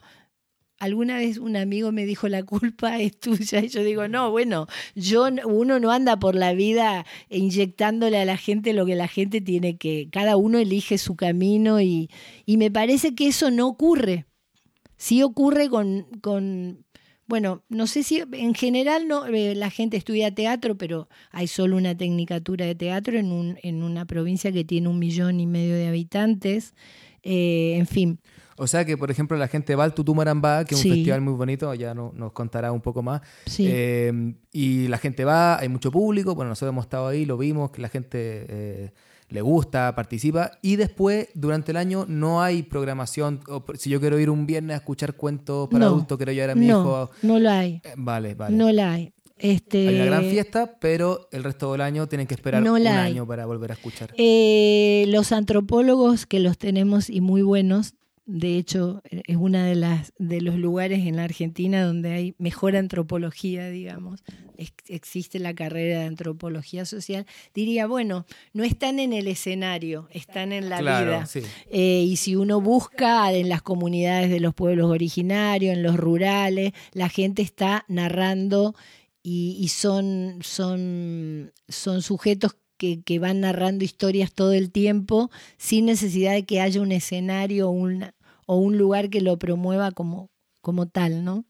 alguna 0.81 1.17
vez 1.17 1.37
un 1.37 1.55
amigo 1.55 1.91
me 1.91 2.07
dijo 2.07 2.27
la 2.27 2.41
culpa 2.43 2.99
es 2.99 3.17
tuya 3.19 3.59
y 3.59 3.69
yo 3.69 3.83
digo 3.83 4.07
no 4.07 4.31
bueno 4.31 4.67
yo 4.95 5.27
uno 5.45 5.79
no 5.79 5.91
anda 5.91 6.17
por 6.19 6.35
la 6.35 6.53
vida 6.53 7.05
inyectándole 7.29 8.17
a 8.17 8.25
la 8.25 8.35
gente 8.35 8.73
lo 8.73 8.85
que 8.85 8.95
la 8.95 9.07
gente 9.07 9.41
tiene 9.41 9.77
que 9.77 10.09
cada 10.11 10.37
uno 10.37 10.57
elige 10.57 10.97
su 10.97 11.15
camino 11.15 11.81
y, 11.81 12.09
y 12.47 12.57
me 12.57 12.71
parece 12.71 13.13
que 13.13 13.27
eso 13.27 13.51
no 13.51 13.67
ocurre 13.67 14.25
sí 14.97 15.21
ocurre 15.21 15.69
con, 15.69 16.07
con 16.21 16.83
bueno, 17.27 17.63
no 17.69 17.87
sé 17.87 18.03
si 18.03 18.21
en 18.33 18.53
general 18.55 19.07
no, 19.07 19.25
eh, 19.27 19.55
la 19.55 19.69
gente 19.69 19.95
estudia 19.95 20.35
teatro, 20.35 20.77
pero 20.77 21.07
hay 21.31 21.47
solo 21.47 21.77
una 21.77 21.95
tecnicatura 21.95 22.65
de 22.65 22.75
teatro 22.75 23.17
en, 23.17 23.31
un, 23.31 23.57
en 23.63 23.83
una 23.83 24.05
provincia 24.05 24.51
que 24.51 24.65
tiene 24.65 24.89
un 24.89 24.99
millón 24.99 25.39
y 25.39 25.47
medio 25.47 25.75
de 25.75 25.87
habitantes. 25.87 26.73
Eh, 27.23 27.75
en 27.77 27.87
fin, 27.87 28.19
O 28.61 28.67
sea 28.67 28.85
que, 28.85 28.95
por 28.97 29.09
ejemplo, 29.09 29.35
la 29.37 29.47
gente 29.47 29.75
va 29.75 29.83
al 29.85 29.93
Tutumarambá, 29.93 30.65
que 30.65 30.75
es 30.75 30.85
un 30.85 30.91
festival 30.91 31.21
muy 31.21 31.33
bonito, 31.33 31.73
ya 31.73 31.93
no- 31.95 32.11
nos 32.15 32.31
contará 32.31 32.71
un 32.71 32.81
poco 32.81 33.01
más. 33.01 33.21
Sí. 33.47 33.65
Eh, 33.69 34.33
y 34.53 34.87
la 34.87 34.97
gente 34.97 35.25
va, 35.25 35.57
hay 35.59 35.67
mucho 35.69 35.91
público, 35.91 36.35
bueno, 36.35 36.49
nosotros 36.49 36.71
hemos 36.73 36.85
estado 36.85 37.07
ahí, 37.07 37.25
lo 37.25 37.37
vimos, 37.37 37.71
que 37.71 37.81
la 37.81 37.89
gente 37.89 38.45
eh, 38.49 38.91
le 39.29 39.41
gusta, 39.41 39.95
participa. 39.95 40.51
Y 40.61 40.75
después, 40.75 41.29
durante 41.33 41.71
el 41.71 41.77
año, 41.77 42.05
no 42.07 42.41
hay 42.43 42.63
programación. 42.63 43.39
O 43.47 43.63
si 43.75 43.89
yo 43.89 43.99
quiero 43.99 44.19
ir 44.19 44.29
un 44.29 44.45
viernes 44.45 44.75
a 44.75 44.77
escuchar 44.77 45.15
cuentos 45.15 45.67
para 45.69 45.85
No. 45.85 45.91
adultos, 45.91 46.17
quiero 46.17 46.31
llevar 46.33 46.51
a 46.51 46.55
mi 46.55 46.67
no, 46.67 46.81
hijo. 46.81 47.11
no 47.23 47.39
lo 47.39 47.49
hay. 47.49 47.81
eh, 47.83 47.93
vale, 47.97 48.35
vale. 48.35 48.55
No 48.55 48.71
la 48.71 48.93
hay. 48.93 49.13
Este, 49.39 49.87
Hay 49.87 49.95
una 49.95 50.05
gran 50.05 50.23
fiesta, 50.25 50.75
pero 50.79 51.27
el 51.31 51.43
resto 51.43 51.71
del 51.71 51.81
año 51.81 52.07
tienen 52.07 52.27
que 52.27 52.35
esperar 52.35 52.61
No 52.61 52.73
un 52.73 52.85
hay. 52.85 53.11
año 53.13 53.25
para 53.25 53.47
volver 53.47 53.71
a 53.71 53.73
escuchar. 53.73 54.13
eh, 54.17 55.05
los 55.07 55.31
antropólogos 55.31 56.27
que 56.27 56.39
los 56.39 56.59
tenemos 56.59 57.09
y 57.09 57.21
muy 57.21 57.41
buenos, 57.41 57.95
de 58.33 58.57
hecho 58.57 59.01
eh, 59.09 59.21
es 59.27 59.35
una 59.35 59.65
de 59.65 59.75
las 59.75 60.13
de 60.17 60.41
los 60.41 60.55
lugares 60.55 60.99
en 61.05 61.17
la 61.17 61.23
Argentina 61.25 61.83
donde 61.83 62.11
hay 62.13 62.35
mejor 62.37 62.75
antropología, 62.75 63.69
digamos. 63.69 64.23
Ex- 64.57 64.89
existe 64.89 65.39
la 65.39 65.53
carrera 65.53 65.99
de 66.01 66.05
antropología 66.05 66.85
social. 66.85 67.25
Diría, 67.53 67.87
bueno, 67.87 68.25
no 68.53 68.63
están 68.63 68.99
en 68.99 69.11
el 69.11 69.27
escenario, 69.27 70.07
están 70.11 70.51
en 70.51 70.69
la 70.69 70.77
claro, 70.79 71.05
vida. 71.11 71.25
sí. 71.25 71.41
Eh, 71.69 72.05
y 72.07 72.15
si 72.17 72.35
uno 72.35 72.61
busca 72.61 73.33
en 73.33 73.49
las 73.49 73.61
comunidades 73.61 74.29
de 74.29 74.39
los 74.39 74.53
pueblos 74.53 74.89
originarios, 74.89 75.73
en 75.75 75.83
los 75.83 75.97
rurales, 75.97 76.73
la 76.93 77.09
gente 77.09 77.41
está 77.41 77.85
narrando 77.87 78.75
y, 79.23 79.57
y 79.59 79.67
son, 79.67 80.39
son, 80.41 81.51
son 81.67 82.01
sujetos 82.01 82.55
que, 82.77 83.01
que 83.03 83.19
van 83.19 83.41
narrando 83.41 83.83
historias 83.83 84.31
todo 84.33 84.53
el 84.53 84.71
tiempo 84.71 85.29
sin 85.57 85.85
necesidad 85.85 86.33
de 86.33 86.45
que 86.45 86.61
haya 86.61 86.81
un 86.81 86.91
escenario 86.91 87.67
o 87.69 87.71
un, 87.71 88.05
o 88.51 88.57
un 88.57 88.77
lugar 88.77 89.09
que 89.09 89.21
lo 89.21 89.37
promueva 89.37 89.91
como, 89.91 90.29
como 90.59 90.85
tal, 90.85 91.23
¿no? 91.23 91.45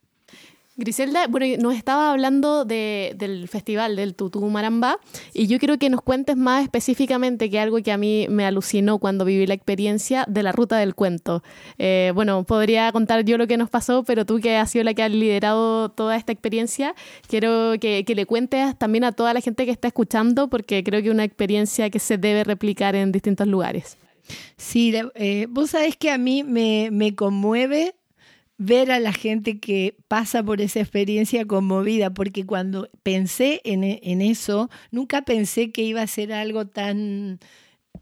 Griselda, 0.77 1.25
bueno, 1.27 1.47
nos 1.59 1.73
estaba 1.73 2.11
hablando 2.11 2.63
de, 2.63 3.13
del 3.17 3.47
festival 3.47 3.95
del 3.95 4.13
Tutú 4.13 4.39
Maramba 4.47 4.99
y 5.33 5.47
yo 5.47 5.57
quiero 5.57 5.79
que 5.79 5.89
nos 5.89 6.03
cuentes 6.03 6.37
más 6.37 6.61
específicamente 6.61 7.49
que 7.49 7.59
algo 7.59 7.81
que 7.81 7.91
a 7.91 7.97
mí 7.97 8.27
me 8.29 8.45
alucinó 8.45 8.99
cuando 8.99 9.25
viví 9.25 9.47
la 9.47 9.55
experiencia 9.55 10.25
de 10.27 10.43
la 10.43 10.51
ruta 10.51 10.77
del 10.77 10.93
cuento. 10.93 11.41
Eh, 11.79 12.11
bueno, 12.13 12.43
podría 12.43 12.91
contar 12.91 13.25
yo 13.25 13.39
lo 13.39 13.47
que 13.47 13.57
nos 13.57 13.71
pasó, 13.71 14.03
pero 14.03 14.23
tú 14.23 14.39
que 14.39 14.57
has 14.57 14.69
sido 14.69 14.83
la 14.83 14.93
que 14.93 15.01
has 15.01 15.11
liderado 15.11 15.89
toda 15.89 16.15
esta 16.15 16.31
experiencia, 16.31 16.93
quiero 17.27 17.73
que, 17.81 18.05
que 18.05 18.13
le 18.13 18.27
cuentes 18.27 18.77
también 18.77 19.05
a 19.05 19.11
toda 19.11 19.33
la 19.33 19.41
gente 19.41 19.65
que 19.65 19.71
está 19.71 19.87
escuchando 19.87 20.49
porque 20.49 20.83
creo 20.83 21.01
que 21.01 21.07
es 21.07 21.13
una 21.13 21.23
experiencia 21.23 21.89
que 21.89 21.97
se 21.97 22.19
debe 22.19 22.43
replicar 22.43 22.95
en 22.95 23.11
distintos 23.11 23.47
lugares. 23.47 23.97
Sí, 24.57 24.93
eh, 25.15 25.47
vos 25.49 25.71
sabés 25.71 25.95
que 25.97 26.11
a 26.11 26.17
mí 26.17 26.43
me, 26.43 26.89
me 26.91 27.15
conmueve 27.15 27.95
ver 28.63 28.91
a 28.91 28.99
la 28.99 29.11
gente 29.11 29.59
que 29.59 29.97
pasa 30.07 30.43
por 30.43 30.61
esa 30.61 30.81
experiencia 30.81 31.45
conmovida, 31.45 32.13
porque 32.13 32.45
cuando 32.45 32.89
pensé 33.01 33.59
en, 33.63 33.83
en, 33.83 34.21
eso, 34.21 34.69
nunca 34.91 35.23
pensé 35.23 35.71
que 35.71 35.81
iba 35.81 36.03
a 36.03 36.07
ser 36.07 36.31
algo 36.31 36.67
tan... 36.67 37.39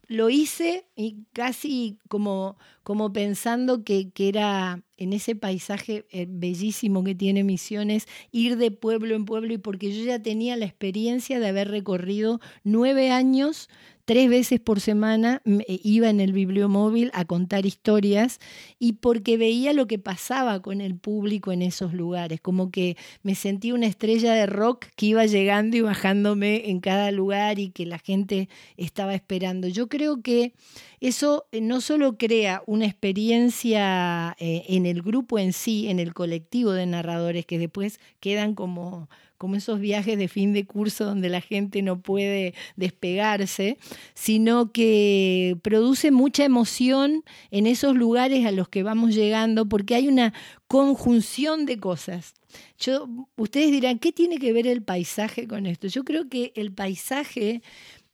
Lo 0.08 0.30
hice 0.30 0.86
y 0.96 1.24
casi 1.34 1.98
como, 2.10 2.58
como 2.84 3.14
pensando 3.14 3.84
que, 3.84 4.10
que 4.12 4.28
era 4.28 4.84
en 4.98 5.14
ese 5.14 5.36
paisaje 5.36 6.06
eh, 6.12 6.26
bellísimo 6.28 7.04
que 7.04 7.16
tiene 7.16 7.44
Misiones, 7.44 8.08
ir 8.32 8.58
de 8.58 8.72
pueblo 8.72 9.16
en 9.16 9.26
pueblo, 9.26 9.54
y 9.54 9.60
porque 9.60 9.94
yo 9.96 10.04
ya 10.04 10.22
tenía 10.22 10.58
la 10.58 10.66
experiencia 10.66 11.40
de 11.40 11.48
haber 11.48 11.70
recorrido 11.70 12.42
nueve 12.64 13.12
años 13.12 13.70
tres 14.10 14.28
veces 14.28 14.60
por 14.60 14.80
semana 14.80 15.44
eh, 15.46 15.80
iba 15.84 16.10
en 16.10 16.20
el 16.20 16.34
bibliomóvil 16.34 17.12
a 17.14 17.26
contar 17.26 17.68
historias 17.68 18.40
y 18.80 18.94
porque 18.94 19.38
veía 19.38 19.72
lo 19.72 19.86
que 19.86 20.00
pasaba 20.00 20.64
con 20.64 20.82
el 20.82 20.98
público 20.98 21.52
en 21.52 21.62
esos 21.62 21.94
lugares, 21.94 22.42
como 22.42 22.72
que 22.72 22.98
me 23.22 23.36
sentí 23.36 23.72
una 23.72 23.86
estrella 23.86 24.34
de 24.34 24.48
rock 24.48 24.88
que 24.96 25.06
iba 25.06 25.28
llegando 25.28 25.78
y 25.78 25.82
bajándome 25.82 26.72
en 26.72 26.80
cada 26.80 27.12
lugar 27.12 27.60
y 27.60 27.70
que 27.70 27.86
la 27.86 28.00
gente 28.00 28.50
estaba 28.78 29.14
esperando. 29.14 29.68
Yo 29.68 29.90
creo 29.90 30.24
que 30.24 30.54
eso 31.02 31.46
eh, 31.52 31.62
no 31.62 31.80
solo 31.80 32.18
crea 32.18 32.64
una 32.66 32.88
experiencia 32.88 34.36
eh, 34.40 34.64
en 34.70 34.88
el 34.88 35.04
grupo 35.04 35.38
en 35.38 35.54
sí, 35.54 35.88
en 35.88 36.00
el 36.00 36.16
colectivo 36.16 36.72
de 36.72 36.88
narradores 36.88 37.46
que 37.46 37.60
después 37.60 38.00
quedan 38.20 38.56
como 38.56 39.08
como 39.40 39.56
esos 39.56 39.80
viajes 39.80 40.18
de 40.18 40.28
fin 40.28 40.52
de 40.52 40.66
curso 40.66 41.06
donde 41.06 41.30
la 41.30 41.40
gente 41.40 41.82
no 41.82 42.02
puede 42.02 42.54
despegarse, 42.76 43.78
sino 44.14 44.74
que 44.74 45.58
produce 45.64 46.12
mucha 46.12 46.44
emoción 46.44 47.24
en 47.50 47.66
esos 47.66 47.96
lugares 47.96 48.46
a 48.46 48.52
los 48.52 48.68
que 48.68 48.84
vamos 48.84 49.16
llegando, 49.16 49.66
porque 49.68 49.96
hay 49.96 50.10
una 50.10 50.34
conjunción 50.68 51.66
de 51.66 51.80
cosas. 51.80 52.34
Yo, 52.78 53.08
ustedes 53.38 53.72
dirán, 53.72 53.98
¿qué 53.98 54.12
tiene 54.12 54.40
que 54.40 54.52
ver 54.52 54.68
el 54.68 54.84
paisaje 54.84 55.48
con 55.48 55.66
esto? 55.66 55.88
Yo 55.88 56.04
creo 56.04 56.28
que 56.28 56.52
el 56.56 56.74
paisaje, 56.74 57.62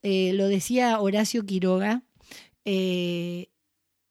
eh, 0.03 0.31
lo 0.34 0.47
decía 0.47 0.99
Horacio 0.99 1.43
Quiroga, 1.43 2.03
eh, 2.65 3.47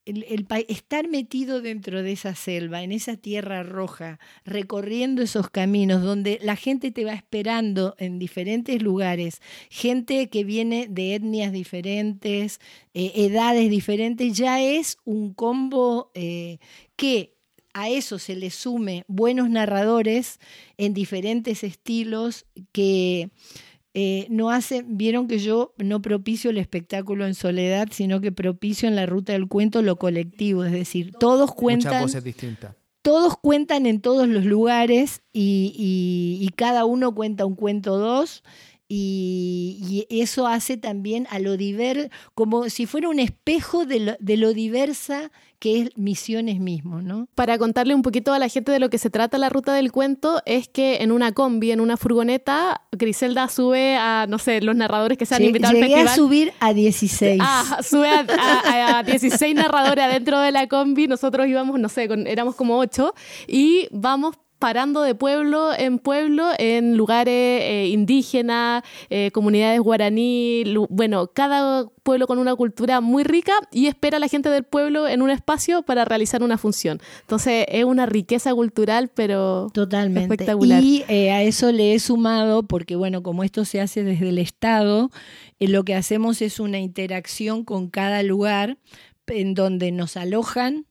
el, 0.05 0.47
estar 0.67 1.07
metido 1.07 1.61
dentro 1.61 2.03
de 2.03 2.11
esa 2.11 2.35
selva, 2.35 2.83
en 2.83 2.91
esa 2.91 3.17
tierra 3.17 3.63
roja, 3.63 4.19
recorriendo 4.45 5.21
esos 5.21 5.49
caminos 5.49 6.03
donde 6.03 6.39
la 6.41 6.55
gente 6.55 6.91
te 6.91 7.05
va 7.05 7.13
esperando 7.13 7.95
en 7.97 8.19
diferentes 8.19 8.81
lugares, 8.81 9.41
gente 9.69 10.29
que 10.29 10.43
viene 10.43 10.87
de 10.89 11.15
etnias 11.15 11.51
diferentes, 11.51 12.59
eh, 12.93 13.11
edades 13.15 13.69
diferentes, 13.69 14.37
ya 14.37 14.61
es 14.61 14.97
un 15.05 15.33
combo 15.33 16.11
eh, 16.13 16.59
que 16.95 17.35
a 17.73 17.89
eso 17.89 18.19
se 18.19 18.37
le 18.37 18.51
sume 18.51 19.03
buenos 19.07 19.49
narradores 19.49 20.39
en 20.77 20.93
diferentes 20.93 21.63
estilos 21.63 22.45
que 22.71 23.31
eh, 23.97 24.27
no 24.29 24.49
hacen, 24.49 24.97
vieron 24.97 25.29
que 25.29 25.39
yo 25.39 25.73
no 25.77 26.01
propicio 26.01 26.49
el 26.49 26.57
espectáculo 26.57 27.25
en 27.25 27.33
soledad, 27.33 27.87
sino 27.91 28.19
que 28.19 28.33
propicio 28.33 28.89
en 28.89 28.97
la 28.97 29.05
ruta 29.05 29.31
del 29.31 29.47
cuento 29.47 29.81
lo 29.81 29.95
colectivo, 29.95 30.65
es 30.65 30.73
decir, 30.73 31.13
todos 31.17 31.53
cuentan. 31.55 32.01
Muchas 32.01 32.23
distintas. 32.23 32.75
Todos 33.01 33.37
cuentan 33.37 33.85
en 33.85 34.01
todos 34.01 34.27
los 34.27 34.43
lugares 34.43 35.21
y, 35.31 36.39
y 36.41 36.49
cada 36.55 36.83
uno 36.83 37.15
cuenta 37.15 37.45
un 37.45 37.55
cuento 37.55 37.97
dos 37.97 38.43
y, 38.87 40.05
eso 40.09 40.47
hace 40.47 40.77
también 40.77 41.27
a 41.31 41.39
lo 41.39 41.57
diverso, 41.57 42.09
como 42.35 42.69
si 42.69 42.85
fuera 42.85 43.09
un 43.09 43.19
espejo 43.19 43.85
de 43.85 43.99
lo, 43.99 44.15
de 44.19 44.37
lo, 44.37 44.53
diversa 44.53 45.31
que 45.65 45.81
es 45.81 45.97
Misiones 45.97 46.59
mismo, 46.59 47.01
¿no? 47.01 47.27
Para 47.33 47.57
contarle 47.57 47.95
un 47.95 48.03
poquito 48.03 48.31
a 48.33 48.37
la 48.37 48.49
gente 48.49 48.71
de 48.71 48.77
lo 48.77 48.91
que 48.91 48.99
se 48.99 49.09
trata 49.09 49.39
la 49.39 49.49
ruta 49.49 49.73
del 49.73 49.91
cuento, 49.91 50.43
es 50.45 50.67
que 50.67 50.97
en 50.97 51.11
una 51.11 51.31
combi, 51.31 51.71
en 51.71 51.79
una 51.79 51.97
furgoneta, 51.97 52.81
Griselda 52.91 53.49
sube 53.49 53.95
a, 53.95 54.27
no 54.29 54.37
sé, 54.37 54.61
los 54.61 54.75
narradores 54.75 55.17
que 55.17 55.25
se 55.25 55.33
han 55.33 55.43
invitado 55.43 55.75
al 55.75 55.79
festival. 55.81 56.07
a 56.07 56.15
subir 56.15 56.53
a 56.59 56.71
16. 56.71 57.41
Ah, 57.43 57.79
sube 57.81 58.07
a, 58.07 58.99
a, 58.99 59.01
16 59.01 59.55
narradores 59.55 60.05
adentro 60.05 60.39
de 60.39 60.51
la 60.51 60.67
combi, 60.67 61.07
nosotros 61.07 61.47
íbamos, 61.47 61.79
no 61.79 61.89
sé, 61.89 62.07
éramos 62.27 62.53
como 62.53 62.77
8, 62.77 63.15
y 63.47 63.87
vamos 63.89 64.35
parando 64.65 65.03
de 65.03 65.13
pueblo 65.13 65.73
en 65.77 65.99
pueblo 65.99 66.49
en 66.57 66.97
lugares 66.97 67.61
eh, 67.61 67.87
indígenas, 67.89 68.81
eh, 69.11 69.29
comunidades 69.29 69.79
guaraní, 69.79 70.63
bueno, 70.89 71.27
cada 71.27 71.87
pueblo 72.01 72.25
con 72.25 72.39
una 72.39 72.55
cultura 72.55 72.99
muy 72.99 73.23
rica 73.23 73.53
y 73.71 73.85
espera 73.85 74.17
a 74.17 74.19
la 74.19 74.27
gente 74.27 74.49
del 74.49 74.63
pueblo 74.63 75.07
en 75.07 75.21
un 75.21 75.29
espacio 75.29 75.83
para 75.83 76.03
realizar 76.03 76.41
una 76.41 76.57
función. 76.57 76.99
Entonces 77.21 77.67
es 77.69 77.85
una 77.85 78.07
riqueza 78.07 78.55
cultural, 78.55 79.11
pero 79.13 79.69
Totalmente. 79.71 80.33
espectacular. 80.33 80.83
Y 80.83 81.03
eh, 81.09 81.29
a 81.29 81.43
eso 81.43 81.71
le 81.71 81.93
he 81.93 81.99
sumado, 81.99 82.63
porque 82.63 82.95
bueno, 82.95 83.21
como 83.21 83.43
esto 83.43 83.65
se 83.65 83.81
hace 83.81 84.03
desde 84.03 84.29
el 84.29 84.39
Estado, 84.39 85.11
lo 85.59 85.83
que 85.83 85.93
hacemos 85.93 86.41
es 86.41 86.59
una 86.59 86.79
interacción 86.79 87.65
con 87.65 87.91
cada 87.91 88.23
lugar 88.23 88.79
en 89.27 89.53
donde 89.53 89.91
nos 89.91 90.17
alojan 90.17 90.87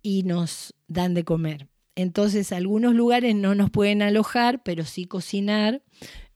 y 0.00 0.22
nos 0.22 0.74
dan 0.88 1.12
de 1.12 1.24
comer. 1.24 1.71
Entonces, 1.94 2.52
algunos 2.52 2.94
lugares 2.94 3.34
no 3.34 3.54
nos 3.54 3.70
pueden 3.70 4.02
alojar, 4.02 4.62
pero 4.62 4.84
sí 4.84 5.04
cocinar. 5.04 5.82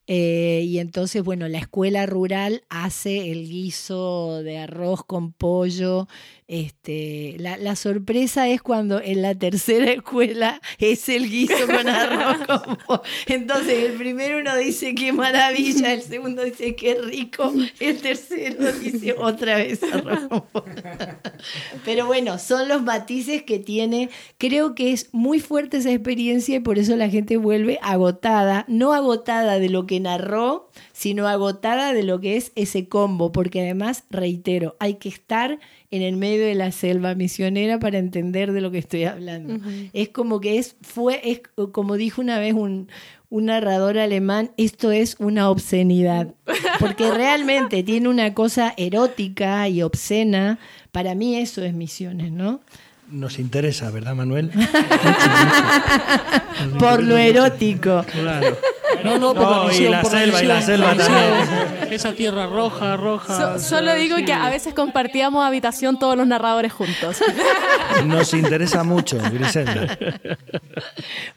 Eh, 0.07 0.63
y 0.65 0.79
entonces, 0.79 1.23
bueno, 1.23 1.49
la 1.49 1.59
escuela 1.59 2.07
rural 2.07 2.63
hace 2.69 3.33
el 3.33 3.49
guiso 3.49 4.43
de 4.43 4.59
arroz 4.59 5.05
con 5.05 5.33
pollo 5.33 6.07
este, 6.49 7.35
la, 7.41 7.57
la, 7.57 7.75
sorpresa 7.75 8.49
es 8.49 8.63
cuando 8.63 9.01
en 9.03 9.21
la 9.21 9.35
tercera 9.35 9.91
escuela 9.91 10.61
es 10.79 11.09
el 11.09 11.29
guiso 11.29 11.67
con 11.67 11.89
arroz. 11.89 12.39
Entonces, 13.27 13.91
el 13.91 13.95
primero 13.95 14.39
uno 14.39 14.57
dice 14.57 14.95
qué 14.95 15.13
maravilla, 15.13 15.93
el 15.93 16.03
segundo 16.03 16.45
dice 16.45 16.77
qué 16.77 16.95
rico, 16.95 17.53
el 17.81 18.01
tercero 18.01 18.73
dice 18.75 19.17
otra 19.19 19.57
vez 19.57 19.83
arroz. 19.83 20.29
Pero 21.85 22.07
bueno, 22.07 22.39
son 22.39 22.69
los 22.69 22.83
matices 22.83 23.43
que 23.43 23.59
tiene. 23.59 24.11
Creo 24.39 24.77
que 24.77 24.93
es 24.93 25.09
muy 25.13 25.41
fuerte 25.41 25.79
esa 25.79 25.91
experiencia 25.91 26.57
y 26.57 26.61
por 26.61 26.79
eso 26.79 26.95
la 26.95 27.09
gente 27.09 27.39
vuelve 27.39 27.81
agotada, 27.83 28.65
no 28.69 28.93
agotada 28.93 29.59
de 29.59 29.69
lo 29.69 29.87
que 29.87 29.96
narró, 30.01 30.71
sino 30.93 31.29
agotada 31.29 31.93
de 31.93 32.03
lo 32.03 32.21
que 32.21 32.37
es 32.37 32.53
ese 32.55 32.89
combo, 32.89 33.33
porque 33.33 33.61
además, 33.61 34.05
reitero, 34.11 34.77
hay 34.79 34.95
que 34.95 35.09
estar 35.09 35.59
en 35.91 36.03
el 36.03 36.17
medio 36.17 36.45
de 36.45 36.55
la 36.55 36.73
selva 36.73 37.15
misionera 37.15 37.79
para 37.79 37.99
entender 37.99 38.53
de 38.53 38.61
lo 38.61 38.71
que 38.71 38.79
estoy 38.79 39.05
hablando. 39.05 39.59
Es 39.93 40.09
como 40.09 40.41
que 40.41 40.59
es, 40.59 40.77
fue, 40.83 41.21
es 41.25 41.43
como 41.73 41.97
dijo 41.97 42.21
una 42.21 42.39
vez 42.39 42.55
un, 42.55 42.89
un 43.29 43.47
narrador 43.47 43.99
alemán, 43.99 44.53
esto 44.57 44.93
es 44.93 45.17
una 45.19 45.51
obscenidad, 45.51 46.35
porque 46.79 47.11
realmente 47.13 47.83
tiene 47.83 48.09
una 48.09 48.35
cosa 48.35 48.75
erótica 48.77 49.69
y 49.69 49.83
obscena. 49.83 50.59
Para 50.93 51.15
mí 51.15 51.37
eso 51.37 51.63
es 51.63 51.75
misiones, 51.75 52.33
¿no? 52.33 52.61
Nos 53.09 53.39
interesa, 53.39 53.91
¿verdad, 53.91 54.15
Manuel? 54.15 54.51
Por 56.79 57.03
lo 57.03 57.17
erótico. 57.17 58.05
Claro. 58.11 58.57
No, 59.05 59.19
no, 59.19 59.35
por 59.35 59.43
No, 59.43 59.61
la 59.61 59.67
y 59.67 59.69
visión, 59.71 59.93
la 59.93 60.01
por 60.03 60.11
selva, 60.11 60.43
y 60.43 60.47
la 60.47 60.63
selva 60.63 60.95
visión. 60.95 61.93
Esa 61.93 62.13
tierra 62.15 62.47
roja, 62.47 62.97
roja. 62.97 63.59
So- 63.59 63.61
solo 63.61 63.95
digo 63.95 64.17
Sí. 64.17 64.25
que 64.25 64.33
a 64.33 64.49
veces 64.49 64.75
compartíamos 64.75 65.45
habitación 65.45 65.99
todos 65.99 66.17
los 66.17 66.27
narradores 66.27 66.73
juntos. 66.73 67.19
Nos 68.07 68.33
interesa 68.35 68.85
mucho, 68.85 69.19
Griselda. 69.33 69.99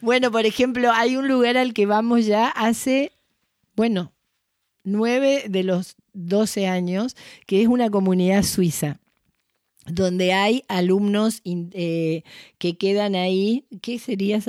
Bueno, 0.00 0.30
por 0.30 0.46
ejemplo, 0.46 0.90
hay 0.92 1.16
un 1.16 1.28
lugar 1.28 1.56
al 1.56 1.72
que 1.74 1.86
vamos 1.86 2.26
ya 2.26 2.48
hace, 2.48 3.12
bueno, 3.76 4.12
nueve 4.82 5.44
de 5.48 5.62
los 5.62 5.96
doce 6.12 6.66
años, 6.66 7.14
que 7.46 7.62
es 7.62 7.68
una 7.68 7.90
comunidad 7.90 8.42
suiza 8.42 8.98
donde 9.94 10.32
hay 10.32 10.62
alumnos 10.68 11.40
in- 11.44 11.70
eh, 11.74 12.22
que 12.58 12.76
quedan 12.76 13.14
ahí. 13.14 13.64
¿Qué 13.82 13.98
sería 13.98 14.40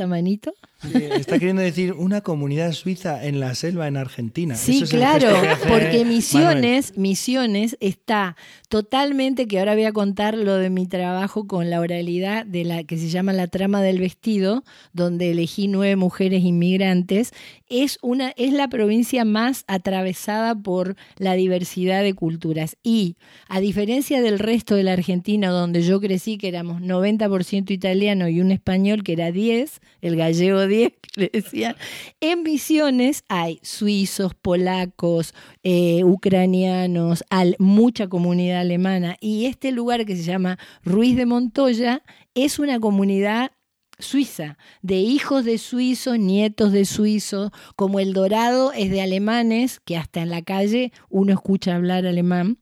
Está 0.84 1.38
queriendo 1.38 1.62
decir 1.62 1.94
una 1.94 2.22
comunidad 2.22 2.72
suiza 2.72 3.24
en 3.26 3.40
la 3.40 3.54
selva 3.56 3.88
en 3.88 3.98
Argentina. 3.98 4.56
Sí, 4.56 4.84
Eso 4.84 4.98
claro, 4.98 5.30
porque 5.68 6.00
Manuel. 6.00 6.06
Misiones, 6.08 6.98
Misiones 6.98 7.78
está 7.80 8.36
totalmente, 8.70 9.48
que 9.48 9.60
ahora 9.60 9.76
voy 9.76 9.86
a 9.86 9.92
contar 9.92 10.38
lo 10.38 10.56
de 10.56 10.70
mi 10.70 10.88
trabajo 10.88 11.46
con 11.46 11.70
la 11.70 11.80
oralidad 11.80 12.46
de 12.46 12.64
la 12.64 12.84
que 12.84 12.98
se 12.98 13.10
llama 13.10 13.34
La 13.34 13.48
trama 13.48 13.82
del 13.82 14.00
vestido, 14.00 14.64
donde 14.94 15.32
elegí 15.32 15.68
nueve 15.68 15.96
mujeres 15.96 16.44
inmigrantes, 16.44 17.32
es 17.70 18.00
una 18.02 18.32
es 18.36 18.54
la 18.54 18.68
provincia 18.68 19.24
más 19.24 19.64
atravesada 19.68 20.56
por 20.56 20.96
la 21.18 21.34
diversidad 21.34 22.02
de 22.02 22.14
culturas 22.14 22.78
y 22.84 23.18
a 23.48 23.60
diferencia 23.60 24.22
del 24.22 24.40
resto 24.40 24.76
de 24.76 24.84
la 24.84 24.94
Argentina 24.94 25.50
donde 25.50 25.82
yo 25.82 26.02
crecí 26.02 26.38
que 26.38 26.48
éramos 26.48 26.82
90% 26.82 27.72
italiano 27.72 28.28
y 28.28 28.42
un 28.42 28.52
español 28.52 29.04
que 29.04 29.14
era 29.14 29.32
10, 29.32 29.80
el 30.02 30.16
gallego 30.16 30.68
10 30.72 30.92
que 31.02 31.22
le 31.22 31.30
decían, 31.34 31.76
en 32.22 32.44
Misiones 32.44 33.24
hay 33.30 33.60
suizos, 33.64 34.34
polacos, 34.34 35.34
eh, 35.64 36.04
ucranianos, 36.04 37.24
al- 37.30 37.56
mucha 37.60 38.08
comunidad 38.08 38.62
alemana. 38.62 39.18
Y 39.20 39.46
este 39.46 39.72
lugar 39.72 40.06
que 40.06 40.16
se 40.16 40.24
llama 40.24 40.58
Ruiz 40.84 41.16
de 41.16 41.26
Montoya 41.26 42.04
es 42.34 42.60
una 42.60 42.80
comunidad 42.80 43.52
suiza, 44.00 44.58
de 44.82 44.96
hijos 44.96 45.46
de 45.46 45.60
suizos, 45.60 46.18
nietos 46.18 46.72
de 46.72 46.86
suizos, 46.86 47.52
como 47.76 48.00
el 48.00 48.14
Dorado 48.14 48.72
es 48.74 48.90
de 48.90 49.02
alemanes, 49.02 49.80
que 49.86 49.96
hasta 49.98 50.22
en 50.22 50.30
la 50.32 50.42
calle 50.42 50.92
uno 51.10 51.34
escucha 51.34 51.76
hablar 51.76 52.08
alemán. 52.08 52.58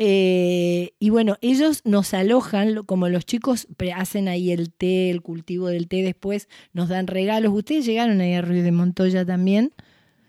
Eh, 0.00 0.92
y 1.00 1.10
bueno, 1.10 1.36
ellos 1.40 1.80
nos 1.84 2.14
alojan, 2.14 2.74
lo- 2.74 2.84
como 2.84 3.08
los 3.08 3.26
chicos 3.26 3.66
hacen 3.94 4.28
ahí 4.28 4.52
el 4.52 4.72
té, 4.72 5.10
el 5.10 5.22
cultivo 5.22 5.66
del 5.68 5.88
té, 5.88 6.02
después 6.02 6.48
nos 6.72 6.88
dan 6.88 7.08
regalos. 7.08 7.52
¿Ustedes 7.52 7.84
llegaron 7.84 8.20
ahí 8.20 8.32
a 8.34 8.42
Ruiz 8.42 8.62
de 8.62 8.70
Montoya 8.72 9.24
también? 9.26 9.72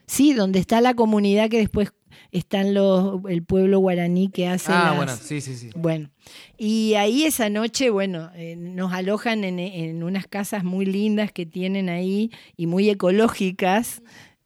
Sí, 0.08 0.34
donde 0.34 0.58
está 0.58 0.82
la 0.82 0.96
comunidad 0.96 1.50
que 1.50 1.60
después 1.60 1.94
están 2.32 2.74
los, 2.74 3.22
el 3.30 3.44
pueblo 3.44 3.78
guaraní 3.80 4.30
que 4.30 4.48
hace 4.48 4.72
Ah, 4.72 4.86
las- 4.88 4.96
bueno, 4.96 5.16
sí, 5.16 5.40
sí, 5.40 5.56
sí. 5.56 5.70
bueno, 5.76 6.10
y 6.58 6.96
ahí 6.96 7.24
esa 7.26 7.50
noche, 7.52 7.92
bueno, 7.92 8.32
eh, 8.36 8.56
nos 8.56 8.92
alojan 8.92 9.44
en, 9.44 9.60
en 9.60 10.02
unas 10.02 10.26
casas 10.26 10.64
muy 10.64 10.86
lindas 10.88 11.32
que 11.32 11.46
tienen 11.46 11.90
ahí 11.90 12.32
y 12.58 12.66
muy 12.66 12.90
ecológicas. 12.90 14.02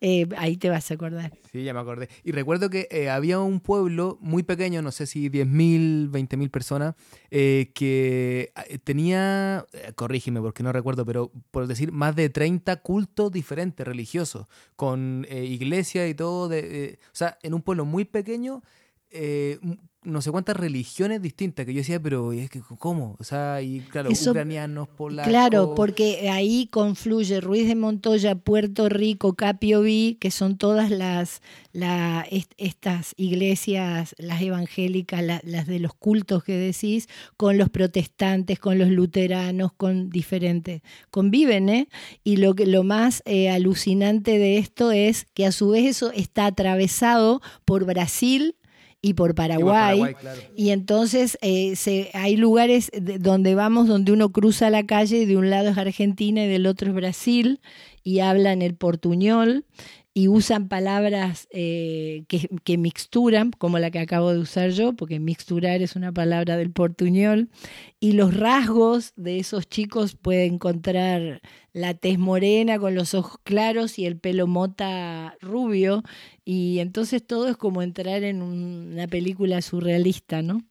Eh, 0.06 0.28
ahí 0.36 0.58
te 0.58 0.70
vas 0.70 0.92
a 0.92 0.96
acordar. 0.96 1.32
Sí, 1.50 1.64
ya 1.64 1.74
me 1.74 1.80
acordé. 1.80 2.10
Y 2.26 2.34
recuerdo 2.34 2.70
que 2.70 2.90
eh, 2.92 3.10
había 3.10 3.40
un 3.40 3.62
pueblo 3.62 4.18
muy 4.20 4.44
pequeño, 4.44 4.82
no 4.82 4.92
sé 4.92 5.08
si 5.08 5.30
10.000, 5.30 6.12
20.000 6.12 6.50
personas, 6.50 6.96
eh, 7.32 7.72
que 7.74 8.52
eh, 8.68 8.80
tenía, 8.80 9.66
corrígeme 9.96 10.42
porque 10.42 10.62
no 10.62 10.74
recuerdo, 10.74 11.06
pero 11.06 11.32
por 11.52 11.68
decir, 11.68 11.94
más 11.94 12.18
de 12.18 12.28
30 12.28 12.82
cultos 12.82 13.32
diferentes 13.32 13.88
religiosos, 13.88 14.48
con 14.76 15.26
iglesia 15.32 16.06
y 16.10 16.14
todo. 16.14 16.50
De, 16.50 17.00
o 17.06 17.16
sea, 17.16 17.38
en 17.42 17.54
un 17.54 17.62
pueblo 17.62 17.86
muy 17.86 18.04
pequeño, 18.04 18.62
eh, 19.10 19.58
no 20.06 20.22
sé 20.22 20.32
cuántas 20.32 20.58
religiones 20.58 21.22
distintas, 21.22 21.66
que 21.66 21.74
yo 21.74 21.80
decía, 21.80 22.00
pero 22.00 22.32
es 22.34 22.50
que, 22.50 22.62
¿cómo? 22.80 23.16
O 23.20 23.24
sea, 23.24 23.62
y 23.62 23.80
claro, 23.82 24.10
Eso- 24.10 24.32
ucranianos, 24.32 24.88
polacos. 24.90 25.30
Claro, 25.30 25.74
porque 25.76 26.30
ahí 26.30 26.68
confluye 26.68 27.40
Ruiz 27.42 27.68
de 27.68 27.76
Montoya, 27.76 28.36
Puerto 28.36 28.90
Rico, 28.90 29.34
Capioví, 29.36 30.18
que 30.20 30.32
son 30.32 30.58
todas 30.58 30.90
las 30.92 31.42
la, 31.72 32.26
est- 32.30 32.54
estas 32.58 33.14
iglesias, 33.18 34.16
las 34.18 34.42
evangélicas, 34.42 35.24
la- 35.24 35.42
las 35.44 35.68
de 35.68 35.80
los 35.80 35.94
cultos 35.94 36.44
que 36.44 36.56
decís, 36.56 37.08
con 37.38 37.58
los 37.58 37.70
protestantes, 37.70 38.60
con 38.60 38.78
los 38.78 38.90
luteranos, 38.90 39.74
con 39.74 40.10
diferentes. 40.10 40.82
Conviven, 41.10 41.70
¿eh? 41.70 41.88
Y 42.24 42.38
lo, 42.38 42.54
que, 42.56 42.66
lo 42.68 42.84
más 42.84 43.24
eh, 43.26 43.50
alucinante 43.50 44.38
de 44.38 44.58
esto 44.58 44.92
es 44.92 45.26
que 45.34 45.46
a 45.46 45.52
su 45.52 45.70
vez 45.70 45.86
eso 45.86 46.12
está 46.12 46.46
atravesado 46.46 47.42
por 47.66 47.86
Brasil 47.86 48.56
y 49.04 49.14
por 49.14 49.32
Y 49.32 49.34
Paraguay. 49.34 50.16
Claro. 50.16 50.42
Y 50.56 50.70
entonces 50.70 51.38
eh, 51.42 51.76
se, 51.76 52.10
hay 52.14 52.38
lugares 52.38 52.90
de- 52.92 53.20
donde 53.20 53.54
vamos 53.54 53.88
donde 53.88 54.12
uno 54.14 54.32
cruza 54.32 54.72
la 54.72 54.86
calle 54.86 55.18
y 55.18 55.26
de 55.26 55.38
un 55.38 55.52
lado 55.52 55.70
es 55.70 55.78
Argentina 55.78 56.44
y 56.46 56.48
del 56.48 56.66
otro 56.66 56.88
es 56.90 56.96
Brasil 56.96 57.60
y 58.04 58.20
hablan 58.20 58.62
el 58.62 58.76
portuñol 58.76 59.66
y 60.16 60.28
usan 60.28 60.68
palabras 60.68 61.48
eh, 61.52 62.24
que, 62.28 62.48
que 62.64 62.78
mixturan, 62.78 63.50
como 63.50 63.80
la 63.80 63.90
que 63.90 63.98
acabo 63.98 64.32
de 64.32 64.38
usar 64.38 64.70
yo, 64.70 64.94
porque 64.94 65.20
mixturar 65.20 65.82
es 65.82 65.96
una 65.96 66.12
palabra 66.12 66.56
del 66.56 66.70
portuñol, 66.70 67.50
y 68.00 68.12
los 68.12 68.38
rasgos 68.38 69.14
de 69.16 69.40
esos 69.40 69.68
chicos 69.68 70.16
puede 70.16 70.46
encontrar 70.46 71.42
la 71.74 71.96
tez 71.96 72.20
morena 72.20 72.78
con 72.78 72.94
los 72.94 73.16
ojos 73.16 73.40
claros 73.44 73.98
y 73.98 74.06
el 74.06 74.16
pelo 74.18 74.46
mota 74.46 75.36
rubio, 75.42 76.04
y 76.46 76.80
entonces 76.80 77.26
todo 77.26 77.48
es 77.48 77.58
como 77.58 77.82
entrar 77.82 78.24
en 78.24 78.42
un- 78.42 78.92
una 78.94 79.08
película 79.08 79.62
surrealista, 79.62 80.42
¿no? 80.42 80.62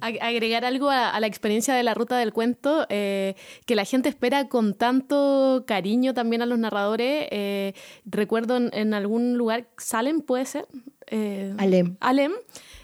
Ag- 0.00 0.18
Agregar 0.20 0.64
algo 0.66 0.90
a, 0.90 1.08
a 1.08 1.20
la 1.20 1.26
experiencia 1.26 1.74
de 1.74 1.82
la 1.82 1.94
ruta 1.94 2.18
del 2.18 2.32
cuento, 2.34 2.86
eh, 2.90 3.34
que 3.64 3.74
la 3.74 3.84
gente 3.86 4.08
espera 4.10 4.48
con 4.48 4.74
tanto 4.74 5.64
cariño 5.66 6.12
también 6.12 6.42
a 6.42 6.46
los 6.46 6.58
narradores. 6.58 7.28
eh, 7.30 7.72
recuerdo 8.04 8.56
en, 8.58 8.70
en 8.74 8.92
algún 8.94 9.38
lugar, 9.38 9.68
Salem 9.78 10.20
puede 10.20 10.44
ser. 10.44 10.66
Eh, 11.06 11.54
Alem. 11.58 11.96
Alem. 12.00 12.32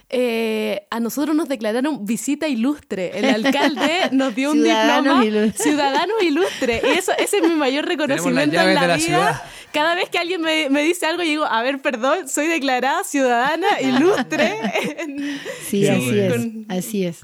Eh, 0.09 0.87
a 0.91 1.01
nosotros 1.01 1.35
nos 1.35 1.49
declararon 1.49 2.07
visita 2.07 2.49
ilustre. 2.49 3.19
El 3.19 3.25
alcalde 3.45 4.09
nos 4.13 4.35
dio 4.35 4.53
un 4.53 4.59
Ciudadanos 4.63 5.21
diploma 5.21 5.25
ilustres. 5.25 5.63
ciudadanos 5.63 6.23
ilustre. 6.23 6.83
Y 6.85 6.99
eso, 6.99 7.13
ese 7.19 7.39
es 7.39 7.43
mi 7.43 7.55
mayor 7.55 7.87
reconocimiento 7.87 8.57
en 8.61 8.75
la, 8.75 8.81
de 8.83 8.89
la 8.89 8.97
vida. 8.97 8.99
ciudad. 8.99 9.43
Cada 9.73 9.95
vez 9.95 10.09
que 10.09 10.19
alguien 10.19 10.41
me, 10.41 10.71
me 10.71 10.83
dice 10.83 11.07
algo, 11.07 11.23
yo 11.23 11.29
digo, 11.29 11.45
a 11.45 11.63
ver, 11.63 11.83
perdón, 11.83 12.29
soy 12.29 12.47
declarada 12.47 13.05
ciudadana 13.05 13.67
ilustre. 13.81 14.55
Sí, 15.69 15.87
así 15.89 16.19
es, 16.19 16.35
así 16.69 17.05
es. 17.05 17.23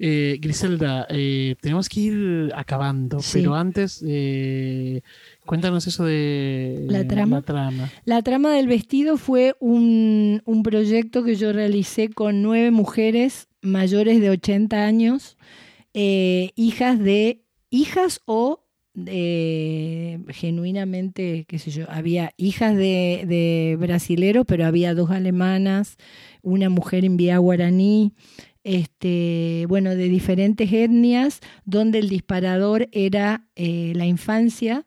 Eh, 0.00 0.38
Griselda, 0.40 1.06
eh, 1.10 1.56
tenemos 1.60 1.88
que 1.88 2.00
ir 2.00 2.52
acabando, 2.54 3.20
Sí. 3.20 3.38
pero 3.40 3.54
antes 3.56 4.02
eh, 4.06 5.02
cuéntanos 5.48 5.86
eso 5.86 6.04
de 6.04 6.84
¿La 6.88 7.08
trama? 7.08 7.36
La 7.36 7.42
trama. 7.42 7.90
La 8.04 8.22
trama 8.22 8.52
del 8.52 8.68
vestido 8.68 9.16
fue 9.16 9.56
un, 9.60 10.42
un 10.44 10.62
proyecto 10.62 11.24
que 11.24 11.36
yo 11.36 11.54
realicé 11.54 12.10
con 12.10 12.42
nueve 12.42 12.70
mujeres 12.70 13.48
mayores 13.62 14.20
de 14.20 14.28
80 14.28 14.84
años, 14.84 15.38
eh, 15.94 16.50
hijas 16.54 16.98
de 16.98 17.46
hijas 17.70 18.20
o 18.26 18.64
genuinamente, 20.28 21.44
qué 21.48 21.58
sé 21.58 21.70
yo, 21.70 21.86
había 21.88 22.32
hijas 22.36 22.76
de, 22.76 23.24
de 23.26 23.76
brasileros, 23.78 24.44
pero 24.46 24.66
había 24.66 24.92
dos 24.92 25.10
alemanas, 25.10 25.96
una 26.42 26.68
mujer 26.68 27.04
en 27.04 27.16
vía 27.16 27.38
guaraní, 27.38 28.12
este, 28.64 29.66
bueno, 29.68 29.94
de 29.94 30.08
diferentes 30.08 30.72
etnias, 30.72 31.40
donde 31.64 32.00
el 32.00 32.08
disparador 32.08 32.88
era 32.92 33.46
eh, 33.54 33.92
la 33.94 34.04
infancia 34.06 34.84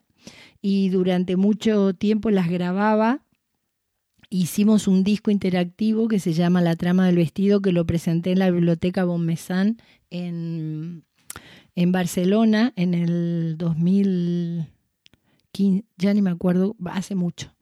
y 0.62 0.90
durante 0.90 1.36
mucho 1.36 1.94
tiempo 1.94 2.30
las 2.30 2.50
grababa. 2.50 3.26
Hicimos 4.30 4.88
un 4.88 5.04
disco 5.04 5.32
interactivo 5.32 6.08
que 6.08 6.20
se 6.20 6.34
llama 6.34 6.62
La 6.62 6.76
trama 6.76 7.08
del 7.08 7.18
vestido, 7.18 7.62
que 7.62 7.74
lo 7.74 7.86
presenté 7.86 8.32
en 8.32 8.40
la 8.40 8.50
biblioteca 8.50 9.04
Bonmesán 9.04 9.78
en, 10.10 11.04
en 11.76 11.92
Barcelona 11.92 12.72
en 12.76 12.94
el 12.94 13.58
2015, 13.58 15.86
ya 15.98 16.14
ni 16.14 16.22
me 16.22 16.30
acuerdo, 16.30 16.78
hace 16.86 17.16
mucho. 17.16 17.54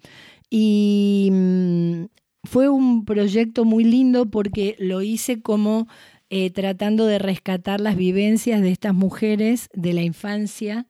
Y 0.49 1.29
mm, 1.31 2.03
fue 2.43 2.69
un 2.69 3.05
proyecto 3.05 3.65
muy 3.65 3.83
lindo 3.83 4.27
porque 4.27 4.75
lo 4.79 5.01
hice 5.01 5.41
como 5.41 5.87
eh, 6.29 6.51
tratando 6.51 7.07
de 7.07 7.17
rescatar 7.17 7.81
las 7.81 7.95
vivencias 7.95 8.61
de 8.61 8.69
estas 8.69 8.93
mujeres 8.93 9.69
de 9.73 9.93
la 9.93 10.03
infancia 10.03 10.85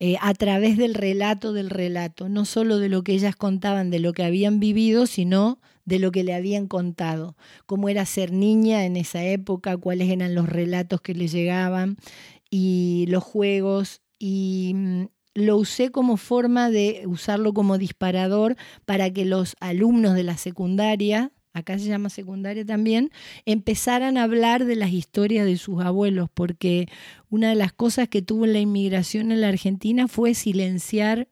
eh, 0.00 0.16
a 0.20 0.32
través 0.34 0.76
del 0.76 0.94
relato 0.94 1.52
del 1.52 1.70
relato, 1.70 2.28
no 2.28 2.44
solo 2.44 2.78
de 2.78 2.88
lo 2.88 3.02
que 3.02 3.12
ellas 3.14 3.34
contaban, 3.34 3.90
de 3.90 3.98
lo 3.98 4.12
que 4.12 4.22
habían 4.22 4.60
vivido, 4.60 5.06
sino 5.06 5.60
de 5.84 5.98
lo 5.98 6.12
que 6.12 6.22
le 6.22 6.34
habían 6.34 6.68
contado, 6.68 7.36
cómo 7.66 7.88
era 7.88 8.04
ser 8.06 8.30
niña 8.30 8.84
en 8.84 8.96
esa 8.96 9.24
época, 9.24 9.76
cuáles 9.76 10.10
eran 10.10 10.34
los 10.34 10.48
relatos 10.48 11.00
que 11.00 11.14
le 11.14 11.28
llegaban 11.28 11.96
y 12.50 13.06
los 13.08 13.24
juegos. 13.24 14.02
Y 14.18 14.72
mm, 14.74 15.04
lo 15.34 15.56
usé 15.56 15.90
como 15.90 16.16
forma 16.16 16.70
de 16.70 17.04
usarlo 17.06 17.54
como 17.54 17.78
disparador 17.78 18.56
para 18.84 19.10
que 19.12 19.24
los 19.24 19.56
alumnos 19.60 20.14
de 20.14 20.24
la 20.24 20.36
secundaria, 20.36 21.32
acá 21.52 21.78
se 21.78 21.86
llama 21.86 22.10
secundaria 22.10 22.64
también, 22.64 23.10
empezaran 23.44 24.16
a 24.16 24.24
hablar 24.24 24.64
de 24.64 24.76
las 24.76 24.92
historias 24.92 25.46
de 25.46 25.56
sus 25.56 25.82
abuelos, 25.82 26.28
porque 26.32 26.88
una 27.30 27.48
de 27.50 27.54
las 27.54 27.72
cosas 27.72 28.08
que 28.08 28.22
tuvo 28.22 28.46
la 28.46 28.60
inmigración 28.60 29.32
en 29.32 29.40
la 29.40 29.48
Argentina 29.48 30.08
fue 30.08 30.34
silenciar 30.34 31.28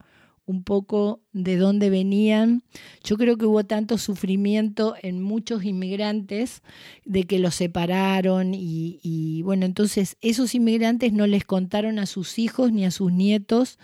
un 0.47 0.63
poco 0.63 1.21
de 1.33 1.57
dónde 1.57 1.91
venían. 1.91 2.63
Yo 3.03 3.17
creo 3.17 3.37
que 3.37 3.47
hubo 3.47 3.65
tanto 3.65 3.99
sufrimiento 3.99 4.95
en 5.03 5.21
muchos 5.21 5.65
inmigrantes 5.65 6.63
de 7.05 7.25
que 7.25 7.41
los 7.41 7.57
separaron 7.57 8.55
y, 8.55 9.01
y, 9.03 9.43
bueno, 9.43 9.67
entonces 9.67 10.17
esos 10.21 10.55
inmigrantes 10.55 11.13
no 11.13 11.27
les 11.27 11.45
contaron 11.45 11.99
a 11.99 12.07
sus 12.07 12.39
hijos 12.39 12.73
ni 12.73 12.85
a 12.85 12.93
sus 12.93 13.13
nietos 13.13 13.79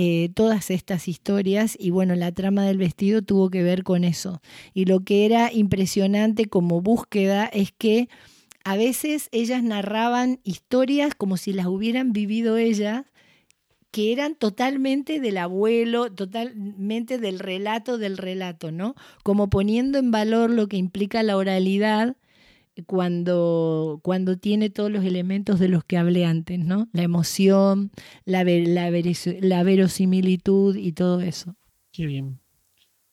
eh, 0.00 0.30
todas 0.32 0.70
estas 0.70 1.08
historias 1.08 1.76
y 1.76 1.90
bueno, 1.90 2.14
la 2.14 2.30
trama 2.30 2.64
del 2.64 2.78
vestido 2.78 3.20
tuvo 3.20 3.50
que 3.50 3.64
ver 3.64 3.82
con 3.82 4.04
eso. 4.04 4.40
Y 4.72 4.84
lo 4.84 5.00
que 5.00 5.26
era 5.26 5.52
impresionante 5.52 6.44
como 6.44 6.80
búsqueda 6.80 7.46
es 7.46 7.72
que 7.72 8.08
a 8.62 8.76
veces 8.76 9.28
ellas 9.32 9.64
narraban 9.64 10.38
historias 10.44 11.16
como 11.16 11.36
si 11.36 11.52
las 11.52 11.66
hubieran 11.66 12.12
vivido 12.12 12.58
ellas 12.58 13.06
que 13.90 14.12
eran 14.12 14.36
totalmente 14.36 15.18
del 15.18 15.36
abuelo, 15.36 16.12
totalmente 16.12 17.18
del 17.18 17.40
relato 17.40 17.98
del 17.98 18.18
relato, 18.18 18.70
¿no? 18.70 18.94
Como 19.24 19.50
poniendo 19.50 19.98
en 19.98 20.12
valor 20.12 20.50
lo 20.50 20.68
que 20.68 20.76
implica 20.76 21.24
la 21.24 21.36
oralidad 21.36 22.14
cuando, 22.86 24.00
cuando 24.02 24.38
tiene 24.38 24.70
todos 24.70 24.90
los 24.90 25.04
elementos 25.04 25.58
de 25.58 25.68
los 25.68 25.84
que 25.84 25.98
hablé 25.98 26.24
antes, 26.24 26.58
¿no? 26.58 26.88
La 26.92 27.02
emoción, 27.02 27.90
la, 28.24 28.44
la, 28.44 28.90
la 28.90 29.62
verosimilitud 29.62 30.76
y 30.76 30.92
todo 30.92 31.20
eso. 31.20 31.56
Qué 31.92 32.06
bien. 32.06 32.40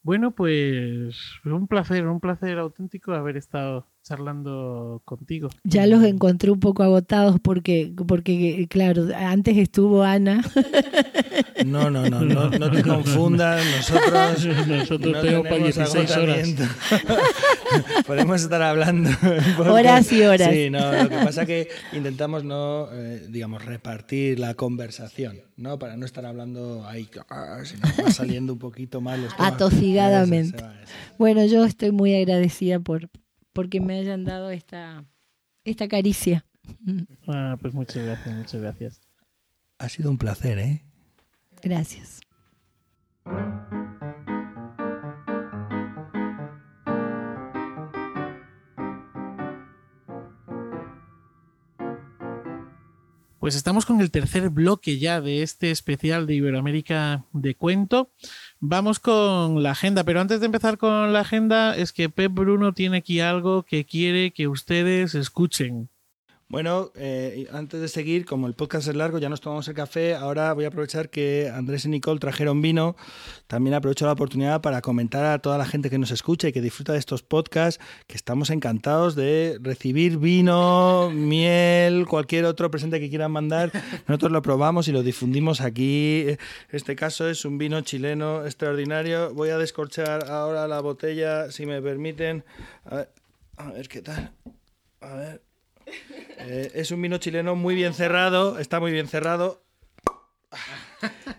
Bueno, 0.04 0.36
pues 0.36 1.18
un 1.46 1.68
placer, 1.68 2.06
un 2.08 2.20
placer 2.20 2.60
auténtico 2.60 3.14
haber 3.14 3.38
estado 3.38 3.88
charlando 4.06 5.02
contigo. 5.03 5.49
Ya 5.64 5.88
los 5.88 6.03
encontré 6.03 6.52
un 6.52 6.60
poco 6.60 6.84
agotados 6.84 7.40
porque, 7.41 7.91
porque 8.07 8.68
claro, 8.69 9.07
antes 9.15 9.57
estuvo 9.57 10.03
Ana. 10.03 10.44
No, 11.65 11.90
no, 11.90 12.07
no, 12.07 12.22
no, 12.22 12.49
no 12.52 12.72
te 12.72 12.84
confundas, 12.88 13.65
nosotros, 13.65 14.45
nosotros 14.68 15.14
no 15.14 15.22
tenemos 15.22 15.48
para 15.48 15.64
16 15.64 16.18
horas. 16.18 16.56
Podemos 18.07 18.41
estar 18.41 18.61
hablando. 18.61 19.10
Horas 19.57 20.11
y 20.11 20.22
horas. 20.22 20.52
Sí, 20.53 20.69
no, 20.69 20.91
lo 20.91 21.10
que 21.10 21.15
pasa 21.15 21.41
es 21.41 21.48
que 21.48 21.69
intentamos 21.94 22.44
no, 22.44 22.90
eh, 22.91 23.26
digamos, 23.30 23.65
repartir 23.65 24.38
la 24.40 24.53
conversación, 24.53 25.40
¿no? 25.57 25.80
Para 25.80 25.98
no 25.98 26.06
estar 26.06 26.27
hablando 26.27 26.86
ahí, 26.88 27.10
ah, 27.32 27.61
sino 27.64 27.82
va 28.03 28.11
saliendo 28.11 28.53
un 28.53 28.60
poquito 28.60 29.02
más 29.02 29.18
los 29.18 29.34
Atosigadamente. 29.40 30.64
Bueno, 31.18 31.44
yo 31.45 31.65
estoy 31.65 31.91
muy 31.91 32.14
agradecida 32.15 32.80
por, 32.80 33.10
porque 33.56 33.80
me 33.80 33.98
hayan 33.98 34.26
dado 34.26 34.52
esta, 34.52 35.06
esta 35.64 35.88
caricia. 35.88 36.45
Ah, 37.27 37.57
pues 37.60 37.73
muchas 37.73 38.03
gracias, 38.03 38.36
muchas 38.36 38.61
gracias. 38.61 39.02
Ha 39.80 39.90
sido 39.90 40.11
un 40.11 40.18
placer, 40.18 40.60
¿eh? 40.60 40.84
Gracias. 41.64 42.22
Pues 53.40 53.56
estamos 53.56 53.86
con 53.86 54.02
el 54.02 54.11
tercer 54.11 54.49
bloque 54.49 54.99
ya 54.99 55.22
de 55.22 55.44
este 55.44 55.72
especial 55.72 56.26
de 56.27 56.36
Iberoamérica 56.36 57.26
de 57.32 57.56
cuento. 57.56 58.11
Vamos 58.60 58.99
con 58.99 59.61
la 59.64 59.72
agenda, 59.72 60.03
pero 60.03 60.22
antes 60.22 60.40
de 60.40 60.45
empezar 60.48 60.77
con 60.77 61.14
la 61.14 61.19
agenda 61.19 61.76
es 61.76 61.91
que 61.91 62.10
Pep 62.10 62.32
Bruno 62.32 62.73
tiene 62.73 62.98
aquí 62.98 63.19
algo 63.19 63.64
que 63.64 63.86
quiere 63.86 64.32
que 64.32 64.48
ustedes 64.48 65.14
escuchen. 65.14 65.90
Bueno, 66.56 66.94
eh, 66.95 67.49
antes 67.52 67.82
de 67.82 67.90
seguir, 67.90 68.26
como 68.26 68.48
el 68.48 68.53
podcast 68.53 68.88
es 68.88 68.95
largo, 68.95 69.19
ya 69.19 69.27
nos 69.27 69.41
tomamos 69.41 69.68
el 69.68 69.73
café, 69.73 70.15
ahora 70.15 70.53
voy 70.53 70.64
a 70.64 70.69
aprovechar 70.69 71.10
que 71.10 71.52
Andrés 71.53 71.84
y 71.84 71.90
Nicole 71.90 72.18
trajeron 72.18 72.61
vino. 72.61 72.95
También 73.48 73.73
aprovecho 73.73 74.06
la 74.06 74.14
oportunidad 74.14 74.61
para 74.61 74.80
comentar 74.80 75.26
a 75.26 75.40
toda 75.40 75.57
la 75.57 75.65
gente 75.65 75.90
que 75.90 75.98
nos 75.98 76.11
escucha 76.11 76.48
y 76.48 76.53
que 76.53 76.61
disfruta 76.61 76.94
de 76.94 76.99
estos 76.99 77.23
podcasts 77.23 77.84
que 78.07 78.15
estamos 78.15 78.52
encantados 78.52 79.15
de 79.15 79.57
recibir 79.61 80.18
vino, 80.18 81.11
miel, 81.14 82.06
cualquier 82.07 82.45
otro 82.45 82.72
presente 82.72 83.02
que 83.02 83.10
quieran 83.10 83.34
mandar. 83.34 83.73
Nosotros 84.07 84.32
lo 84.32 84.41
probamos 84.41 84.88
y 84.88 84.94
lo 84.94 85.03
difundimos 85.03 85.60
aquí. 85.60 86.26
Este 86.69 86.95
caso 86.95 87.27
es 87.27 87.44
un 87.44 87.57
vino 87.57 87.82
chileno 87.82 88.45
extraordinario. 88.45 89.34
Voy 89.34 89.49
a 89.49 89.57
descorchar 89.57 90.32
ahora 90.32 90.69
la 90.69 90.80
botella, 90.80 91.52
si 91.52 91.65
me 91.65 91.82
permiten. 91.82 92.45
A 92.86 92.95
ver, 92.95 93.10
a 93.57 93.72
ver 93.73 93.90
qué 93.90 94.02
tal. 94.02 94.32
A 95.02 95.15
ver. 95.15 95.45
Eh, 96.48 96.72
es 96.76 96.91
un 96.91 97.02
vino 97.02 97.18
chileno 97.18 97.56
muy 97.56 97.76
bien 97.76 97.94
cerrado, 97.94 98.60
está 98.60 98.80
muy 98.80 98.91
bien 98.91 99.07
cerrado. 99.07 99.64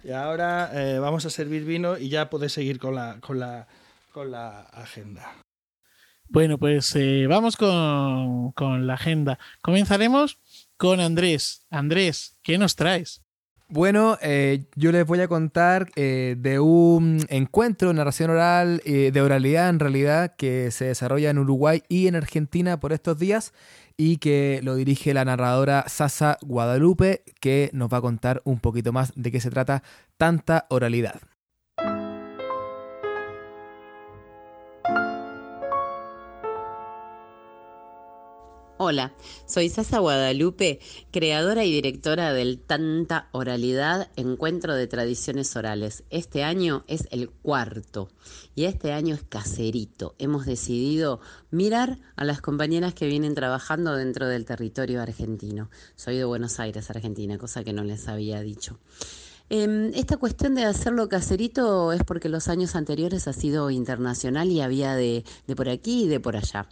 Y 0.05 0.11
ahora 0.11 0.71
eh, 0.75 0.99
vamos 0.99 1.25
a 1.27 1.31
servir 1.31 1.65
vino 1.65 1.99
y 1.99 2.09
ya 2.09 2.31
podéis 2.31 2.53
seguir 2.53 2.79
con 2.79 2.95
la, 2.95 3.19
con 3.21 3.39
la, 3.39 3.67
con 4.13 4.31
la 4.31 4.61
agenda. 4.61 5.33
Bueno, 6.29 6.59
pues 6.59 6.95
eh, 6.97 7.27
vamos 7.29 7.57
con, 7.57 8.53
con 8.53 8.87
la 8.87 8.95
agenda. 8.95 9.39
Comenzaremos 9.63 10.39
con 10.77 11.01
Andrés. 11.01 11.67
Andrés, 11.71 12.37
¿qué 12.43 12.59
nos 12.59 12.77
traes? 12.77 13.23
Bueno, 13.69 14.17
yo 14.77 14.93
les 14.93 15.05
voy 15.05 15.21
a 15.23 15.27
contar 15.27 15.91
de 15.93 16.61
un 16.61 17.27
encuentro, 17.29 17.93
narración 17.93 18.31
oral, 18.31 18.81
de 18.85 19.21
oralidad 19.21 19.71
en 19.71 19.81
realidad, 19.81 20.37
que 20.37 20.71
se 20.71 20.85
desarrolla 20.85 21.31
en 21.31 21.39
Uruguay 21.39 21.83
y 21.89 22.07
en 22.07 22.15
Argentina 22.15 22.79
por 22.79 22.93
estos 22.93 23.19
días 23.19 23.53
y 23.97 24.19
que 24.19 24.61
lo 24.63 24.75
dirige 24.75 25.15
la 25.15 25.25
narradora 25.25 25.85
Sasa 25.89 26.39
Guadalupe, 26.43 27.23
que 27.41 27.71
nos 27.73 27.89
va 27.93 27.99
a 27.99 28.03
contar 28.03 28.43
un 28.45 28.61
poquito 28.61 28.93
más 28.93 29.13
de 29.17 29.33
qué 29.33 29.41
se 29.41 29.51
trata 29.51 29.83
tanta 30.17 30.67
oralidad. 30.69 31.21
Hola, 38.79 39.15
soy 39.47 39.71
Sasa 39.71 40.01
Guadalupe, 40.01 40.81
creadora 41.11 41.65
y 41.65 41.73
directora 41.73 42.35
del 42.35 42.61
Tanta 42.61 43.31
Oralidad, 43.33 44.11
Encuentro 44.17 44.75
de 44.75 44.87
Tradiciones 44.87 45.57
Orales. 45.57 46.05
Este 46.11 46.45
año 46.45 46.85
es 46.87 47.09
el 47.11 47.31
cuarto 47.31 48.11
y 48.55 48.65
este 48.65 48.93
año 48.93 49.15
es 49.15 49.23
caserito. 49.23 50.15
Hemos 50.19 50.45
decidido 50.45 51.21
mirar 51.51 51.99
a 52.17 52.27
las 52.27 52.43
compañeras 52.43 52.93
que 52.93 53.07
vienen 53.07 53.35
trabajando 53.35 53.97
dentro 53.97 54.29
del 54.29 54.45
territorio 54.45 55.01
argentino. 55.01 55.71
Soy 55.95 56.19
de 56.19 56.25
Buenos 56.25 56.61
Aires, 56.61 56.91
Argentina, 56.91 57.39
cosa 57.39 57.65
que 57.65 57.73
no 57.73 57.83
les 57.83 58.09
había 58.09 58.43
dicho. 58.43 58.79
Em, 59.49 59.93
esta 59.95 60.17
cuestión 60.17 60.57
de 60.57 60.65
hacerlo 60.65 61.09
caserito 61.09 61.93
es 61.93 62.03
porque 62.03 62.29
los 62.29 62.49
años 62.49 62.75
anteriores 62.75 63.29
ha 63.29 63.33
sido 63.33 63.71
internacional 63.71 64.51
y 64.51 64.61
había 64.61 64.97
de, 64.97 65.25
de 65.47 65.57
por 65.57 65.69
aquí 65.69 66.05
y 66.05 66.09
de 66.09 66.19
por 66.19 66.37
allá. 66.37 66.69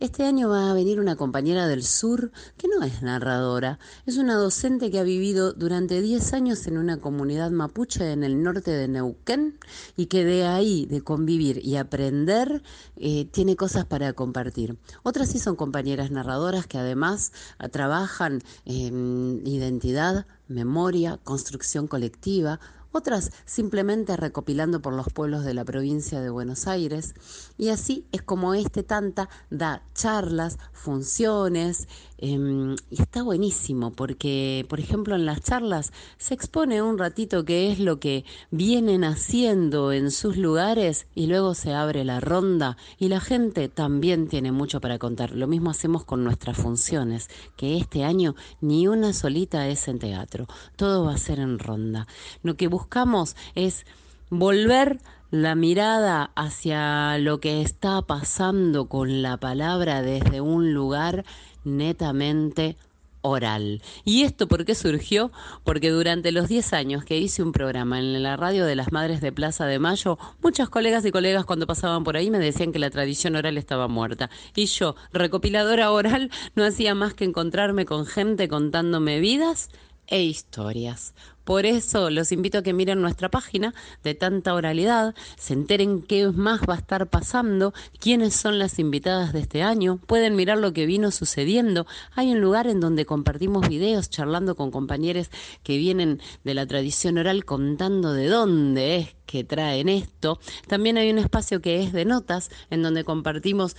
Este 0.00 0.24
año 0.24 0.48
va 0.48 0.70
a 0.70 0.72
venir 0.72 0.98
una 0.98 1.14
compañera 1.14 1.68
del 1.68 1.84
sur 1.84 2.32
que 2.56 2.68
no 2.68 2.82
es 2.86 3.02
narradora, 3.02 3.78
es 4.06 4.16
una 4.16 4.36
docente 4.36 4.90
que 4.90 4.98
ha 4.98 5.02
vivido 5.02 5.52
durante 5.52 6.00
10 6.00 6.32
años 6.32 6.66
en 6.66 6.78
una 6.78 7.02
comunidad 7.02 7.50
mapuche 7.50 8.10
en 8.10 8.24
el 8.24 8.42
norte 8.42 8.70
de 8.70 8.88
Neuquén 8.88 9.58
y 9.98 10.06
que 10.06 10.24
de 10.24 10.46
ahí, 10.46 10.86
de 10.86 11.02
convivir 11.02 11.62
y 11.62 11.76
aprender, 11.76 12.62
eh, 12.96 13.26
tiene 13.26 13.56
cosas 13.56 13.84
para 13.84 14.14
compartir. 14.14 14.78
Otras 15.02 15.28
sí 15.28 15.38
son 15.38 15.54
compañeras 15.54 16.10
narradoras 16.10 16.66
que 16.66 16.78
además 16.78 17.32
trabajan 17.70 18.40
en 18.64 19.42
identidad, 19.44 20.24
memoria, 20.48 21.18
construcción 21.22 21.86
colectiva, 21.86 22.58
otras 22.92 23.32
simplemente 23.44 24.16
recopilando 24.16 24.80
por 24.80 24.92
los 24.94 25.08
pueblos 25.12 25.44
de 25.44 25.54
la 25.54 25.64
provincia 25.64 26.20
de 26.20 26.30
Buenos 26.30 26.66
Aires. 26.66 27.14
Y 27.56 27.68
así 27.68 28.06
es 28.12 28.22
como 28.22 28.54
este 28.54 28.82
Tanta 28.82 29.28
da 29.50 29.82
charlas, 29.94 30.58
funciones, 30.72 31.88
em, 32.20 32.76
y 32.90 33.02
está 33.02 33.22
buenísimo 33.22 33.92
porque, 33.92 34.64
por 34.68 34.80
ejemplo, 34.80 35.14
en 35.14 35.26
las 35.26 35.40
charlas 35.40 35.92
se 36.18 36.34
expone 36.34 36.82
un 36.82 36.98
ratito 36.98 37.44
qué 37.44 37.72
es 37.72 37.80
lo 37.80 37.98
que 37.98 38.24
vienen 38.50 39.04
haciendo 39.04 39.92
en 39.92 40.10
sus 40.10 40.36
lugares 40.36 41.06
y 41.14 41.26
luego 41.26 41.54
se 41.54 41.74
abre 41.74 42.04
la 42.04 42.20
ronda 42.20 42.76
y 42.98 43.08
la 43.08 43.20
gente 43.20 43.68
también 43.68 44.28
tiene 44.28 44.52
mucho 44.52 44.80
para 44.80 44.98
contar. 44.98 45.32
Lo 45.32 45.46
mismo 45.46 45.70
hacemos 45.70 46.04
con 46.04 46.24
nuestras 46.24 46.56
funciones, 46.56 47.28
que 47.56 47.76
este 47.76 48.04
año 48.04 48.34
ni 48.60 48.86
una 48.86 49.12
solita 49.12 49.68
es 49.68 49.88
en 49.88 49.98
teatro, 49.98 50.46
todo 50.76 51.04
va 51.04 51.14
a 51.14 51.18
ser 51.18 51.38
en 51.38 51.58
ronda. 51.58 52.06
Lo 52.42 52.56
que 52.56 52.68
buscamos 52.68 53.36
es 53.54 53.86
volver 54.30 55.00
la 55.30 55.54
mirada 55.54 56.32
hacia 56.34 57.16
lo 57.18 57.38
que 57.38 57.62
está 57.62 58.02
pasando 58.02 58.88
con 58.88 59.22
la 59.22 59.36
palabra 59.36 60.02
desde 60.02 60.40
un 60.40 60.74
lugar 60.74 61.24
netamente 61.64 62.76
oral. 63.22 63.82
¿Y 64.04 64.22
esto 64.22 64.48
por 64.48 64.64
qué 64.64 64.74
surgió? 64.74 65.30
Porque 65.64 65.90
durante 65.90 66.32
los 66.32 66.48
10 66.48 66.72
años 66.72 67.04
que 67.04 67.18
hice 67.18 67.42
un 67.42 67.52
programa 67.52 67.98
en 67.98 68.22
la 68.22 68.36
radio 68.36 68.64
de 68.64 68.76
las 68.76 68.92
Madres 68.92 69.20
de 69.20 69.32
Plaza 69.32 69.66
de 69.66 69.78
Mayo, 69.78 70.18
muchos 70.42 70.70
colegas 70.70 71.04
y 71.04 71.10
colegas 71.10 71.44
cuando 71.44 71.66
pasaban 71.66 72.04
por 72.04 72.16
ahí 72.16 72.30
me 72.30 72.38
decían 72.38 72.72
que 72.72 72.78
la 72.78 72.90
tradición 72.90 73.36
oral 73.36 73.58
estaba 73.58 73.88
muerta. 73.88 74.30
Y 74.54 74.66
yo, 74.66 74.94
recopiladora 75.12 75.92
oral, 75.92 76.30
no 76.54 76.64
hacía 76.64 76.94
más 76.94 77.14
que 77.14 77.24
encontrarme 77.24 77.84
con 77.84 78.06
gente 78.06 78.48
contándome 78.48 79.20
vidas 79.20 79.68
e 80.06 80.22
historias 80.22 81.14
Por 81.50 81.66
eso 81.66 82.10
los 82.10 82.30
invito 82.30 82.58
a 82.58 82.62
que 82.62 82.72
miren 82.72 83.02
nuestra 83.02 83.28
página 83.28 83.74
de 84.04 84.14
tanta 84.14 84.54
oralidad, 84.54 85.16
se 85.36 85.52
enteren 85.52 86.00
qué 86.00 86.28
más 86.28 86.60
va 86.60 86.74
a 86.74 86.78
estar 86.78 87.08
pasando, 87.08 87.74
quiénes 87.98 88.34
son 88.36 88.60
las 88.60 88.78
invitadas 88.78 89.32
de 89.32 89.40
este 89.40 89.64
año, 89.64 89.98
pueden 90.06 90.36
mirar 90.36 90.58
lo 90.58 90.72
que 90.72 90.86
vino 90.86 91.10
sucediendo. 91.10 91.88
Hay 92.14 92.30
un 92.30 92.40
lugar 92.40 92.68
en 92.68 92.78
donde 92.78 93.04
compartimos 93.04 93.68
videos 93.68 94.10
charlando 94.10 94.54
con 94.54 94.70
compañeros 94.70 95.28
que 95.64 95.76
vienen 95.76 96.20
de 96.44 96.54
la 96.54 96.66
tradición 96.66 97.18
oral 97.18 97.44
contando 97.44 98.12
de 98.12 98.28
dónde 98.28 98.96
es 98.98 99.08
que 99.30 99.44
traen 99.44 99.88
esto. 99.88 100.40
También 100.66 100.98
hay 100.98 101.08
un 101.08 101.18
espacio 101.18 101.60
que 101.60 101.82
es 101.84 101.92
de 101.92 102.04
notas 102.04 102.50
en 102.68 102.82
donde 102.82 103.04
compartimos 103.04 103.76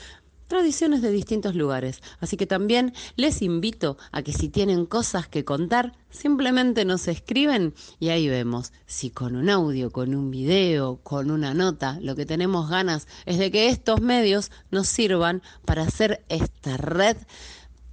tradiciones 0.51 1.01
de 1.01 1.11
distintos 1.11 1.55
lugares. 1.55 2.01
Así 2.19 2.35
que 2.35 2.45
también 2.45 2.93
les 3.15 3.41
invito 3.41 3.97
a 4.11 4.21
que 4.21 4.33
si 4.33 4.49
tienen 4.49 4.85
cosas 4.85 5.29
que 5.29 5.45
contar, 5.45 5.93
simplemente 6.09 6.83
nos 6.83 7.07
escriben 7.07 7.73
y 8.01 8.09
ahí 8.09 8.27
vemos 8.27 8.73
si 8.85 9.11
con 9.11 9.37
un 9.37 9.49
audio, 9.49 9.91
con 9.91 10.13
un 10.13 10.29
video, 10.29 10.99
con 11.03 11.31
una 11.31 11.53
nota, 11.53 11.99
lo 12.01 12.17
que 12.17 12.25
tenemos 12.25 12.69
ganas 12.69 13.07
es 13.25 13.37
de 13.37 13.49
que 13.49 13.69
estos 13.69 14.01
medios 14.01 14.51
nos 14.71 14.89
sirvan 14.89 15.41
para 15.63 15.83
hacer 15.83 16.25
esta 16.27 16.75
red 16.75 17.15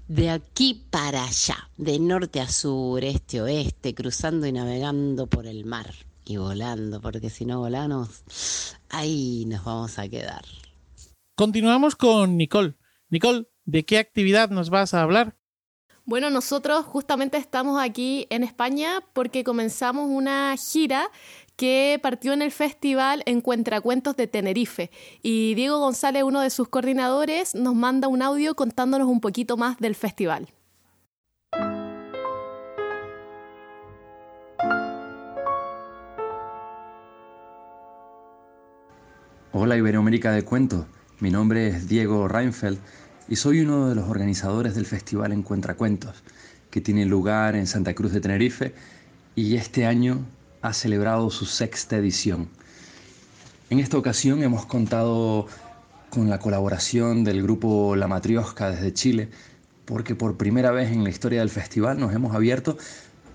de 0.09 0.31
aquí 0.31 0.83
para 0.91 1.23
allá, 1.23 1.71
de 1.77 2.01
norte 2.01 2.41
a 2.41 2.49
sur, 2.49 3.05
este 3.05 3.41
oeste, 3.41 3.95
cruzando 3.95 4.49
y 4.49 4.53
navegando 4.53 5.29
por 5.29 5.47
el 5.47 5.65
mar 5.65 5.95
y 6.25 6.39
volando, 6.39 7.01
porque 7.01 7.31
si 7.31 7.45
no 7.45 7.61
volamos, 7.61 8.75
ahí 8.89 9.45
nos 9.47 9.63
vamos 9.63 9.97
a 10.01 10.09
quedar. 10.09 10.45
Continuamos 11.39 11.95
con 11.95 12.37
Nicole. 12.37 12.75
Nicole, 13.11 13.47
¿de 13.65 13.85
qué 13.85 13.99
actividad 13.99 14.51
nos 14.51 14.71
vas 14.71 14.93
a 14.93 15.03
hablar? 15.03 15.37
Bueno, 16.05 16.31
nosotros 16.31 16.85
justamente 16.85 17.37
estamos 17.37 17.81
aquí 17.81 18.27
en 18.31 18.43
España 18.43 19.05
porque 19.13 19.45
comenzamos 19.45 20.09
una 20.11 20.57
gira 20.57 21.09
que 21.55 22.01
partió 22.03 22.33
en 22.33 22.43
el 22.43 22.51
festival 22.51 23.23
Encuentracuentos 23.25 24.17
de 24.17 24.27
Tenerife. 24.27 24.91
Y 25.23 25.55
Diego 25.55 25.79
González, 25.79 26.25
uno 26.25 26.41
de 26.41 26.51
sus 26.51 26.67
coordinadores, 26.67 27.55
nos 27.55 27.77
manda 27.77 28.09
un 28.09 28.21
audio 28.23 28.57
contándonos 28.57 29.07
un 29.07 29.21
poquito 29.21 29.57
más 29.57 29.79
del 29.79 29.95
festival. 29.95 30.49
Hola 39.53 39.77
Iberoamérica 39.77 40.33
de 40.33 40.45
Cuentos. 40.45 40.98
Mi 41.21 41.33
nombre 41.33 41.67
es 41.67 41.89
Diego 41.89 42.29
Reinfeld 42.29 42.79
y 43.29 43.35
soy 43.35 43.63
uno 43.63 43.89
de 43.89 43.97
los 43.97 44.09
organizadores 44.09 44.77
del 44.77 44.87
Festival 44.87 45.33
Encuentra 45.33 45.75
Cuentos, 45.75 46.23
que 46.71 46.81
tiene 46.81 47.07
lugar 47.07 47.57
en 47.57 47.67
Santa 47.67 47.93
Cruz 47.93 48.13
de 48.13 48.21
Tenerife 48.21 48.73
y 49.35 49.57
este 49.57 49.85
año 49.85 50.25
ha 50.63 50.73
celebrado 50.73 51.29
su 51.31 51.45
sexta 51.45 51.97
edición. 51.97 52.49
En 53.69 53.81
esta 53.81 53.99
ocasión 53.99 54.45
hemos 54.45 54.65
contado 54.67 55.49
con 56.09 56.31
la 56.31 56.39
colaboración 56.39 57.25
del 57.25 57.43
grupo 57.43 57.97
La 57.97 58.07
Matriosca 58.07 58.71
desde 58.71 58.95
Chile, 58.95 59.29
porque 59.87 60.15
por 60.15 60.37
primera 60.37 60.71
vez 60.71 60.93
en 60.93 61.03
la 61.03 61.11
historia 61.11 61.41
del 61.41 61.51
festival 61.51 61.99
nos 61.99 62.15
hemos 62.15 62.33
abierto 62.33 62.79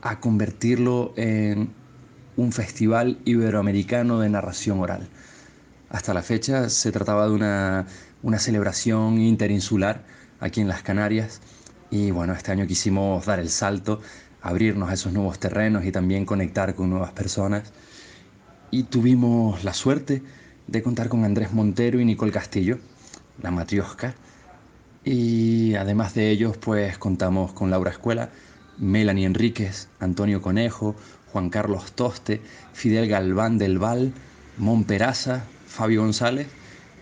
a 0.02 0.22
convertirlo 0.22 1.14
en 1.18 1.70
un 2.38 2.54
festival 2.54 3.20
iberoamericano 3.26 4.22
de 4.22 4.30
narración 4.30 4.80
oral. 4.80 5.10
Hasta 5.94 6.12
la 6.16 6.24
fecha 6.24 6.70
se 6.70 6.92
trataba 6.92 7.28
de 7.28 7.34
una, 7.34 7.86
una 8.24 8.40
celebración 8.40 9.22
interinsular 9.22 10.02
aquí 10.40 10.60
en 10.60 10.68
las 10.68 10.82
Canarias 10.82 11.40
y 11.92 12.10
bueno, 12.10 12.34
este 12.34 12.52
año 12.52 12.66
quisimos 12.66 13.28
dar 13.28 13.40
el 13.40 13.52
salto, 13.52 14.02
abrirnos 14.42 14.90
a 14.90 14.94
esos 14.94 15.14
nuevos 15.14 15.38
terrenos 15.38 15.86
y 15.86 15.92
también 15.92 16.26
conectar 16.26 16.74
con 16.74 16.90
nuevas 16.90 17.12
personas. 17.12 17.72
Y 18.72 18.86
tuvimos 18.86 19.64
la 19.64 19.76
suerte 19.76 20.24
de 20.66 20.82
contar 20.82 21.10
con 21.10 21.26
Andrés 21.26 21.54
Montero 21.54 22.00
y 22.00 22.06
Nicole 22.06 22.32
Castillo, 22.32 22.80
la 23.44 23.52
matriosca. 23.52 24.16
Y 25.04 25.76
además 25.76 26.16
de 26.16 26.32
ellos, 26.32 26.58
pues 26.58 26.98
contamos 26.98 27.54
con 27.54 27.70
Laura 27.70 27.92
Escuela, 27.92 28.32
Melanie 28.80 29.28
Enríquez, 29.28 29.90
Antonio 30.00 30.42
Conejo, 30.42 30.96
Juan 31.32 31.52
Carlos 31.52 31.92
Toste, 31.92 32.42
Fidel 32.74 33.08
Galván 33.08 33.60
del 33.60 33.78
Val, 33.78 34.12
Mon 34.58 34.86
Peraza, 34.86 35.44
Fabio 35.74 36.02
González 36.02 36.48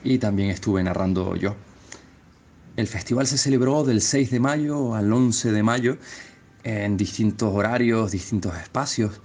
y 0.01 0.17
también 0.17 0.49
estuve 0.49 0.81
narrando 0.81 1.35
yo. 1.35 1.57
El 2.77 2.87
festival 2.87 3.27
se 3.27 3.37
celebró 3.37 3.83
del 3.83 3.99
6 3.99 4.31
de 4.31 4.39
mayo 4.39 4.95
al 4.95 5.11
11 5.11 5.51
de 5.51 5.61
mayo 5.61 5.97
en 6.63 6.95
distintos 6.95 7.53
horarios, 7.53 8.11
distintos 8.11 8.55
espacios 8.55 9.19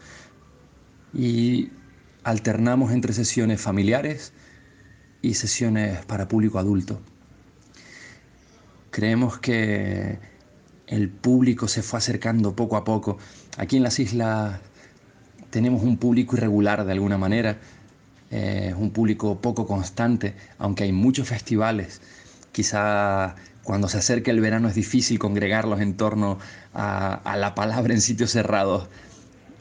y 1.15 1.71
alternamos 2.25 2.91
entre 2.91 3.13
sesiones 3.13 3.61
familiares 3.61 4.33
y 5.23 5.35
sesiones 5.35 6.05
para 6.07 6.27
público 6.27 6.59
adulto. 6.59 7.01
Creemos 8.91 9.39
que 9.39 10.19
el 10.89 11.09
público 11.09 11.69
se 11.69 11.83
fue 11.83 12.01
acercando 12.01 12.57
poco 12.57 12.77
a 12.77 12.83
poco. 12.83 13.17
Aquí 13.59 13.77
en 13.77 13.85
las 13.85 14.01
islas 14.01 14.59
tenemos 15.51 15.85
un 15.85 15.99
público 15.99 16.35
irregular 16.37 16.85
de 16.85 16.91
alguna 16.91 17.17
manera, 17.17 17.61
es 18.31 18.75
un 18.75 18.91
público 18.91 19.41
poco 19.41 19.67
constante, 19.67 20.35
aunque 20.59 20.85
hay 20.85 20.93
muchos 20.93 21.29
festivales. 21.29 22.01
Quizá 22.53 23.35
cuando 23.63 23.89
se 23.89 23.99
acerca 23.99 24.31
el 24.31 24.41
verano 24.41 24.69
es 24.69 24.75
difícil 24.75 25.19
congregarlos 25.19 25.81
en 25.81 25.97
torno 25.97 26.39
a, 26.73 27.37
la 27.37 27.55
palabra 27.55 27.95
en 27.95 28.01
sitios 28.01 28.31
cerrados 28.31 28.89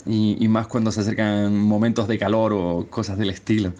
y, 0.05 0.47
más 0.47 0.67
cuando 0.67 0.91
se 0.91 1.01
acercan 1.01 1.57
momentos 1.57 2.07
de 2.07 2.19
calor 2.19 2.53
o 2.53 2.87
cosas 2.89 3.17
del 3.17 3.31
estilo. 3.31 3.73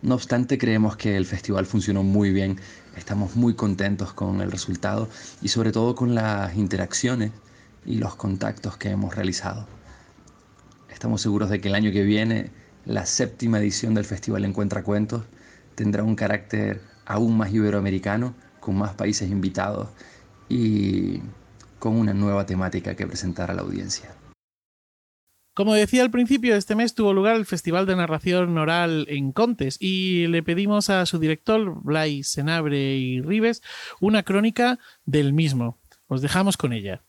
No 0.00 0.14
obstante, 0.14 0.58
creemos 0.58 0.96
que 0.96 1.16
el 1.16 1.26
festival 1.26 1.66
funcionó 1.66 2.04
muy 2.04 2.30
bien, 2.30 2.60
estamos 2.96 3.34
muy 3.34 3.54
contentos 3.54 4.12
con 4.12 4.40
el 4.40 4.52
resultado 4.52 5.08
y 5.42 5.48
sobre 5.48 5.72
todo 5.72 5.96
con 5.96 6.14
las 6.14 6.54
interacciones 6.54 7.32
y 7.84 7.96
los 7.96 8.14
contactos 8.14 8.76
que 8.76 8.90
hemos 8.90 9.16
realizado. 9.16 9.66
Estamos 10.88 11.20
seguros 11.20 11.50
de 11.50 11.60
que 11.60 11.66
el 11.66 11.74
año 11.74 11.90
que 11.90 12.04
viene 12.04 12.50
la 12.88 13.04
séptima 13.04 13.58
edición 13.58 13.94
del 13.94 14.06
Festival 14.06 14.46
Encuentra 14.46 14.82
Cuentos 14.82 15.22
tendrá 15.74 16.02
un 16.02 16.16
carácter 16.16 16.80
aún 17.04 17.36
más 17.36 17.52
iberoamericano, 17.52 18.34
con 18.60 18.76
más 18.76 18.94
países 18.94 19.30
invitados 19.30 19.90
y 20.48 21.20
con 21.78 21.96
una 21.96 22.14
nueva 22.14 22.46
temática 22.46 22.96
que 22.96 23.06
presentar 23.06 23.50
a 23.50 23.54
la 23.54 23.62
audiencia. 23.62 24.14
Como 25.52 25.74
decía 25.74 26.02
al 26.02 26.10
principio, 26.10 26.56
este 26.56 26.74
mes 26.74 26.94
tuvo 26.94 27.12
lugar 27.12 27.36
el 27.36 27.44
Festival 27.44 27.84
de 27.84 27.96
Narración 27.96 28.56
Oral 28.56 29.06
en 29.08 29.32
Contes 29.32 29.76
y 29.80 30.26
le 30.28 30.42
pedimos 30.42 30.88
a 30.88 31.04
su 31.04 31.18
director, 31.18 31.82
Blay 31.82 32.22
Senabre 32.22 32.96
y 32.96 33.20
Rives, 33.20 33.62
una 34.00 34.22
crónica 34.22 34.78
del 35.04 35.34
mismo. 35.34 35.78
Os 36.06 36.22
dejamos 36.22 36.56
con 36.56 36.72
ella. 36.72 37.02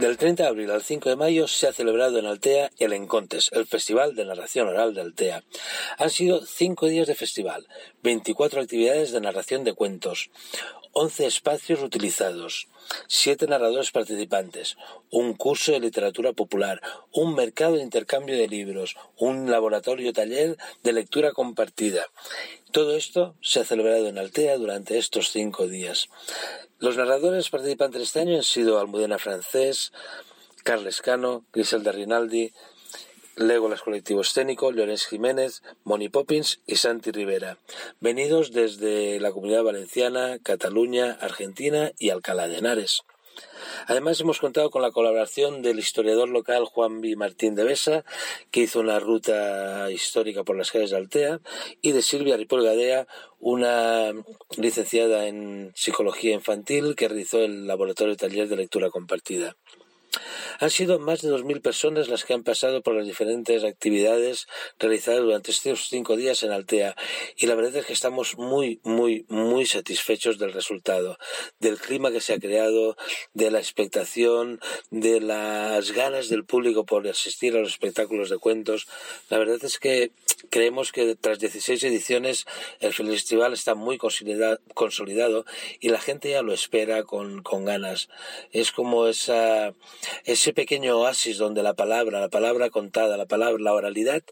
Del 0.00 0.16
30 0.16 0.44
de 0.44 0.48
abril 0.48 0.70
al 0.70 0.82
5 0.82 1.10
de 1.10 1.16
mayo 1.16 1.46
se 1.46 1.68
ha 1.68 1.74
celebrado 1.74 2.18
en 2.18 2.24
Altea 2.24 2.70
el 2.78 2.94
Encontes, 2.94 3.50
el 3.52 3.66
Festival 3.66 4.14
de 4.14 4.24
Narración 4.24 4.66
Oral 4.66 4.94
de 4.94 5.02
Altea. 5.02 5.44
Han 5.98 6.08
sido 6.08 6.40
cinco 6.46 6.86
días 6.86 7.06
de 7.06 7.14
festival, 7.14 7.68
24 8.02 8.62
actividades 8.62 9.12
de 9.12 9.20
narración 9.20 9.62
de 9.62 9.74
cuentos, 9.74 10.30
11 10.92 11.26
espacios 11.26 11.82
utilizados, 11.82 12.68
7 13.08 13.46
narradores 13.46 13.90
participantes, 13.90 14.78
un 15.10 15.34
curso 15.34 15.72
de 15.72 15.80
literatura 15.80 16.32
popular, 16.32 16.80
un 17.12 17.34
mercado 17.34 17.76
de 17.76 17.82
intercambio 17.82 18.38
de 18.38 18.48
libros, 18.48 18.96
un 19.18 19.50
laboratorio 19.50 20.14
taller 20.14 20.56
de 20.82 20.94
lectura 20.94 21.32
compartida. 21.32 22.06
Todo 22.72 22.96
esto 22.96 23.34
se 23.42 23.60
ha 23.60 23.64
celebrado 23.66 24.08
en 24.08 24.16
Altea 24.16 24.56
durante 24.56 24.96
estos 24.96 25.28
cinco 25.28 25.68
días. 25.68 26.08
Los 26.80 26.96
narradores 26.96 27.50
participantes 27.50 28.00
este 28.00 28.20
año 28.20 28.36
han 28.36 28.42
sido 28.42 28.80
Almudena 28.80 29.18
Francés, 29.18 29.92
Carles 30.64 31.02
Cano, 31.02 31.44
Griselda 31.52 31.92
Rinaldi, 31.92 32.54
Legolas 33.36 33.82
Colectivo 33.82 34.22
Escénico, 34.22 34.72
Leonés 34.72 35.04
Jiménez, 35.04 35.62
Moni 35.84 36.08
Poppins 36.08 36.60
y 36.66 36.76
Santi 36.76 37.10
Rivera, 37.10 37.58
venidos 38.00 38.52
desde 38.52 39.20
la 39.20 39.30
Comunidad 39.30 39.62
Valenciana, 39.62 40.38
Cataluña, 40.42 41.18
Argentina 41.20 41.92
y 41.98 42.08
Alcalá 42.08 42.48
de 42.48 42.56
Henares. 42.56 43.02
Además, 43.86 44.20
hemos 44.20 44.38
contado 44.38 44.70
con 44.70 44.82
la 44.82 44.90
colaboración 44.90 45.62
del 45.62 45.78
historiador 45.78 46.28
local 46.28 46.64
Juan 46.64 47.00
B. 47.00 47.16
Martín 47.16 47.54
de 47.54 47.64
Besa, 47.64 48.04
que 48.50 48.60
hizo 48.60 48.80
una 48.80 49.00
ruta 49.00 49.90
histórica 49.90 50.44
por 50.44 50.56
las 50.56 50.70
calles 50.70 50.90
de 50.90 50.96
Altea, 50.96 51.40
y 51.80 51.92
de 51.92 52.02
Silvia 52.02 52.36
Ripoll 52.36 52.64
Gadea, 52.64 53.06
una 53.38 54.12
licenciada 54.56 55.26
en 55.26 55.72
psicología 55.74 56.34
infantil 56.34 56.94
que 56.94 57.08
realizó 57.08 57.40
el 57.40 57.66
laboratorio 57.66 58.16
taller 58.16 58.48
de 58.48 58.56
lectura 58.56 58.90
compartida. 58.90 59.56
Han 60.58 60.70
sido 60.70 60.98
más 60.98 61.22
de 61.22 61.30
2.000 61.30 61.62
personas 61.62 62.08
las 62.08 62.24
que 62.24 62.34
han 62.34 62.42
pasado 62.42 62.82
por 62.82 62.94
las 62.94 63.06
diferentes 63.06 63.64
actividades 63.64 64.46
realizadas 64.78 65.20
durante 65.20 65.50
estos 65.50 65.88
cinco 65.88 66.16
días 66.16 66.42
en 66.42 66.50
Altea 66.50 66.96
y 67.36 67.46
la 67.46 67.54
verdad 67.54 67.76
es 67.76 67.86
que 67.86 67.92
estamos 67.92 68.36
muy, 68.36 68.80
muy, 68.82 69.24
muy 69.28 69.66
satisfechos 69.66 70.38
del 70.38 70.52
resultado, 70.52 71.18
del 71.60 71.78
clima 71.78 72.10
que 72.10 72.20
se 72.20 72.34
ha 72.34 72.38
creado, 72.38 72.96
de 73.34 73.50
la 73.50 73.58
expectación, 73.58 74.60
de 74.90 75.20
las 75.20 75.92
ganas 75.92 76.28
del 76.28 76.44
público 76.44 76.84
por 76.84 77.06
asistir 77.06 77.56
a 77.56 77.60
los 77.60 77.70
espectáculos 77.70 78.30
de 78.30 78.38
cuentos. 78.38 78.88
La 79.28 79.38
verdad 79.38 79.58
es 79.62 79.78
que 79.78 80.12
creemos 80.50 80.92
que 80.92 81.14
tras 81.16 81.38
16 81.38 81.82
ediciones 81.84 82.46
el 82.80 82.92
festival 82.92 83.52
está 83.52 83.74
muy 83.74 83.98
consolidado 83.98 85.44
y 85.80 85.88
la 85.88 86.00
gente 86.00 86.30
ya 86.30 86.42
lo 86.42 86.52
espera 86.52 87.04
con, 87.04 87.42
con 87.42 87.64
ganas. 87.64 88.08
Es 88.52 88.72
como 88.72 89.06
esa, 89.06 89.74
ese 90.24 90.52
pequeño 90.52 90.98
oasis 90.98 91.38
donde 91.38 91.62
la 91.62 91.74
palabra, 91.74 92.20
la 92.20 92.28
palabra 92.28 92.70
contada, 92.70 93.16
la 93.16 93.26
palabra, 93.26 93.62
la 93.62 93.74
oralidad 93.74 94.22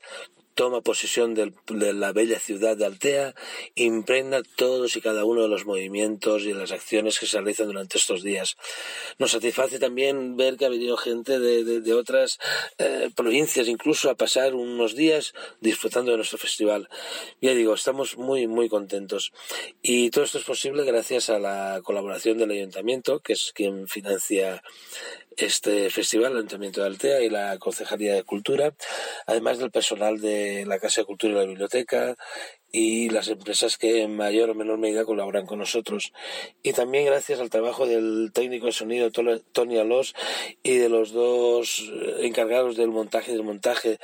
toma 0.58 0.80
posesión 0.80 1.34
de 1.34 1.52
la 1.92 2.12
bella 2.12 2.40
ciudad 2.40 2.76
de 2.76 2.84
Altea, 2.84 3.32
impregna 3.76 4.42
todos 4.56 4.96
y 4.96 5.00
cada 5.00 5.24
uno 5.24 5.42
de 5.42 5.48
los 5.48 5.66
movimientos 5.66 6.42
y 6.42 6.52
las 6.52 6.72
acciones 6.72 7.20
que 7.20 7.26
se 7.26 7.38
realizan 7.38 7.68
durante 7.68 7.96
estos 7.96 8.24
días. 8.24 8.56
Nos 9.20 9.30
satisface 9.30 9.78
también 9.78 10.36
ver 10.36 10.56
que 10.56 10.66
ha 10.66 10.68
venido 10.68 10.96
gente 10.96 11.38
de, 11.38 11.94
otras 11.94 12.40
eh, 12.78 13.08
provincias 13.14 13.68
incluso 13.68 14.10
a 14.10 14.16
pasar 14.16 14.56
unos 14.56 14.96
días 14.96 15.32
disfrutando 15.60 16.10
de 16.10 16.16
nuestro 16.16 16.38
festival. 16.38 16.88
Ya 17.40 17.54
digo, 17.54 17.74
estamos 17.74 18.18
muy, 18.18 18.48
muy 18.48 18.68
contentos. 18.68 19.30
Y 19.80 20.10
todo 20.10 20.24
esto 20.24 20.38
es 20.38 20.44
posible 20.44 20.82
gracias 20.82 21.30
a 21.30 21.38
la 21.38 21.82
colaboración 21.84 22.36
del 22.36 22.50
ayuntamiento, 22.50 23.20
que 23.20 23.34
es 23.34 23.52
quien 23.54 23.86
financia 23.86 24.60
este 25.38 25.90
festival, 25.90 26.32
el 26.32 26.38
Ayuntamiento 26.38 26.80
de 26.80 26.86
Altea 26.88 27.22
y 27.22 27.30
la 27.30 27.58
Concejalía 27.58 28.14
de 28.14 28.24
Cultura, 28.24 28.74
además 29.26 29.58
del 29.58 29.70
personal 29.70 30.20
de 30.20 30.64
la 30.66 30.78
Casa 30.78 31.00
de 31.00 31.06
Cultura 31.06 31.32
y 31.32 31.36
la 31.36 31.44
Biblioteca 31.44 32.16
y 32.70 33.08
las 33.10 33.28
empresas 33.28 33.78
que 33.78 34.02
en 34.02 34.16
mayor 34.16 34.50
o 34.50 34.54
menor 34.54 34.78
medida 34.78 35.04
colaboran 35.04 35.46
con 35.46 35.58
nosotros. 35.58 36.12
Y 36.62 36.72
también 36.72 37.06
gracias 37.06 37.40
al 37.40 37.50
trabajo 37.50 37.86
del 37.86 38.30
técnico 38.32 38.66
de 38.66 38.72
sonido 38.72 39.10
Tony 39.10 39.78
Alós 39.78 40.14
y 40.62 40.76
de 40.76 40.88
los 40.88 41.12
dos 41.12 41.90
encargados 42.18 42.76
del 42.76 42.88
montaje 42.88 43.30
y 43.30 43.34
del 43.34 43.44
montaje 43.44 43.98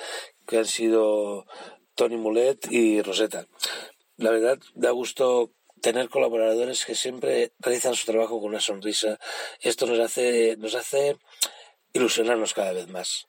que 0.47 0.59
han 0.59 0.67
sido 0.67 1.47
Tony 1.95 2.17
Mulet 2.17 2.71
y 2.71 3.03
Rosetta. 3.03 3.47
La 4.17 4.31
verdad, 4.31 4.59
da 4.75 4.91
gusto 4.91 5.51
tener 5.85 6.09
colaboradores 6.09 6.87
que 6.87 6.95
siempre 6.95 7.53
realizan 7.59 7.95
su 7.95 8.07
trabajo 8.07 8.41
con 8.41 8.49
una 8.49 8.61
sonrisa. 8.61 9.19
Esto 9.61 9.85
nos 9.85 10.01
hace, 10.01 10.57
nos 10.57 10.75
hace 10.75 11.19
ilusionarnos 11.93 12.55
cada 12.55 12.73
vez 12.73 12.89
más. 12.89 13.29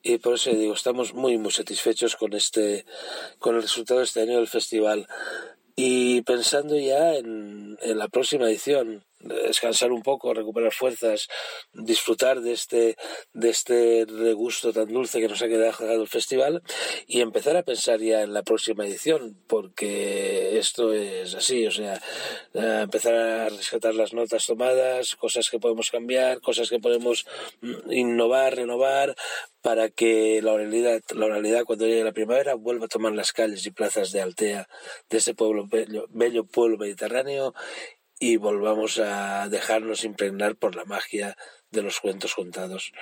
Y 0.00 0.18
por 0.18 0.34
eso 0.34 0.50
digo, 0.50 0.74
estamos 0.74 1.12
muy, 1.12 1.38
muy 1.38 1.50
satisfechos 1.50 2.14
con 2.14 2.34
este, 2.34 2.86
con 3.40 3.56
el 3.56 3.62
resultado 3.62 3.98
de 3.98 4.06
este 4.06 4.22
año 4.22 4.36
del 4.36 4.46
festival. 4.46 5.08
Y 5.74 6.22
pensando 6.22 6.78
ya 6.78 7.16
en, 7.16 7.76
en 7.82 7.98
la 7.98 8.06
próxima 8.06 8.46
edición, 8.46 9.04
descansar 9.20 9.92
un 9.92 10.02
poco, 10.02 10.32
recuperar 10.34 10.72
fuerzas, 10.72 11.28
disfrutar 11.72 12.40
de 12.40 12.52
este, 12.52 12.96
de 13.32 13.50
este 13.50 14.06
regusto 14.06 14.72
tan 14.72 14.92
dulce 14.92 15.20
que 15.20 15.28
nos 15.28 15.42
ha 15.42 15.48
quedado 15.48 16.02
el 16.02 16.08
festival 16.08 16.62
y 17.06 17.20
empezar 17.20 17.56
a 17.56 17.62
pensar 17.62 18.00
ya 18.00 18.22
en 18.22 18.32
la 18.32 18.42
próxima 18.42 18.86
edición, 18.86 19.36
porque 19.48 20.58
esto 20.58 20.92
es 20.92 21.34
así, 21.34 21.66
o 21.66 21.70
sea, 21.70 22.00
empezar 22.54 23.14
a 23.14 23.48
rescatar 23.48 23.94
las 23.94 24.12
notas 24.12 24.46
tomadas, 24.46 25.16
cosas 25.16 25.50
que 25.50 25.58
podemos 25.58 25.90
cambiar, 25.90 26.40
cosas 26.40 26.68
que 26.70 26.78
podemos 26.78 27.26
mm, 27.60 27.92
innovar, 27.92 28.56
renovar, 28.56 29.16
para 29.60 29.90
que 29.90 30.40
la 30.40 30.52
oralidad, 30.52 31.02
la 31.14 31.26
oralidad 31.26 31.64
cuando 31.64 31.86
llegue 31.86 32.04
la 32.04 32.12
primavera 32.12 32.54
vuelva 32.54 32.86
a 32.86 32.88
tomar 32.88 33.12
las 33.12 33.32
calles 33.32 33.66
y 33.66 33.70
plazas 33.70 34.12
de 34.12 34.20
Altea, 34.20 34.68
de 35.10 35.18
ese 35.18 35.34
pueblo 35.34 35.66
bello, 35.66 36.06
bello 36.10 36.44
pueblo 36.44 36.78
mediterráneo 36.78 37.54
y 38.20 38.36
volvamos 38.36 38.98
a 38.98 39.48
dejarnos 39.48 40.04
impregnar 40.04 40.56
por 40.56 40.74
la 40.74 40.84
magia 40.84 41.36
de 41.70 41.82
los 41.82 42.00
cuentos 42.00 42.34
contados. 42.34 42.92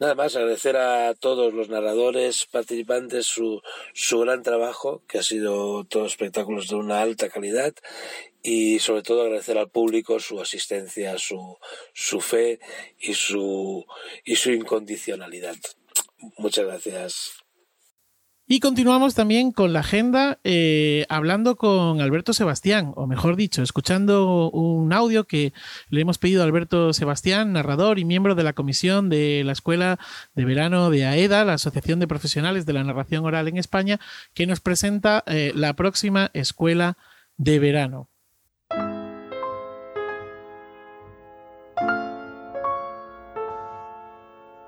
Nada 0.00 0.14
más, 0.14 0.34
agradecer 0.34 0.76
a 0.76 1.14
todos 1.14 1.54
los 1.54 1.68
narradores, 1.68 2.46
participantes, 2.46 3.26
su, 3.26 3.62
su 3.94 4.20
gran 4.20 4.42
trabajo, 4.42 5.02
que 5.06 5.18
ha 5.18 5.22
sido 5.22 5.84
todos 5.84 6.12
espectáculos 6.12 6.68
de 6.68 6.76
una 6.76 7.00
alta 7.00 7.28
calidad, 7.30 7.74
y 8.42 8.80
sobre 8.80 9.02
todo 9.02 9.22
agradecer 9.22 9.56
al 9.56 9.70
público 9.70 10.18
su 10.18 10.40
asistencia, 10.40 11.16
su, 11.18 11.58
su 11.92 12.20
fe 12.20 12.58
y 12.98 13.14
su, 13.14 13.86
y 14.24 14.36
su 14.36 14.50
incondicionalidad. 14.50 15.56
Muchas 16.38 16.66
gracias. 16.66 17.41
Y 18.54 18.60
continuamos 18.60 19.14
también 19.14 19.50
con 19.50 19.72
la 19.72 19.80
agenda 19.80 20.38
eh, 20.44 21.06
hablando 21.08 21.56
con 21.56 22.02
Alberto 22.02 22.34
Sebastián, 22.34 22.92
o 22.96 23.06
mejor 23.06 23.34
dicho, 23.34 23.62
escuchando 23.62 24.50
un 24.50 24.92
audio 24.92 25.24
que 25.24 25.54
le 25.88 26.02
hemos 26.02 26.18
pedido 26.18 26.42
a 26.42 26.44
Alberto 26.44 26.92
Sebastián, 26.92 27.54
narrador 27.54 27.98
y 27.98 28.04
miembro 28.04 28.34
de 28.34 28.42
la 28.42 28.52
comisión 28.52 29.08
de 29.08 29.42
la 29.42 29.52
Escuela 29.52 29.98
de 30.34 30.44
Verano 30.44 30.90
de 30.90 31.06
AEDA, 31.06 31.46
la 31.46 31.54
Asociación 31.54 31.98
de 31.98 32.06
Profesionales 32.06 32.66
de 32.66 32.74
la 32.74 32.84
Narración 32.84 33.24
Oral 33.24 33.48
en 33.48 33.56
España, 33.56 33.98
que 34.34 34.46
nos 34.46 34.60
presenta 34.60 35.24
eh, 35.26 35.52
la 35.54 35.72
próxima 35.72 36.30
Escuela 36.34 36.98
de 37.38 37.58
Verano. 37.58 38.10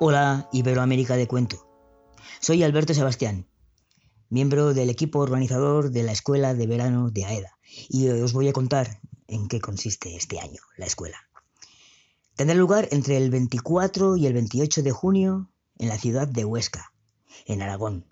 Hola, 0.00 0.48
Iberoamérica 0.54 1.16
de 1.16 1.26
Cuento. 1.26 1.68
Soy 2.40 2.62
Alberto 2.62 2.94
Sebastián 2.94 3.44
miembro 4.28 4.74
del 4.74 4.90
equipo 4.90 5.20
organizador 5.20 5.90
de 5.90 6.02
la 6.02 6.12
Escuela 6.12 6.54
de 6.54 6.66
Verano 6.66 7.10
de 7.10 7.24
AEDA, 7.24 7.58
y 7.88 8.08
os 8.08 8.32
voy 8.32 8.48
a 8.48 8.52
contar 8.52 9.00
en 9.28 9.48
qué 9.48 9.60
consiste 9.60 10.16
este 10.16 10.40
año 10.40 10.60
la 10.76 10.86
escuela. 10.86 11.18
Tendrá 12.36 12.56
lugar 12.56 12.88
entre 12.90 13.16
el 13.16 13.30
24 13.30 14.16
y 14.16 14.26
el 14.26 14.32
28 14.32 14.82
de 14.82 14.90
junio 14.90 15.50
en 15.78 15.88
la 15.88 15.98
ciudad 15.98 16.26
de 16.26 16.44
Huesca, 16.44 16.92
en 17.46 17.62
Aragón. 17.62 18.06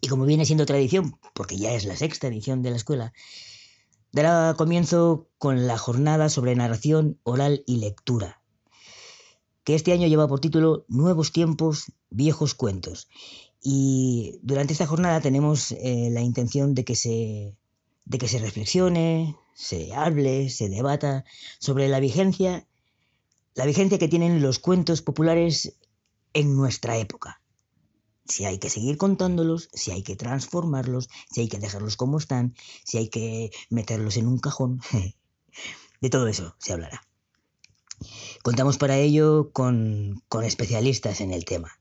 Y 0.00 0.08
como 0.08 0.24
viene 0.24 0.44
siendo 0.44 0.66
tradición, 0.66 1.18
porque 1.34 1.56
ya 1.56 1.72
es 1.72 1.84
la 1.84 1.96
sexta 1.96 2.28
edición 2.28 2.62
de 2.62 2.70
la 2.70 2.76
escuela, 2.76 3.12
dará 4.12 4.54
comienzo 4.56 5.28
con 5.38 5.66
la 5.66 5.76
jornada 5.78 6.28
sobre 6.28 6.54
narración 6.54 7.18
oral 7.24 7.64
y 7.66 7.78
lectura, 7.78 8.40
que 9.64 9.74
este 9.74 9.92
año 9.92 10.06
lleva 10.06 10.28
por 10.28 10.40
título 10.40 10.84
Nuevos 10.88 11.32
tiempos, 11.32 11.92
viejos 12.10 12.54
cuentos, 12.54 13.08
y 13.62 14.38
durante 14.42 14.72
esta 14.72 14.86
jornada 14.86 15.20
tenemos 15.20 15.72
eh, 15.72 16.10
la 16.12 16.20
intención 16.20 16.74
de 16.74 16.84
que, 16.84 16.94
se, 16.94 17.56
de 18.04 18.18
que 18.18 18.28
se 18.28 18.38
reflexione, 18.38 19.36
se 19.54 19.92
hable, 19.94 20.50
se 20.50 20.68
debata 20.68 21.24
sobre 21.58 21.88
la 21.88 22.00
vigencia, 22.00 22.66
la 23.54 23.66
vigencia 23.66 23.98
que 23.98 24.08
tienen 24.08 24.40
los 24.40 24.58
cuentos 24.58 25.02
populares 25.02 25.76
en 26.32 26.56
nuestra 26.56 26.96
época. 26.96 27.42
Si 28.24 28.44
hay 28.44 28.58
que 28.58 28.70
seguir 28.70 28.98
contándolos, 28.98 29.70
si 29.72 29.90
hay 29.90 30.02
que 30.02 30.14
transformarlos, 30.14 31.08
si 31.30 31.40
hay 31.40 31.48
que 31.48 31.58
dejarlos 31.58 31.96
como 31.96 32.18
están, 32.18 32.54
si 32.84 32.98
hay 32.98 33.08
que 33.08 33.50
meterlos 33.70 34.16
en 34.16 34.26
un 34.26 34.38
cajón. 34.38 34.80
De 36.00 36.10
todo 36.10 36.28
eso 36.28 36.54
se 36.58 36.72
hablará. 36.74 37.02
Contamos 38.42 38.78
para 38.78 38.96
ello 38.96 39.50
con, 39.52 40.22
con 40.28 40.44
especialistas 40.44 41.20
en 41.20 41.32
el 41.32 41.44
tema. 41.44 41.77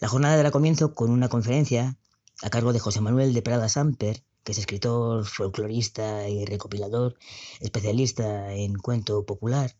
La 0.00 0.08
jornada 0.08 0.36
dará 0.36 0.50
comienzo 0.50 0.94
con 0.94 1.10
una 1.10 1.28
conferencia 1.28 1.98
a 2.42 2.48
cargo 2.48 2.72
de 2.72 2.78
José 2.78 3.02
Manuel 3.02 3.34
de 3.34 3.42
Prada 3.42 3.68
Samper, 3.68 4.24
que 4.44 4.52
es 4.52 4.58
escritor, 4.58 5.26
folclorista 5.26 6.26
y 6.26 6.46
recopilador, 6.46 7.16
especialista 7.60 8.54
en 8.54 8.76
cuento 8.76 9.26
popular. 9.26 9.76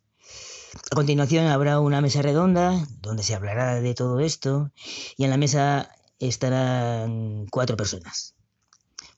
A 0.93 0.95
continuación 0.95 1.47
habrá 1.47 1.81
una 1.81 2.03
mesa 2.03 2.21
redonda 2.21 2.87
donde 3.01 3.23
se 3.23 3.35
hablará 3.35 3.81
de 3.81 3.95
todo 3.95 4.21
esto 4.21 4.71
y 5.17 5.25
en 5.25 5.31
la 5.31 5.39
mesa 5.39 5.91
estarán 6.19 7.47
cuatro 7.51 7.79
personas. 7.79 8.35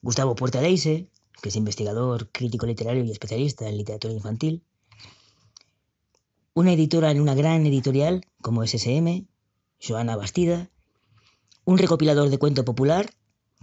Gustavo 0.02 0.36
Puerta 0.36 0.60
Leise, 0.60 1.08
que 1.42 1.48
es 1.48 1.56
investigador, 1.56 2.30
crítico 2.30 2.64
literario 2.64 3.02
y 3.02 3.10
especialista 3.10 3.68
en 3.68 3.76
literatura 3.76 4.14
infantil. 4.14 4.62
Una 6.54 6.72
editora 6.72 7.10
en 7.10 7.20
una 7.20 7.34
gran 7.34 7.66
editorial 7.66 8.24
como 8.40 8.64
SSM, 8.64 9.26
Joana 9.80 10.14
Bastida, 10.14 10.70
un 11.64 11.78
recopilador 11.78 12.28
de 12.28 12.38
cuento 12.38 12.64
popular, 12.64 13.10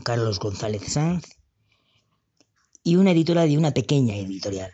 Carlos 0.03 0.39
González 0.39 0.93
Sanz, 0.93 1.25
y 2.83 2.95
una 2.95 3.11
editora 3.11 3.43
de 3.43 3.57
una 3.57 3.71
pequeña 3.71 4.15
editorial, 4.15 4.71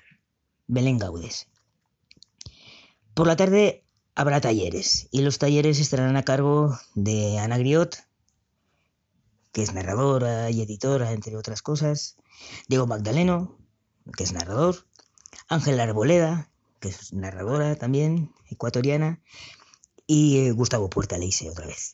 Belén 0.67 0.99
Gaudes. 0.99 1.47
Por 3.15 3.27
la 3.27 3.35
tarde 3.35 3.83
habrá 4.13 4.41
talleres, 4.41 5.07
y 5.11 5.21
los 5.21 5.39
talleres 5.39 5.79
estarán 5.79 6.15
a 6.17 6.23
cargo 6.23 6.77
de 6.93 7.39
Ana 7.39 7.57
Griot, 7.57 7.97
que 9.51 9.63
es 9.63 9.73
narradora 9.73 10.51
y 10.51 10.61
editora, 10.61 11.11
entre 11.11 11.35
otras 11.35 11.61
cosas, 11.61 12.17
Diego 12.67 12.85
Magdaleno, 12.85 13.57
que 14.15 14.23
es 14.23 14.33
narrador, 14.33 14.85
Ángela 15.47 15.83
Arboleda, 15.83 16.49
que 16.79 16.89
es 16.89 17.13
narradora 17.13 17.75
también, 17.75 18.31
ecuatoriana, 18.51 19.21
y 20.05 20.39
eh, 20.39 20.51
Gustavo 20.51 20.89
Puerta 20.89 21.17
Leise 21.17 21.49
otra 21.49 21.65
vez. 21.65 21.93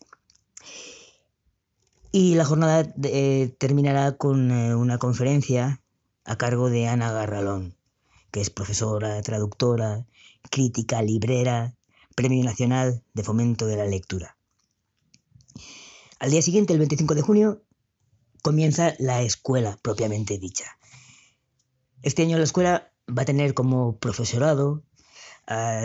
Y 2.12 2.36
la 2.36 2.46
jornada 2.46 2.94
eh, 3.04 3.56
terminará 3.58 4.18
con 4.18 4.52
eh, 4.52 4.76
una 4.76 4.98
conferencia 4.98 5.82
a 6.26 6.36
cargo 6.36 6.70
de 6.70 6.88
Ana 6.88 7.12
Garralón, 7.12 7.78
que 8.32 8.42
es 8.42 8.50
profesora, 8.50 9.22
traductora, 9.22 10.06
crítica, 10.50 11.02
librera, 11.02 11.76
Premio 12.16 12.44
Nacional 12.44 13.04
de 13.14 13.24
Fomento 13.24 13.66
de 13.66 13.78
la 13.78 13.86
Lectura. 13.86 14.38
Al 16.20 16.32
día 16.32 16.42
siguiente, 16.42 16.74
el 16.74 16.80
25 16.80 17.16
de 17.16 17.22
junio, 17.22 17.64
comienza 18.42 18.94
la 19.00 19.22
escuela 19.22 19.80
propiamente 19.82 20.38
dicha. 20.38 20.78
Este 22.04 22.24
año 22.24 22.38
la 22.38 22.44
escuela 22.44 22.92
va 23.08 23.22
a 23.22 23.26
tener 23.26 23.54
como 23.54 23.98
profesorado 23.98 24.84
a 25.48 25.82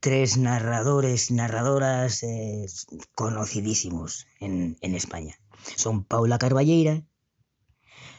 tres 0.00 0.38
narradores, 0.38 1.30
narradoras 1.30 2.22
eh, 2.22 2.66
conocidísimos 3.14 4.26
en, 4.40 4.76
en 4.80 4.94
España. 4.94 5.38
Son 5.74 6.04
Paula 6.04 6.38
Carballeira, 6.38 7.04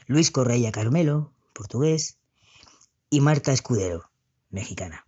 Luis 0.08 0.32
Correia 0.32 0.72
Carmelo, 0.72 1.34
portugués, 1.54 2.18
y 3.10 3.22
Marta 3.22 3.54
Escudero, 3.54 4.12
mexicana. 4.50 5.08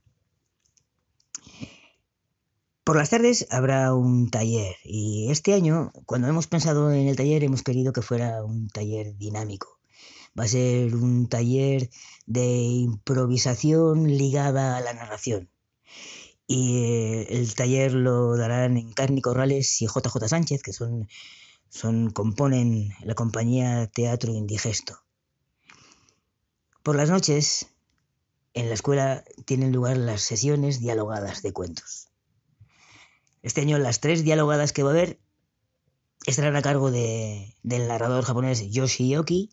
Por 2.90 2.98
las 2.98 3.12
tardes 3.12 3.46
habrá 3.52 3.94
un 3.94 4.32
taller 4.32 4.76
y 4.84 5.30
este 5.30 5.54
año, 5.54 5.92
cuando 6.08 6.28
hemos 6.28 6.48
pensado 6.48 6.92
en 6.92 7.08
el 7.08 7.16
taller, 7.16 7.44
hemos 7.44 7.62
querido 7.62 7.94
que 7.94 8.02
fuera 8.02 8.44
un 8.44 8.68
taller 8.68 9.16
dinámico. 9.16 9.80
Va 10.38 10.46
a 10.46 10.48
ser 10.48 10.96
un 10.96 11.30
taller 11.30 11.90
de 12.26 12.48
improvisación 12.48 14.08
ligada 14.08 14.76
a 14.76 14.82
la 14.82 14.94
narración. 14.94 15.52
Y 16.48 16.78
eh, 16.78 17.28
el 17.30 17.54
taller 17.54 17.94
lo 17.94 18.36
darán 18.36 18.76
en 18.76 18.92
Carni 18.94 19.22
Corrales 19.22 19.82
y 19.84 19.86
JJ 19.86 20.28
Sánchez, 20.28 20.64
que 20.64 20.74
son, 20.74 21.08
son, 21.70 22.10
componen 22.10 22.94
la 23.04 23.16
compañía 23.16 23.88
Teatro 23.88 24.34
Indigesto. 24.34 25.02
Por 26.84 26.96
las 26.96 27.10
noches, 27.10 27.68
en 28.54 28.68
la 28.68 28.74
escuela 28.74 29.24
tienen 29.46 29.72
lugar 29.72 29.98
las 29.98 30.22
sesiones 30.22 30.80
dialogadas 30.80 31.42
de 31.42 31.54
cuentos. 31.54 32.10
Este 33.42 33.62
año 33.62 33.78
las 33.78 34.00
tres 34.00 34.24
dialogadas 34.24 34.74
que 34.74 34.84
va 34.84 34.90
a 34.90 34.94
haber 34.94 35.20
estarán 36.26 36.56
a 36.56 36.62
cargo 36.62 36.92
de, 36.92 37.56
del 37.64 37.88
narrador 37.88 38.26
japonés 38.26 38.70
Yoshioki, 38.70 39.52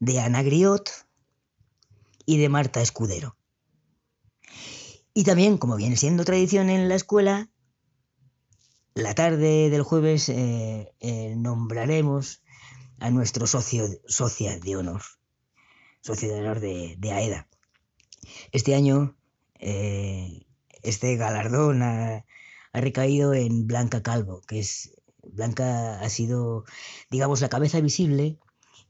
de 0.00 0.20
Ana 0.20 0.42
Griot 0.42 0.90
y 2.26 2.38
de 2.38 2.48
Marta 2.48 2.80
Escudero. 2.80 3.36
Y 5.14 5.24
también, 5.24 5.58
como 5.58 5.76
viene 5.76 5.96
siendo 5.96 6.24
tradición 6.24 6.70
en 6.70 6.88
la 6.88 6.94
escuela, 6.94 7.50
la 9.00 9.14
tarde 9.14 9.70
del 9.70 9.82
jueves 9.82 10.28
eh, 10.28 10.92
eh, 11.00 11.34
nombraremos 11.36 12.42
a 12.98 13.10
nuestro 13.10 13.46
socio, 13.46 13.88
socia 14.06 14.58
de 14.58 14.76
honor, 14.76 15.02
socio 16.02 16.32
de 16.32 16.40
honor 16.40 16.60
de, 16.60 16.98
AEDA. 17.10 17.48
Este 18.52 18.74
año 18.74 19.16
eh, 19.58 20.46
este 20.82 21.16
galardón 21.16 21.82
ha, 21.82 22.24
recaído 22.72 23.34
en 23.34 23.66
Blanca 23.66 24.02
Calvo, 24.02 24.42
que 24.42 24.60
es 24.60 24.92
Blanca 25.24 26.00
ha 26.00 26.08
sido, 26.08 26.64
digamos, 27.10 27.40
la 27.40 27.48
cabeza 27.48 27.80
visible 27.80 28.38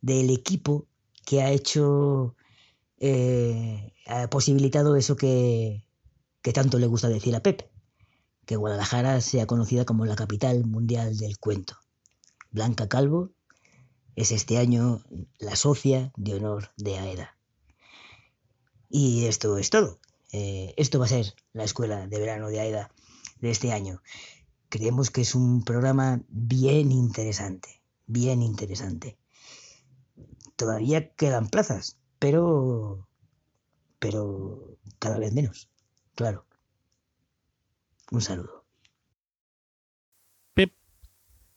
del 0.02 0.30
equipo 0.30 0.86
que 1.24 1.42
ha 1.42 1.50
hecho, 1.50 2.36
ha 4.06 4.28
posibilitado 4.28 4.96
eso 4.96 5.16
que, 5.16 5.84
que 6.42 6.52
tanto 6.52 6.78
le 6.78 6.86
gusta 6.86 7.08
decir 7.08 7.34
a 7.34 7.42
Pep, 7.42 7.70
que 8.50 8.56
Guadalajara 8.56 9.20
sea 9.20 9.46
conocida 9.46 9.84
como 9.84 10.06
la 10.06 10.16
capital 10.16 10.66
mundial 10.66 11.16
del 11.16 11.38
cuento. 11.38 11.76
Blanca 12.50 12.88
Calvo 12.88 13.30
es 14.16 14.32
este 14.32 14.58
año 14.58 15.04
la 15.38 15.54
socia 15.54 16.10
de 16.16 16.34
honor 16.34 16.72
de 16.76 16.98
AEDA. 16.98 17.38
Y 18.88 19.26
esto 19.26 19.56
es 19.56 19.70
todo. 19.70 20.00
Eh, 20.32 20.74
esto 20.76 20.98
va 20.98 21.04
a 21.04 21.08
ser 21.08 21.32
la 21.52 21.62
escuela 21.62 22.08
de 22.08 22.18
verano 22.18 22.48
de 22.48 22.58
AEDA 22.58 22.90
de 23.38 23.52
este 23.52 23.70
año. 23.70 24.02
Creemos 24.68 25.12
que 25.12 25.20
es 25.20 25.36
un 25.36 25.62
programa 25.62 26.20
bien 26.28 26.90
interesante, 26.90 27.80
bien 28.08 28.42
interesante. 28.42 29.16
Todavía 30.56 31.14
quedan 31.14 31.50
plazas, 31.50 31.98
pero 32.18 33.06
pero 34.00 34.76
cada 34.98 35.18
vez 35.18 35.32
menos, 35.32 35.70
claro. 36.16 36.49
Un 38.10 38.20
saludo. 38.20 38.64
Pep, 40.54 40.72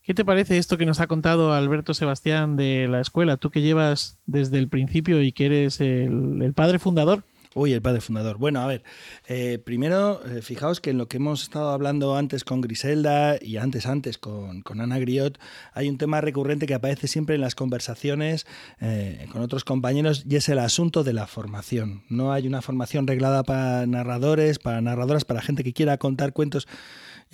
¿qué 0.02 0.14
te 0.14 0.24
parece 0.24 0.58
esto 0.58 0.78
que 0.78 0.86
nos 0.86 1.00
ha 1.00 1.08
contado 1.08 1.54
Alberto 1.54 1.94
Sebastián 1.94 2.56
de 2.56 2.88
la 2.88 3.02
escuela? 3.02 3.38
Tú 3.38 3.50
que 3.50 3.62
llevas 3.62 4.20
desde 4.26 4.60
el 4.60 4.70
principio 4.70 5.22
y 5.22 5.32
que 5.32 5.48
eres 5.48 5.82
el, 5.82 6.42
el 6.42 6.54
padre 6.54 6.80
fundador. 6.80 7.24
Uy, 7.56 7.74
el 7.74 7.82
padre 7.82 8.02
fundador. 8.02 8.38
Bueno, 8.38 8.62
a 8.62 8.68
ver, 8.68 8.84
eh, 9.28 9.60
primero, 9.64 10.22
eh, 10.26 10.42
fijaos 10.42 10.82
que 10.82 10.90
en 10.90 10.98
lo 10.98 11.08
que 11.08 11.18
hemos 11.18 11.44
estado 11.44 11.70
hablando 11.70 12.16
antes 12.16 12.44
con 12.44 12.62
Griselda 12.62 13.38
y 13.40 13.58
antes, 13.58 13.86
antes 13.86 14.18
con, 14.18 14.64
Ana 14.80 14.98
Griot, 14.98 15.40
hay 15.74 15.88
un 15.88 15.98
tema 15.98 16.20
recurrente 16.20 16.66
que 16.66 16.74
aparece 16.74 17.08
siempre 17.08 17.36
en 17.36 17.42
las 17.42 17.54
conversaciones 17.54 18.48
eh, 18.82 19.28
con 19.32 19.42
otros 19.42 19.64
compañeros 19.64 20.26
y 20.28 20.36
es 20.36 20.50
el 20.50 20.58
asunto 20.58 21.04
de 21.04 21.14
la 21.14 21.28
formación. 21.28 22.04
No 22.10 22.34
hay 22.34 22.48
una 22.48 22.62
formación 22.62 23.06
reglada 23.06 23.44
para 23.44 23.86
narradores, 23.86 24.58
para 24.58 24.82
narradoras, 24.82 25.26
para 25.26 25.42
gente 25.42 25.64
que 25.64 25.74
quiera 25.74 25.98
contar 25.98 26.34
cuentos 26.34 26.68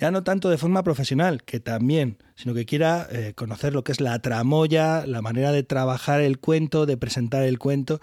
ya 0.00 0.10
no 0.10 0.24
tanto 0.24 0.48
de 0.48 0.56
forma 0.56 0.82
profesional, 0.82 1.42
que 1.42 1.60
también, 1.60 2.16
sino 2.34 2.54
que 2.54 2.64
quiera 2.64 3.06
eh, 3.10 3.34
conocer 3.36 3.74
lo 3.74 3.84
que 3.84 3.92
es 3.92 4.00
la 4.00 4.18
tramoya, 4.18 5.04
la 5.06 5.20
manera 5.20 5.52
de 5.52 5.62
trabajar 5.62 6.22
el 6.22 6.38
cuento, 6.38 6.86
de 6.86 6.96
presentar 6.96 7.42
el 7.42 7.58
cuento. 7.58 8.00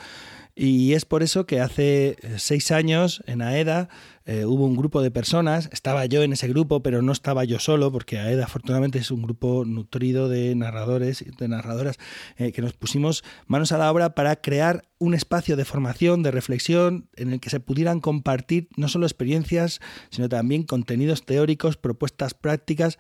Y 0.60 0.94
es 0.94 1.06
por 1.06 1.22
eso 1.22 1.46
que 1.46 1.62
hace 1.62 2.18
eh, 2.20 2.36
seis 2.38 2.72
años 2.72 3.22
en 3.28 3.44
AEDA 3.44 3.90
eh, 4.26 4.44
hubo 4.44 4.66
un 4.66 4.76
grupo 4.76 5.04
de 5.04 5.12
personas, 5.12 5.70
estaba 5.72 6.06
yo 6.08 6.24
en 6.24 6.34
ese 6.34 6.50
grupo, 6.50 6.82
pero 6.82 7.04
no 7.04 7.12
estaba 7.12 7.46
yo 7.46 7.60
solo, 7.60 7.92
porque 7.92 8.18
AEDA 8.18 8.46
afortunadamente 8.46 8.98
es 8.98 9.12
un 9.12 9.22
grupo 9.22 9.66
nutrido 9.66 10.28
de 10.28 10.56
narradores 10.56 11.22
y 11.22 11.30
de 11.30 11.48
narradoras, 11.48 11.98
eh, 12.38 12.52
que 12.52 12.64
nos 12.64 12.74
pusimos 12.74 13.24
manos 13.46 13.72
a 13.72 13.78
la 13.78 13.90
obra 13.92 14.16
para 14.16 14.36
crear 14.36 14.84
un 14.98 15.14
espacio 15.14 15.56
de 15.56 15.64
formación, 15.64 16.24
de 16.24 16.32
reflexión, 16.32 17.08
en 17.16 17.32
el 17.32 17.40
que 17.40 17.52
se 17.52 17.60
pudieran 17.60 18.02
compartir 18.02 18.68
no 18.76 18.90
solo 18.90 19.06
experiencias, 19.06 19.80
sino 20.10 20.28
también 20.28 20.64
contenidos 20.64 21.24
teóricos, 21.24 21.78
propuestas 21.78 22.34
prácticas, 22.34 22.98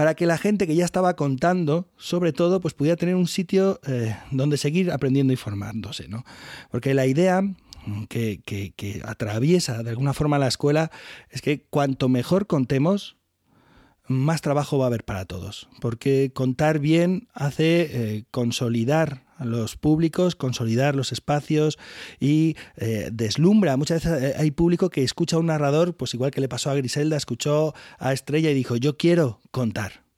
para 0.00 0.14
que 0.14 0.24
la 0.24 0.38
gente 0.38 0.66
que 0.66 0.74
ya 0.74 0.86
estaba 0.86 1.14
contando, 1.14 1.86
sobre 1.98 2.32
todo, 2.32 2.58
pues 2.58 2.72
pudiera 2.72 2.96
tener 2.96 3.16
un 3.16 3.26
sitio 3.26 3.80
eh, 3.86 4.16
donde 4.30 4.56
seguir 4.56 4.90
aprendiendo 4.92 5.34
y 5.34 5.36
formándose, 5.36 6.08
¿no? 6.08 6.24
Porque 6.70 6.94
la 6.94 7.04
idea 7.04 7.42
que, 8.08 8.40
que, 8.42 9.02
atraviesa 9.04 9.82
de 9.82 9.90
alguna 9.90 10.14
forma 10.14 10.38
la 10.38 10.48
escuela 10.48 10.90
es 11.28 11.42
que 11.42 11.66
cuanto 11.68 12.08
mejor 12.08 12.46
contemos, 12.46 13.18
más 14.06 14.40
trabajo 14.40 14.78
va 14.78 14.86
a 14.86 14.86
haber 14.86 15.04
para 15.04 15.26
todos, 15.26 15.68
porque 15.82 16.32
contar 16.32 16.78
bien 16.78 17.28
hace 17.34 17.90
eh, 17.92 18.24
consolidar 18.30 19.26
los 19.44 19.76
públicos, 19.76 20.36
consolidar 20.36 20.94
los 20.94 21.12
espacios 21.12 21.78
y 22.18 22.56
eh, 22.76 23.08
deslumbra. 23.12 23.76
Muchas 23.76 24.04
veces 24.04 24.22
eh, 24.22 24.34
hay 24.38 24.50
público 24.50 24.90
que 24.90 25.02
escucha 25.02 25.36
a 25.36 25.38
un 25.38 25.46
narrador, 25.46 25.94
pues 25.94 26.14
igual 26.14 26.30
que 26.30 26.40
le 26.40 26.48
pasó 26.48 26.70
a 26.70 26.74
Griselda, 26.74 27.16
escuchó 27.16 27.74
a 27.98 28.12
Estrella 28.12 28.50
y 28.50 28.54
dijo, 28.54 28.76
yo 28.76 28.96
quiero 28.96 29.40
contar. 29.50 30.09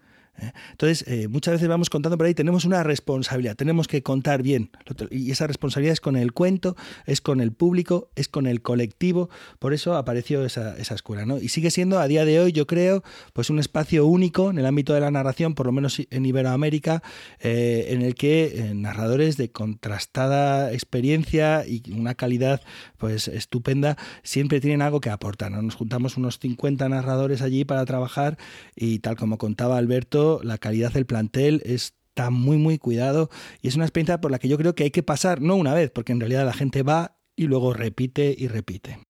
¿Eh? 0.42 0.52
Entonces, 0.72 1.04
eh, 1.08 1.28
muchas 1.28 1.52
veces 1.52 1.68
vamos 1.68 1.90
contando 1.90 2.16
por 2.16 2.26
ahí, 2.26 2.34
tenemos 2.34 2.64
una 2.64 2.82
responsabilidad, 2.82 3.56
tenemos 3.56 3.88
que 3.88 4.02
contar 4.02 4.42
bien. 4.42 4.70
Y 5.10 5.30
esa 5.30 5.46
responsabilidad 5.46 5.92
es 5.92 6.00
con 6.00 6.16
el 6.16 6.32
cuento, 6.32 6.76
es 7.06 7.20
con 7.20 7.40
el 7.40 7.52
público, 7.52 8.10
es 8.16 8.28
con 8.28 8.46
el 8.46 8.62
colectivo. 8.62 9.30
Por 9.58 9.72
eso 9.72 9.94
apareció 9.94 10.44
esa, 10.44 10.76
escuela. 10.76 11.24
¿no? 11.24 11.38
Y 11.38 11.48
sigue 11.48 11.70
siendo 11.70 11.98
a 11.98 12.08
día 12.08 12.24
de 12.24 12.40
hoy, 12.40 12.52
yo 12.52 12.66
creo, 12.66 13.02
pues 13.32 13.50
un 13.50 13.58
espacio 13.58 14.06
único 14.06 14.50
en 14.50 14.58
el 14.58 14.66
ámbito 14.66 14.92
de 14.94 15.00
la 15.00 15.10
narración, 15.10 15.54
por 15.54 15.66
lo 15.66 15.72
menos 15.72 16.02
en 16.10 16.26
Iberoamérica, 16.26 17.02
eh, 17.40 17.86
en 17.90 18.02
el 18.02 18.14
que 18.14 18.72
narradores 18.74 19.36
de 19.36 19.50
contrastada 19.50 20.72
experiencia 20.72 21.64
y 21.66 21.82
una 21.92 22.14
calidad 22.14 22.60
pues 23.02 23.26
estupenda 23.26 23.96
siempre 24.22 24.60
tienen 24.60 24.80
algo 24.80 25.00
que 25.00 25.10
aportar. 25.10 25.50
Nos 25.50 25.74
juntamos 25.74 26.16
unos 26.16 26.38
50 26.38 26.88
narradores 26.88 27.42
allí 27.42 27.64
para 27.64 27.84
trabajar 27.84 28.38
y 28.76 29.00
tal 29.00 29.16
como 29.16 29.38
contaba 29.38 29.76
Alberto, 29.76 30.38
la 30.44 30.56
calidad 30.56 30.92
del 30.92 31.04
plantel 31.04 31.62
está 31.64 32.30
muy, 32.30 32.58
muy 32.58 32.78
cuidado 32.78 33.28
y 33.60 33.66
es 33.66 33.74
una 33.74 33.86
experiencia 33.86 34.20
por 34.20 34.30
la 34.30 34.38
que 34.38 34.46
yo 34.46 34.56
creo 34.56 34.76
que 34.76 34.84
hay 34.84 34.92
que 34.92 35.02
pasar, 35.02 35.40
no 35.40 35.56
una 35.56 35.74
vez, 35.74 35.90
porque 35.90 36.12
en 36.12 36.20
realidad 36.20 36.46
la 36.46 36.52
gente 36.52 36.84
va 36.84 37.16
y 37.34 37.48
luego 37.48 37.74
repite 37.74 38.36
y 38.38 38.46
repite. 38.46 39.00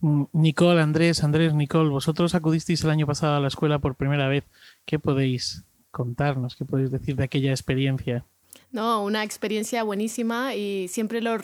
Mm, 0.00 0.26
Nicole, 0.32 0.80
Andrés, 0.80 1.24
Andrés, 1.24 1.54
Nicole, 1.54 1.90
vosotros 1.90 2.36
acudisteis 2.36 2.84
el 2.84 2.90
año 2.90 3.08
pasado 3.08 3.34
a 3.34 3.40
la 3.40 3.48
escuela 3.48 3.80
por 3.80 3.96
primera 3.96 4.28
vez. 4.28 4.44
¿Qué 4.84 5.00
podéis 5.00 5.64
contarnos? 5.90 6.54
¿Qué 6.54 6.64
podéis 6.64 6.92
decir 6.92 7.16
de 7.16 7.24
aquella 7.24 7.50
experiencia? 7.50 8.24
No, 8.72 9.04
una 9.04 9.22
experiencia 9.22 9.82
buenísima 9.82 10.54
y 10.54 10.88
siempre 10.88 11.20
lo 11.20 11.36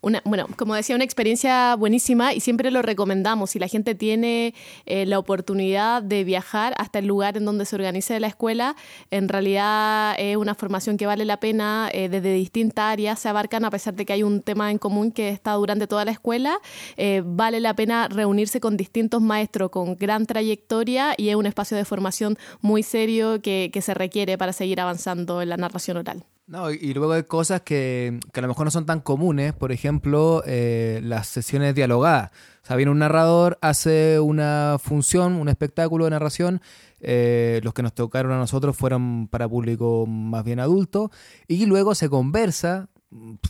una, 0.00 0.22
bueno, 0.24 0.46
como 0.56 0.74
decía, 0.74 0.94
una 0.94 1.04
experiencia 1.04 1.74
buenísima 1.74 2.32
y 2.32 2.40
siempre 2.40 2.70
lo 2.70 2.82
recomendamos. 2.82 3.50
Si 3.50 3.58
la 3.58 3.66
gente 3.66 3.94
tiene 3.94 4.54
eh, 4.84 5.06
la 5.06 5.18
oportunidad 5.18 6.02
de 6.02 6.22
viajar 6.22 6.74
hasta 6.78 6.98
el 6.98 7.06
lugar 7.06 7.36
en 7.36 7.44
donde 7.44 7.64
se 7.64 7.76
organice 7.76 8.18
la 8.20 8.28
escuela, 8.28 8.76
en 9.10 9.28
realidad 9.28 10.14
es 10.18 10.36
una 10.36 10.54
formación 10.54 10.96
que 10.96 11.06
vale 11.06 11.24
la 11.24 11.38
pena 11.38 11.88
eh, 11.92 12.08
desde 12.08 12.32
distintas 12.34 12.84
áreas, 12.84 13.18
se 13.18 13.28
abarcan 13.28 13.64
a 13.64 13.70
pesar 13.70 13.94
de 13.94 14.06
que 14.06 14.12
hay 14.12 14.22
un 14.22 14.42
tema 14.42 14.70
en 14.70 14.78
común 14.78 15.10
que 15.10 15.30
está 15.30 15.52
durante 15.54 15.86
toda 15.86 16.04
la 16.04 16.12
escuela, 16.12 16.60
eh, 16.96 17.22
vale 17.24 17.60
la 17.60 17.74
pena 17.74 18.08
reunirse 18.08 18.60
con 18.60 18.76
distintos 18.76 19.22
maestros 19.22 19.70
con 19.70 19.96
gran 19.96 20.26
trayectoria 20.26 21.14
y 21.16 21.30
es 21.30 21.36
un 21.36 21.46
espacio 21.46 21.76
de 21.76 21.84
formación 21.84 22.38
muy 22.60 22.82
serio 22.82 23.40
que 23.42 23.80
se 23.82 23.94
requiere 23.94 24.38
para 24.38 24.52
seguir 24.52 24.80
avanzando 24.80 25.42
en 25.42 25.48
la 25.48 25.56
narración 25.56 25.96
oral. 25.96 26.24
No, 26.48 26.70
y 26.70 26.94
luego 26.94 27.12
hay 27.12 27.24
cosas 27.24 27.62
que, 27.62 28.20
a 28.32 28.40
lo 28.40 28.46
mejor 28.46 28.66
no 28.66 28.70
son 28.70 28.86
tan 28.86 29.00
comunes, 29.00 29.52
por 29.52 29.72
ejemplo, 29.72 30.44
eh, 30.46 31.00
las 31.02 31.26
sesiones 31.26 31.74
dialogadas. 31.74 32.30
O 32.62 32.66
sea, 32.66 32.76
viene 32.76 32.92
un 32.92 33.00
narrador, 33.00 33.58
hace 33.62 34.20
una 34.20 34.76
función, 34.80 35.34
un 35.34 35.48
espectáculo 35.48 36.04
de 36.04 36.12
narración, 36.12 36.60
eh, 37.00 37.60
los 37.64 37.74
que 37.74 37.82
nos 37.82 37.94
tocaron 37.94 38.30
a 38.30 38.38
nosotros 38.38 38.76
fueron 38.76 39.26
para 39.26 39.48
público 39.48 40.06
más 40.06 40.44
bien 40.44 40.60
adulto, 40.60 41.10
y 41.48 41.66
luego 41.66 41.96
se 41.96 42.08
conversa 42.08 42.90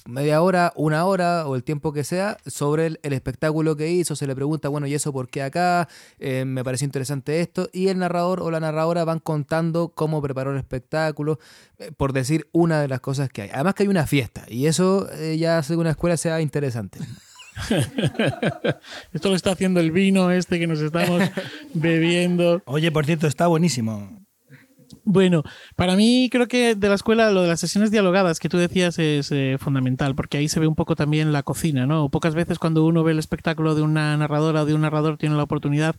media 0.07 0.43
hora, 0.43 0.73
una 0.77 1.05
hora 1.07 1.47
o 1.47 1.57
el 1.57 1.65
tiempo 1.65 1.93
que 1.93 2.05
sea 2.05 2.37
sobre 2.47 2.87
el, 2.87 2.99
espectáculo 3.03 3.77
que 3.77 3.91
hizo, 3.91 4.15
se 4.15 4.27
le 4.27 4.35
pregunta, 4.35 4.69
bueno, 4.69 4.87
¿y 4.87 4.95
eso 4.95 5.13
por 5.13 5.29
qué 5.29 5.43
acá? 5.43 5.89
Eh, 6.19 6.45
me 6.45 6.63
pareció 6.63 6.85
interesante 6.85 7.41
esto, 7.41 7.69
y 7.73 7.89
el 7.89 7.99
narrador 7.99 8.41
o 8.41 8.51
la 8.51 8.61
narradora 8.61 9.05
van 9.05 9.19
contando 9.19 9.89
cómo 9.89 10.21
preparó 10.21 10.53
el 10.53 10.59
espectáculo, 10.59 11.39
eh, 11.79 11.91
por 11.97 12.13
decir 12.13 12.49
una 12.53 12.81
de 12.81 12.89
las 12.89 13.01
cosas 13.01 13.29
que 13.29 13.43
hay. 13.43 13.51
Además 13.53 13.75
que 13.75 13.85
hay 13.85 13.89
una 13.89 14.07
fiesta, 14.07 14.45
y 14.49 14.67
eso 14.67 15.09
eh, 15.13 15.37
ya 15.39 15.59
hace 15.59 15.75
que 15.75 15.79
una 15.79 15.91
escuela 15.91 16.17
sea 16.17 16.41
interesante. 16.41 16.99
Esto 19.13 19.31
lo 19.31 19.35
está 19.35 19.53
haciendo 19.53 19.81
el 19.81 19.91
vino 19.91 20.31
este 20.31 20.59
que 20.59 20.67
nos 20.67 20.81
estamos 20.81 21.23
bebiendo. 21.75 22.63
Oye, 22.67 22.93
por 22.93 23.07
cierto, 23.07 23.27
está 23.27 23.47
buenísimo. 23.47 24.27
Bueno, 25.09 25.45
para 25.77 25.95
mí 25.95 26.29
creo 26.33 26.49
que 26.49 26.75
de 26.75 26.89
la 26.89 26.97
escuela 26.97 27.31
lo 27.31 27.43
de 27.43 27.47
las 27.47 27.61
sesiones 27.61 27.93
dialogadas 27.93 28.41
que 28.41 28.49
tú 28.49 28.59
decías 28.59 28.99
es 28.99 29.31
eh, 29.31 29.57
fundamental, 29.57 30.17
porque 30.17 30.37
ahí 30.37 30.49
se 30.49 30.59
ve 30.59 30.67
un 30.67 30.75
poco 30.75 30.97
también 30.97 31.33
la 31.33 31.45
cocina, 31.45 31.87
¿no? 31.87 32.09
Pocas 32.09 32.35
veces 32.35 32.59
cuando 32.59 32.85
uno 32.85 33.05
ve 33.05 33.13
el 33.13 33.21
espectáculo 33.21 33.77
de 33.77 33.83
una 33.83 34.17
narradora 34.17 34.63
o 34.63 34.67
de 34.67 34.75
un 34.75 34.81
narrador 34.81 35.17
tiene 35.17 35.37
la 35.37 35.45
oportunidad 35.45 35.95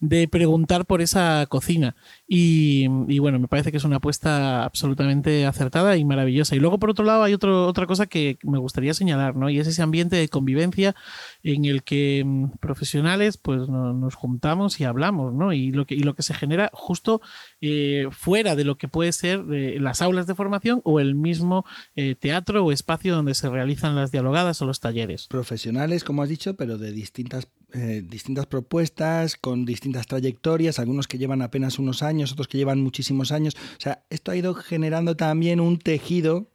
de 0.00 0.26
preguntar 0.26 0.86
por 0.86 1.02
esa 1.02 1.44
cocina. 1.50 1.96
Y, 2.26 2.88
bueno, 3.18 3.38
me 3.38 3.46
parece 3.46 3.70
que 3.70 3.76
es 3.76 3.84
una 3.84 3.96
apuesta 3.96 4.64
absolutamente 4.64 5.44
acertada 5.44 5.98
y 5.98 6.06
maravillosa. 6.06 6.56
Y 6.56 6.58
luego, 6.58 6.78
por 6.78 6.88
otro 6.88 7.04
lado, 7.04 7.24
hay 7.24 7.34
otro, 7.34 7.66
otra 7.66 7.84
cosa 7.86 8.06
que 8.06 8.38
me 8.42 8.56
gustaría 8.56 8.94
señalar, 8.94 9.36
¿no? 9.36 9.50
Y 9.50 9.58
es 9.58 9.66
ese 9.66 9.82
ambiente 9.82 10.16
de 10.16 10.30
convivencia 10.30 10.96
en 11.42 11.66
el 11.66 11.82
que 11.82 12.22
mm, 12.24 12.56
profesionales 12.58 13.36
pues 13.36 13.68
nos 13.68 14.14
juntamos 14.14 14.80
y 14.80 14.84
hablamos, 14.84 15.34
¿no? 15.34 15.52
Y 15.52 15.72
lo 15.72 15.84
que, 15.84 15.94
y 15.94 16.00
lo 16.00 16.14
que 16.14 16.22
se 16.22 16.32
genera 16.32 16.70
justo 16.72 17.20
eh, 17.60 18.08
fuera 18.12 18.45
de 18.54 18.64
lo 18.64 18.76
que 18.76 18.88
puede 18.88 19.12
ser 19.12 19.44
eh, 19.52 19.78
las 19.80 20.02
aulas 20.02 20.26
de 20.26 20.34
formación 20.34 20.80
o 20.84 21.00
el 21.00 21.14
mismo 21.14 21.64
eh, 21.96 22.14
teatro 22.14 22.64
o 22.64 22.72
espacio 22.72 23.14
donde 23.14 23.34
se 23.34 23.48
realizan 23.48 23.96
las 23.96 24.12
dialogadas 24.12 24.60
o 24.62 24.66
los 24.66 24.80
talleres. 24.80 25.26
Profesionales, 25.26 26.04
como 26.04 26.22
has 26.22 26.28
dicho, 26.28 26.54
pero 26.54 26.78
de 26.78 26.92
distintas 26.92 27.48
eh, 27.72 28.02
distintas 28.08 28.46
propuestas, 28.46 29.36
con 29.36 29.66
distintas 29.66 30.06
trayectorias, 30.06 30.78
algunos 30.78 31.08
que 31.08 31.18
llevan 31.18 31.42
apenas 31.42 31.78
unos 31.78 32.02
años, 32.02 32.32
otros 32.32 32.48
que 32.48 32.56
llevan 32.56 32.80
muchísimos 32.80 33.32
años. 33.32 33.54
O 33.76 33.80
sea, 33.80 34.04
esto 34.08 34.30
ha 34.30 34.36
ido 34.36 34.54
generando 34.54 35.16
también 35.16 35.60
un 35.60 35.78
tejido 35.78 36.48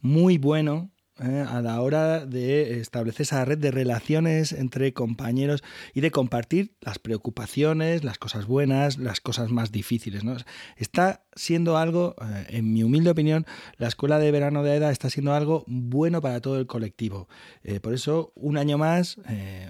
muy 0.00 0.38
bueno 0.38 0.91
¿eh? 1.20 1.44
a 1.46 1.60
la 1.60 1.80
hora 1.80 2.26
de 2.26 2.80
establecer 2.80 3.22
esa 3.22 3.44
red 3.44 3.58
de 3.58 3.70
relaciones 3.70 4.52
entre 4.52 4.92
compañeros 4.92 5.62
y 5.94 6.00
de 6.00 6.10
compartir 6.10 6.74
las 6.80 6.98
preocupaciones, 6.98 8.04
las 8.04 8.18
cosas 8.18 8.46
buenas, 8.46 8.98
las 8.98 9.20
cosas 9.20 9.50
más 9.50 9.72
difíciles. 9.72 10.24
¿no? 10.24 10.36
Está 10.76 11.24
siendo 11.34 11.76
algo, 11.76 12.14
eh, 12.20 12.46
en 12.50 12.72
mi 12.72 12.82
humilde 12.82 13.10
opinión, 13.10 13.46
la 13.76 13.88
escuela 13.88 14.18
de 14.18 14.30
verano 14.30 14.62
de 14.62 14.72
AEDA 14.72 14.90
está 14.90 15.10
siendo 15.10 15.34
algo 15.34 15.64
bueno 15.66 16.20
para 16.20 16.40
todo 16.40 16.58
el 16.58 16.66
colectivo. 16.66 17.28
Eh, 17.62 17.80
por 17.80 17.94
eso, 17.94 18.32
un 18.34 18.56
año 18.56 18.78
más, 18.78 19.18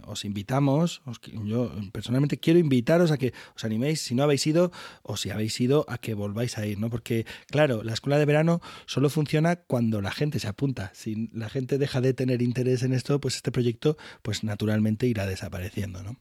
os 0.07 0.25
invitamos, 0.25 1.03
yo 1.45 1.73
personalmente 1.93 2.39
quiero 2.39 2.59
invitaros 2.59 3.11
a 3.11 3.19
que 3.19 3.33
os 3.55 3.65
animéis, 3.65 4.01
si 4.03 4.15
no 4.15 4.23
habéis 4.23 4.47
ido 4.47 4.73
o 5.03 5.17
si 5.17 5.31
habéis 5.31 5.61
ido, 5.61 5.85
a 5.89 5.99
que 5.99 6.15
volváis 6.15 6.59
a 6.59 6.67
ir, 6.67 6.79
¿no? 6.79 6.91
Porque, 6.91 7.27
claro, 7.47 7.83
la 7.83 7.93
escuela 7.93 8.19
de 8.19 8.25
verano 8.25 8.61
solo 8.87 9.11
funciona 9.11 9.57
cuando 9.57 10.01
la 10.01 10.11
gente 10.11 10.39
se 10.39 10.49
apunta. 10.49 10.93
La 11.33 11.49
gente 11.49 11.79
deja 11.79 12.01
de 12.01 12.15
tener 12.15 12.43
interés 12.43 12.83
en 12.83 12.93
esto, 12.93 13.21
pues 13.21 13.37
este 13.37 13.53
proyecto, 13.53 13.97
pues 14.23 14.45
naturalmente 14.45 15.07
irá 15.07 15.27
desapareciendo, 15.27 16.03
¿no? 16.03 16.17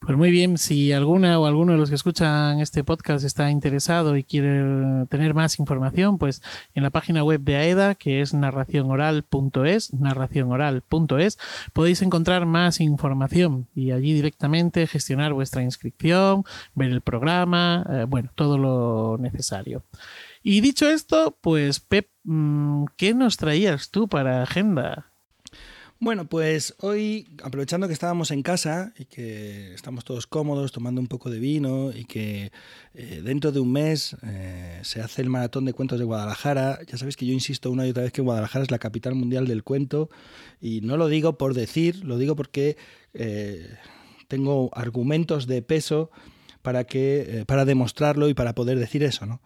Pues 0.00 0.16
muy 0.16 0.30
bien, 0.30 0.56
si 0.58 0.92
alguna 0.92 1.40
o 1.40 1.46
alguno 1.46 1.72
de 1.72 1.78
los 1.78 1.88
que 1.88 1.96
escuchan 1.96 2.60
este 2.60 2.84
podcast 2.84 3.24
está 3.24 3.50
interesado 3.50 4.16
y 4.16 4.22
quiere 4.22 5.06
tener 5.08 5.34
más 5.34 5.58
información, 5.58 6.18
pues 6.18 6.42
en 6.74 6.84
la 6.84 6.90
página 6.90 7.24
web 7.24 7.40
de 7.40 7.56
AEDA, 7.56 7.94
que 7.96 8.20
es 8.20 8.32
narracionoral.es, 8.32 9.94
narracionoral.es, 9.94 11.38
podéis 11.72 12.02
encontrar 12.02 12.46
más 12.46 12.80
información 12.80 13.66
y 13.74 13.90
allí 13.90 14.12
directamente 14.12 14.86
gestionar 14.86 15.32
vuestra 15.32 15.62
inscripción, 15.62 16.44
ver 16.74 16.92
el 16.92 17.00
programa, 17.00 17.84
eh, 17.90 18.04
bueno, 18.06 18.30
todo 18.36 18.58
lo 18.58 19.16
necesario. 19.18 19.82
Y 20.48 20.60
dicho 20.60 20.88
esto, 20.88 21.36
pues 21.40 21.80
Pep, 21.80 22.08
mm, 22.22 22.84
¿qué 22.96 23.14
nos 23.14 23.36
traías 23.36 23.90
tú 23.90 24.06
para 24.06 24.44
agenda? 24.44 25.12
Bueno, 25.98 26.28
pues 26.28 26.76
hoy, 26.78 27.26
aprovechando 27.42 27.88
que 27.88 27.92
estábamos 27.92 28.30
en 28.30 28.44
casa 28.44 28.92
y 28.96 29.06
que 29.06 29.74
estamos 29.74 30.04
todos 30.04 30.28
cómodos 30.28 30.70
tomando 30.70 31.00
un 31.00 31.08
poco 31.08 31.30
de 31.30 31.40
vino 31.40 31.90
y 31.90 32.04
que 32.04 32.52
eh, 32.94 33.22
dentro 33.24 33.50
de 33.50 33.58
un 33.58 33.72
mes 33.72 34.16
eh, 34.22 34.78
se 34.84 35.00
hace 35.00 35.20
el 35.20 35.30
maratón 35.30 35.64
de 35.64 35.72
cuentos 35.72 35.98
de 35.98 36.04
Guadalajara, 36.04 36.78
ya 36.86 36.96
sabéis 36.96 37.16
que 37.16 37.26
yo 37.26 37.32
insisto 37.32 37.72
una 37.72 37.84
y 37.84 37.90
otra 37.90 38.04
vez 38.04 38.12
que 38.12 38.22
Guadalajara 38.22 38.62
es 38.62 38.70
la 38.70 38.78
capital 38.78 39.16
mundial 39.16 39.48
del 39.48 39.64
cuento 39.64 40.10
y 40.60 40.80
no 40.82 40.96
lo 40.96 41.08
digo 41.08 41.38
por 41.38 41.54
decir, 41.54 42.04
lo 42.04 42.18
digo 42.18 42.36
porque 42.36 42.76
eh, 43.14 43.68
tengo 44.28 44.70
argumentos 44.74 45.48
de 45.48 45.62
peso 45.62 46.12
para, 46.66 46.82
que, 46.82 47.20
eh, 47.20 47.44
para 47.46 47.64
demostrarlo 47.64 48.28
y 48.28 48.34
para 48.34 48.56
poder 48.56 48.76
decir 48.76 49.04
eso. 49.04 49.24
¿no? 49.24 49.40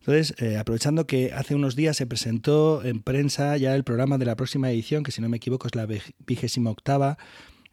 Entonces, 0.00 0.34
eh, 0.42 0.58
aprovechando 0.58 1.06
que 1.06 1.32
hace 1.32 1.54
unos 1.54 1.74
días 1.74 1.96
se 1.96 2.06
presentó 2.06 2.84
en 2.84 3.00
prensa 3.00 3.56
ya 3.56 3.74
el 3.74 3.82
programa 3.82 4.18
de 4.18 4.26
la 4.26 4.36
próxima 4.36 4.70
edición, 4.70 5.02
que 5.02 5.10
si 5.10 5.22
no 5.22 5.30
me 5.30 5.38
equivoco 5.38 5.68
es 5.68 5.74
la 5.74 5.88
vigésima 6.26 6.68
octava, 6.68 7.16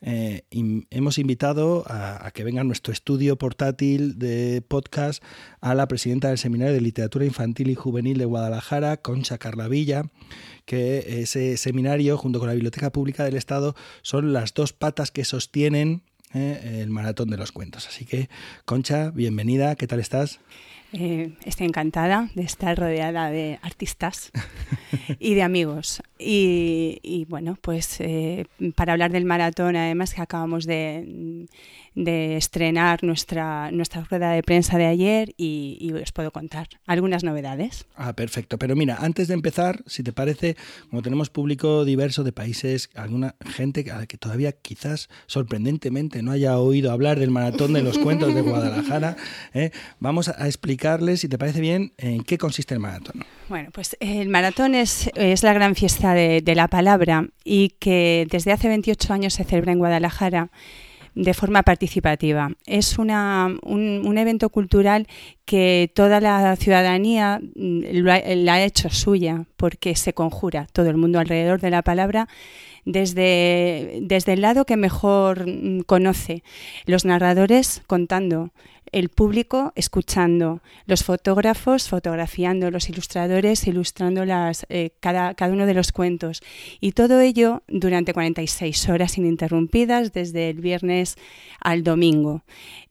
eh, 0.01 0.43
hemos 0.89 1.17
invitado 1.17 1.83
a, 1.85 2.31
que 2.33 2.45
venga 2.45 2.63
nuestro 2.63 2.93
estudio 2.93 3.37
portátil 3.37 4.17
de 4.19 4.63
podcast 4.65 5.21
a 5.59 5.75
la 5.75 5.89
presidenta 5.89 6.29
del 6.29 6.37
Seminario 6.37 6.73
de 6.73 6.79
Literatura 6.79 7.25
Infantil 7.25 7.71
y 7.71 7.75
Juvenil 7.75 8.17
de 8.17 8.23
Guadalajara, 8.23 8.95
Concha 8.95 9.37
Carlavilla, 9.37 10.03
que 10.63 11.21
ese 11.21 11.57
seminario, 11.57 12.17
junto 12.17 12.39
con 12.39 12.47
la 12.47 12.53
Biblioteca 12.53 12.89
Pública 12.89 13.25
del 13.25 13.35
Estado, 13.35 13.75
son 14.01 14.31
las 14.31 14.53
dos 14.53 14.71
patas 14.71 15.11
que 15.11 15.25
sostienen 15.25 16.03
¿eh? 16.33 16.81
el 16.81 16.89
maratón 16.89 17.29
de 17.29 17.37
los 17.37 17.51
cuentos. 17.51 17.87
Así 17.87 18.05
que, 18.05 18.29
Concha, 18.65 19.11
bienvenida, 19.11 19.75
¿qué 19.75 19.87
tal 19.87 19.99
estás? 19.99 20.39
Eh, 20.95 21.33
estoy 21.43 21.65
encantada 21.65 22.29
de 22.35 22.43
estar 22.43 22.77
rodeada 22.77 23.31
de 23.31 23.57
artistas 23.63 24.31
y 25.19 25.33
de 25.33 25.41
amigos. 25.41 26.03
Y, 26.19 27.25
bueno, 27.29 27.57
pues 27.59 27.99
eh, 27.99 28.45
para 28.75 28.93
hablar 28.93 29.11
del 29.11 29.25
maratón, 29.25 29.75
además 29.75 30.13
que 30.13 30.21
acabamos 30.21 30.65
de 30.65 31.47
de 31.95 32.37
estrenar 32.37 33.03
nuestra, 33.03 33.71
nuestra 33.71 34.03
rueda 34.03 34.31
de 34.31 34.43
prensa 34.43 34.77
de 34.77 34.85
ayer 34.85 35.33
y, 35.37 35.91
os 35.93 36.11
puedo 36.11 36.31
contar 36.31 36.67
algunas 36.87 37.23
novedades. 37.23 37.85
Ah, 37.95 38.13
perfecto. 38.13 38.57
Pero 38.57 38.75
mira, 38.75 38.97
antes 38.99 39.27
de 39.27 39.35
empezar, 39.35 39.83
si 39.85 40.01
te 40.01 40.11
parece, 40.11 40.55
como 40.89 41.01
tenemos 41.01 41.29
público 41.29 41.85
diverso 41.85 42.23
de 42.23 42.31
países, 42.31 42.89
alguna 42.95 43.35
gente 43.45 43.83
que 43.83 44.17
todavía 44.17 44.51
quizás 44.53 45.09
sorprendentemente 45.27 46.23
no 46.23 46.31
haya 46.31 46.57
oído 46.57 46.91
hablar 46.91 47.19
del 47.19 47.29
maratón 47.29 47.73
de 47.73 47.83
los 47.83 47.99
cuentos 47.99 48.33
de 48.33 48.41
Guadalajara, 48.41 49.15
¿eh? 49.53 49.71
vamos 49.99 50.29
a 50.29 50.47
explicarles, 50.47 51.21
si 51.21 51.29
te 51.29 51.37
parece 51.37 51.61
bien, 51.61 51.93
en 51.97 52.23
qué 52.23 52.37
consiste 52.37 52.73
el 52.73 52.79
maratón. 52.79 53.23
Bueno, 53.49 53.69
pues 53.71 53.95
el 53.99 54.29
maratón 54.29 54.73
es, 54.73 55.11
es 55.15 55.43
la 55.43 55.53
gran 55.53 55.75
fiesta 55.75 56.13
de, 56.13 56.41
de 56.41 56.55
la 56.55 56.67
palabra 56.67 57.27
y 57.43 57.69
que 57.79 58.27
desde 58.29 58.51
hace 58.51 58.67
28 58.67 59.13
años 59.13 59.33
se 59.33 59.43
celebra 59.43 59.73
en 59.73 59.79
Guadalajara 59.79 60.49
de 61.15 61.33
forma 61.33 61.63
participativa. 61.63 62.51
Es 62.65 62.97
una, 62.97 63.55
un, 63.63 64.17
evento 64.17 64.49
cultural 64.49 65.07
que 65.45 65.91
toda 65.93 66.19
la 66.19 66.55
ciudadanía 66.55 67.39
mm, 67.55 67.81
la 68.03 68.53
ha 68.53 68.63
hecho 68.63 68.89
suya 68.89 69.45
porque 69.57 69.95
se 69.95 70.13
conjura 70.13 70.67
todo 70.71 70.89
el 70.89 70.97
mundo 70.97 71.19
alrededor 71.19 71.59
de 71.59 71.69
la 71.69 71.81
palabra 71.81 72.27
desde, 72.85 73.99
desde 74.01 74.33
el 74.33 74.41
lado 74.41 74.65
que 74.65 74.77
mejor 74.77 75.47
mm, 75.47 75.81
conoce. 75.81 76.43
Los 76.85 77.05
narradores 77.05 77.81
contando 77.87 78.51
el 78.93 79.09
público 79.09 79.73
escuchando, 79.75 80.61
los 80.85 81.03
fotógrafos 81.03 81.89
fotografiando, 81.89 82.69
los 82.71 82.89
ilustradores 82.89 83.67
ilustrando 83.67 84.23
eh, 84.69 84.91
cada, 84.99 85.33
cada, 85.33 85.51
uno 85.51 85.65
de 85.65 85.73
los 85.73 85.91
cuentos. 85.91 86.41
Y 86.79 86.91
todo 86.91 87.19
ello 87.19 87.63
durante 87.67 88.13
46 88.13 88.89
horas 88.89 89.17
ininterrumpidas 89.17 90.13
desde 90.13 90.51
el 90.51 90.61
viernes 90.61 91.17
al 91.59 91.83
domingo. 91.83 92.43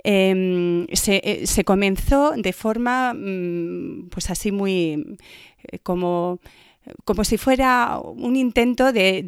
Em, 0.02 0.86
eh, 0.90 1.46
se, 1.46 1.64
comenzó 1.64 2.32
de 2.36 2.52
forma, 2.52 3.14
mm, 3.14 4.08
pues 4.10 4.28
así 4.28 4.50
muy, 4.50 5.18
eh, 5.70 5.78
como, 5.78 6.40
como 7.04 7.24
si 7.24 7.38
fuera 7.38 7.98
un 7.98 8.36
intento 8.36 8.92
de 8.92 9.22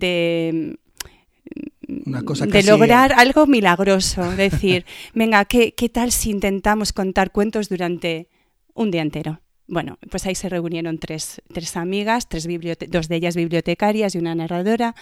de 1.87 2.63
lograr 2.65 3.13
algo 3.13 3.47
milagroso. 3.47 4.31
Decir, 4.33 4.85
venga, 5.15 5.45
¿qué, 5.45 5.73
tal 5.93 6.13
si 6.13 6.31
intentamos 6.31 6.93
contar 6.93 7.33
cuentos 7.33 7.69
durante 7.69 8.29
un 8.75 8.91
día 8.91 9.03
entero? 9.03 9.41
Bueno, 9.67 9.99
pues 10.11 10.27
ahí 10.27 10.35
se 10.35 10.49
reunieron 10.49 10.99
tres, 10.99 11.41
tres 11.53 11.77
amigas, 11.77 12.29
tres 12.29 12.47
dos 12.89 13.09
de 13.09 13.17
ellas 13.17 13.35
bibliotecarias 13.35 14.15
y 14.15 14.19
una 14.19 14.35
narradora, 14.35 14.95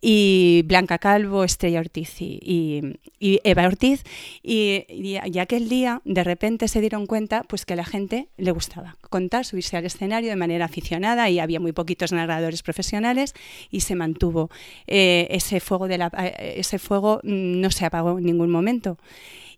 y 0.00 0.62
Blanca 0.66 0.98
Calvo, 0.98 1.44
Estrella 1.44 1.80
Ortiz 1.80 2.20
y, 2.20 2.82
Eva 3.20 3.66
Ortiz. 3.66 4.04
Y, 4.42 4.84
y, 4.90 5.38
aquel 5.38 5.68
día, 5.68 6.02
de 6.04 6.24
repente, 6.24 6.68
se 6.68 6.80
dieron 6.80 7.06
cuenta 7.06 7.44
pues, 7.44 7.64
que 7.64 7.74
a 7.74 7.76
la 7.76 7.84
gente 7.84 8.28
le 8.36 8.50
gustaba 8.52 8.96
contar, 9.10 9.44
subirse 9.44 9.76
al 9.76 9.86
escenario 9.86 10.30
de 10.30 10.36
manera 10.36 10.66
aficionada 10.66 11.30
y 11.30 11.38
había 11.38 11.60
muy 11.60 11.72
poquitos 11.72 12.12
narradores 12.12 12.62
profesionales 12.62 13.34
y 13.70 13.80
se 13.80 13.94
mantuvo. 13.94 14.50
Eh, 14.86 15.26
ese, 15.30 15.60
fuego 15.60 15.88
de 15.88 15.96
eh, 15.96 16.54
ese 16.56 16.78
fuego 16.78 17.20
mm, 17.22 17.60
no 17.60 17.70
se 17.70 17.84
apagó 17.84 18.18
en 18.18 18.24
ningún 18.24 18.50
momento. 18.50 18.98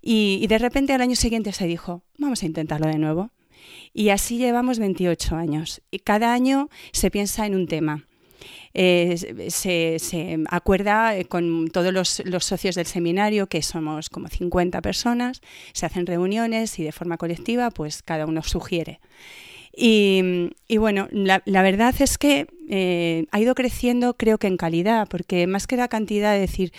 Y, 0.03 0.39
y 0.43 0.47
de 0.47 0.59
repente 0.59 0.93
al 0.95 1.03
año 1.03 1.17
siguiente 1.17 1.53
se 1.53 1.67
dijo, 1.67 2.03
vamos 2.19 2.43
a 2.43 2.47
intentarlo 2.47 2.87
de 2.87 2.99
nuevo. 2.99 3.31
Y 3.93 4.11
así 4.11 4.39
llevamos 4.39 4.79
28 4.79 5.37
años. 5.37 5.83
Y 5.91 5.99
cada 5.99 6.33
año 6.33 6.69
se 6.93 7.11
piensa 7.11 7.47
en 7.47 7.55
un 7.55 7.67
tema. 7.67 8.07
Eh, 8.73 9.17
se, 9.51 10.39
acuerda 10.49 11.17
eh, 11.17 11.25
con 11.25 11.69
todos 11.71 11.93
los, 11.93 12.45
socios 12.45 12.75
del 12.75 12.87
seminario, 12.87 13.49
que 13.49 13.63
somos 13.63 14.09
como 14.11 14.29
50 14.29 14.81
personas, 14.81 15.41
se 15.73 15.87
hacen 15.87 16.07
reuniones 16.07 16.79
y 16.79 16.85
de 16.85 16.93
forma 16.93 17.17
colectiva, 17.17 17.71
pues 17.71 18.03
cada 18.03 18.27
uno 18.27 18.43
sugiere. 18.43 19.01
Y, 19.73 20.51
bueno, 20.77 21.09
la, 21.11 21.41
verdad 21.63 21.95
es 22.01 22.19
que 22.19 22.49
eh, 22.69 23.27
ha 23.31 23.41
ido 23.41 23.55
creciendo, 23.55 24.15
creo 24.15 24.37
que 24.37 24.47
en 24.47 24.57
calidad, 24.57 25.09
porque 25.09 25.47
más 25.47 25.67
que 25.67 25.77
la 25.77 25.89
cantidad 25.89 26.35
de 26.35 26.41
decir, 26.41 26.73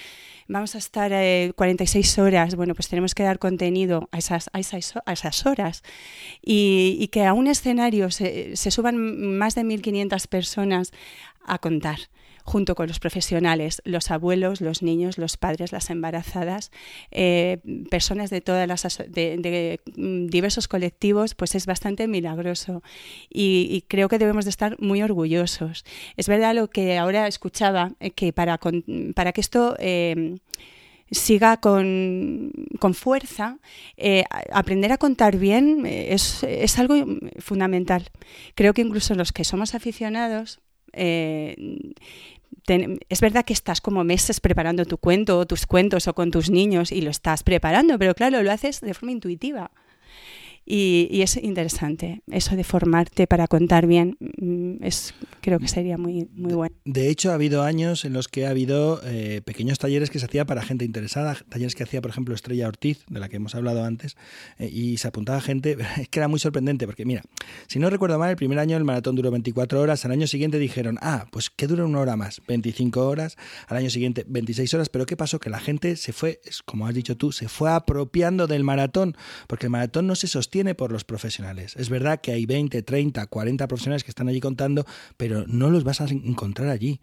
vamos 0.47 0.75
a 0.75 0.77
estar 0.77 1.11
46 1.55 2.19
horas, 2.19 2.55
bueno, 2.55 2.75
pues 2.75 2.89
tenemos 2.89 3.15
que 3.15 3.23
dar 3.23 3.39
contenido 3.39 4.09
a 4.11 4.17
esas, 4.17 4.49
a 4.53 4.59
esas, 4.59 5.45
horas. 5.45 5.83
Y, 6.43 7.07
que 7.07 7.25
a 7.25 7.33
un 7.33 7.47
escenario 7.47 8.11
se, 8.11 8.55
se 8.55 8.71
suban 8.71 9.37
más 9.37 9.55
de 9.55 9.63
1.500 9.63 10.27
personas 10.27 10.91
a 11.45 11.59
contar 11.59 11.99
junto 12.43 12.75
con 12.75 12.87
los 12.87 12.99
profesionales, 12.99 13.81
los 13.85 14.11
abuelos, 14.11 14.61
los 14.61 14.81
niños, 14.81 15.17
los 15.17 15.37
padres, 15.37 15.71
las 15.71 15.89
embarazadas, 15.89 16.71
eh, 17.11 17.59
personas 17.89 18.29
de 18.29 18.41
todas 18.41 18.67
las 18.67 18.99
mm, 19.95 20.27
diversos 20.27 20.67
colectivos, 20.67 21.35
pues 21.35 21.55
es 21.55 21.65
bastante 21.65 22.07
milagroso 22.07 22.83
y, 23.29 23.85
creo 23.87 24.09
que 24.09 24.19
debemos 24.19 24.45
de 24.45 24.49
estar 24.49 24.79
muy 24.79 25.01
orgullosos. 25.01 25.85
Es 26.17 26.27
verdad 26.27 26.55
lo 26.55 26.69
que 26.69 26.97
ahora 26.97 27.27
escuchaba 27.27 27.93
eh, 27.99 28.11
que 28.11 28.33
para 28.33 28.59
para 29.15 29.31
que 29.31 29.41
esto 29.41 29.75
eh, 29.79 30.37
siga 31.09 31.57
con, 31.57 32.51
fuerza, 32.93 33.57
aprender 34.51 34.91
a 34.91 34.97
contar 34.97 35.37
bien 35.37 35.85
es, 35.85 36.43
es, 36.43 36.79
algo 36.79 36.95
fundamental. 37.39 38.09
Creo 38.55 38.73
que 38.73 38.81
incluso 38.81 39.15
los 39.15 39.31
que 39.33 39.43
somos 39.43 39.75
aficionados 39.75 40.61
eh, 40.93 41.55
es 43.09 43.21
verdad 43.21 43.43
que 43.43 43.53
estás 43.53 43.81
como 43.81 44.03
meses 44.03 44.39
preparando 44.39 44.85
tu 44.85 44.97
cuento 44.97 45.39
o 45.39 45.45
tus 45.45 45.65
cuentos 45.65 46.07
o 46.07 46.13
con 46.13 46.31
tus 46.31 46.49
niños 46.49 46.91
y 46.91 47.01
lo 47.01 47.09
estás 47.09 47.43
preparando, 47.43 47.97
pero 47.97 48.13
claro, 48.13 48.41
lo 48.43 48.51
haces 48.51 48.81
de 48.81 48.93
forma 48.93 49.11
intuitiva. 49.11 49.71
Y, 50.65 51.21
es 51.21 51.37
interesante 51.37 52.21
eso 52.31 52.55
de 52.55 52.63
formarte 52.63 53.27
para 53.27 53.47
contar 53.47 53.87
bien. 53.87 54.17
Mm, 54.37 54.83
es, 54.83 55.13
creo 55.41 55.59
que 55.59 55.67
sería 55.67 55.97
muy, 55.97 56.27
muy 56.33 56.53
bueno. 56.53 56.75
De 56.85 57.09
hecho, 57.09 57.31
ha 57.31 57.33
habido 57.33 57.63
años 57.63 58.05
en 58.05 58.13
los 58.13 58.27
que 58.27 58.45
ha 58.45 58.51
habido 58.51 59.01
eh, 59.03 59.41
pequeños 59.43 59.79
talleres 59.79 60.09
que 60.09 60.19
se 60.19 60.25
hacía 60.25 60.45
para 60.45 60.61
gente 60.61 60.85
interesada, 60.85 61.35
talleres 61.49 61.75
que 61.75 61.83
hacía, 61.83 62.01
por 62.01 62.11
ejemplo, 62.11 62.35
Estrella 62.35 62.67
Ortiz, 62.67 63.03
de 63.09 63.19
la 63.19 63.27
que 63.27 63.37
hemos 63.37 63.55
hablado 63.55 63.83
antes, 63.83 64.15
eh, 64.59 64.69
y 64.71 64.97
se 64.97 65.07
apuntaba 65.07 65.41
gente. 65.41 65.77
Es 66.01 66.09
que 66.09 66.19
era 66.19 66.27
muy 66.27 66.39
sorprendente, 66.39 66.85
porque 66.85 67.05
mira, 67.05 67.21
si 67.67 67.79
no 67.79 67.89
recuerdo 67.89 68.17
mal, 68.17 68.29
el 68.29 68.35
primer 68.35 68.59
año 68.59 68.77
el 68.77 68.83
maratón 68.83 69.15
duró 69.15 69.29
24 69.31 69.81
horas, 69.81 70.05
al 70.05 70.11
año 70.11 70.27
siguiente 70.27 70.57
dijeron, 70.57 70.97
ah, 71.01 71.27
pues 71.31 71.49
que 71.49 71.67
dura 71.67 71.85
una 71.85 71.99
hora 71.99 72.15
más, 72.15 72.41
25 72.47 73.05
horas, 73.05 73.35
al 73.67 73.77
año 73.77 73.89
siguiente 73.89 74.25
26 74.27 74.73
horas, 74.73 74.89
pero 74.89 75.05
¿qué 75.05 75.17
pasó? 75.17 75.39
Que 75.39 75.49
la 75.49 75.59
gente 75.59 75.95
se 75.95 76.13
fue, 76.13 76.39
como 76.65 76.87
has 76.87 76.93
dicho 76.93 77.17
tú, 77.17 77.31
se 77.31 77.49
fue 77.49 77.71
apropiando 77.71 78.47
del 78.47 78.63
maratón, 78.63 79.15
porque 79.47 79.65
el 79.65 79.71
maratón 79.71 80.07
no 80.07 80.15
se 80.15 80.27
sostiene 80.27 80.50
por 80.75 80.91
los 80.91 81.05
profesionales. 81.05 81.75
Es 81.77 81.89
verdad 81.89 82.19
que 82.19 82.33
hay 82.33 82.45
20, 82.45 82.83
30, 82.83 83.25
40 83.25 83.67
profesionales 83.67 84.03
que 84.03 84.11
están 84.11 84.27
allí 84.27 84.41
contando, 84.41 84.85
pero 85.15 85.45
no 85.47 85.69
los 85.69 85.83
vas 85.85 86.01
a 86.01 86.05
encontrar 86.05 86.67
allí. 86.67 86.99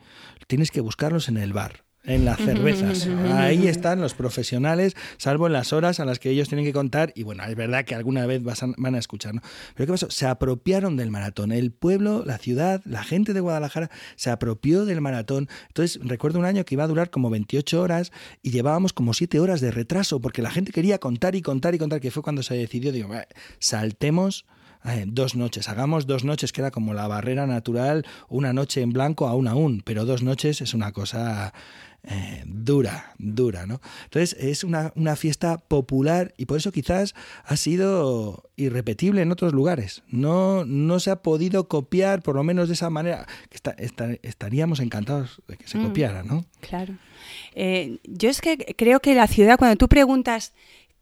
Tienes 0.46 0.70
que 0.70 0.82
buscarlos 0.82 1.28
en 1.28 1.38
el 1.38 1.54
bar 1.54 1.87
en 2.04 2.24
las 2.24 2.38
cervezas. 2.38 3.06
Ahí 3.32 3.66
están 3.66 4.00
los 4.00 4.14
profesionales, 4.14 4.94
salvo 5.18 5.46
en 5.46 5.52
las 5.52 5.72
horas 5.72 6.00
a 6.00 6.04
las 6.04 6.18
que 6.18 6.30
ellos 6.30 6.48
tienen 6.48 6.64
que 6.64 6.72
contar. 6.72 7.12
Y 7.14 7.22
bueno, 7.22 7.44
es 7.44 7.54
verdad 7.54 7.84
que 7.84 7.94
alguna 7.94 8.26
vez 8.26 8.42
van 8.42 8.94
a 8.94 8.98
escuchar. 8.98 9.34
¿no? 9.34 9.42
Pero 9.74 9.86
¿qué 9.86 9.92
pasó? 9.92 10.10
Se 10.10 10.26
apropiaron 10.26 10.96
del 10.96 11.10
maratón. 11.10 11.52
El 11.52 11.70
pueblo, 11.70 12.24
la 12.24 12.38
ciudad, 12.38 12.80
la 12.84 13.04
gente 13.04 13.34
de 13.34 13.40
Guadalajara 13.40 13.90
se 14.16 14.30
apropió 14.30 14.84
del 14.84 15.00
maratón. 15.00 15.48
Entonces, 15.68 16.00
recuerdo 16.02 16.38
un 16.38 16.44
año 16.44 16.64
que 16.64 16.74
iba 16.74 16.84
a 16.84 16.88
durar 16.88 17.10
como 17.10 17.30
28 17.30 17.80
horas 17.80 18.12
y 18.42 18.50
llevábamos 18.50 18.92
como 18.92 19.12
7 19.12 19.40
horas 19.40 19.60
de 19.60 19.70
retraso 19.70 20.20
porque 20.20 20.42
la 20.42 20.50
gente 20.50 20.72
quería 20.72 20.98
contar 20.98 21.34
y 21.34 21.42
contar 21.42 21.74
y 21.74 21.78
contar, 21.78 22.00
que 22.00 22.10
fue 22.10 22.22
cuando 22.22 22.42
se 22.42 22.54
decidió, 22.54 22.92
digo, 22.92 23.10
saltemos 23.58 24.46
eh, 24.84 25.04
dos 25.06 25.34
noches, 25.34 25.68
hagamos 25.68 26.06
dos 26.06 26.24
noches, 26.24 26.52
que 26.52 26.60
era 26.60 26.70
como 26.70 26.94
la 26.94 27.08
barrera 27.08 27.46
natural, 27.46 28.06
una 28.28 28.52
noche 28.52 28.80
en 28.80 28.92
blanco 28.92 29.26
aún 29.26 29.48
aún, 29.48 29.82
pero 29.84 30.04
dos 30.04 30.22
noches 30.22 30.60
es 30.60 30.72
una 30.72 30.92
cosa 30.92 31.52
eh, 32.10 32.42
dura, 32.46 33.14
dura, 33.18 33.66
¿no? 33.66 33.82
Entonces 34.04 34.34
es 34.40 34.64
una, 34.64 34.92
fiesta 35.16 35.58
popular 35.58 36.32
y 36.38 36.46
por 36.46 36.56
eso 36.56 36.72
quizás 36.72 37.14
ha 37.44 37.56
sido 37.56 38.44
irrepetible 38.56 39.20
en 39.20 39.30
otros 39.30 39.52
lugares. 39.52 40.02
No, 40.08 40.64
no 40.64 41.00
se 41.00 41.10
ha 41.10 41.22
podido 41.22 41.68
copiar, 41.68 42.22
por 42.22 42.36
lo 42.36 42.42
menos 42.42 42.68
de 42.68 42.74
esa 42.74 42.88
manera, 42.88 43.26
estaríamos 44.22 44.80
encantados 44.80 45.42
de 45.48 45.58
que 45.58 45.68
se 45.68 45.76
mm, 45.76 45.84
copiara, 45.84 46.22
¿no? 46.22 46.46
Claro. 46.60 46.94
Eh, 47.54 47.98
yo 48.04 48.30
es 48.30 48.40
que 48.40 48.56
creo 48.76 49.00
que 49.00 49.14
la 49.14 49.26
ciudad, 49.26 49.58
cuando 49.58 49.76
tú 49.76 49.88
preguntas 49.88 50.54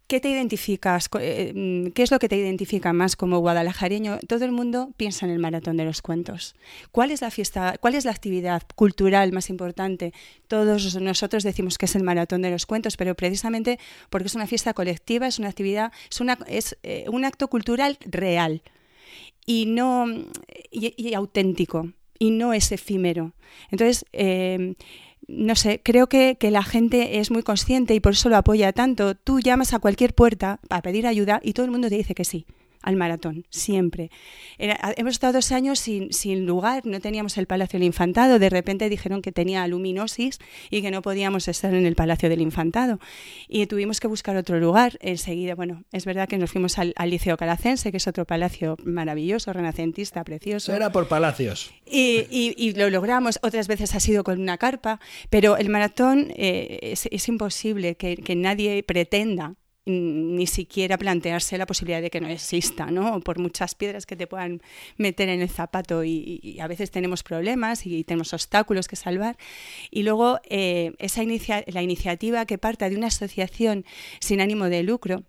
¿Qué 0.06 0.20
te 0.20 0.30
identificas? 0.30 1.08
Eh, 1.18 1.52
mm, 1.52 1.90
¿Qué 1.90 2.04
es 2.04 2.12
lo 2.12 2.20
que 2.20 2.28
te 2.28 2.36
identifica 2.36 2.92
más 2.92 3.16
como 3.16 3.40
guadalajareño? 3.40 4.20
Todo 4.28 4.44
el 4.44 4.52
mundo 4.52 4.90
piensa 4.96 5.26
en 5.26 5.32
el 5.32 5.40
maratón 5.40 5.76
de 5.76 5.84
los 5.84 6.00
cuentos. 6.00 6.54
¿Cuál 6.92 7.10
es 7.10 7.22
la 7.22 7.32
fiesta, 7.32 7.76
cuál 7.80 7.96
es 7.96 8.04
la 8.04 8.12
actividad 8.12 8.62
cultural 8.76 9.32
más 9.32 9.50
importante? 9.50 10.12
Todos 10.46 10.94
nosotros 11.00 11.42
decimos 11.42 11.76
que 11.76 11.86
es 11.86 11.96
el 11.96 12.04
maratón 12.04 12.42
de 12.42 12.50
los 12.50 12.66
cuentos, 12.66 12.96
pero 12.96 13.16
precisamente 13.16 13.80
porque 14.08 14.28
es 14.28 14.36
una 14.36 14.46
fiesta 14.46 14.74
colectiva, 14.74 15.26
es 15.26 15.40
una 15.40 15.48
actividad, 15.48 15.92
es, 16.08 16.20
una, 16.20 16.38
es 16.46 16.76
eh, 16.84 17.06
un 17.08 17.24
acto 17.24 17.48
cultural 17.48 17.98
real 18.04 18.62
y 19.44 19.66
no 19.66 20.06
y, 20.70 21.14
auténtico 21.14 21.92
y 22.16 22.30
no 22.30 22.52
es 22.52 22.70
efímero. 22.70 23.32
Entonces, 23.72 24.04
eh, 24.12 24.76
no 25.28 25.56
sé, 25.56 25.80
creo 25.82 26.08
que, 26.08 26.36
que, 26.38 26.50
la 26.50 26.62
gente 26.62 27.18
es 27.18 27.30
muy 27.30 27.42
consciente 27.42 27.94
y 27.94 28.00
por 28.00 28.12
eso 28.12 28.28
lo 28.28 28.36
apoya 28.36 28.72
tanto. 28.72 29.14
Tú 29.14 29.40
llamas 29.40 29.74
a 29.74 29.78
cualquier 29.78 30.14
puerta 30.14 30.60
para 30.68 30.82
pedir 30.82 31.06
ayuda 31.06 31.40
y 31.42 31.52
todo 31.52 31.66
el 31.66 31.72
mundo 31.72 31.88
te 31.88 31.96
dice 31.96 32.14
que 32.14 32.24
sí 32.24 32.46
al 32.86 32.94
maratón, 32.94 33.44
siempre. 33.50 34.10
hemos 34.58 35.14
estado 35.14 35.34
dos 35.34 35.50
años 35.50 35.80
sin, 35.80 36.12
sin, 36.12 36.46
lugar, 36.46 36.86
no 36.86 37.00
teníamos 37.00 37.36
el 37.36 37.48
Palacio 37.48 37.80
del 37.80 37.86
Infantado, 37.86 38.38
de 38.38 38.48
repente 38.48 38.88
dijeron 38.88 39.22
que 39.22 39.32
tenía 39.32 39.66
luminosis 39.66 40.38
y 40.70 40.82
que 40.82 40.92
no 40.92 41.02
podíamos 41.02 41.48
estar 41.48 41.74
en 41.74 41.84
el 41.84 41.96
Palacio 41.96 42.28
del 42.28 42.40
Infantado. 42.40 43.00
Y 43.48 43.66
tuvimos 43.66 43.98
que 43.98 44.06
buscar 44.06 44.36
otro 44.36 44.60
lugar. 44.60 44.98
Enseguida, 45.00 45.56
bueno, 45.56 45.82
es 45.90 46.04
verdad 46.04 46.28
que 46.28 46.38
nos 46.38 46.52
fuimos 46.52 46.78
al, 46.78 46.94
Liceo 47.06 47.36
Calacense, 47.36 47.90
que 47.90 47.96
es 47.96 48.06
otro 48.06 48.24
palacio 48.24 48.76
maravilloso, 48.84 49.52
renacentista, 49.52 50.22
precioso. 50.22 50.72
Era 50.72 50.92
por 50.92 51.08
palacios. 51.08 51.72
Y, 51.84 52.54
y, 52.56 52.72
lo 52.74 52.88
logramos, 52.88 53.40
otras 53.42 53.66
veces 53.66 53.96
ha 53.96 54.00
sido 54.00 54.22
con 54.22 54.40
una 54.40 54.58
carpa, 54.58 55.00
pero 55.28 55.56
el 55.56 55.70
maratón 55.70 56.32
eh, 56.36 56.78
es, 56.82 57.08
es, 57.10 57.26
imposible 57.26 57.96
que, 57.96 58.16
que 58.16 58.36
nadie 58.36 58.84
pretenda 58.84 59.56
ni 59.86 60.48
siquiera 60.48 60.98
plantearse 60.98 61.56
la 61.56 61.66
posibilidad 61.66 62.02
de 62.02 62.10
que 62.10 62.20
no 62.20 62.28
exista, 62.28 62.86
¿no? 62.86 63.20
Por 63.20 63.38
muchas 63.38 63.76
piedras 63.76 64.04
que 64.04 64.16
te 64.16 64.26
puedan 64.26 64.60
meter 64.96 65.28
en 65.28 65.40
el 65.40 65.48
zapato 65.48 66.02
y, 66.04 66.58
a 66.60 66.66
veces 66.66 66.90
tenemos 66.90 67.22
problemas 67.22 67.86
y 67.86 68.02
tenemos 68.02 68.32
obstáculos 68.32 68.88
que 68.88 68.96
salvar. 68.96 69.36
Y 69.90 70.02
luego 70.02 70.40
eh, 70.44 70.92
esa 70.98 71.22
la 71.22 71.82
iniciativa 71.82 72.46
que 72.46 72.58
parta 72.58 72.90
de 72.90 72.96
una 72.96 73.06
asociación 73.06 73.84
sin 74.20 74.40
ánimo 74.40 74.68
de 74.68 74.82
lucro, 74.82 75.22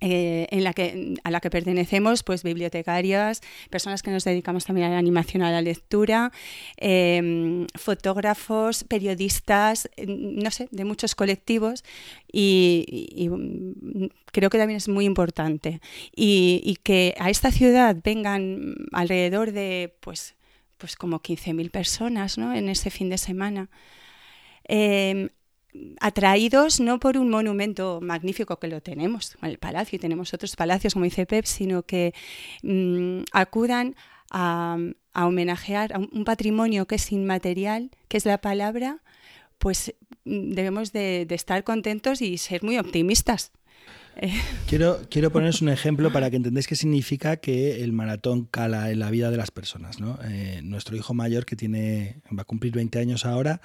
eh, 0.00 0.46
en 0.50 0.64
la 0.64 0.72
que, 0.72 1.14
a 1.24 1.30
la 1.30 1.40
que 1.40 1.50
pertenecemos, 1.50 2.22
pues 2.22 2.42
bibliotecarias, 2.42 3.40
personas 3.70 4.02
que 4.02 4.10
nos 4.10 4.24
dedicamos 4.24 4.64
también 4.64 4.88
a 4.88 4.90
la 4.90 4.98
animación, 4.98 5.42
a 5.42 5.50
la 5.50 5.60
lectura, 5.60 6.32
em, 6.76 7.66
fotógrafos, 7.74 8.84
periodistas, 8.84 9.90
no 10.06 10.50
sé, 10.50 10.68
de 10.70 10.84
muchos 10.84 11.14
colectivos 11.14 11.84
y, 12.32 13.28
mm, 13.30 14.06
creo 14.26 14.50
que 14.50 14.58
también 14.58 14.76
es 14.76 14.88
muy 14.88 15.04
importante. 15.04 15.80
Y, 16.14 16.78
que 16.84 17.14
a 17.18 17.28
esta 17.30 17.50
ciudad 17.50 17.96
vengan 18.02 18.74
alrededor 18.92 19.52
de, 19.52 19.94
pues, 20.00 20.36
pues 20.78 20.96
como 20.96 21.20
15.000 21.20 21.70
personas 21.70 22.38
¿no? 22.38 22.54
en 22.54 22.68
ese 22.68 22.90
fin 22.90 23.10
de 23.10 23.18
semana. 23.18 23.68
Em, 24.64 25.30
atraídos 26.00 26.80
no 26.80 26.98
por 26.98 27.18
un 27.18 27.30
monumento 27.30 28.00
magnífico 28.02 28.58
que 28.58 28.68
lo 28.68 28.80
tenemos, 28.80 29.36
el 29.42 29.58
palacio, 29.58 29.96
y 29.96 29.98
tenemos 29.98 30.32
otros 30.34 30.56
palacios, 30.56 30.94
como 30.94 31.04
dice 31.04 31.26
Pep, 31.26 31.44
sino 31.44 31.82
que 31.82 32.14
mm, 32.62 33.22
acudan 33.32 33.94
a, 34.30 34.78
homenajear 35.14 35.92
a 35.94 35.98
un 35.98 36.24
patrimonio 36.24 36.86
que 36.86 36.96
es 36.96 37.12
inmaterial, 37.12 37.90
que 38.08 38.16
es 38.16 38.24
la 38.24 38.38
palabra, 38.38 38.98
pues 39.58 39.94
mm, 40.24 40.52
debemos 40.52 40.92
de, 40.92 41.26
estar 41.30 41.64
contentos 41.64 42.22
y 42.22 42.38
ser 42.38 42.62
muy 42.62 42.78
optimistas. 42.78 43.52
Quiero, 44.66 45.00
quiero 45.08 45.30
poneros 45.30 45.62
un 45.62 45.68
ejemplo 45.68 46.12
para 46.12 46.28
que 46.28 46.34
entendáis 46.34 46.66
qué 46.66 46.74
significa 46.74 47.36
que 47.36 47.84
el 47.84 47.92
maratón 47.92 48.46
cala 48.46 48.90
en 48.90 48.98
la 48.98 49.12
vida 49.12 49.30
de 49.30 49.36
las 49.36 49.52
personas. 49.52 49.98
Eh, 50.24 50.60
nuestro 50.64 50.96
hijo 50.96 51.14
mayor, 51.14 51.46
que 51.46 51.54
tiene 51.54 52.20
va 52.36 52.42
a 52.42 52.44
cumplir 52.44 52.72
20 52.72 52.98
años 52.98 53.24
ahora, 53.24 53.60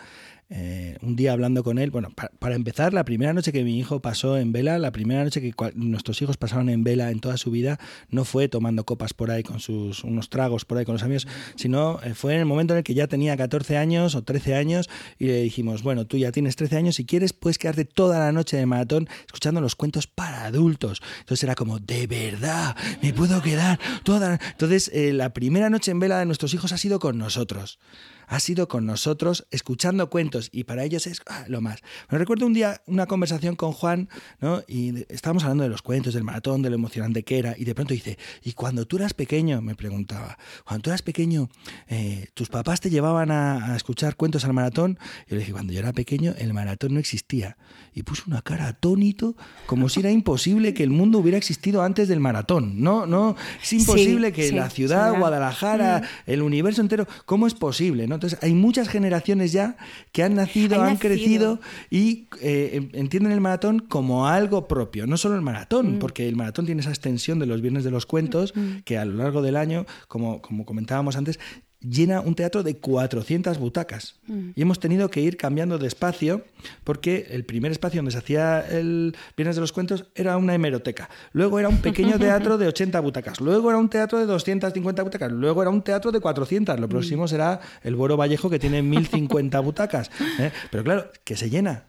eh, 0.56 0.98
un 1.02 1.16
día 1.16 1.34
hablando 1.34 1.64
con 1.64 1.80
él, 1.80 1.90
bueno, 1.90 2.12
para, 2.40 2.54
empezar, 2.54 2.94
la 2.94 3.04
primera 3.06 3.34
noche 3.34 3.52
que 3.52 3.64
mi 3.64 3.80
hijo 3.80 4.02
pasó 4.02 4.38
en 4.38 4.52
vela, 4.52 4.78
la 4.78 4.92
primera 4.92 5.24
noche 5.24 5.42
que 5.42 5.52
nuestros 5.74 6.22
hijos 6.22 6.38
pasaron 6.38 6.70
en 6.70 6.84
vela 6.84 7.10
en 7.10 7.22
toda 7.22 7.38
su 7.38 7.50
vida, 7.50 7.80
no 8.10 8.24
fue 8.24 8.48
tomando 8.50 8.84
copas 8.84 9.16
por 9.16 9.32
ahí 9.32 9.42
con 9.42 9.60
sus 9.60 10.04
unos 10.04 10.30
tragos 10.30 10.64
por 10.66 10.78
ahí 10.78 10.86
con 10.86 10.94
los 10.94 11.02
amigos, 11.02 11.28
sino 11.56 12.00
eh, 12.04 12.14
fue 12.14 12.36
en 12.36 12.42
el 12.42 12.46
momento 12.46 12.76
en 12.76 12.80
el 12.80 12.84
que 12.84 12.94
ya 12.94 13.08
tenía 13.08 13.36
14 13.36 13.78
años 13.78 14.14
o 14.14 14.22
13 14.22 14.54
años 14.54 14.92
y 15.18 15.26
le 15.26 15.42
dijimos, 15.42 15.82
bueno, 15.82 16.06
tú 16.06 16.18
ya 16.18 16.32
tienes 16.32 16.56
13 16.56 16.78
años, 16.78 16.96
si 16.98 17.06
quieres 17.06 17.34
puedes 17.34 17.58
quedarte 17.58 17.86
toda 17.86 18.20
la 18.20 18.32
noche 18.32 18.56
de 18.56 18.68
maratón 18.68 19.10
escuchando 19.26 19.60
los 19.60 19.76
cuentos 19.76 20.06
para 20.06 20.46
adultos. 20.46 21.02
Entonces 21.22 21.44
era 21.44 21.56
como, 21.56 21.80
de 21.80 22.06
verdad, 22.06 22.78
me 23.02 23.12
puedo 23.12 23.42
quedar 23.42 23.80
toda. 24.04 24.40
Entonces, 24.52 24.92
eh, 24.94 25.14
la 25.14 25.34
primera 25.34 25.72
noche 25.72 25.90
en 25.90 26.00
vela 26.00 26.20
de 26.20 26.28
nuestros 26.28 26.54
hijos 26.54 26.72
ha 26.74 26.78
sido 26.78 27.00
con 27.00 27.18
nosotros 27.18 27.80
ha 28.28 28.40
sido 28.40 28.68
con 28.68 28.86
nosotros 28.86 29.46
escuchando 29.52 30.10
cuentos 30.10 30.50
y 30.52 30.64
para 30.64 30.84
ellos 30.84 31.08
es 31.08 31.22
ah, 31.28 31.46
lo 31.48 31.62
más. 31.62 31.82
Me 32.10 32.18
recuerdo 32.18 32.46
un 32.46 32.54
día 32.54 32.82
una 32.86 33.06
conversación 33.06 33.56
con 33.56 33.72
Juan, 33.72 34.10
¿no? 34.40 34.64
Y 34.68 35.06
estábamos 35.10 35.44
hablando 35.44 35.64
de 35.64 35.70
los 35.70 35.82
cuentos, 35.82 36.14
del 36.14 36.24
maratón, 36.24 36.62
de 36.62 36.70
lo 36.70 36.76
emocionante 36.76 37.24
que 37.24 37.40
era, 37.40 37.56
y 37.58 37.66
de 37.66 37.76
pronto 37.76 37.94
dice, 37.94 38.18
¿y 38.44 38.54
cuando 38.54 38.86
tú 38.86 38.98
eras 38.98 39.14
pequeño? 39.14 39.62
Me 39.62 39.76
preguntaba, 39.76 40.38
cuando 40.66 40.84
tú 40.84 40.90
eras 40.90 41.02
pequeño, 41.02 41.50
eh, 41.88 42.28
¿tus 42.34 42.50
papás 42.50 42.82
te 42.82 42.90
llevaban 42.90 43.32
a, 43.32 43.76
escuchar 43.76 44.16
cuentos 44.16 44.46
al 44.46 44.54
maratón? 44.54 44.98
Y 45.28 45.32
yo 45.32 45.36
le 45.36 45.40
dije, 45.40 45.52
cuando 45.52 45.74
yo 45.74 45.80
era 45.80 45.94
pequeño, 45.94 46.34
el 46.38 46.54
maratón 46.54 46.94
no 46.94 47.00
existía. 47.00 47.58
Y 47.94 48.04
puso 48.04 48.24
una 48.28 48.42
cara 48.42 48.68
atónito, 48.68 49.36
como 49.66 49.90
si 49.90 50.00
era 50.00 50.12
imposible 50.12 50.74
que 50.74 50.84
el 50.84 50.90
mundo 50.90 51.20
hubiera 51.20 51.38
existido 51.38 51.84
antes 51.84 52.08
del 52.08 52.20
maratón. 52.20 52.82
No, 52.82 53.06
no, 53.06 53.36
es 53.62 53.74
imposible 53.74 54.32
que 54.32 54.52
la 54.52 54.70
ciudad, 54.70 55.18
Guadalajara, 55.18 56.02
el 56.26 56.42
universo 56.42 56.82
entero, 56.82 57.08
¿cómo 57.26 57.48
es 57.48 57.54
posible? 57.54 58.08
Entonces 58.16 58.40
hay 58.42 58.54
muchas 58.54 58.88
generaciones 58.90 59.52
ya 59.52 59.78
que 60.12 60.24
han 60.24 60.36
nacido, 60.36 60.82
han, 60.84 60.98
crecido 60.98 61.60
y 61.90 62.28
eh, 62.42 62.90
entienden 62.94 63.32
el 63.32 63.42
maratón 63.42 63.80
como 63.80 64.28
algo 64.28 64.68
propio. 64.68 65.08
No 65.08 65.18
solo 65.18 65.36
el 65.36 65.42
maratón, 65.42 65.96
mm. 65.96 66.00
porque 66.00 66.28
el 66.28 66.36
maratón 66.36 66.66
tiene 66.66 66.82
esa 66.82 66.90
extensión 66.90 67.40
de 67.40 67.46
los 67.46 67.62
viernes 67.62 67.84
de 67.84 67.92
los 67.92 68.06
cuentos 68.06 68.54
mm. 68.56 68.80
que 68.86 68.98
a 68.98 69.06
lo 69.06 69.14
largo 69.16 69.42
del 69.42 69.56
año, 69.56 69.86
como, 70.08 70.42
como 70.42 70.66
comentábamos 70.66 71.16
antes, 71.16 71.40
llena 71.88 72.22
un 72.22 72.36
teatro 72.36 72.64
de 72.64 72.78
400 72.78 73.58
butacas. 73.58 74.16
Mm. 74.28 74.50
Y 74.56 74.62
hemos 74.62 74.80
tenido 74.80 75.10
que 75.10 75.22
ir 75.22 75.38
cambiando 75.38 75.78
de 75.78 75.88
espacio 75.88 76.46
porque 76.84 77.28
el 77.32 77.46
primer 77.46 77.72
espacio 77.72 78.00
donde 78.00 78.12
se 78.12 78.18
hacía 78.18 78.60
el 78.62 79.16
Viernes 79.36 79.56
de 79.56 79.62
los 79.62 79.72
Cuentos 79.72 80.06
era 80.16 80.38
una 80.38 80.56
hemeroteca. 80.56 81.10
Luego 81.32 81.60
era 81.60 81.70
un 81.70 81.78
pequeño 81.78 82.18
teatro 82.20 82.58
de 82.58 82.68
80 82.68 83.00
butacas. 83.00 83.42
Luego 83.42 83.70
era 83.70 83.78
un 83.78 83.90
teatro 83.90 84.20
de 84.20 84.26
250 84.26 85.04
butacas. 85.04 85.32
Luego 85.32 85.62
era 85.62 85.70
un 85.70 85.82
teatro 85.82 86.12
de 86.12 86.20
400. 86.20 86.80
Lo 86.80 86.88
mm. 86.88 86.90
próximo 86.90 87.28
será 87.28 87.60
el 87.84 87.96
Boro 87.96 88.18
Vallejo 88.18 88.50
que 88.50 88.60
tiene 88.60 88.82
1050 88.82 89.60
butacas. 89.60 90.10
¿eh? 90.40 90.52
Pero 90.72 90.84
claro, 90.84 91.12
que 91.24 91.36
se 91.36 91.50
llena. 91.50 91.86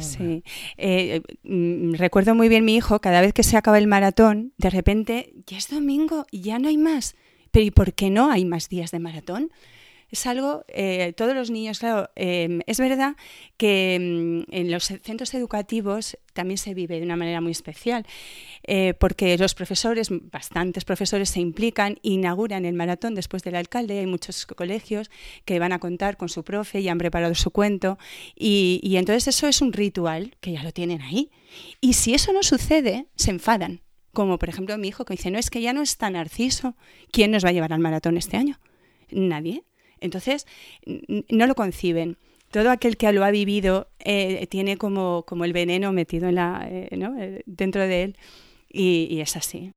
Sí. 0.00 0.42
Eh, 0.76 1.22
mm, 1.44 1.94
recuerdo 1.94 2.34
muy 2.34 2.48
bien 2.48 2.64
mi 2.64 2.74
hijo, 2.74 3.00
cada 3.00 3.20
vez 3.20 3.32
que 3.32 3.44
se 3.44 3.56
acaba 3.56 3.78
el 3.78 3.86
maratón, 3.86 4.52
de 4.58 4.70
repente 4.70 5.34
ya 5.46 5.56
es 5.56 5.68
domingo 5.68 6.26
y 6.30 6.40
ya 6.40 6.58
no 6.58 6.68
hay 6.68 6.76
más. 6.76 7.14
¿Y 7.62 7.70
por 7.70 7.92
qué 7.94 8.10
no 8.10 8.30
hay 8.30 8.44
más 8.44 8.68
días 8.68 8.90
de 8.90 8.98
maratón? 8.98 9.50
Es 10.10 10.26
algo, 10.26 10.64
eh, 10.68 11.12
todos 11.14 11.34
los 11.34 11.50
niños, 11.50 11.80
claro, 11.80 12.08
em, 12.16 12.60
es 12.66 12.80
verdad 12.80 13.14
que 13.58 13.98
mm, 14.00 14.54
en 14.54 14.70
los 14.70 14.84
centros 14.84 15.34
educativos 15.34 16.16
también 16.32 16.56
se 16.56 16.72
vive 16.72 16.98
de 16.98 17.04
una 17.04 17.16
manera 17.16 17.42
muy 17.42 17.52
especial, 17.52 18.06
eh, 18.66 18.94
porque 18.98 19.36
los 19.36 19.54
profesores, 19.54 20.08
bastantes 20.10 20.86
profesores 20.86 21.28
se 21.28 21.40
implican, 21.40 21.98
inauguran 22.00 22.64
el 22.64 22.74
maratón 22.74 23.14
después 23.14 23.42
del 23.42 23.56
alcalde, 23.56 23.98
hay 23.98 24.06
muchos 24.06 24.46
colegios 24.46 25.10
que 25.44 25.58
van 25.58 25.72
a 25.72 25.78
contar 25.78 26.16
con 26.16 26.30
su 26.30 26.42
profe 26.42 26.80
y 26.80 26.88
han 26.88 26.96
preparado 26.96 27.34
su 27.34 27.50
cuento, 27.50 27.98
y 28.34 28.96
entonces 28.96 29.28
eso 29.28 29.46
es 29.46 29.60
un 29.60 29.74
ritual 29.74 30.36
que 30.40 30.52
ya 30.52 30.62
lo 30.62 30.72
tienen 30.72 31.02
ahí. 31.02 31.30
Y 31.82 31.94
si 31.94 32.14
eso 32.14 32.32
no 32.32 32.42
sucede, 32.42 33.06
se 33.14 33.30
enfadan 33.30 33.82
como 34.12 34.38
por 34.38 34.48
ejemplo 34.48 34.76
mi 34.78 34.88
hijo 34.88 35.04
que 35.04 35.14
dice, 35.14 35.30
no, 35.30 35.38
es 35.38 35.50
que 35.50 35.60
ya 35.60 35.72
no 35.72 35.82
está 35.82 36.10
Narciso. 36.10 36.76
¿Quién 37.12 37.30
nos 37.30 37.44
va 37.44 37.50
a 37.50 37.52
llevar 37.52 37.72
al 37.72 37.80
maratón 37.80 38.16
este 38.16 38.36
año? 38.36 38.58
Nadie. 39.10 39.64
Entonces, 40.00 40.46
no 41.28 41.46
lo 41.46 41.54
conciben. 41.54 42.16
Todo 42.50 42.70
aquel 42.70 42.96
que 42.96 43.12
lo 43.12 43.24
ha 43.24 43.30
vivido 43.30 43.90
eh, 43.98 44.46
tiene 44.46 44.76
como, 44.76 45.24
como 45.26 45.44
el 45.44 45.52
veneno 45.52 45.92
metido 45.92 46.28
en 46.28 46.36
la, 46.36 46.66
eh, 46.70 46.88
eh, 46.90 47.42
dentro 47.46 47.82
de 47.82 48.02
él 48.04 48.16
y 48.70 49.20
es 49.20 49.36
así. 49.36 49.72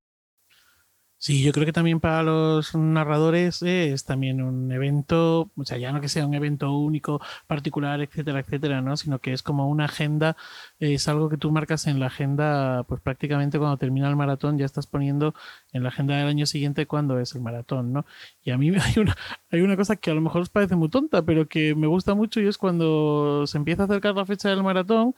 Sí, 1.24 1.44
yo 1.44 1.52
creo 1.52 1.68
que 1.68 1.72
también 1.72 2.00
para 2.00 2.24
los 2.24 2.74
narradores 2.74 3.62
es 3.62 4.06
también 4.06 4.42
un 4.42 4.72
evento, 4.72 5.52
o 5.56 5.66
sea, 5.66 5.78
ya 5.78 5.92
no 5.92 6.02
que 6.02 6.10
sea 6.10 6.26
un 6.26 6.34
evento 6.34 6.76
único, 6.76 7.22
particular, 7.46 8.02
etcétera, 8.02 8.40
etcétera, 8.40 8.82
¿no? 8.82 8.98
Sino 8.98 9.20
que 9.20 9.32
es 9.32 9.44
como 9.44 9.70
una 9.70 9.86
agenda, 9.86 10.36
es 10.80 11.08
algo 11.08 11.30
que 11.30 11.38
tú 11.38 11.52
marcas 11.52 11.86
en 11.86 12.00
la 12.00 12.08
agenda, 12.08 12.86
pues 12.88 13.02
prácticamente 13.02 13.60
cuando 13.60 13.78
termina 13.78 14.10
el 14.10 14.16
maratón 14.16 14.58
ya 14.58 14.66
estás 14.66 14.88
poniendo 14.88 15.36
en 15.74 15.84
la 15.84 15.90
agenda 15.90 16.16
del 16.18 16.28
año 16.28 16.48
siguiente 16.48 16.88
cuando 16.88 17.20
es 17.20 17.36
el 17.36 17.42
maratón, 17.42 17.94
¿no? 17.94 18.04
Y 18.44 18.50
a 18.50 18.58
mí 18.58 18.70
hay 18.82 19.00
una, 19.00 19.16
hay 19.52 19.62
una 19.62 19.78
cosa 19.78 19.98
que 19.98 20.10
a 20.10 20.16
lo 20.16 20.22
mejor 20.22 20.42
os 20.42 20.50
parece 20.50 20.76
muy 20.76 20.90
tonta, 20.90 21.22
pero 21.22 21.48
que 21.48 21.76
me 21.76 21.86
gusta 21.86 22.16
mucho 22.16 22.42
y 22.42 22.48
es 22.48 22.58
cuando 22.58 23.46
se 23.46 23.60
empieza 23.60 23.84
a 23.84 23.86
acercar 23.86 24.16
la 24.16 24.26
fecha 24.26 24.50
del 24.50 24.64
maratón, 24.64 25.14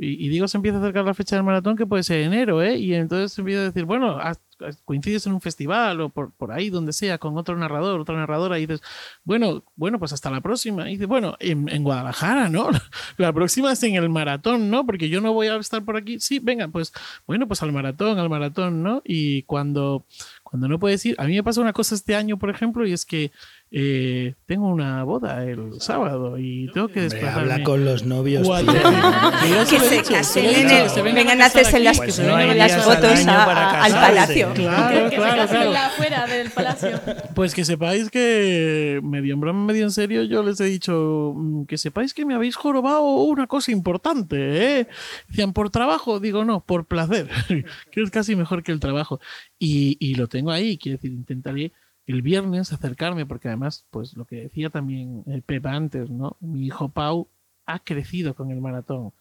y, 0.00 0.28
digo, 0.28 0.46
se 0.46 0.56
empieza 0.56 0.78
a 0.78 0.80
acercar 0.80 1.04
la 1.04 1.14
fecha 1.14 1.34
del 1.34 1.44
maratón 1.44 1.76
que 1.76 1.84
puede 1.86 2.04
ser 2.04 2.20
enero, 2.20 2.62
¿eh? 2.62 2.76
Y 2.78 2.94
entonces 2.94 3.32
se 3.32 3.40
empieza 3.40 3.62
a 3.62 3.64
decir, 3.64 3.84
bueno, 3.84 4.16
coincides 4.84 5.26
en 5.26 5.32
un 5.32 5.40
festival 5.40 6.00
o 6.00 6.08
por, 6.08 6.32
por, 6.32 6.52
ahí 6.52 6.70
donde 6.70 6.92
sea 6.92 7.18
con 7.18 7.36
otro 7.38 7.56
narrador, 7.56 8.00
otra 8.00 8.16
narradora 8.16 8.58
y 8.58 8.66
dices, 8.66 8.82
bueno, 9.24 9.64
bueno, 9.76 9.98
pues 9.98 10.12
hasta 10.12 10.30
la 10.30 10.40
próxima. 10.40 10.88
Y 10.88 10.94
dices, 10.94 11.06
bueno, 11.06 11.36
en, 11.40 11.82
Guadalajara, 11.82 12.48
¿no? 12.48 12.70
La 13.16 13.32
próxima 13.32 13.72
es 13.72 13.82
en 13.82 13.94
el 13.94 14.08
maratón, 14.08 14.70
¿no? 14.70 14.84
Porque 14.84 15.08
yo 15.08 15.20
no 15.20 15.32
voy 15.32 15.46
a 15.48 15.56
estar 15.56 15.84
por 15.84 15.96
aquí. 15.96 16.20
Sí, 16.20 16.38
venga, 16.38 16.68
pues 16.68 16.92
bueno, 17.26 17.46
pues 17.46 17.62
al 17.62 17.72
maratón, 17.72 18.18
al 18.18 18.28
maratón, 18.28 18.82
¿no? 18.82 19.02
Y 19.04 19.42
cuando, 19.44 20.04
cuando 20.42 20.68
no 20.68 20.78
puedes 20.78 21.04
ir, 21.06 21.14
a 21.18 21.24
mí 21.24 21.34
me 21.34 21.42
pasa 21.42 21.60
una 21.60 21.72
cosa 21.72 21.94
este 21.94 22.14
año, 22.14 22.38
por 22.38 22.50
ejemplo, 22.50 22.86
y 22.86 22.92
es 22.92 23.06
que 23.06 23.30
eh, 23.70 24.34
tengo 24.46 24.68
una 24.68 25.04
boda 25.04 25.44
el 25.44 25.78
sábado 25.78 26.38
y 26.38 26.70
tengo 26.72 26.88
que 26.88 27.02
desplazarme. 27.02 27.52
habla 27.52 27.64
con 27.64 27.84
los 27.84 28.02
novios. 28.04 28.48
que 29.68 29.80
se 29.80 30.02
casen 30.02 31.04
vengan 31.04 31.42
a 31.42 31.46
hacerse 31.46 31.78
las, 31.78 31.98
las 31.98 32.84
fotos 32.84 33.26
al 33.26 33.92
palacio. 33.92 34.54
Claro, 34.54 35.10
claro, 35.10 36.28
del 36.28 36.50
palacio. 36.50 37.00
Pues 37.34 37.54
que 37.54 37.66
sepáis 37.66 38.10
que, 38.10 39.00
medio 39.02 39.34
en 39.34 39.40
broma, 39.40 39.66
medio 39.66 39.84
en 39.84 39.92
serio, 39.92 40.22
yo 40.22 40.42
les 40.42 40.58
he 40.60 40.64
dicho 40.64 41.34
mm, 41.36 41.64
que 41.64 41.76
sepáis 41.76 42.14
que 42.14 42.24
me 42.24 42.34
habéis 42.34 42.56
jorobado 42.56 43.02
una 43.02 43.46
cosa 43.46 43.70
importante. 43.70 44.80
¿eh? 44.80 44.88
Decían, 45.28 45.52
por 45.52 45.68
trabajo, 45.68 46.20
digo 46.20 46.44
no, 46.46 46.60
por 46.60 46.86
placer, 46.86 47.28
que 47.90 48.02
es 48.02 48.10
casi 48.10 48.34
mejor 48.34 48.62
que 48.62 48.72
el 48.72 48.80
trabajo. 48.80 49.20
Y, 49.58 49.98
y 50.00 50.14
lo 50.14 50.26
tengo 50.26 50.50
ahí, 50.50 50.78
quiero 50.78 50.96
decir, 50.96 51.12
intentaré 51.12 51.72
el 52.08 52.22
viernes 52.22 52.72
acercarme, 52.72 53.26
porque 53.26 53.48
además, 53.48 53.86
pues 53.90 54.16
lo 54.16 54.24
que 54.24 54.36
decía 54.36 54.70
también 54.70 55.24
el 55.26 55.42
Pepa 55.42 55.72
antes, 55.72 56.08
¿no? 56.08 56.38
Mi 56.40 56.64
hijo 56.64 56.88
Pau 56.88 57.28
ha 57.66 57.80
crecido 57.80 58.34
con 58.34 58.50
el 58.50 58.62
maratón. 58.62 59.12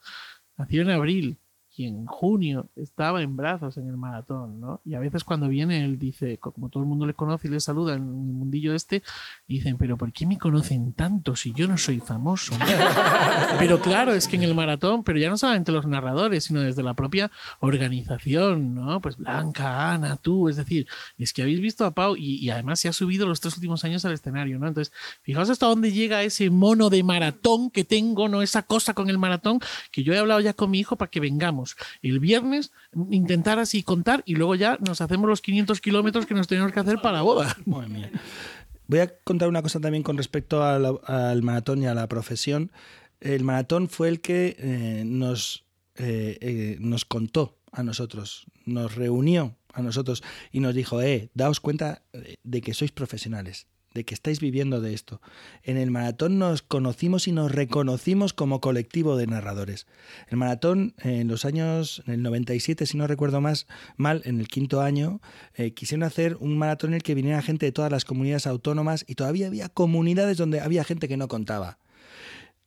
Nació 0.57 0.83
en 0.83 0.91
abril 0.91 1.37
y 1.77 1.85
en 1.85 2.07
junio 2.07 2.69
estaba 2.75 3.21
en 3.21 3.35
brazos 3.35 3.77
en 3.77 3.87
el 3.87 3.97
maratón, 3.97 4.59
¿no? 4.59 4.81
Y 4.83 4.95
a 4.95 4.99
veces 4.99 5.23
cuando 5.23 5.47
viene 5.47 5.85
él 5.85 5.99
dice, 5.99 6.39
como 6.39 6.69
todo 6.69 6.81
el 6.81 6.89
mundo 6.89 7.05
le 7.05 7.13
conoce 7.13 7.47
y 7.47 7.51
le 7.51 7.59
saluda 7.59 7.93
en 7.93 8.01
el 8.01 8.07
mundillo 8.07 8.73
este, 8.73 9.03
dicen, 9.47 9.77
pero 9.77 9.95
¿por 9.95 10.11
qué 10.11 10.25
me 10.25 10.39
conocen 10.39 10.93
tanto 10.93 11.35
si 11.35 11.53
yo 11.53 11.67
no 11.67 11.77
soy 11.77 11.99
famoso? 11.99 12.55
pero 13.59 13.79
claro, 13.79 14.13
es 14.13 14.27
que 14.27 14.37
en 14.37 14.43
el 14.43 14.55
maratón, 14.55 15.03
pero 15.03 15.19
ya 15.19 15.29
no 15.29 15.37
solamente 15.37 15.71
los 15.71 15.85
narradores, 15.85 16.45
sino 16.45 16.61
desde 16.61 16.81
la 16.81 16.95
propia 16.95 17.29
organización, 17.59 18.73
¿no? 18.73 18.99
Pues 18.99 19.17
Blanca, 19.17 19.93
Ana, 19.93 20.15
tú, 20.17 20.49
es 20.49 20.55
decir, 20.55 20.87
es 21.19 21.31
que 21.31 21.43
habéis 21.43 21.61
visto 21.61 21.85
a 21.85 21.91
Pau 21.91 22.15
y, 22.15 22.37
y 22.37 22.49
además 22.49 22.79
se 22.79 22.89
ha 22.89 22.93
subido 22.93 23.27
los 23.27 23.39
tres 23.39 23.55
últimos 23.55 23.83
años 23.83 24.03
al 24.03 24.13
escenario, 24.13 24.57
¿no? 24.57 24.67
Entonces, 24.67 24.91
fijaos 25.21 25.51
hasta 25.51 25.67
dónde 25.67 25.91
llega 25.91 26.23
ese 26.23 26.49
mono 26.49 26.89
de 26.89 27.03
maratón 27.03 27.69
que 27.69 27.83
tengo, 27.83 28.27
¿no? 28.29 28.41
Esa 28.41 28.63
cosa 28.63 28.95
con 28.95 29.11
el 29.11 29.19
maratón 29.19 29.59
que 29.91 30.03
yo 30.03 30.13
he 30.13 30.17
hablado 30.17 30.39
ya 30.39 30.53
con 30.53 30.71
mi 30.71 30.79
hijo 30.79 30.95
para 30.95 31.11
que 31.11 31.19
vengamos 31.19 31.66
el 32.01 32.19
viernes, 32.19 32.71
intentar 33.11 33.59
así 33.59 33.83
contar 33.83 34.23
y 34.25 34.35
luego 34.35 34.55
ya 34.55 34.77
nos 34.85 35.01
hacemos 35.01 35.27
los 35.27 35.41
500 35.41 35.81
kilómetros 35.81 36.25
que 36.25 36.33
nos 36.33 36.47
tenemos 36.47 36.71
que 36.71 36.79
hacer 36.79 36.99
para 37.01 37.21
boda. 37.21 37.55
Voy 38.87 38.99
a 38.99 39.17
contar 39.19 39.49
una 39.49 39.61
cosa 39.61 39.81
también 39.81 40.03
con 40.03 40.15
respecto 40.15 40.63
al, 40.63 40.99
al 41.05 41.43
maratón 41.43 41.83
y 41.83 41.87
a 41.87 41.93
la 41.93 42.07
profesión. 42.07 42.71
El 43.19 43.43
maratón 43.43 43.89
fue 43.89 44.07
el 44.07 44.21
que 44.21 44.55
eh, 44.59 45.03
nos, 45.05 45.65
eh, 45.95 46.37
eh, 46.39 46.77
nos 46.79 47.03
contó 47.03 47.57
a 47.71 47.83
nosotros, 47.83 48.45
nos 48.65 48.95
reunió 48.95 49.55
a 49.73 49.81
nosotros 49.81 50.23
y 50.51 50.59
nos 50.61 50.73
dijo, 50.73 51.01
eh, 51.01 51.29
daos 51.33 51.59
cuenta 51.59 52.01
de 52.43 52.61
que 52.61 52.73
sois 52.73 52.91
profesionales, 52.91 53.67
de 53.93 54.05
que 54.05 54.13
estáis 54.13 54.39
viviendo 54.39 54.81
de 54.81 54.93
esto. 54.93 55.21
En 55.63 55.77
el 55.77 55.91
maratón 55.91 56.37
nos 56.37 56.61
conocimos 56.61 57.27
y 57.27 57.31
nos 57.31 57.51
reconocimos 57.51 58.33
como 58.33 58.61
colectivo 58.61 59.17
de 59.17 59.27
narradores. 59.27 59.87
El 60.29 60.37
maratón 60.37 60.93
en 60.99 61.27
los 61.27 61.45
años, 61.45 62.03
en 62.05 62.13
el 62.13 62.23
97, 62.23 62.85
si 62.85 62.97
no 62.97 63.07
recuerdo 63.07 63.41
más 63.41 63.67
mal, 63.95 64.21
en 64.25 64.39
el 64.39 64.47
quinto 64.47 64.81
año, 64.81 65.21
eh, 65.55 65.73
quisieron 65.73 66.03
hacer 66.03 66.37
un 66.39 66.57
maratón 66.57 66.91
en 66.91 66.95
el 66.95 67.03
que 67.03 67.15
viniera 67.15 67.41
gente 67.41 67.65
de 67.65 67.71
todas 67.71 67.91
las 67.91 68.05
comunidades 68.05 68.47
autónomas 68.47 69.05
y 69.07 69.15
todavía 69.15 69.47
había 69.47 69.69
comunidades 69.69 70.37
donde 70.37 70.61
había 70.61 70.83
gente 70.83 71.07
que 71.07 71.17
no 71.17 71.27
contaba. 71.27 71.79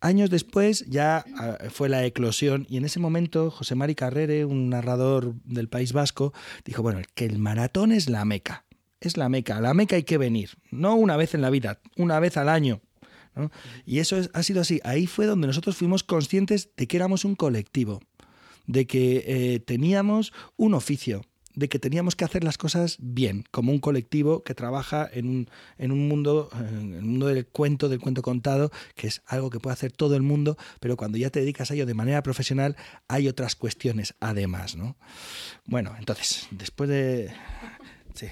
Años 0.02 0.30
después 0.30 0.86
ya 0.88 1.24
ah, 1.36 1.58
fue 1.70 1.90
la 1.90 2.04
eclosión 2.06 2.66
y 2.70 2.78
en 2.78 2.86
ese 2.86 3.00
momento 3.00 3.50
José 3.50 3.74
Mari 3.74 3.94
Carrere, 3.94 4.46
un 4.46 4.70
narrador 4.70 5.34
del 5.44 5.68
País 5.68 5.92
Vasco, 5.92 6.32
dijo, 6.64 6.82
bueno, 6.82 7.00
que 7.14 7.26
el 7.26 7.38
maratón 7.38 7.92
es 7.92 8.08
la 8.08 8.24
meca 8.24 8.64
es 9.08 9.16
la 9.16 9.28
Meca. 9.28 9.56
A 9.56 9.60
la 9.60 9.74
Meca 9.74 9.96
hay 9.96 10.04
que 10.04 10.18
venir, 10.18 10.50
no 10.70 10.94
una 10.94 11.16
vez 11.16 11.34
en 11.34 11.42
la 11.42 11.50
vida, 11.50 11.80
una 11.96 12.20
vez 12.20 12.36
al 12.36 12.48
año. 12.48 12.80
Y 13.86 13.98
eso 14.00 14.16
es, 14.16 14.30
ha 14.34 14.42
sido 14.42 14.60
así. 14.60 14.80
Ahí 14.84 15.06
fue 15.06 15.26
donde 15.26 15.46
nosotros 15.46 15.76
fuimos 15.76 16.02
conscientes 16.02 16.70
de 16.76 16.86
que 16.86 16.96
éramos 16.96 17.24
un 17.24 17.36
colectivo, 17.36 18.00
de 18.66 18.86
que 18.86 19.24
eh, 19.26 19.60
teníamos 19.60 20.32
un 20.56 20.74
oficio, 20.74 21.22
de 21.54 21.68
que 21.68 21.78
teníamos 21.78 22.16
que 22.16 22.24
hacer 22.24 22.44
las 22.44 22.58
cosas 22.58 22.96
bien, 23.00 23.44
como 23.50 23.72
un 23.72 23.78
colectivo 23.78 24.42
que 24.42 24.54
trabaja 24.54 25.08
en 25.12 25.28
un, 25.28 25.50
en 25.78 25.92
un 25.92 26.08
mundo, 26.08 26.48
en 26.54 26.94
el 26.94 27.02
mundo 27.02 27.26
del 27.26 27.46
cuento, 27.46 27.88
del 27.88 28.00
cuento 28.00 28.22
contado, 28.22 28.70
que 28.94 29.08
es 29.08 29.22
algo 29.26 29.50
que 29.50 29.58
puede 29.58 29.74
hacer 29.74 29.92
todo 29.92 30.16
el 30.16 30.22
mundo, 30.22 30.56
pero 30.80 30.96
cuando 30.96 31.18
ya 31.18 31.30
te 31.30 31.40
dedicas 31.40 31.70
a 31.70 31.74
ello 31.74 31.86
de 31.86 31.94
manera 31.94 32.22
profesional, 32.22 32.76
hay 33.08 33.28
otras 33.28 33.56
cuestiones 33.56 34.14
además, 34.20 34.76
¿no? 34.76 34.96
Bueno, 35.66 35.94
entonces, 35.98 36.46
después 36.50 36.88
de... 36.88 37.32
Sí. 38.14 38.26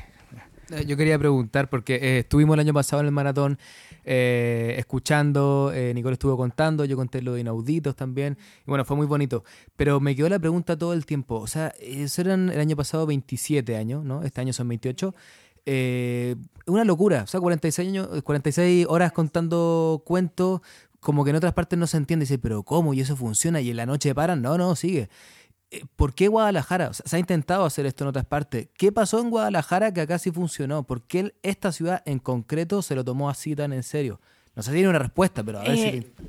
Eh, 0.70 0.84
yo 0.86 0.96
quería 0.96 1.18
preguntar, 1.18 1.70
porque 1.70 1.94
eh, 1.96 2.18
estuvimos 2.20 2.54
el 2.54 2.60
año 2.60 2.74
pasado 2.74 3.00
en 3.00 3.06
el 3.06 3.12
maratón 3.12 3.58
eh, 4.04 4.74
escuchando, 4.78 5.70
eh, 5.74 5.92
Nicole 5.94 6.14
estuvo 6.14 6.36
contando, 6.36 6.84
yo 6.84 6.96
conté 6.96 7.20
lo 7.20 7.34
de 7.34 7.40
inauditos 7.40 7.94
también, 7.94 8.38
y 8.66 8.70
bueno, 8.70 8.84
fue 8.84 8.96
muy 8.96 9.06
bonito. 9.06 9.44
Pero 9.76 10.00
me 10.00 10.16
quedó 10.16 10.28
la 10.28 10.38
pregunta 10.38 10.78
todo 10.78 10.92
el 10.92 11.04
tiempo, 11.04 11.36
o 11.36 11.46
sea, 11.46 11.74
eso 11.80 12.22
eran 12.22 12.48
el 12.50 12.58
año 12.60 12.76
pasado 12.76 13.06
27 13.06 13.76
años, 13.76 14.04
¿no? 14.04 14.22
Este 14.22 14.40
año 14.40 14.52
son 14.52 14.68
28. 14.68 15.14
Eh, 15.66 16.36
una 16.66 16.84
locura, 16.84 17.24
o 17.24 17.26
sea, 17.26 17.40
46, 17.40 17.88
años, 17.88 18.08
46 18.22 18.86
horas 18.88 19.12
contando 19.12 20.02
cuentos, 20.06 20.62
como 21.00 21.24
que 21.24 21.30
en 21.30 21.36
otras 21.36 21.52
partes 21.52 21.78
no 21.78 21.86
se 21.86 21.98
entiende, 21.98 22.24
dice, 22.24 22.38
pero 22.38 22.62
¿cómo? 22.62 22.94
¿Y 22.94 23.00
eso 23.00 23.16
funciona? 23.16 23.60
¿Y 23.60 23.70
en 23.70 23.76
la 23.76 23.84
noche 23.84 24.14
paran? 24.14 24.40
No, 24.40 24.56
no, 24.56 24.74
sigue. 24.74 25.10
Eh, 25.70 25.84
¿Por 25.96 26.14
qué 26.14 26.28
Guadalajara? 26.28 26.92
se 26.92 27.14
ha 27.16 27.18
intentado 27.18 27.64
hacer 27.64 27.84
esto 27.86 28.04
en 28.04 28.08
otras 28.08 28.24
partes. 28.24 28.68
¿Qué 28.76 28.90
pasó 28.92 29.20
en 29.20 29.30
Guadalajara 29.30 29.92
que 29.92 30.00
acá 30.00 30.18
sí 30.18 30.30
funcionó? 30.30 30.84
¿Por 30.84 31.02
qué 31.02 31.34
esta 31.42 31.72
ciudad 31.72 32.02
en 32.06 32.18
concreto 32.18 32.80
se 32.82 32.94
lo 32.94 33.04
tomó 33.04 33.28
así 33.28 33.54
tan 33.54 33.72
en 33.72 33.82
serio? 33.82 34.20
No 34.56 34.62
sé 34.62 34.70
si 34.70 34.76
tiene 34.76 34.88
una 34.88 34.98
respuesta, 34.98 35.42
pero 35.44 35.58
a 35.60 35.62
ver 35.64 35.72
Eh, 35.72 36.02
si... 36.16 36.26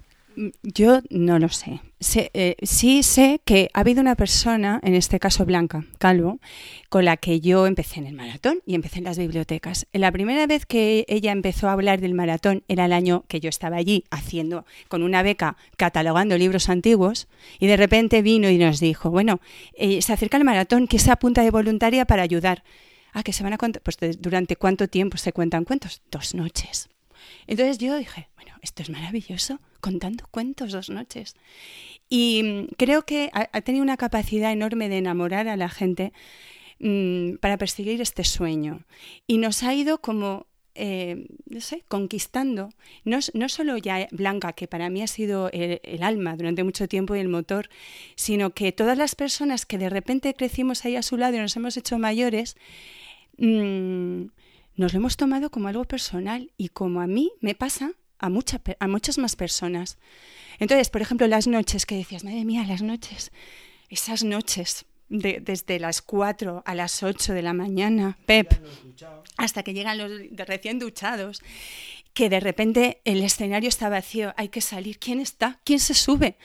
Yo 0.64 1.01
no 1.10 1.39
lo 1.39 1.49
sé. 1.49 1.81
Eh, 2.15 2.56
sí 2.61 3.03
sé 3.03 3.41
que 3.43 3.69
ha 3.73 3.81
habido 3.81 3.99
una 3.99 4.15
persona, 4.15 4.80
en 4.84 4.95
este 4.95 5.19
caso 5.19 5.45
Blanca 5.45 5.85
Calvo, 5.97 6.39
con 6.88 7.03
la 7.03 7.18
que 7.18 7.41
yo 7.41 7.68
empecé 7.68 7.99
en 7.99 8.07
el 8.07 8.14
maratón 8.14 8.60
y 8.65 8.76
empecé 8.76 8.99
en 8.99 9.03
las 9.03 9.18
bibliotecas. 9.18 9.85
La 9.91 10.11
primera 10.11 10.47
vez 10.47 10.65
que 10.65 11.06
ella 11.10 11.31
empezó 11.31 11.68
a 11.68 11.73
hablar 11.73 11.99
del 11.99 12.14
maratón 12.14 12.64
era 12.68 12.85
el 12.85 12.93
año 12.93 13.26
que 13.27 13.41
yo 13.41 13.49
estaba 13.49 13.76
allí 13.76 14.06
haciendo 14.11 14.65
con 14.88 15.03
una 15.03 15.23
beca 15.23 15.57
catalogando 15.76 16.38
libros 16.38 16.69
antiguos 16.69 17.27
y 17.60 17.68
de 17.68 17.76
repente 17.76 18.22
vino 18.22 18.49
y 18.49 18.57
nos 18.57 18.80
dijo, 18.80 19.10
bueno, 19.10 19.41
eh, 19.73 20.01
se 20.01 20.14
acerca 20.14 20.38
el 20.38 20.45
maratón, 20.45 20.88
que 20.88 20.99
se 20.99 21.11
apunta 21.11 21.43
de 21.43 21.51
voluntaria 21.51 22.06
para 22.06 22.23
ayudar. 22.23 22.64
Ah, 23.11 23.23
que 23.23 23.34
se 23.34 23.43
van 23.43 23.53
a 23.53 23.57
contar, 23.57 23.81
pues 23.81 23.97
durante 24.19 24.56
cuánto 24.56 24.88
tiempo 24.88 25.18
se 25.18 25.34
cuentan 25.34 25.65
cuentos? 25.65 26.01
Dos 26.11 26.35
noches. 26.35 26.89
Entonces 27.47 27.77
yo 27.77 27.97
dije, 27.97 28.29
bueno, 28.35 28.53
esto 28.61 28.81
es 28.81 28.89
maravilloso, 28.89 29.59
contando 29.81 30.25
cuentos 30.31 30.71
dos 30.71 30.89
noches. 30.89 31.35
Y 32.09 32.41
mm, 32.43 32.75
creo 32.77 33.05
que 33.05 33.29
ha, 33.33 33.61
tenido 33.61 33.83
una 33.83 33.97
capacidad 33.97 34.51
enorme 34.51 34.89
de 34.89 34.97
enamorar 34.97 35.47
a 35.47 35.57
la 35.57 35.69
gente 35.69 36.11
mm, 36.79 37.35
para 37.35 37.57
perseguir 37.57 38.01
este 38.01 38.23
sueño. 38.23 38.83
Y 39.27 39.37
nos 39.37 39.63
ha 39.63 39.73
ido 39.73 40.01
como, 40.01 40.47
eh, 40.75 41.27
no 41.45 41.61
sé, 41.61 41.83
conquistando. 41.87 42.69
No, 43.05 43.19
no 43.33 43.49
solo 43.49 43.77
ya 43.77 44.07
Blanca, 44.11 44.53
que 44.53 44.67
para 44.67 44.89
mí 44.89 45.01
ha 45.01 45.07
sido 45.07 45.49
el, 45.51 45.79
el 45.83 46.03
alma 46.03 46.35
durante 46.35 46.63
mucho 46.63 46.87
tiempo 46.87 47.15
y 47.15 47.19
el 47.19 47.29
motor, 47.29 47.69
sino 48.15 48.51
que 48.51 48.71
todas 48.71 48.97
las 48.97 49.15
personas 49.15 49.65
que 49.65 49.77
de 49.77 49.89
repente 49.89 50.33
crecimos 50.33 50.85
ahí 50.85 50.95
a 50.95 51.03
su 51.03 51.17
lado 51.17 51.35
y 51.35 51.39
nos 51.39 51.55
hemos 51.55 51.77
hecho 51.77 51.99
mayores, 51.99 52.57
mm, 53.37 54.25
nos 54.80 54.93
lo 54.93 54.99
hemos 54.99 55.18
tomado 55.18 55.49
como 55.51 55.68
algo 55.68 55.84
personal 55.85 56.51
y 56.57 56.69
como 56.69 57.01
a 57.01 57.07
mí 57.07 57.31
me 57.41 57.53
pasa 57.56 57.91
a, 58.18 58.30
mucha 58.30 58.61
a 58.80 58.88
muchas 58.88 59.18
más 59.18 59.35
personas. 59.35 59.97
Entonces, 60.60 60.89
por 60.89 61.01
ejemplo, 61.01 61.27
las 61.27 61.47
noches 61.47 61.85
que 61.85 61.95
decías, 61.95 62.23
madre 62.23 62.45
mía, 62.45 62.64
las 62.68 62.81
noches, 62.81 63.31
esas 63.89 64.23
noches 64.23 64.85
de- 65.10 65.39
desde 65.41 65.80
las 65.80 66.01
4 66.01 66.64
a 66.65 66.76
las 66.76 67.03
8 67.03 67.34
de 67.34 67.41
la 67.41 67.53
mañana, 67.53 68.18
Pep, 68.26 68.51
hasta 69.38 69.64
que 69.64 69.73
llegan 69.73 69.97
los 69.97 70.11
de 70.31 70.45
recién 70.45 70.80
duchados, 70.80 71.41
que 72.14 72.30
de 72.30 72.39
repente 72.39 73.01
el 73.06 73.22
escenario 73.23 73.69
está 73.69 73.89
vacío, 73.89 74.34
hay 74.38 74.49
que 74.49 74.61
salir, 74.61 74.99
¿quién 74.99 75.19
está? 75.19 75.60
¿Quién 75.64 75.80
se 75.80 75.93
sube? 75.93 76.38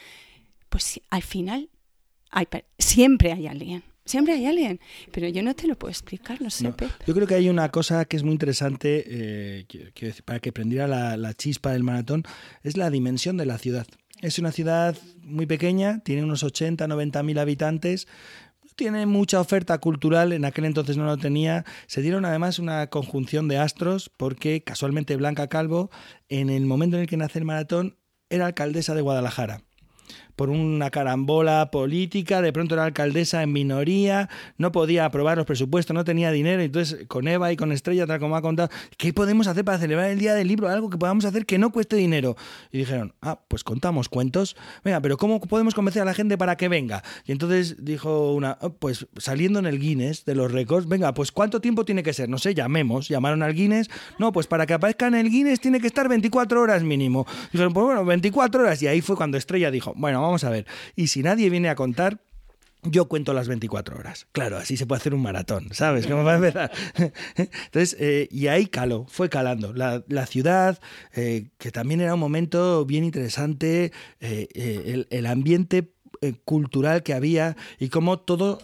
Pues 0.68 1.00
al 1.10 1.22
final 1.22 1.68
hay 2.30 2.46
siempre 2.78 3.32
hay 3.32 3.46
alguien. 3.46 3.82
Siempre 4.06 4.34
hay 4.34 4.46
alguien, 4.46 4.80
pero 5.12 5.28
yo 5.28 5.42
no 5.42 5.54
te 5.54 5.66
lo 5.66 5.76
puedo 5.78 5.90
explicar, 5.90 6.40
no 6.42 6.50
sé, 6.50 6.64
No. 6.64 6.76
Yo 7.06 7.14
creo 7.14 7.26
que 7.26 7.34
hay 7.36 7.48
una 7.48 7.70
cosa 7.70 8.04
que 8.04 8.16
es 8.16 8.22
muy 8.22 8.32
interesante 8.32 9.04
eh, 9.06 9.64
quiero- 9.68 9.90
quiero 9.94 10.08
decir, 10.08 10.24
para 10.24 10.40
que 10.40 10.52
prendiera 10.52 10.86
la, 10.86 11.16
la 11.16 11.32
chispa 11.34 11.72
del 11.72 11.82
maratón, 11.84 12.22
es 12.62 12.76
la 12.76 12.90
dimensión 12.90 13.36
de 13.38 13.46
la 13.46 13.56
ciudad. 13.58 13.86
Es 14.20 14.38
una 14.38 14.52
ciudad 14.52 14.96
muy 15.22 15.46
pequeña, 15.46 16.00
tiene 16.00 16.22
unos 16.22 16.42
80, 16.42 16.86
90 16.86 17.22
mil 17.22 17.38
habitantes, 17.38 18.06
tiene 18.76 19.06
mucha 19.06 19.40
oferta 19.40 19.78
cultural, 19.78 20.32
en 20.32 20.44
aquel 20.44 20.64
entonces 20.64 20.96
no 20.96 21.04
lo 21.04 21.16
tenía. 21.16 21.64
Se 21.86 22.02
dieron 22.02 22.24
además 22.24 22.58
una 22.58 22.88
conjunción 22.88 23.48
de 23.48 23.56
astros 23.58 24.10
porque 24.16 24.62
casualmente 24.62 25.16
Blanca 25.16 25.46
Calvo, 25.48 25.90
en 26.28 26.50
el 26.50 26.66
momento 26.66 26.96
en 26.96 27.02
el 27.02 27.08
que 27.08 27.16
nace 27.16 27.38
el 27.38 27.44
maratón, 27.44 27.96
era 28.30 28.46
alcaldesa 28.46 28.94
de 28.94 29.00
Guadalajara 29.02 29.62
por 30.36 30.50
una 30.50 30.90
carambola 30.90 31.70
política, 31.70 32.42
de 32.42 32.52
pronto 32.52 32.74
era 32.74 32.84
alcaldesa 32.84 33.42
en 33.42 33.52
minoría, 33.52 34.28
no 34.58 34.72
podía 34.72 35.04
aprobar 35.04 35.36
los 35.36 35.46
presupuestos, 35.46 35.94
no 35.94 36.04
tenía 36.04 36.30
dinero, 36.30 36.62
entonces 36.62 37.06
con 37.08 37.28
Eva 37.28 37.52
y 37.52 37.56
con 37.56 37.72
Estrella, 37.72 38.06
tal 38.06 38.20
como 38.20 38.36
ha 38.36 38.42
contado, 38.42 38.68
¿qué 38.96 39.12
podemos 39.12 39.46
hacer 39.46 39.64
para 39.64 39.78
celebrar 39.78 40.10
el 40.10 40.18
Día 40.18 40.34
del 40.34 40.48
Libro? 40.48 40.68
Algo 40.68 40.90
que 40.90 40.98
podamos 40.98 41.24
hacer 41.24 41.46
que 41.46 41.58
no 41.58 41.70
cueste 41.70 41.96
dinero. 41.96 42.36
Y 42.72 42.78
dijeron, 42.78 43.14
ah, 43.22 43.40
pues 43.48 43.64
contamos 43.64 44.08
cuentos, 44.08 44.56
venga, 44.84 45.00
pero 45.00 45.16
¿cómo 45.16 45.40
podemos 45.40 45.74
convencer 45.74 46.02
a 46.02 46.04
la 46.04 46.14
gente 46.14 46.36
para 46.36 46.56
que 46.56 46.68
venga? 46.68 47.02
Y 47.24 47.32
entonces 47.32 47.84
dijo 47.84 48.32
una, 48.32 48.58
"Oh, 48.60 48.70
pues 48.70 49.06
saliendo 49.16 49.58
en 49.58 49.66
el 49.66 49.78
Guinness 49.78 50.24
de 50.24 50.34
los 50.34 50.50
récords, 50.50 50.88
venga, 50.88 51.14
pues 51.14 51.32
¿cuánto 51.32 51.60
tiempo 51.60 51.84
tiene 51.84 52.02
que 52.02 52.12
ser? 52.12 52.28
No 52.28 52.38
sé, 52.38 52.54
llamemos, 52.54 53.08
llamaron 53.08 53.42
al 53.42 53.54
Guinness, 53.54 53.88
no, 54.18 54.32
pues 54.32 54.46
para 54.46 54.66
que 54.66 54.74
aparezca 54.74 55.06
en 55.06 55.14
el 55.14 55.30
Guinness 55.30 55.60
tiene 55.60 55.80
que 55.80 55.86
estar 55.86 56.08
24 56.08 56.60
horas 56.60 56.82
mínimo. 56.82 57.26
Dijeron, 57.52 57.72
pues 57.72 57.86
bueno, 57.86 58.04
24 58.04 58.62
horas, 58.62 58.82
y 58.82 58.86
ahí 58.86 59.00
fue 59.00 59.16
cuando 59.16 59.36
Estrella 59.36 59.70
dijo, 59.70 59.92
bueno, 59.96 60.23
vamos 60.24 60.44
a 60.44 60.50
ver, 60.50 60.66
y 60.96 61.08
si 61.08 61.22
nadie 61.22 61.50
viene 61.50 61.68
a 61.68 61.74
contar, 61.74 62.20
yo 62.84 63.06
cuento 63.06 63.32
las 63.32 63.48
24 63.48 63.96
horas. 63.96 64.26
Claro, 64.32 64.58
así 64.58 64.76
se 64.76 64.86
puede 64.86 65.00
hacer 65.00 65.14
un 65.14 65.22
maratón, 65.22 65.68
¿sabes? 65.72 66.06
¿Cómo 66.06 66.24
va 66.24 66.32
a 66.32 66.36
empezar? 66.36 66.70
Entonces, 67.36 67.96
eh, 67.98 68.28
y 68.30 68.48
ahí 68.48 68.66
caló, 68.66 69.06
fue 69.08 69.28
calando. 69.28 69.72
La, 69.72 70.26
ciudad, 70.26 70.78
eh, 71.14 71.48
que 71.58 71.70
también 71.70 72.00
era 72.00 72.14
un 72.14 72.20
momento 72.20 72.84
bien 72.84 73.04
interesante, 73.04 73.92
eh, 74.20 74.48
eh, 74.54 74.82
el, 74.86 75.06
el 75.10 75.26
ambiente 75.26 75.90
cultural 76.46 77.02
que 77.02 77.12
había 77.12 77.54
y 77.78 77.90
cómo 77.90 78.18
todo, 78.18 78.58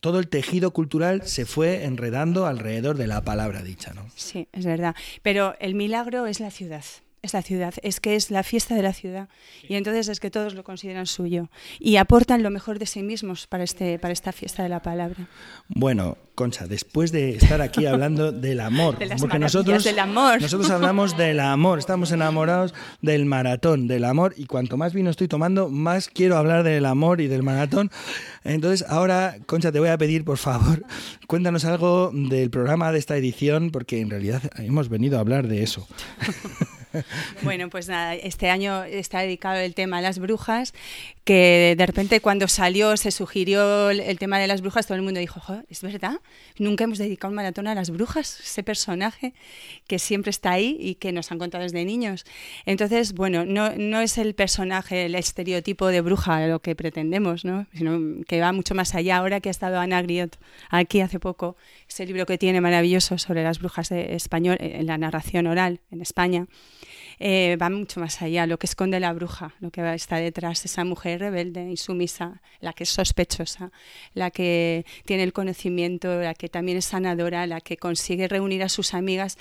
todo 0.00 0.18
el 0.18 0.28
tejido 0.28 0.70
cultural 0.70 1.26
se 1.26 1.44
fue 1.44 1.84
enredando 1.84 2.46
alrededor 2.46 2.96
de 2.96 3.06
la 3.06 3.20
palabra 3.20 3.62
dicha. 3.62 3.92
¿no? 3.92 4.06
Sí, 4.16 4.48
es 4.52 4.64
verdad. 4.64 4.94
Pero 5.20 5.54
el 5.60 5.74
milagro 5.74 6.26
es 6.26 6.40
la 6.40 6.50
ciudad 6.50 6.82
es 7.24 7.32
la 7.32 7.42
ciudad, 7.42 7.74
es 7.82 8.00
que 8.00 8.16
es 8.16 8.30
la 8.30 8.42
fiesta 8.42 8.74
de 8.74 8.82
la 8.82 8.92
ciudad. 8.92 9.28
Y 9.66 9.76
entonces 9.76 10.08
es 10.08 10.20
que 10.20 10.30
todos 10.30 10.54
lo 10.54 10.62
consideran 10.62 11.06
suyo 11.06 11.48
y 11.80 11.96
aportan 11.96 12.42
lo 12.42 12.50
mejor 12.50 12.78
de 12.78 12.86
sí 12.86 13.02
mismos 13.02 13.46
para, 13.46 13.64
este, 13.64 13.98
para 13.98 14.12
esta 14.12 14.30
fiesta 14.32 14.62
de 14.62 14.68
la 14.68 14.82
palabra. 14.82 15.26
Bueno, 15.68 16.18
Concha, 16.34 16.66
después 16.66 17.12
de 17.12 17.36
estar 17.36 17.62
aquí 17.62 17.86
hablando 17.86 18.30
del 18.30 18.60
amor, 18.60 18.98
porque 19.18 19.38
nosotros, 19.38 19.84
del 19.84 19.98
amor. 19.98 20.42
nosotros 20.42 20.70
hablamos 20.70 21.16
del 21.16 21.40
amor, 21.40 21.78
estamos 21.78 22.12
enamorados 22.12 22.74
del 23.00 23.24
maratón, 23.24 23.86
del 23.88 24.04
amor, 24.04 24.34
y 24.36 24.44
cuanto 24.44 24.76
más 24.76 24.92
vino 24.92 25.10
estoy 25.10 25.28
tomando, 25.28 25.70
más 25.70 26.08
quiero 26.08 26.36
hablar 26.36 26.62
del 26.62 26.84
amor 26.84 27.22
y 27.22 27.28
del 27.28 27.42
maratón. 27.42 27.90
Entonces, 28.42 28.84
ahora, 28.88 29.36
Concha, 29.46 29.72
te 29.72 29.78
voy 29.78 29.88
a 29.88 29.96
pedir, 29.96 30.24
por 30.24 30.36
favor, 30.36 30.84
cuéntanos 31.26 31.64
algo 31.64 32.10
del 32.12 32.50
programa 32.50 32.92
de 32.92 32.98
esta 32.98 33.16
edición, 33.16 33.70
porque 33.70 34.00
en 34.00 34.10
realidad 34.10 34.42
hemos 34.58 34.90
venido 34.90 35.16
a 35.16 35.20
hablar 35.20 35.48
de 35.48 35.62
eso. 35.62 35.88
Bueno, 37.42 37.68
pues 37.70 37.88
nada, 37.88 38.14
este 38.14 38.50
año 38.50 38.84
está 38.84 39.20
dedicado 39.20 39.56
el 39.56 39.74
tema 39.74 39.98
a 39.98 40.00
las 40.00 40.18
brujas, 40.18 40.72
que 41.24 41.74
de 41.76 41.86
repente 41.86 42.20
cuando 42.20 42.48
salió, 42.48 42.96
se 42.96 43.10
sugirió 43.10 43.90
el 43.90 44.18
tema 44.18 44.38
de 44.38 44.46
las 44.46 44.60
brujas, 44.60 44.86
todo 44.86 44.96
el 44.96 45.02
mundo 45.02 45.20
dijo, 45.20 45.40
es 45.68 45.82
verdad, 45.82 46.20
nunca 46.58 46.84
hemos 46.84 46.98
dedicado 46.98 47.30
un 47.30 47.36
maratón 47.36 47.66
a 47.66 47.74
las 47.74 47.90
brujas, 47.90 48.40
ese 48.40 48.62
personaje 48.62 49.34
que 49.86 49.98
siempre 49.98 50.30
está 50.30 50.52
ahí 50.52 50.76
y 50.78 50.96
que 50.96 51.12
nos 51.12 51.32
han 51.32 51.38
contado 51.38 51.62
desde 51.64 51.84
niños. 51.84 52.24
Entonces, 52.66 53.14
bueno, 53.14 53.44
no, 53.44 53.74
no 53.76 54.00
es 54.00 54.18
el 54.18 54.34
personaje, 54.34 55.06
el 55.06 55.14
estereotipo 55.14 55.88
de 55.88 56.00
bruja 56.00 56.46
lo 56.46 56.60
que 56.60 56.74
pretendemos, 56.74 57.44
¿no? 57.44 57.66
sino 57.74 58.24
que 58.26 58.40
va 58.40 58.52
mucho 58.52 58.74
más 58.74 58.94
allá. 58.94 59.18
Ahora 59.18 59.40
que 59.40 59.48
ha 59.48 59.50
estado 59.50 59.78
Ana 59.78 60.02
Griot 60.02 60.38
aquí 60.70 61.00
hace 61.00 61.20
poco, 61.20 61.56
ese 61.88 62.06
libro 62.06 62.26
que 62.26 62.38
tiene 62.38 62.60
maravilloso 62.60 63.18
sobre 63.18 63.42
las 63.42 63.58
brujas 63.58 63.88
de 63.88 64.14
español, 64.14 64.56
en 64.60 64.86
la 64.86 64.98
narración 64.98 65.46
oral 65.46 65.80
en 65.90 66.00
España, 66.00 66.46
eh, 67.18 67.56
va 67.60 67.70
mucho 67.70 68.00
más 68.00 68.20
allá, 68.22 68.46
lo 68.46 68.58
que 68.58 68.66
esconde 68.66 69.00
la 69.00 69.12
bruja, 69.12 69.54
lo 69.60 69.70
que 69.70 69.94
está 69.94 70.16
detrás, 70.16 70.64
esa 70.64 70.84
mujer 70.84 71.20
rebelde, 71.20 71.62
insumisa, 71.62 72.40
la 72.60 72.72
que 72.72 72.84
es 72.84 72.90
sospechosa, 72.90 73.70
la 74.14 74.30
que 74.30 74.84
tiene 75.04 75.22
el 75.22 75.32
conocimiento, 75.32 76.20
la 76.20 76.34
que 76.34 76.48
también 76.48 76.78
es 76.78 76.86
sanadora, 76.86 77.46
la 77.46 77.60
que 77.60 77.76
consigue 77.76 78.28
reunir 78.28 78.62
a 78.62 78.68
sus 78.68 78.94
amigas 78.94 79.36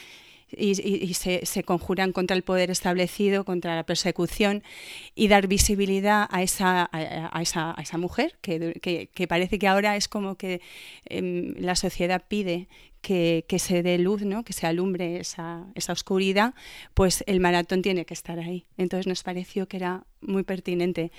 y, 0.58 1.14
se, 1.14 1.64
conjuran 1.64 2.12
contra 2.12 2.36
el 2.36 2.44
poder 2.44 2.70
establecido, 2.72 3.44
contra 3.44 3.76
la 3.76 3.84
persecución 3.84 4.64
y 5.16 5.28
dar 5.28 5.48
visibilidad 5.48 6.28
a 6.30 6.44
esa, 6.44 6.90
a, 6.92 7.42
esa, 7.42 7.74
a 7.78 7.82
esa, 7.82 7.98
mujer 7.98 8.36
que, 8.42 9.10
que, 9.14 9.28
parece 9.28 9.60
que 9.60 9.68
ahora 9.68 9.96
es 9.96 10.08
como 10.08 10.36
que 10.36 10.62
em, 11.06 11.56
la 11.58 11.76
sociedad 11.76 12.24
pide 12.28 12.68
que, 13.04 13.46
se 13.60 13.84
dé 13.84 14.00
luz, 14.00 14.24
¿no? 14.24 14.44
que 14.44 14.54
se 14.54 14.66
alumbre 14.66 15.20
esa, 15.20 15.68
esa 15.76 15.94
oscuridad, 15.94 16.56
pues 16.94 17.24
el 17.28 17.40
maratón 17.40 17.82
tiene 17.82 18.06
que 18.06 18.14
estar 18.14 18.40
ahí. 18.40 18.66
Entonces 18.78 19.06
nos 19.06 19.22
pareció 19.22 19.68
que 19.68 19.78
era 19.78 20.06
muy 20.22 20.44
pertinente 20.44 21.12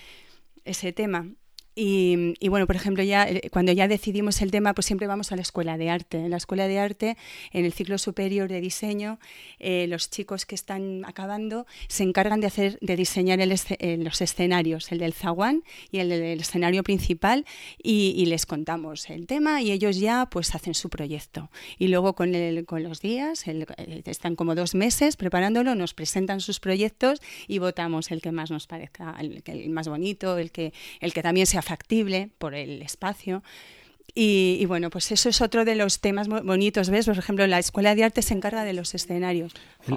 ese 0.65 0.93
tema. 0.93 1.29
Y, 1.77 2.49
bueno, 2.49 2.67
por 2.67 2.77
ejemplo, 2.77 3.03
ya 3.03 3.29
eh, 3.29 3.49
cuando 3.51 3.73
ya 3.73 3.89
decidimos 3.89 4.41
el 4.43 4.53
tema, 4.53 4.75
pues 4.75 4.87
siempre 4.87 5.09
vamos 5.09 5.33
a 5.33 5.37
la 5.37 5.43
escuela 5.43 5.77
de 5.77 5.91
arte. 5.91 6.19
En 6.19 6.31
la 6.31 6.37
escuela 6.37 6.69
de 6.69 6.79
arte, 6.79 7.17
en 7.53 7.65
el 7.65 7.73
ciclo 7.73 7.99
superior 7.99 8.49
de 8.49 8.61
diseño, 8.61 9.19
eh, 9.59 9.87
los 9.89 10.09
chicos 10.09 10.47
que 10.47 10.55
están 10.55 11.05
acabando 11.05 11.67
se 11.89 12.05
encargan 12.05 12.41
de 12.41 12.47
hacer, 12.47 12.79
de 12.81 12.95
diseñar 12.95 13.41
eh, 13.41 13.97
los 13.99 14.21
escenarios, 14.21 14.93
el 14.93 14.99
del 14.99 15.15
zaguán 15.15 15.65
y 15.91 15.99
el 15.99 16.11
del 16.11 16.41
escenario 16.41 16.85
principal, 16.85 17.45
y, 17.83 18.25
les 18.25 18.47
contamos 18.47 19.11
el 19.11 19.27
tema 19.27 19.61
y 19.61 19.71
ellos 19.71 19.99
ya 19.99 20.27
pues 20.27 20.55
hacen 20.55 20.75
su 20.75 20.89
proyecto. 20.89 21.51
Y 21.79 21.89
luego 21.89 22.15
con, 22.15 22.35
el, 22.35 22.65
con 22.65 22.83
los 22.83 23.01
días, 23.01 23.45
están 24.07 24.35
como 24.35 24.55
dos 24.55 24.75
meses 24.75 25.17
preparándolo, 25.17 25.75
nos 25.75 25.93
presentan 25.93 26.41
sus 26.41 26.59
proyectos 26.59 27.21
y 27.47 27.59
votamos 27.59 28.11
el 28.11 28.23
que 28.23 28.33
más 28.33 28.51
nos 28.51 28.67
parezca, 28.67 29.15
el, 29.21 29.43
el 29.45 29.71
más 29.71 29.89
bonito, 29.89 30.39
el 30.39 30.53
que, 30.53 30.73
el 31.01 31.13
que 31.13 31.23
también 31.23 31.47
sea 31.47 31.61
factible 31.65 32.31
por 32.39 32.55
el 32.55 32.83
espacio. 32.83 33.43
Y, 34.17 34.65
bueno, 34.67 34.91
pues 34.91 35.11
eso 35.11 35.29
es 35.29 35.41
otro 35.41 35.65
de 35.65 35.75
los 35.75 35.99
temas 35.99 36.29
bonitos, 36.29 36.89
¿ves? 36.89 37.07
Por 37.07 37.19
ejemplo, 37.19 37.45
la 37.49 37.59
Escuela 37.59 37.97
de 37.97 38.05
Arte 38.05 38.23
se 38.23 38.33
encarga 38.33 38.63
de 38.63 38.73
los 38.73 38.95
escenarios. 38.95 39.53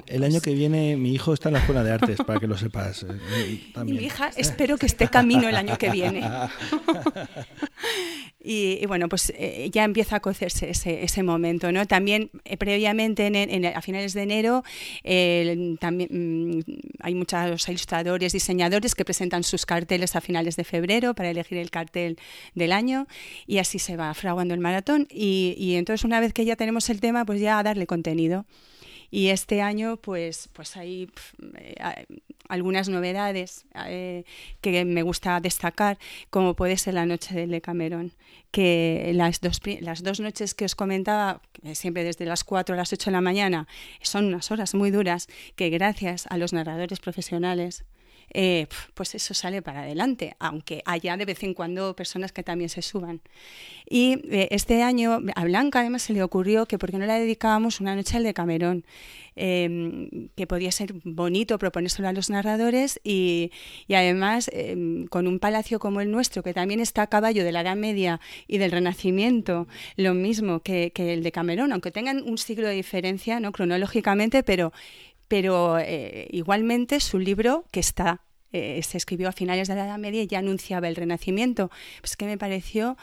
El, 0.08 0.24
año 0.24 0.40
que 0.40 0.54
viene 0.54 0.96
mi 0.96 1.14
hijo 1.14 1.32
está 1.32 1.50
en 1.50 1.52
la 1.52 1.60
Escuela 1.60 1.84
de 1.84 1.92
Artes, 1.92 2.18
para 2.26 2.40
que 2.40 2.48
lo 2.48 2.58
sepas. 2.58 3.04
Eh, 3.04 3.70
y 3.76 3.84
mi 3.84 4.04
hija 4.04 4.32
espero 4.36 4.76
que 4.76 4.86
esté 4.86 5.06
camino 5.06 5.48
el 5.48 5.54
año 5.54 5.78
que 5.78 5.90
viene. 5.90 6.28
Y, 8.50 8.86
bueno, 8.86 9.10
pues 9.10 9.30
eh, 9.36 9.68
ya 9.70 9.84
empieza 9.84 10.16
a 10.16 10.20
cocerse 10.20 10.70
ese, 10.70 11.04
ese 11.04 11.22
momento, 11.22 11.70
¿no? 11.70 11.86
También 11.86 12.30
eh, 12.46 12.56
previamente, 12.56 13.26
en, 13.26 13.66
a 13.66 13.82
finales 13.82 14.14
de 14.14 14.22
enero, 14.22 14.64
también 15.78 16.08
mm, 16.10 16.60
hay 17.00 17.14
muchos 17.14 17.68
ilustradores, 17.68 18.32
diseñadores 18.32 18.94
que 18.94 19.04
presentan 19.04 19.44
sus 19.44 19.66
carteles 19.66 20.16
a 20.16 20.22
finales 20.22 20.56
de 20.56 20.64
febrero 20.64 21.12
para 21.12 21.28
elegir 21.28 21.58
el 21.58 21.70
cartel 21.70 22.16
del 22.54 22.72
año 22.72 23.06
y 23.46 23.58
así 23.58 23.78
se 23.78 23.98
va 23.98 24.14
fraguando 24.14 24.54
el 24.54 24.60
maratón 24.60 25.06
y, 25.10 25.54
y 25.58 25.74
entonces 25.74 26.06
una 26.06 26.18
vez 26.18 26.32
que 26.32 26.46
ya 26.46 26.56
tenemos 26.56 26.88
el 26.88 27.00
tema, 27.00 27.26
pues 27.26 27.42
ya 27.42 27.58
a 27.58 27.62
darle 27.62 27.86
contenido. 27.86 28.46
Y 29.10 29.28
este 29.28 29.62
año, 29.62 29.96
pues, 29.96 30.48
pues 30.52 30.76
hay 30.76 31.10
eh, 31.56 32.06
algunas 32.48 32.88
novedades 32.88 33.64
eh, 33.86 34.24
que 34.60 34.84
me 34.84 35.02
gusta 35.02 35.40
destacar, 35.40 35.98
como 36.30 36.54
puede 36.54 36.76
ser 36.76 36.94
la 36.94 37.06
noche 37.06 37.34
del 37.34 37.50
Decamerón, 37.50 38.12
que 38.50 39.10
las 39.14 39.40
dos, 39.40 39.60
las 39.80 40.02
dos 40.02 40.20
noches 40.20 40.54
que 40.54 40.64
os 40.64 40.74
comentaba, 40.74 41.40
siempre 41.72 42.04
desde 42.04 42.26
las 42.26 42.44
4 42.44 42.74
a 42.74 42.78
las 42.78 42.92
8 42.92 43.10
de 43.10 43.12
la 43.12 43.20
mañana, 43.20 43.66
son 44.02 44.26
unas 44.26 44.50
horas 44.50 44.74
muy 44.74 44.90
duras 44.90 45.28
que 45.56 45.70
gracias 45.70 46.26
a 46.28 46.36
los 46.36 46.52
narradores 46.52 47.00
profesionales, 47.00 47.84
eh, 48.32 48.66
pues 48.94 49.14
eso 49.14 49.34
sale 49.34 49.62
para 49.62 49.82
adelante, 49.82 50.36
aunque 50.38 50.82
haya 50.84 51.16
de 51.16 51.24
vez 51.24 51.42
en 51.42 51.54
cuando 51.54 51.94
personas 51.94 52.32
que 52.32 52.42
también 52.42 52.68
se 52.68 52.82
suban. 52.82 53.20
Y 53.88 54.20
eh, 54.30 54.48
este 54.50 54.82
año 54.82 55.22
a 55.34 55.44
Blanca 55.44 55.80
además 55.80 56.02
se 56.02 56.12
le 56.12 56.22
ocurrió 56.22 56.66
que 56.66 56.78
por 56.78 56.90
qué 56.90 56.98
no 56.98 57.06
le 57.06 57.14
dedicábamos 57.14 57.80
una 57.80 57.96
noche 57.96 58.18
al 58.18 58.22
de 58.22 58.34
Camerón, 58.34 58.84
em, 59.34 60.28
que 60.36 60.46
podía 60.46 60.70
ser 60.72 60.92
bonito 61.04 61.58
proponérselo 61.58 62.08
a 62.08 62.12
los 62.12 62.28
narradores 62.28 63.00
y, 63.02 63.50
además 63.88 64.50
em, 64.52 65.06
con 65.06 65.26
un 65.26 65.38
palacio 65.38 65.78
como 65.78 66.00
el 66.00 66.10
nuestro, 66.10 66.42
que 66.42 66.52
también 66.52 66.80
está 66.80 67.02
a 67.02 67.06
caballo 67.06 67.44
de 67.44 67.52
la 67.52 67.62
Edad 67.62 67.76
Media 67.76 68.20
y 68.46 68.58
del 68.58 68.72
Renacimiento, 68.72 69.68
lo 69.96 70.12
mismo 70.14 70.60
que, 70.60 70.92
el 70.96 71.22
de 71.22 71.32
Camerón, 71.32 71.72
aunque 71.72 71.90
tengan 71.90 72.22
un 72.22 72.36
siglo 72.36 72.68
de 72.68 72.74
diferencia 72.74 73.40
¿no? 73.40 73.52
cronológicamente, 73.52 74.42
pero 74.42 74.72
pero 75.28 75.78
eh, 75.78 76.26
igualmente 76.30 77.00
su 77.00 77.18
libro, 77.18 77.64
que 77.70 77.80
está 77.80 78.22
eh, 78.52 78.80
se 78.82 78.96
escribió 78.96 79.28
a 79.28 79.32
finales 79.32 79.68
de 79.68 79.74
la 79.74 79.84
Edad 79.84 79.98
Media 79.98 80.22
y 80.22 80.26
ya 80.26 80.38
anunciaba 80.38 80.88
el 80.88 80.96
Renacimiento. 80.96 81.70
Pues 82.00 82.16
que 82.16 82.24
me 82.24 82.38
pareció 82.38 82.96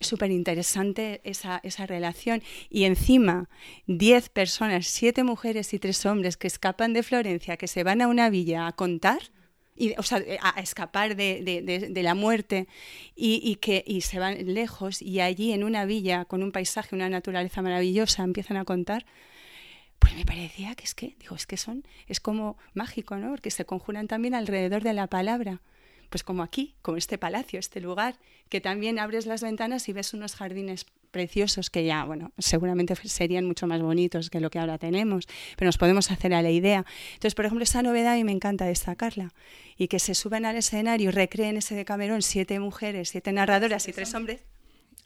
súper 0.00 0.30
interesante 0.30 1.20
esa, 1.24 1.60
esa 1.64 1.86
relación. 1.86 2.42
Y 2.70 2.84
encima, 2.84 3.48
diez 3.86 4.28
personas, 4.28 4.86
siete 4.86 5.24
mujeres 5.24 5.74
y 5.74 5.78
tres 5.78 6.04
hombres 6.06 6.36
que 6.36 6.46
escapan 6.46 6.92
de 6.92 7.02
Florencia, 7.02 7.56
que 7.56 7.66
se 7.66 7.82
van 7.82 8.00
a 8.00 8.08
una 8.08 8.30
villa 8.30 8.66
a 8.66 8.72
contar, 8.72 9.18
y, 9.78 9.94
o 9.98 10.02
sea, 10.02 10.22
a 10.40 10.60
escapar 10.60 11.16
de, 11.16 11.42
de, 11.42 11.90
de, 11.90 12.02
la 12.02 12.14
muerte 12.14 12.66
y, 13.14 13.42
y, 13.44 13.56
que 13.56 13.84
y 13.86 14.00
se 14.00 14.18
van 14.18 14.54
lejos 14.54 15.02
y 15.02 15.20
allí 15.20 15.52
en 15.52 15.64
una 15.64 15.84
villa 15.84 16.24
con 16.24 16.42
un 16.42 16.50
paisaje, 16.50 16.94
una 16.94 17.10
naturaleza 17.10 17.60
maravillosa 17.60 18.22
empiezan 18.22 18.56
a 18.56 18.64
contar 18.64 19.04
pues 19.98 20.14
me 20.14 20.24
parecía 20.24 20.74
que 20.74 20.84
es 20.84 20.94
que, 20.94 21.16
digo, 21.18 21.36
es 21.36 21.46
que 21.46 21.56
son, 21.56 21.84
es 22.06 22.20
como 22.20 22.56
mágico, 22.74 23.16
¿no? 23.16 23.30
Porque 23.30 23.50
se 23.50 23.64
conjuran 23.64 24.08
también 24.08 24.34
alrededor 24.34 24.82
de 24.82 24.92
la 24.92 25.06
palabra. 25.06 25.60
Pues 26.10 26.22
como 26.22 26.42
aquí, 26.42 26.76
como 26.82 26.96
este 26.96 27.18
palacio, 27.18 27.58
este 27.58 27.80
lugar, 27.80 28.16
que 28.48 28.60
también 28.60 28.98
abres 28.98 29.26
las 29.26 29.42
ventanas 29.42 29.88
y 29.88 29.92
ves 29.92 30.14
unos 30.14 30.36
jardines 30.36 30.86
preciosos 31.10 31.70
que 31.70 31.84
ya, 31.84 32.04
bueno, 32.04 32.32
seguramente 32.38 32.94
serían 32.94 33.46
mucho 33.46 33.66
más 33.66 33.80
bonitos 33.80 34.30
que 34.30 34.38
lo 34.38 34.50
que 34.50 34.58
ahora 34.58 34.78
tenemos, 34.78 35.26
pero 35.56 35.66
nos 35.66 35.78
podemos 35.78 36.10
hacer 36.10 36.34
a 36.34 36.42
la 36.42 36.50
idea. 36.50 36.84
Entonces, 37.14 37.34
por 37.34 37.46
ejemplo, 37.46 37.64
esa 37.64 37.82
novedad 37.82 38.14
mí 38.14 38.24
me 38.24 38.32
encanta 38.32 38.66
destacarla 38.66 39.32
y 39.76 39.88
que 39.88 39.98
se 39.98 40.14
suben 40.14 40.44
al 40.44 40.56
escenario 40.56 41.08
y 41.08 41.12
recreen 41.12 41.56
ese 41.56 41.74
de 41.74 41.84
Camerón 41.84 42.22
siete 42.22 42.60
mujeres, 42.60 43.08
siete 43.08 43.32
narradoras 43.32 43.88
y 43.88 43.92
tres 43.92 44.14
hombres 44.14 44.42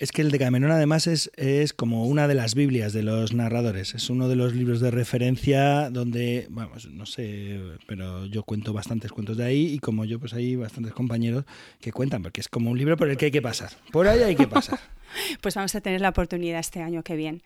es 0.00 0.12
que 0.12 0.22
el 0.22 0.30
Decamerón 0.30 0.72
además 0.72 1.06
es, 1.06 1.30
es 1.36 1.74
como 1.74 2.06
una 2.06 2.26
de 2.26 2.34
las 2.34 2.54
Biblias 2.54 2.94
de 2.94 3.02
los 3.02 3.34
narradores. 3.34 3.94
Es 3.94 4.08
uno 4.08 4.28
de 4.28 4.34
los 4.34 4.54
libros 4.54 4.80
de 4.80 4.90
referencia 4.90 5.90
donde, 5.90 6.46
vamos, 6.48 6.88
no 6.90 7.04
sé, 7.04 7.60
pero 7.86 8.24
yo 8.24 8.42
cuento 8.42 8.72
bastantes 8.72 9.12
cuentos 9.12 9.36
de 9.36 9.44
ahí 9.44 9.66
y 9.74 9.78
como 9.78 10.06
yo, 10.06 10.18
pues 10.18 10.32
hay 10.32 10.56
bastantes 10.56 10.94
compañeros 10.94 11.44
que 11.82 11.92
cuentan, 11.92 12.22
porque 12.22 12.40
es 12.40 12.48
como 12.48 12.70
un 12.70 12.78
libro 12.78 12.96
por 12.96 13.10
el 13.10 13.18
que 13.18 13.26
hay 13.26 13.30
que 13.30 13.42
pasar. 13.42 13.72
Por 13.92 14.08
ahí 14.08 14.22
hay 14.22 14.36
que 14.36 14.48
pasar. 14.48 14.80
pues 15.42 15.54
vamos 15.54 15.74
a 15.74 15.82
tener 15.82 16.00
la 16.00 16.08
oportunidad 16.08 16.60
este 16.60 16.80
año 16.80 17.02
que 17.02 17.16
viene. 17.16 17.42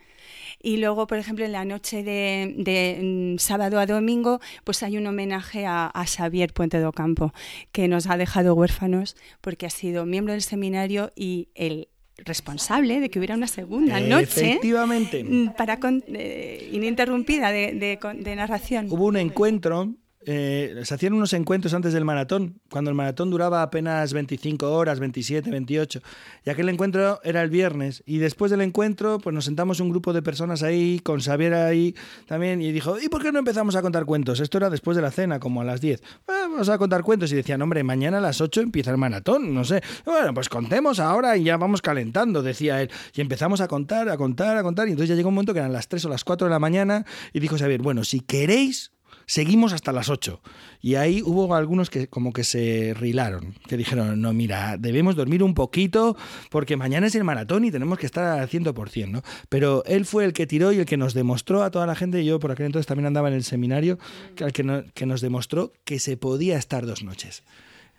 Y 0.63 0.77
luego, 0.77 1.09
por 1.09 1.19
ejemplo, 1.19 1.45
en 1.45 1.51
la 1.51 1.65
noche 1.65 2.05
de, 2.05 3.35
mm, 3.35 3.39
sábado 3.39 3.81
a 3.81 3.87
domingo, 3.87 4.41
pues 4.63 4.85
hay 4.85 4.97
un 4.97 5.09
homenaje 5.09 5.67
a, 5.67 5.91
Xavier 6.07 6.53
Puente 6.53 6.79
de 6.79 6.87
Ocampo, 6.87 7.35
que 7.73 7.89
nos 7.89 8.07
ha 8.07 8.17
dejado 8.17 8.55
huérfanos 8.55 9.17
porque 9.41 9.67
ha 9.67 9.71
sido 9.71 10.07
miembro 10.07 10.35
del 10.35 10.43
seminario 10.43 11.13
y 11.17 11.49
el 11.57 11.89
responsable 12.19 13.01
de 13.01 13.11
que 13.11 13.19
hubiera 13.19 13.35
una 13.35 13.47
segunda 13.47 14.01
noche 14.01 14.53
Efectivamente. 14.53 15.25
Mm, 15.25 15.55
para 15.57 15.79
eh, 16.09 16.71
ininterrumpida 16.73 17.51
de, 17.51 17.99
de 18.19 18.37
narración. 18.37 18.87
Hubo 18.91 19.07
un 19.07 19.17
encuentro 19.17 19.95
eh, 20.27 20.81
se 20.85 20.95
hacían 20.95 21.13
unos 21.13 21.33
encuentros 21.33 21.75
antes 21.75 21.93
del 21.93 22.05
maratón, 22.05 22.61
cuando 22.71 22.91
el 22.91 22.97
maratón 22.97 23.31
duraba 23.31 23.63
apenas 23.63 24.13
25 24.13 24.71
horas, 24.73 25.01
27, 25.01 25.51
28. 25.51 26.01
Y 26.45 26.51
aquel 26.51 26.69
encuentro 26.69 27.21
era 27.23 27.43
el 27.43 27.51
viernes. 27.51 28.03
Y 28.07 28.19
después 28.19 28.51
del 28.51 28.61
encuentro, 28.61 29.19
pues 29.19 29.35
nos 29.35 29.45
sentamos 29.45 29.81
un 29.81 29.91
grupo 29.91 30.13
de 30.13 30.23
personas 30.23 30.63
ahí, 30.63 31.01
con 31.01 31.21
Xavier 31.21 31.55
ahí 31.55 31.95
también, 32.27 32.63
y 32.63 32.73
dijo, 32.73 32.99
¿y 33.01 33.09
por 33.09 33.23
qué 33.23 33.33
no 33.33 33.39
empezamos 33.39 33.77
a 33.77 33.83
contar 33.83 34.05
cuentos? 34.05 34.41
Esto 34.41 34.59
era 34.59 34.71
después 34.71 34.97
de 34.97 35.03
la 35.03 35.11
cena, 35.11 35.41
como 35.41 35.61
a 35.61 35.65
las 35.65 35.81
10. 35.81 36.03
vamos 36.27 36.69
a 36.69 36.79
contar 36.79 37.03
cuentos. 37.03 37.31
Y 37.33 37.37
decían, 37.37 37.61
hombre, 37.63 37.83
mañana 37.85 38.19
a 38.19 38.21
las 38.21 38.41
8 38.41 38.61
empieza 38.61 38.91
el 38.91 38.99
maratón, 38.99 39.55
no 39.55 39.65
sé. 39.65 39.83
Bueno, 40.05 40.33
pues 40.35 40.49
contemos 40.49 41.01
ahora 41.01 41.37
y 41.37 41.45
ya 41.45 41.57
vamos 41.57 41.83
calentando, 41.83 42.43
decía 42.43 42.83
él. 42.83 42.91
Y 43.15 43.21
empezamos 43.21 43.61
a 43.61 43.69
contar, 43.69 44.09
a 44.09 44.17
contar, 44.17 44.57
a 44.57 44.63
contar. 44.63 44.89
Y 44.89 44.93
entonces 44.93 45.11
ya 45.11 45.15
llegó 45.15 45.29
un 45.29 45.35
momento 45.35 45.53
que 45.53 45.61
eran 45.61 45.73
las 45.73 45.89
3 45.89 46.05
o 46.07 46.09
las 46.09 46.25
4 46.25 46.47
de 46.47 46.51
la 46.51 46.59
mañana 46.59 47.05
y 47.33 47.41
dijo 47.41 47.57
Xavier, 47.59 47.83
bueno, 47.83 48.05
si 48.05 48.21
queréis 48.21 48.94
seguimos 49.27 49.73
hasta 49.73 49.93
las 49.93 50.09
8. 50.09 50.41
Y 50.81 50.97
ahí 50.97 51.23
hubo 51.25 51.55
algunos 51.55 51.91
que 51.91 52.09
como 52.09 52.33
que 52.33 52.45
se 52.45 52.95
rilaron, 52.95 53.55
que 53.67 53.77
dijeron, 53.77 54.21
no, 54.21 54.33
mira, 54.33 54.77
debemos 54.79 55.17
dormir 55.17 55.43
un 55.43 55.55
poquito 55.55 56.17
porque 56.51 56.77
mañana 56.77 57.07
es 57.07 57.15
el 57.15 57.25
maratón 57.25 57.65
y 57.65 57.71
tenemos 57.71 57.99
que 57.99 58.07
estar 58.07 58.39
al 58.39 58.49
100%, 58.49 59.09
¿no? 59.09 59.23
Pero 59.49 59.85
él 59.87 60.05
fue 60.05 60.25
el 60.25 60.33
que 60.33 60.47
tiró 60.47 60.73
y 60.73 60.79
el 60.79 60.87
que 60.87 60.97
nos 60.97 61.15
demostró 61.15 61.63
a 61.63 61.71
toda 61.71 61.87
la 61.87 61.95
gente, 61.95 62.21
y 62.21 62.27
yo 62.27 62.39
por 62.39 62.53
aquel 62.53 62.67
entonces 62.67 62.87
también 62.87 63.07
andaba 63.07 63.29
en 63.29 63.35
el 63.35 63.45
seminario, 63.45 63.99
que, 64.37 64.47
que, 64.53 64.85
que 64.95 65.07
nos 65.07 65.21
demostró 65.21 65.73
que 65.85 65.99
se 65.99 66.17
podía 66.17 66.59
estar 66.59 66.87
dos 66.87 67.03
noches. 67.03 67.43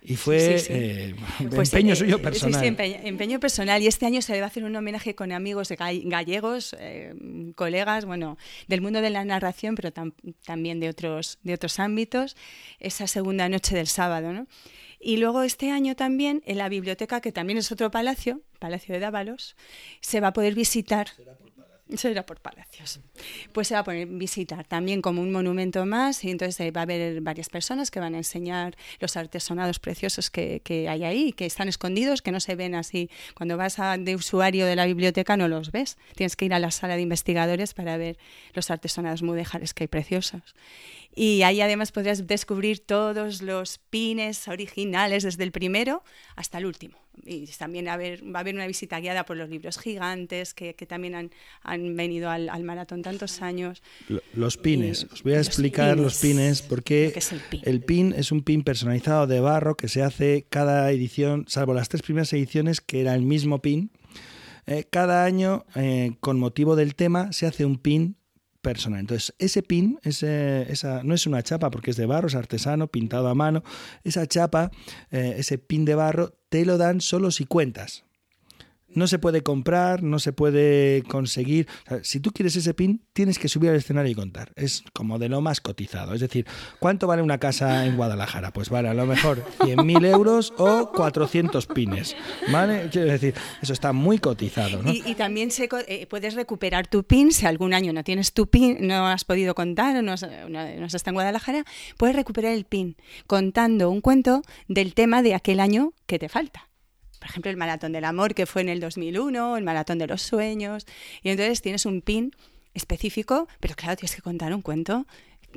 Y 0.08 0.14
fue 0.14 0.56
eh, 0.68 1.16
pues, 1.50 1.72
empeño 1.72 1.94
eh, 1.94 1.96
suyo 1.96 2.22
personal. 2.22 2.60
Sí, 2.60 2.66
empeño, 2.68 3.40
personal. 3.40 3.82
Y 3.82 3.88
este 3.88 4.06
año 4.06 4.22
se 4.22 4.34
le 4.34 4.38
va 4.38 4.44
a 4.44 4.48
hacer 4.48 4.62
un 4.62 4.76
homenaje 4.76 5.16
con 5.16 5.32
amigos 5.32 5.70
gallegos, 5.70 6.76
eh, 6.78 7.12
colegas, 7.56 8.04
bueno, 8.04 8.38
del 8.68 8.82
mundo 8.82 9.00
de 9.00 9.10
la 9.10 9.24
narración, 9.24 9.74
pero 9.74 9.92
también 10.44 10.78
de 10.78 10.88
otros, 10.88 11.40
de 11.42 11.54
otros 11.54 11.80
ámbitos, 11.80 12.36
esa 12.78 13.08
segunda 13.08 13.48
noche 13.48 13.74
del 13.74 13.88
sábado, 13.88 14.32
¿no? 14.32 14.46
Y 15.00 15.16
luego 15.16 15.42
este 15.42 15.72
año 15.72 15.96
también 15.96 16.40
en 16.46 16.58
la 16.58 16.68
biblioteca, 16.68 17.20
que 17.20 17.32
también 17.32 17.58
es 17.58 17.72
otro 17.72 17.90
palacio, 17.90 18.42
Palacio 18.60 18.94
de 18.94 19.00
Dávalos, 19.00 19.56
se 20.00 20.20
va 20.20 20.28
a 20.28 20.32
poder 20.32 20.54
visitar. 20.54 21.08
Eso 21.88 22.08
era 22.08 22.26
por 22.26 22.40
palacios. 22.40 22.98
Pues 23.52 23.68
se 23.68 23.74
va 23.74 23.80
a 23.80 23.84
poner 23.84 24.08
visitar 24.08 24.66
también 24.66 25.00
como 25.00 25.22
un 25.22 25.30
monumento 25.30 25.86
más 25.86 26.24
y 26.24 26.30
entonces 26.30 26.72
va 26.74 26.80
a 26.80 26.82
haber 26.82 27.20
varias 27.20 27.48
personas 27.48 27.92
que 27.92 28.00
van 28.00 28.14
a 28.14 28.18
enseñar 28.18 28.76
los 28.98 29.16
artesonados 29.16 29.78
preciosos 29.78 30.28
que, 30.28 30.60
que 30.64 30.88
hay 30.88 31.04
ahí, 31.04 31.32
que 31.32 31.46
están 31.46 31.68
escondidos, 31.68 32.22
que 32.22 32.32
no 32.32 32.40
se 32.40 32.56
ven 32.56 32.74
así. 32.74 33.08
Cuando 33.34 33.56
vas 33.56 33.78
a, 33.78 33.98
de 33.98 34.16
usuario 34.16 34.66
de 34.66 34.74
la 34.74 34.86
biblioteca 34.86 35.36
no 35.36 35.46
los 35.46 35.70
ves. 35.70 35.96
Tienes 36.16 36.34
que 36.34 36.46
ir 36.46 36.54
a 36.54 36.58
la 36.58 36.72
sala 36.72 36.96
de 36.96 37.02
investigadores 37.02 37.72
para 37.72 37.96
ver 37.96 38.18
los 38.52 38.68
artesonados 38.72 39.22
mudéjares 39.22 39.72
que 39.72 39.84
hay 39.84 39.88
preciosos. 39.88 40.56
Y 41.14 41.42
ahí 41.42 41.60
además 41.60 41.92
podrás 41.92 42.26
descubrir 42.26 42.80
todos 42.80 43.42
los 43.42 43.78
pines 43.78 44.48
originales 44.48 45.22
desde 45.22 45.44
el 45.44 45.52
primero 45.52 46.02
hasta 46.34 46.58
el 46.58 46.66
último. 46.66 46.98
Y 47.24 47.46
también 47.46 47.86
va 47.86 47.92
a 47.92 47.94
haber, 47.94 48.22
va 48.24 48.38
a 48.38 48.40
haber 48.40 48.54
una 48.54 48.66
visita 48.66 49.00
guiada 49.00 49.24
por 49.24 49.36
los 49.36 49.48
libros 49.48 49.78
gigantes 49.78 50.54
que, 50.54 50.74
que 50.74 50.86
también 50.86 51.14
han, 51.14 51.30
han 51.62 51.96
venido 51.96 52.30
al, 52.30 52.48
al, 52.48 52.62
maratón 52.62 53.02
tantos 53.02 53.42
años. 53.42 53.82
Los 54.34 54.56
pines, 54.56 55.06
os 55.12 55.22
voy 55.22 55.34
a 55.34 55.38
explicar 55.38 55.96
los 55.98 56.18
pines, 56.20 56.62
porque 56.62 57.12
el 57.62 57.80
pin? 57.82 58.14
es 58.16 58.32
un 58.32 58.42
pin 58.42 58.62
personalizado 58.62 59.26
de 59.26 59.40
barro 59.40 59.76
que 59.76 59.88
se 59.88 60.02
hace 60.02 60.46
cada 60.48 60.90
edición, 60.90 61.44
salvo 61.48 61.74
las 61.74 61.88
tres 61.88 62.02
primeras 62.02 62.32
ediciones 62.32 62.80
que 62.80 63.00
era 63.00 63.14
el 63.14 63.22
mismo 63.22 63.60
pin. 63.62 63.90
Eh, 64.66 64.84
cada 64.90 65.24
año, 65.24 65.64
eh, 65.76 66.16
con 66.20 66.38
motivo 66.38 66.74
del 66.74 66.96
tema, 66.96 67.32
se 67.32 67.46
hace 67.46 67.64
un 67.64 67.78
pin 67.78 68.16
Entonces, 68.70 69.34
ese 69.38 69.62
pin, 69.62 69.98
ese, 70.02 70.70
esa, 70.70 71.02
no 71.02 71.14
es 71.14 71.26
una 71.26 71.42
chapa 71.42 71.70
porque 71.70 71.90
es 71.90 71.96
de 71.96 72.06
barro, 72.06 72.28
es 72.28 72.34
artesano, 72.34 72.88
pintado 72.88 73.28
a 73.28 73.34
mano. 73.34 73.62
Esa 74.04 74.26
chapa, 74.26 74.70
eh, 75.10 75.34
ese 75.38 75.58
pin 75.58 75.84
de 75.84 75.94
barro, 75.94 76.34
te 76.48 76.64
lo 76.64 76.78
dan 76.78 77.00
solo 77.00 77.30
si 77.30 77.44
cuentas 77.44 78.05
no 78.96 79.06
se 79.06 79.18
puede 79.18 79.42
comprar, 79.42 80.02
no 80.02 80.18
se 80.18 80.32
puede 80.32 81.02
conseguir. 81.04 81.68
si 82.02 82.18
tú 82.18 82.32
quieres 82.32 82.56
ese 82.56 82.74
pin, 82.74 83.04
tienes 83.12 83.38
que 83.38 83.48
subir 83.48 83.70
al 83.70 83.76
escenario 83.76 84.10
y 84.10 84.14
contar. 84.14 84.52
Es 84.56 84.82
como 84.92 85.18
de 85.18 85.28
lo 85.28 85.40
más 85.40 85.60
cotizado. 85.60 86.14
Es 86.14 86.20
decir, 86.20 86.46
¿cuánto 86.80 87.06
vale 87.06 87.22
una 87.22 87.38
casa 87.38 87.86
en 87.86 87.96
Guadalajara? 87.96 88.52
Pues 88.52 88.70
vale 88.70 88.88
a 88.88 88.94
lo 88.94 89.06
mejor 89.06 89.44
100.000 89.60 90.06
euros 90.06 90.54
o 90.56 90.90
400 90.92 91.66
pines. 91.66 92.16
¿Vale? 92.50 92.88
Quiero 92.90 93.12
decir, 93.12 93.34
eso 93.60 93.74
está 93.74 93.92
muy 93.92 94.18
cotizado. 94.18 94.80
Y, 94.90 95.14
también 95.14 95.50
se, 95.50 95.68
eh, 95.88 96.06
puedes 96.06 96.34
recuperar 96.34 96.86
tu 96.86 97.04
pin 97.04 97.32
si 97.32 97.44
algún 97.44 97.74
año 97.74 97.92
no 97.92 98.02
tienes 98.02 98.32
tu 98.32 98.48
pin, 98.48 98.78
no 98.80 99.06
has 99.06 99.24
podido 99.24 99.54
contar 99.54 99.96
o 99.96 100.02
no, 100.02 100.14
no, 100.48 100.86
estás 100.86 101.06
en 101.06 101.14
Guadalajara, 101.14 101.64
puedes 101.98 102.16
recuperar 102.16 102.52
el 102.52 102.64
pin 102.64 102.96
contando 103.26 103.90
un 103.90 104.00
cuento 104.00 104.42
del 104.68 104.94
tema 104.94 105.22
de 105.22 105.34
aquel 105.34 105.60
año 105.60 105.92
que 106.06 106.18
te 106.18 106.28
falta 106.28 106.65
por 107.26 107.32
ejemplo, 107.32 107.50
el 107.50 107.56
Maratón 107.56 107.90
del 107.90 108.04
Amor, 108.04 108.34
que 108.34 108.46
fue 108.46 108.62
en 108.62 108.68
el 108.68 108.78
2001, 108.78 109.56
el 109.56 109.64
Maratón 109.64 109.98
de 109.98 110.06
los 110.06 110.22
Sueños, 110.22 110.86
y 111.24 111.30
entonces 111.30 111.60
tienes 111.60 111.84
un 111.84 112.00
pin 112.00 112.30
específico, 112.72 113.48
pero 113.58 113.74
claro, 113.74 113.96
tienes 113.96 114.14
que 114.14 114.22
contar 114.22 114.54
un 114.54 114.62
cuento 114.62 115.08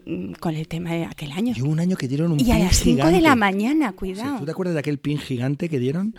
mm, 0.04 0.32
con 0.40 0.56
el 0.56 0.68
tema 0.68 0.94
de 0.94 1.06
aquel 1.06 1.32
año. 1.32 1.54
Y 1.56 1.62
un 1.62 1.80
año 1.80 1.96
que 1.96 2.08
dieron 2.08 2.32
un 2.32 2.40
y 2.40 2.46
pin 2.46 2.54
a 2.54 2.58
las 2.58 2.78
5 2.78 3.08
de 3.12 3.22
la 3.22 3.36
mañana, 3.36 3.92
cuidado. 3.92 4.40
¿Tú 4.40 4.46
te 4.46 4.52
acuerdas 4.52 4.74
de 4.74 4.80
aquel 4.80 4.98
pin 4.98 5.20
gigante 5.20 5.70
que 5.70 5.78
dieron? 5.78 6.16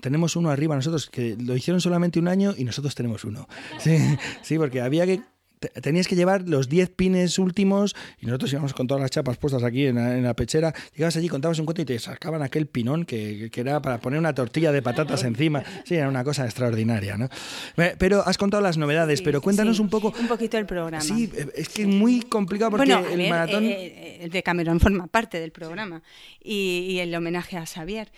Tenemos 0.00 0.34
uno 0.34 0.50
arriba 0.50 0.74
nosotros, 0.74 1.08
que 1.10 1.36
lo 1.38 1.54
hicieron 1.54 1.80
solamente 1.80 2.18
un 2.18 2.26
año 2.26 2.52
y 2.58 2.64
nosotros 2.64 2.96
tenemos 2.96 3.22
uno. 3.22 3.46
Sí, 3.78 3.96
sí 4.42 4.58
porque 4.58 4.80
había 4.80 5.06
que 5.06 5.20
tenías 5.82 6.06
que 6.08 6.16
llevar 6.16 6.48
los 6.48 6.68
10 6.68 6.90
pines 6.90 7.38
últimos 7.38 7.94
y 8.20 8.26
nosotros 8.26 8.52
íbamos 8.52 8.74
con 8.74 8.86
todas 8.86 9.00
las 9.00 9.10
chapas 9.10 9.36
puestas 9.36 9.62
aquí 9.62 9.86
en 9.86 10.22
la, 10.22 10.34
pechera. 10.34 10.74
Llegabas 10.94 11.16
allí, 11.16 11.28
contabas 11.28 11.58
un 11.58 11.66
cuento 11.66 11.82
y 11.82 11.84
te 11.84 11.98
sacaban 11.98 12.42
aquel 12.42 12.66
pinón 12.66 13.04
que, 13.04 13.50
que, 13.50 13.60
era 13.60 13.80
para 13.80 13.98
poner 13.98 14.18
una 14.18 14.34
tortilla 14.34 14.72
de 14.72 14.82
patatas 14.82 15.24
encima. 15.24 15.62
Sí, 15.84 15.94
era 15.94 16.08
una 16.08 16.24
cosa 16.24 16.44
extraordinaria, 16.44 17.16
¿no? 17.16 17.28
Pero 17.98 18.26
has 18.26 18.38
contado 18.38 18.62
las 18.62 18.76
novedades, 18.76 19.22
pero 19.22 19.40
cuéntanos 19.40 19.80
un 19.80 19.88
poco... 19.88 20.12
Un 20.18 20.28
poquito 20.28 20.58
el 20.58 20.66
programa. 20.66 21.00
Sí, 21.00 21.30
es 21.54 21.68
que 21.68 21.82
es 21.82 21.88
muy 21.88 22.22
complicado 22.22 22.70
porque 22.70 22.92
el 22.92 23.30
maratón... 23.30 23.64
Eh, 23.64 23.86
eh, 23.86 24.18
el 24.22 24.30
de 24.30 24.42
Cameron 24.42 24.80
forma 24.80 25.06
parte 25.06 25.40
del 25.40 25.52
programa 25.52 26.02
y, 26.42 26.86
y 26.88 26.98
el 27.00 27.14
homenaje 27.14 27.56
a 27.56 27.66
Xavier 27.66 28.10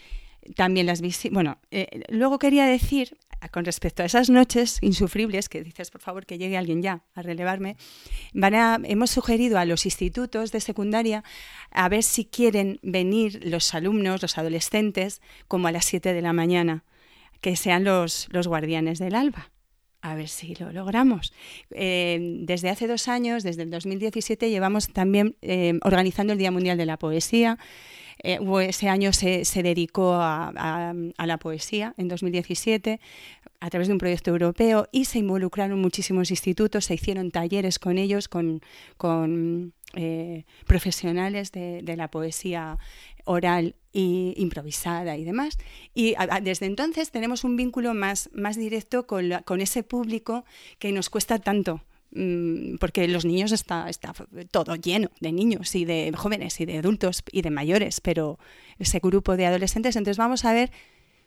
también 0.57 0.87
las 0.87 1.01
Bueno, 1.31 1.59
eh, 1.71 2.03
luego 2.09 2.39
quería 2.39 2.67
decir, 2.67 3.17
con 3.51 3.65
respecto 3.65 4.03
a 4.03 4.07
esas 4.07 4.31
noches 4.31 4.79
insufribles, 4.81 5.49
que 5.49 5.63
dices, 5.63 5.91
por 5.91 6.01
favor, 6.01 6.27
que 6.27 6.39
llegue 6.39 6.57
alguien 6.57 6.83
ya 6.83 7.05
a 7.15 7.23
relevarme, 7.23 7.77
van 8.33 8.55
a, 8.55 8.79
hemos 8.85 9.11
sugerido 9.11 9.59
a 9.59 9.65
los 9.65 9.85
institutos 9.87 10.53
de 10.53 10.61
secundaria 10.61 11.25
a 11.71 11.89
ver 11.89 12.03
si 12.03 12.25
quieren 12.25 12.79
venir 12.83 13.41
los 13.45 13.75
alumnos, 13.75 14.23
los 14.23 14.39
adolescentes, 14.39 15.21
como 15.47 15.69
a 15.69 15.73
las 15.73 15.85
7 15.85 16.13
de 16.13 16.23
la 16.23 16.33
mañana, 16.33 16.85
que 17.41 17.57
sean 17.57 17.85
los, 17.85 18.29
los 18.31 18.49
guardianes 18.49 18.99
del 18.99 19.15
alba. 19.15 19.51
A 20.01 20.15
ver 20.15 20.29
si 20.29 20.55
lo 20.55 20.73
logramos. 20.73 21.33
Eh, 21.73 22.19
desde 22.43 22.71
hace 22.71 22.87
dos 22.87 23.09
años, 23.09 23.43
desde 23.43 23.63
el 23.63 23.71
2017, 23.71 24.49
llevamos 24.49 24.93
también 24.93 25.37
eh, 25.43 25.79
organizando 25.83 26.33
el 26.33 26.39
Día 26.39 26.53
Mundial 26.53 26.79
de 26.79 26.87
la 26.87 26.99
Poesía. 26.99 27.59
Eh, 28.23 28.39
ese 28.63 28.89
año 28.89 29.13
se, 29.13 29.45
se 29.45 29.63
dedicó 29.63 30.15
a, 30.15 30.49
a, 30.49 31.27
la 31.27 31.39
poesía, 31.39 31.95
en 31.97 32.09
2017, 32.09 33.01
a 33.61 33.71
través 33.71 33.89
de 33.89 33.93
un 33.93 33.99
proyecto 33.99 34.31
europeo 34.31 34.89
y 34.93 35.05
se 35.05 35.19
involucraron 35.19 35.81
muchísimos 35.81 36.31
institutos, 36.31 36.87
se 36.87 36.95
hicieron 36.95 37.31
talleres 37.31 37.79
con 37.79 37.99
ellos, 37.99 38.29
con, 38.29 38.61
con 38.97 39.73
eh, 39.95 40.45
profesionales 40.67 41.53
de, 41.53 41.81
de, 41.83 41.97
la 41.97 42.11
poesía 42.11 42.79
oral 43.25 43.75
e 43.93 44.35
improvisada 44.37 45.17
y 45.17 45.25
demás. 45.25 45.59
Y 45.95 46.15
desde 46.43 46.67
entonces 46.67 47.11
tenemos 47.11 47.45
un 47.45 47.57
vínculo 47.57 47.95
más, 47.95 48.31
más 48.33 48.57
directo 48.57 49.07
con, 49.07 49.31
con 49.45 49.61
ese 49.61 49.83
público 49.83 50.45
que 50.79 50.93
nos 50.93 51.11
cuesta 51.11 51.39
tanto 51.39 51.83
porque 52.81 53.07
los 53.09 53.25
niños 53.25 53.53
está, 53.53 53.89
está 53.89 54.15
todo 54.51 54.75
lleno 54.77 55.11
de 55.21 55.33
niños 55.33 55.75
y 55.75 55.85
de 55.85 56.13
jóvenes 56.17 56.61
y 56.61 56.65
de 56.65 56.79
adultos 56.79 57.23
y 57.31 57.43
de 57.43 57.51
mayores, 57.51 58.01
pero 58.01 58.39
ese 58.79 58.99
grupo 59.01 59.37
de 59.37 59.47
adolescentes, 59.47 59.97
entonces 59.97 60.17
vamos 60.17 60.45
a 60.45 60.53
ver 60.53 60.71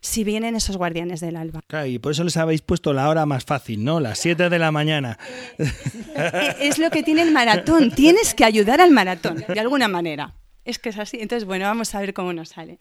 si 0.02 0.24
vienen 0.24 0.56
esos 0.56 0.78
guardianes 0.78 1.20
del 1.20 1.36
alba. 1.36 1.62
Claro, 1.68 1.86
y 1.86 2.00
por 2.00 2.14
eso 2.14 2.24
les 2.24 2.36
habéis 2.36 2.62
puesto 2.62 2.92
la 2.92 3.08
hora 3.08 3.28
más 3.28 3.46
fácil, 3.46 3.84
¿no? 3.84 4.00
Las 4.00 4.18
7 4.20 4.50
de 4.50 4.60
la 4.60 4.72
mañana. 4.72 5.20
Es 6.60 6.80
lo 6.80 6.90
que 6.90 7.04
tiene 7.04 7.22
el 7.22 7.32
maratón, 7.32 7.92
tienes 7.92 8.34
que 8.34 8.44
ayudar 8.44 8.82
al 8.82 8.92
maratón, 8.92 9.44
de 9.48 9.60
alguna 9.60 9.88
manera. 9.88 10.34
Es 10.64 10.78
que 10.78 10.90
es 10.90 11.00
así. 11.00 11.18
Entonces, 11.20 11.46
bueno, 11.46 11.66
vamos 11.66 11.94
a 11.96 12.00
ver 12.00 12.14
cómo 12.14 12.34
nos 12.34 12.50
sale. 12.50 12.80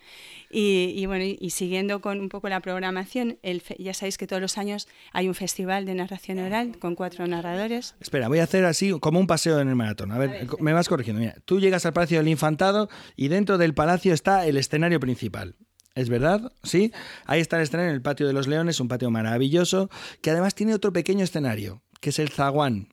Y, 0.50 1.04
bueno, 1.06 1.24
y, 1.24 1.50
siguiendo 1.50 2.00
con 2.00 2.20
un 2.20 2.28
poco 2.28 2.48
la 2.48 2.60
programación, 2.60 3.38
el 3.42 3.62
ya 3.78 3.94
sabéis 3.94 4.18
que 4.18 4.26
todos 4.26 4.42
los 4.42 4.58
años 4.58 4.88
hay 5.12 5.28
un 5.28 5.34
festival 5.34 5.86
de 5.86 5.94
narración 5.94 6.38
oral 6.38 6.78
con 6.78 6.94
cuatro 6.94 7.26
narradores. 7.26 7.94
Espera, 8.00 8.28
voy 8.28 8.40
a 8.40 8.44
hacer 8.44 8.64
así 8.64 8.92
como 9.00 9.18
un 9.18 9.26
paseo 9.26 9.60
en 9.60 9.68
el 9.68 9.76
maratón. 9.76 10.12
A 10.12 10.18
ver, 10.18 10.48
me 10.60 10.72
vas 10.72 10.88
corrigiendo. 10.88 11.20
Mira, 11.20 11.36
tú 11.44 11.60
llegas 11.60 11.86
al 11.86 11.92
Palacio 11.92 12.18
del 12.18 12.28
Infantado 12.28 12.88
y 13.16 13.28
dentro 13.28 13.58
del 13.58 13.74
palacio 13.74 14.12
está 14.12 14.46
el 14.46 14.56
escenario 14.56 15.00
principal. 15.00 15.56
¿Es 15.94 16.08
verdad? 16.08 16.52
Sí. 16.62 16.92
Ahí 17.26 17.40
está 17.40 17.56
el 17.56 17.62
escenario 17.62 17.90
en 17.90 17.96
el 17.96 18.02
Patio 18.02 18.26
de 18.26 18.32
los 18.32 18.46
Leones, 18.46 18.80
un 18.80 18.88
patio 18.88 19.10
maravilloso, 19.10 19.90
que 20.22 20.30
además 20.30 20.54
tiene 20.54 20.74
otro 20.74 20.92
pequeño 20.92 21.24
escenario, 21.24 21.82
que 22.00 22.10
es 22.10 22.18
el 22.18 22.28
zaguán. 22.28 22.88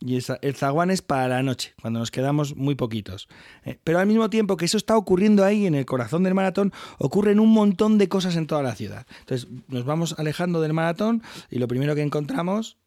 Y 0.00 0.16
el 0.16 0.54
zaguán 0.54 0.90
es 0.90 1.02
para 1.02 1.28
la 1.28 1.42
noche, 1.42 1.74
cuando 1.80 2.00
nos 2.00 2.10
quedamos 2.10 2.56
muy 2.56 2.74
poquitos. 2.74 3.28
Eh, 3.64 3.78
pero 3.84 3.98
al 3.98 4.06
mismo 4.06 4.30
tiempo 4.30 4.56
que 4.56 4.64
eso 4.64 4.78
está 4.78 4.96
ocurriendo 4.96 5.44
ahí 5.44 5.66
en 5.66 5.74
el 5.74 5.84
corazón 5.84 6.22
del 6.22 6.34
maratón, 6.34 6.72
ocurren 6.98 7.38
un 7.38 7.52
montón 7.52 7.98
de 7.98 8.08
cosas 8.08 8.36
en 8.36 8.46
toda 8.46 8.62
la 8.62 8.74
ciudad. 8.74 9.06
Entonces 9.20 9.48
nos 9.68 9.84
vamos 9.84 10.14
alejando 10.18 10.62
del 10.62 10.72
maratón 10.72 11.22
y 11.50 11.58
lo 11.58 11.68
primero 11.68 11.94
que 11.94 12.02
encontramos... 12.02 12.78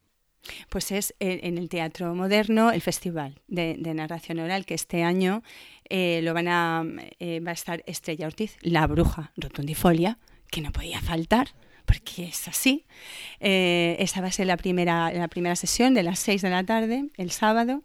Pues 0.67 0.91
es 0.91 1.15
en 1.19 1.57
el 1.57 1.69
Teatro 1.69 2.13
Moderno 2.15 2.71
el 2.71 2.81
Festival 2.81 3.39
de, 3.47 3.77
Narración 3.77 4.39
Oral, 4.39 4.65
que 4.65 4.73
este 4.73 5.01
año 5.01 5.41
eh, 5.87 6.19
lo 6.21 6.33
van 6.33 6.99
eh, 7.19 7.39
va 7.39 7.51
a 7.51 7.53
estar 7.53 7.81
Estrella 7.87 8.27
Ortiz, 8.27 8.57
la 8.59 8.85
bruja 8.85 9.31
rotundifolia, 9.37 10.17
que 10.51 10.59
no 10.59 10.73
podía 10.73 10.99
faltar 10.99 11.53
porque 11.85 12.25
es 12.25 12.47
así. 12.47 12.85
Eh, 13.39 13.95
esa 13.99 14.21
va 14.21 14.27
a 14.27 14.31
ser 14.31 14.47
la 14.47 14.57
primera, 14.57 15.11
la 15.11 15.27
primera 15.27 15.55
sesión 15.55 15.93
de 15.93 16.03
las 16.03 16.19
6 16.19 16.41
de 16.41 16.49
la 16.49 16.63
tarde, 16.63 17.09
el 17.17 17.31
sábado. 17.31 17.81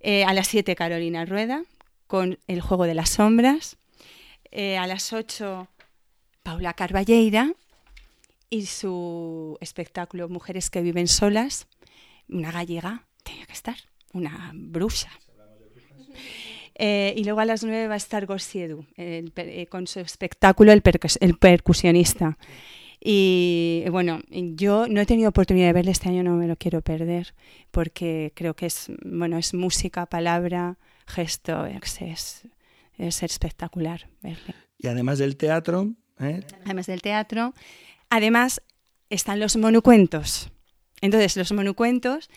Eh, 0.00 0.24
a 0.24 0.34
las 0.34 0.48
7 0.48 0.76
Carolina 0.76 1.24
Rueda, 1.24 1.62
con 2.06 2.38
El 2.46 2.60
Juego 2.60 2.84
de 2.84 2.94
las 2.94 3.10
Sombras. 3.10 3.76
Eh, 4.50 4.76
a 4.76 4.86
las 4.86 5.12
8 5.12 5.68
Paula 6.42 6.74
Carballeira 6.74 7.52
y 8.50 8.66
su 8.66 9.58
espectáculo 9.60 10.28
Mujeres 10.28 10.70
que 10.70 10.82
viven 10.82 11.08
solas. 11.08 11.66
Una 12.28 12.52
gallega, 12.52 13.06
tenía 13.22 13.46
que 13.46 13.52
estar, 13.52 13.76
una 14.12 14.52
bruja. 14.54 15.10
y 16.78 17.24
luego 17.24 17.40
a 17.40 17.44
las 17.44 17.62
9 17.64 17.88
va 17.88 17.94
a 17.94 17.96
estar 17.96 18.26
Gorsiedu 18.26 18.86
con 19.70 19.86
su 19.86 20.00
espectáculo 20.00 20.72
El, 20.72 20.82
el 21.20 21.38
Percusionista. 21.38 22.38
Y 23.06 23.84
bueno, 23.90 24.20
yo 24.30 24.86
no 24.88 25.02
he 25.02 25.04
tenido 25.04 25.28
oportunidad 25.28 25.66
de 25.66 25.72
verle 25.74 25.90
este 25.90 26.08
año, 26.08 26.22
no 26.22 26.36
me 26.36 26.48
lo 26.48 26.56
quiero 26.56 26.80
perder, 26.80 27.34
porque 27.70 28.32
creo 28.34 28.56
que 28.56 28.64
es, 28.64 28.90
bueno, 29.04 29.36
es 29.36 29.52
música, 29.52 30.06
palabra, 30.06 30.78
gesto, 31.06 31.66
es, 31.66 32.46
es, 32.96 33.22
espectacular 33.22 34.08
verle. 34.22 34.54
Y 34.78 34.86
además 34.86 35.18
del 35.18 35.36
teatro. 35.36 35.92
¿eh? 36.18 36.40
Además 36.64 36.86
del 36.86 37.02
teatro. 37.02 37.52
Además 38.08 38.62
están 39.10 39.38
los 39.38 39.58
monucuentos. 39.58 40.50
Entonces, 41.02 41.36
los 41.36 41.52
monucuentos 41.52 42.30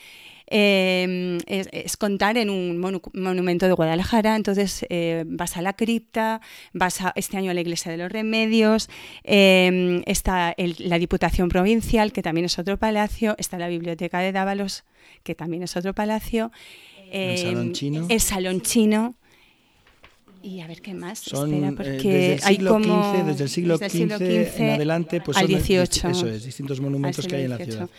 eh, 0.48 1.38
es, 1.45 1.98
contar 1.98 2.38
en 2.38 2.50
un 2.50 2.80
monumento 3.14 3.67
de 3.67 3.74
Guadalajara, 3.74 4.35
entonces 4.35 4.85
eh, 4.90 5.24
vas 5.27 5.58
a 5.58 5.61
la 5.61 5.74
cripta, 5.74 6.42
vas 6.74 7.01
a, 7.01 7.14
este 7.16 7.38
año 7.38 7.51
a 7.51 7.53
la 7.53 7.61
Iglesia 7.61 7.92
de 7.92 7.98
los 7.98 8.11
Remedios, 8.11 8.90
eh, 9.24 10.01
está 10.06 10.56
la 10.58 11.00
Diputación 11.00 11.50
Provincial, 11.50 12.11
que 12.11 12.22
también 12.22 12.45
es 12.45 12.58
otro 12.59 12.77
palacio, 12.77 13.35
está 13.38 13.58
la 13.58 13.67
Biblioteca 13.67 14.19
de 14.19 14.32
Dávalos, 14.32 14.84
que 15.24 15.35
también 15.35 15.64
es 15.64 15.76
otro 15.76 15.93
palacio, 15.93 16.51
el 17.11 17.38
Salón 17.38 17.74
Chino. 17.74 18.06
El 18.09 18.19
Salón 18.19 18.61
Chino 18.61 19.16
y 20.48 20.61
a 20.61 20.67
ver 20.67 20.82
qué 20.82 20.93
más. 20.93 21.19
Son, 21.19 21.53
Espera, 21.53 21.69
eh, 21.69 21.74
porque 21.76 21.93
desde 21.93 22.34
el 22.34 22.43
hay 22.43 22.56
siglo 22.56 22.72
como 22.72 23.14
XV, 23.14 23.26
desde 23.26 23.43
el 23.43 23.50
siglo 23.50 23.77
XV 23.77 24.61
en 24.61 24.69
adelante, 24.72 25.22
pues 25.22 25.38
al 25.38 25.43
son 25.43 25.50
18, 25.50 26.09
eso 26.09 26.27
es, 26.27 26.43
distintos 26.45 26.80
monumentos 26.80 27.27
que 27.27 27.35
hay 27.35 27.43
en 27.43 27.50
la 27.50 27.58
ciudad. 27.58 27.90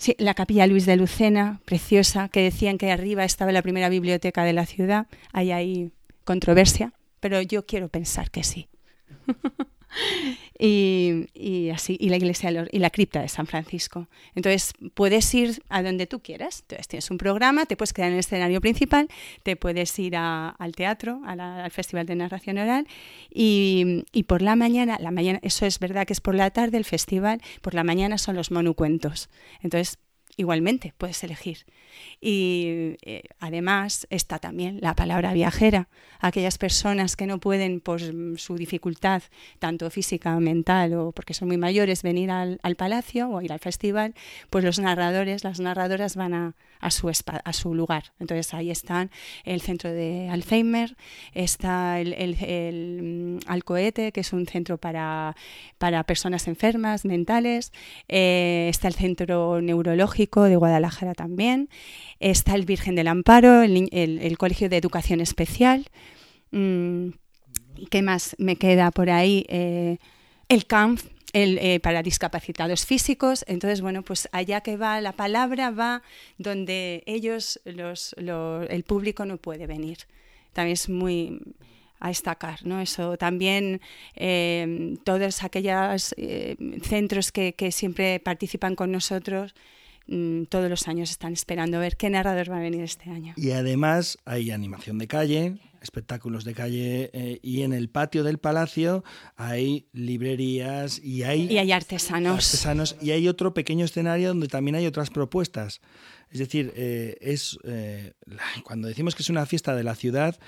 Sí, 0.00 0.16
la 0.18 0.32
capilla 0.32 0.66
Luis 0.66 0.86
de 0.86 0.96
Lucena, 0.96 1.60
preciosa, 1.66 2.30
que 2.30 2.40
decían 2.40 2.78
que 2.78 2.90
arriba 2.90 3.22
estaba 3.22 3.52
la 3.52 3.60
primera 3.60 3.90
biblioteca 3.90 4.44
de 4.44 4.54
la 4.54 4.64
ciudad. 4.64 5.06
Hay 5.30 5.52
ahí 5.52 5.92
controversia, 6.24 6.94
pero 7.20 7.42
yo 7.42 7.66
quiero 7.66 7.90
pensar 7.90 8.30
que 8.30 8.42
sí. 8.42 8.70
y, 10.62 11.70
así, 11.70 11.96
y 11.98 12.10
la 12.10 12.16
iglesia 12.16 12.68
y 12.70 12.78
la 12.78 12.90
cripta 12.90 13.22
de 13.22 13.28
San 13.28 13.46
Francisco. 13.46 14.08
Entonces, 14.34 14.74
puedes 14.94 15.32
ir 15.34 15.62
a 15.68 15.82
donde 15.82 16.06
tú 16.06 16.20
quieras. 16.20 16.60
Entonces, 16.62 16.88
tienes 16.88 17.10
un 17.10 17.18
programa, 17.18 17.66
te 17.66 17.76
puedes 17.76 17.92
quedar 17.92 18.08
en 18.08 18.14
el 18.14 18.20
escenario 18.20 18.60
principal, 18.60 19.08
te 19.42 19.56
puedes 19.56 19.98
ir 19.98 20.16
al 20.16 20.74
teatro, 20.76 21.22
al 21.24 21.70
Festival 21.70 22.06
de 22.06 22.16
Narración 22.16 22.58
Oral, 22.58 22.86
y, 23.30 24.04
y, 24.12 24.24
por 24.24 24.42
la 24.42 24.54
mañana, 24.56 24.98
la 25.00 25.10
mañana, 25.10 25.38
eso 25.42 25.64
es 25.64 25.78
verdad 25.78 26.06
que 26.06 26.12
es 26.12 26.20
por 26.20 26.34
la 26.34 26.50
tarde 26.50 26.76
el 26.76 26.84
festival, 26.84 27.40
por 27.62 27.74
la 27.74 27.84
mañana 27.84 28.18
son 28.18 28.36
los 28.36 28.50
monucuentos. 28.50 29.30
Entonces, 29.62 29.98
igualmente 30.36 30.94
puedes 30.96 31.22
elegir. 31.24 31.66
Y 32.20 32.96
eh, 33.02 33.22
además 33.38 34.06
está 34.10 34.38
también 34.38 34.78
la 34.80 34.94
palabra 34.94 35.32
viajera. 35.32 35.88
Aquellas 36.20 36.58
personas 36.58 37.16
que 37.16 37.26
no 37.26 37.38
pueden, 37.38 37.80
por 37.80 38.00
su 38.38 38.56
dificultad, 38.56 39.22
tanto 39.58 39.90
física 39.90 40.38
mental, 40.40 40.94
o 40.94 41.12
porque 41.12 41.34
son 41.34 41.48
muy 41.48 41.56
mayores, 41.56 42.02
venir 42.02 42.30
al, 42.30 42.58
palacio 42.76 43.28
o 43.28 43.42
ir 43.42 43.52
al 43.52 43.58
festival, 43.58 44.14
pues 44.48 44.64
los 44.64 44.78
narradores, 44.78 45.44
las 45.44 45.60
narradoras 45.60 46.16
van 46.16 46.34
a, 46.34 46.54
a, 46.80 46.90
su, 46.90 47.08
a 47.08 47.52
su 47.52 47.74
lugar. 47.74 48.12
Entonces 48.18 48.52
ahí 48.54 48.70
están 48.70 49.10
el 49.44 49.60
centro 49.60 49.90
de 49.90 50.28
Alzheimer, 50.30 50.96
está 51.34 52.00
el, 52.00 52.14
el, 52.14 53.02
mm, 53.02 53.38
Alcoete, 53.46 54.12
que 54.12 54.20
es 54.20 54.32
un 54.32 54.46
centro 54.46 54.78
para, 54.78 55.36
para 55.78 56.04
personas 56.04 56.48
enfermas 56.48 57.04
mentales, 57.04 57.72
eh, 58.08 58.68
está 58.70 58.88
el 58.88 58.94
centro 58.94 59.60
neurológico 59.60 60.44
de 60.44 60.56
Guadalajara 60.56 61.14
también, 61.14 61.68
Está 62.20 62.54
el 62.54 62.66
Virgen 62.66 62.96
del 62.96 63.08
Amparo, 63.08 63.62
el, 63.62 64.36
Colegio 64.38 64.68
de 64.68 64.76
Educación 64.76 65.22
Especial. 65.22 65.86
Mm, 66.50 67.08
¿Qué 67.90 68.02
más 68.02 68.36
me 68.38 68.56
queda 68.56 68.90
por 68.90 69.08
ahí? 69.08 69.46
Eh, 69.48 69.96
el 70.48 70.66
CAMP, 70.66 71.00
el, 71.32 71.58
eh, 71.58 71.80
para 71.80 72.02
discapacitados 72.02 72.86
físicos. 72.86 73.44
Entonces, 73.48 73.80
bueno, 73.80 74.02
pues 74.02 74.28
allá 74.32 74.60
que 74.60 74.76
va 74.76 75.00
la 75.00 75.12
palabra, 75.12 75.70
va 75.70 76.02
donde 76.38 77.02
ellos, 77.06 77.60
los, 77.64 78.14
el 78.16 78.84
público 78.84 79.24
no 79.24 79.36
puede 79.36 79.66
venir. 79.66 79.98
También 80.52 80.74
es 80.74 80.88
muy 80.88 81.40
a 82.00 82.08
destacar, 82.08 82.64
¿no? 82.64 82.80
Eso 82.80 83.18
también 83.18 83.80
eh, 84.16 84.96
todos 85.04 85.42
aquellos 85.42 86.14
centros 86.82 87.30
que, 87.30 87.52
que, 87.52 87.70
siempre 87.72 88.20
participan 88.20 88.74
con 88.74 88.90
nosotros 88.90 89.54
Mm, 90.10 90.46
todos 90.46 90.68
los 90.68 90.88
años 90.88 91.10
están 91.10 91.32
esperando 91.32 91.78
ver 91.78 91.96
qué 91.96 92.10
narrador 92.10 92.50
va 92.50 92.56
a 92.56 92.60
venir 92.60 92.82
este 92.82 93.10
año. 93.10 93.32
Y 93.36 93.52
además 93.52 94.18
hay 94.24 94.50
animación 94.50 94.98
de 94.98 95.06
calle, 95.06 95.54
espectáculos 95.80 96.44
de 96.44 96.54
calle 96.54 97.10
eh, 97.12 97.38
y 97.42 97.62
en 97.62 97.72
el 97.72 97.88
patio 97.88 98.24
del 98.24 98.38
palacio 98.38 99.04
hay 99.36 99.86
librerías 99.92 100.98
y 101.02 101.22
hay, 101.22 101.50
y 101.50 101.58
hay 101.58 101.72
artesanos. 101.72 102.32
artesanos. 102.32 102.96
Y 103.00 103.12
hay 103.12 103.28
otro 103.28 103.54
pequeño 103.54 103.84
escenario 103.84 104.28
donde 104.28 104.48
también 104.48 104.76
hay 104.76 104.86
otras 104.86 105.10
propuestas. 105.10 105.80
Es 106.30 106.38
decir, 106.38 106.72
eh, 106.76 107.16
es 107.20 107.58
eh, 107.64 108.12
cuando 108.64 108.86
decimos 108.86 109.16
que 109.16 109.22
es 109.22 109.30
una 109.30 109.46
fiesta 109.46 109.74
de 109.74 109.82
la 109.82 109.96
ciudad, 109.96 110.38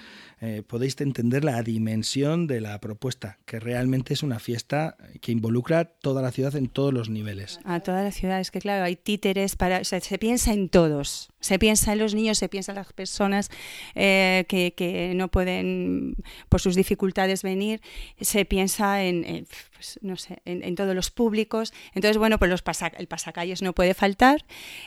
eh, 0.41 0.63
podéis 0.65 1.01
entender 1.01 1.45
la 1.45 1.61
dimensión 1.63 2.47
de 2.47 2.61
la 2.61 2.81
propuesta, 2.81 3.39
que 3.47 3.59
realmente 3.59 4.15
es 4.15 4.23
una 4.23 4.39
fiesta 4.39 4.97
que 5.21 5.33
involucra 5.33 5.85
toda 5.85 6.23
la 6.23 6.31
ciudad 6.31 6.55
en 6.55 6.69
todos 6.69 6.95
los 6.95 7.11
niveles. 7.11 7.59
A 7.65 7.81
toda 7.81 8.05
la 8.05 8.13
ciudad, 8.13 8.39
es 8.39 8.53
que 8.53 8.61
claro, 8.61 8.85
hay 8.85 8.95
títeres 8.95 9.57
para, 9.57 9.83
se 9.83 10.19
piensa 10.19 10.53
en 10.53 10.69
todos, 10.69 11.32
se 11.43 11.59
piensa 11.59 11.93
en 11.93 11.99
los 11.99 12.15
niños, 12.15 12.39
se 12.39 12.49
piensa 12.49 12.73
en 12.73 12.77
las 12.77 12.93
personas 12.95 13.51
que, 13.95 14.75
que, 14.77 15.13
no 15.15 15.29
pueden 15.29 16.17
por 16.49 16.61
sus 16.61 16.75
dificultades 16.75 17.43
venir, 17.43 17.83
se 18.21 18.47
piensa 18.47 19.05
en, 19.05 19.47
pues, 19.83 19.99
no 20.01 20.17
sé, 20.17 20.41
en, 20.45 20.75
todos 20.77 20.95
los 20.95 21.11
públicos. 21.11 21.73
Entonces, 21.95 22.17
bueno, 22.17 22.39
pues 22.39 22.51
los 22.51 22.63
el 22.97 23.09
pasacalles 23.09 23.63
no 23.63 23.73
puede 23.73 23.95
faltar, 23.95 24.45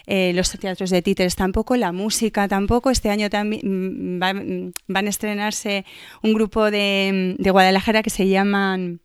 los 0.07 0.51
teatros 0.51 0.89
de 0.89 1.01
títeres 1.01 1.35
tampoco, 1.35 1.75
la 1.75 1.91
música 1.91 2.47
tampoco. 2.47 2.89
Este 2.89 3.09
año 3.09 3.29
también 3.29 3.61
mm, 3.63 4.23
mm, 4.23 4.73
van 4.87 5.05
a 5.05 5.09
estrenarse 5.09 5.85
un 6.23 6.33
grupo 6.33 6.71
de, 6.71 7.35
Guadalajara 7.39 8.03
que 8.03 8.09
se 8.09 8.27
llaman 8.27 9.01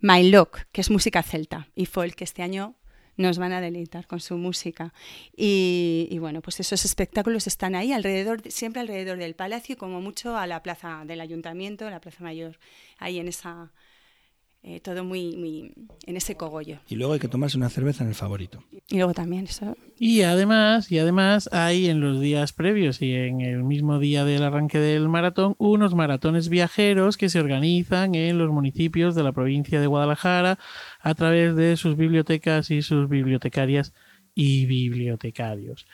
My 0.00 0.30
Lock, 0.30 0.60
que 0.72 0.80
es 0.80 0.90
música 0.90 1.22
celta 1.22 1.68
y 1.74 1.86
folk, 1.86 2.14
que 2.14 2.24
este 2.24 2.42
año 2.42 2.74
nos 3.16 3.38
van 3.38 3.52
a 3.52 3.60
deleitar 3.60 4.06
con 4.06 4.20
su 4.20 4.36
música. 4.36 4.92
Y, 5.36 6.16
bueno, 6.18 6.40
pues 6.40 6.60
esos 6.60 6.84
espectáculos 6.84 7.46
están 7.46 7.74
ahí, 7.74 7.92
alrededor, 7.92 8.42
siempre 8.50 8.80
alrededor 8.80 9.18
del 9.18 9.34
palacio 9.34 9.74
y 9.74 9.76
como 9.76 10.00
mucho 10.00 10.36
a 10.36 10.46
la 10.46 10.62
plaza 10.62 11.04
del 11.06 11.20
ayuntamiento, 11.20 11.88
la 11.90 12.00
plaza 12.00 12.22
mayor, 12.22 12.58
ahí 12.98 13.18
en 13.18 13.28
esa, 13.28 13.70
eh, 14.64 14.78
todo 14.80 15.02
muy, 15.02 15.36
muy 15.36 15.72
en 16.06 16.16
ese 16.16 16.36
cogollo. 16.36 16.78
Y 16.88 16.94
luego 16.94 17.14
hay 17.14 17.18
que 17.18 17.26
tomarse 17.28 17.56
una 17.56 17.68
cerveza 17.68 18.04
en 18.04 18.08
el 18.10 18.14
favorito. 18.14 18.62
Y 18.88 18.96
luego 18.96 19.12
también 19.12 19.44
eso. 19.44 19.76
Y 19.98 20.22
además, 20.22 20.90
y 20.92 20.98
además 21.00 21.48
hay 21.52 21.88
en 21.88 22.00
los 22.00 22.20
días 22.20 22.52
previos 22.52 23.02
y 23.02 23.12
en 23.14 23.40
el 23.40 23.64
mismo 23.64 23.98
día 23.98 24.24
del 24.24 24.42
arranque 24.44 24.78
del 24.78 25.08
maratón 25.08 25.54
unos 25.58 25.94
maratones 25.94 26.48
viajeros 26.48 27.16
que 27.16 27.28
se 27.28 27.40
organizan 27.40 28.14
en 28.14 28.38
los 28.38 28.50
municipios 28.52 29.14
de 29.14 29.22
la 29.24 29.32
provincia 29.32 29.80
de 29.80 29.86
Guadalajara 29.88 30.58
a 31.00 31.14
través 31.14 31.56
de 31.56 31.76
sus 31.76 31.96
bibliotecas 31.96 32.70
y 32.70 32.82
sus 32.82 33.08
bibliotecarias 33.08 33.92
y 34.34 34.66
bibliotecarios. 34.66 35.86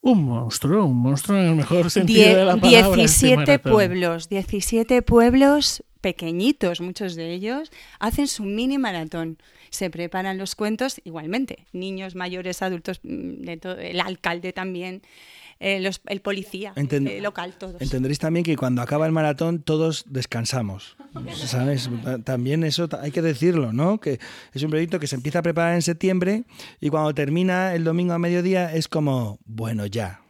Un 0.00 0.24
monstruo, 0.24 0.86
un 0.86 0.96
monstruo 0.96 1.36
en 1.38 1.46
el 1.46 1.54
mejor 1.56 1.90
sentido 1.90 2.22
Die- 2.24 2.34
de 2.36 2.44
la 2.44 2.56
palabra. 2.56 2.78
este 2.80 2.96
17 2.96 3.36
maratón. 3.36 3.72
pueblos, 3.72 4.28
17 4.28 5.02
pueblos 5.02 5.82
pequeñitos, 6.00 6.80
muchos 6.80 7.14
de 7.14 7.32
ellos, 7.32 7.70
hacen 7.98 8.28
su 8.28 8.44
mini 8.44 8.78
maratón. 8.78 9.38
Se 9.70 9.90
preparan 9.90 10.38
los 10.38 10.54
cuentos 10.54 11.00
igualmente, 11.04 11.66
niños, 11.72 12.14
mayores, 12.14 12.62
adultos, 12.62 13.00
mm, 13.02 13.42
de 13.44 13.56
todo, 13.58 13.78
el 13.78 14.00
alcalde 14.00 14.52
también, 14.52 15.02
eh, 15.60 15.80
los- 15.80 16.00
el 16.06 16.20
policía 16.20 16.72
Enten- 16.76 17.08
eh, 17.08 17.20
local, 17.20 17.54
todos. 17.58 17.82
Entenderéis 17.82 18.18
también 18.20 18.44
que 18.44 18.56
cuando 18.56 18.80
acaba 18.80 19.06
el 19.06 19.12
maratón 19.12 19.60
todos 19.60 20.04
descansamos. 20.08 20.96
¿Sabes? 21.34 21.90
También 22.24 22.62
eso 22.64 22.88
hay 23.00 23.10
que 23.10 23.22
decirlo, 23.22 23.72
¿no? 23.72 23.98
Que 23.98 24.20
es 24.54 24.62
un 24.62 24.70
proyecto 24.70 25.00
que 25.00 25.06
se 25.08 25.16
empieza 25.16 25.40
a 25.40 25.42
preparar 25.42 25.74
en 25.74 25.82
septiembre 25.82 26.44
y 26.80 26.90
cuando 26.90 27.12
termina 27.14 27.74
el 27.74 27.82
domingo 27.84 28.12
a 28.14 28.18
mediodía 28.18 28.72
es 28.72 28.86
como, 28.88 29.38
bueno, 29.46 29.86
ya. 29.86 30.20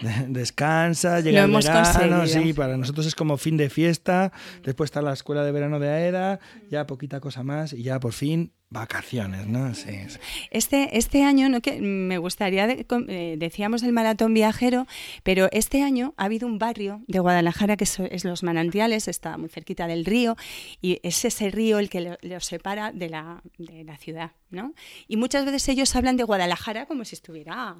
Descansa, 0.28 1.20
llega 1.20 1.46
Lo 1.46 1.58
el 1.58 1.64
verano, 1.64 2.26
sí, 2.26 2.52
para 2.52 2.76
nosotros 2.76 3.06
es 3.06 3.14
como 3.14 3.36
fin 3.36 3.56
de 3.56 3.70
fiesta, 3.70 4.32
después 4.62 4.88
está 4.88 5.02
la 5.02 5.12
escuela 5.12 5.44
de 5.44 5.52
verano 5.52 5.78
de 5.78 5.88
AEDA, 5.88 6.40
ya 6.70 6.86
poquita 6.86 7.20
cosa 7.20 7.42
más 7.42 7.72
y 7.72 7.82
ya 7.82 8.00
por 8.00 8.12
fin 8.12 8.52
vacaciones, 8.70 9.46
¿no? 9.46 9.72
Sí, 9.74 9.92
sí. 10.08 10.18
Este, 10.50 10.98
este 10.98 11.22
año, 11.22 11.48
no 11.48 11.60
que 11.60 11.80
me 11.80 12.18
gustaría, 12.18 12.66
de- 12.66 12.84
eh, 13.08 13.36
decíamos 13.38 13.84
el 13.84 13.92
maratón 13.92 14.34
viajero, 14.34 14.86
pero 15.22 15.48
este 15.52 15.82
año 15.84 16.12
ha 16.16 16.24
habido 16.24 16.48
un 16.48 16.58
barrio 16.58 17.02
de 17.06 17.20
Guadalajara 17.20 17.76
que 17.76 17.84
es 17.84 18.24
Los 18.24 18.42
Manantiales, 18.42 19.06
está 19.06 19.38
muy 19.38 19.48
cerquita 19.48 19.86
del 19.86 20.04
río, 20.04 20.36
y 20.82 20.98
es 21.04 21.24
ese 21.24 21.50
río 21.50 21.78
el 21.78 21.88
que 21.88 22.00
lo, 22.00 22.16
lo 22.22 22.40
separa 22.40 22.90
de 22.90 23.10
la, 23.10 23.42
de 23.58 23.84
la 23.84 23.96
ciudad, 23.96 24.32
¿no? 24.50 24.74
Y 25.06 25.18
muchas 25.18 25.44
veces 25.44 25.68
ellos 25.68 25.94
hablan 25.94 26.16
de 26.16 26.24
Guadalajara 26.24 26.86
como 26.86 27.04
si 27.04 27.14
estuviera 27.14 27.76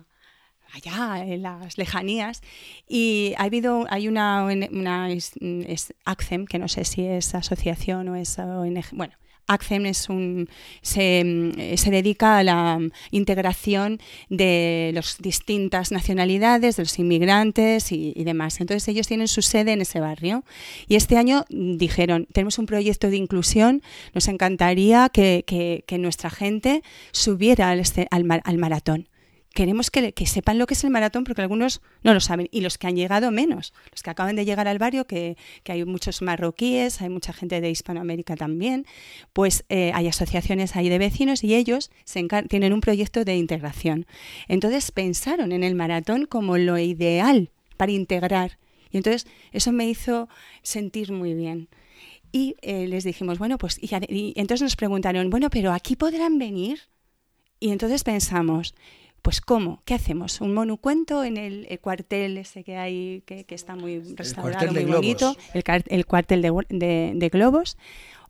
allá 0.74 1.24
en 1.24 1.42
las 1.42 1.78
lejanías 1.78 2.42
y 2.88 3.34
ha 3.38 3.44
habido 3.44 3.86
hay 3.90 4.08
una, 4.08 4.44
una 4.44 5.08
ACCEM 6.04 6.46
que 6.46 6.58
no 6.58 6.68
sé 6.68 6.84
si 6.84 7.04
es 7.06 7.34
asociación 7.34 8.08
o 8.08 8.16
es 8.16 8.38
ONG 8.38 8.84
bueno 8.92 9.14
ACCEM 9.46 9.84
es 9.84 10.08
un, 10.08 10.48
se, 10.80 11.52
se 11.76 11.90
dedica 11.90 12.38
a 12.38 12.42
la 12.42 12.80
integración 13.10 14.00
de 14.30 14.90
las 14.94 15.18
distintas 15.18 15.92
nacionalidades, 15.92 16.76
de 16.76 16.82
los 16.84 16.98
inmigrantes 16.98 17.92
y, 17.92 18.14
demás. 18.24 18.58
Entonces 18.62 18.88
ellos 18.88 19.06
tienen 19.06 19.28
su 19.28 19.42
sede 19.42 19.72
en 19.74 19.82
ese 19.82 20.00
barrio. 20.00 20.44
Y 20.88 20.94
este 20.94 21.18
año 21.18 21.44
dijeron, 21.50 22.26
tenemos 22.32 22.58
un 22.58 22.64
proyecto 22.64 23.10
de 23.10 23.18
inclusión, 23.18 23.82
nos 24.14 24.28
encantaría 24.28 25.10
que, 25.12 25.44
que- 25.46 25.84
que 25.86 25.98
nuestra 25.98 26.30
gente 26.30 26.82
subiera 27.12 27.68
al, 27.68 27.80
este- 27.80 28.08
al 28.10 28.24
mar- 28.24 28.40
al 28.46 28.56
maratón 28.56 29.10
queremos 29.55 29.91
que, 29.91 30.12
que 30.12 30.26
sepan 30.26 30.58
lo 30.58 30.66
que 30.66 30.74
es 30.74 30.84
el 30.84 30.91
maratón 30.91 31.24
porque 31.24 31.41
algunos 31.41 31.81
no 32.02 32.12
lo 32.12 32.20
saben 32.20 32.49
y 32.50 32.60
los 32.60 32.76
que 32.76 32.89
han 32.89 32.97
llegado 32.97 33.31
menos, 33.31 33.73
los 33.91 34.02
que 34.02 34.10
acaban 34.10 34.36
de 34.36 34.44
llegar 34.44 34.68
al 34.68 34.78
barrio, 34.78 35.07
que, 35.07 35.36
hay 35.66 35.84
muchos 35.84 36.20
marroquíes, 36.23 37.00
hay 37.00 37.08
mucha 37.08 37.33
gente 37.33 37.60
de 37.60 37.70
Hispanoamérica 37.70 38.36
también, 38.36 38.86
pues 39.33 39.65
eh, 39.68 39.92
hay 39.94 40.08
asociaciones 40.08 40.76
ahí 40.76 40.89
de 40.89 40.99
vecinos 40.99 41.42
y 41.44 41.55
ellos 41.55 41.91
tienen 42.49 42.73
un 42.73 42.81
proyecto 42.81 43.24
de 43.24 43.36
integración. 43.36 44.07
Entonces 44.49 44.91
pensaron 44.91 45.52
en 45.52 45.65
el 45.65 45.74
maratón 45.74 46.26
como 46.26 46.58
lo 46.58 46.78
ideal 46.78 47.50
para 47.76 47.92
integrar 47.92 48.58
y 48.94 48.99
entonces 48.99 49.26
eso 49.50 49.73
me 49.73 49.89
hizo 49.89 50.28
sentir 50.62 51.10
muy 51.10 51.34
bien. 51.34 51.68
Y 52.31 52.55
eh, 52.62 52.86
les 52.86 53.02
dijimos, 53.02 53.39
bueno, 53.39 53.58
pues, 53.58 53.78
y 53.81 53.89
entonces 54.36 54.62
nos 54.62 54.76
preguntaron, 54.76 55.31
bueno, 55.31 55.50
pero 55.50 55.73
aquí 55.73 55.97
podrán 55.97 56.39
venir. 56.39 56.81
Y 57.58 57.70
entonces 57.70 58.05
pensamos, 58.05 58.74
pues 59.24 59.40
¿cómo? 59.40 59.80
¿Qué 59.86 59.94
hacemos? 59.94 60.42
¿Un 60.42 60.52
monucuento 60.52 61.24
en 61.24 61.38
el, 61.38 61.66
el 61.70 61.80
cuartel 61.80 62.36
ese 62.36 62.62
que 62.62 62.76
hay, 62.76 63.22
que, 63.24 63.44
que 63.44 63.54
está 63.54 63.74
muy 63.74 64.00
restaurado, 64.14 64.70
muy 64.70 64.84
globos. 64.84 64.96
bonito, 65.00 65.36
el, 65.88 66.04
cuartel 66.04 66.42
de, 66.42 66.52
gu- 66.52 66.66
de- 66.68 67.12
de 67.16 67.28
globos? 67.30 67.78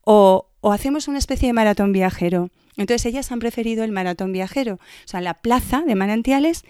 O, 0.03 0.47
o 0.61 0.73
hacemos 0.73 1.09
una 1.09 1.19
especie 1.19 1.49
de 1.49 1.53
maratón 1.53 1.93
viajero? 1.93 2.51
Entonces 2.77 3.07
ellas 3.07 3.33
han 3.33 3.41
preferido 3.41 3.83
el 3.83 3.91
maratón 3.91 4.33
viajero, 4.33 4.75
o 4.75 4.79
sea, 5.09 5.21
la 5.21 5.35
plaza 5.35 5.83
de 5.83 5.95
manantiales 5.97 6.63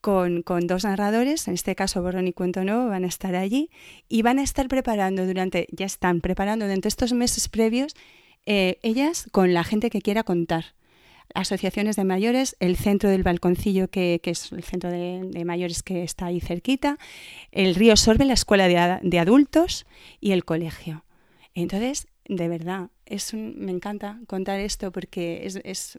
con, 0.00 0.42
con 0.42 0.66
dos 0.66 0.82
narradores, 0.84 1.46
en 1.46 1.54
este 1.54 1.76
caso 1.76 2.02
Borrón 2.02 2.26
y 2.26 2.32
Cuento 2.32 2.64
Nuevo, 2.64 2.88
van 2.88 3.04
a 3.04 3.06
estar 3.08 3.36
allí 3.36 3.70
y 4.08 4.22
van 4.22 4.40
a 4.40 4.42
estar 4.42 4.66
preparando 4.66 5.24
durante, 5.24 5.68
ya 5.70 5.86
están 5.86 6.20
preparando 6.20 6.64
durante 6.64 6.88
estos 6.88 7.12
meses 7.12 7.48
previos, 7.48 7.94
eh, 8.44 8.78
ellas 8.82 9.26
con 9.30 9.54
la 9.54 9.62
gente 9.62 9.88
que 9.90 10.00
quiera 10.02 10.24
contar 10.24 10.74
asociaciones 11.34 11.96
de 11.96 12.04
mayores, 12.04 12.56
el 12.60 12.76
centro 12.76 13.08
del 13.10 13.22
balconcillo, 13.22 13.88
que, 13.88 14.20
que 14.22 14.30
es 14.30 14.52
el 14.52 14.62
centro 14.64 14.90
de, 14.90 15.20
de 15.24 15.44
mayores 15.44 15.82
que 15.82 16.02
está 16.02 16.26
ahí 16.26 16.40
cerquita, 16.40 16.98
el 17.50 17.74
río 17.74 17.96
Sorbe, 17.96 18.24
la 18.24 18.34
escuela 18.34 18.68
de, 18.68 18.98
de 19.02 19.18
adultos 19.18 19.86
y 20.20 20.32
el 20.32 20.44
colegio. 20.44 21.04
Entonces, 21.54 22.06
de 22.28 22.48
verdad, 22.48 22.90
es 23.06 23.32
un- 23.34 23.54
me 23.58 23.72
encanta 23.72 24.20
contar 24.26 24.60
esto 24.60 24.90
porque 24.92 25.44
es, 25.46 25.60
es 25.64 25.98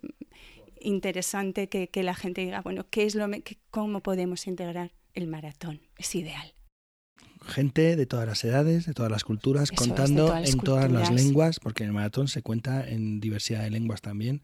interesante 0.80 1.70
que, 1.70 1.88
que 1.88 2.03
la 2.03 2.14
gente 2.16 2.42
diga, 2.42 2.62
bueno, 2.62 2.86
¿qué 2.90 3.03
es 3.06 3.16
lo 3.16 3.30
qué- 3.30 3.58
¿cómo 3.72 4.02
podemos 4.02 4.48
integrar 4.48 4.92
el 5.14 5.28
maratón? 5.28 5.82
Es 5.98 6.14
ideal. 6.16 6.53
Gente 7.45 7.95
de 7.98 8.06
todas 8.06 8.26
las 8.26 8.44
edades, 8.45 8.86
de 8.86 8.94
todas 8.94 9.12
las 9.12 9.24
culturas, 9.26 9.70
Eso 9.72 9.76
contando 9.76 10.28
todas 10.28 10.42
las 10.42 10.53
en 10.53 10.60
todas 10.60 10.92
las 10.92 11.10
culturas. 11.10 11.26
lenguas, 11.26 11.60
porque 11.60 11.84
en 11.84 11.90
el 11.90 11.94
maratón 11.94 12.28
se 12.30 12.42
cuenta 12.42 12.88
en 12.90 13.20
diversidad 13.20 13.64
de 13.64 13.70
lenguas 13.70 14.02
también. 14.02 14.42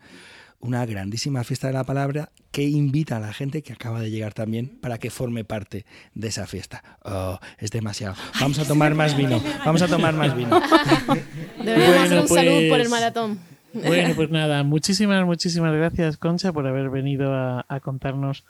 Una 0.61 0.85
grandísima 0.85 1.43
fiesta 1.45 1.67
de 1.67 1.73
la 1.73 1.85
palabra 1.85 2.31
que 2.51 2.63
invita 2.63 3.15
a 3.17 3.19
la 3.21 3.31
gente 3.31 3.61
que 3.63 3.71
acaba 3.71 4.01
de 4.01 4.11
llegar 4.11 4.33
también 4.33 4.77
para 4.81 4.97
que 4.97 5.09
forme 5.09 5.45
parte 5.45 5.85
de 6.13 6.27
esa 6.27 6.47
fiesta. 6.47 6.83
Oh, 7.05 7.39
es 7.59 7.71
demasiado. 7.71 8.15
Vamos 8.41 8.59
a 8.59 8.65
tomar 8.65 8.93
más 8.93 9.15
vino. 9.15 9.41
Vamos 9.65 9.81
a 9.81 9.87
tomar 9.87 10.13
más 10.13 10.35
vino. 10.35 10.59
Deberíamos 11.63 11.97
hacer 11.97 12.09
Bueno, 12.09 12.21
un 12.23 12.27
salud 12.27 12.69
por 12.69 12.79
el 12.79 12.87
pues- 12.87 12.89
maratón. 12.89 13.39
Bueno, 13.71 14.15
pues 14.15 14.31
nada, 14.31 14.63
muchísimas, 14.63 15.25
muchísimas 15.25 15.73
gracias, 15.75 16.17
Concha, 16.17 16.51
por 16.51 16.65
haber 16.67 16.89
venido 16.89 17.33
a, 17.33 17.65
a 17.69 17.79
contarnos 17.79 18.43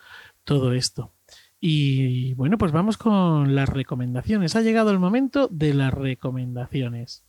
todo 0.45 0.71
esto. 0.73 1.13
Y 1.59 2.33
bueno, 2.35 2.57
pues 2.57 2.71
vamos 2.71 2.97
con 2.97 3.53
las 3.53 3.67
recomendaciones. 3.67 4.55
Ha 4.55 4.61
llegado 4.61 4.91
el 4.91 4.99
momento 4.99 5.49
de 5.51 5.73
las 5.73 5.93
recomendaciones. 5.93 7.25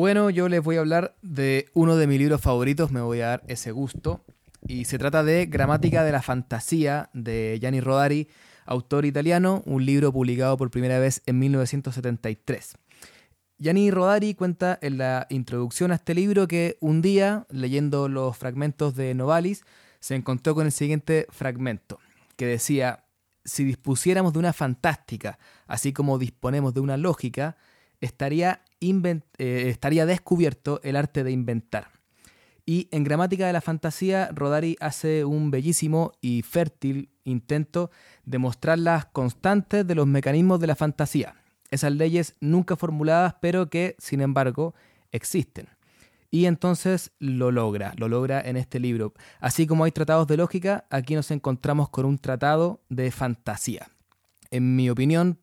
Bueno, 0.00 0.30
yo 0.30 0.48
les 0.48 0.62
voy 0.62 0.76
a 0.76 0.80
hablar 0.80 1.14
de 1.20 1.68
uno 1.74 1.94
de 1.94 2.06
mis 2.06 2.18
libros 2.18 2.40
favoritos, 2.40 2.90
me 2.90 3.02
voy 3.02 3.20
a 3.20 3.26
dar 3.26 3.42
ese 3.48 3.70
gusto. 3.70 4.24
Y 4.66 4.86
se 4.86 4.96
trata 4.96 5.22
de 5.22 5.44
Gramática 5.44 6.04
de 6.04 6.10
la 6.10 6.22
Fantasía 6.22 7.10
de 7.12 7.58
Gianni 7.60 7.82
Rodari, 7.82 8.26
autor 8.64 9.04
italiano, 9.04 9.62
un 9.66 9.84
libro 9.84 10.10
publicado 10.10 10.56
por 10.56 10.70
primera 10.70 10.98
vez 10.98 11.20
en 11.26 11.38
1973. 11.40 12.78
Gianni 13.58 13.90
Rodari 13.90 14.32
cuenta 14.32 14.78
en 14.80 14.96
la 14.96 15.26
introducción 15.28 15.92
a 15.92 15.96
este 15.96 16.14
libro 16.14 16.48
que 16.48 16.78
un 16.80 17.02
día, 17.02 17.46
leyendo 17.50 18.08
los 18.08 18.38
fragmentos 18.38 18.96
de 18.96 19.12
Novalis, 19.12 19.64
se 19.98 20.14
encontró 20.14 20.54
con 20.54 20.64
el 20.64 20.72
siguiente 20.72 21.26
fragmento, 21.28 21.98
que 22.36 22.46
decía, 22.46 23.04
si 23.44 23.64
dispusiéramos 23.64 24.32
de 24.32 24.38
una 24.38 24.54
fantástica, 24.54 25.38
así 25.66 25.92
como 25.92 26.18
disponemos 26.18 26.72
de 26.72 26.80
una 26.80 26.96
lógica, 26.96 27.58
estaría, 28.00 28.62
eh, 28.80 29.68
estaría 29.68 30.06
descubierto 30.06 30.80
el 30.82 30.96
arte 30.96 31.24
de 31.24 31.32
inventar. 31.32 31.88
Y 32.66 32.88
en 32.92 33.04
Gramática 33.04 33.46
de 33.46 33.52
la 33.52 33.60
Fantasía, 33.60 34.30
Rodari 34.32 34.76
hace 34.80 35.24
un 35.24 35.50
bellísimo 35.50 36.12
y 36.20 36.42
fértil 36.42 37.10
intento 37.24 37.90
de 38.24 38.38
mostrar 38.38 38.78
las 38.78 39.06
constantes 39.06 39.86
de 39.86 39.94
los 39.94 40.06
mecanismos 40.06 40.60
de 40.60 40.66
la 40.66 40.76
fantasía, 40.76 41.34
esas 41.70 41.92
leyes 41.92 42.36
nunca 42.40 42.76
formuladas, 42.76 43.34
pero 43.40 43.68
que, 43.70 43.96
sin 43.98 44.20
embargo, 44.20 44.74
existen. 45.12 45.68
Y 46.30 46.46
entonces 46.46 47.10
lo 47.18 47.50
logra, 47.50 47.92
lo 47.96 48.08
logra 48.08 48.40
en 48.40 48.56
este 48.56 48.78
libro. 48.78 49.14
Así 49.40 49.66
como 49.66 49.84
hay 49.84 49.90
tratados 49.90 50.28
de 50.28 50.36
lógica, 50.36 50.84
aquí 50.90 51.14
nos 51.14 51.30
encontramos 51.30 51.88
con 51.88 52.04
un 52.04 52.18
tratado 52.18 52.80
de 52.88 53.10
fantasía. 53.10 53.88
En 54.50 54.76
mi 54.76 54.90
opinión, 54.90 55.38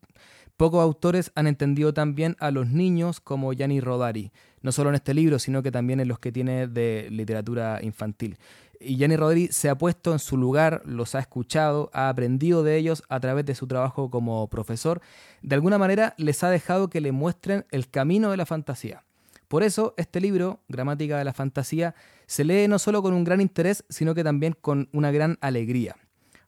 pocos 0.58 0.82
autores 0.82 1.32
han 1.36 1.48
entendido 1.48 1.94
tan 1.94 2.16
bien 2.16 2.36
a 2.40 2.52
los 2.52 2.68
niños 2.68 3.22
como 3.22 3.54
Gianni 3.54 3.80
Rodari, 3.80 4.32
no 4.62 4.72
solo 4.72 4.90
en 4.90 4.96
este 4.96 5.14
libro, 5.14 5.40
sino 5.40 5.64
que 5.64 5.72
también 5.72 6.00
en 6.00 6.08
los 6.08 6.20
que 6.20 6.32
tiene 6.32 6.68
de 6.68 7.08
literatura 7.12 7.80
infantil. 7.82 8.38
Y 8.80 8.98
Jenny 8.98 9.16
Rodríguez 9.16 9.56
se 9.56 9.70
ha 9.70 9.78
puesto 9.78 10.14
en 10.14 10.20
su 10.20 10.38
lugar, 10.38 10.82
los 10.86 11.16
ha 11.16 11.20
escuchado, 11.20 11.90
ha 11.94 12.10
aprendido 12.10 12.64
de 12.64 12.78
ellos 12.78 13.04
a 13.10 13.20
través 13.20 13.46
de 13.46 13.56
su 13.56 13.68
trabajo 13.68 14.12
como 14.12 14.48
profesor. 14.50 15.02
De 15.42 15.56
alguna 15.56 15.78
manera 15.78 16.14
les 16.18 16.44
ha 16.44 16.50
dejado 16.50 16.90
que 16.90 17.02
le 17.02 17.12
muestren 17.12 17.66
el 17.72 17.90
camino 17.90 18.30
de 18.30 18.38
la 18.38 18.46
fantasía. 18.46 19.04
Por 19.48 19.64
eso, 19.64 19.94
este 19.98 20.20
libro, 20.20 20.60
Gramática 20.68 21.18
de 21.18 21.24
la 21.24 21.34
Fantasía, 21.34 21.96
se 22.26 22.44
lee 22.44 22.68
no 22.68 22.80
solo 22.80 23.02
con 23.02 23.14
un 23.14 23.24
gran 23.24 23.40
interés, 23.40 23.86
sino 23.88 24.14
que 24.14 24.24
también 24.24 24.58
con 24.60 24.90
una 24.92 25.10
gran 25.10 25.38
alegría. 25.40 25.96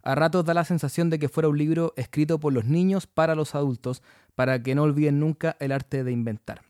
A 0.01 0.15
ratos 0.15 0.45
da 0.45 0.53
la 0.53 0.63
sensación 0.63 1.09
de 1.09 1.19
que 1.19 1.29
fuera 1.29 1.49
un 1.49 1.57
libro 1.57 1.93
escrito 1.97 2.39
por 2.39 2.53
los 2.53 2.65
niños 2.65 3.07
para 3.07 3.35
los 3.35 3.55
adultos, 3.55 4.01
para 4.35 4.63
que 4.63 4.75
no 4.75 4.83
olviden 4.83 5.19
nunca 5.19 5.57
el 5.59 5.71
arte 5.71 6.03
de 6.03 6.11
inventar. 6.11 6.61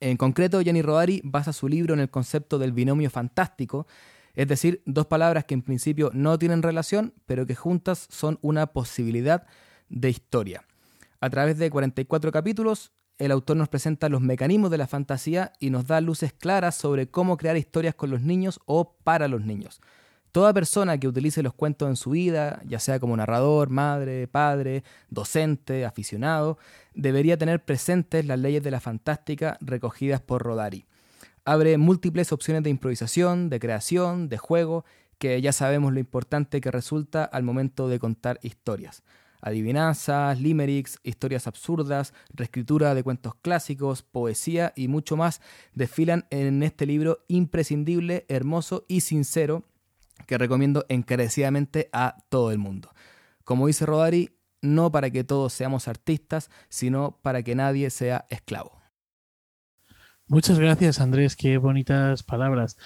En 0.00 0.16
concreto, 0.16 0.60
Gianni 0.60 0.82
Rodari 0.82 1.20
basa 1.24 1.52
su 1.52 1.68
libro 1.68 1.94
en 1.94 2.00
el 2.00 2.10
concepto 2.10 2.58
del 2.58 2.72
binomio 2.72 3.10
fantástico, 3.10 3.86
es 4.34 4.48
decir, 4.48 4.82
dos 4.86 5.06
palabras 5.06 5.44
que 5.44 5.54
en 5.54 5.62
principio 5.62 6.10
no 6.14 6.38
tienen 6.38 6.62
relación, 6.62 7.14
pero 7.26 7.46
que 7.46 7.54
juntas 7.54 8.06
son 8.10 8.38
una 8.42 8.68
posibilidad 8.68 9.46
de 9.88 10.08
historia. 10.08 10.64
A 11.20 11.28
través 11.28 11.58
de 11.58 11.68
44 11.70 12.32
capítulos, 12.32 12.92
el 13.18 13.32
autor 13.32 13.58
nos 13.58 13.68
presenta 13.68 14.08
los 14.08 14.22
mecanismos 14.22 14.70
de 14.70 14.78
la 14.78 14.86
fantasía 14.86 15.52
y 15.60 15.68
nos 15.68 15.86
da 15.86 16.00
luces 16.00 16.32
claras 16.32 16.74
sobre 16.74 17.10
cómo 17.10 17.36
crear 17.36 17.56
historias 17.58 17.94
con 17.94 18.10
los 18.10 18.22
niños 18.22 18.60
o 18.64 18.96
para 19.04 19.28
los 19.28 19.42
niños. 19.42 19.82
Toda 20.32 20.54
persona 20.54 20.96
que 20.98 21.08
utilice 21.08 21.42
los 21.42 21.54
cuentos 21.54 21.88
en 21.88 21.96
su 21.96 22.10
vida, 22.10 22.62
ya 22.64 22.78
sea 22.78 23.00
como 23.00 23.16
narrador, 23.16 23.68
madre, 23.68 24.28
padre, 24.28 24.84
docente, 25.08 25.84
aficionado, 25.84 26.56
debería 26.94 27.36
tener 27.36 27.64
presentes 27.64 28.24
las 28.24 28.38
leyes 28.38 28.62
de 28.62 28.70
la 28.70 28.78
fantástica 28.78 29.58
recogidas 29.60 30.20
por 30.20 30.42
Rodari. 30.42 30.86
Abre 31.44 31.78
múltiples 31.78 32.32
opciones 32.32 32.62
de 32.62 32.70
improvisación, 32.70 33.50
de 33.50 33.58
creación, 33.58 34.28
de 34.28 34.38
juego, 34.38 34.84
que 35.18 35.40
ya 35.42 35.52
sabemos 35.52 35.92
lo 35.92 35.98
importante 35.98 36.60
que 36.60 36.70
resulta 36.70 37.24
al 37.24 37.42
momento 37.42 37.88
de 37.88 37.98
contar 37.98 38.38
historias. 38.42 39.02
Adivinanzas, 39.40 40.40
limericks, 40.40 41.00
historias 41.02 41.48
absurdas, 41.48 42.14
reescritura 42.32 42.94
de 42.94 43.02
cuentos 43.02 43.34
clásicos, 43.34 44.02
poesía 44.02 44.72
y 44.76 44.86
mucho 44.86 45.16
más 45.16 45.40
desfilan 45.74 46.26
en 46.30 46.62
este 46.62 46.86
libro 46.86 47.24
imprescindible, 47.26 48.26
hermoso 48.28 48.84
y 48.86 49.00
sincero 49.00 49.64
que 50.26 50.38
recomiendo 50.38 50.84
encarecidamente 50.88 51.88
a 51.92 52.16
todo 52.28 52.52
el 52.52 52.58
mundo. 52.58 52.92
Como 53.44 53.66
dice 53.66 53.86
Rodari, 53.86 54.36
no 54.62 54.90
para 54.92 55.10
que 55.10 55.24
todos 55.24 55.52
seamos 55.52 55.88
artistas, 55.88 56.50
sino 56.68 57.18
para 57.22 57.42
que 57.42 57.54
nadie 57.54 57.90
sea 57.90 58.26
esclavo. 58.30 58.80
Muchas 60.26 60.58
gracias 60.58 61.00
Andrés, 61.00 61.34
qué 61.34 61.58
bonitas 61.58 62.22
palabras. 62.22 62.76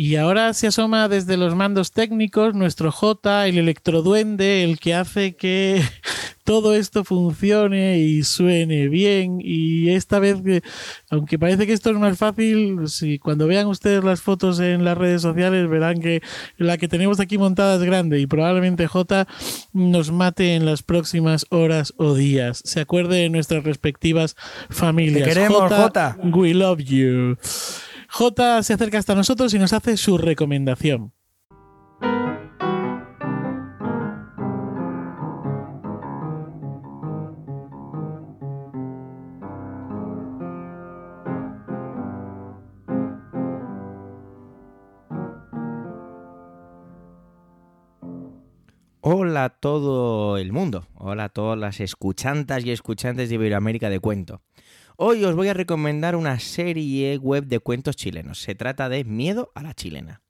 Y 0.00 0.16
ahora 0.16 0.54
se 0.54 0.66
asoma 0.66 1.08
desde 1.08 1.36
los 1.36 1.54
mandos 1.54 1.92
técnicos 1.92 2.54
nuestro 2.54 2.90
J, 2.90 3.46
el 3.46 3.58
electroduende, 3.58 4.64
el 4.64 4.78
que 4.78 4.94
hace 4.94 5.36
que 5.36 5.82
todo 6.44 6.74
esto 6.74 7.04
funcione 7.04 7.98
y 7.98 8.22
suene 8.22 8.88
bien. 8.88 9.40
Y 9.42 9.90
esta 9.90 10.18
vez, 10.18 10.38
aunque 11.10 11.38
parece 11.38 11.66
que 11.66 11.74
esto 11.74 11.90
es 11.90 11.98
más 11.98 12.16
fácil, 12.16 12.88
si 12.88 13.18
cuando 13.18 13.46
vean 13.46 13.66
ustedes 13.66 14.02
las 14.02 14.22
fotos 14.22 14.58
en 14.60 14.86
las 14.86 14.96
redes 14.96 15.20
sociales 15.20 15.68
verán 15.68 16.00
que 16.00 16.22
la 16.56 16.78
que 16.78 16.88
tenemos 16.88 17.20
aquí 17.20 17.36
montada 17.36 17.76
es 17.76 17.82
grande 17.82 18.20
y 18.20 18.26
probablemente 18.26 18.86
J 18.86 19.28
nos 19.74 20.10
mate 20.12 20.54
en 20.54 20.64
las 20.64 20.82
próximas 20.82 21.44
horas 21.50 21.92
o 21.98 22.14
días. 22.14 22.62
Se 22.64 22.80
acuerde 22.80 23.18
de 23.18 23.28
nuestras 23.28 23.64
respectivas 23.64 24.34
familias. 24.70 25.24
Te 25.24 25.34
queremos, 25.34 25.70
J. 25.70 26.16
We 26.22 26.54
love 26.54 26.78
you. 26.78 27.36
J 28.12 28.62
se 28.64 28.74
acerca 28.74 28.98
hasta 28.98 29.14
nosotros 29.14 29.54
y 29.54 29.58
nos 29.60 29.72
hace 29.72 29.96
su 29.96 30.18
recomendación. 30.18 31.12
Hola 49.02 49.44
a 49.44 49.48
todo 49.50 50.36
el 50.36 50.52
mundo, 50.52 50.86
hola 50.94 51.24
a 51.24 51.28
todas 51.28 51.58
las 51.58 51.80
escuchantas 51.80 52.66
y 52.66 52.72
escuchantes 52.72 53.28
de 53.28 53.36
Iberoamérica 53.36 53.88
de 53.88 54.00
Cuento. 54.00 54.42
Hoy 55.02 55.24
os 55.24 55.34
voy 55.34 55.48
a 55.48 55.54
recomendar 55.54 56.14
una 56.14 56.38
serie 56.40 57.16
web 57.16 57.46
de 57.46 57.58
cuentos 57.58 57.96
chilenos. 57.96 58.42
Se 58.42 58.54
trata 58.54 58.90
de 58.90 59.02
Miedo 59.02 59.50
a 59.54 59.62
la 59.62 59.72
chilena. 59.72 60.20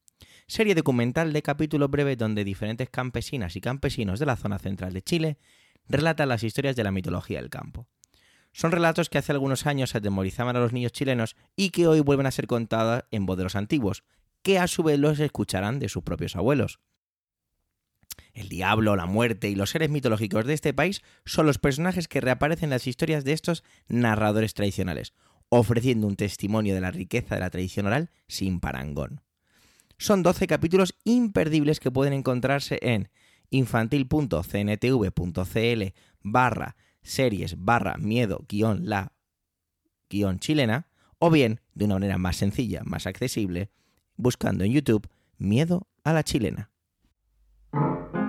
Serie 0.47 0.77
documental 0.77 1.33
de 1.33 1.43
capítulos 1.43 1.91
breves 1.91 2.17
donde 2.17 2.45
diferentes 2.45 2.89
campesinas 2.89 3.57
y 3.57 3.61
campesinos 3.61 4.21
de 4.21 4.27
la 4.27 4.37
zona 4.37 4.61
central 4.61 4.93
de 4.93 5.03
Chile 5.03 5.39
relatan 5.89 6.29
las 6.29 6.45
historias 6.45 6.77
de 6.77 6.85
la 6.85 6.93
mitología 6.93 7.41
del 7.41 7.51
campo. 7.51 7.89
Son 8.53 8.71
relatos 8.71 9.11
que 9.11 9.19
hace 9.19 9.33
algunos 9.33 9.67
años 9.67 9.97
atemorizaban 9.97 10.55
a 10.55 10.61
los 10.61 10.73
niños 10.73 10.93
chilenos 10.93 11.35
y 11.57 11.71
que 11.71 11.89
hoy 11.89 11.99
vuelven 11.99 12.27
a 12.27 12.31
ser 12.31 12.47
contados 12.47 13.03
en 13.11 13.27
voz 13.27 13.39
de 13.39 13.43
los 13.43 13.57
antiguos, 13.57 14.05
que 14.43 14.61
a 14.61 14.69
su 14.69 14.85
vez 14.85 15.01
los 15.01 15.19
escucharán 15.19 15.81
de 15.81 15.89
sus 15.89 16.05
propios 16.05 16.37
abuelos. 16.37 16.79
El 18.33 18.49
diablo, 18.49 18.97
la 18.97 19.07
muerte 19.07 19.49
y 19.49 19.55
los 19.55 19.71
seres 19.71 19.91
mitológicos 19.91 20.47
de 20.47 20.55
este 20.55 20.73
país 20.73 21.03
son 21.25 21.47
los 21.47 21.59
personajes 21.59 22.09
que 22.09 22.21
reaparecen 22.21 22.65
en 22.65 22.71
las 22.71 22.87
historias 22.87 23.25
de 23.25 23.33
estos 23.33 23.65
narradores 23.89 24.55
tradicionales, 24.55 25.13
ofreciendo 25.49 26.07
un 26.07 26.17
testimonio 26.17 26.75
de 26.75 26.81
la 26.81 26.91
riqueza 26.91 27.35
de 27.35 27.41
la 27.41 27.51
tradición 27.51 27.87
oral 27.87 28.11
sin 28.29 28.61
parangón. 28.61 29.23
Son 29.99 30.23
12 30.23 30.47
capítulos 30.47 30.95
imperdibles 31.05 31.81
que 31.81 31.91
pueden 31.91 32.13
encontrarse 32.13 32.79
en 32.83 33.11
infantil.cntv.cl 33.51 35.83
barra 36.23 36.77
series 37.03 37.57
barra 37.59 37.97
miedo 37.97 38.45
guion 38.49 38.89
la 38.89 39.13
guion 40.09 40.39
chilena 40.39 40.87
o 41.19 41.31
bien 41.31 41.61
de 41.75 41.85
una 41.85 41.95
manera 41.95 42.19
más 42.19 42.37
sencilla, 42.37 42.83
más 42.85 43.07
accesible, 43.07 43.71
buscando 44.17 44.65
en 44.65 44.73
YouTube 44.73 45.09
Miedo 45.39 45.89
a 46.05 46.13
la 46.13 46.23
chilena. 46.23 46.71
Thank 47.73 47.99
you. 48.15 48.20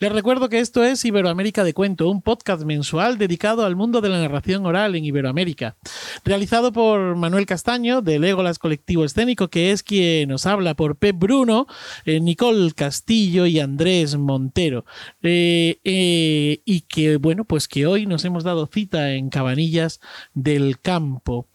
Les 0.00 0.10
recuerdo 0.10 0.48
que 0.48 0.60
esto 0.60 0.82
es 0.82 1.04
Iberoamérica 1.04 1.62
de 1.62 1.74
Cuento, 1.74 2.08
un 2.08 2.22
podcast 2.22 2.62
mensual 2.62 3.18
dedicado 3.18 3.66
al 3.66 3.76
mundo 3.76 4.00
de 4.00 4.08
la 4.08 4.18
narración 4.18 4.64
oral 4.64 4.96
en 4.96 5.04
Iberoamérica, 5.04 5.76
realizado 6.24 6.72
por 6.72 7.16
Manuel 7.16 7.44
Castaño 7.44 8.00
de 8.00 8.18
Legolas 8.18 8.58
Colectivo 8.58 9.04
Escénico, 9.04 9.48
que 9.48 9.72
es 9.72 9.82
quien 9.82 10.30
nos 10.30 10.46
habla 10.46 10.72
por 10.72 10.96
Pep 10.96 11.18
Bruno, 11.18 11.66
eh, 12.06 12.18
Nicole 12.18 12.72
Castillo 12.72 13.44
y 13.44 13.60
Andrés 13.60 14.16
Montero. 14.16 14.86
Eh, 15.22 15.80
eh, 15.84 16.62
y 16.64 16.80
que, 16.80 17.18
bueno, 17.18 17.44
pues 17.44 17.68
que 17.68 17.86
hoy 17.86 18.06
nos 18.06 18.24
hemos 18.24 18.42
dado 18.42 18.70
cita 18.72 19.12
en 19.12 19.28
Cabanillas 19.28 20.00
del 20.32 20.80
Campo. 20.80 21.46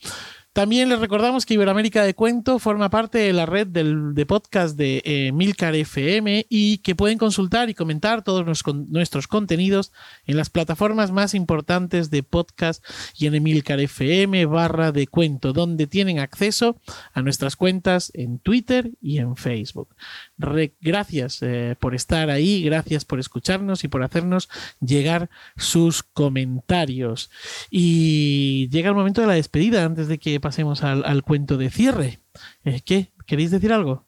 También 0.56 0.88
les 0.88 1.00
recordamos 1.02 1.46
que 1.46 1.56
Iberoamérica 1.56 2.06
de 2.06 2.14
Cuento 2.16 2.60
forma 2.60 2.90
parte 2.90 3.18
de 3.18 3.34
la 3.34 3.46
red 3.46 3.68
de 3.68 4.26
podcast 4.26 4.78
de 4.78 5.02
eh, 5.04 5.34
Milcar 5.34 5.76
FM 5.76 6.46
y 6.48 6.78
que 6.78 6.96
pueden 6.96 7.18
consultar 7.18 7.70
y 7.70 7.74
comentar 7.74 8.24
todos 8.24 8.64
nuestros 8.88 9.28
contenidos 9.28 9.92
en 10.26 10.38
las 10.38 10.50
plataformas 10.50 11.12
más 11.12 11.34
importantes 11.34 12.10
de 12.10 12.24
podcast 12.24 12.82
y 13.18 13.26
en 13.28 13.36
Emilcar 13.36 13.82
FM 13.82 14.46
barra 14.46 14.94
de 14.94 15.08
cuento, 15.08 15.52
donde 15.52 15.88
tienen 15.88 16.20
acceso 16.20 16.80
a 17.12 17.22
nuestras 17.22 17.58
cuentas 17.58 18.14
en 18.14 18.40
Twitter 18.40 18.92
y 19.02 19.18
en 19.18 19.36
Facebook. 19.36 19.94
Gracias 20.38 21.42
eh, 21.42 21.76
por 21.80 21.96
estar 21.96 22.30
ahí, 22.30 22.64
gracias 22.64 23.06
por 23.06 23.20
escucharnos 23.20 23.84
y 23.84 23.88
por 23.88 24.04
hacernos 24.04 24.50
llegar 24.80 25.30
sus 25.56 26.04
comentarios. 26.04 27.30
Y 27.70 28.70
llega 28.70 28.90
el 28.90 28.96
momento 28.96 29.22
de 29.22 29.28
la 29.28 29.34
despedida 29.34 29.86
antes 29.86 30.08
de 30.08 30.18
que 30.18 30.40
pasemos 30.40 30.84
al, 30.84 31.24
cuento 31.24 31.58
de 31.58 31.70
cierre. 31.70 32.20
Eh, 32.64 32.82
¿Qué? 32.86 33.12
¿Queréis 33.26 33.52
decir 33.52 33.74
algo? 33.74 34.06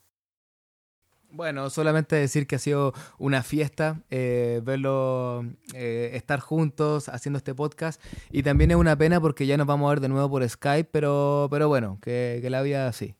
Bueno, 1.38 1.70
solamente 1.70 2.16
decir 2.16 2.48
que 2.48 2.56
ha 2.56 2.60
sido 2.60 2.94
una 3.20 3.44
fiesta 3.44 4.02
eh, 4.10 4.62
verlo 4.64 5.46
eh, 5.76 6.12
estar 6.14 6.40
juntos 6.40 7.10
haciendo 7.10 7.38
este 7.38 7.54
podcast 7.54 8.02
y 8.32 8.44
también 8.44 8.72
es 8.72 8.78
una 8.78 8.96
pena 8.96 9.22
porque 9.22 9.46
ya 9.46 9.56
nos 9.56 9.68
vamos 9.68 9.88
a 9.88 9.90
ver 9.92 10.00
de 10.00 10.10
nuevo 10.10 10.30
por 10.30 10.50
Skype, 10.50 10.90
pero, 10.92 11.48
pero 11.52 11.68
bueno, 11.68 12.00
que, 12.02 12.40
que 12.42 12.50
la 12.50 12.62
vida 12.62 12.88
así. 12.88 13.14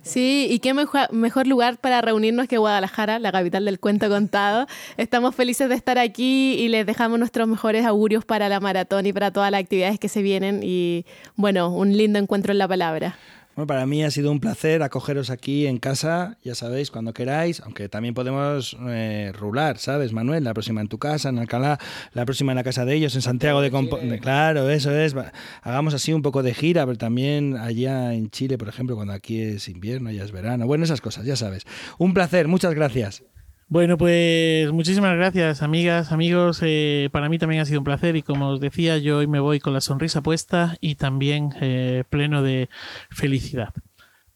Sí, 0.00 0.46
y 0.50 0.58
qué 0.60 0.72
mejor, 0.72 1.46
lugar 1.46 1.76
para 1.78 2.00
reunirnos 2.00 2.48
que 2.48 2.56
Guadalajara, 2.56 3.18
la 3.18 3.30
capital 3.30 3.66
del 3.66 3.78
cuento 3.78 4.08
contado. 4.08 4.66
Estamos 4.96 5.34
felices 5.34 5.68
de 5.68 5.74
estar 5.74 5.98
aquí 5.98 6.54
y 6.54 6.68
les 6.68 6.86
dejamos 6.86 7.18
nuestros 7.18 7.46
mejores 7.46 7.84
augurios 7.84 8.24
para 8.24 8.48
la 8.48 8.58
maratón 8.58 9.06
y 9.06 9.12
para 9.12 9.30
todas 9.30 9.50
las 9.50 9.60
actividades 9.60 9.98
que 10.00 10.08
se 10.08 10.22
vienen 10.22 10.60
y 10.62 11.04
bueno, 11.36 11.70
un 11.70 11.96
lindo 11.96 12.18
encuentro 12.18 12.52
en 12.52 12.58
la 12.58 12.68
palabra. 12.68 13.16
Bueno, 13.54 13.66
para 13.66 13.84
mí 13.84 14.02
ha 14.02 14.10
sido 14.10 14.32
un 14.32 14.40
placer 14.40 14.82
acogeros 14.82 15.28
aquí 15.28 15.66
en 15.66 15.76
casa, 15.78 16.38
ya 16.42 16.54
sabéis, 16.54 16.90
cuando 16.90 17.12
queráis, 17.12 17.60
aunque 17.60 17.90
también 17.90 18.14
podemos 18.14 18.74
eh, 18.88 19.30
rular, 19.38 19.76
¿sabes, 19.76 20.14
Manuel? 20.14 20.42
La 20.44 20.54
próxima 20.54 20.80
en 20.80 20.88
tu 20.88 20.98
casa, 20.98 21.28
en 21.28 21.38
Alcalá, 21.38 21.78
la 22.14 22.24
próxima 22.24 22.52
en 22.52 22.56
la 22.56 22.64
casa 22.64 22.86
de 22.86 22.94
ellos, 22.94 23.14
en 23.14 23.20
Santiago 23.20 23.60
de 23.60 23.70
Compostela. 23.70 24.16
Claro, 24.18 24.70
eso 24.70 24.96
es. 24.96 25.14
Hagamos 25.62 25.92
así 25.92 26.14
un 26.14 26.22
poco 26.22 26.42
de 26.42 26.54
gira, 26.54 26.86
pero 26.86 26.96
también 26.96 27.58
allá 27.58 28.14
en 28.14 28.30
Chile, 28.30 28.56
por 28.56 28.68
ejemplo, 28.68 28.96
cuando 28.96 29.12
aquí 29.12 29.42
es 29.42 29.68
invierno, 29.68 30.10
ya 30.10 30.24
es 30.24 30.32
verano. 30.32 30.66
Bueno, 30.66 30.84
esas 30.84 31.02
cosas, 31.02 31.26
ya 31.26 31.36
sabes. 31.36 31.64
Un 31.98 32.14
placer, 32.14 32.48
muchas 32.48 32.72
gracias. 32.72 33.22
Bueno, 33.72 33.96
pues 33.96 34.70
muchísimas 34.70 35.16
gracias, 35.16 35.62
amigas, 35.62 36.12
amigos. 36.12 36.60
Eh, 36.60 37.08
para 37.10 37.30
mí 37.30 37.38
también 37.38 37.62
ha 37.62 37.64
sido 37.64 37.80
un 37.80 37.84
placer 37.84 38.16
y 38.16 38.22
como 38.22 38.50
os 38.50 38.60
decía, 38.60 38.98
yo 38.98 39.16
hoy 39.16 39.26
me 39.26 39.40
voy 39.40 39.60
con 39.60 39.72
la 39.72 39.80
sonrisa 39.80 40.20
puesta 40.20 40.76
y 40.82 40.96
también 40.96 41.54
eh, 41.58 42.04
pleno 42.10 42.42
de 42.42 42.68
felicidad. 43.08 43.72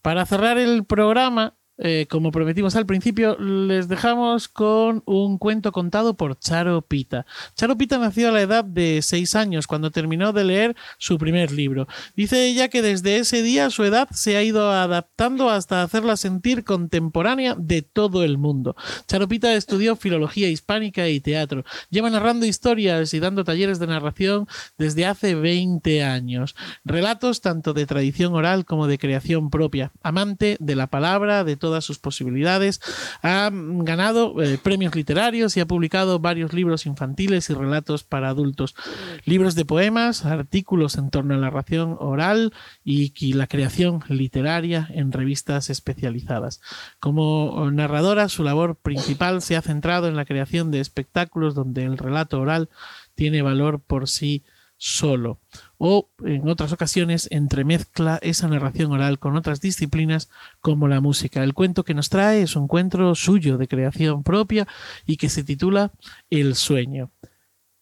Para 0.01 0.25
cerrar 0.25 0.57
el 0.57 0.87
programa, 0.87 1.55
eh, 1.79 2.07
como 2.09 2.33
prometimos 2.33 2.75
al 2.75 2.87
principio, 2.87 3.37
les 3.39 3.89
dejamos 3.89 4.49
con 4.49 5.03
un 5.05 5.37
cuento 5.37 5.73
contado 5.73 6.15
por 6.15 6.39
Charo 6.39 6.81
Pita. 6.83 7.27
Charo 7.55 7.77
Pita 7.77 7.99
nació 7.99 8.29
a 8.29 8.33
la 8.33 8.41
edad 8.41 8.65
de 8.65 9.01
seis 9.03 9.35
años 9.35 9.67
cuando 9.67 9.91
terminó 9.91 10.33
de 10.33 10.45
leer 10.45 10.77
su 10.99 11.19
primer 11.19 11.53
libro. 11.53 11.87
Dice 12.15 12.47
ella 12.47 12.69
que 12.69 12.81
desde 12.81 13.19
ese 13.19 13.43
día 13.43 13.69
su 13.71 13.85
edad 13.85 14.09
se 14.13 14.37
ha 14.37 14.43
ido 14.43 14.71
adaptando 14.71 15.51
hasta 15.51 15.83
hacerla 15.83 16.17
sentir 16.17 16.65
contemporánea 16.65 17.55
de 17.59 17.83
todo 17.83 18.25
el 18.25 18.39
mundo. 18.39 18.75
Charo 19.07 19.29
Pita 19.29 19.55
estudió 19.55 19.97
filología 19.97 20.49
hispánica 20.49 21.09
y 21.09 21.21
teatro. 21.21 21.65
Lleva 21.91 22.09
narrando 22.09 22.47
historias 22.47 23.13
y 23.13 23.21
dando 23.21 23.45
talleres 23.45 23.79
de 23.79 23.87
narración 23.87 24.49
desde 24.79 25.05
hace 25.05 25.35
20 25.35 26.05
años. 26.05 26.57
Relatos 26.85 27.43
tanto 27.43 27.75
de 27.75 27.85
tradición 27.85 28.35
oral 28.35 28.65
como 28.65 28.87
de 28.87 28.99
creación 28.99 29.51
propia. 29.51 29.93
Amante 30.03 30.57
de 30.59 30.75
la 30.75 30.87
palabra, 30.87 31.45
de 31.45 31.57
todas 31.67 31.85
sus 31.85 31.99
posibilidades. 31.99 32.81
Ha 33.23 33.51
ganado 33.53 34.41
eh, 34.41 34.57
premios 34.57 34.95
literarios 34.95 35.57
y 35.57 35.61
ha 35.61 35.67
publicado 35.67 36.21
varios 36.21 36.53
libros 36.53 36.87
infantiles 36.87 37.51
y 37.51 37.55
relatos 37.55 38.05
para 38.05 38.29
adultos. 38.29 38.77
Libros 39.25 39.57
de 39.57 39.65
poemas, 39.65 40.25
artículos 40.25 40.97
en 40.97 41.11
torno 41.11 41.35
a 41.35 41.39
la 41.39 41.47
narración 41.47 41.97
oral 41.99 42.55
y, 42.85 43.13
y 43.19 43.33
la 43.33 43.49
creación 43.49 44.05
literaria 44.09 44.89
en 44.93 45.11
revistas 45.11 45.69
especializadas. 45.69 46.61
Como 47.01 47.69
narradora, 47.73 48.29
su 48.29 48.45
labor 48.45 48.77
principal 48.77 49.43
se 49.43 49.57
ha 49.57 49.63
centrado 49.63 50.07
en 50.07 50.15
la 50.15 50.25
creación 50.25 50.71
de 50.71 50.79
espectáculos 50.79 51.57
donde 51.57 51.83
el 51.83 51.99
relato 51.99 52.41
oral 52.41 52.69
tiene 53.17 53.43
valor 53.43 53.81
por 53.81 54.09
sí 54.09 54.45
solo 54.77 55.41
o 55.79 56.09
en 56.25 56.49
otras 56.49 56.73
ocasiones 56.73 57.29
entremezcla 57.31 58.19
esa 58.23 58.49
narración 58.49 58.93
oral 58.93 59.19
con 59.19 59.37
otras 59.37 59.61
disciplinas 59.61 60.31
como 60.61 60.89
la 60.89 61.01
música. 61.01 61.43
El 61.43 61.55
cuento 61.55 61.85
que 61.85 61.95
nos 61.95 62.09
trae 62.09 62.43
es 62.43 62.57
un 62.57 62.65
encuentro 62.65 63.15
suyo 63.15 63.59
de 63.59 63.69
creación 63.69 64.23
propia 64.23 64.67
y 65.07 65.17
que 65.17 65.29
se 65.29 65.45
titula 65.45 65.93
El 66.31 66.55
sueño. 66.55 67.11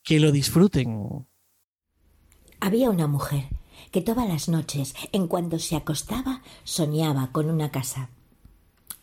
Que 0.02 0.20
lo 0.20 0.32
disfruten. 0.32 1.26
Había 2.60 2.90
una 2.90 3.06
mujer 3.06 3.44
que 3.90 4.02
todas 4.02 4.28
las 4.28 4.48
noches, 4.48 4.94
en 5.12 5.28
cuanto 5.28 5.58
se 5.58 5.76
acostaba, 5.76 6.42
soñaba 6.64 7.28
con 7.32 7.48
una 7.48 7.70
casa. 7.70 8.10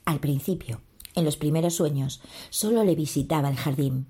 Al 0.05 0.19
principio, 0.19 0.81
en 1.15 1.25
los 1.25 1.37
primeros 1.37 1.75
sueños, 1.75 2.21
solo 2.49 2.83
le 2.83 2.95
visitaba 2.95 3.49
el 3.49 3.55
jardín, 3.55 4.07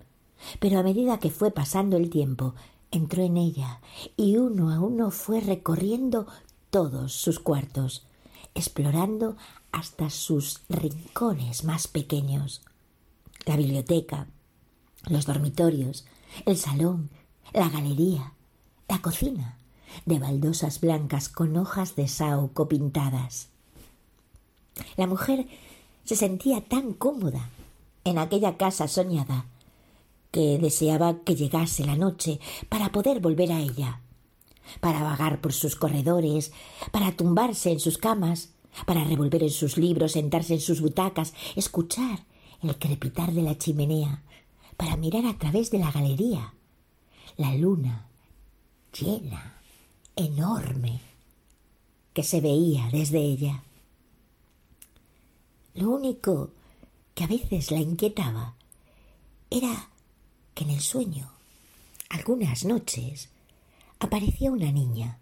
pero 0.59 0.79
a 0.79 0.83
medida 0.83 1.19
que 1.19 1.29
fue 1.29 1.51
pasando 1.51 1.97
el 1.97 2.09
tiempo, 2.09 2.55
entró 2.91 3.23
en 3.23 3.37
ella 3.37 3.81
y 4.17 4.37
uno 4.37 4.71
a 4.71 4.79
uno 4.79 5.11
fue 5.11 5.39
recorriendo 5.39 6.27
todos 6.69 7.13
sus 7.13 7.39
cuartos, 7.39 8.05
explorando 8.53 9.37
hasta 9.71 10.09
sus 10.09 10.61
rincones 10.69 11.63
más 11.63 11.87
pequeños. 11.87 12.61
La 13.45 13.55
biblioteca, 13.55 14.27
los 15.07 15.25
dormitorios, 15.25 16.05
el 16.45 16.57
salón, 16.57 17.09
la 17.53 17.69
galería, 17.69 18.33
la 18.87 19.01
cocina, 19.01 19.57
de 20.05 20.19
baldosas 20.19 20.79
blancas 20.79 21.29
con 21.29 21.57
hojas 21.57 21.95
de 21.95 22.07
saúco 22.07 22.67
pintadas. 22.67 23.49
La 24.95 25.07
mujer 25.07 25.47
se 26.05 26.15
sentía 26.15 26.61
tan 26.61 26.93
cómoda 26.93 27.49
en 28.03 28.17
aquella 28.17 28.57
casa 28.57 28.87
soñada 28.87 29.45
que 30.31 30.57
deseaba 30.57 31.19
que 31.23 31.35
llegase 31.35 31.85
la 31.85 31.95
noche 31.95 32.39
para 32.69 32.91
poder 32.91 33.19
volver 33.19 33.51
a 33.51 33.59
ella, 33.59 34.01
para 34.79 35.03
vagar 35.03 35.41
por 35.41 35.53
sus 35.53 35.75
corredores, 35.75 36.53
para 36.91 37.15
tumbarse 37.15 37.71
en 37.71 37.79
sus 37.79 37.97
camas, 37.97 38.49
para 38.85 39.03
revolver 39.03 39.43
en 39.43 39.49
sus 39.49 39.77
libros, 39.77 40.13
sentarse 40.13 40.53
en 40.53 40.61
sus 40.61 40.81
butacas, 40.81 41.33
escuchar 41.55 42.25
el 42.63 42.77
crepitar 42.77 43.33
de 43.33 43.41
la 43.41 43.57
chimenea, 43.57 44.23
para 44.77 44.95
mirar 44.95 45.25
a 45.25 45.37
través 45.37 45.69
de 45.71 45.79
la 45.79 45.91
galería 45.91 46.53
la 47.37 47.55
luna 47.55 48.07
llena, 48.93 49.61
enorme, 50.15 50.99
que 52.13 52.23
se 52.23 52.41
veía 52.41 52.89
desde 52.91 53.19
ella. 53.19 53.63
Lo 55.73 55.89
único 55.91 56.51
que 57.15 57.23
a 57.23 57.27
veces 57.27 57.71
la 57.71 57.79
inquietaba 57.79 58.55
era 59.49 59.90
que 60.53 60.63
en 60.63 60.71
el 60.71 60.81
sueño, 60.81 61.31
algunas 62.09 62.65
noches, 62.65 63.29
aparecía 63.99 64.51
una 64.51 64.71
niña, 64.71 65.19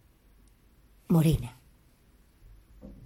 morena, 1.08 1.58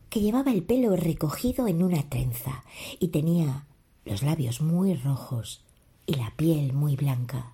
que 0.10 0.22
llevaba 0.22 0.52
el 0.52 0.64
pelo 0.64 0.96
recogido 0.96 1.68
en 1.68 1.82
una 1.82 2.08
trenza 2.08 2.64
y 3.00 3.08
tenía 3.08 3.66
los 4.06 4.22
labios 4.22 4.62
muy 4.62 4.94
rojos 4.94 5.64
y 6.06 6.16
la 6.16 6.32
piel 6.36 6.74
muy 6.74 6.96
blanca. 6.96 7.54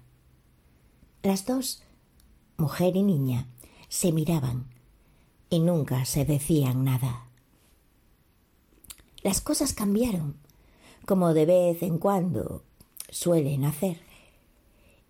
Las 1.23 1.45
dos, 1.45 1.83
mujer 2.57 2.95
y 2.95 3.03
niña, 3.03 3.47
se 3.87 4.11
miraban 4.11 4.67
y 5.49 5.59
nunca 5.59 6.05
se 6.05 6.25
decían 6.25 6.83
nada. 6.83 7.25
Las 9.21 9.41
cosas 9.41 9.73
cambiaron, 9.73 10.35
como 11.05 11.33
de 11.33 11.45
vez 11.45 11.83
en 11.83 11.97
cuando 11.97 12.63
suelen 13.09 13.65
hacer, 13.65 14.01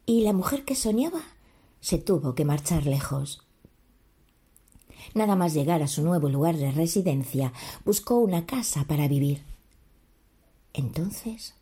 y 0.09 0.21
la 0.21 0.33
mujer 0.33 0.65
que 0.65 0.73
soñaba 0.73 1.21
se 1.81 1.99
tuvo 1.99 2.33
que 2.33 2.43
marchar 2.43 2.88
lejos. 2.88 3.45
Nada 5.13 5.35
más 5.35 5.53
llegar 5.53 5.83
a 5.83 5.88
su 5.88 6.01
nuevo 6.01 6.29
lugar 6.29 6.57
de 6.57 6.71
residencia, 6.71 7.53
buscó 7.85 8.15
una 8.15 8.47
casa 8.47 8.85
para 8.85 9.07
vivir. 9.07 9.43
Entonces 10.73 11.53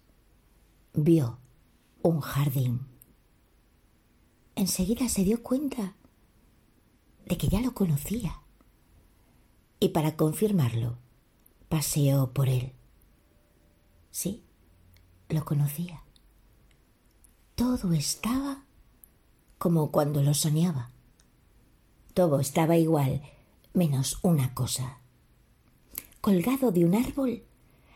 vio 0.94 1.40
un 2.04 2.22
jardín. 2.22 2.88
Enseguida 4.56 5.10
se 5.10 5.26
dio 5.26 5.44
cuenta 5.44 5.98
de 7.26 7.38
que 7.38 7.50
ya 7.50 7.60
lo 7.60 7.74
conocía. 7.74 8.40
Y 9.82 9.90
para 9.90 10.16
confirmarlo, 10.16 10.98
paseó 11.68 12.32
por 12.32 12.48
él. 12.48 12.72
Sí, 14.10 14.42
lo 15.28 15.44
conocía. 15.44 16.07
Todo 17.58 17.92
estaba 17.94 18.66
como 19.58 19.90
cuando 19.90 20.22
lo 20.22 20.36
soñaba. 20.36 20.92
Todo 22.14 22.40
estaba 22.40 22.78
igual, 22.78 23.24
menos 23.74 24.20
una 24.22 24.54
cosa. 24.54 25.00
Colgado 26.22 26.72
de 26.72 26.86
un 26.86 26.94
árbol 26.94 27.42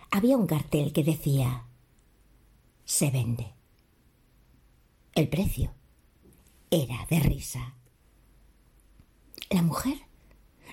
había 0.09 0.35
un 0.35 0.48
cartel 0.48 0.91
que 0.93 1.03
decía 1.03 1.67
se 2.85 3.11
vende. 3.11 3.53
El 5.14 5.30
precio 5.30 5.75
era 6.72 7.06
de 7.11 7.19
risa. 7.19 7.75
La 9.51 9.61
mujer 9.61 9.99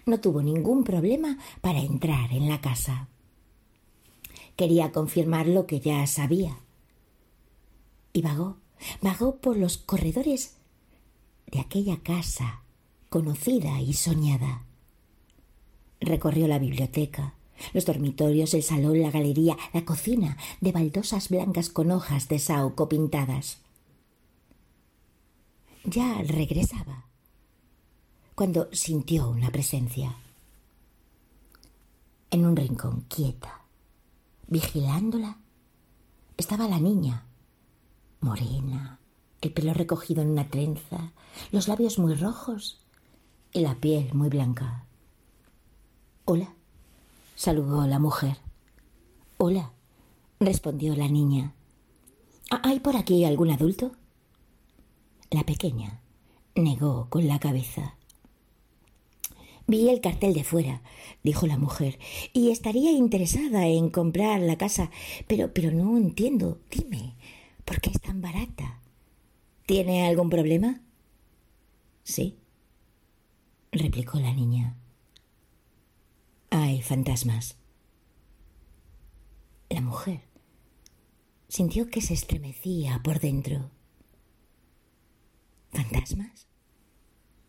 no 0.06 0.18
tuvo 0.18 0.40
ningún 0.40 0.82
problema 0.82 1.36
para 1.60 1.80
entrar 1.80 2.32
en 2.32 2.48
la 2.48 2.62
casa. 2.62 3.10
Quería 4.56 4.92
confirmar 4.92 5.46
lo 5.46 5.66
que 5.66 5.78
ya 5.78 6.06
sabía. 6.06 6.58
Y 8.14 8.22
vagó 8.22 8.56
vagó 9.02 9.36
por 9.36 9.56
los 9.56 9.78
corredores 9.78 10.56
de 11.46 11.60
aquella 11.60 11.98
casa 12.02 12.62
conocida 13.08 13.80
y 13.80 13.94
soñada. 13.94 14.64
Recorrió 16.00 16.46
la 16.46 16.58
biblioteca, 16.58 17.34
los 17.72 17.86
dormitorios, 17.86 18.54
el 18.54 18.62
salón, 18.62 19.00
la 19.00 19.10
galería, 19.10 19.56
la 19.72 19.84
cocina, 19.84 20.36
de 20.60 20.72
baldosas 20.72 21.28
blancas 21.28 21.70
con 21.70 21.90
hojas 21.90 22.28
de 22.28 22.38
saúco 22.38 22.88
pintadas. 22.88 23.58
Ya 25.84 26.22
regresaba, 26.22 27.06
cuando 28.34 28.68
sintió 28.72 29.30
una 29.30 29.50
presencia. 29.50 30.14
En 32.30 32.44
un 32.44 32.54
rincón 32.54 33.06
quieta, 33.08 33.62
vigilándola, 34.46 35.38
estaba 36.36 36.68
la 36.68 36.78
niña, 36.78 37.27
morena, 38.20 38.98
el 39.40 39.52
pelo 39.52 39.74
recogido 39.74 40.22
en 40.22 40.30
una 40.30 40.48
trenza, 40.48 41.12
los 41.52 41.68
labios 41.68 41.98
muy 41.98 42.14
rojos 42.14 42.80
y 43.52 43.60
la 43.60 43.74
piel 43.76 44.12
muy 44.14 44.28
blanca. 44.28 44.84
Hola, 46.24 46.54
saludó 47.34 47.86
la 47.86 47.98
mujer. 47.98 48.38
Hola, 49.38 49.72
respondió 50.40 50.94
la 50.94 51.08
niña. 51.08 51.54
¿Hay 52.50 52.80
por 52.80 52.96
aquí 52.96 53.24
algún 53.24 53.50
adulto? 53.50 53.92
La 55.30 55.44
pequeña 55.44 56.00
negó 56.54 57.08
con 57.08 57.28
la 57.28 57.38
cabeza. 57.38 57.94
Vi 59.66 59.90
el 59.90 60.00
cartel 60.00 60.32
de 60.32 60.44
fuera, 60.44 60.80
dijo 61.22 61.46
la 61.46 61.58
mujer, 61.58 61.98
y 62.32 62.50
estaría 62.50 62.90
interesada 62.90 63.66
en 63.66 63.90
comprar 63.90 64.40
la 64.40 64.56
casa, 64.56 64.90
pero, 65.26 65.52
pero 65.52 65.70
no 65.70 65.98
entiendo. 65.98 66.58
Dime, 66.70 67.14
¿por 67.68 67.82
qué 67.82 67.90
es 67.90 68.00
tan 68.00 68.22
barata? 68.22 68.80
¿Tiene 69.66 70.06
algún 70.06 70.30
problema? 70.30 70.80
Sí, 72.02 72.38
replicó 73.70 74.18
la 74.18 74.32
niña. 74.32 74.74
Hay 76.48 76.80
fantasmas. 76.80 77.58
La 79.68 79.82
mujer 79.82 80.22
sintió 81.48 81.90
que 81.90 82.00
se 82.00 82.14
estremecía 82.14 83.02
por 83.04 83.20
dentro. 83.20 83.70
¿Fantasmas? 85.70 86.46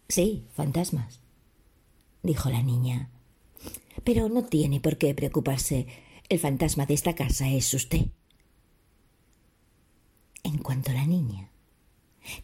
Sí, 0.10 0.50
fantasmas, 0.52 1.22
dijo 2.24 2.50
la 2.50 2.62
niña. 2.62 3.10
Pero 4.04 4.28
no 4.28 4.44
tiene 4.44 4.82
por 4.82 4.98
qué 4.98 5.16
preocuparse. 5.16 5.88
El 6.28 6.40
fantasma 6.40 6.86
de 6.86 6.94
esta 6.94 7.16
casa 7.16 7.48
es 7.48 7.74
usted. 7.74 8.08
En 10.50 10.58
cuanto 10.58 10.92
la 10.92 11.06
niña 11.06 11.52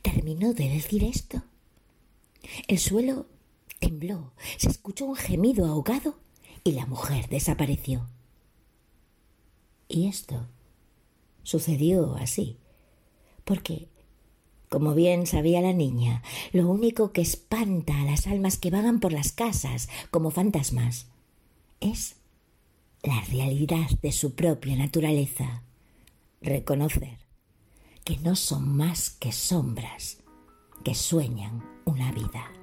terminó 0.03 0.53
de 0.53 0.69
decir 0.69 1.03
esto, 1.03 1.41
el 2.67 2.77
suelo 2.77 3.25
tembló, 3.79 4.31
se 4.57 4.69
escuchó 4.69 5.05
un 5.05 5.15
gemido 5.15 5.65
ahogado 5.65 6.19
y 6.63 6.73
la 6.73 6.85
mujer 6.85 7.27
desapareció. 7.29 8.07
Y 9.87 10.07
esto 10.07 10.47
sucedió 11.41 12.15
así, 12.17 12.59
porque, 13.43 13.89
como 14.69 14.93
bien 14.93 15.25
sabía 15.25 15.61
la 15.61 15.73
niña, 15.73 16.21
lo 16.53 16.69
único 16.69 17.11
que 17.11 17.21
espanta 17.21 17.99
a 18.01 18.05
las 18.05 18.27
almas 18.27 18.59
que 18.59 18.69
vagan 18.69 18.99
por 18.99 19.13
las 19.13 19.31
casas 19.31 19.89
como 20.11 20.29
fantasmas 20.29 21.07
es 21.79 22.17
la 23.01 23.19
realidad 23.21 23.89
de 24.03 24.11
su 24.11 24.35
propia 24.35 24.75
naturaleza, 24.75 25.63
reconocer 26.39 27.24
que 28.05 28.17
no 28.17 28.35
son 28.35 28.77
más 28.77 29.09
que 29.09 29.31
sombras 29.31 30.19
que 30.83 30.93
sueñan 30.93 31.63
una 31.85 32.11
vida. 32.11 32.54